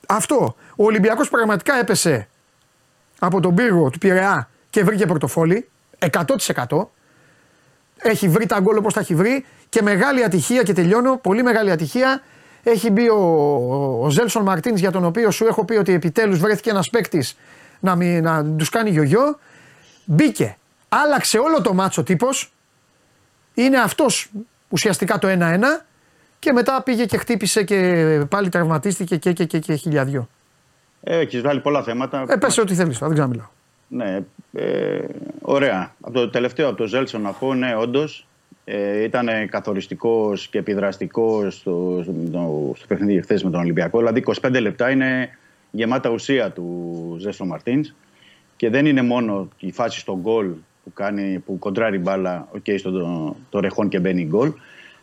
Αυτό. 0.08 0.56
Ο 0.76 0.84
Ολυμπιακός 0.84 1.30
πραγματικά 1.30 1.80
έπεσε 1.80 2.28
από 3.20 3.40
τον 3.40 3.56
πύργο 3.56 3.90
του 3.90 3.98
Πειραιά 3.98 4.50
και 4.70 4.84
βρήκε 4.84 5.06
πορτοφόλι 5.06 5.70
100%. 6.00 6.88
Έχει 8.02 8.28
βρει 8.28 8.46
τα 8.46 8.60
γκολ 8.60 8.78
όπως 8.78 8.94
τα 8.94 9.00
έχει 9.00 9.16
βρει 9.16 9.46
και 9.70 9.82
μεγάλη 9.82 10.24
ατυχία 10.24 10.64
και 10.64 10.74
τελειώνω. 10.74 11.18
Πολύ 11.18 11.44
μεγάλη 11.44 11.72
ατυχία. 11.72 12.22
Έχει 12.64 12.92
μπει 12.92 13.10
ο, 13.10 13.20
ο 14.02 14.10
Ζέλσον 14.10 14.44
Μαρτίνς 14.44 14.80
για 14.80 14.92
τον 14.92 15.06
οποίο 15.06 15.32
σου 15.32 15.46
έχω 15.46 15.66
πει 15.66 15.76
ότι 15.76 15.94
επιτέλους 15.94 16.40
βρέθηκε 16.40 16.70
ένας 16.70 16.90
παίκτης 16.90 17.38
να, 17.80 17.96
να 18.22 18.46
τους 18.46 18.70
κάνει 18.70 18.90
γιογιό. 18.90 19.40
Μπήκε. 20.06 20.58
Άλλαξε 20.90 21.38
όλο 21.38 21.62
το 21.62 21.74
μάτσο 21.74 22.04
τύπος. 22.04 22.54
Είναι 23.54 23.78
αυτός 23.78 24.30
ουσιαστικά 24.70 25.20
το 25.20 25.28
1-1 25.28 25.60
και 26.40 26.52
μετά 26.54 26.82
πήγε 26.82 27.06
και 27.06 27.18
χτύπησε 27.18 27.64
και 27.64 28.22
πάλι 28.30 28.50
τραυματίστηκε 28.50 29.18
και, 29.18 29.34
και, 29.34 29.46
και, 29.46 29.60
και 29.60 29.74
χιλιαδιό. 29.74 30.30
Ε, 31.04 31.18
Έχει 31.18 31.42
βάλει 31.42 31.60
πολλά 31.60 31.84
θέματα. 31.84 32.26
Ε, 32.28 32.36
πες 32.36 32.58
ό,τι 32.58 32.74
θέλεις, 32.74 32.98
δεν 32.98 33.14
ξαναμιλάω. 33.14 33.48
Ναι, 33.88 34.20
ε, 34.54 35.00
ωραία. 35.42 35.96
Από 36.02 36.14
το 36.14 36.30
τελευταίο, 36.30 36.68
από 36.68 36.78
το 36.78 36.88
Ζέλσον 36.88 37.22
να 37.22 37.32
πω, 37.32 37.54
ναι, 37.54 37.76
όντως 37.76 38.28
ε, 38.66 39.04
ήταν 39.04 39.30
καθοριστικός 39.50 40.48
και 40.48 40.58
επιδραστικός 40.58 41.56
στο, 41.56 42.00
στο, 42.04 42.74
στο 42.76 42.86
παιχνίδι 42.88 43.22
χθες 43.22 43.44
με 43.44 43.50
τον 43.50 43.60
Ολυμπιακό. 43.60 43.98
Δηλαδή, 43.98 44.24
25 44.42 44.62
λεπτά 44.62 44.90
είναι 44.90 45.30
γεμάτα 45.72 46.10
ουσία 46.10 46.52
του 46.52 47.16
Ζέλσον 47.20 47.48
Μαρτίν. 47.48 47.94
Και 48.56 48.70
δεν 48.70 48.86
είναι 48.86 49.02
μόνο 49.02 49.48
η 49.60 49.72
φάση 49.72 50.00
στο 50.00 50.18
γκολ 50.22 50.48
που, 50.84 50.94
κάνει, 50.94 51.40
που 51.46 51.60
κοντράρει 51.60 51.98
μπάλα 51.98 52.48
okay, 52.56 52.80
στο 52.80 52.92
το, 52.92 53.36
το 53.50 53.60
ρεχόν 53.60 53.90
και 53.90 54.00
μπαίνει 54.00 54.26
γκολ. 54.26 54.52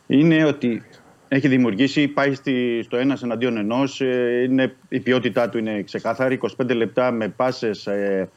Είναι 0.07 0.45
ότι 0.45 0.83
έχει 1.29 1.49
δημιουργήσει, 1.49 2.09
πάει 2.09 2.35
στη, 2.35 2.81
στο 2.83 2.97
ένας 2.97 3.23
εναντίον 3.23 3.57
ενός. 3.57 4.01
Ε, 4.01 4.75
η 4.89 5.01
ποιότητά 5.01 5.49
του 5.49 5.59
είναι 5.59 5.83
ξεκάθαρη. 5.83 6.41
25 6.59 6.75
λεπτά 6.75 7.11
με 7.11 7.29
πάσες, 7.29 7.87
ε, 7.87 8.29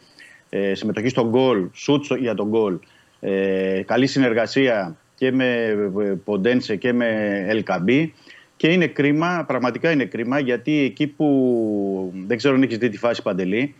ε, 0.49 0.73
συμμετοχή 0.73 1.07
στον 1.07 1.29
γκολ, 1.29 1.67
σουτ 1.73 2.05
για 2.19 2.33
τον 2.35 2.47
γκολ. 2.47 2.79
Ε, 3.19 3.81
καλή 3.85 4.07
συνεργασία 4.07 4.97
και 5.15 5.31
με 5.31 5.65
ε, 5.99 6.13
Ποντένσε 6.23 6.75
και 6.75 6.93
με 6.93 7.07
Ελκαμπή. 7.47 8.13
Και 8.57 8.67
είναι 8.67 8.87
κρίμα, 8.87 9.43
πραγματικά 9.47 9.91
είναι 9.91 10.05
κρίμα, 10.05 10.39
γιατί 10.39 10.79
εκεί 10.79 11.07
που 11.07 12.13
δεν 12.27 12.37
ξέρω 12.37 12.55
αν 12.55 12.63
έχεις 12.63 12.77
δει 12.77 12.89
τη 12.89 12.97
φάση 12.97 13.21
παντελή, 13.21 13.75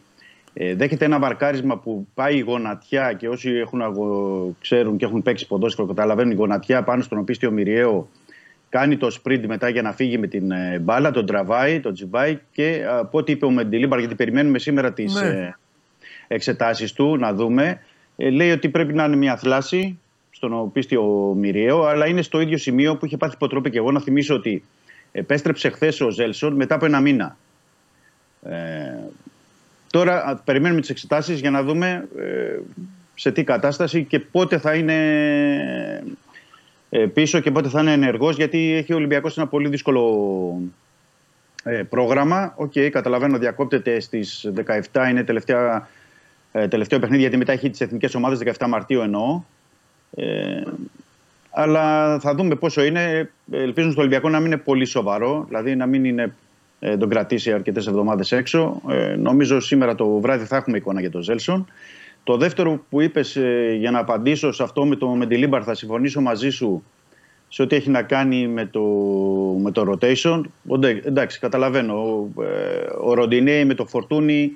ε, 0.53 0.75
δέχεται 0.75 1.05
ένα 1.05 1.19
βαρκάρισμα 1.19 1.77
που 1.77 2.07
πάει 2.13 2.35
η 2.35 2.39
γονατιά 2.39 3.13
και 3.13 3.27
όσοι 3.27 3.49
έχουν 3.49 3.81
αγω... 3.81 4.55
ξέρουν 4.61 4.97
και 4.97 5.05
έχουν 5.05 5.21
παίξει 5.21 5.47
ποδόσφαιρο 5.47 5.87
καταλαβαίνουν 5.87 6.31
η 6.31 6.35
γονατιά 6.35 6.83
πάνω 6.83 7.01
στον 7.01 7.17
οπίστιο 7.17 7.51
Μυριαίο 7.51 8.09
κάνει 8.69 8.97
το 8.97 9.19
sprint 9.23 9.43
μετά 9.47 9.69
για 9.69 9.81
να 9.81 9.93
φύγει 9.93 10.17
με 10.17 10.27
την 10.27 10.51
ε, 10.51 10.79
μπάλα, 10.79 11.11
τον 11.11 11.25
τραβάει, 11.25 11.79
τον 11.79 11.93
τσιμπάει 11.93 12.39
και 12.51 12.85
από 12.89 13.17
ό,τι 13.17 13.31
είπε 13.31 13.45
ο 13.45 13.51
Μεντιλίμπαρ, 13.51 13.99
γιατί 13.99 14.15
περιμένουμε 14.15 14.59
σήμερα 14.59 14.93
τις 14.93 15.13
Ναι. 15.13 15.27
ε, 15.27 15.55
εξετάσεις 16.27 16.93
του 16.93 17.17
να 17.17 17.33
δούμε, 17.33 17.81
ε, 18.15 18.29
λέει 18.29 18.51
ότι 18.51 18.69
πρέπει 18.69 18.93
να 18.93 19.03
είναι 19.03 19.15
μια 19.15 19.37
θλάση 19.37 19.99
στον 20.31 20.53
οπίσθιο 20.53 21.03
μηριαίο, 21.37 21.83
αλλά 21.83 22.07
είναι 22.07 22.21
στο 22.21 22.39
ίδιο 22.41 22.57
σημείο 22.57 22.95
που 22.97 23.05
είχε 23.05 23.17
πάθει 23.17 23.33
υποτροπή 23.35 23.69
και 23.69 23.77
εγώ 23.77 23.91
να 23.91 23.99
θυμίσω 23.99 24.35
ότι 24.35 24.63
επέστρεψε 25.11 25.69
χθες 25.69 26.01
ο 26.01 26.09
Ζέλσον 26.09 26.53
μετά 26.53 26.75
από 26.75 26.85
ένα 26.85 26.99
μήνα. 26.99 27.37
Ε, 28.43 28.55
τώρα 29.91 30.25
α, 30.25 30.35
περιμένουμε 30.35 30.81
τις 30.81 30.89
εξετάσεις 30.89 31.39
για 31.39 31.51
να 31.51 31.63
δούμε 31.63 32.07
ε, 32.17 32.59
σε 33.15 33.31
τι 33.31 33.43
κατάσταση 33.43 34.03
και 34.03 34.19
πότε 34.19 34.57
θα 34.57 34.73
είναι 34.73 34.93
ε, 34.93 36.03
πίσω 37.13 37.39
και 37.39 37.51
πότε 37.51 37.69
θα 37.69 37.81
είναι 37.81 37.91
ενεργός 37.91 38.35
γιατί 38.35 38.73
έχει 38.73 38.93
ο 38.93 38.95
Ολυμπιακός 38.95 39.37
ένα 39.37 39.47
πολύ 39.47 39.69
δύσκολο 39.69 40.61
ε, 41.63 41.83
πρόγραμμα. 41.83 42.53
Οκ, 42.55 42.71
καταλαβαίνω 42.91 43.37
διακόπτεται 43.37 43.99
στις 43.99 44.51
17, 44.91 45.09
είναι 45.09 45.23
τελευταία, 45.23 45.89
ε, 46.51 46.67
τελευταίο 46.67 46.99
παιχνίδι 46.99 47.21
γιατί 47.21 47.37
μετά 47.37 47.51
έχει 47.51 47.69
τις 47.69 47.81
εθνικές 47.81 48.15
ομάδες 48.15 48.39
17 48.57 48.67
Μαρτίου 48.67 49.01
εννοώ. 49.01 49.43
Ε, 50.15 50.61
αλλά 51.49 52.19
θα 52.19 52.35
δούμε 52.35 52.55
πόσο 52.55 52.83
είναι. 52.83 53.31
Ελπίζουν 53.51 53.91
στο 53.91 54.01
Ολυμπιακό 54.01 54.29
να 54.29 54.37
μην 54.37 54.51
είναι 54.51 54.57
πολύ 54.57 54.85
σοβαρό, 54.85 55.45
δηλαδή 55.47 55.75
να 55.75 55.85
μην 55.85 56.05
είναι, 56.05 56.35
ε, 56.79 56.97
τον 56.97 57.09
κρατήσει 57.09 57.51
αρκετές 57.51 57.87
εβδομάδες 57.87 58.31
έξω. 58.31 58.81
Ε, 58.89 59.15
νομίζω 59.15 59.59
σήμερα 59.59 59.95
το 59.95 60.07
βράδυ 60.07 60.45
θα 60.45 60.55
έχουμε 60.55 60.77
εικόνα 60.77 60.99
για 60.99 61.11
τον 61.11 61.21
Ζέλσον. 61.21 61.67
Το 62.23 62.37
δεύτερο 62.37 62.83
που 62.89 63.01
είπες, 63.01 63.37
για 63.77 63.91
να 63.91 63.99
απαντήσω 63.99 64.51
σε 64.51 64.63
αυτό 64.63 64.85
με 64.85 64.95
το 64.95 65.07
Μεντιλίμπαρ, 65.07 65.61
θα 65.65 65.73
συμφωνήσω 65.73 66.21
μαζί 66.21 66.49
σου 66.49 66.83
σε 67.47 67.61
ό,τι 67.61 67.75
έχει 67.75 67.89
να 67.89 68.03
κάνει 68.03 68.47
με 68.47 68.65
το, 68.65 68.81
με 69.61 69.71
το 69.71 69.91
rotation. 69.91 70.41
Οντε- 70.67 71.05
Εντάξει, 71.05 71.39
καταλαβαίνω. 71.39 71.93
Ο, 72.35 72.43
ε, 72.43 72.47
ο 73.01 73.13
Ροντινέι 73.13 73.65
με 73.65 73.73
το 73.73 73.85
Φορτούνι 73.85 74.51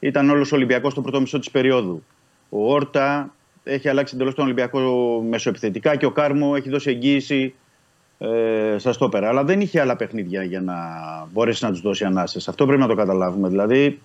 ήταν 0.00 0.30
όλος 0.30 0.52
ο 0.52 0.56
Ολυμπιακός 0.56 0.92
στο 0.92 1.00
πρώτο 1.00 1.20
μισό 1.20 1.38
της 1.38 1.50
περίοδου. 1.50 2.02
Ο 2.48 2.72
Όρτα 2.72 3.34
έχει 3.64 3.88
αλλάξει 3.88 4.14
εντελώς 4.14 4.34
τον 4.34 4.44
Ολυμπιακό 4.44 4.80
μεσοεπιθετικά 5.28 5.96
και 5.96 6.06
ο 6.06 6.10
Κάρμο 6.10 6.52
έχει 6.56 6.68
δώσει 6.70 6.90
εγγύηση 6.90 7.54
ε, 8.18 8.74
στα 8.78 8.92
στόπερα. 8.92 9.28
Αλλά 9.28 9.44
δεν 9.44 9.60
είχε 9.60 9.80
άλλα 9.80 9.96
παιχνίδια 9.96 10.42
για 10.42 10.60
να 10.60 10.74
μπορέσει 11.32 11.64
να 11.64 11.70
τους 11.70 11.80
δώσει 11.80 12.04
ανάσες. 12.04 12.48
Αυτό 12.48 12.66
πρέπει 12.66 12.80
να 12.80 12.88
το 12.88 12.94
καταλάβουμε. 12.94 13.48
Δηλαδή, 13.48 14.00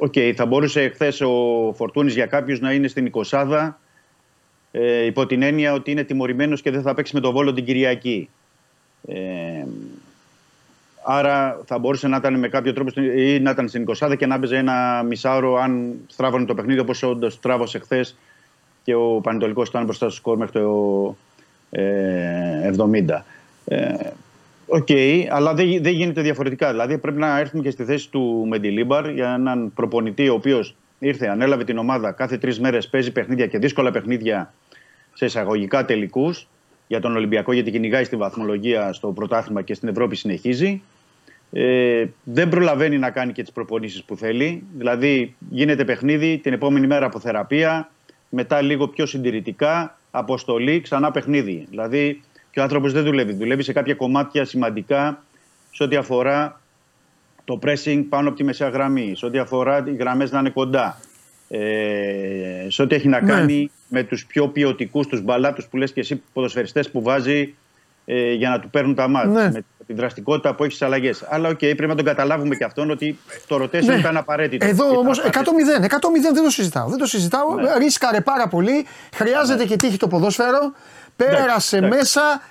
οκ, 0.00 0.14
θα 0.36 0.46
μπορούσε 0.46 0.88
χθες 0.88 1.24
ο 1.24 1.72
Φορτούνης 1.72 2.14
για 2.14 2.26
κάποιους 2.26 2.60
να 2.60 2.72
είναι 2.72 2.88
στην 2.88 3.10
20 3.30 3.70
ε, 4.70 5.04
υπό 5.04 5.26
την 5.26 5.42
έννοια 5.42 5.72
ότι 5.72 5.90
είναι 5.90 6.02
τιμωρημένος 6.04 6.62
και 6.62 6.70
δεν 6.70 6.82
θα 6.82 6.94
παίξει 6.94 7.14
με 7.14 7.20
τον 7.20 7.32
Βόλο 7.32 7.52
την 7.52 7.64
Κυριακή. 7.64 8.28
Ε, 9.08 9.64
άρα 11.04 11.60
θα 11.66 11.78
μπορούσε 11.78 12.08
να 12.08 12.16
ήταν 12.16 12.38
με 12.38 12.48
κάποιο 12.48 12.72
τρόπο 12.72 12.90
στην- 12.90 13.18
ή 13.18 13.40
να 13.40 13.50
ήταν 13.50 13.68
στην 13.68 13.82
20 13.82 14.16
και 14.16 14.26
να 14.26 14.34
έπαιζε 14.34 14.56
ένα 14.56 15.02
μισάωρο 15.02 15.56
αν 15.56 15.94
στράβωνε 16.06 16.44
το 16.44 16.54
παιχνίδι 16.54 16.80
όπως 16.80 17.02
όντως 17.02 17.32
στράβωσε 17.32 17.78
χθες 17.78 18.16
και 18.84 18.94
ο 18.94 19.20
Πανετολικός 19.22 19.68
ήταν 19.68 19.84
μπροστά 19.84 20.06
στο 20.08 20.16
σκορ 20.16 20.36
μέχρι 20.36 20.60
το 20.60 21.16
ε, 21.70 22.70
70. 22.76 23.22
Ε, 23.64 23.94
Οκ, 24.72 24.88
αλλά 25.28 25.54
δεν, 25.54 25.66
γι- 25.66 25.78
δεν 25.78 25.92
γίνεται 25.92 26.22
διαφορετικά. 26.22 26.70
Δηλαδή 26.70 26.98
πρέπει 26.98 27.18
να 27.18 27.38
έρθουμε 27.38 27.62
και 27.62 27.70
στη 27.70 27.84
θέση 27.84 28.10
του 28.10 28.46
Μεντιλίμπαρ 28.48 29.10
για 29.10 29.34
έναν 29.34 29.72
προπονητή 29.74 30.28
ο 30.28 30.34
οποίος 30.34 30.74
ήρθε, 30.98 31.26
ανέλαβε 31.26 31.64
την 31.64 31.78
ομάδα 31.78 32.12
κάθε 32.12 32.38
τρεις 32.38 32.60
μέρες, 32.60 32.88
παίζει 32.88 33.12
παιχνίδια 33.12 33.46
και 33.46 33.58
δύσκολα 33.58 33.90
παιχνίδια 33.90 34.54
σε 35.14 35.24
εισαγωγικά 35.24 35.84
τελικούς 35.84 36.48
για 36.86 37.00
τον 37.00 37.16
Ολυμπιακό, 37.16 37.52
γιατί 37.52 37.70
κυνηγάει 37.70 38.04
στη 38.04 38.16
βαθμολογία 38.16 38.92
στο 38.92 39.08
πρωτάθλημα 39.08 39.62
και 39.62 39.74
στην 39.74 39.88
Ευρώπη 39.88 40.16
συνεχίζει. 40.16 40.82
Ε, 41.52 42.04
δεν 42.24 42.48
προλαβαίνει 42.48 42.98
να 42.98 43.10
κάνει 43.10 43.32
και 43.32 43.42
τις 43.42 43.52
προπονήσεις 43.52 44.02
που 44.04 44.16
θέλει. 44.16 44.62
Δηλαδή, 44.76 45.34
γίνεται 45.50 45.84
παιχνίδι 45.84 46.38
την 46.38 46.52
επόμενη 46.52 46.86
μέρα 46.86 47.06
από 47.06 47.20
θεραπεία, 47.20 47.90
μετά 48.28 48.62
λίγο 48.62 48.88
πιο 48.88 49.06
συντηρητικά, 49.06 49.98
αποστολή, 50.10 50.80
ξανά 50.80 51.10
παιχνίδι. 51.10 51.66
Δηλαδή, 51.70 52.20
και 52.50 52.60
ο 52.60 52.62
άνθρωπος 52.62 52.92
δεν 52.92 53.04
δουλεύει. 53.04 53.32
Δουλεύει 53.32 53.62
σε 53.62 53.72
κάποια 53.72 53.94
κομμάτια 53.94 54.44
σημαντικά 54.44 55.22
σε 55.70 55.82
ό,τι 55.82 55.96
αφορά 55.96 56.60
το 57.44 57.58
pressing 57.66 58.04
πάνω 58.08 58.28
από 58.28 58.36
τη 58.36 58.44
μεσαία 58.44 58.68
γραμμή, 58.68 59.12
σε 59.16 59.26
ό,τι 59.26 59.38
αφορά 59.38 59.84
οι 59.86 59.94
γραμμές 59.94 60.30
να 60.30 60.38
είναι 60.38 60.50
κοντά. 60.50 60.98
Ε, 61.48 62.66
σε 62.68 62.82
ό,τι 62.82 62.94
έχει 62.94 63.08
να 63.08 63.20
Ναι. 63.20 63.32
κάνει 63.32 63.70
με 63.88 64.02
τους 64.02 64.26
πιο 64.26 64.48
ποιοτικούς, 64.48 65.06
τους 65.06 65.20
μπαλάτους 65.22 65.66
που 65.66 65.76
λες 65.76 65.92
και 65.92 66.00
εσύ, 66.00 66.22
ποδοσφαιριστές 66.32 66.90
που 66.90 67.02
βάζει 67.02 67.54
ε, 68.04 68.32
για 68.32 68.48
να 68.50 68.60
του 68.60 68.70
παίρνουν 68.70 68.94
τα 68.94 69.08
ματς. 69.08 69.30
Ναι. 69.30 69.50
Με 69.50 69.86
τη 69.86 69.92
δραστικότητα 69.94 70.54
που 70.54 70.62
έχει 70.64 70.72
στις 70.74 70.86
αλλαγές. 70.86 71.24
Αλλά 71.28 71.48
οκ, 71.48 71.58
πρέπει 71.58 71.86
να 71.86 71.94
τον 71.94 72.04
καταλάβουμε 72.04 72.56
και 72.56 72.64
αυτόν 72.64 72.90
ότι 72.90 73.18
το 73.46 73.56
rotation 73.62 73.84
Ναι. 73.84 73.94
ήταν 73.94 74.16
απαραίτητο. 74.16 74.66
Εδώ 74.66 74.84
Ήταν 74.86 74.96
όμως 74.98 75.18
100-0, 75.18 75.28
100-0 75.28 75.88
απαραίτητο. 75.94 76.32
δεν 76.32 76.42
το 76.44 76.50
συζητάω. 76.50 76.88
Δεν 76.88 76.98
το 76.98 77.06
συζητάω. 77.06 77.54
Ναι. 77.54 77.76
Ρίσκαρε 77.78 78.20
πάρα 78.20 78.48
πολύ. 78.48 78.86
Χρειάζεται 79.14 79.64
και 79.64 79.76
τύχη 79.76 79.96
το 79.96 80.08
ποδόσφαιρο. 80.08 80.72
Πέρασε 81.24 81.76
εντάξει. 81.76 81.96
μέσα, 81.96 82.42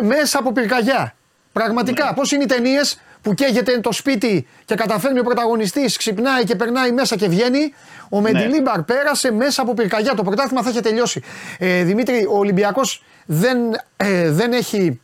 ε, 0.00 0.04
μέσα 0.04 0.38
από 0.38 0.52
πυρκαγιά. 0.52 1.14
Πραγματικά. 1.52 2.04
Ναι. 2.04 2.12
Πώς 2.14 2.32
είναι 2.32 2.42
οι 2.42 2.46
ταινίες 2.46 3.00
που 3.22 3.34
καίγεται 3.34 3.80
το 3.80 3.92
σπίτι 3.92 4.46
και 4.64 4.74
καταφέρνει 4.74 5.18
ο 5.18 5.22
πρωταγωνιστής, 5.22 5.96
ξυπνάει 5.96 6.44
και 6.44 6.54
περνάει 6.56 6.92
μέσα 6.92 7.16
και 7.16 7.28
βγαίνει. 7.28 7.74
Ο 8.08 8.20
Ναι. 8.20 8.32
Μεντιλίμπαρ 8.32 8.82
πέρασε 8.82 9.32
μέσα 9.32 9.62
από 9.62 9.74
πυρκαγιά. 9.74 10.14
Το 10.14 10.22
πρωτάθλημα 10.22 10.62
θα 10.62 10.70
είχε 10.70 10.80
τελειώσει. 10.80 11.22
Ε, 11.58 11.82
Δημήτρη, 11.82 12.26
ο 12.30 12.38
Ολυμπιακός 12.38 13.04
δεν, 13.26 13.58
ε, 13.96 14.30
δεν 14.30 14.52
έχει 14.52 15.00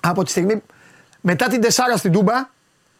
από 0.00 0.24
τη 0.24 0.30
στιγμή 0.30 0.62
μετά 1.20 1.46
την 1.46 1.60
τεσσάρα 1.60 1.96
στην 1.96 2.12
Τούμπα 2.12 2.48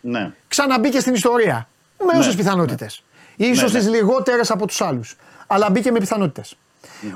Ναι. 0.01 0.31
ξαναμπήκε 0.49 1.01
στην 1.01 1.15
ιστορία. 1.15 1.69
Με 2.13 2.19
όσες 2.19 2.35
πιθανότητες. 2.35 3.03
σω 3.39 3.45
Ναι, 3.45 3.63
ναι. 3.63 3.79
τις 3.79 3.89
λιγότερες 3.89 4.51
από 4.51 4.67
τους 4.67 4.81
άλλους. 4.81 5.17
Αλλά 5.47 5.71
μπήκε 5.71 5.91
με 5.91 5.99
πιθανότητες. 5.99 6.57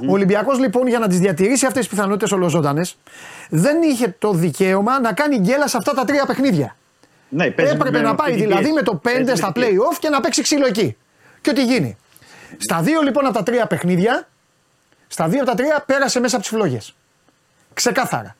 Ο 0.08 0.12
Ολυμπιακός 0.12 0.58
λοιπόν 0.58 0.86
για 0.86 0.98
να 0.98 1.08
τις 1.08 1.18
διατηρήσει 1.18 1.66
αυτές 1.66 1.80
τις 1.86 1.94
πιθανότητες 1.94 2.32
ολοζώντανε 2.32 2.84
δεν 3.50 3.82
είχε 3.82 4.16
το 4.18 4.32
δικαίωμα 4.32 5.00
να 5.00 5.12
κάνει 5.12 5.36
γκέλα 5.38 5.68
σε 5.68 5.76
αυτά 5.76 5.92
τα 5.94 6.04
τρία 6.04 6.26
παιχνίδια. 6.26 6.76
Ναι, 7.28 7.50
παίζει 7.50 7.72
Έπρεπε 7.72 7.96
με 7.98 8.02
να 8.04 8.10
αυτή 8.10 8.22
πάει 8.22 8.32
την 8.32 8.40
δηλαδή 8.40 8.62
πίεση. 8.62 8.74
με 8.74 8.82
το 8.82 8.92
5 8.92 8.98
Παίζει 9.02 9.34
στα 9.34 9.46
με 9.46 9.52
την 9.52 9.62
πίεση. 9.62 9.76
play-off 9.78 9.96
και 10.00 10.08
να 10.08 10.20
παίξει 10.20 10.42
ξύλο 10.42 10.66
εκεί. 10.66 10.96
Και 11.40 11.50
ό,τι 11.50 11.64
γίνει. 11.64 11.96
Στα 12.58 12.80
δύο 12.80 13.00
λοιπόν 13.02 13.24
από 13.26 13.34
τα 13.34 13.42
τρία 13.42 13.66
παιχνίδια, 13.66 14.28
στα 15.06 15.28
δύο 15.28 15.40
από 15.40 15.50
τα 15.50 15.56
τρία 15.56 15.82
πέρασε 15.86 16.20
μέσα 16.20 16.36
από 16.36 16.44
τις 16.44 16.54
φλόγες. 16.54 16.94
Ξεκάθαρα. 17.74 18.36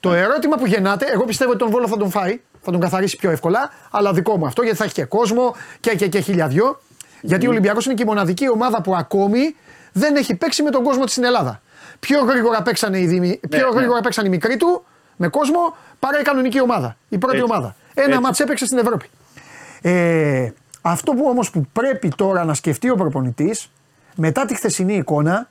Το 0.00 0.12
ερώτημα 0.12 0.56
που 0.56 0.66
γεννάται, 0.66 1.06
εγώ 1.12 1.24
πιστεύω 1.24 1.50
ότι 1.50 1.58
τον 1.58 1.70
Βόλο 1.70 1.88
θα 1.88 1.96
τον 1.96 2.10
φάει, 2.10 2.40
θα 2.60 2.70
τον 2.70 2.80
καθαρίσει 2.80 3.16
πιο 3.16 3.30
εύκολα, 3.30 3.70
αλλά 3.90 4.12
δικό 4.12 4.36
μου 4.38 4.46
αυτό 4.46 4.62
γιατί 4.62 4.76
θα 4.78 4.84
έχει 4.84 4.94
και 4.94 5.04
κόσμο 5.04 5.54
και, 5.80 5.94
και, 5.94 6.08
και 6.08 6.20
χιλιαδιό. 6.20 6.80
Γιατί 7.22 7.46
ο 7.46 7.50
Ολυμπιακός 7.50 7.84
είναι 7.84 7.94
και 7.94 8.02
η 8.02 8.06
μοναδική 8.06 8.50
ομάδα 8.50 8.82
που 8.82 8.94
ακόμη 8.96 9.56
δεν 9.92 10.16
έχει 10.16 10.34
παίξει 10.34 10.62
με 10.62 10.70
τον 10.70 10.82
κόσμο 10.82 11.04
της 11.04 11.12
στην 11.12 11.24
Ελλάδα. 11.24 11.60
Πιο 12.00 12.20
γρήγορα 12.20 12.62
παίξανε 12.62 12.98
οι, 12.98 13.06
δημι... 13.06 13.40
πιο 13.48 13.68
ναι. 13.68 13.78
γρήγορα 13.78 14.00
παίξαν 14.00 14.26
οι 14.26 14.28
μικροί 14.28 14.56
του 14.56 14.84
με 15.16 15.28
κόσμο 15.28 15.76
παρά 15.98 16.20
η 16.20 16.22
κανονική 16.22 16.60
ομάδα. 16.60 16.96
Η 17.08 17.18
πρώτη 17.18 17.36
Έτσι. 17.36 17.50
ομάδα. 17.50 17.76
Ένα 17.94 18.06
Έτσι. 18.06 18.20
μάτς 18.20 18.40
έπαιξε 18.40 18.64
στην 18.64 18.78
Ευρώπη. 18.78 19.08
Ε, 19.82 20.50
αυτό 20.82 21.12
που 21.12 21.24
όμως 21.28 21.50
που 21.50 21.66
πρέπει 21.72 22.08
τώρα 22.16 22.44
να 22.44 22.54
σκεφτεί 22.54 22.90
ο 22.90 22.94
προπονητής 22.94 23.70
μετά 24.14 24.44
τη 24.44 24.54
χθεσινή 24.54 24.94
εικόνα 24.94 25.50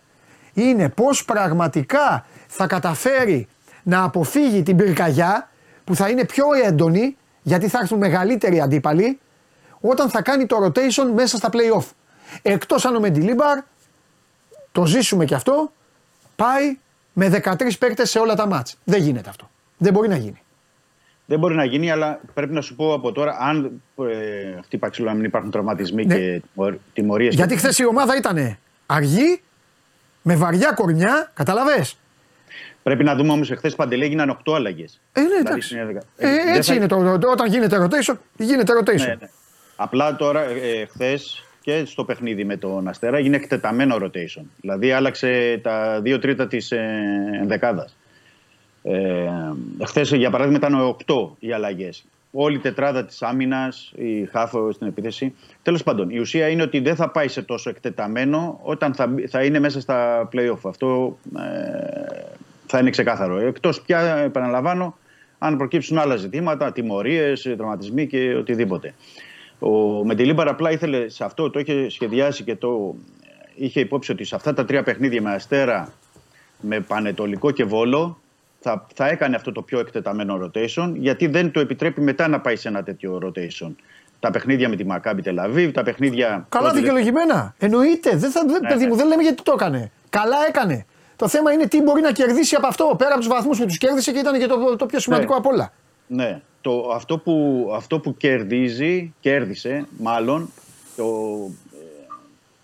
είναι 0.53 0.89
πως 0.89 1.25
πραγματικά 1.25 2.25
θα 2.47 2.67
καταφέρει 2.67 3.47
να 3.83 4.03
αποφύγει 4.03 4.63
την 4.63 4.75
πυρκαγιά 4.75 5.49
που 5.83 5.95
θα 5.95 6.09
είναι 6.09 6.25
πιο 6.25 6.45
έντονη 6.65 7.17
γιατί 7.41 7.67
θα 7.67 7.79
έρθουν 7.81 7.97
μεγαλύτεροι 7.97 8.61
αντίπαλοι 8.61 9.19
όταν 9.79 10.09
θα 10.09 10.21
κάνει 10.21 10.45
το 10.45 10.65
rotation 10.65 11.11
μέσα 11.15 11.37
στα 11.37 11.49
play-off. 11.51 11.85
Εκτός 12.41 12.85
αν 12.85 12.95
ο 12.95 12.99
Μεντιλίμπαρ, 12.99 13.59
το 14.77 14.85
ζήσουμε 14.85 15.25
και 15.25 15.35
αυτό, 15.35 15.71
πάει 16.35 16.77
με 17.13 17.41
13 17.43 17.77
παίκτες 17.79 18.09
σε 18.09 18.19
όλα 18.19 18.35
τα 18.35 18.47
μάτς. 18.47 18.77
Δεν 18.83 19.01
γίνεται 19.01 19.29
αυτό. 19.29 19.49
Δεν 19.77 19.93
μπορεί 19.93 20.07
να 20.07 20.15
γίνει. 20.17 20.41
Δεν 21.25 21.39
μπορεί 21.39 21.55
να 21.55 21.65
γίνει, 21.65 21.91
αλλά 21.91 22.19
πρέπει 22.33 22.53
να 22.53 22.61
σου 22.61 22.75
πω 22.75 22.93
από 22.93 23.11
τώρα, 23.11 23.37
αν 23.39 23.81
ε, 23.99 24.61
χτύπα 24.63 24.89
ξύλο 24.89 25.07
να 25.07 25.13
μην 25.13 25.23
υπάρχουν 25.25 25.51
τραυματισμοί 25.51 26.05
Ναι. 26.05 26.15
και 26.15 26.41
τιμωρίες. 26.93 27.35
Γιατί 27.35 27.55
χθες 27.55 27.77
η 27.77 27.85
ομάδα 27.85 28.15
ήταν 28.17 28.57
αργή, 28.85 29.41
με 30.21 30.35
βαριά 30.35 30.71
κορμιά, 30.71 31.31
καταλαβες; 31.33 31.97
Πρέπει 32.83 33.03
να 33.03 33.15
δούμε 33.15 33.31
όμως 33.31 33.51
εχθές 33.51 33.75
παντελή 33.75 34.03
έγιναν 34.03 34.29
8 34.45 34.53
αλλαγέ. 34.55 34.85
Ε, 35.13 35.21
ναι, 35.21 35.35
εντάξει. 35.39 35.75
Ε, 36.17 36.55
έτσι 36.55 36.75
είναι 36.75 36.87
το, 36.87 37.17
το- 37.17 37.29
όταν 37.31 37.47
γίνεται 37.49 37.87
rotation, 37.87 38.15
γίνεται 38.37 38.73
rotation. 38.79 38.97
Ναι, 39.07 39.15
ναι. 39.19 39.29
Απλά 39.75 40.15
τώρα, 40.15 40.41
ε, 40.41 40.85
χθες 40.85 41.43
και 41.67 41.85
στο 41.85 42.03
παιχνίδι 42.03 42.43
με 42.43 42.57
τον 42.57 42.87
Αστέρα 42.87 43.17
έγινε 43.17 43.35
εκτεταμένο 43.35 43.95
rotation. 44.01 44.43
Δηλαδή 44.61 44.91
άλλαξε 44.91 45.59
τα 45.63 46.01
δύο 46.01 46.19
τρίτα 46.19 46.47
της 46.47 46.71
ε, 46.71 47.03
ενδεκάδα. 47.41 47.89
Ε, 48.83 49.29
Χθες, 49.85 50.11
για 50.11 50.29
παράδειγμα, 50.29 50.57
ήταν 50.57 50.95
8 51.05 51.29
οι 51.39 51.51
αλλαγές. 51.51 52.05
Όλη 52.31 52.55
η 52.55 52.59
τετράδα 52.59 53.05
της 53.05 53.21
άμυνας, 53.21 53.93
η 53.95 54.25
Χάφο 54.25 54.71
στην 54.71 54.87
επίθεση. 54.87 55.35
Τέλος 55.61 55.83
πάντων, 55.83 56.09
η 56.09 56.19
ουσία 56.19 56.47
είναι 56.49 56.61
ότι 56.61 56.79
δεν 56.79 56.95
θα 56.95 57.09
πάει 57.09 57.27
σε 57.27 57.41
τόσο 57.41 57.69
εκτεταμένο 57.69 58.59
όταν 58.63 58.93
θα, 58.93 59.15
θα 59.27 59.43
είναι 59.43 59.59
μέσα 59.59 59.81
στα 59.81 60.29
playoff. 60.33 60.59
Αυτό 60.63 61.17
ε, 61.37 61.41
θα 62.65 62.79
είναι 62.79 62.89
ξεκάθαρο. 62.89 63.39
Εκτός 63.39 63.81
πια, 63.81 63.99
επαναλαμβάνω, 63.99 64.97
αν 65.37 65.57
προκύψουν 65.57 65.97
άλλα 65.97 66.15
ζητήματα, 66.15 66.71
τιμωρίε, 66.71 67.33
τραυματισμοί 67.57 68.07
και 68.07 68.35
οτιδήποτε. 68.35 68.93
Ο 69.59 69.69
Μεντιλίμπαρ 70.05 70.47
απλά 70.47 70.71
ήθελε 70.71 71.09
σε 71.09 71.23
αυτό, 71.23 71.49
το 71.49 71.59
είχε 71.59 71.89
σχεδιάσει 71.89 72.43
και 72.43 72.55
το 72.55 72.95
είχε 73.55 73.79
υπόψη 73.79 74.11
ότι 74.11 74.23
σε 74.23 74.35
αυτά 74.35 74.53
τα 74.53 74.65
τρία 74.65 74.83
παιχνίδια 74.83 75.21
με 75.21 75.33
Αστέρα, 75.33 75.93
με 76.61 76.79
Πανετολικό 76.79 77.51
και 77.51 77.63
Βόλο, 77.63 78.17
θα, 78.59 78.85
θα 78.93 79.07
έκανε 79.07 79.35
αυτό 79.35 79.51
το 79.51 79.61
πιο 79.61 79.79
εκτεταμένο 79.79 80.39
rotation, 80.43 80.91
γιατί 80.93 81.27
δεν 81.27 81.51
το 81.51 81.59
επιτρέπει 81.59 82.01
μετά 82.01 82.27
να 82.27 82.39
πάει 82.39 82.55
σε 82.55 82.67
ένα 82.67 82.83
τέτοιο 82.83 83.21
rotation. 83.23 83.71
Τα 84.19 84.31
παιχνίδια 84.31 84.69
με 84.69 84.75
τη 84.75 84.85
Μακάμπι 84.85 85.21
Τελαβίβ, 85.21 85.71
τα 85.71 85.83
παιχνίδια. 85.83 86.45
Καλά 86.49 86.71
δικαιολογημένα. 86.71 87.55
Εννοείται. 87.57 88.15
Δεν 88.15 88.31
θα, 88.31 88.43
δεν, 88.47 88.61
Ναι, 88.61 88.67
παιδί 88.67 88.83
ναι. 88.83 88.89
μου, 88.89 88.95
δεν 88.95 89.07
λέμε 89.07 89.21
γιατί 89.23 89.43
το 89.43 89.51
έκανε. 89.55 89.91
Καλά 90.09 90.37
έκανε. 90.47 90.85
Το 91.15 91.27
θέμα 91.27 91.51
είναι 91.51 91.67
τι 91.67 91.81
μπορεί 91.81 92.01
να 92.01 92.11
κερδίσει 92.11 92.55
από 92.55 92.67
αυτό. 92.67 92.95
Πέρα 92.97 93.09
από 93.09 93.19
τους 93.19 93.27
βαθμούς 93.27 93.57
που 93.59 93.65
τους 93.65 93.77
κέρδισε 93.77 94.11
και 94.11 94.19
ήταν 94.19 94.39
και 94.39 94.45
το, 94.45 94.75
το 94.75 94.85
πιο 94.85 94.99
σημαντικό 94.99 95.31
Ναι. 95.33 95.39
απ' 95.39 95.45
όλα. 95.45 95.73
Ναι. 96.07 96.41
Το, 96.67 96.91
αυτό, 96.93 97.17
που, 97.17 97.69
αυτό 97.75 97.99
που 97.99 98.17
κερδίζει, 98.17 99.13
κέρδισε 99.19 99.85
μάλλον, 99.99 100.49
το, 100.95 101.03
ε, 101.73 102.13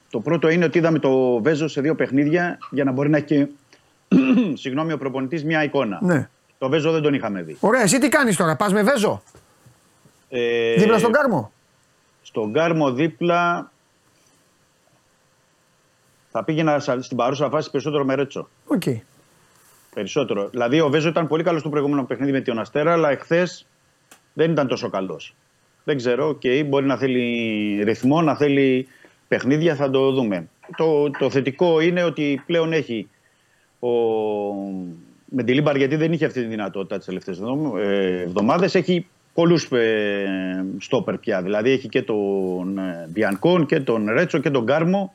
το 0.09 0.19
πρώτο 0.19 0.49
είναι 0.49 0.65
ότι 0.65 0.77
είδαμε 0.77 0.99
το 0.99 1.41
Βέζο 1.41 1.67
σε 1.67 1.81
δύο 1.81 1.95
παιχνίδια 1.95 2.57
για 2.71 2.83
να 2.83 2.91
μπορεί 2.91 3.09
να 3.09 3.17
έχει, 3.17 3.47
συγγνώμη, 4.61 4.93
ο 4.93 4.97
προπονητής 4.97 5.43
μια 5.43 5.63
εικόνα. 5.63 5.99
Ναι. 6.01 6.29
Το 6.57 6.69
Βέζο 6.69 6.91
δεν 6.91 7.01
τον 7.01 7.13
είχαμε 7.13 7.41
δει. 7.41 7.57
Ωραία, 7.59 7.81
εσύ 7.81 7.99
τι 7.99 8.09
κάνεις 8.09 8.35
τώρα, 8.35 8.55
πας 8.55 8.73
με 8.73 8.83
Βέζο; 8.83 9.21
Ε, 10.29 10.75
Δίπλα 10.75 10.97
στον 10.97 11.11
Κάρμο; 11.11 11.51
Στον 12.21 12.53
Κάρμο 12.53 12.91
δίπλα 12.93 13.71
θα 16.31 16.43
πήγαινα 16.43 16.79
σα- 16.79 17.01
στην 17.01 17.17
παρούσα 17.17 17.49
φάση 17.49 17.71
περισσότερο 17.71 18.05
με 18.05 18.15
Ρέτσο. 18.15 18.49
Οκ. 18.67 18.83
Περισσότερο. 19.93 20.47
Δηλαδή 20.49 20.79
ο 20.81 20.89
Βέζο 20.89 21.09
ήταν 21.09 21.27
πολύ 21.27 21.43
καλός 21.43 21.59
στο 21.59 21.69
προηγούμενο 21.69 22.03
παιχνίδι 22.03 22.31
με 22.31 22.41
τον 22.41 22.59
Αστέρα, 22.59 22.91
αλλά 22.91 23.09
εχθές 23.09 23.65
δεν 24.33 24.51
ήταν 24.51 24.67
τόσο 24.67 24.89
καλός. 24.89 25.35
Δεν 25.83 25.97
ξέρω, 25.97 26.27
οκ, 26.27 26.41
μπορεί 26.65 26.85
να 26.85 26.97
θέλει 26.97 27.83
ρυθμό, 27.83 28.21
να 28.21 28.35
θέλει 28.35 28.87
παιχνίδια, 29.27 29.75
θα 29.75 29.89
το 29.89 30.11
δούμε. 30.11 30.47
Το, 30.77 31.11
το 31.11 31.29
θετικό 31.29 31.79
είναι 31.79 32.03
ότι 32.03 32.41
πλέον 32.45 32.73
έχει 32.73 33.09
ο 33.79 33.89
Μεντιλίμπαρ, 35.25 35.75
γιατί 35.75 35.95
δεν 35.95 36.13
είχε 36.13 36.25
αυτή 36.25 36.41
τη 36.41 36.47
δυνατότητα 36.47 36.97
τις 36.97 37.05
τελευταίες 37.05 37.41
εβδομάδες, 38.23 38.75
έχει 38.75 39.05
πολλούς 39.33 39.71
ε, 39.71 40.65
στόπερ 40.79 41.17
πια. 41.17 41.41
Δηλαδή 41.41 41.71
έχει 41.71 41.89
και 41.89 42.01
τον 42.01 42.77
ε, 42.77 43.07
Μπιανκόν 43.11 43.65
και 43.65 43.79
τον 43.79 44.09
Ρέτσο 44.09 44.39
και 44.39 44.49
τον 44.49 44.65
Κάρμο 44.65 45.13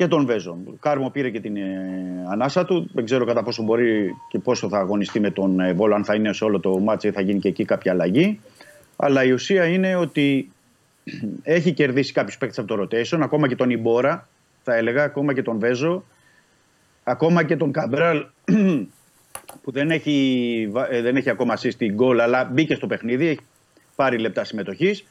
και 0.00 0.08
τον 0.08 0.26
Βέζο. 0.26 0.58
Ο 0.66 0.72
Κάρμο 0.80 1.10
πήρε 1.10 1.30
και 1.30 1.40
την 1.40 1.56
ε, 1.56 2.26
ανάσα 2.30 2.64
του. 2.64 2.90
Δεν 2.92 3.04
ξέρω 3.04 3.24
κατά 3.24 3.42
πόσο 3.42 3.62
μπορεί 3.62 4.14
και 4.28 4.38
πόσο 4.38 4.68
θα 4.68 4.78
αγωνιστεί 4.78 5.20
με 5.20 5.30
τον 5.30 5.60
ε, 5.60 5.72
Βόλο, 5.72 5.94
αν 5.94 6.04
θα 6.04 6.14
είναι 6.14 6.32
σε 6.32 6.44
όλο 6.44 6.60
το 6.60 6.78
ματς 6.78 7.08
ή 7.08 7.10
θα 7.10 7.20
γίνει 7.20 7.38
και 7.38 7.48
εκεί 7.48 7.64
κάποια 7.64 7.92
αλλαγή. 7.92 8.40
Αλλά 8.96 9.24
η 9.24 9.30
ουσία 9.30 9.64
είναι 9.64 9.94
ότι 9.94 10.52
έχει 11.42 11.72
κερδίσει 11.72 12.12
κάποιου 12.12 12.34
παίκτε 12.38 12.60
από 12.60 12.76
το 12.76 12.82
rotation, 12.82 13.18
ακόμα 13.20 13.48
και 13.48 13.56
τον 13.56 13.70
Ιμπόρα, 13.70 14.28
θα 14.62 14.74
έλεγα, 14.74 15.02
ακόμα 15.04 15.34
και 15.34 15.42
τον 15.42 15.58
Βέζο, 15.58 16.04
ακόμα 17.04 17.42
και 17.42 17.56
τον 17.56 17.72
Καμπράλ 17.72 18.26
που 19.62 19.70
δεν 19.72 19.90
έχει, 19.90 20.68
βα- 20.70 20.92
ε, 20.92 21.02
δεν 21.02 21.16
έχει 21.16 21.30
ακόμα 21.30 21.58
assist 21.58 21.90
γκολ, 21.92 22.20
αλλά 22.20 22.44
μπήκε 22.44 22.74
στο 22.74 22.86
παιχνίδι, 22.86 23.26
έχει 23.26 23.40
πάρει 23.96 24.18
λεπτά 24.18 24.44
συμμετοχής. 24.44 25.04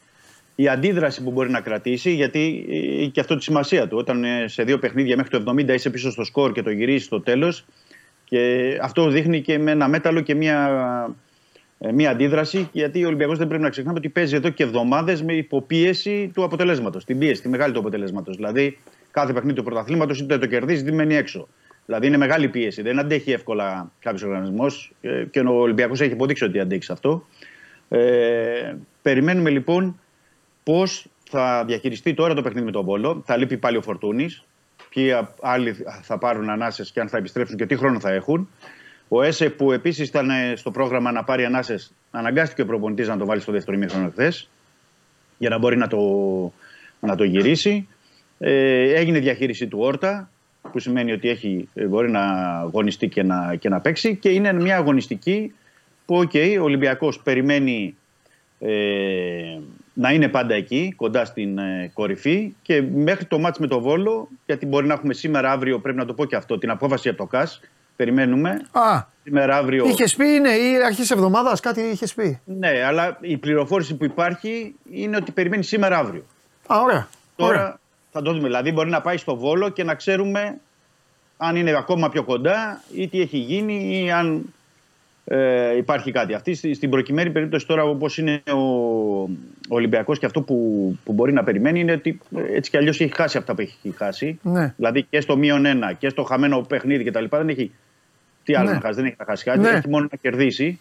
Η 0.54 0.68
αντίδραση 0.68 1.22
που 1.22 1.30
μπορεί 1.30 1.50
να 1.50 1.60
κρατήσει, 1.60 2.10
γιατί 2.10 2.66
ε, 3.02 3.06
και 3.06 3.20
αυτό 3.20 3.36
τη 3.36 3.42
σημασία 3.42 3.88
του. 3.88 3.96
Όταν 3.96 4.24
ε, 4.24 4.48
σε 4.48 4.62
δύο 4.62 4.78
παιχνίδια 4.78 5.16
μέχρι 5.16 5.30
το 5.42 5.52
70 5.52 5.68
είσαι 5.68 5.90
πίσω 5.90 6.10
στο 6.10 6.24
σκορ 6.24 6.52
και 6.52 6.62
το 6.62 6.70
γυρίζει 6.70 7.04
στο 7.04 7.20
τέλος. 7.20 7.64
Και 8.24 8.78
αυτό 8.82 9.08
δείχνει 9.08 9.40
και 9.40 9.58
με 9.58 9.70
ένα 9.70 9.88
μέταλλο 9.88 10.20
και 10.20 10.34
μια, 10.34 11.16
ε, 11.78 11.92
μια 11.92 12.10
αντίδραση, 12.10 12.68
γιατί 12.72 13.04
ο 13.04 13.06
Ολυμπιακός 13.06 13.38
δεν 13.38 13.46
πρέπει 13.46 13.62
να 13.62 13.70
ξεχνάμε 13.70 13.98
ότι 13.98 14.08
παίζει 14.08 14.34
εδώ 14.34 14.48
και 14.48 14.62
εβδομάδες 14.62 15.22
με 15.22 15.32
υποπίεση 15.32 16.30
του 16.34 16.44
αποτελέσματος. 16.44 17.04
Την 17.04 17.18
πίεση, 17.18 17.42
τη 17.42 17.48
μεγάλη 17.48 17.72
του 17.72 17.78
αποτελέσματος. 17.78 18.36
Δηλαδή, 18.36 18.78
κάθε 19.10 19.32
παιχνίδι 19.32 19.56
του 19.56 19.64
πρωταθλήματος 19.64 20.20
είτε 20.20 20.38
το 20.38 20.46
κερδίζεις 20.46 20.82
είτε 20.82 20.92
μένει 20.92 21.14
έξω. 21.14 21.48
Δηλαδή, 21.86 22.06
είναι 22.06 22.16
μεγάλη 22.16 22.48
πίεση. 22.48 22.82
Δεν 22.82 22.98
αντέχει 22.98 23.32
εύκολα 23.32 23.92
κάποιος 24.00 24.22
οργανισμός 24.22 24.92
ε, 25.00 25.24
και 25.30 25.40
ο 25.40 25.52
Ολυμπιακός 25.52 26.00
έχει 26.00 26.12
υποδείξει 26.12 26.44
ότι 26.44 26.60
αντέχει 26.60 26.84
σε 26.84 26.92
αυτό. 26.92 27.26
Ε, 27.88 28.74
περιμένουμε 29.02 29.50
λοιπόν 29.50 30.00
πώς 30.70 31.06
θα 31.30 31.64
διαχειριστεί 31.64 32.14
τώρα 32.14 32.34
το 32.34 32.42
παιχνίδι 32.42 32.66
με 32.66 32.72
τον 32.72 32.84
Βόλο. 32.84 33.22
Θα 33.26 33.36
λείπει 33.36 33.56
πάλι 33.56 33.76
ο 33.76 33.82
Φορτούνης. 33.82 34.44
Ποιοι 34.88 35.12
α- 35.12 35.34
άλλοι 35.40 35.76
θα 36.02 36.18
πάρουν 36.18 36.50
ανάσες 36.50 36.90
και 36.90 37.00
αν 37.00 37.08
θα 37.08 37.16
επιστρέψουν 37.16 37.56
και 37.56 37.66
τι 37.66 37.76
χρόνο 37.76 38.00
θα 38.00 38.10
έχουν. 38.10 38.48
Ο 39.08 39.22
Έσε 39.22 39.50
που 39.50 39.72
επίσης 39.72 40.08
ήταν 40.08 40.30
ε, 40.30 40.56
στο 40.56 40.70
πρόγραμμα 40.70 41.12
να 41.12 41.24
πάρει 41.24 41.44
ανάσες, 41.44 41.92
αναγκάστηκε 42.10 42.62
ο 42.62 42.66
προπονητής 42.66 43.08
να 43.08 43.16
το 43.16 43.26
βάλει 43.26 43.40
στο 43.40 43.52
δεύτερο 43.52 43.76
ημίχρονο 43.76 44.10
χθες 44.10 44.48
για 45.38 45.48
να 45.48 45.58
μπορεί 45.58 45.76
να 45.76 45.86
το, 45.86 46.00
να 47.00 47.16
το 47.16 47.24
γυρίσει. 47.24 47.88
Ε, 48.38 48.92
έγινε 48.92 49.18
διαχείριση 49.18 49.66
του 49.66 49.78
Όρτα, 49.80 50.30
που 50.72 50.78
σημαίνει 50.78 51.12
ότι 51.12 51.28
έχει, 51.28 51.68
ε, 51.74 51.84
μπορεί 51.84 52.10
να 52.10 52.22
αγωνιστεί 52.58 53.08
και 53.08 53.22
να, 53.22 53.54
και 53.54 53.68
να 53.68 53.80
παίξει 53.80 54.16
και 54.16 54.28
είναι 54.28 54.52
μια 54.52 54.76
αγωνιστική 54.76 55.54
που 56.06 56.16
οκ, 56.16 56.32
ο 56.60 56.62
Ολυμπιακός 56.62 57.20
περιμένει 57.20 57.94
ε, 58.60 59.58
να 60.00 60.12
είναι 60.12 60.28
πάντα 60.28 60.54
εκεί, 60.54 60.92
κοντά 60.96 61.24
στην 61.24 61.58
ε, 61.58 61.90
κορυφή 61.94 62.54
και 62.62 62.82
μέχρι 62.94 63.24
το 63.24 63.38
ματς 63.38 63.58
με 63.58 63.66
το 63.66 63.80
Βόλο, 63.80 64.28
γιατί 64.46 64.66
μπορεί 64.66 64.86
να 64.86 64.94
έχουμε 64.94 65.14
σήμερα, 65.14 65.50
αύριο, 65.52 65.78
πρέπει 65.78 65.98
να 65.98 66.04
το 66.04 66.14
πω 66.14 66.24
και 66.24 66.36
αυτό, 66.36 66.58
την 66.58 66.70
απόφαση 66.70 67.08
από 67.08 67.18
το 67.18 67.24
ΚΑΣ, 67.26 67.60
περιμένουμε. 67.96 68.50
Α, 68.72 69.02
Σήμερα, 69.22 69.56
αύριο. 69.56 69.86
είχες 69.88 70.16
πει, 70.16 70.24
ναι, 70.24 70.50
ή 70.50 70.82
αρχής 70.86 71.10
εβδομάδας 71.10 71.60
κάτι 71.60 71.80
είχες 71.80 72.14
πει. 72.14 72.40
Ναι, 72.44 72.82
αλλά 72.86 73.18
η 73.20 73.36
πληροφόρηση 73.36 73.94
που 73.96 74.04
υπάρχει 74.04 74.74
είναι 74.92 75.16
ότι 75.16 75.32
περιμένει 75.32 75.64
σήμερα, 75.64 75.98
αύριο. 75.98 76.24
Α, 76.66 76.80
ωραία. 76.82 77.08
Τώρα 77.36 77.50
ωραία. 77.50 77.78
θα 78.12 78.22
το 78.22 78.30
δούμε. 78.32 78.42
Δηλαδή, 78.46 78.72
μπορεί 78.72 78.90
να 78.90 79.00
πάει 79.00 79.16
στο 79.16 79.36
Βόλο 79.36 79.68
και 79.68 79.84
να 79.84 79.94
ξέρουμε 79.94 80.58
αν 81.36 81.56
είναι 81.56 81.70
ακόμα 81.70 82.08
πιο 82.08 82.22
κοντά 82.24 82.82
ή 82.94 83.08
τι 83.08 83.20
έχει 83.20 83.38
γίνει 83.38 84.02
ή 84.04 84.10
αν 84.10 84.42
ε, 85.24 85.76
υπάρχει 85.76 86.12
κάτι. 86.12 86.34
Αυτή 86.34 86.54
στη- 86.54 86.74
στην 86.74 86.90
προκειμένη 86.90 87.30
περίπτωση 87.30 87.66
τώρα, 87.66 87.82
όπως 87.84 88.18
είναι 88.18 88.42
ο, 88.46 88.58
ο 89.72 89.74
Ολυμπιακός 89.74 90.18
και 90.18 90.26
αυτό 90.26 90.42
που, 90.42 90.56
που 91.04 91.12
μπορεί 91.12 91.32
να 91.32 91.44
περιμένει 91.44 91.80
είναι 91.80 91.92
ότι 91.92 92.20
ε, 92.36 92.56
έτσι 92.56 92.70
κι 92.70 92.76
αλλιώς 92.76 93.00
έχει 93.00 93.14
χάσει 93.14 93.38
αυτά 93.38 93.54
που 93.54 93.60
έχει 93.60 93.94
χάσει. 93.96 94.38
Ναι. 94.42 94.72
Δηλαδή 94.76 95.02
και 95.02 95.20
στο 95.20 95.36
μείον 95.36 95.64
ένα 95.64 95.92
και 95.92 96.08
στο 96.08 96.22
χαμένο 96.22 96.60
παιχνίδι 96.60 97.04
κτλ. 97.04 97.24
Δεν 97.30 97.48
έχει. 97.48 97.70
Τι 98.44 98.54
άλλο 98.54 98.68
Ναι. 98.68 98.74
να 98.74 98.80
χάσει, 98.80 98.94
δεν 98.94 99.04
έχει 99.04 99.14
να 99.18 99.24
χάσει 99.24 99.44
κάτι. 99.44 99.58
Ναι. 99.58 99.68
Έχει 99.68 99.88
μόνο 99.88 100.08
να 100.10 100.16
κερδίσει. 100.16 100.80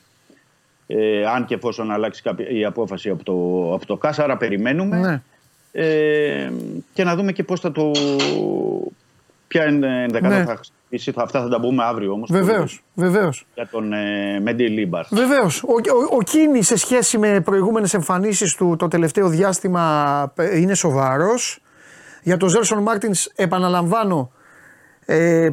Ε, 0.88 1.26
αν 1.26 1.46
και 1.46 1.54
εφόσον 1.54 1.92
αλλάξει 1.92 2.22
κάποια- 2.22 2.50
η 2.50 2.66
απόφαση 2.66 3.10
από 3.10 3.24
το, 3.24 3.34
από 3.74 3.86
το 3.86 3.98
ΚΑΣ, 3.98 4.20
άρα 4.20 4.38
περιμένουμε. 4.38 4.98
Ναι. 4.98 5.22
Ε, 5.72 6.52
και 6.94 7.04
να 7.04 7.16
δούμε 7.16 7.32
και 7.32 7.44
πώς 7.44 7.60
θα 7.60 7.72
το... 7.72 7.92
Ποια 9.48 9.66
είναι 9.70 10.04
ενδεκάδα 10.04 10.38
Ναι. 10.38 10.44
θα 10.46 10.56
χρησιμοποιήσει. 10.56 10.72
Θα- 10.72 10.79
Αυτά 11.16 11.42
θα 11.42 11.50
τα 11.50 11.60
πούμε 11.60 11.84
αύριο 11.84 12.12
όμως. 12.12 12.30
Βεβαίως, 12.32 12.84
βεβαίως. 12.94 13.46
Για 13.54 13.68
τον 13.68 13.94
ε, 13.94 14.40
Μεντιλίμπαρ. 14.40 15.06
Βεβαίως. 15.10 15.64
Ο, 15.64 15.74
ο, 15.74 16.16
ο 16.18 16.22
Κίνι 16.22 16.62
σε 16.62 16.78
σχέση 16.78 17.18
με 17.18 17.42
προηγούμενες 17.42 17.94
εμφανίσεις 17.94 18.56
του 18.56 18.76
το 18.80 18.88
τελευταίο 18.88 19.28
διάστημα 19.28 20.34
ε, 20.36 20.60
είναι 20.60 20.74
σοβαρός. 20.74 21.62
Για 22.24 22.38
τον 22.38 22.50
Ζέλσον 22.50 22.82
Μάρτινς, 22.82 23.26
επαναλαμβάνω, 23.26 24.32
ε, 25.06 25.50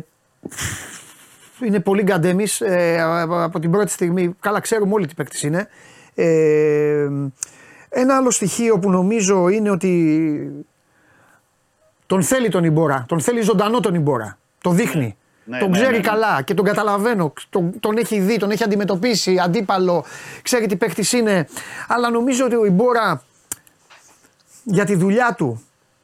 είναι 1.64 1.80
πολύ 1.80 2.02
γκαντέμις 2.02 2.60
ε, 2.60 3.00
από 3.28 3.58
την 3.58 3.70
πρώτη 3.70 3.90
στιγμή. 3.90 4.34
Καλά, 4.40 4.60
ξέρουμε 4.60 4.92
όλοι 4.92 5.06
τι 5.06 5.14
παίκτης 5.14 5.42
είναι. 5.42 5.68
Ε, 6.14 7.08
ένα 7.88 8.16
άλλο 8.16 8.30
στοιχείο 8.30 8.78
που 8.78 8.90
νομίζω 8.90 9.48
είναι 9.48 9.70
ότι 9.70 10.64
τον 12.06 12.22
θέλει 12.22 12.48
τον 12.48 12.64
Ιμπόρα. 12.64 13.04
Τον 13.08 13.20
θέλει 13.20 13.40
ζωντανό 13.40 13.80
τον 13.80 13.94
Ιμπόρα. 13.94 14.38
Το 14.60 14.70
δείχνει. 14.70 15.16
Ναι, 15.48 15.58
τον 15.58 15.70
ναι, 15.70 15.76
ξέρει 15.76 15.90
ναι, 15.90 15.96
ναι. 15.96 16.02
καλά 16.02 16.42
και 16.42 16.54
τον 16.54 16.64
καταλαβαίνω. 16.64 17.32
Τον, 17.50 17.80
τον 17.80 17.96
έχει 17.96 18.20
δει, 18.20 18.36
τον 18.36 18.50
έχει 18.50 18.62
αντιμετωπίσει, 18.62 19.38
αντίπαλο. 19.38 20.04
Ξέρει 20.42 20.66
τι 20.66 20.76
παίκτη 20.76 21.16
είναι. 21.16 21.48
Αλλά 21.88 22.10
νομίζω 22.10 22.44
ότι 22.44 22.54
ο 22.54 22.64
Ιμπόρα 22.64 23.22
για 24.62 24.84
τη 24.84 24.94
δουλειά 24.94 25.34
του 25.36 25.62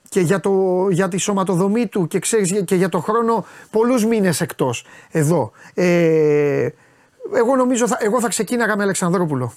και 0.09 0.21
για, 0.21 0.41
το, 0.41 0.87
για 0.91 1.09
τη 1.09 1.17
σωματοδομή 1.17 1.87
του 1.87 2.07
και, 2.07 2.19
ξέρεις, 2.19 2.63
και 2.65 2.75
για 2.75 2.89
το 2.89 3.01
χρόνο 3.01 3.45
πολλούς 3.71 4.07
μήνες 4.07 4.41
εκτός 4.41 4.85
εδώ. 5.11 5.53
Ε, 5.75 6.69
εγώ 7.37 7.57
νομίζω 7.57 7.89
θα, 7.89 7.99
εγώ 8.01 8.21
θα 8.21 8.29
ξεκίναγα 8.29 8.77
με 8.77 8.83
Αλεξανδρόπουλο. 8.83 9.53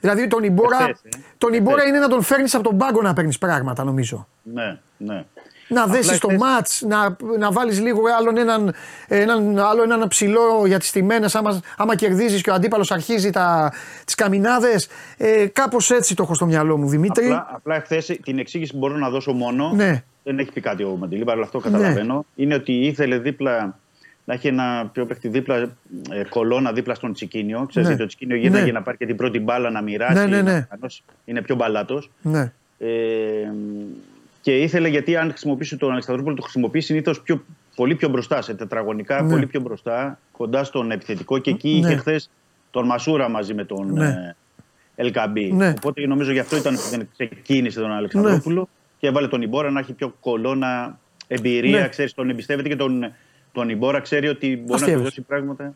Δηλαδή 0.00 0.26
τον 0.26 0.44
Ιμπόρα, 0.44 0.76
Εχθές, 0.76 1.00
ε. 1.04 1.08
τον 1.38 1.52
Ιμπόρα 1.52 1.76
Εχθές. 1.76 1.88
είναι 1.88 1.98
να 1.98 2.08
τον 2.08 2.22
φέρνεις 2.22 2.54
από 2.54 2.64
τον 2.64 2.78
πάγκο 2.78 3.02
να 3.02 3.12
παίρνεις 3.12 3.38
πράγματα 3.38 3.84
νομίζω. 3.84 4.28
Ναι, 4.42 4.78
ναι. 4.96 5.24
Να 5.68 5.82
Απλά 5.82 5.94
δέσεις 5.94 6.18
το 6.18 6.28
εχθές- 6.30 6.40
μάτς, 6.48 6.82
να, 6.88 7.16
να 7.38 7.52
βάλεις 7.52 7.80
λίγο 7.80 8.00
άλλον 8.18 8.36
έναν, 8.36 8.74
έναν, 9.08 9.58
άλλο 9.58 9.82
έναν 9.82 10.08
ψηλό 10.08 10.66
για 10.66 10.78
τις 10.78 10.90
τιμένες. 10.90 11.34
Άμα, 11.34 11.60
άμα 11.76 11.94
κερδίζεις 11.96 12.42
και 12.42 12.50
ο 12.50 12.54
αντίπαλος 12.54 12.90
αρχίζει 12.90 13.30
τις 14.04 14.14
καμινάδες. 14.14 14.88
Ε, 15.16 15.46
Κάπως 15.46 15.90
έτσι 15.90 16.14
το 16.14 16.22
έχω 16.22 16.34
στο 16.34 16.46
μυαλό 16.46 16.76
μου, 16.76 16.88
Δημήτρη. 16.88 17.24
Απλά, 17.24 17.48
απλά 17.52 17.74
εχθές 17.74 18.18
την 18.22 18.38
εξήγηση 18.38 18.72
που 18.72 18.78
μπορώ 18.78 18.96
να 18.96 19.10
δώσω 19.10 19.32
μόνο. 19.32 19.72
Ναι. 19.74 20.02
Δεν 20.22 20.38
έχει 20.38 20.52
πει 20.52 20.60
κάτι 20.60 20.82
ο 20.82 20.96
Μαντιλίμπα, 21.00 21.32
αλλά 21.32 21.42
αυτό 21.42 21.58
καταλαβαίνω. 21.58 22.24
Είναι 22.34 22.54
ότι 22.54 22.72
ήθελε 22.72 23.18
δίπλα 23.18 23.78
να 24.24 24.34
έχει 24.34 24.46
ένα 24.48 24.90
πιο 24.92 25.06
παίχτη 25.06 25.28
δίπλα, 25.28 25.56
ε, 25.56 25.68
κολόνα 26.28 26.72
δίπλα 26.72 26.94
στον 26.94 27.12
Τσικίνιο. 27.12 27.66
Ξέρετε, 27.68 27.92
Ναι. 27.92 27.98
το 27.98 28.06
Τσικίνιο 28.06 28.36
γίνεται 28.36 28.58
Ναι. 28.58 28.64
για 28.64 28.72
να 28.72 28.82
πάρει 28.82 28.96
και 28.96 29.06
την 29.06 29.16
πρώτη 29.16 29.38
μπάλα 29.40 29.70
να 29.70 29.82
μοιράσει. 29.82 30.14
Ναι, 30.14 30.26
ναι, 30.26 30.42
ναι. 30.42 30.52
να 30.52 30.60
κανώσει. 30.70 31.02
Είναι 31.24 31.42
πιο 31.42 31.54
μπαλάτος. 31.54 32.10
Ναι. 32.22 32.52
Ε, 32.78 32.86
και 34.46 34.56
ήθελε 34.58 34.88
γιατί 34.88 35.16
αν 35.16 35.28
χρησιμοποιήσει 35.28 35.76
τον 35.76 35.90
Αλεξανδρόπουλο, 35.90 36.34
το 36.36 36.42
χρησιμοποιεί 36.42 36.80
συνήθως 36.80 37.22
πολύ 37.76 37.94
πιο 37.94 38.08
μπροστά, 38.08 38.42
σε 38.42 38.54
τετραγωνικά, 38.54 39.22
Ναι. 39.22 39.30
πολύ 39.30 39.46
πιο 39.46 39.60
μπροστά, 39.60 40.18
κοντά 40.32 40.64
στον 40.64 40.90
επιθετικό. 40.90 41.38
Και 41.38 41.50
εκεί 41.50 41.68
Ναι. 41.68 41.88
είχε 41.88 41.96
χθες 41.96 42.30
τον 42.70 42.86
Μασούρα 42.86 43.28
μαζί 43.28 43.54
με 43.54 43.64
τον 43.64 43.92
Ναι. 43.92 44.06
ε, 44.06 44.36
Ελκαμπή. 44.96 45.52
Ναι. 45.52 45.68
Οπότε 45.76 46.06
νομίζω 46.06 46.32
γι' 46.32 46.38
αυτό 46.38 46.56
ήταν 46.56 46.74
που 46.74 46.80
δεν 46.90 47.08
ξεκίνησε 47.12 47.80
τον 47.80 47.90
Αλεξανδρόπουλο 47.92 48.68
και 48.98 49.06
έβαλε 49.06 49.28
τον 49.28 49.42
Ιμπόρα 49.42 49.70
να 49.70 49.80
έχει 49.80 49.92
πιο 49.92 50.14
κολόνα 50.20 50.98
εμπειρία. 51.26 51.80
Ναι. 51.80 51.88
Ξέρεις, 51.88 52.14
τον 52.14 52.30
εμπιστεύεται 52.30 52.68
και 52.68 52.76
τον, 52.76 53.12
τον 53.52 53.68
Ιμπόρα 53.68 54.00
ξέρει 54.00 54.28
ότι 54.28 54.46
μπορεί 54.56 54.68
να 54.68 54.74
Αστείευες. 54.74 54.96
του 54.98 55.02
δώσει 55.04 55.20
πράγματα. 55.20 55.74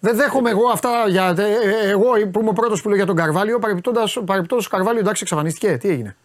Δεν 0.00 0.16
δέχομαι 0.16 0.50
εγώ 0.50 0.68
αυτά 0.72 0.90
για. 1.08 1.34
ε, 1.38 1.42
ε, 1.42 1.90
Εγώ 1.90 2.04
που 2.32 2.40
είμαι 2.40 2.48
ο 2.48 2.52
πρώτος 2.52 2.82
που 2.82 2.88
λέω 2.88 2.96
για 2.96 3.06
τον 3.06 3.16
Καρβάλιο, 3.16 3.58
παρεμπιπτόντω 3.58 4.00
ο 4.66 4.68
Καρβάλιο 4.70 5.00
εντάξει 5.00 5.22
εξαφανίστηκε. 5.22 5.76
Τι 5.76 5.88
έγινε. 5.88 6.16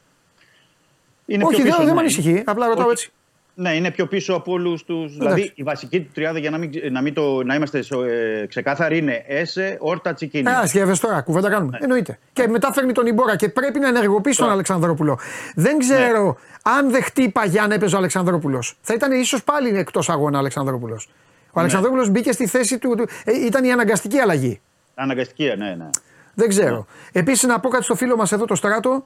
Είναι 1.26 1.44
Όχι, 1.44 1.56
πιο 1.56 1.64
δεν, 1.64 1.72
πίσω, 1.72 1.78
δεν 1.78 1.88
με 1.88 1.94
ναι. 1.94 2.00
ανησυχεί. 2.00 2.44
Απλά 2.46 2.68
ρωτάω 2.68 2.84
Όχι. 2.84 2.92
έτσι. 2.94 3.12
Ναι, 3.56 3.76
είναι 3.76 3.92
πιο 3.92 4.08
πίσω 4.08 4.34
από 4.34 4.52
όλους 4.52 4.84
του. 4.84 5.08
Δηλαδή 5.18 5.52
η 5.56 5.64
βασική 5.64 6.02
του 6.02 6.10
τριάδα 6.14 6.40
για 6.40 6.50
να, 6.50 6.58
μην, 6.58 6.72
να, 6.92 7.02
μην 7.02 7.14
το, 7.14 7.44
να 7.44 7.56
είμαστε 7.56 7.82
σο- 7.82 8.04
ε, 8.04 8.46
ξεκάθαροι 8.50 8.98
είναι 8.98 9.24
Έσε, 9.28 9.78
Όρτα, 9.80 10.14
Τσικίνη. 10.14 10.50
Α, 10.50 10.66
σκέφτε 10.68 11.08
τώρα, 11.08 11.22
κουβέντα 11.22 11.50
κάνουμε. 11.50 11.78
Εννοείται. 11.82 12.20
Και 12.34 12.48
μετά 12.48 12.74
φέρνει 12.74 12.92
τον 12.92 13.06
Ιμπόρα 13.08 13.36
και 13.36 13.50
πρέπει 13.50 13.80
να 13.80 13.88
ενεργοποιήσει 13.88 14.38
τον 14.40 14.50
Αλεξανδρόπουλο. 14.50 15.20
Δεν 15.56 15.78
ξέρω 15.80 16.38
αν 16.64 16.92
δεν 16.92 17.04
χτύπαγε 17.04 17.60
αν 17.60 17.72
έπαιζε 17.72 17.96
ο 17.96 17.98
Αλεξανδρόπουλος. 17.98 18.78
Θα 18.82 18.94
ήταν 18.94 19.12
ίσως 19.12 19.44
πάλι 19.44 19.78
εκτός 19.78 20.10
αγώνα 20.10 20.36
ο 20.38 20.40
Αλεξανδρόπουλος. 20.40 21.10
Ο 21.52 21.60
Αλεξανδρόπουλος 21.60 22.10
μπήκε 22.10 22.32
στη 22.32 22.48
θέση 22.48 22.78
του. 22.78 22.96
του- 22.98 23.08
ε, 23.26 23.46
ήταν 23.46 23.64
η 23.64 23.72
αναγκαστική 23.72 24.18
αλλαγή. 24.20 24.62
Αναγκαστική, 24.96 25.44
ναι, 25.58 25.76
ναι. 25.78 25.90
Δεν 26.34 26.50
ξέρω. 26.50 26.86
Επίσης 27.12 27.44
να 27.44 27.60
πω 27.60 27.70
κάτι 27.70 27.84
στο 27.84 27.96
φίλο 27.96 28.16
μας 28.16 28.32
εδώ 28.32 28.46
το 28.46 28.56
στράτο. 28.56 29.06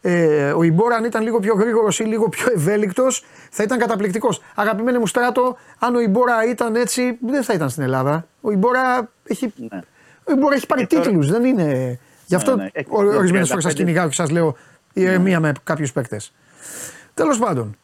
Ε, 0.00 0.50
ο 0.52 0.62
Ιμπόρα, 0.62 0.96
αν 0.96 1.04
ήταν 1.04 1.22
λίγο 1.22 1.38
πιο 1.40 1.54
γρήγορος 1.54 1.98
ή 1.98 2.02
λίγο 2.04 2.28
πιο 2.28 2.46
ευέλικτος, 2.54 3.24
θα 3.50 3.62
ήταν 3.62 3.78
καταπληκτικός. 3.78 4.42
Αγαπημένε 4.54 4.98
μου 4.98 5.06
στράτο, 5.06 5.56
αν 5.78 5.94
ο 5.94 6.00
Ιμπόρα 6.00 6.44
ήταν 6.48 6.74
έτσι, 6.76 7.18
δεν 7.26 7.42
θα 7.42 7.52
ήταν 7.52 7.68
στην 7.70 7.82
Ελλάδα. 7.82 8.26
Ο 8.40 8.50
Ιμπόρα 8.50 9.10
έχει, 9.24 9.52
ναι. 9.56 9.80
ο 10.24 10.32
Ιμπόρα 10.32 10.54
έχει 10.54 10.66
πάρει 10.66 10.82
Ε, 10.82 10.86
τώρα- 10.86 11.02
τίτλους, 11.02 11.30
δεν 11.30 11.44
είναι. 11.44 11.98
Γι' 12.26 12.34
αυτό 12.34 12.56
ναι. 12.56 12.68
Έχει- 12.72 12.88
ορισμένες 12.90 13.48
φορές 13.48 13.64
35. 13.64 13.68
σα 13.68 13.72
κυνηγάω 13.72 14.08
και 14.08 14.14
σας 14.14 14.30
λέω 14.30 14.56
ηρεμία 14.92 15.40
με 15.40 15.52
κάποιους 15.64 15.92
παίκτες. 15.92 16.32
Τέλος 17.14 17.38
πάντων, 17.38 17.76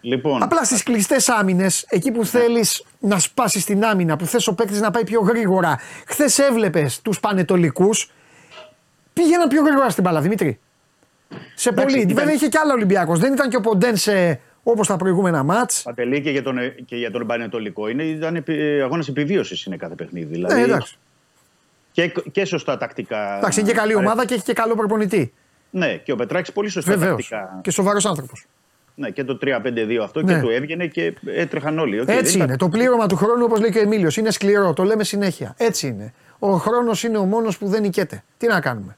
Λοιπόν, 0.00 0.42
απλά 0.42 0.64
στις 0.64 0.82
κλειστές 0.82 1.28
άμυνες, 1.28 1.86
εκεί 1.88 2.12
που 2.12 2.24
θέλεις 2.24 2.84
να 2.98 3.18
σπάσεις 3.18 3.64
την 3.64 3.84
άμυνα, 3.84 4.16
που 4.16 4.26
θες 4.26 4.46
ο 4.46 4.54
παίκτης 4.54 4.80
να 4.80 4.90
πάει 4.90 5.04
πιο 5.04 5.20
γρήγορα. 5.20 5.78
Χθες 6.06 6.38
έβλεπες 6.38 7.00
τους 7.00 7.20
πανετολικούς 7.20 8.10
πήγαιναν 9.12 9.48
πιο 9.48 9.62
γρήγορα 9.62 9.90
στην 9.90 10.02
μπάλα, 10.04 10.20
Δημήτρη. 10.20 10.58
Σε 11.54 11.68
Εντάξει, 11.68 11.92
πολύ. 11.94 12.04
ήταν- 12.04 12.16
Βέβαια 12.16 12.34
είχε 12.34 12.48
κι 12.48 12.56
άλλο 12.58 12.72
Ολυμπιακός. 12.72 13.18
Δεν 13.18 13.32
ήταν 13.32 13.50
και 13.50 13.56
ο 13.56 13.60
Ποντένσε 13.60 14.40
όπως 14.62 14.86
τα 14.86 14.96
προηγούμενα 14.96 15.42
μάτς. 15.42 15.82
Παντελή 15.82 16.20
και 16.20 16.30
για 16.30 16.42
τον, 16.42 16.56
και 16.86 16.96
για 16.96 17.10
τον 17.10 17.26
Πανετολικό 17.26 17.88
είναι, 17.88 18.02
ήταν 18.02 18.44
αγώνας 18.84 19.08
επιβίωσης 19.08 19.64
είναι 19.64 19.76
κάθε 19.76 19.94
παιχνίδι. 19.94 20.26
Δηλαδή, 20.34 20.54
Ναι, 20.54 20.60
εντάξει. 20.62 20.96
και, 21.92 22.12
και 22.32 22.44
σωστά 22.44 22.76
τακτικά. 22.78 23.36
Εντάξει, 23.36 23.60
είναι 23.60 23.68
και 23.68 23.74
καλή 23.74 23.94
ομάδα 23.94 24.24
και 24.26 24.34
έχει 24.34 24.42
και 24.42 24.52
καλό 24.52 24.74
προπονητή. 24.74 25.32
Ναι, 25.70 25.96
και 25.96 26.12
ο 26.12 26.16
Πετράκης 26.16 26.52
πολύ 26.52 26.68
σωστά 26.68 26.90
Βεβαίως. 26.92 27.28
τακτικά. 27.28 27.60
Και 27.62 27.70
σοβαρός 27.70 28.06
άνθρωπος. 28.06 28.46
Ναι, 28.94 29.10
και 29.10 29.24
το 29.24 29.38
3-5-2 29.42 30.02
αυτό 30.02 30.22
Ναι. 30.22 30.34
και 30.34 30.40
του 30.40 30.50
έβγαινε 30.50 30.86
και 30.86 31.14
έτρεχαν 31.26 31.78
όλοι. 31.78 32.00
Οκ, 32.00 32.06
δεν 32.06 32.18
Έτσι 32.18 32.34
ήταν- 32.36 32.48
είναι. 32.48 32.56
Το 32.56 32.68
πλήρωμα 32.68 33.06
του 33.06 33.16
χρόνου, 33.16 33.44
όπως 33.44 33.60
λέει 33.60 33.70
και 33.70 33.78
ο 33.78 33.82
Εμίλιος, 33.82 34.16
είναι 34.16 34.30
σκληρό. 34.30 34.72
Το 34.72 34.82
λέμε 34.84 35.04
συνέχεια. 35.04 35.54
Έτσι 35.58 35.86
είναι. 35.86 36.12
Ο 36.38 36.52
χρόνος 36.52 37.02
είναι 37.04 37.18
ο 37.18 37.24
μόνος 37.24 37.58
που 37.58 37.68
δεν 37.68 37.80
νικιέται. 37.82 38.22
Τι 38.36 38.46
να 38.46 38.60
κάνουμε. 38.60 38.96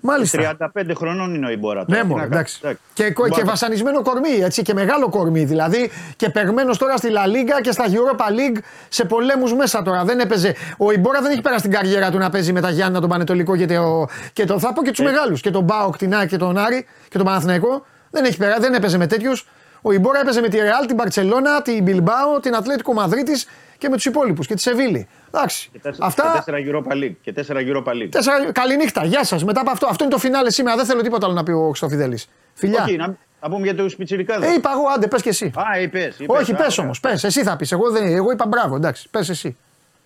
Μάλιστα. 0.00 0.56
35 0.74 0.92
χρονών 0.96 1.34
είναι 1.34 1.46
ο 1.46 1.50
Ιμπόρα. 1.50 1.84
τώρα, 1.84 1.96
Ναι, 1.98 2.02
τι 2.02 2.06
μόνο, 2.10 2.20
να 2.20 2.26
εντάξει. 2.26 2.60
κάνεις, 2.60 2.78
Και, 2.92 3.10
και 3.10 3.14
Μπα- 3.28 3.44
βασανισμένο 3.44 4.02
κορμί, 4.02 4.30
έτσι, 4.42 4.62
και 4.62 4.74
μεγάλο 4.74 5.08
κορμί. 5.08 5.44
Δηλαδή 5.44 5.90
και 6.16 6.30
παιγμένο 6.30 6.76
τώρα 6.76 6.96
στη 6.96 7.08
La 7.12 7.26
Liga 7.28 7.60
και 7.62 7.70
στα 7.72 7.84
Europa 7.88 8.22
League 8.30 8.58
σε 8.88 9.04
πολέμους 9.04 9.54
μέσα 9.54 9.82
τώρα. 9.82 10.04
Δεν 10.04 10.18
έπαιζε. 10.20 10.54
Ο 10.78 10.92
Ιμπόρα 10.92 11.20
δεν 11.20 11.30
έχει 11.30 11.40
περάσει 11.40 11.62
την 11.62 11.70
καριέρα 11.70 12.10
του 12.10 12.18
να 12.18 12.30
παίζει 12.30 12.52
με 12.52 12.60
τα 12.60 12.70
Γιάννενα, 12.70 13.00
τον 13.00 13.08
Πανετολικό 13.08 13.56
και, 13.56 13.66
το, 13.66 14.06
και 14.32 14.44
το. 14.44 14.58
Θα 14.58 14.72
πω 14.72 14.82
και 14.82 14.90
τους 14.90 15.04
μεγάλους. 15.04 15.40
Και 15.40 15.50
τον 15.50 15.62
ΠΑΟΚ, 15.62 15.96
την 15.96 16.14
ΑΕΚ 16.14 16.26
και 16.28 16.36
τον 16.36 16.58
Άρη 16.58 16.86
και 17.08 17.16
τον 17.16 17.26
Παναθηναϊκό. 17.26 17.86
Δεν, 18.10 18.24
έχει 18.24 18.36
περάσει, 18.36 18.60
δεν 18.60 18.74
έπαιζε 18.74 18.98
με 18.98 19.06
τέτοιους. 19.06 19.46
Ο 19.82 19.92
Ιμπόρα 19.92 20.20
έπαιζε 20.20 20.40
με 20.40 20.48
τη 20.48 20.56
Ρεάλ, 20.58 20.86
την 20.86 20.96
Μπαρτσελόνα, 20.96 21.62
την 21.62 21.82
Μπιλμπάο, 21.82 22.40
την 22.40 22.54
Ατλέτικο 22.54 22.92
Μαδρίτη 22.92 23.32
και 23.78 23.88
με 23.88 23.94
τους 23.96 24.04
υπόλοιπους 24.04 24.46
και 24.46 24.54
τη 24.54 24.60
Σεβίλη. 24.60 25.08
Εντάξει. 25.36 25.68
Και 25.72 25.78
τέσσερα, 25.78 26.06
Αυτά. 26.06 26.22
και 26.22 26.52
τέσσερα 26.52 26.58
Europa 26.66 26.92
League. 26.92 27.14
Και 27.22 27.32
τέσσερα 27.32 27.60
Europa 27.62 27.92
League. 27.92 28.08
Τέσσερα... 28.10 28.52
Καληνύχτα, 28.52 29.04
γεια 29.04 29.24
σας. 29.24 29.44
Μετά 29.44 29.60
από 29.60 29.70
αυτό, 29.70 29.86
αυτό 29.86 30.04
είναι 30.04 30.12
το 30.12 30.18
φινάλε 30.18 30.50
σήμερα. 30.50 30.76
Δεν 30.76 30.84
θέλω 30.86 31.02
τίποτα 31.02 31.26
άλλο 31.26 31.34
να 31.34 31.42
πει 31.42 31.50
ο 31.50 31.66
Χρυστοφιδέλης. 31.66 32.28
Φιλιά. 32.54 32.82
Όχι, 32.82 32.96
να, 32.96 33.06
να 33.40 33.48
πούμε 33.50 33.62
για 33.70 33.74
του 33.74 33.90
πιτσιρικάδε. 33.96 34.46
Ε, 34.46 34.52
είπα 34.52 34.70
εγώ, 34.70 34.82
άντε, 34.96 35.06
πες 35.06 35.22
και 35.22 35.28
εσύ. 35.28 35.52
Α, 35.54 35.80
είπες, 35.80 36.18
είπες. 36.18 36.40
Όχι, 36.40 36.52
Α, 36.52 36.56
πε 36.56 36.62
ωραία. 36.62 36.74
όμω, 36.78 36.90
πες. 37.00 37.24
Εσύ 37.24 37.42
θα 37.42 37.56
πεις. 37.56 37.72
Εγώ, 37.72 37.90
δεν- 37.90 38.06
εγώ 38.14 38.30
είπα 38.32 38.46
μπράβο, 38.46 38.76
εντάξει, 38.76 39.08
πες 39.10 39.28
εσύ. 39.28 39.56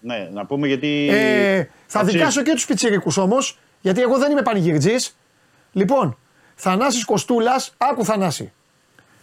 Ναι, 0.01 0.28
να 0.32 0.47
πούμε 0.47 0.66
γιατί. 0.66 1.09
Ε, 1.12 1.69
θα 1.86 1.98
Αξίζει. 2.01 2.19
δικάσω 2.19 2.43
και 2.43 2.52
τους 2.52 2.66
πιτσιρικούς 2.66 3.16
όμως, 3.16 3.59
γιατί 3.81 4.01
εγώ 4.01 4.19
δεν 4.19 4.31
είμαι 4.31 4.43
πανηγυρτζή. 4.43 4.94
Λοιπόν, 5.73 6.16
Θανάσης 6.55 7.05
Κοστούλας, 7.05 7.74
άκου 7.77 8.05
Θανάση. 8.05 8.52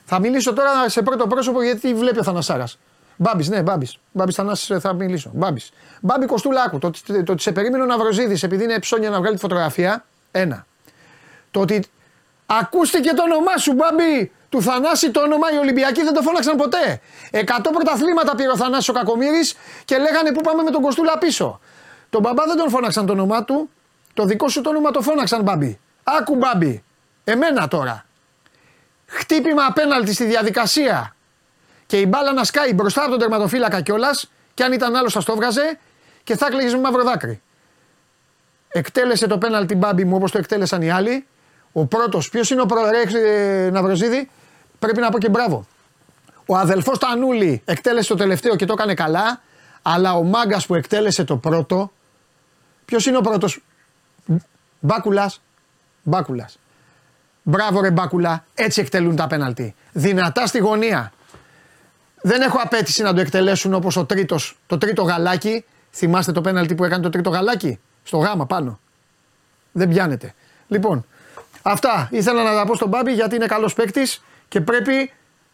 Θα 0.05 0.19
μιλήσω 0.19 0.53
τώρα 0.53 0.89
σε 0.89 1.01
πρώτο 1.01 1.27
πρόσωπο 1.27 1.63
γιατί 1.63 1.93
βλέπει 1.93 2.19
ο 2.19 2.23
Θανασάρας. 2.23 2.79
Μπάμπης, 3.18 3.49
ναι, 3.49 3.61
Μπάμπης. 3.61 3.98
Μπάμπης 4.11 4.35
Θανάσης 4.35 4.80
θα 4.80 4.94
μιλήσω. 4.94 5.31
Μπάμπης. 5.34 5.72
Μπάμπη 6.02 6.26
Κοστούλα, 6.26 6.64
άκου. 6.64 6.77
Το, 6.77 6.91
το, 7.07 7.23
το 7.23 7.31
ότι 7.31 7.41
σε 7.41 7.52
περίμενε 7.52 7.84
ο 7.84 7.85
Ναυροζίδης 7.85 8.44
επειδή 8.44 8.64
είναι 8.64 8.80
ψώνια 8.80 9.10
να 9.10 9.18
βγάλει 9.18 9.35
τη 9.35 9.41
φωτογραφία. 9.41 10.06
Ένα. 10.31 10.65
Το 11.52 11.60
ότι 11.60 11.84
ακούστηκε 12.45 13.14
το 13.14 13.23
όνομά 13.23 13.57
σου, 13.57 13.73
Μπάμπη, 13.73 14.31
του 14.49 14.61
Θανάση 14.61 15.11
το 15.11 15.22
όνομα 15.22 15.52
οι 15.53 15.57
Ολυμπιακοί 15.57 16.03
δεν 16.03 16.14
το 16.14 16.22
φώναξαν 16.22 16.57
ποτέ. 16.57 17.02
Εκατό 17.31 17.69
πρωταθλήματα 17.69 18.35
πήρε 18.35 18.49
ο 18.49 18.57
Θανάσης 18.57 18.89
ο 18.89 18.94
Κακομήρης 18.94 19.56
και 19.85 19.98
λέγανε 19.98 20.31
πού 20.31 20.41
πάμε 20.41 20.64
με 20.64 20.72
τον 20.72 20.81
Κοστούλα 20.81 21.18
πίσω. 21.18 21.60
Τον 22.10 22.22
μπαμπά 22.22 22.45
δεν 22.45 22.57
τον 22.57 22.69
φώναξαν 22.69 23.06
το 23.06 23.14
όνομά 23.14 23.44
του, 23.44 23.69
το 24.14 24.26
δικό 24.26 24.49
σου 24.49 24.61
το 24.61 24.69
όνομα 24.69 24.91
το 24.91 25.02
φώναξαν, 25.02 25.41
Μπάμπη. 25.41 25.80
Άκου, 26.03 26.35
Μπάμπη. 26.35 26.84
Εμένα 27.23 27.68
τώρα. 27.68 28.06
Χτύπημα 29.06 29.65
απέναντι 29.65 30.14
στη 30.14 30.26
διαδικασία 30.26 31.15
και 31.88 31.97
η 31.97 32.05
μπάλα 32.07 32.34
να 32.34 32.43
σκάει 32.43 32.73
μπροστά 32.73 33.01
από 33.01 33.09
τον 33.09 33.19
τερματοφύλακα 33.19 33.81
κιόλας 33.81 34.31
και 34.53 34.64
αν 34.64 34.72
ήταν 34.72 34.95
άλλος 34.95 35.14
θα 35.14 35.23
το 35.23 35.31
έβγαζε 35.31 35.80
και 36.23 36.38
θα 36.38 36.49
κλαίγε 36.49 36.69
με 36.69 36.80
μαύρο 36.80 37.03
δάκρυ. 37.03 37.41
Εκτέλεσε 38.68 39.27
το 39.27 39.38
πέναλτι 39.38 39.76
μπάμπι 39.76 40.05
μου 40.05 40.15
όπως 40.15 40.31
το 40.31 40.38
εκτέλεσαν 40.38 40.81
οι 40.81 40.91
άλλοι. 40.91 41.26
Ο 41.72 41.85
πρώτος, 41.85 42.30
ποιος 42.30 42.49
είναι 42.49 42.61
ο 42.61 42.65
πρώτο, 42.65 42.89
ε, 43.18 43.69
Ναυροζίδη, 43.69 44.30
πρέπει 44.80 44.99
να 44.99 45.09
πω 45.09 45.18
και 45.18 45.30
μπράβο. 45.30 45.68
Ο 46.45 46.57
αδελφός 46.57 46.97
Τανούλη 46.97 47.61
εκτέλεσε 47.65 48.07
το 48.07 48.15
τελευταίο 48.15 48.55
και 48.55 48.65
το 48.65 48.73
έκανε 48.73 48.93
καλά, 48.93 49.41
αλλά 49.81 50.14
ο 50.14 50.23
μάγκας 50.23 50.65
που 50.65 50.76
εκτέλεσε 50.76 51.23
το 51.23 51.38
πρώτο, 51.38 51.91
ποιος 52.85 53.05
είναι 53.05 53.18
ο 53.18 53.22
πρώτος, 53.22 53.61
Μπάκουλας. 54.80 55.41
Μπάκουλας. 56.03 56.59
Μπράβο 57.43 57.81
ρε 57.81 57.91
Μπάκουλα, 57.91 58.45
έτσι 58.53 58.81
εκτελούν 58.81 59.15
τα 59.15 59.27
πέναλτι. 59.27 59.76
Δυνατά 59.91 60.47
στη 60.47 60.57
γωνία. 60.57 61.11
Δεν 62.27 62.41
έχω 62.41 62.57
απέτηση 62.63 63.01
να 63.03 63.13
το 63.13 63.21
εκτελέσουν 63.21 63.73
όπως 63.73 63.95
ο 63.97 64.05
τρίτος, 64.05 64.57
το 64.67 64.77
τρίτο 64.77 65.03
γαλάκι. 65.03 65.65
Θυμάστε 65.91 66.31
το 66.31 66.41
πέναλτι 66.41 66.75
που 66.75 66.83
έκανε 66.83 67.03
το 67.03 67.09
τρίτο 67.09 67.29
γαλάκι, 67.29 67.79
στο 68.03 68.17
γάμα 68.17 68.45
πάνω. 68.45 68.79
Δεν 69.71 69.89
πιάνεται. 69.89 70.33
Λοιπόν, 70.67 71.05
αυτά 71.61 72.07
ήθελα 72.11 72.43
να 72.43 72.53
τα 72.55 72.65
πω 72.65 72.75
στον 72.75 72.89
Μπάμπη 72.89 73.11
γιατί 73.13 73.35
είναι 73.35 73.45
καλός 73.45 73.73
παίκτης 73.73 74.23
και 74.47 74.61
πρέπει 74.61 75.11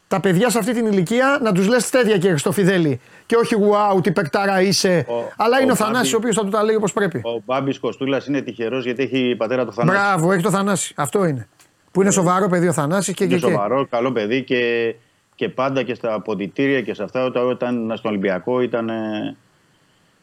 τα 0.08 0.20
παιδιά 0.20 0.50
σε 0.50 0.58
αυτή 0.58 0.74
την 0.74 0.86
ηλικία 0.86 1.40
να 1.42 1.52
τους 1.52 1.68
λες 1.68 1.90
τέτοια 1.90 2.18
και 2.18 2.38
στο 2.38 2.52
Φιδέλη. 2.52 3.00
Και 3.26 3.36
όχι 3.36 3.56
wow, 3.60 4.04
τι 4.04 4.12
παικτάρα 4.12 4.62
είσαι. 4.62 5.06
Ο- 5.10 5.32
Αλλά 5.38 5.60
είναι 5.62 5.70
ο, 5.72 5.74
ο 5.74 5.76
Θανάσης 5.76 6.12
Μπάμπη- 6.12 6.14
ο 6.14 6.18
οποίος 6.18 6.36
θα 6.36 6.42
του 6.44 6.50
τα 6.50 6.64
λέει 6.64 6.76
όπως 6.76 6.94
πρέπει. 6.94 7.18
Ο 7.18 7.42
Μπάμπης 7.46 7.80
Κοστούλας 7.80 8.26
είναι 8.28 8.42
τυχερός 8.42 8.84
γιατί 8.84 9.04
έχει 9.04 9.36
πατέρα 9.38 9.66
του 9.66 9.74
Θανάση. 9.74 9.98
Μπράβο, 9.98 10.32
έχει 10.32 10.44
το 10.44 10.50
Θανάση. 10.52 10.94
Αυτό 10.98 11.26
είναι. 11.26 11.48
Που 11.92 12.02
είναι 12.02 12.12
σοβαρό 12.12 12.48
παιδί 12.48 12.68
ο 12.68 12.74
Θανάσης 12.74 13.14
και, 13.14 13.24
Είναι 13.24 13.34
και, 13.34 13.40
και. 13.40 13.52
σοβαρό, 13.52 13.88
καλό 13.90 14.12
παιδί 14.12 14.44
και, 14.44 14.96
και 15.36 15.50
πάντα 15.50 15.84
και 15.84 15.94
στα 15.94 16.22
ποδητήρια 16.22 16.82
και 16.82 16.94
σε 16.94 17.04
αυτά 17.04 17.24
όταν, 17.24 17.48
όταν 17.50 17.84
ήταν 17.86 17.98
στον 17.98 18.12
Ολυμπιακό 18.12 18.62
ήταν. 18.62 18.90
ε, 18.90 19.36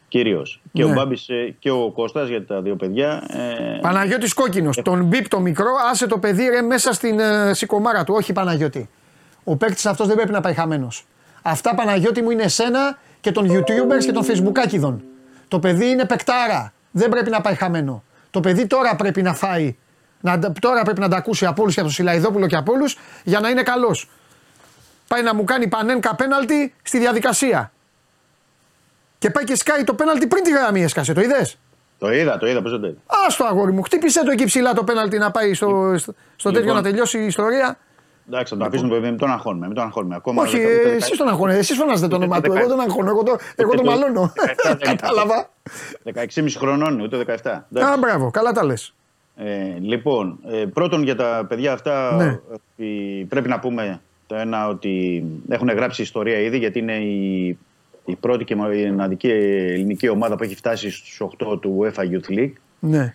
Κυρίω. 0.07 0.45
Και 0.73 0.83
Ναι. 0.83 0.91
ο 0.91 0.93
Μπάμπη 0.93 1.17
και 1.59 1.69
ο 1.71 1.91
Κώστας 1.91 2.27
για 2.29 2.45
τα 2.45 2.61
δύο 2.61 2.75
παιδιά. 2.75 3.23
Ε, 3.27 3.79
Παναγιώτης 3.81 4.33
κόκκινος. 4.33 4.79
Τον 4.83 5.03
μπίπ 5.05 5.27
το 5.27 5.39
μικρό, 5.39 5.69
άσε 5.91 6.07
το 6.07 6.17
παιδί 6.17 6.47
ρε 6.49 6.61
μέσα 6.61 6.93
στην 6.93 7.19
ε, 7.19 7.53
σηκωμάρα 7.53 8.03
του. 8.03 8.13
Όχι 8.17 8.33
Παναγιώτη. 8.33 8.89
Ο 9.43 9.55
παίκτης 9.55 9.85
αυτός 9.85 10.07
δεν 10.07 10.15
πρέπει 10.15 10.31
να 10.31 10.41
πάει 10.41 10.53
χαμένος. 10.53 11.05
Αυτά 11.41 11.75
Παναγιώτη 11.75 12.21
μου 12.21 12.29
είναι 12.29 12.43
εσένα 12.43 12.97
και 13.21 13.31
των 13.31 13.47
YouTubers 13.51 14.03
και 14.05 14.11
των 14.11 14.23
Facebookάκιδων. 14.25 14.95
Το 15.47 15.59
παιδί 15.59 15.85
είναι 15.89 16.05
παικτάρα. 16.05 16.73
Δεν 16.91 17.09
πρέπει 17.09 17.29
να 17.29 17.41
πάει 17.41 17.55
χαμένο. 17.55 18.03
Το 18.31 18.39
παιδί 18.39 18.67
τώρα 18.67 18.95
πρέπει 18.95 19.21
να 19.21 19.33
φάει. 19.33 19.75
Να, 20.21 20.39
τώρα 20.59 20.81
πρέπει 20.83 20.99
να 20.99 21.07
τα 21.09 21.17
ακούσει 21.17 21.45
από 21.45 21.61
όλους 21.61 21.73
και 21.73 21.79
από 21.79 21.89
τον 21.89 21.97
Σιλαϊδόπουλο 21.97 22.47
και 22.47 22.55
από 22.55 22.71
όλους 22.71 22.97
για 23.23 23.39
να 23.39 23.49
είναι 23.49 23.63
καλός. 23.63 24.09
Πάει 25.11 25.21
να 25.23 25.35
μου 25.35 25.43
κάνει 25.43 25.67
πανένκα 25.67 26.15
πέναλτι 26.15 26.73
στη 26.83 26.97
διαδικασία. 26.99 27.71
Και 29.17 29.29
πάει 29.29 29.43
και 29.43 29.55
σκάει 29.55 29.83
το 29.83 29.93
πέναλτι 29.93 30.27
πριν 30.27 30.43
τη 30.43 30.51
γραμμή 30.51 30.83
έσκασε. 30.83 31.13
Το 31.13 31.21
είδες; 31.21 31.57
το 31.97 32.11
είδα, 32.11 32.37
το 32.37 32.47
είδα, 32.47 32.61
πώς 32.61 32.71
δεν 32.71 32.81
το 32.81 32.87
είδα. 32.87 32.97
Α 33.07 33.35
το 33.37 33.45
αγόρι 33.45 33.71
μου, 33.71 33.81
χτύπησε 33.81 34.23
το 34.23 34.31
εκεί 34.31 34.45
ψηλά 34.45 34.73
το 34.73 34.83
πέναλτι 34.83 35.17
να 35.17 35.31
πάει 35.31 35.53
στο, 35.53 35.93
στο, 35.97 36.13
στο 36.35 36.49
τέτοιο 36.51 36.65
Λοιπόν. 36.65 36.75
να 36.83 36.89
τελειώσει 36.89 37.19
η 37.19 37.25
ιστορία. 37.25 37.77
Εντάξει, 38.27 38.53
θα 38.53 38.59
το 38.59 38.65
αφήσουμε, 38.65 38.99
μην 38.99 39.17
τον 39.17 39.31
αγχώνουμε. 39.31 39.65
Μην 39.65 39.75
τον 39.75 39.83
αγχώνουμε. 39.85 40.15
Ακόμα 40.15 40.41
Όχι, 40.41 40.55
ούτε- 40.55 40.65
ούτε 40.65 40.73
ε, 40.75 40.83
δεκα- 40.83 40.95
εσείς 40.95 41.17
τον 41.17 41.27
αγχώνετε, 41.27 41.59
εσείς 41.59 41.77
φωνάζετε 41.77 42.07
το 42.07 42.15
ούτε 42.15 42.25
όνομα 42.25 42.41
του. 42.41 42.49
δεκα- 42.51 42.59
Εγώ 42.63 42.69
τον 42.69 42.79
αγχώνω, 42.79 43.09
εγώ, 43.09 43.23
το, 43.23 43.35
εγώ 43.55 43.71
τον 43.71 43.79
ούτε 43.79 43.89
μαλώνω. 43.89 44.33
δεκαεφτά 44.35 44.75
δεν 44.75 44.89
είναι. 44.89 44.95
Κατάλαβα. 44.95 45.49
16,5 46.03 46.55
χρονών, 46.57 46.99
ούτε 46.99 47.17
17. 47.17 47.49
Α, 47.49 47.63
Εντάξει. 47.75 47.99
μπράβο, 47.99 48.31
καλά 48.31 48.51
τα 48.51 48.63
λες. 48.65 48.93
Ε, 49.35 49.77
λοιπόν, 49.79 50.39
ε, 50.51 50.65
πρώτον 50.73 51.03
για 51.03 51.15
τα 51.15 51.45
παιδιά 51.49 51.73
αυτά 51.73 52.11
Ναι. 52.15 52.39
ε, 52.77 53.25
πρέπει 53.29 53.47
να 53.49 53.59
πούμε 53.59 54.01
το 54.31 54.37
ένα 54.37 54.67
ότι 54.67 55.23
έχουν 55.49 55.69
γράψει 55.69 56.01
ιστορία 56.01 56.39
ήδη 56.39 56.57
γιατί 56.57 56.79
είναι 56.79 56.93
η, 56.95 57.47
η 58.05 58.15
πρώτη 58.15 58.43
και 58.43 58.55
μοναδική 58.55 59.29
ελληνική 59.29 60.09
ομάδα 60.09 60.35
που 60.35 60.43
έχει 60.43 60.55
φτάσει 60.55 60.91
στους 60.91 61.21
8 61.53 61.61
του 61.61 61.79
UEFA 61.81 61.99
Youth 62.01 62.37
League. 62.37 62.51
Ναι. 62.79 63.13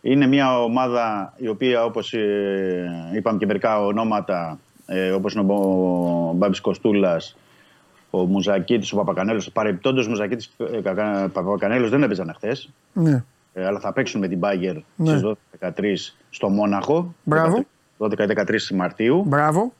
Είναι 0.00 0.26
μια 0.26 0.62
ομάδα 0.62 1.34
η 1.36 1.48
οποία 1.48 1.84
όπως 1.84 2.12
ε, 2.12 2.90
είπαμε 3.16 3.38
και 3.38 3.46
μερικά 3.46 3.84
ονόματα 3.84 4.58
ε, 4.86 5.10
όπως 5.10 5.34
είναι 5.34 5.52
ο 5.52 6.32
Μπάμπης 6.36 6.60
Κοστούλας, 6.60 7.36
ο 8.10 8.18
Μουζακίτης, 8.24 8.92
ο 8.92 8.96
Παπακανέλος. 8.96 9.50
Παρεμπιπτόντως 9.52 10.06
ο 10.06 10.08
Μουζακίτης 10.08 10.52
ε, 10.72 10.80
Κακα- 10.80 11.28
Παπακανέλος 11.32 11.90
δεν 11.90 12.02
έπαιζαν 12.02 12.32
χθες. 12.36 12.70
ναι. 12.92 13.24
Ε, 13.52 13.66
αλλά 13.66 13.80
θα 13.80 13.92
παίξουν 13.92 14.20
με 14.20 14.28
την 14.28 14.38
Μπάγκερ 14.38 14.74
Ναι. 14.96 15.08
στις 15.18 15.22
12-13 15.60 16.14
στο 16.30 16.48
Μόναχο. 16.48 17.14
Μπράβο. 17.22 17.64
12-13 17.98 18.74
Μαρτίου. 18.74 19.22
Μπράβο. 19.26 19.72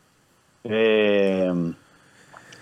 Ε, 0.62 1.52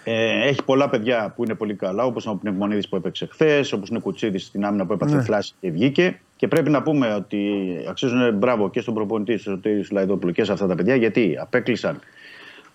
ε, 0.05 0.49
έχει 0.49 0.65
πολλά 0.65 0.89
παιδιά 0.89 1.33
που 1.37 1.45
είναι 1.45 1.55
πολύ 1.55 1.75
καλά, 1.75 2.05
όπως 2.05 2.25
είναι 2.25 2.35
ο 2.35 2.37
Πνευμονίδης 2.37 2.89
που 2.89 2.97
έπαιξε 2.97 3.27
χθες, 3.27 3.73
όπως 3.73 3.89
είναι 3.89 3.99
ο 3.99 4.01
Κουτσίδης 4.01 4.45
στην 4.45 4.65
άμυνα 4.65 4.87
που 4.87 4.93
έπαθε 4.93 5.17
Ναι. 5.17 5.23
θλάση 5.23 5.55
και 5.61 5.71
βγήκε. 5.71 6.21
Και 6.37 6.49
πρέπει 6.49 6.71
να 6.71 6.83
πούμε 6.83 7.15
ότι 7.15 7.41
αξίζουν 7.89 8.35
μπράβο 8.35 8.71
και 8.71 8.81
στον 8.81 8.95
προπονητή, 8.95 9.37
στον 9.39 9.55
Σωτήρη 9.55 9.83
Σουλαϊδόπουλο 9.83 10.33
και 10.33 10.45
σε 10.45 10.53
αυτά 10.53 10.67
τα 10.67 10.75
παιδιά, 10.75 10.95
γιατί 10.95 11.37
απέκλεισαν 11.41 12.01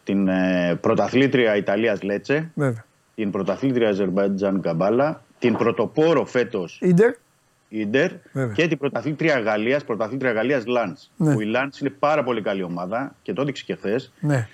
την 0.04 0.28
ε, 0.28 0.76
πρωταθλήτρια 0.82 1.56
Ιταλίας 1.56 2.02
Λέτσε, 2.04 2.52
Βέβαια. 2.56 2.86
την 3.16 3.32
πρωταθλήτρια 3.32 3.90
Αζερμπαϊτζάν 3.90 4.62
Καμπάλα, 4.62 5.24
την 5.40 5.54
πρωτοπόρο 5.58 6.26
φέτος 6.26 6.80
Ιντερ. 6.82 7.14
Ιντερ 7.70 8.12
Βέβαια. 8.32 8.54
και 8.54 8.68
την 8.68 8.78
πρωταθλήτρια 8.78 9.40
Γαλλίας, 9.40 9.84
πρωταθλήτρια 9.84 10.32
Γαλλίας 10.32 10.66
Λαντ. 10.66 10.98
Ναι. 11.16 11.34
Που 11.34 11.41
η 11.41 11.45
Λαντ 11.45 11.74
είναι 11.82 11.90
πάρα 11.90 12.24
πολύ 12.24 12.41
καλή 12.41 12.64
ομάδα 12.64 13.16
και 13.22 13.34
το 13.34 13.41
έδειξε 13.41 13.64
και 13.66 13.76
χθες. 13.76 14.14
Ναι. 14.20 14.48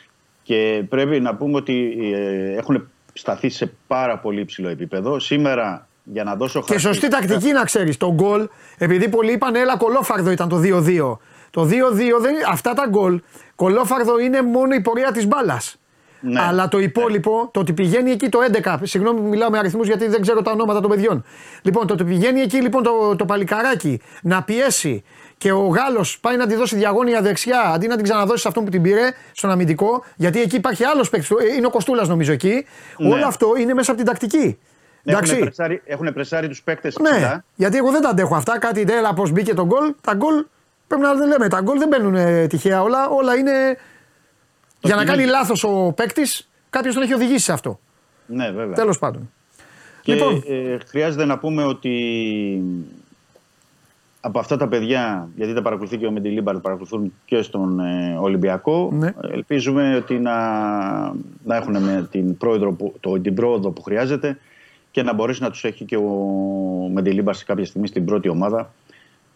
Και 0.49 0.83
πρέπει 0.89 1.19
να 1.19 1.35
πούμε 1.35 1.55
ότι 1.55 1.97
ε, 2.13 2.57
έχουν 2.57 2.89
σταθεί 3.13 3.49
σε 3.49 3.73
πάρα 3.87 4.17
πολύ 4.17 4.41
υψηλό 4.41 4.69
επίπεδο. 4.69 5.19
Σήμερα, 5.19 5.87
για 6.03 6.23
να 6.23 6.35
δώσω 6.35 6.61
Και 6.61 6.77
σωστή 6.77 7.07
τακτική 7.07 7.51
να 7.51 7.63
ξέρεις. 7.63 7.97
Το 7.97 8.13
γκολ, 8.13 8.47
επειδή 8.77 9.09
πολλοί 9.09 9.31
είπαν 9.31 9.55
έλα 9.55 9.77
κολόφαρδο 9.77 10.31
ήταν 10.31 10.49
το 10.49 10.61
2-2. 10.63 11.17
Το 11.49 11.61
2-2 11.61 11.67
δεν, 12.21 12.35
αυτά 12.49 12.73
τα 12.73 12.87
γκολ, 12.89 13.21
κολόφαρδο 13.55 14.19
είναι 14.19 14.41
μόνο 14.41 14.73
η 14.73 14.81
πορεία 14.81 15.11
της 15.11 15.27
μπάλας. 15.27 15.79
Ναι. 16.21 16.41
Αλλά 16.41 16.67
το 16.67 16.79
υπόλοιπο, 16.79 17.49
το 17.53 17.59
ότι 17.59 17.73
πηγαίνει 17.73 18.11
εκεί 18.11 18.29
το 18.29 18.39
11. 18.63 18.75
Συγγνώμη 18.81 19.19
που 19.19 19.27
μιλάω 19.27 19.49
με 19.49 19.57
αριθμούς 19.57 19.87
γιατί 19.87 20.07
δεν 20.07 20.21
ξέρω 20.21 20.41
τα 20.41 20.51
ονόματα 20.51 20.81
των 20.81 20.89
παιδιών. 20.89 21.23
Λοιπόν, 21.61 21.87
το 21.87 21.93
ότι 21.93 22.03
πηγαίνει 22.03 22.41
εκεί 22.41 22.61
λοιπόν 22.61 22.83
το, 22.83 23.15
το 23.15 23.25
παλικαράκι 23.25 24.01
να 24.21 24.43
πιέσει 24.43 25.03
και 25.39 25.51
ο 25.51 25.67
Γάλλος 25.67 26.19
πάει 26.19 26.37
να 26.37 26.47
τη 26.47 26.55
δώσει 26.55 26.75
διαγώνια 26.75 27.21
δεξιά 27.21 27.61
αντί 27.61 27.87
να 27.87 27.95
την 27.95 28.03
ξαναδώσει 28.03 28.41
σε 28.41 28.47
αυτόν 28.47 28.63
που 28.63 28.69
την 28.69 28.81
πήρε, 28.81 29.11
στον 29.31 29.49
αμυντικό, 29.49 30.03
γιατί 30.15 30.41
εκεί 30.41 30.55
υπάρχει 30.55 30.83
άλλος 30.83 31.09
παίκτης. 31.09 31.29
Είναι 31.57 31.65
ο 31.65 31.69
Κοστούλας 31.69 32.07
νομίζω 32.07 32.31
εκεί. 32.31 32.65
Ναι. 32.97 33.13
Όλο 33.13 33.25
αυτό 33.25 33.53
είναι 33.59 33.73
μέσα 33.73 33.91
από 33.91 33.99
την 33.99 34.09
τακτική. 34.09 34.57
Εντάξει. 35.03 35.31
Έχουν 35.31 35.43
πρεσάρει, 35.43 35.81
έχουν 35.85 36.13
πρεσάρει 36.13 36.47
τους 36.47 36.61
παίκτες 36.63 36.97
Ναι, 36.97 37.41
γιατί 37.55 37.77
εγώ 37.77 37.91
δεν 37.91 38.01
τα 38.01 38.09
αντέχω 38.09 38.35
αυτά. 38.35 38.59
Κάτι 38.59 38.83
τέλα 38.83 39.13
πώς 39.13 39.31
μπήκε 39.31 39.53
το 39.53 39.65
γκολ. 39.65 39.93
Τα 40.01 40.13
γκολ 40.13 40.45
πρέπει 40.87 41.03
να 41.03 41.13
λέμε. 41.13 41.47
Τα 41.47 41.61
γκολ 41.61 41.77
δεν 41.77 41.87
μπαίνουν 41.87 42.15
ε, 42.15 42.47
τυχαία 42.47 42.81
όλα. 42.81 43.09
Όλα 43.09 43.35
είναι. 43.35 43.77
για 44.79 44.95
να 44.95 45.01
κοινό- 45.01 45.15
κάνει 45.15 45.25
λάθος 45.29 45.63
ο 45.63 45.93
παίκτης, 45.95 46.49
κάποιος 46.69 46.93
τον 46.93 47.03
έχει 47.03 47.13
οδηγήσει 47.13 47.43
σε 47.43 47.51
αυτό. 47.51 47.79
Ναι, 48.25 48.51
βέβαια. 48.51 48.73
Τέλος 48.75 48.99
πάντων. 48.99 49.31
Και 50.01 50.13
Λοιπόν. 50.13 50.43
ε, 50.47 50.77
χρειάζεται 50.87 51.25
να 51.25 51.37
πούμε 51.37 51.63
ότι 51.63 51.93
από 54.21 54.39
αυτά 54.39 54.57
τα 54.57 54.67
παιδιά, 54.67 55.29
γιατί 55.35 55.53
τα 55.53 55.61
παρακολουθεί 55.61 55.97
και 55.97 56.05
ο 56.05 56.11
Μεντιλίμπαρ, 56.11 56.53
τα 56.55 56.61
παρακολουθούν 56.61 57.13
και 57.25 57.41
στον 57.41 57.79
ε, 57.79 58.17
Ολυμπιακό, 58.19 58.89
Ναι. 58.93 59.13
ελπίζουμε 59.31 59.95
ότι 59.95 60.13
να, 60.19 60.35
να 61.43 61.55
έχουν 61.55 61.83
με 61.83 62.07
την, 62.11 62.37
πρόεδρο 62.37 62.71
που, 62.73 62.93
το, 62.99 63.19
την 63.19 63.33
πρόοδο 63.33 63.69
που 63.71 63.81
χρειάζεται 63.81 64.37
και 64.91 65.03
να 65.03 65.13
μπορέσει 65.13 65.41
να 65.41 65.49
τους 65.49 65.63
έχει 65.63 65.85
και 65.85 65.95
ο 65.97 66.03
Μεντιλίμπαρ 66.93 67.35
σε 67.35 67.45
κάποια 67.45 67.65
στιγμή 67.65 67.87
στην 67.87 68.05
πρώτη 68.05 68.29
ομάδα 68.29 68.73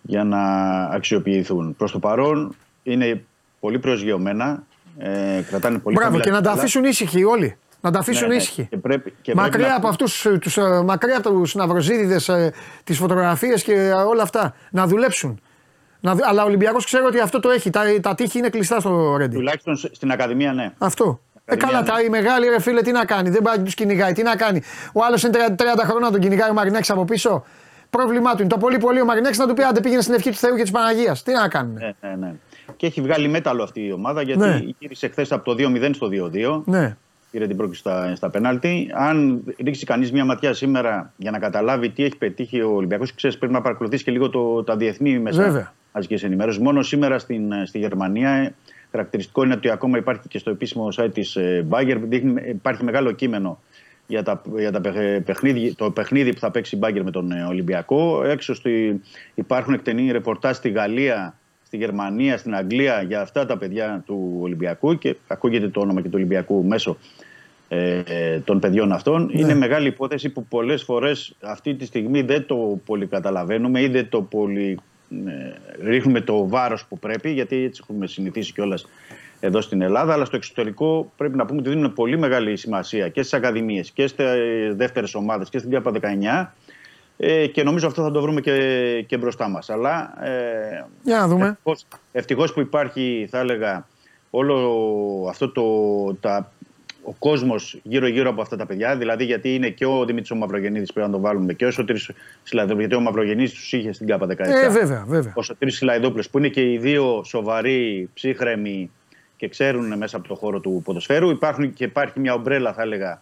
για 0.02 0.24
να 0.24 0.40
αξιοποιηθούν. 0.84 1.76
Προς 1.78 1.92
το 1.92 2.00
παρόν 2.00 2.56
είναι 2.84 3.24
πολύ 3.60 3.80
προσγειωμένα, 3.80 4.64
ε, 4.98 5.42
κρατάνε 5.50 5.78
πολύ 5.78 5.96
Μπράβο, 5.96 6.12
χαμηλά 6.12 6.24
και 6.24 6.30
να 6.30 6.36
τα 6.42 6.50
επίπεδα. 6.50 6.60
αφήσουν 6.62 6.84
ήσυχοι 6.84 7.24
όλοι. 7.24 7.58
Να 7.86 7.92
τα 7.92 8.00
αφήσουν 8.00 8.28
Ναι, 8.28 8.34
ναι. 8.34 8.42
ήσυχοι. 8.42 8.68
Και 8.70 8.78
πρέπει, 8.78 9.14
και 9.22 9.36
μακριά, 9.36 9.52
πρέπει 9.52 9.70
να- 9.70 9.76
από 9.76 9.88
αυτούς, 9.88 10.28
τους, 10.42 10.58
ε, 10.58 10.82
μακριά 10.86 11.18
από 11.18 11.30
τους 11.30 11.56
ναυροζίδιδες, 11.56 12.30
ε, 12.30 12.54
τις 12.84 12.98
φωτογραφίες 12.98 13.64
και 13.64 13.74
ε, 13.74 13.92
όλα 13.92 14.24
αυτά. 14.24 14.56
Να 14.72 14.88
δουλέψουν. 14.88 15.42
Να, 16.00 16.16
δου- 16.16 16.26
αλλά 16.28 16.44
ο 16.44 16.46
Ολυμπιακός 16.46 16.86
ξέρω 16.86 17.06
ότι 17.06 17.20
αυτό 17.20 17.40
το 17.40 17.50
έχει. 17.50 17.70
Τα, 17.70 17.82
τα 18.02 18.16
τείχη 18.16 18.38
είναι 18.38 18.50
κλειστά 18.50 18.80
στο 18.80 19.16
Ρέντι. 19.18 19.36
Τουλάχιστον 19.36 19.76
σε- 19.76 19.90
στην 19.96 20.12
Ακαδημία, 20.12 20.54
ναι. 20.54 20.72
Αυτό. 20.78 21.20
Ε, 21.46 21.54
Ακαδημία, 21.54 21.82
καλά, 21.82 21.82
ναι. 21.82 21.88
τα 22.02 22.06
οι 22.06 22.10
μεγάλοι 22.10 22.48
ρε 22.48 22.60
φίλε, 22.62 22.82
τι 22.82 22.92
να 22.92 23.06
κάνει; 23.06 23.30
Δεν 23.30 23.42
πάει 23.42 23.58
να 23.58 23.64
τους 23.64 23.74
κυνηγάει. 23.74 24.14
Τι 24.14 24.24
να 24.24 24.36
κάνει; 24.36 24.62
Ο 24.94 25.04
άλλος 25.04 25.24
είναι 25.24 25.32
30, 25.38 25.56
30 25.56 25.84
χρόνια 25.84 26.06
να 26.06 26.12
τον 26.12 26.20
κυνηγάει 26.22 26.50
ο 26.50 26.54
Μαρινέξ 26.54 26.90
από 26.90 27.06
πίσω. 27.06 27.44
Πρόβλημά 27.90 28.32
του 28.36 28.40
είναι. 28.40 28.50
Το 28.50 28.58
πολύ 28.58 28.78
πολύ 28.78 29.02
ο 29.02 29.06
Μαρινέξ 29.06 29.38
να 29.38 29.48
του 29.48 29.54
πει: 29.54 29.64
Άντε 29.64 29.80
πήγαινε 29.80 30.02
στην 30.02 30.14
ευχή 30.14 30.30
του 30.30 30.38
Θεού 30.38 30.56
και 30.56 30.62
της 30.62 30.72
Παναγίας. 30.72 31.24
Τι 31.24 31.32
να 31.34 31.48
κάνουν; 31.48 31.74
Ναι, 31.74 31.94
ναι, 32.02 32.16
ναι. 32.20 32.34
Και 32.78 32.86
έχει 32.86 33.02
βγάλει 33.02 33.28
μέταλλο 33.28 33.64
αυτή 33.64 33.86
η 33.86 33.92
ομάδα 33.92 34.22
γιατί 34.22 34.40
Ναι. 34.40 34.60
γύρισε 34.80 35.08
χθες 35.08 35.32
από 35.32 35.44
το 35.44 35.56
2-0 35.56 35.94
στο 35.94 36.08
2-2. 36.08 36.62
Ναι. 36.66 36.96
Πήρε 37.34 37.48
την 37.48 37.58
πρόκληση 37.58 37.80
στα, 37.80 38.16
στα 38.16 38.30
πενάλτη. 38.30 38.90
Αν 38.94 39.44
ρίξει 39.64 39.86
κανείς 39.86 40.12
μια 40.12 40.26
ματιά 40.26 40.54
σήμερα 40.54 41.14
για 41.18 41.32
να 41.32 41.40
καταλάβει 41.40 41.90
τι 41.90 42.04
έχει 42.04 42.18
πετύχει 42.18 42.62
ο 42.62 42.72
Ολυμπιακός, 42.76 43.14
ξέρεις 43.14 43.38
πρέπει 43.38 43.54
να 43.54 43.62
παρακολουθήσει 43.62 44.04
και 44.04 44.12
λίγο 44.12 44.30
το, 44.30 44.64
τα 44.64 44.76
διεθνή 44.76 45.20
μέσα 45.20 45.44
Βέβαια. 45.44 45.74
μαζικής 45.94 46.24
ενημέρωσης. 46.24 46.62
Μόνο 46.62 46.82
σήμερα 46.82 47.20
στην, 47.20 47.54
στη 47.66 47.80
Γερμανία 47.80 48.30
ε, 48.30 48.54
χαρακτηριστικό 48.92 49.44
είναι 49.44 49.54
ότι 49.54 49.70
ακόμα 49.70 49.98
υπάρχει 49.98 50.28
και 50.28 50.38
στο 50.38 50.50
επίσημο 50.50 50.88
site 50.96 51.14
της 51.14 51.38
Bayer. 51.70 51.98
Δείχνει, 52.04 52.42
υπάρχει 52.50 52.84
μεγάλο 52.84 53.12
κείμενο 53.12 53.60
για, 54.08 54.24
τα, 54.24 54.42
για 54.58 54.72
τα 54.72 54.82
παιχ- 54.82 55.24
παιχνίδι, 55.24 55.76
το 55.76 55.92
παιχνίδι 55.92 56.34
που 56.34 56.40
θα 56.40 56.52
παίξει 56.52 56.76
η 56.76 56.80
Bayer 56.84 57.02
με 57.04 57.12
τον 57.12 57.32
ε, 57.32 57.44
Ολυμπιακό. 57.44 58.24
Έξω 58.24 58.54
στη, 58.54 59.02
υπάρχουν 59.34 59.74
εκτενή 59.74 60.12
ρεπορτάζ 60.12 60.56
στη 60.56 60.70
Γαλλία, 60.70 61.38
στη 61.74 61.82
Γερμανία, 61.82 62.38
στην 62.38 62.56
Αγγλία 62.56 63.02
για 63.02 63.22
αυτά 63.22 63.46
τα 63.46 63.58
παιδιά 63.58 64.04
του 64.06 64.38
Ολυμπιακού 64.42 64.98
και 64.98 65.16
ακούγεται 65.28 65.68
το 65.68 65.80
όνομα 65.80 66.02
και 66.02 66.08
του 66.08 66.14
Ολυμπιακού 66.16 66.64
μέσω 66.64 66.98
ε, 67.68 68.02
ε, 68.06 68.40
των 68.40 68.60
παιδιών 68.60 68.92
αυτών. 68.92 69.30
Είναι 69.34 69.54
μεγάλη 69.54 69.88
υπόθεση 69.88 70.30
που 70.30 70.46
πολλές 70.46 70.84
φορές 70.84 71.36
αυτή 71.42 71.76
τη 71.76 71.86
στιγμή 71.86 72.22
δεν 72.22 72.46
το 72.46 72.80
πολύ 72.86 73.06
καταλαβαίνουμε 73.06 73.82
ή 73.82 73.88
δεν 73.88 74.10
το 74.10 74.22
πολύ 74.22 74.80
ε, 75.10 75.90
ρίχνουμε 75.90 76.22
το 76.22 76.48
βάρος 76.48 76.86
που 76.86 77.00
πρέπει 77.00 77.32
γιατί 77.32 77.56
έτσι 77.56 77.82
έχουμε 77.84 78.08
συνηθίσει 78.08 78.54
κιόλας 78.54 78.88
εδώ 79.40 79.62
στην 79.62 79.82
Ελλάδα. 79.82 80.14
Αλλά 80.14 80.26
στο 80.26 80.36
εξωτερικό 80.36 81.12
πρέπει 81.18 81.38
να 81.38 81.46
πούμε 81.46 81.60
ότι 81.60 81.70
δίνουν 81.70 81.94
πολύ 81.94 82.18
μεγάλη 82.18 82.58
σημασία 82.58 83.10
και 83.10 83.22
στις 83.22 83.34
ακαδημίες 83.34 83.92
και 83.92 84.08
στις 84.08 84.26
δεύτερες 84.76 85.16
ομάδες 85.16 85.50
και 85.50 85.58
στην 85.58 85.72
ΚΑΠΑ 85.72 85.92
19 85.92 86.63
ε, 87.26 87.48
και 87.48 87.64
νομίζω 87.64 87.88
αυτό 87.88 88.04
θα 88.04 88.12
το 88.12 88.22
βρούμε 88.22 88.42
και, 88.42 89.06
και 89.08 89.18
μπροστά 89.18 89.48
μας. 89.48 89.70
Αλλά 89.70 90.24
ε, 90.24 90.86
Για 91.04 91.18
να 91.18 91.28
δούμε. 91.28 91.48
Ευτυχώς, 91.48 91.86
ευτυχώς 92.12 92.54
που 92.54 92.60
υπάρχει, 92.60 93.28
θα 93.32 93.40
έλεγα, 93.40 93.88
όλο 94.30 95.28
αυτό 95.30 95.52
το, 95.52 95.64
τα, 96.14 96.52
ο 97.04 97.12
κόσμος 97.20 97.80
γύρω-γύρω 97.84 98.30
από 98.30 98.42
αυτά 98.42 98.56
τα 98.56 98.66
παιδιά. 98.66 98.96
Δηλαδή, 98.96 99.24
γιατί 99.26 99.56
είναι 99.56 99.70
και 99.70 99.86
ο 99.86 100.06
Δημήτρης 100.06 100.32
ο 100.32 100.36
Μαυρογεννήδη, 100.36 100.94
πρέπει 100.94 101.08
να 101.08 101.14
τον 101.14 101.22
βάλουμε, 101.22 101.54
και 101.54 101.66
ο 101.66 101.72
Σωτήρη 101.72 102.00
Σιλαϊδόπουλος, 102.44 102.88
γιατί 102.88 102.96
ο 102.96 103.06
Μαυρογεννήδη 103.06 103.52
τους 103.52 103.74
είχε 103.74 103.94
στην 103.94 104.08
ΚΑΠΑ 104.08 104.26
17. 104.26 104.40
Ε, 104.40 104.70
βέβαια, 104.70 105.04
βέβαια. 105.08 105.34
Ο 105.36 105.42
Σωτήρη 105.42 105.72
Σιλαϊδόπουλος, 105.72 106.30
που 106.30 106.38
είναι 106.38 106.48
και 106.48 106.72
οι 106.72 106.78
δύο 106.78 107.24
σοβαροί, 107.26 108.10
ψύχρεμοι 108.14 108.92
και 109.38 109.48
ξέρουν 109.48 109.98
μέσα 109.98 110.18
από 110.18 110.28
το 110.28 110.36
χώρο 110.36 110.60
του 110.60 110.82
ποδοσφαίρου. 110.86 111.30
Υπάρχουν 111.30 111.74
και 111.74 111.84
υπάρχει 111.84 112.20
μια 112.20 112.34
ομπρέλα, 112.34 112.74
θα 112.74 112.82
έλεγα, 112.82 113.22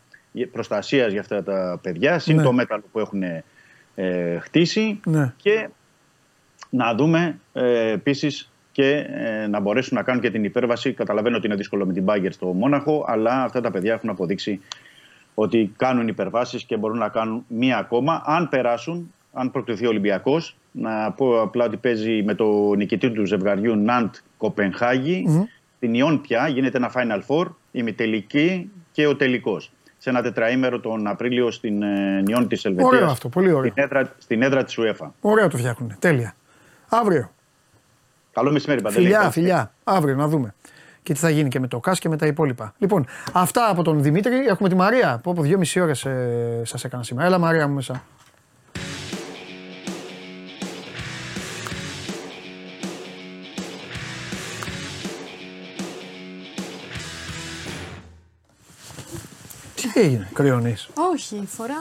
προστασίας 0.51 1.11
για 1.11 1.21
αυτά 1.21 1.43
τα 1.43 1.79
παιδιά. 1.81 2.19
Συν 2.19 2.35
Ναι. 2.35 2.43
το 2.43 2.51
μέταλλο 2.51 2.83
που 2.91 2.99
έχουν 2.99 3.23
ε, 3.95 4.39
χτίσει 4.39 4.99
Ναι. 5.05 5.33
και 5.37 5.69
να 6.69 6.95
δούμε 6.95 7.39
ε, 7.53 7.91
επίσης 7.91 8.51
και 8.71 9.05
ε, 9.09 9.47
να 9.47 9.59
μπορέσουν 9.59 9.97
να 9.97 10.03
κάνουν 10.03 10.21
και 10.21 10.31
την 10.31 10.43
υπέρβαση. 10.43 10.93
Καταλαβαίνω 10.93 11.37
ότι 11.37 11.45
είναι 11.45 11.55
δύσκολο 11.55 11.85
με 11.85 11.93
την 11.93 12.03
Μπάγκερ 12.03 12.31
στο 12.31 12.45
Μόναχο, 12.45 13.05
αλλά 13.07 13.43
αυτά 13.43 13.61
τα 13.61 13.71
παιδιά 13.71 13.93
έχουν 13.93 14.09
αποδείξει 14.09 14.61
ότι 15.35 15.73
κάνουν 15.77 16.07
υπερβάσεις 16.07 16.63
και 16.63 16.77
μπορούν 16.77 16.97
να 16.97 17.09
κάνουν 17.09 17.45
μία 17.47 17.77
ακόμα. 17.77 18.21
Αν 18.25 18.49
περάσουν, 18.49 19.13
αν 19.33 19.51
προκληθεί 19.51 19.85
ο 19.85 19.89
Ολυμπιακός, 19.89 20.55
να 20.71 21.11
πω 21.11 21.41
απλά 21.41 21.65
ότι 21.65 21.77
παίζει 21.77 22.23
με 22.23 22.33
το 22.33 22.73
νικητή 22.73 23.11
του 23.11 23.25
ζευγαριού 23.25 23.75
Ναντ 23.75 24.13
Κοπενχάγη. 24.37 25.47
Στην 25.75 25.93
Ιόν 25.93 26.21
πια 26.21 26.47
γίνεται 26.47 26.77
ένα 26.77 26.91
Final 26.95 27.21
Four, 27.27 27.45
ημιτελική 27.71 28.71
και 28.91 29.07
ο 29.07 29.15
τελικός. 29.15 29.71
Σε 30.03 30.09
ένα 30.09 30.21
τετραήμερο 30.21 30.79
τον 30.79 31.07
Απρίλιο 31.07 31.51
στην 31.51 31.81
ε, 31.81 32.21
Νιόν 32.21 32.47
της 32.47 32.65
Ελβετίας. 32.65 32.91
Ωραίο 32.93 33.09
αυτό, 33.09 33.29
πολύ 33.29 33.51
ωραίο. 33.51 33.71
Στην 33.71 33.83
έδρα, 33.83 34.11
στην 34.17 34.41
έδρα 34.41 34.63
της 34.63 34.77
UEFA. 34.79 35.07
Ωραίο 35.21 35.47
το 35.47 35.57
φτιάχνουν. 35.57 35.95
Τέλεια. 35.99 36.35
Αύριο. 36.89 37.31
Καλό 38.31 38.51
μεσημέρι, 38.51 38.81
Παντελή. 38.81 39.03
Φιλιά, 39.03 39.31
φιλιά. 39.31 39.73
Αύριο 39.83 40.15
να 40.15 40.27
δούμε. 40.27 40.53
Και 41.03 41.13
τι 41.13 41.19
θα 41.19 41.29
γίνει 41.29 41.49
και 41.49 41.59
με 41.59 41.67
το 41.67 41.79
ΚΑΣ 41.79 41.99
και 41.99 42.09
με 42.09 42.17
τα 42.17 42.25
υπόλοιπα. 42.25 42.73
Λοιπόν, 42.77 43.05
αυτά 43.33 43.69
από 43.69 43.83
τον 43.83 44.01
Δημήτρη. 44.01 44.35
Έχουμε 44.35 44.69
τη 44.69 44.75
Μαρία. 44.75 45.19
Που 45.23 45.31
από 45.31 45.41
δυόμιση 45.41 45.79
ώρες 45.79 46.05
ε, 46.05 46.61
σας 46.63 46.83
έκανα 46.83 47.03
σήμερα. 47.03 47.27
Έλα, 47.27 47.37
Μαρία 47.37 47.67
μου 47.67 47.73
μέσα. 47.73 48.03
Τι 59.93 59.99
έγινε, 59.99 60.29
κρυώνεις; 60.33 60.89
Όχι, 61.13 61.43
φοράω 61.47 61.77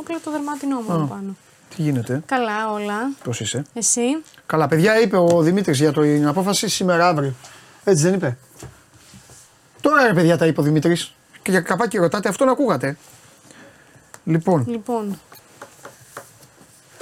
απλά 0.00 0.16
το 0.24 0.30
δερματινό 0.30 0.76
μου 0.76 0.86
εδώ 0.94 1.04
πάνω. 1.04 1.36
Τι 1.76 1.82
γίνεται, 1.82 2.22
Καλά 2.26 2.70
όλα. 2.72 3.10
πώς 3.24 3.40
είσαι; 3.40 3.64
Εσύ; 3.74 4.00
Καλά, 4.46 4.68
παιδιά, 4.68 5.00
είπε 5.00 5.16
ο 5.16 5.40
Δημήτρης 5.42 5.78
για 5.78 5.92
το- 5.92 6.00
την 6.02 6.26
απόφαση 6.26 6.68
σήμερα 6.68 7.08
αύριο. 7.08 7.32
Έτσι 7.84 8.02
δεν 8.02 8.14
είπε; 8.14 8.36
Τώρα 9.80 10.06
ρε 10.06 10.12
παιδιά 10.12 10.36
τα 10.38 10.46
είπε 10.46 10.60
ο 10.60 10.62
Δημήτρης. 10.62 11.14
Και 11.42 11.50
για 11.50 11.60
καπάκι 11.60 11.96
ρωτάτε, 11.98 12.28
αυτόν 12.28 12.48
ακούγατε. 12.48 12.96
Λοιπόν, 14.24 14.64
Λοιπόν, 14.68 15.20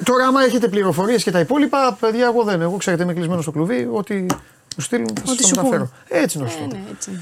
τώρα 0.04 0.26
άμα 0.26 0.42
έχετε 0.42 0.68
πληροφορίες 0.68 1.22
και 1.22 1.30
τα 1.30 1.38
υπόλοιπα, 1.40 1.96
παιδιά, 2.00 2.24
εγώ 2.26 2.42
δεν. 2.42 2.60
Εγώ 2.60 2.76
ξέρετε, 2.76 3.02
είμαι 3.02 3.12
κλεισμένος 3.14 3.42
στο 3.42 3.52
κλουβί. 3.52 3.88
Ό,τι 3.92 4.14
μου 4.14 4.26
στείλουν 4.78 5.06
θα 5.06 5.22
Ό,τι 5.32 5.36
σας 5.38 5.46
σου 5.46 5.54
το 5.54 5.60
μεταφέρω. 5.62 5.84
πούν. 5.84 6.18
Έτσι 6.18 6.38
είναι 6.38 6.46
ε, 6.46 6.50
ωστόσο. 6.50 6.66
ναι, 6.70 6.82
έτσι. 6.90 7.20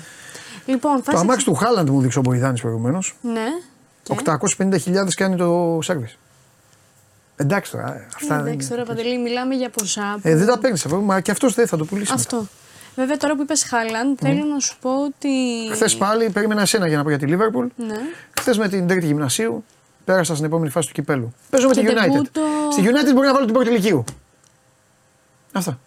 Είναι. 0.67 0.77
Λοιπόν, 0.77 0.97
θα 1.03 1.11
Το 1.11 1.17
σε 1.17 1.23
αμάξι 1.23 1.45
του 1.45 1.55
Χάλαντ 1.55 1.89
μου 1.91 2.01
δείξε 2.01 2.19
ο 2.19 2.23
Μποϊδάνη 2.23 2.61
προηγουμένως. 2.61 3.15
Ναι. 3.23 3.47
Και... 4.03 4.15
850.000 4.59 5.09
κάνει 5.17 5.37
το 5.37 5.79
σερβις. 5.83 6.19
Εντάξει 7.37 7.71
τώρα. 7.71 7.97
ε, 7.97 8.07
Αυτά 8.15 8.37
δεν 8.37 8.47
Εντάξει, 8.47 8.67
είναι. 8.67 8.77
τώρα 8.77 8.85
Παντελή, 8.85 9.19
μιλάμε 9.19 9.55
για 9.55 9.71
ποσά. 9.71 10.19
που- 10.23 10.29
Ε, 10.29 10.37
δεν 10.37 10.47
τα 10.47 10.59
παίρνεις 10.59 10.85
αυτό, 10.85 11.01
μα 11.01 11.21
και 11.21 11.31
αυτός 11.31 11.55
δεν 11.55 11.67
θα 11.67 11.77
το 11.77 11.85
πουλήσει. 11.85 12.13
Αυτό. 12.15 12.47
Βέβαια, 12.97 13.17
τώρα 13.17 13.37
που 13.37 13.43
είπες 13.43 13.65
Χάλαντ, 13.65 14.17
θέλω 14.21 14.45
να 14.45 14.59
σου 14.59 14.77
πω 14.81 15.05
ότι. 15.05 15.29
Χθες 15.73 15.97
πάλι 15.97 16.31
περίμενα 16.31 16.61
εσένα 16.61 16.87
για 16.87 16.97
να 16.97 17.03
πω 17.03 17.09
για 17.09 17.19
τη 17.19 17.27
Λίβερπουλ. 17.27 17.67
Ναι. 17.77 17.95
Χθες 18.39 18.59
με 18.59 18.69
την 18.69 18.87
τρίτη 18.87 19.07
γυμνασίου 19.07 19.65
πέρασα 20.05 20.33
στην 20.35 20.47
επόμενη 20.47 20.71
φάση 20.71 20.87
του 20.87 20.93
κυπέλου. 20.95 21.35
Παίζω 21.51 21.69
με 21.69 21.75
Και 21.75 21.81
τη 21.81 21.87
United. 21.87 22.11
ντεμπούτο- 22.11 22.41
Στη 22.73 22.83
United 22.85 23.15
μπορεί 23.15 23.27
να 23.27 23.33
βάλω 23.33 23.45
την 23.45 23.55
πρώτη 23.55 23.69
ηλικίου. 23.69 24.05
Αυτά. 25.53 25.79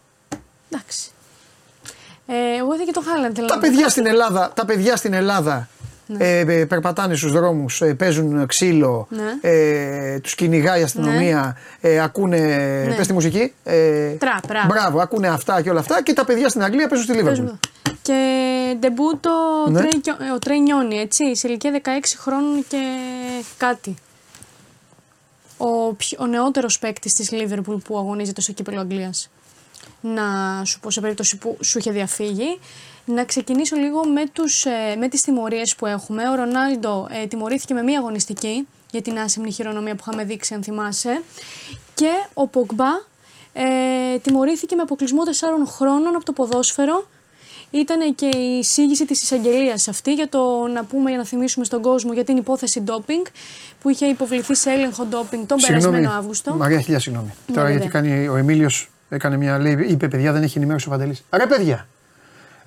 Εντάξει. 0.69 1.09
Ε, 2.33 2.57
εγώ 2.59 2.73
είδα 2.75 2.83
και 2.83 2.91
το 2.91 3.01
Χάλαντ. 3.05 3.39
Τα 3.47 3.59
παιδιά 3.59 3.89
στην 3.89 4.05
Ελλάδα, 4.05 4.51
τα 4.55 4.65
παιδιά 4.65 4.95
στην 4.95 5.13
Ελλάδα 5.13 5.67
Ναι. 6.07 6.25
ε, 6.25 6.39
ε, 6.39 6.65
περπατάνε 6.65 7.15
στους 7.15 7.31
δρόμους, 7.31 7.81
ε, 7.81 7.93
παίζουν 7.93 8.45
ξύλο, 8.45 9.07
Ναι. 9.09 9.49
ε, 9.49 10.19
τους 10.19 10.35
κυνηγάει 10.35 10.79
η 10.79 10.83
αστυνομία, 10.83 11.57
ε, 11.81 11.99
ακούνε, 12.01 12.37
Ναι. 12.87 12.93
πες 12.95 13.07
τη 13.07 13.13
μουσική, 13.13 13.53
ε, 13.63 14.09
Τραπ, 14.09 14.47
τραπ. 14.47 14.65
μπράβο, 14.65 14.99
ακούνε 14.99 15.27
αυτά 15.27 15.61
και 15.61 15.69
όλα 15.69 15.79
αυτά 15.79 16.03
και 16.03 16.13
τα 16.13 16.25
παιδιά 16.25 16.49
στην 16.49 16.63
Αγγλία 16.63 16.87
παίζουν 16.87 17.05
στη 17.07 17.15
Λίβερπουλ. 17.15 17.43
Παίζουμε. 17.45 17.59
Και 18.01 18.75
ντεμπούτο 18.79 19.31
Ναι. 19.69 19.79
Τρέι 19.79 20.01
Κιο- 20.01 20.17
ε, 20.21 20.31
ο 20.35 20.39
Τρέι 20.39 20.61
Νιόνι, 20.61 20.95
έτσι, 20.97 21.35
σε 21.35 21.47
ηλικία 21.47 21.71
16 21.71 22.17
χρόνων 22.17 22.65
και 22.67 22.77
κάτι. 23.57 23.95
Ο, 25.57 25.93
πιο- 25.93 26.17
ο 26.21 26.25
νεότερος 26.25 26.79
παίκτης 26.79 27.13
της 27.13 27.31
Λίβερπουλ 27.31 27.75
που 27.75 27.97
αγωνίζεται 27.97 28.41
στο 28.41 28.51
κύπελο 28.51 28.79
Αγγλίας. 28.79 29.29
Να 30.05 30.61
σου 30.65 30.79
πω 30.79 30.91
σε 30.91 31.01
περίπτωση 31.01 31.37
που 31.37 31.57
σου 31.61 31.77
είχε 31.77 31.91
διαφύγει. 31.91 32.59
Να 33.05 33.23
ξεκινήσω 33.25 33.75
λίγο 33.75 34.05
με, 34.05 34.27
τους, 34.33 34.65
ε, 34.65 34.95
με 34.99 35.07
τις 35.07 35.21
τιμωρίες 35.21 35.75
που 35.75 35.85
έχουμε. 35.85 36.29
Ο 36.29 36.35
Ρονάλντο 36.35 37.07
ε, 37.11 37.25
τιμωρήθηκε 37.27 37.73
με 37.73 37.81
μία 37.81 37.99
αγωνιστική 37.99 38.67
για 38.91 39.01
την 39.01 39.19
άσημνη 39.19 39.51
χειρονομία 39.51 39.95
που 39.95 40.03
είχαμε 40.07 40.23
δείξει 40.23 40.53
αν 40.53 40.63
θυμάσαι. 40.63 41.21
Και 41.93 42.09
ο 42.33 42.47
Πογκμπά 42.47 42.91
ε, 43.53 44.17
τιμωρήθηκε 44.21 44.75
με 44.75 44.81
αποκλεισμό 44.81 45.21
4 45.65 45.69
χρόνων 45.71 46.15
από 46.15 46.25
το 46.25 46.31
ποδόσφαιρο 46.31 47.07
ήταν 47.71 48.15
και 48.15 48.25
η 48.25 48.57
εισήγηση 48.57 49.05
της 49.05 49.21
εισαγγελίας 49.21 49.87
αυτή 49.87 50.13
για 50.13 50.29
το 50.29 50.67
να 50.73 50.83
πούμε, 50.83 51.09
για 51.09 51.17
να 51.17 51.25
θυμίσουμε 51.25 51.65
στον 51.65 51.81
κόσμο 51.81 52.13
για 52.13 52.23
την 52.23 52.37
υπόθεση 52.37 52.81
ντόπινγκ 52.81 53.25
που 53.81 53.89
είχε 53.89 54.05
υποβληθεί 54.05 54.55
σε 54.55 54.69
έλεγχο 54.69 55.05
ντόπινγκ 55.05 55.45
τον 55.45 55.57
περασμένο 55.67 56.11
Αύγουστο. 56.11 56.53
Μαρία, 56.53 56.79
χίλια 56.81 56.99
συγγνώμη. 56.99 57.27
Ναι, 57.47 57.55
Τώρα 57.55 57.67
βέβαια. 57.67 57.81
γιατί 57.81 57.91
κάνει 57.91 58.27
ο 58.27 58.35
Εμίλιος, 58.35 58.89
έκανε 59.13 59.37
μια 59.37 59.59
λέει, 59.59 59.85
είπε 59.89 60.07
παιδιά, 60.07 60.31
δεν 60.31 60.43
έχει 60.43 60.57
ενημέρωση 60.57 60.87
ο 60.87 60.91
Παντελή. 60.91 61.17
Ρε 61.31 61.47
παιδιά, 61.47 61.87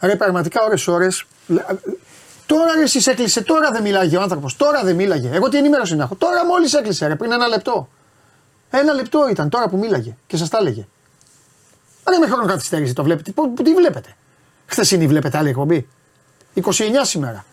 ρε 0.00 0.16
πραγματικά 0.16 0.62
ώρες 0.65 0.86
ώρες, 0.89 1.25
λε- 1.47 1.65
Τώρα 2.47 2.75
ρε 2.75 2.83
εσείς 2.83 3.07
έκλεισε, 3.07 3.42
τώρα 3.42 3.70
δεν 3.70 3.83
μιλάγε 3.83 4.16
ο 4.16 4.20
άνθρωπο. 4.23 4.49
Τώρα 4.57 4.83
δεν 4.84 4.94
μίλαγε. 4.94 5.31
Εγώ 5.33 5.49
τι 5.49 5.57
ενημέρωση 5.57 5.97
να 5.97 6.02
έχω. 6.05 6.15
Τώρα 6.15 6.47
μόλι 6.47 6.68
έκλεισε, 6.78 7.07
ρε, 7.07 7.15
πριν 7.16 7.33
ένα 7.33 7.47
λεπτό. 7.47 7.89
Ένα 8.70 8.92
λεπτό 8.92 9.28
ήταν 9.31 9.49
τώρα 9.49 9.68
που 9.68 9.76
μίλαγε 9.76 10.16
και 10.26 10.36
σα 10.36 10.49
τα 10.49 10.58
έλεγε. 10.58 10.86
Δεν 12.05 12.20
με 12.20 12.26
χρόνο 12.26 12.47
καθυστέρηση 12.47 12.92
το 12.92 13.02
βλέπετε. 13.02 13.31
Πού- 13.31 13.55
πού- 13.55 13.65
Τι 13.65 13.75
βλέπετε. 13.75 14.08
Χθεσινή 14.66 15.07
βλέπετε 15.07 15.39
άλλη 15.39 15.49
εκπομπή. 15.49 15.89
29 16.55 16.62
σήμερα. 17.02 17.44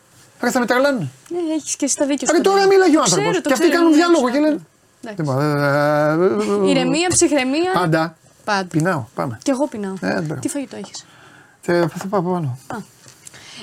Ρε 0.42 0.52
θα 0.52 0.60
με 0.60 0.66
τρελάνουν. 0.66 1.12
Ναι, 1.30 1.54
έχει 1.56 1.78
και 1.78 1.86
εσύ 1.86 1.96
τα 1.98 2.06
δίκιο 2.06 2.28
Ρε 2.32 2.36
σου. 2.36 2.42
τώρα 2.42 2.66
μίλαγε 2.68 2.98
ο 2.98 3.00
Το 3.00 3.06
ξέρω, 3.06 3.22
άνθρωπο. 3.28 3.42
το 3.42 3.48
Και 3.48 3.54
αυτοί 3.54 3.66
ξέρω, 3.70 3.78
κάνουν 3.84 3.88
είναι 3.94 3.98
διάλογο 3.98 4.28
έξω. 4.28 4.40
και 4.40 4.46
λένε. 4.46 4.60
Εντάξει. 5.04 5.22
Λοιπόν, 5.22 6.66
ε, 6.66 6.70
Ηρεμία, 6.70 7.08
ψυχραιμία. 7.10 7.72
Πάντα. 7.74 8.18
Πάντα. 8.46 8.68
Πεινάω. 8.72 9.04
Πάμε. 9.16 9.38
Και 9.44 9.52
εγώ 9.52 9.68
πεινάω. 9.68 9.94
Ε, 10.02 10.22
μπράβο. 10.22 10.36
Τι 10.42 10.48
φαγητό 10.48 10.76
έχεις; 10.76 11.06
Θα, 11.62 11.88
θα 11.98 12.08
πάω 12.08 12.22
πάνω. 12.22 12.58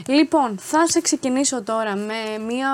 Λοιπόν, 0.07 0.57
θα 0.60 0.86
σε 0.86 1.00
ξεκινήσω 1.00 1.62
τώρα 1.62 1.97
με 1.97 2.44
μια 2.47 2.68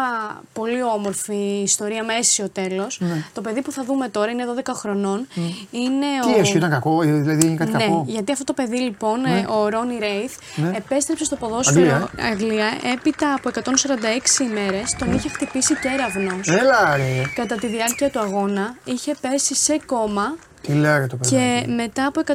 πολύ 0.52 0.83
όμορφη 0.83 1.60
ιστορία 1.62 2.05
με 2.05 2.15
αίσιο 2.15 2.49
τέλος. 2.49 3.01
Το 3.33 3.41
παιδί 3.41 3.62
που 3.62 3.73
θα 3.73 3.85
δούμε 3.85 4.09
τώρα 4.09 4.31
είναι 4.31 4.44
12 4.65 4.73
χρονών. 4.75 5.26
Είναι 5.70 5.89
Ναι. 5.89 6.33
Τι 6.33 6.39
ο... 6.39 6.41
έσου 6.41 6.57
ήταν 6.57 6.70
κακό, 6.70 7.02
ε, 7.02 7.07
δηλαδή 7.12 7.47
είναι 7.47 7.57
κάτι 7.57 7.70
ναι, 7.73 7.78
κακό. 7.78 8.05
γιατί 8.07 8.33
αυτό 8.33 8.44
το 8.44 8.52
παιδί 8.52 8.76
λοιπόν, 8.76 9.20
Ναι. 9.20 9.39
ε, 9.39 9.47
ο 9.52 9.68
Ρόνι 9.68 9.99
Ρέιθ, 9.99 10.35
Ναι. 10.57 10.73
επέστρεψε 10.76 11.25
στο 11.25 11.36
ποδόσφαιρο 11.36 11.94
Αγγλία, 11.94 12.28
Αγγλία 12.31 12.67
έπειτα 12.93 13.35
από 13.35 13.49
146 13.49 14.41
ημέρες. 14.41 14.94
Τον 14.99 15.12
είχε 15.15 15.28
χτυπήσει 15.28 15.75
κέραυνος. 15.76 16.49
Έλα 16.49 16.97
ρε. 16.97 17.23
Κατά 17.35 17.55
τη 17.55 17.67
διάρκεια 17.67 18.10
του 18.10 18.18
αγώνα 18.20 18.75
είχε 18.85 19.15
πέσει 19.20 19.55
σε 19.55 19.81
κόμμα 19.86 20.36
Τι 20.67 20.73
λέει 20.73 20.99
ρε 20.99 21.07
το 21.07 21.17
παιδί. 21.17 21.31
και 21.31 21.65
μετά 21.69 22.07
από 22.07 22.20
146 22.27 22.33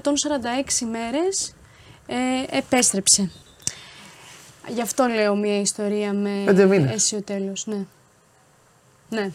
μέρες 0.92 1.53
ε, 2.08 2.58
επέστρεψε. 2.58 3.32
Γι' 4.68 4.82
αυτό 4.82 5.06
λέω 5.06 5.35
μια 5.35 5.60
ιστορία 5.60 6.16
Πέντε 6.45 6.66
με 6.66 6.77
μήνες. 6.77 6.93
αίσιο 6.93 7.22
τέλος. 7.22 7.66
Ναι. 7.66 7.85
ναι. 9.10 9.32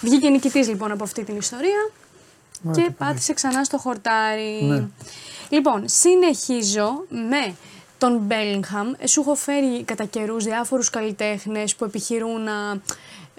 Βγήκε 0.00 0.28
νικητής 0.28 0.68
λοιπόν 0.68 0.90
από 0.90 1.04
αυτή 1.04 1.24
την 1.24 1.36
ιστορία 1.36 1.90
και 2.72 2.90
πάτησε 2.98 3.32
ξανά 3.32 3.64
στο 3.64 3.78
χορτάρι. 3.78 4.62
Ναι. 4.62 4.84
Λοιπόν, 5.48 5.82
συνεχίζω 5.86 7.04
με 7.08 7.54
τον 7.98 8.16
Μπέλιγχαμ. 8.18 8.92
Σου 9.04 9.20
έχω 9.20 9.34
φέρει 9.34 9.82
κατά 9.84 10.04
καιρούς 10.04 10.44
διάφορους 10.44 10.90
καλλιτέχνες 10.90 11.74
που 11.76 11.84
επιχειρούν 11.84 12.42
να, 12.42 12.80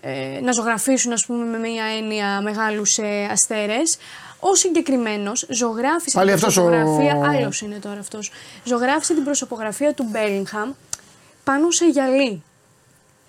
ε, 0.01 0.39
να 0.41 0.51
ζωγραφίσουν 0.51 1.11
ας 1.11 1.25
πούμε, 1.25 1.45
με 1.45 1.57
μια 1.57 1.85
έννοια 1.85 2.41
μεγάλους 2.41 2.97
ε, 2.97 3.27
αστέρες. 3.31 3.97
Ο 4.39 4.55
συγκεκριμένος 4.55 5.45
ζωγράφησε 5.49 6.17
Πάλι 6.17 6.25
την 6.27 6.35
αυτός 6.35 6.57
ο- 6.57 6.63
προσωπογραφία. 6.65 7.29
Άλλος 7.29 7.61
είναι 7.61 7.75
τώρα 7.81 7.99
αυτός. 7.99 8.31
Ζωγράφησε 8.63 9.13
την 9.13 9.23
προσωπογραφία 9.23 9.93
του 9.93 10.05
Μπέλιγχαμ 10.11 10.71
πάνω 11.43 11.71
σε 11.71 11.85
γυαλί. 11.85 12.43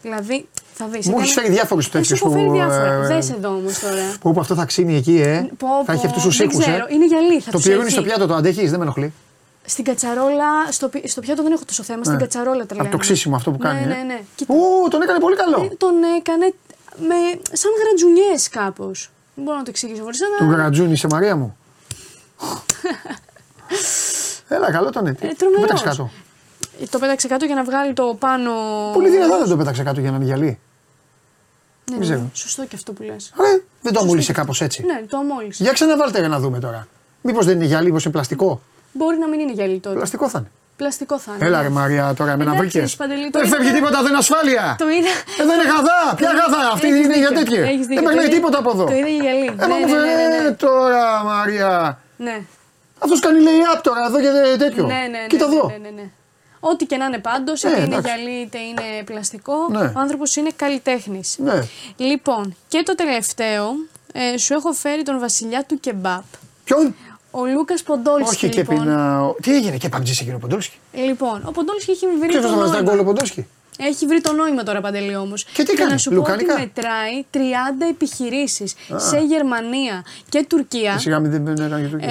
Δηλαδή, 0.02 0.48
θα 0.74 0.86
δεις. 0.86 0.94
Μου 1.06 1.10
έκανε- 1.10 1.20
έχεις 1.22 1.32
φέρει 1.32 1.48
διάφορους 1.50 1.86
Ε, 1.86 1.90
τέτοιους 1.90 2.18
Σου 2.18 2.26
έχω 2.26 2.34
φέρει 2.34 2.46
που, 2.46 2.52
διάφορα. 2.52 2.92
ε, 2.92 3.06
Δες 3.06 3.30
εδώ 3.30 3.48
όμως 3.48 3.78
τώρα. 3.78 4.14
Που 4.20 4.32
που 4.32 4.40
αυτό 4.40 4.54
θα 4.54 4.64
ξύνει 4.64 4.96
εκεί, 4.96 5.20
ε. 5.20 5.48
Πω, 5.58 5.66
θα 5.84 5.92
έχει 5.92 6.00
πω, 6.02 6.06
αυτούς 6.08 6.22
τους 6.22 6.36
δεν 6.36 6.48
οίκους, 6.48 6.60
ξέρω. 6.64 6.84
ε. 6.88 6.94
Είναι 6.94 7.06
γυαλί, 7.06 7.40
θα 7.40 7.50
Το 7.50 7.56
τους 7.56 7.62
πληρώνει 7.66 7.84
έχει. 7.84 7.92
στο 7.94 8.02
πιάτο, 8.02 8.26
το 8.26 8.34
αντέχεις, 8.34 8.70
δεν 8.70 8.78
με 8.78 8.84
ενοχλεί. 8.84 9.12
Στην 9.64 9.84
κατσαρόλα, 9.84 10.46
στο, 10.70 10.88
πι- 10.88 11.08
στο 11.08 11.20
πιάτο 11.20 11.42
δεν 11.42 11.52
έχω 11.52 11.64
τόσο 11.66 11.82
θέμα, 11.82 12.02
στην 12.04 12.14
Ναι. 12.16 12.20
κατσαρόλα 12.22 12.66
τρελαίνω. 12.66 12.88
Από 12.88 12.96
το 12.96 13.02
ξύσιμο 13.02 13.36
αυτό 13.36 13.50
που 13.50 13.58
κάνει. 13.58 13.86
Ναι, 13.86 13.92
ε. 13.92 13.96
ναι, 13.96 14.02
ναι. 14.02 14.20
Κοίτα, 14.34 14.54
Ού, 14.54 14.88
τον 14.88 15.02
έκανε 15.02 15.18
πολύ 15.18 15.36
καλό. 15.36 15.68
ε, 15.72 15.74
τον 15.76 15.94
έκανε 16.18 16.52
με, 17.08 17.14
σαν 17.52 17.70
γρατζουνιές 17.82 18.48
κάπως. 18.48 19.10
Δεν 19.40 19.48
μπορώ 19.48 19.58
να 19.58 19.64
το 19.64 19.70
εξηγήσω 19.70 20.02
χωρίς 20.02 20.18
Του 20.38 20.44
να... 20.44 20.52
γρατζούνι 20.52 20.96
σε 20.96 21.06
Μαρία 21.10 21.36
μου. 21.36 21.56
Έλα, 24.48 24.70
καλό 24.70 24.90
τον 24.90 25.06
έτσι. 25.06 25.26
Ε, 25.26 25.32
τρομερός. 25.32 25.66
πέταξε 25.66 25.84
κάτω; 25.84 26.10
Το 26.90 26.98
πέταξε 26.98 27.28
κάτω 27.28 27.44
για 27.44 27.54
να 27.54 27.64
βγάλει 27.64 27.92
το 27.92 28.16
πάνω... 28.18 28.50
Πολύ 28.92 29.10
δυνατά 29.10 29.38
δεν 29.38 29.48
το 29.48 29.56
πέταξε 29.56 29.82
κάτω 29.82 30.00
για 30.00 30.10
να 30.10 30.16
είναι 30.16 30.24
γυαλί. 30.24 30.44
Ναι, 30.44 30.56
δεν 31.84 31.98
ναι, 31.98 32.04
ξέρω. 32.04 32.30
Σωστό 32.32 32.66
και 32.66 32.76
αυτό 32.76 32.92
που 32.92 33.02
λες. 33.02 33.32
Ρε, 33.40 33.62
Δεν 33.82 33.92
το 33.92 34.00
αμόλυσε 34.00 34.32
κάπως 34.32 34.60
έτσι. 34.60 34.84
Ναι, 34.84 35.02
το 35.08 35.16
αμόλυσε. 35.16 35.62
Για 35.62 35.72
ξαναβάλτε 35.72 36.20
ρε 36.20 36.28
να 36.28 36.38
δούμε 36.38 36.58
τώρα. 36.58 36.86
Μήπως 37.22 37.46
δεν 37.46 37.56
είναι 37.56 37.64
γυαλί, 37.64 37.86
μήπως 37.86 38.04
είναι 38.04 38.12
πλαστικό. 38.12 38.60
Μπορεί 38.92 39.18
να 39.18 39.28
μην 39.28 39.40
είναι 39.40 39.52
γυαλί 39.52 39.78
τότε. 39.78 39.94
Πλαστικό 39.94 40.28
θα 40.28 40.38
είναι. 40.38 40.50
Πλαστικό 40.80 41.18
θα 41.18 41.32
είναι. 41.36 41.46
Έλα 41.46 41.62
ρε 41.62 41.68
Μαρία 41.68 42.14
τώρα 42.16 42.36
με 42.36 42.44
να 42.44 42.52
Εντάξει, 42.52 42.68
βρήκες. 42.70 42.96
Παντελή, 42.96 43.30
το 43.30 43.38
Δεν 43.38 43.46
είδα- 43.48 43.56
φεύγει 43.56 43.72
τίποτα, 43.72 43.98
δεν 44.02 44.06
είναι 44.08 44.18
ασφάλεια. 44.18 44.74
Το 44.78 44.88
είδα. 44.88 45.08
Ε, 45.40 45.44
δεν 45.48 45.54
είναι 45.60 45.68
γαδά. 45.72 46.00
Ποια 46.16 46.30
γαδά, 46.40 46.62
αυτή 46.72 46.86
Έχεις 46.86 47.04
είναι 47.04 47.18
για 47.18 47.28
δίκιο. 47.28 47.42
τέτοια. 47.44 47.62
Έχεις 47.72 47.86
Δεν 47.86 47.88
δίκιο. 47.88 48.02
περνάει 48.02 48.24
Το 48.24 48.30
είδα- 48.30 48.34
τίποτα 48.36 48.58
από 48.58 48.70
εδώ. 48.74 48.84
Το 48.84 48.92
είδα 49.00 49.08
για 49.08 49.22
γυαλί. 49.24 49.46
Ε, 49.46 49.50
Ναι, 49.50 49.66
μα 49.66 49.78
ναι, 49.78 49.86
μου 49.86 49.94
ναι, 49.94 50.00
ναι, 50.00 50.26
ναι. 50.36 50.42
φε- 50.44 50.56
τώρα 50.58 51.22
Μαρία. 51.24 51.98
Ναι. 52.16 52.36
Αυτός 52.98 53.20
κάνει 53.20 53.40
λέει 53.46 53.60
up 53.74 53.80
τώρα 53.82 54.00
εδώ 54.08 54.20
και 54.20 54.30
δε- 54.30 54.56
τέτοιο. 54.64 54.84
Ναι, 54.86 54.94
ναι, 54.94 55.06
ναι, 55.18 55.26
Κοίτα 55.28 55.46
ναι, 55.46 55.54
εδώ. 55.54 55.66
ναι, 55.68 55.76
ναι, 55.88 55.90
ναι. 56.00 56.06
Ό,τι 56.60 56.84
και 56.86 56.96
να 56.96 57.04
είναι 57.04 57.18
πάντως, 57.18 57.62
Ναι, 57.62 57.70
είτε 57.70 57.80
είναι 57.80 57.96
εντάξει. 57.96 58.10
γυαλί 58.14 58.36
είτε 58.40 58.58
είναι 58.58 58.86
πλαστικό, 59.04 59.54
Ναι. 59.70 59.78
ο 59.96 59.98
άνθρωπος 60.04 60.36
είναι 60.36 60.50
καλλιτέχνης. 60.56 61.34
Ναι. 61.38 61.58
Λοιπόν, 61.96 62.56
και 62.68 62.82
το 62.86 62.94
τελευταίο, 62.94 63.64
ε, 64.12 64.36
σου 64.38 64.54
έχω 64.54 64.72
φέρει 64.72 65.02
τον 65.02 65.18
βασιλιά 65.18 65.64
του 65.68 65.80
κεμπάπ. 65.80 66.24
Ποιον; 66.64 66.94
Ο 67.30 67.46
Λούκας 67.46 67.82
Ποντόλσκι. 67.82 68.34
Όχι 68.34 68.48
και 68.48 68.60
λοιπόν. 68.60 68.78
πεινά. 68.78 69.22
Τι 69.42 69.54
έγινε 69.54 69.76
και 69.76 69.88
παμπτζή 69.88 70.16
εκείνο 70.20 70.36
ο 70.36 70.38
Ποντόλσκι. 70.38 70.76
Λοιπόν, 70.92 71.42
ο 71.44 71.50
Ποντόλσκι 71.50 71.90
έχει 71.90 72.06
βρει 72.18 72.28
Ποιος 72.28 72.42
το 72.42 72.48
θα 72.48 72.56
μας 72.56 72.70
τα 72.70 72.76
γκολ 72.76 72.86
ο 72.86 72.86
νόημα. 72.94 73.04
Ποντόλσκι; 73.04 73.46
Έχει 73.78 74.06
βρει 74.06 74.20
το 74.20 74.32
νόημα 74.32 74.62
τώρα 74.62 74.80
παντελή 74.80 75.16
όμως. 75.16 75.44
Και 75.44 75.62
τι 75.62 75.74
κάνει, 75.74 75.90
να 75.90 75.98
σου 75.98 76.12
λουκάνικα; 76.12 76.54
πω 76.54 76.62
ότι 76.62 76.70
μετράει 76.74 77.24
30 77.32 77.38
επιχειρήσεις 77.90 78.74
σε 78.96 79.18
Γερμανία 79.18 80.04
και 80.28 80.44
Τουρκία. 80.48 80.98
Σιγά 80.98 81.18
μην 81.18 81.30
δεν 81.30 81.44
δεν 81.44 81.54
έκανε 81.66 81.82
και 81.82 81.88
το 81.88 81.96
Ε, 81.96 82.08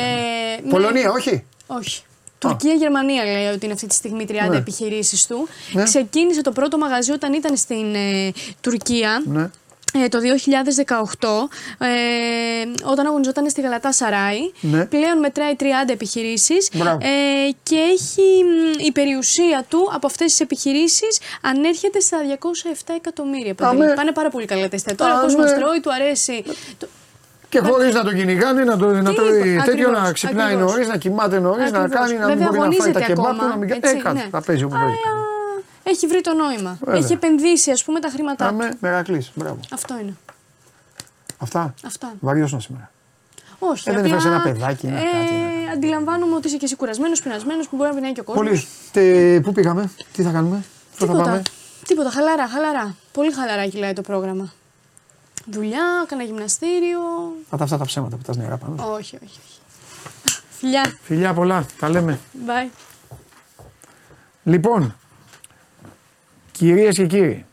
με- 0.64 0.70
Πολωνία, 0.70 1.12
όχι; 1.12 1.44
Όχι. 1.68 2.04
Τουρκία-Γερμανία 2.40 3.24
λέει 3.24 3.48
ότι 3.48 3.66
είναι 3.66 3.74
αυτή 3.74 3.88
τη 3.88 3.96
στιγμή 3.96 4.26
30 4.30 4.50
Ναι. 4.50 4.58
επιχειρήσεις 4.58 5.28
του. 5.28 5.48
Ναι. 5.74 5.84
Ξεκίνησε 5.84 6.42
το 6.42 6.52
πρώτο 6.52 6.78
μαγαζί 6.78 7.12
όταν 7.12 7.34
ήταν 7.34 7.58
στην 7.58 7.96
ε, 7.96 8.32
Τουρκία. 8.62 9.24
Ναι. 9.26 9.50
Ε, 9.94 10.08
το 10.08 10.20
2018, 10.20 11.50
ε, 11.78 11.88
όταν 12.90 13.06
αγωνιζόταν 13.06 13.50
στη 13.50 13.62
Γαλατά 13.62 13.92
Σαράι. 13.92 14.52
Ναι. 14.62 14.86
Πλέον 14.86 15.20
μετράει 15.20 15.54
30 15.60 15.64
επιχειρήσεις 15.92 16.70
Μπράβο. 16.74 16.98
ε, 17.02 17.52
και 17.64 17.76
έχει 17.76 18.22
μ, 18.44 18.86
η 18.86 18.92
περιουσία 18.92 19.66
του 19.70 19.90
από 19.94 20.08
αυτές 20.08 20.26
τις 20.32 20.40
επιχειρήσεις 20.40 21.20
ανέρχεται 21.42 22.00
στα 22.00 22.18
207 22.24 22.94
εκατομμύρια. 22.96 23.54
Παντελή. 23.56 23.84
Αμέ. 23.84 23.94
Πάνε 23.94 24.12
πάρα 24.12 24.30
πολύ 24.30 24.46
καλά 24.46 24.70
τα 24.70 24.76
εστία. 24.76 24.96
Τώρα 24.96 25.14
ο 25.14 25.18
Αμέ. 25.18 25.26
κόσμος 25.26 25.52
τρώει, 25.54 25.80
του 25.80 25.94
αρέσει. 25.94 26.44
Το- 26.78 26.88
Και 27.50 27.60
χωρίς 27.60 27.94
να 27.94 28.04
τον 28.04 28.16
κυνηγάνε, 28.16 28.64
να, 28.64 28.78
το, 28.78 28.86
να 28.92 29.10
Τι 29.10 29.16
τρώει 29.16 29.28
είπα, 29.54 29.64
τέτοιο, 29.64 29.88
ακριβώς, 29.90 30.02
να 30.04 30.12
ξυπνάει 30.12 30.46
ακριβώς. 30.46 30.72
νωρίς, 30.72 30.88
να 30.88 30.98
κοιμάται 30.98 31.40
νωρίς, 31.40 31.72
να 31.72 31.80
Ακριβώς. 31.80 32.00
κάνει, 32.08 32.20
να 32.20 32.26
μην 32.28 32.38
Βέβαια, 32.38 32.48
μπορεί 32.48 32.60
να 32.60 32.64
φάει 32.66 32.78
τα 32.78 32.84
αγωνίζεται 32.84 33.06
κεμπάπ 33.14 33.26
του, 33.26 33.32
ακόμα, 33.36 33.50
να 33.50 33.58
μην 33.58 33.68
κάνει. 33.70 33.82
έτσι, 33.84 33.96
Ε, 33.98 34.02
κάτσε, 34.02 34.24
ναι. 34.24 34.30
θα 34.32 34.42
παίζει 34.42 34.64
όπω 34.64 34.76
Αλλά 34.76 34.84
παίζει. 34.84 35.00
Έχει 35.90 36.08
βρει 36.08 36.22
το 36.22 36.34
νόημα. 36.34 36.78
Βέβαια. 36.80 37.00
Έχει 37.00 37.14
επενδύσει, 37.14 37.72
ας 37.72 37.84
πούμε, 37.84 38.00
τα 38.00 38.10
χρήματά 38.10 38.48
του. 38.48 38.54
Αμέ, 38.54 38.78
Μερακλή, 38.80 39.28
μπράβο. 39.36 39.60
Αυτό 39.72 40.00
είναι. 40.00 40.14
Αυτά; 41.38 41.74
Αυτά. 41.86 42.14
Βαριώσουν 42.20 42.62
σήμερα. 42.62 42.92
Όχι. 43.60 43.90
Ε, 43.90 43.94
δεν 43.94 44.04
απλά, 44.06 44.16
έφερες 44.16 44.34
ένα 44.34 44.42
παιδάκι, 44.42 44.86
ένα 44.86 45.00
ε, 45.00 45.04
κάτι, 45.04 45.34
Αντιλαμβάνομαι 45.74 46.36
ότι 46.36 46.48
είσαι 46.48 46.58
και 46.58 46.66
εσύ 46.66 46.76
κουρασμένος, 46.76 47.22
πεινασμένος, 47.22 47.68
που 47.68 47.76
μπορεί 47.76 47.90
να 47.90 47.96
πεινάει 47.96 48.12
και 48.12 48.20
ο 48.20 48.24
κόσμος. 48.24 48.46
Πολύ. 48.46 48.66
Τε, 48.92 49.40
πού 49.40 49.52
πήγαμε, 49.52 49.92
τι 50.14 50.24
θα 50.24 50.32
κάνουμε, 50.32 50.64
πού 50.98 51.06
θα 51.06 51.12
πάμε. 51.12 51.24
Τίποτα. 51.24 51.42
Τίποτα. 51.88 52.10
Χαλαρά, 52.10 52.48
χαλαρά. 52.48 52.96
Πολύ 53.12 53.32
χαλαρά 53.32 53.68
κυλάει 53.68 53.94
το 53.94 54.02
πρόγραμμα. 54.02 54.54
Δουλειά, 55.46 56.06
κάνα 56.08 56.24
γυμναστήριο. 56.24 57.00
Πάτα 57.50 57.64
αυτά 57.64 57.78
τα 57.78 57.86
ψέματα 57.86 58.16
που 58.16 58.24
τα 58.24 58.36
νερά 58.36 58.58
πάνω. 58.58 58.94
Όχι, 58.94 59.16
όχι, 59.16 59.40
όχι. 59.46 59.60
Φιλιά. 60.50 60.94
Φιλιά 61.02 61.34
πολλά, 61.34 61.66
τα 61.80 61.90
λέμε. 61.90 62.20
Bye. 62.48 62.70
Λοιπόν, 64.44 64.96
κυρίες 66.60 66.96
και 66.96 67.06
κύριοι, 67.06 67.46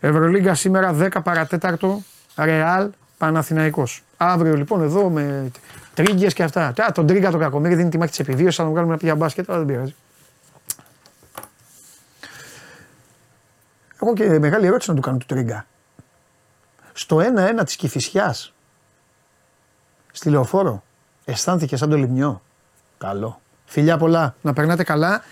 Ευρωλίγκα 0.00 0.54
σήμερα 0.54 0.96
10 0.98 1.08
παρατέταρτο, 1.22 2.02
Ρεάλ 2.36 2.90
Παναθηναϊκός. 3.18 4.02
Αύριο 4.16 4.54
λοιπόν 4.56 4.82
εδώ 4.82 5.10
με 5.10 5.50
τρίγκες 5.94 6.34
και 6.34 6.42
αυτά. 6.42 6.66
Α, 6.66 6.92
τον 6.94 7.06
τρίγκα 7.06 7.30
το 7.30 7.38
κακομίρι 7.38 7.74
δίνει 7.74 7.88
τη 7.88 7.98
μάχη 7.98 8.10
της 8.10 8.18
επιβίωση, 8.18 8.56
θα 8.56 8.62
τον 8.62 8.72
βγάλουμε 8.72 8.92
να 8.92 8.98
πει 8.98 9.04
για 9.04 9.14
μπάσκετ, 9.14 9.50
αλλά 9.50 9.58
δεν 9.58 9.66
πειράζει. 9.66 9.94
Έχω 14.02 14.12
και 14.14 14.38
μεγάλη 14.38 14.66
ερώτηση 14.66 14.90
να 14.90 14.96
του 14.96 15.02
κάνω 15.02 15.16
του 15.16 15.26
τρίγκα. 15.26 15.66
Στο 16.92 17.16
1-1 17.60 17.64
της 17.64 17.76
Κηφισιάς, 17.76 18.54
στη 20.12 20.30
Λεωφόρο, 20.30 20.82
αισθάνθηκες 21.24 21.78
σαν 21.78 21.90
το 21.90 21.96
λιμνιό; 21.96 22.42
Καλό. 22.98 23.40
Φιλιά 23.64 23.96
πολλά. 23.96 24.34
Να 24.42 24.52
περνάτε 24.52 24.84
καλά. 24.84 25.22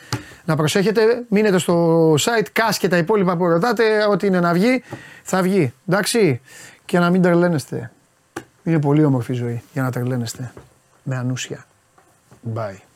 Να 0.45 0.57
προσέχετε. 0.57 1.25
Μείνετε 1.29 1.59
στο 1.59 2.15
site. 2.15 2.47
Κάς 2.53 2.79
και 2.79 2.89
τα 2.89 2.97
υπόλοιπα 2.97 3.37
που 3.37 3.47
ρωτάτε. 3.47 4.07
Ό,τι 4.11 4.27
είναι 4.27 4.41
να 4.41 4.53
βγει, 4.53 4.83
θα 5.23 5.43
βγει. 5.43 5.73
Εντάξει. 5.89 6.41
Και 6.85 6.99
να 6.99 7.11
μην 7.11 7.23
τρελαίνεστε. 7.23 7.91
Είναι 8.63 8.81
πολύ 8.81 9.05
όμορφη 9.05 9.33
η 9.33 9.35
ζωή 9.35 9.63
για 9.73 9.83
να 9.83 9.91
τρελαίνεστε. 9.91 10.53
Με 11.03 11.17
ανούσια. 11.17 11.67
Bye. 12.55 12.92